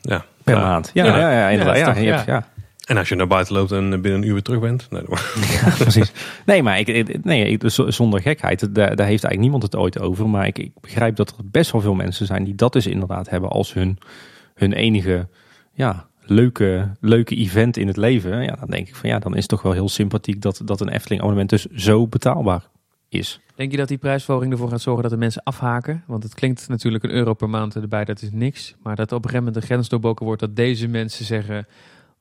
Ja. 0.00 0.24
Per 0.42 0.56
maand. 0.56 0.90
Ja, 0.94 1.04
ja, 1.04 1.32
ja, 1.32 1.48
inderdaad. 1.48 1.76
Ja, 1.76 1.96
ja, 1.96 2.22
ja. 2.26 2.48
En 2.82 2.96
als 2.96 3.08
je 3.08 3.14
naar 3.14 3.26
buiten 3.26 3.54
loopt 3.54 3.72
en 3.72 3.90
binnen 3.90 4.12
een 4.12 4.26
uur 4.26 4.32
weer 4.32 4.42
terug 4.42 4.60
bent. 4.60 4.86
Nee, 4.90 5.02
ja, 5.60 5.74
precies. 5.78 6.12
Nee, 6.46 6.62
maar 6.62 6.78
ik, 6.78 7.24
nee, 7.24 7.58
zonder 7.86 8.20
gekheid, 8.20 8.60
daar, 8.60 8.74
daar 8.74 9.06
heeft 9.06 9.24
eigenlijk 9.24 9.38
niemand 9.38 9.62
het 9.62 9.76
ooit 9.76 10.00
over. 10.00 10.28
Maar 10.28 10.46
ik, 10.46 10.58
ik, 10.58 10.80
begrijp 10.80 11.16
dat 11.16 11.28
er 11.28 11.44
best 11.44 11.70
wel 11.70 11.80
veel 11.80 11.94
mensen 11.94 12.26
zijn 12.26 12.44
die 12.44 12.54
dat 12.54 12.72
dus 12.72 12.86
inderdaad 12.86 13.28
hebben 13.28 13.50
als 13.50 13.72
hun, 13.72 13.98
hun 14.54 14.72
enige 14.72 15.28
ja, 15.72 16.06
leuke, 16.20 16.90
leuke 17.00 17.36
event 17.36 17.76
in 17.76 17.86
het 17.86 17.96
leven. 17.96 18.42
Ja, 18.42 18.56
dan 18.56 18.68
denk 18.68 18.88
ik 18.88 18.96
van 18.96 19.08
ja, 19.08 19.18
dan 19.18 19.32
is 19.32 19.40
het 19.40 19.48
toch 19.48 19.62
wel 19.62 19.72
heel 19.72 19.88
sympathiek 19.88 20.42
dat, 20.42 20.60
dat 20.64 20.80
een 20.80 20.88
Efteling 20.88 21.20
abonnement 21.20 21.50
dus 21.50 21.66
zo 21.66 22.06
betaalbaar 22.06 22.68
is. 23.08 23.40
Denk 23.54 23.70
je 23.70 23.76
dat 23.76 23.88
die 23.88 23.98
prijsverhoging 23.98 24.52
ervoor 24.52 24.68
gaat 24.68 24.80
zorgen 24.80 25.02
dat 25.02 25.12
de 25.12 25.18
mensen 25.18 25.42
afhaken? 25.42 26.04
Want 26.06 26.22
het 26.22 26.34
klinkt 26.34 26.68
natuurlijk 26.68 27.04
een 27.04 27.10
euro 27.10 27.34
per 27.34 27.50
maand 27.50 27.74
erbij, 27.74 28.04
dat 28.04 28.22
is 28.22 28.30
niks. 28.32 28.74
Maar 28.82 28.96
dat 28.96 29.12
op 29.12 29.24
een 29.24 29.30
gegeven 29.30 29.44
moment 29.44 29.62
de 29.62 29.66
grens 29.66 29.88
doorboken 29.88 30.26
wordt 30.26 30.40
dat 30.40 30.56
deze 30.56 30.88
mensen 30.88 31.24
zeggen 31.24 31.66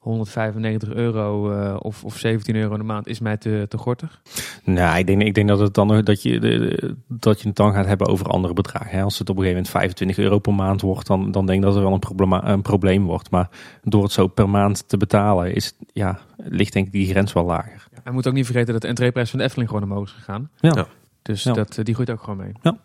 195 0.02 0.90
euro 0.90 1.52
uh, 1.52 1.76
of, 1.80 2.03
of 2.03 2.18
17 2.18 2.56
euro 2.56 2.73
in 2.73 2.80
de 2.80 2.86
maand 2.86 3.07
is 3.07 3.19
mij 3.19 3.38
te, 3.38 3.65
te 3.69 3.78
gortig? 3.78 4.22
Nou, 4.64 4.98
ik 4.98 5.07
denk, 5.07 5.22
ik 5.22 5.34
denk 5.34 5.48
dat, 5.48 5.60
het 5.60 5.73
dan, 5.73 6.02
dat, 6.03 6.22
je, 6.22 6.40
de, 6.40 6.95
dat 7.07 7.41
je 7.41 7.48
het 7.48 7.57
dan 7.57 7.73
gaat 7.73 7.86
hebben 7.86 8.07
over 8.07 8.26
andere 8.26 8.53
bedragen. 8.53 9.03
Als 9.03 9.19
het 9.19 9.30
op 9.30 9.38
een 9.38 9.44
gegeven 9.44 9.64
moment 9.64 9.69
25 9.69 10.18
euro 10.18 10.40
per 10.40 10.53
maand 10.53 10.82
wordt, 10.82 11.07
dan, 11.07 11.32
dan 11.32 11.45
denk 11.45 11.60
ik 11.60 11.65
dat 11.65 11.76
er 11.76 11.82
wel 11.82 11.94
een, 11.94 11.99
probleem, 11.99 12.34
een 12.34 12.61
probleem 12.61 13.06
wordt. 13.06 13.32
Maar 13.32 13.49
door 13.84 14.03
het 14.03 14.11
zo 14.11 14.28
per 14.28 14.49
maand 14.49 14.90
te 14.90 14.98
betalen, 14.98 15.56
is, 15.56 15.73
ja, 15.94 16.19
ligt 16.38 16.73
denk 16.73 16.86
ik 16.86 16.91
die 16.91 17.07
grens 17.07 17.34
wel 17.34 17.45
lager. 17.45 17.88
Ja, 17.91 17.99
en 18.03 18.14
moet 18.14 18.28
ook 18.28 18.34
niet 18.34 18.45
vergeten 18.45 18.73
dat 18.73 18.82
de 18.82 18.88
entreeprijs 18.88 19.30
van 19.30 19.40
de 19.40 19.45
Efteling 19.45 19.69
gewoon 19.69 19.84
omhoog 19.84 20.06
is 20.06 20.14
gegaan. 20.14 20.49
Ja. 20.60 20.88
Dus 21.22 21.44
Dat, 21.44 21.80
die 21.84 21.94
groeit 21.94 22.10
ook 22.10 22.23
gewoon 22.23 22.38
mee. 22.38 22.52
Ja. 22.61 22.78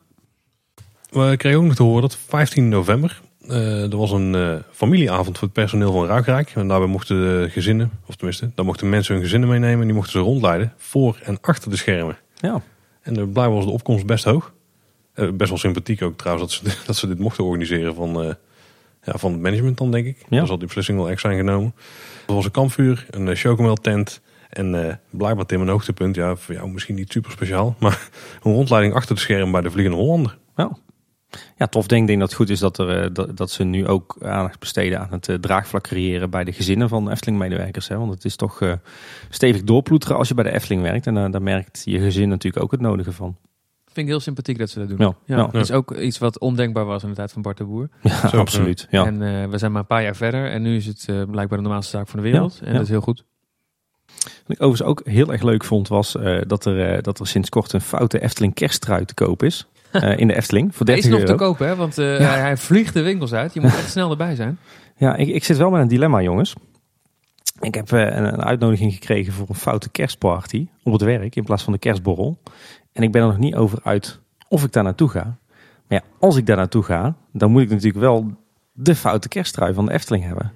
We 1.11 1.37
kregen 1.37 1.59
ook 1.59 1.65
nog 1.65 1.75
te 1.75 1.83
horen 1.83 2.03
dat 2.03 2.17
15 2.17 2.69
november 2.69 3.21
uh, 3.51 3.93
er 3.93 3.97
was 3.97 4.11
een 4.11 4.35
uh, 4.35 4.57
familieavond 4.71 5.39
voor 5.39 5.47
het 5.47 5.57
personeel 5.57 5.93
van 5.93 6.07
Ruikrijk. 6.07 6.53
En 6.55 6.69
daarbij 6.69 6.89
mochten 6.89 7.17
de 7.17 7.51
gezinnen, 7.51 7.91
of 8.07 8.17
tenminste, 8.17 8.51
daar 8.55 8.65
mochten 8.65 8.89
mensen 8.89 9.15
hun 9.15 9.23
gezinnen 9.23 9.49
meenemen. 9.49 9.81
En 9.81 9.87
die 9.87 9.95
mochten 9.95 10.13
ze 10.13 10.19
rondleiden 10.19 10.73
voor 10.77 11.19
en 11.23 11.39
achter 11.41 11.71
de 11.71 11.77
schermen. 11.77 12.19
Ja. 12.35 12.63
En 13.03 13.13
blijkbaar 13.15 13.51
was 13.51 13.65
de 13.65 13.71
opkomst 13.71 14.07
best 14.07 14.25
hoog. 14.25 14.53
best 15.15 15.49
wel 15.49 15.59
sympathiek 15.59 16.03
ook 16.03 16.17
trouwens 16.17 16.61
dat 16.61 16.73
ze, 16.73 16.79
dat 16.87 16.97
ze 16.97 17.07
dit 17.07 17.19
mochten 17.19 17.45
organiseren 17.45 17.95
van, 17.95 18.37
ja, 19.03 19.13
van 19.19 19.33
het 19.33 19.41
management 19.41 19.79
dan 19.79 19.91
denk 19.91 20.07
ik. 20.07 20.17
Ja. 20.29 20.39
Daar 20.39 20.47
zal 20.47 20.59
die 20.59 20.67
beslissing 20.67 20.99
wel 20.99 21.11
echt 21.11 21.21
zijn 21.21 21.37
genomen. 21.37 21.75
Er 22.27 22.35
was 22.35 22.45
een 22.45 22.51
kampvuur, 22.51 23.07
een 23.11 23.37
chocomel 23.37 23.75
tent. 23.77 24.21
En 24.51 25.01
blijkbaar 25.11 25.47
Tim 25.47 25.61
een 25.61 25.69
hoogtepunt, 25.69 26.17
ja, 26.17 26.37
voor 26.37 26.55
jou 26.55 26.71
misschien 26.71 26.95
niet 26.95 27.13
super 27.13 27.31
speciaal. 27.31 27.77
Maar 27.81 28.09
een 28.43 28.53
rondleiding 28.53 28.95
achter 28.95 29.15
de 29.15 29.21
schermen 29.21 29.51
bij 29.51 29.61
de 29.61 29.71
Vliegende 29.71 29.99
Hollander. 29.99 30.39
Ja. 30.57 30.77
Ja, 31.57 31.67
tof 31.67 31.87
denk, 31.87 32.07
denk 32.07 32.19
dat 32.19 32.29
het 32.29 32.37
goed 32.37 32.51
is 32.51 32.59
dat, 32.59 32.79
er, 32.79 33.03
eh, 33.03 33.11
dat, 33.13 33.37
dat 33.37 33.51
ze 33.51 33.65
nu 33.65 33.87
ook 33.87 34.17
aandacht 34.21 34.59
besteden 34.59 35.01
aan 35.01 35.11
het 35.11 35.29
eh, 35.29 35.37
draagvlak 35.37 35.83
creëren 35.83 36.31
bij 36.31 36.45
de 36.45 36.53
gezinnen 36.53 36.89
van 36.89 37.11
Efteling-medewerkers. 37.11 37.89
Want 37.89 38.15
het 38.15 38.25
is 38.25 38.37
toch 38.37 38.61
uh, 38.61 38.73
stevig 39.29 39.63
doorploeteren 39.63 40.17
als 40.17 40.29
je 40.29 40.35
bij 40.35 40.45
de 40.45 40.53
Efteling 40.53 40.83
werkt. 40.83 41.07
En 41.07 41.17
uh, 41.17 41.31
daar 41.31 41.43
merkt 41.43 41.83
je 41.85 41.99
gezin 41.99 42.29
natuurlijk 42.29 42.65
ook 42.65 42.71
het 42.71 42.81
nodige 42.81 43.13
van. 43.13 43.37
Vind 43.85 44.07
ik 44.07 44.07
heel 44.07 44.21
sympathiek 44.21 44.59
dat 44.59 44.71
ze 44.71 44.79
dat 44.79 44.89
doen. 44.89 44.99
Ja, 44.99 45.37
ja, 45.37 45.47
Het 45.47 45.55
is 45.55 45.73
ook 45.73 45.97
iets 45.97 46.19
wat 46.19 46.39
ondenkbaar 46.39 46.85
was 46.85 47.03
in 47.03 47.09
de 47.09 47.15
tijd 47.15 47.33
van 47.33 47.43
Bart 47.43 47.57
de 47.57 47.65
Boer. 47.65 47.89
Ja, 48.03 48.21
absoluut. 48.21 48.87
Ja. 48.91 49.07
En 49.07 49.51
we 49.51 49.59
zijn 49.59 49.73
maar 49.73 49.81
een 49.81 49.87
paar 49.87 50.03
jaar 50.03 50.17
verder 50.17 50.51
en 50.51 50.63
nu 50.63 50.77
is 50.77 50.87
het 50.87 51.05
blijkbaar 51.07 51.59
de 51.59 51.65
normaalste 51.65 51.97
zaak 51.97 52.09
van 52.09 52.21
de 52.21 52.31
wereld. 52.31 52.61
en 52.65 52.73
dat 52.73 52.83
is 52.83 52.89
heel 52.89 53.01
goed. 53.01 53.25
Wat 54.17 54.57
ik 54.57 54.63
overigens 54.63 54.83
ook 54.83 55.01
heel 55.05 55.33
erg 55.33 55.43
leuk 55.43 55.65
vond 55.65 55.89
was 55.89 56.17
dat, 56.47 56.65
er, 56.65 57.03
dat 57.03 57.19
er 57.19 57.27
sinds 57.27 57.49
kort 57.49 57.73
een 57.73 57.81
foute 57.81 58.21
Efteling 58.21 58.55
kersttrui 58.55 59.05
te 59.05 59.15
koop 59.15 59.43
is. 59.43 59.67
Uh, 60.03 60.19
in 60.19 60.27
de 60.27 60.37
Efteling. 60.37 60.75
Voor 60.75 60.87
30 60.87 61.05
hij 61.05 61.13
is 61.13 61.19
nog 61.19 61.29
te 61.29 61.45
kopen, 61.45 61.67
hè? 61.67 61.77
want 61.77 61.99
uh, 61.99 62.21
ja. 62.21 62.27
hij, 62.27 62.41
hij, 62.41 62.57
vliegt 62.57 62.95
de 62.95 63.03
winkels 63.03 63.33
uit. 63.33 63.55
Je 63.55 63.61
moet 63.61 63.77
echt 63.77 63.91
snel 63.91 64.11
erbij 64.11 64.35
zijn. 64.35 64.59
Ja, 64.97 65.17
ik, 65.17 65.29
ik 65.29 65.45
zit 65.45 65.57
wel 65.57 65.71
met 65.71 65.81
een 65.81 65.89
dilemma, 65.89 66.23
jongens. 66.23 66.55
Ik 67.61 67.75
heb 67.75 67.93
uh, 67.93 68.01
een, 68.01 68.25
een, 68.25 68.43
uitnodiging 68.43 68.93
gekregen 68.93 69.33
voor 69.33 69.49
een 69.49 69.55
foute 69.55 69.91
kerstparty 69.91 70.67
op 70.83 70.93
het 70.93 71.03
werk 71.03 71.37
in 71.37 71.45
plaats 71.45 71.63
van 71.63 71.73
de 71.73 71.79
kerstborrel. 71.79 72.39
En 72.93 73.03
ik 73.03 73.13
ben 73.13 73.23
er 73.23 73.29
nog 73.29 73.39
niet 73.39 73.55
over 73.55 73.79
uit 73.83 74.21
of 74.49 74.65
ik 74.65 74.73
daar 74.73 74.85
naartoe 74.85 75.09
ga. 75.09 75.39
Maar 75.89 75.99
ja, 75.99 76.03
als 76.19 76.37
ik 76.37 76.47
daar 76.47 76.57
naartoe 76.57 76.83
ga, 76.83 77.17
dan 77.33 77.51
moet 77.51 77.63
ik 77.63 77.71
natuurlijk 77.71 77.99
wel 77.99 78.33
de 78.73 78.95
foute 78.95 79.29
kersttrui 79.29 79.75
van 79.75 79.87
de 79.87 79.93
Efteling 79.93 80.25
hebben. 80.25 80.53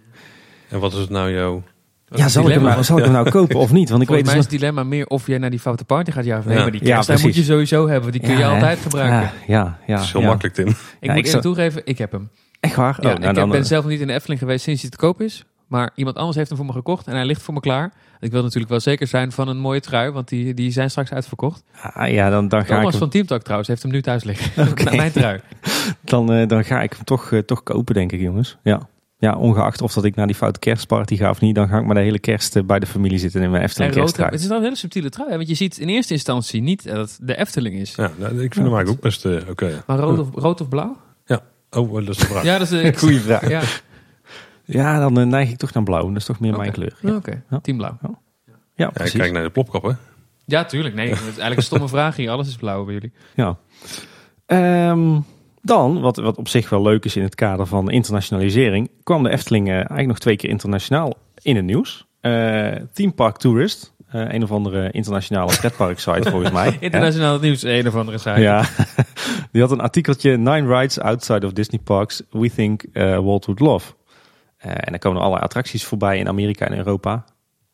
En 0.68 0.80
wat 0.80 0.92
is 0.92 0.98
het 0.98 1.10
nou 1.10 1.30
jouw 1.30 1.62
ja, 2.10 2.28
zal 2.28 2.46
ik, 2.46 2.52
hem 2.52 2.62
nou, 2.62 2.84
zal 2.84 2.98
ik 2.98 3.04
hem 3.04 3.12
nou 3.12 3.30
kopen 3.38 3.56
of 3.56 3.72
niet? 3.72 3.90
Want 3.90 4.02
ik 4.02 4.08
weet 4.08 4.24
mij 4.24 4.34
dus 4.34 4.44
is 4.44 4.50
het 4.50 4.60
dilemma 4.60 4.82
meer 4.82 5.06
of 5.06 5.26
jij 5.26 5.38
naar 5.38 5.50
die 5.50 5.58
foute 5.58 5.84
party 5.84 6.10
gaat 6.10 6.24
ja 6.24 6.38
of 6.38 6.44
nee. 6.44 6.56
Maar 6.56 6.70
die 6.70 6.80
kerst, 6.80 7.08
ja, 7.08 7.18
moet 7.22 7.34
je 7.34 7.42
sowieso 7.42 7.88
hebben. 7.88 8.12
Die 8.12 8.20
kun 8.20 8.36
je 8.36 8.44
altijd 8.44 8.78
gebruiken. 8.78 9.30
Ja, 9.46 9.78
ja, 9.86 10.02
heel 10.02 10.20
makkelijk, 10.20 10.54
Tim. 10.54 10.68
Ik 11.00 11.14
moet 11.14 11.26
even 11.26 11.40
toegeven, 11.40 11.82
ik 11.84 11.98
heb 11.98 12.12
hem. 12.12 12.30
Echt 12.60 12.74
waar? 12.74 12.96
Ja, 13.00 13.12
oh, 13.12 13.16
nou, 13.16 13.28
ik 13.28 13.34
dan, 13.34 13.50
ben 13.50 13.60
eh, 13.60 13.66
zelf 13.66 13.84
niet 13.84 14.00
in 14.00 14.06
de 14.06 14.12
Efteling 14.12 14.40
geweest 14.40 14.64
sinds 14.64 14.80
hij 14.80 14.90
te 14.90 14.96
koop 14.96 15.20
is. 15.20 15.44
Maar 15.66 15.90
iemand 15.94 16.16
anders 16.16 16.36
heeft 16.36 16.48
hem 16.48 16.58
voor 16.58 16.66
me 16.66 16.72
gekocht 16.72 17.06
en 17.06 17.14
hij 17.14 17.24
ligt 17.24 17.42
voor 17.42 17.54
me 17.54 17.60
klaar. 17.60 17.92
Ik 18.20 18.30
wil 18.30 18.42
natuurlijk 18.42 18.70
wel 18.70 18.80
zeker 18.80 19.06
zijn 19.06 19.32
van 19.32 19.48
een 19.48 19.58
mooie 19.58 19.80
trui, 19.80 20.10
want 20.10 20.28
die, 20.28 20.54
die 20.54 20.70
zijn 20.70 20.90
straks 20.90 21.12
uitverkocht. 21.12 21.62
Ah, 21.82 22.10
ja, 22.10 22.30
dan, 22.30 22.48
dan 22.48 22.64
ga 22.64 22.76
Thomas 22.76 22.92
ik 22.92 22.98
van 22.98 23.08
Teamtalk 23.08 23.42
trouwens 23.42 23.68
heeft 23.68 23.82
hem 23.82 23.92
nu 23.92 24.02
thuis 24.02 24.24
liggen. 24.24 24.68
Okay. 24.70 24.96
Mijn 24.96 25.12
trui. 25.12 25.40
dan, 26.04 26.32
uh, 26.32 26.48
dan 26.48 26.64
ga 26.64 26.82
ik 26.82 26.92
hem 26.92 27.04
toch, 27.04 27.30
uh, 27.30 27.40
toch 27.40 27.62
kopen, 27.62 27.94
denk 27.94 28.12
ik, 28.12 28.20
jongens. 28.20 28.58
Ja 28.62 28.88
ja, 29.20 29.36
ongeacht 29.36 29.82
of 29.82 29.92
dat 29.92 30.04
ik 30.04 30.14
naar 30.14 30.26
die 30.26 30.36
foute 30.36 30.58
kerstparty 30.58 31.16
ga 31.16 31.30
of 31.30 31.40
niet, 31.40 31.54
dan 31.54 31.68
ga 31.68 31.78
ik 31.78 31.84
maar 31.84 31.94
de 31.94 32.00
hele 32.00 32.18
kerst 32.18 32.56
eh, 32.56 32.62
bij 32.62 32.78
de 32.78 32.86
familie 32.86 33.18
zitten 33.18 33.42
in 33.42 33.50
mijn 33.50 33.62
Efteling 33.62 33.92
kersttrui. 33.92 34.30
Het 34.30 34.40
is 34.40 34.46
wel 34.46 34.56
een 34.56 34.62
hele 34.62 34.76
subtiele 34.76 35.08
trui, 35.08 35.36
want 35.36 35.48
je 35.48 35.54
ziet 35.54 35.78
in 35.78 35.88
eerste 35.88 36.12
instantie 36.12 36.62
niet 36.62 36.84
dat 36.84 36.96
het 36.96 37.18
de 37.22 37.36
Efteling 37.36 37.74
is. 37.74 37.94
Ja, 37.94 38.10
nou, 38.16 38.32
ik 38.32 38.54
vind 38.54 38.66
hem 38.66 38.74
eigenlijk 38.74 38.88
ook 38.88 39.00
best 39.00 39.24
uh, 39.24 39.40
oké. 39.48 39.82
Maar 39.86 39.98
rood 39.98 40.18
of, 40.18 40.28
rood 40.34 40.60
of 40.60 40.68
blauw? 40.68 40.96
Ja. 41.24 41.42
Oh, 41.70 41.94
dat 41.94 42.08
is 42.08 42.16
de 42.16 42.26
vraag. 42.26 42.42
Ja, 42.42 42.58
dat 42.58 42.70
is 42.70 42.82
een 42.84 42.96
goede 42.96 43.20
vraag. 43.20 43.48
Ja. 43.48 43.62
ja, 44.64 45.08
dan 45.08 45.28
neig 45.28 45.50
ik 45.50 45.56
toch 45.56 45.72
naar 45.72 45.82
blauw. 45.82 46.08
Dat 46.08 46.16
is 46.16 46.24
toch 46.24 46.40
meer 46.40 46.56
mijn 46.56 46.72
kleur. 46.72 46.96
Ja. 47.00 47.14
Oké, 47.14 47.42
okay. 47.48 47.60
team 47.60 47.76
blauw. 47.76 47.98
Ja, 48.74 48.90
precies. 48.90 49.20
kijk 49.20 49.32
naar 49.32 49.42
de 49.42 49.50
plopkappen. 49.50 49.98
Ja, 50.44 50.64
tuurlijk. 50.64 50.94
Nee, 50.94 51.08
het 51.08 51.18
is 51.18 51.24
eigenlijk 51.24 51.56
een 51.56 51.62
stomme 51.62 51.88
vraag 51.96 52.16
hier. 52.16 52.30
Alles 52.30 52.48
is 52.48 52.56
blauw 52.56 52.84
bij 52.84 52.94
jullie. 52.94 53.12
Ja. 53.34 53.56
Um, 54.90 55.24
dan, 55.62 56.00
wat, 56.00 56.16
wat 56.16 56.36
op 56.36 56.48
zich 56.48 56.68
wel 56.68 56.82
leuk 56.82 57.04
is 57.04 57.16
in 57.16 57.22
het 57.22 57.34
kader 57.34 57.66
van 57.66 57.90
internationalisering, 57.90 58.90
kwam 59.02 59.22
de 59.22 59.30
Efteling 59.30 59.68
uh, 59.68 59.74
eigenlijk 59.74 60.06
nog 60.06 60.18
twee 60.18 60.36
keer 60.36 60.50
internationaal 60.50 61.14
in 61.42 61.56
het 61.56 61.64
nieuws. 61.64 62.06
Uh, 62.22 62.74
Theme 62.92 63.12
Park 63.12 63.36
Tourist, 63.36 63.94
uh, 64.14 64.32
een 64.32 64.42
of 64.42 64.50
andere 64.50 64.90
internationale 64.90 65.56
pretparksite 65.56 66.30
volgens 66.30 66.52
mij. 66.52 66.76
Internationaal 66.80 67.38
nieuws, 67.38 67.62
een 67.62 67.86
of 67.86 67.94
andere 67.94 68.18
site. 68.18 68.40
Ja, 68.40 68.64
die 69.52 69.60
had 69.60 69.70
een 69.70 69.80
artikeltje, 69.80 70.36
Nine 70.36 70.78
Rides 70.78 71.00
Outside 71.00 71.46
of 71.46 71.52
Disney 71.52 71.80
Parks 71.84 72.22
We 72.30 72.50
Think 72.54 72.84
Walt 72.92 73.46
Would 73.46 73.60
Love. 73.60 73.92
en 74.58 74.90
dan 74.90 74.98
komen 74.98 75.22
alle 75.22 75.38
attracties 75.38 75.84
voorbij 75.84 76.18
in 76.18 76.28
Amerika 76.28 76.66
en 76.66 76.76
Europa. 76.76 77.24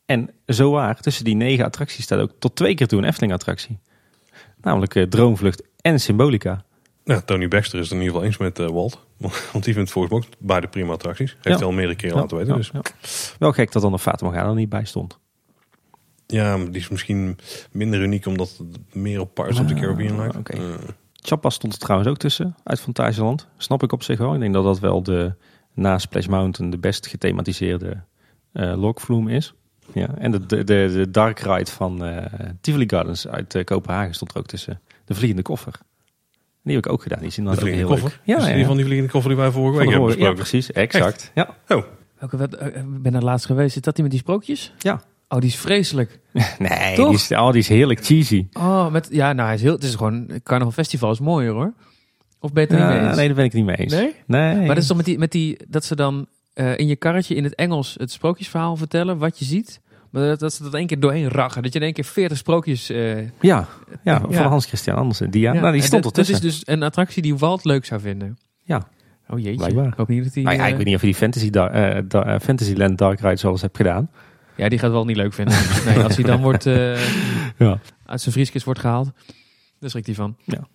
En 0.05 0.29
zo 0.45 0.71
waar, 0.71 0.99
tussen 0.99 1.25
die 1.25 1.35
negen 1.35 1.65
attracties 1.65 2.03
staat 2.03 2.19
ook 2.19 2.31
tot 2.39 2.55
twee 2.55 2.75
keer 2.75 2.87
toe 2.87 2.99
een 2.99 3.07
Efteling 3.07 3.33
attractie. 3.33 3.79
Namelijk 4.61 5.09
Droomvlucht 5.09 5.63
en 5.81 5.99
Symbolica. 5.99 6.65
Ja, 7.07 7.21
Tony 7.21 7.47
Baxter 7.47 7.79
is 7.79 7.89
het 7.89 7.93
in 7.93 8.03
ieder 8.03 8.13
geval 8.13 8.27
eens 8.27 8.37
met 8.37 8.59
uh, 8.59 8.67
Walt. 8.67 9.05
Want 9.51 9.63
die 9.63 9.73
vindt 9.73 9.91
volgens 9.91 10.13
mij 10.13 10.23
ook 10.23 10.29
beide 10.39 10.67
prima 10.67 10.93
attracties. 10.93 11.37
Heeft 11.41 11.57
hij 11.57 11.67
al 11.67 11.73
meerdere 11.73 11.97
keren 11.97 12.17
laten 12.17 12.37
weten. 12.37 12.55
Dus. 12.55 12.71
Wel 13.39 13.51
gek 13.51 13.71
dat 13.71 13.81
dan 13.81 13.91
de 13.91 13.99
Fata 13.99 14.25
Morgana 14.25 14.49
er 14.49 14.55
niet 14.55 14.69
bij 14.69 14.85
stond. 14.85 15.19
Ja, 16.25 16.57
maar 16.57 16.65
die 16.65 16.81
is 16.81 16.89
misschien 16.89 17.37
minder 17.71 18.01
uniek 18.01 18.25
omdat 18.25 18.57
het 18.57 18.95
meer 18.95 19.19
op 19.19 19.33
Pirates 19.33 19.59
of 19.59 19.67
the 19.67 19.73
Caribbean 19.73 20.17
lijkt. 20.17 20.35
Okay. 20.35 20.59
Uh. 20.59 20.75
Chappa 21.13 21.49
stond 21.49 21.73
er 21.73 21.79
trouwens 21.79 22.09
ook 22.09 22.17
tussen, 22.17 22.55
uit 22.63 22.79
Fantasieland. 22.79 23.47
Snap 23.57 23.83
ik 23.83 23.91
op 23.91 24.03
zich 24.03 24.17
wel. 24.17 24.33
Ik 24.33 24.39
denk 24.39 24.53
dat 24.53 24.63
dat 24.63 24.79
wel 24.79 25.03
de, 25.03 25.33
na 25.73 25.97
Splash 25.97 26.25
Mountain 26.25 26.71
de 26.71 26.77
best 26.77 27.07
gethematiseerde 27.07 28.03
uh, 28.53 28.73
lokvloem 28.77 29.27
is. 29.27 29.53
Ja, 29.93 30.17
en 30.17 30.31
de, 30.31 30.45
de, 30.45 30.63
de, 30.63 31.07
Dark 31.11 31.39
Ride 31.39 31.71
van 31.71 32.05
uh, 32.05 32.25
Tivoli 32.61 32.89
Gardens 32.89 33.27
uit 33.27 33.63
Kopenhagen 33.63 34.13
stond 34.13 34.31
er 34.31 34.37
ook 34.37 34.45
tussen. 34.45 34.81
De 35.05 35.13
Vliegende 35.13 35.41
Koffer. 35.41 35.73
Die 36.67 36.75
heb 36.75 36.85
ik 36.85 36.91
ook 36.91 37.01
gedaan. 37.01 37.19
Die 37.19 37.29
zien 37.29 37.45
dan 37.45 37.53
ook 37.53 37.67
heel 37.67 37.87
koffer. 37.87 38.19
leuk. 38.25 38.37
Ja, 38.39 38.47
ja, 38.47 38.65
van 38.65 38.75
die 38.75 38.85
vliegende 38.85 39.11
koffer 39.11 39.31
die 39.31 39.39
wij 39.39 39.51
vorige 39.51 39.77
week 39.77 39.89
hebben 39.89 40.05
besproken. 40.05 40.35
Ja, 40.35 40.39
precies. 40.39 40.71
Exact. 40.71 41.31
Ja. 41.35 41.55
Oh. 41.67 41.83
Welke, 42.19 42.37
wat, 42.37 42.61
ik 42.61 43.01
ben 43.01 43.15
er 43.15 43.23
laatst 43.23 43.45
geweest. 43.45 43.75
Is 43.75 43.81
dat 43.81 43.93
die 43.93 44.03
met 44.03 44.11
die 44.11 44.21
sprookjes? 44.21 44.73
Ja. 44.77 45.01
Oh, 45.29 45.39
die 45.39 45.49
is 45.49 45.55
vreselijk. 45.55 46.19
nee, 46.59 46.95
die 46.95 47.09
is, 47.09 47.31
oh, 47.31 47.51
die 47.51 47.59
is 47.59 47.67
heerlijk 47.67 48.05
cheesy. 48.05 48.47
Oh, 48.53 48.91
met, 48.91 49.07
ja, 49.11 49.33
nou, 49.33 49.45
hij 49.45 49.55
is 49.55 49.61
heel, 49.61 49.73
het 49.73 49.83
is 49.83 49.95
gewoon, 49.95 50.29
Carnaval 50.43 50.73
Festival 50.73 51.11
is 51.11 51.19
mooier 51.19 51.51
hoor. 51.51 51.73
Of 52.39 52.53
ben 52.53 52.67
je 52.67 52.73
het 52.73 52.79
er 52.79 52.85
niet 52.85 52.95
mee 52.95 53.07
eens? 53.07 53.17
Nee, 53.17 53.27
daar 53.27 53.35
ben 53.35 53.45
ik 53.45 53.53
niet 53.53 53.65
mee 53.65 53.75
eens. 53.75 53.93
Nee? 53.93 54.13
Nee. 54.25 54.55
Maar 54.55 54.67
dat 54.67 54.77
is 54.77 54.87
toch 54.87 54.97
met 54.97 55.05
die, 55.05 55.17
met 55.17 55.31
die 55.31 55.57
dat 55.67 55.85
ze 55.85 55.95
dan 55.95 56.27
uh, 56.55 56.77
in 56.77 56.87
je 56.87 56.95
karretje 56.95 57.35
in 57.35 57.43
het 57.43 57.55
Engels 57.55 57.95
het 57.97 58.11
sprookjesverhaal 58.11 58.75
vertellen, 58.75 59.17
wat 59.17 59.39
je 59.39 59.45
ziet. 59.45 59.81
Maar 60.17 60.27
dat, 60.27 60.39
dat 60.39 60.53
ze 60.53 60.63
dat 60.63 60.73
één 60.73 60.87
keer 60.87 60.99
doorheen 60.99 61.27
rachen. 61.27 61.63
Dat 61.63 61.73
je 61.73 61.79
in 61.79 61.85
één 61.85 61.93
keer 61.93 62.03
veertig 62.03 62.37
sprookjes... 62.37 62.91
Uh, 62.91 63.17
ja, 63.17 63.27
ja, 63.41 63.67
ja, 64.03 64.21
van 64.29 64.45
Hans 64.45 64.65
Christian 64.65 64.97
Andersen. 64.97 65.31
Die, 65.31 65.41
ja, 65.41 65.53
nou, 65.53 65.71
die 65.71 65.81
stond 65.81 66.03
dat, 66.03 66.17
ertussen. 66.17 66.41
Dat 66.41 66.51
is 66.51 66.59
dus 66.59 66.73
een 66.73 66.83
attractie 66.83 67.21
die 67.21 67.37
Walt 67.37 67.65
leuk 67.65 67.85
zou 67.85 68.01
vinden. 68.01 68.37
Ja. 68.63 68.87
Oh 69.29 69.39
jeetje. 69.39 69.55
Blijkbaar. 69.55 69.87
Ik 69.87 69.93
hoop 69.93 70.07
niet 70.07 70.23
dat 70.23 70.33
hij... 70.33 70.43
Nou 70.43 70.55
ja, 70.55 70.67
ik 70.67 70.75
weet 70.75 70.85
niet 70.85 70.95
of 70.95 71.01
je 71.01 71.07
die 71.07 71.15
Fantasy 71.15 71.49
da 71.49 72.01
da 72.01 72.39
Fantasyland 72.39 72.97
Dark 72.97 73.19
Ride 73.19 73.35
zoals 73.35 73.61
hebt 73.61 73.77
gedaan. 73.77 74.09
Ja, 74.55 74.69
die 74.69 74.79
gaat 74.79 74.91
wel 74.91 75.05
niet 75.05 75.15
leuk 75.15 75.33
vinden. 75.33 75.57
nee, 75.85 76.03
als 76.03 76.15
hij 76.15 76.25
dan 76.25 76.41
wordt... 76.41 76.65
Uh, 76.65 76.99
ja. 77.57 77.79
Uit 78.05 78.21
zijn 78.21 78.33
vrieskist 78.33 78.65
wordt 78.65 78.79
gehaald. 78.79 79.11
Daar 79.79 79.89
schrikt 79.89 80.05
hij 80.05 80.15
van. 80.15 80.35
Ja. 80.43 80.67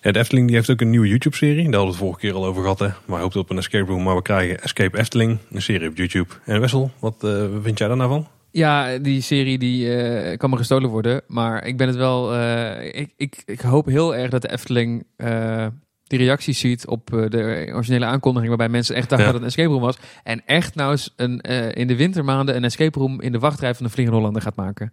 Ja, 0.00 0.12
de 0.12 0.18
Efteling 0.18 0.46
die 0.46 0.56
heeft 0.56 0.70
ook 0.70 0.80
een 0.80 0.90
nieuwe 0.90 1.08
YouTube-serie. 1.08 1.54
Daar 1.54 1.64
hadden 1.64 1.80
we 1.80 1.86
het 1.88 1.96
vorige 1.96 2.20
keer 2.20 2.34
al 2.34 2.46
over 2.46 2.62
gehad. 2.62 2.78
Hè. 2.78 2.88
Maar 3.04 3.20
hoopte 3.20 3.38
op 3.38 3.50
een 3.50 3.58
escape 3.58 3.90
room. 3.90 4.02
Maar 4.02 4.16
we 4.16 4.22
krijgen 4.22 4.62
Escape 4.62 4.98
Efteling. 4.98 5.38
Een 5.50 5.62
serie 5.62 5.88
op 5.88 5.96
YouTube. 5.96 6.34
En 6.44 6.60
Wessel, 6.60 6.90
wat 6.98 7.24
uh, 7.24 7.44
vind 7.62 7.78
jij 7.78 7.88
daar 7.88 7.96
nou 7.96 8.10
van? 8.10 8.28
Ja, 8.50 8.98
die 8.98 9.20
serie 9.20 9.58
die 9.58 9.86
uh, 9.86 10.36
kan 10.36 10.50
me 10.50 10.56
gestolen 10.56 10.90
worden. 10.90 11.22
Maar 11.26 11.66
ik 11.66 11.76
ben 11.76 11.86
het 11.86 11.96
wel. 11.96 12.34
Uh, 12.34 12.84
ik, 12.84 13.12
ik, 13.16 13.42
ik 13.44 13.60
hoop 13.60 13.86
heel 13.86 14.16
erg 14.16 14.30
dat 14.30 14.42
de 14.42 14.52
Efteling 14.52 15.06
uh, 15.16 15.66
die 16.04 16.18
reacties 16.18 16.58
ziet 16.58 16.86
op 16.86 17.06
de 17.06 17.70
originele 17.72 18.04
aankondiging. 18.04 18.48
Waarbij 18.48 18.68
mensen 18.68 18.94
echt 18.94 19.08
dachten 19.08 19.26
ja. 19.26 19.32
dat 19.32 19.42
het 19.42 19.42
een 19.42 19.58
escape 19.58 19.74
room 19.74 19.86
was. 19.86 19.98
En 20.22 20.42
echt 20.46 20.74
nou 20.74 20.90
eens 20.90 21.12
een, 21.16 21.40
in 21.74 21.86
de 21.86 21.96
wintermaanden 21.96 22.56
een 22.56 22.64
escape 22.64 22.98
room 22.98 23.20
in 23.20 23.32
de 23.32 23.38
wachtrij 23.38 23.74
van 23.74 23.86
de 23.86 23.92
Vliegende 23.92 24.18
Hollander 24.18 24.42
gaat 24.42 24.56
maken. 24.56 24.92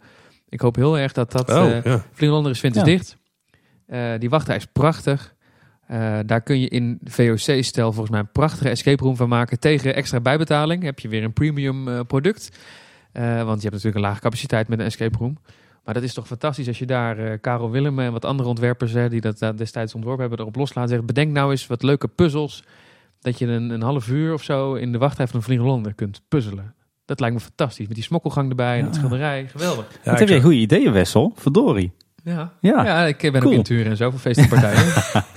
Ik 0.50 0.62
hoop 0.62 0.76
heel 0.76 0.98
erg 0.98 1.12
dat 1.12 1.32
dat. 1.32 1.50
Oh, 1.50 1.56
ja. 1.56 1.82
Vliegende 1.82 2.26
Hollander 2.26 2.52
is 2.52 2.60
vindt 2.60 2.76
ja. 2.76 2.84
dicht. 2.84 3.18
Die 4.20 4.30
wachtrij 4.30 4.56
is 4.56 4.66
prachtig. 4.66 5.36
Uh, 5.92 6.20
daar 6.26 6.42
kun 6.42 6.60
je 6.60 6.68
in 6.68 7.00
VOC-stijl 7.04 7.92
volgens 7.92 8.10
mij 8.10 8.20
een 8.20 8.32
prachtige 8.32 8.70
escape 8.70 9.04
room 9.04 9.16
van 9.16 9.30
maken. 9.30 9.60
Tegen 9.60 9.96
extra 9.96 10.20
bijbetaling 10.20 10.84
heb 10.84 11.00
je 11.00 11.08
weer 11.08 11.24
een 11.24 11.34
premium 11.34 11.88
uh, 11.88 12.00
product. 12.08 12.50
Uh, 13.14 13.24
want 13.24 13.62
je 13.62 13.68
hebt 13.70 13.74
natuurlijk 13.84 13.96
een 13.96 14.02
lage 14.02 14.20
capaciteit 14.20 14.68
met 14.68 14.80
een 14.80 14.86
escape 14.86 15.18
room. 15.18 15.38
Maar 15.84 15.94
dat 15.94 16.04
is 16.04 16.14
toch 16.14 16.28
fantastisch 16.28 16.68
als 16.68 16.80
je 16.80 16.86
daar 16.86 17.20
uh, 17.20 17.34
Karel 17.42 17.72
Willem 17.72 18.00
en 18.00 18.12
wat 18.12 18.26
andere 18.26 18.50
ontwerpers 18.50 18.92
hè, 18.92 19.10
die 19.10 19.22
dat 19.22 19.58
destijds 19.58 19.96
ontworpen 19.96 20.22
hebben 20.22 20.40
erop 20.40 20.56
loslaten. 20.56 20.90
Zeggen, 20.90 21.08
bedenk 21.08 21.32
nou 21.32 21.52
eens 21.52 21.68
wat 21.68 21.84
leuke 21.84 22.08
puzzels. 22.08 22.64
Dat 23.20 23.40
je 23.40 23.48
een, 23.48 23.70
een 23.70 23.82
half 23.82 24.10
uur 24.10 24.34
of 24.34 24.44
zo 24.44 24.74
in 24.74 24.92
de 24.92 24.98
wachtrij 24.98 25.28
van 25.28 25.36
een 25.36 25.42
Vliegende 25.42 25.72
Hollander 25.72 25.96
kunt 25.96 26.22
puzzelen. 26.28 26.74
Dat 27.06 27.20
lijkt 27.20 27.36
me 27.36 27.42
fantastisch. 27.42 27.88
Met 27.88 27.96
die 27.96 28.04
smokkelgang 28.04 28.50
erbij 28.50 28.80
en 28.80 28.86
het 28.86 28.96
schilderij. 28.96 29.48
Geweldig. 29.48 29.86
Ja, 30.04 30.12
dat 30.12 30.20
heb 30.20 30.30
je 30.30 30.36
een 30.36 30.42
goede 30.42 30.58
ideeën, 30.58 30.92
Wessel. 30.92 31.32
Verdorie. 31.36 31.92
Ja. 32.26 32.52
Ja. 32.60 32.86
ja, 32.86 33.06
ik 33.06 33.18
ben 33.18 33.32
cool. 33.32 33.46
ook 33.46 33.52
in 33.52 33.64
Turen 33.64 33.92
en 33.92 33.98
zo 33.98 34.10
voor 34.10 34.20
feestpartijen. 34.20 34.94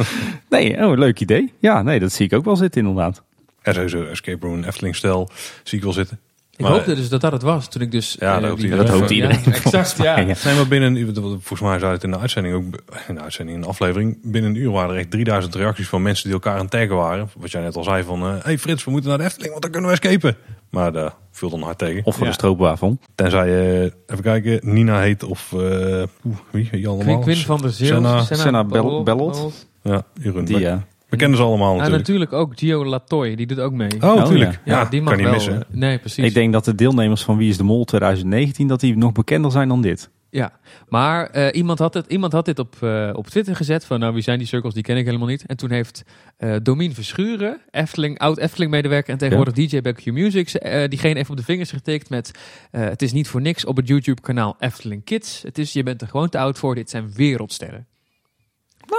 nee, 0.51 0.87
oh, 0.87 0.99
leuk 0.99 1.21
idee. 1.21 1.53
Ja, 1.59 1.83
nee, 1.83 2.01
dat 2.01 2.13
zie 2.13 2.27
ik 2.27 2.33
ook 2.33 2.45
wel 2.45 2.57
zitten 2.57 2.81
inderdaad. 2.81 3.23
Er 3.63 3.75
sowieso 3.75 4.05
Escape 4.05 4.47
Room 4.47 4.63
Efteling 4.63 4.97
stijl 4.97 5.31
zie 5.63 5.79
ik 5.79 5.85
wel 5.85 5.93
zitten. 5.93 6.19
Ik 6.59 6.65
maar, 6.65 6.73
hoopte 6.73 6.95
dus 6.95 7.09
dat 7.09 7.21
dat 7.21 7.33
het 7.33 7.43
was 7.43 7.69
toen 7.69 7.83
ik 7.83 7.91
dus. 7.91 8.17
Ja, 8.21 8.41
dat, 8.41 8.63
uh, 8.63 8.77
dat 8.77 8.89
hoopt 8.89 9.11
iedereen. 9.11 9.41
Ja, 9.45 9.53
exact, 9.53 9.97
ja. 9.97 10.19
ja. 10.19 10.35
Zijn 10.35 10.57
we 10.57 10.67
binnen, 10.67 11.15
volgens 11.15 11.61
mij 11.61 11.79
zei 11.79 11.93
het 11.93 12.05
in 12.05 12.11
de 12.11 12.19
uitzending 12.19 12.55
ook, 12.55 12.65
in 13.09 13.15
de 13.15 13.21
uitzending, 13.21 13.57
in 13.57 13.63
de 13.63 13.69
aflevering, 13.69 14.19
binnen 14.23 14.51
een 14.51 14.57
uur 14.57 14.71
waren 14.71 14.91
er 14.91 15.01
echt 15.01 15.11
3000 15.11 15.55
reacties 15.55 15.89
van 15.89 16.03
mensen 16.03 16.25
die 16.25 16.33
elkaar 16.33 16.55
aan 16.55 16.61
het 16.61 16.71
taggen 16.71 16.97
waren. 16.97 17.31
Wat 17.37 17.51
jij 17.51 17.63
net 17.63 17.77
al 17.77 17.85
zei 17.85 18.03
van, 18.03 18.23
hé 18.23 18.37
uh, 18.37 18.45
hey 18.45 18.59
Frits, 18.59 18.85
we 18.85 18.91
moeten 18.91 19.09
naar 19.11 19.19
de 19.19 19.25
Efteling, 19.25 19.51
want 19.51 19.63
dan 19.63 19.71
kunnen 19.71 19.91
we 19.91 19.97
escapen. 19.97 20.37
Maar 20.71 20.93
daar 20.93 21.15
viel 21.31 21.51
dan 21.51 21.63
hard 21.63 21.79
tegen. 21.79 22.05
Of 22.05 22.15
voor 22.15 22.25
ja. 22.25 22.31
de 22.31 22.37
stroopwafel. 22.37 22.99
Tenzij 23.15 23.49
je, 23.49 23.93
even 24.07 24.23
kijken, 24.23 24.61
Nina 24.63 25.01
heet 25.01 25.25
of, 25.25 25.53
uh, 25.57 26.03
wie, 26.51 26.69
wie 26.71 26.89
allemaal? 26.89 27.19
Quinn 27.19 27.41
van 27.41 27.61
der 27.61 27.71
Zeel. 27.71 27.87
Senna, 27.87 28.23
Senna 28.23 28.65
Bellot. 29.03 29.67
Ja, 29.83 30.03
Jeroen. 30.21 30.45
Die, 30.45 30.59
ja. 30.59 30.87
We 31.09 31.17
kennen 31.17 31.37
ze 31.39 31.45
allemaal 31.45 31.75
natuurlijk. 31.75 31.93
En 31.93 31.99
natuurlijk 31.99 32.33
ook 32.33 32.53
Gio 32.57 32.85
Latoy, 32.85 33.35
die 33.35 33.47
doet 33.47 33.61
ook 33.61 33.73
mee. 33.73 33.91
Oh, 34.01 34.15
natuurlijk. 34.15 34.51
Oh, 34.51 34.57
ja. 34.65 34.79
ja, 34.79 34.85
die 34.85 35.03
mag 35.03 35.15
kan 35.15 35.23
niet 35.23 35.31
wel. 35.31 35.35
missen. 35.35 35.65
Nee, 35.69 35.99
precies. 35.99 36.25
Ik 36.25 36.35
denk 36.35 36.53
dat 36.53 36.65
de 36.65 36.75
deelnemers 36.75 37.23
van 37.23 37.37
Wie 37.37 37.49
is 37.49 37.57
de 37.57 37.65
Mol 37.65 37.85
2019, 37.85 38.69
dat 38.69 38.81
die 38.81 38.97
nog 38.97 39.13
bekender 39.13 39.51
zijn 39.51 39.69
dan 39.69 39.83
dit. 39.83 40.11
Ja, 40.31 40.53
maar 40.89 41.37
uh, 41.37 41.49
iemand, 41.53 41.79
had 41.79 41.95
het, 41.95 42.07
iemand 42.07 42.33
had 42.33 42.45
dit 42.45 42.59
op, 42.59 42.77
uh, 42.81 43.11
op 43.13 43.27
Twitter 43.27 43.57
gezet 43.57 43.85
van 43.85 44.01
nou 44.01 44.15
wie 44.15 44.23
zijn 44.23 44.39
die 44.39 44.47
cirkels, 44.47 44.75
die 44.75 44.83
ken 44.83 44.97
ik 44.97 45.05
helemaal 45.05 45.27
niet. 45.27 45.47
En 45.47 45.57
toen 45.57 45.71
heeft 45.71 46.05
uh, 46.39 46.57
Domien 46.63 46.95
Verschuren, 46.95 47.61
Efteling, 47.71 48.19
oud 48.19 48.39
Efteling 48.39 48.71
medewerker 48.71 49.13
en 49.13 49.19
tegenwoordig 49.19 49.57
ja. 49.57 49.81
DJ 49.81 49.93
Q 49.93 50.05
Music, 50.05 50.51
diegene 50.89 51.15
even 51.15 51.31
op 51.31 51.37
de 51.37 51.43
vingers 51.43 51.71
getikt 51.71 52.11
met 52.11 52.31
het 52.71 53.03
is 53.03 53.13
niet 53.13 53.29
voor 53.29 53.41
niks 53.41 53.65
op 53.65 53.77
het 53.77 53.89
YouTube 53.89 54.21
kanaal 54.21 54.57
Efteling 54.59 55.05
Kids. 55.05 55.43
Het 55.43 55.59
is, 55.59 55.73
je 55.73 55.83
bent 55.83 56.03
er 56.03 56.09
gewoon 56.09 56.29
te 56.29 56.39
oud 56.39 56.59
voor, 56.59 56.75
dit 56.75 56.91
zijn 56.91 57.13
wereldsterren. 57.15 57.87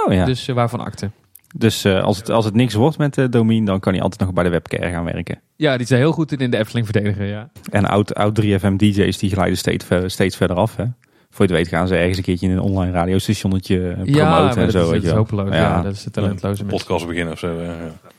Oh 0.06 0.12
ja. 0.12 0.24
Dus 0.24 0.46
waarvan 0.46 0.80
akte. 0.80 1.10
Dus 1.54 1.86
als, 1.86 2.16
het, 2.16 2.30
als 2.30 2.44
het 2.44 2.54
niks 2.54 2.74
wordt 2.74 2.98
met 2.98 3.32
Domien, 3.32 3.64
dan 3.64 3.80
kan 3.80 3.92
hij 3.92 4.02
altijd 4.02 4.20
nog 4.20 4.32
bij 4.32 4.44
de 4.44 4.50
webcare 4.50 4.90
gaan 4.90 5.04
werken. 5.04 5.40
Ja, 5.56 5.76
die 5.76 5.86
zijn 5.86 6.00
heel 6.00 6.12
goed 6.12 6.32
in, 6.32 6.38
in 6.38 6.50
de 6.50 6.56
Efteling 6.56 6.86
verdedigen, 6.86 7.26
ja. 7.26 7.50
En 7.70 7.84
oud, 7.84 8.14
oud 8.14 8.40
3FM 8.42 8.76
DJ's 8.76 9.18
die 9.18 9.30
glijden 9.30 9.58
steeds, 9.58 9.86
steeds 10.06 10.36
verder 10.36 10.56
af, 10.56 10.76
hè. 10.76 10.84
Voor 11.30 11.46
je 11.46 11.52
het 11.52 11.62
weet 11.62 11.68
gaan 11.68 11.88
ze 11.88 11.96
ergens 11.96 12.16
een 12.16 12.22
keertje 12.22 12.46
in 12.46 12.52
een 12.52 12.60
online 12.60 12.92
radiostationnetje 12.92 13.78
promoten 13.78 14.14
ja, 14.14 14.56
en 14.56 14.70
zo. 14.70 14.82
Is, 14.82 14.90
weet 14.90 15.02
dat 15.02 15.10
is 15.10 15.16
hopeloos, 15.16 15.48
ja. 15.48 15.56
ja. 15.56 15.82
Dat 15.82 15.92
is 15.92 16.02
de 16.02 16.10
talentloze 16.10 16.62
ja, 16.62 16.68
Podcast 16.68 17.06
beginnen 17.06 17.32
of 17.32 17.38
zo. 17.38 17.60
Ja. 17.60 17.76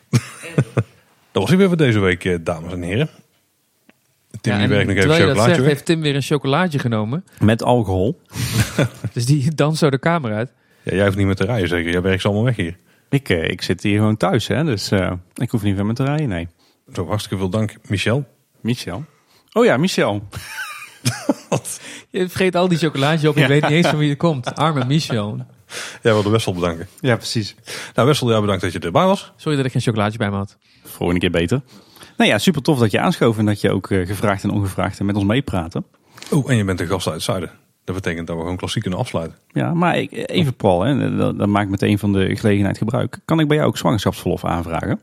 dat 1.31 1.41
was 1.41 1.47
hij 1.47 1.57
weer 1.57 1.67
voor 1.67 1.77
deze 1.77 1.99
week, 1.99 2.45
dames 2.45 2.73
en 2.73 2.81
heren. 2.81 3.09
Tim 4.41 4.59
ja, 4.59 4.67
werkt 4.67 4.87
nog 4.87 4.97
even 4.97 5.11
chocolaatje 5.11 5.53
zegt, 5.53 5.65
heeft 5.65 5.85
Tim 5.85 6.01
weer 6.01 6.15
een 6.15 6.21
chocolaatje 6.21 6.79
genomen. 6.79 7.25
Met 7.39 7.63
alcohol. 7.63 8.21
dus 9.13 9.25
die 9.25 9.55
danst 9.55 9.79
zo 9.79 9.89
de 9.89 9.97
kamer 9.97 10.33
uit. 10.33 10.51
Ja, 10.83 10.95
jij 10.95 11.05
hoeft 11.05 11.17
niet 11.17 11.25
meer 11.25 11.35
te 11.35 11.45
rijden 11.45 11.67
zeker. 11.67 11.91
Jij 11.91 12.01
werkt 12.01 12.21
ze 12.21 12.27
allemaal 12.27 12.45
weg 12.45 12.55
hier. 12.55 12.77
Ik, 13.09 13.29
uh, 13.29 13.43
ik 13.43 13.61
zit 13.61 13.83
hier 13.83 13.97
gewoon 13.97 14.17
thuis, 14.17 14.47
hè, 14.47 14.63
dus 14.63 14.91
uh, 14.91 15.11
ik 15.35 15.49
hoef 15.49 15.63
niet 15.63 15.75
meer 15.75 15.85
met 15.85 15.95
te 15.95 16.03
rijden, 16.03 16.29
nee. 16.29 16.47
Zo, 16.93 17.07
hartstikke 17.07 17.37
veel 17.37 17.49
dank, 17.49 17.75
Michel. 17.87 18.25
Michel? 18.61 19.05
Oh 19.53 19.65
ja, 19.65 19.77
Michel. 19.77 20.21
Je 22.09 22.29
vergeet 22.29 22.55
al 22.55 22.67
die 22.67 22.77
chocolade 22.77 23.29
op, 23.29 23.35
ik 23.35 23.41
ja. 23.41 23.47
weet 23.47 23.61
niet 23.61 23.71
eens 23.71 23.87
van 23.87 23.97
wie 23.97 24.09
het 24.09 24.17
komt. 24.17 24.55
Arme 24.55 24.85
Michel. 24.85 25.37
Jij 26.01 26.13
wilde 26.13 26.29
Wessel 26.29 26.53
bedanken. 26.53 26.87
Ja, 26.99 27.15
precies. 27.15 27.55
Nou 27.93 28.07
Wessel, 28.07 28.31
ja, 28.31 28.39
bedankt 28.41 28.61
dat 28.61 28.71
je 28.71 28.79
erbij 28.79 29.05
was. 29.05 29.31
Sorry 29.35 29.57
dat 29.57 29.65
ik 29.65 29.71
geen 29.71 29.81
chocolaatje 29.81 30.17
bij 30.17 30.29
me 30.29 30.35
had. 30.35 30.57
Volgende 30.83 31.19
keer 31.19 31.31
beter. 31.31 31.61
Nou 32.17 32.29
ja, 32.29 32.37
super 32.37 32.61
tof 32.61 32.79
dat 32.79 32.91
je 32.91 32.99
aanschoof 32.99 33.37
en 33.37 33.45
dat 33.45 33.61
je 33.61 33.71
ook 33.71 33.89
uh, 33.89 34.07
gevraagd 34.07 34.43
en 34.43 34.49
ongevraagd 34.49 35.01
met 35.01 35.15
ons 35.15 35.25
meepraten. 35.25 35.85
Oh, 36.31 36.49
en 36.49 36.57
je 36.57 36.63
bent 36.63 36.79
een 36.79 36.87
gast 36.87 37.05
uit 37.05 37.15
het 37.15 37.23
zuiden. 37.23 37.51
Dat 37.83 37.95
betekent 37.95 38.27
dat 38.27 38.35
we 38.35 38.41
gewoon 38.41 38.57
klassiek 38.57 38.81
kunnen 38.81 38.99
afsluiten. 38.99 39.37
Ja, 39.47 39.73
maar 39.73 39.97
ik, 39.97 40.29
even 40.29 40.53
Paul, 40.53 40.81
hè, 40.81 41.15
dan 41.35 41.51
maak 41.51 41.63
ik 41.63 41.69
meteen 41.69 41.99
van 41.99 42.13
de 42.13 42.35
gelegenheid 42.35 42.77
gebruik. 42.77 43.19
Kan 43.25 43.39
ik 43.39 43.47
bij 43.47 43.57
jou 43.57 43.69
ook 43.69 43.77
zwangerschapsverlof 43.77 44.45
aanvragen? 44.45 44.99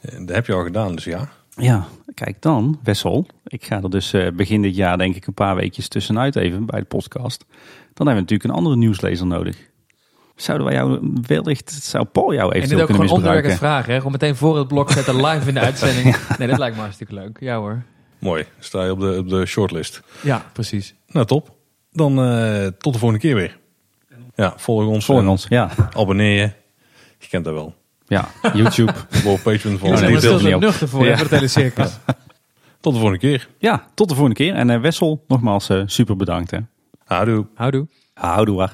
Dat 0.00 0.34
heb 0.34 0.46
je 0.46 0.52
al 0.52 0.64
gedaan, 0.64 0.94
dus 0.94 1.04
ja. 1.04 1.28
Ja, 1.56 1.86
kijk 2.14 2.42
dan, 2.42 2.78
Wessel. 2.82 3.26
Ik 3.44 3.64
ga 3.64 3.82
er 3.82 3.90
dus 3.90 4.14
begin 4.34 4.62
dit 4.62 4.76
jaar 4.76 4.98
denk 4.98 5.16
ik 5.16 5.26
een 5.26 5.34
paar 5.34 5.56
weekjes 5.56 5.88
tussenuit 5.88 6.36
even 6.36 6.66
bij 6.66 6.80
de 6.80 6.86
podcast. 6.86 7.44
Dan 7.94 8.06
hebben 8.06 8.14
we 8.14 8.20
natuurlijk 8.20 8.44
een 8.44 8.56
andere 8.56 8.76
nieuwslezer 8.76 9.26
nodig. 9.26 9.70
Zouden 10.36 10.66
wij 10.66 10.76
jou 10.76 11.12
wellicht, 11.26 11.72
zou 11.72 12.04
Paul 12.04 12.34
jou 12.34 12.52
even 12.52 12.68
kunnen 12.68 12.86
misbruiken? 12.86 13.28
En 13.28 13.32
dit 13.32 13.42
ook 13.42 13.44
gewoon 13.44 13.58
vragen, 13.58 13.90
hè? 13.90 13.96
Gewoon 13.96 14.12
meteen 14.12 14.36
voor 14.36 14.58
het 14.58 14.68
blok 14.68 14.90
zetten, 14.90 15.24
live 15.26 15.48
in 15.48 15.54
de 15.54 15.60
uitzending. 15.70 16.16
Nee, 16.38 16.48
dat 16.48 16.58
lijkt 16.58 16.76
me 16.76 16.82
hartstikke 16.82 17.14
leuk. 17.14 17.36
Ja 17.40 17.56
hoor. 17.56 17.82
Mooi, 18.18 18.44
sta 18.58 18.84
je 18.84 18.90
op 18.90 19.00
de, 19.00 19.16
op 19.18 19.28
de 19.28 19.46
shortlist. 19.46 20.02
Ja, 20.22 20.44
precies. 20.52 20.94
Nou, 21.06 21.26
top. 21.26 21.56
Dan 21.92 22.18
uh, 22.28 22.66
tot 22.66 22.92
de 22.92 22.98
volgende 22.98 23.18
keer 23.18 23.34
weer. 23.34 23.58
Ja, 24.34 24.54
volg 24.56 24.86
ons. 24.86 25.04
Volg 25.04 25.26
ons, 25.26 25.46
ja. 25.48 25.70
Abonneer 25.92 26.40
je. 26.40 26.50
Je 27.18 27.28
kent 27.28 27.44
dat 27.44 27.54
wel. 27.54 27.74
Ja, 28.12 28.28
YouTube. 28.54 28.92
Word 29.24 29.42
Patreon 29.42 29.78
van. 29.78 29.88
Ja, 29.88 30.00
nee, 30.00 30.20
dat 30.20 30.40
is 30.40 30.42
nuchter 30.42 30.88
voor, 30.88 31.04
ja. 31.04 31.12
voor 31.12 31.22
het 31.22 31.30
hele 31.30 31.48
circus. 31.48 31.98
tot 32.80 32.92
de 32.92 32.98
volgende 32.98 33.18
keer. 33.18 33.48
Ja, 33.58 33.84
tot 33.94 34.08
de 34.08 34.14
volgende 34.14 34.38
keer. 34.38 34.54
En 34.54 34.68
uh, 34.68 34.80
Wessel, 34.80 35.24
nogmaals 35.28 35.70
uh, 35.70 35.82
super 35.86 36.16
bedankt. 36.16 36.50
Hè. 36.50 36.58
Houdoe. 37.04 37.46
Houdoe. 37.54 37.86
Houdoe. 38.14 38.68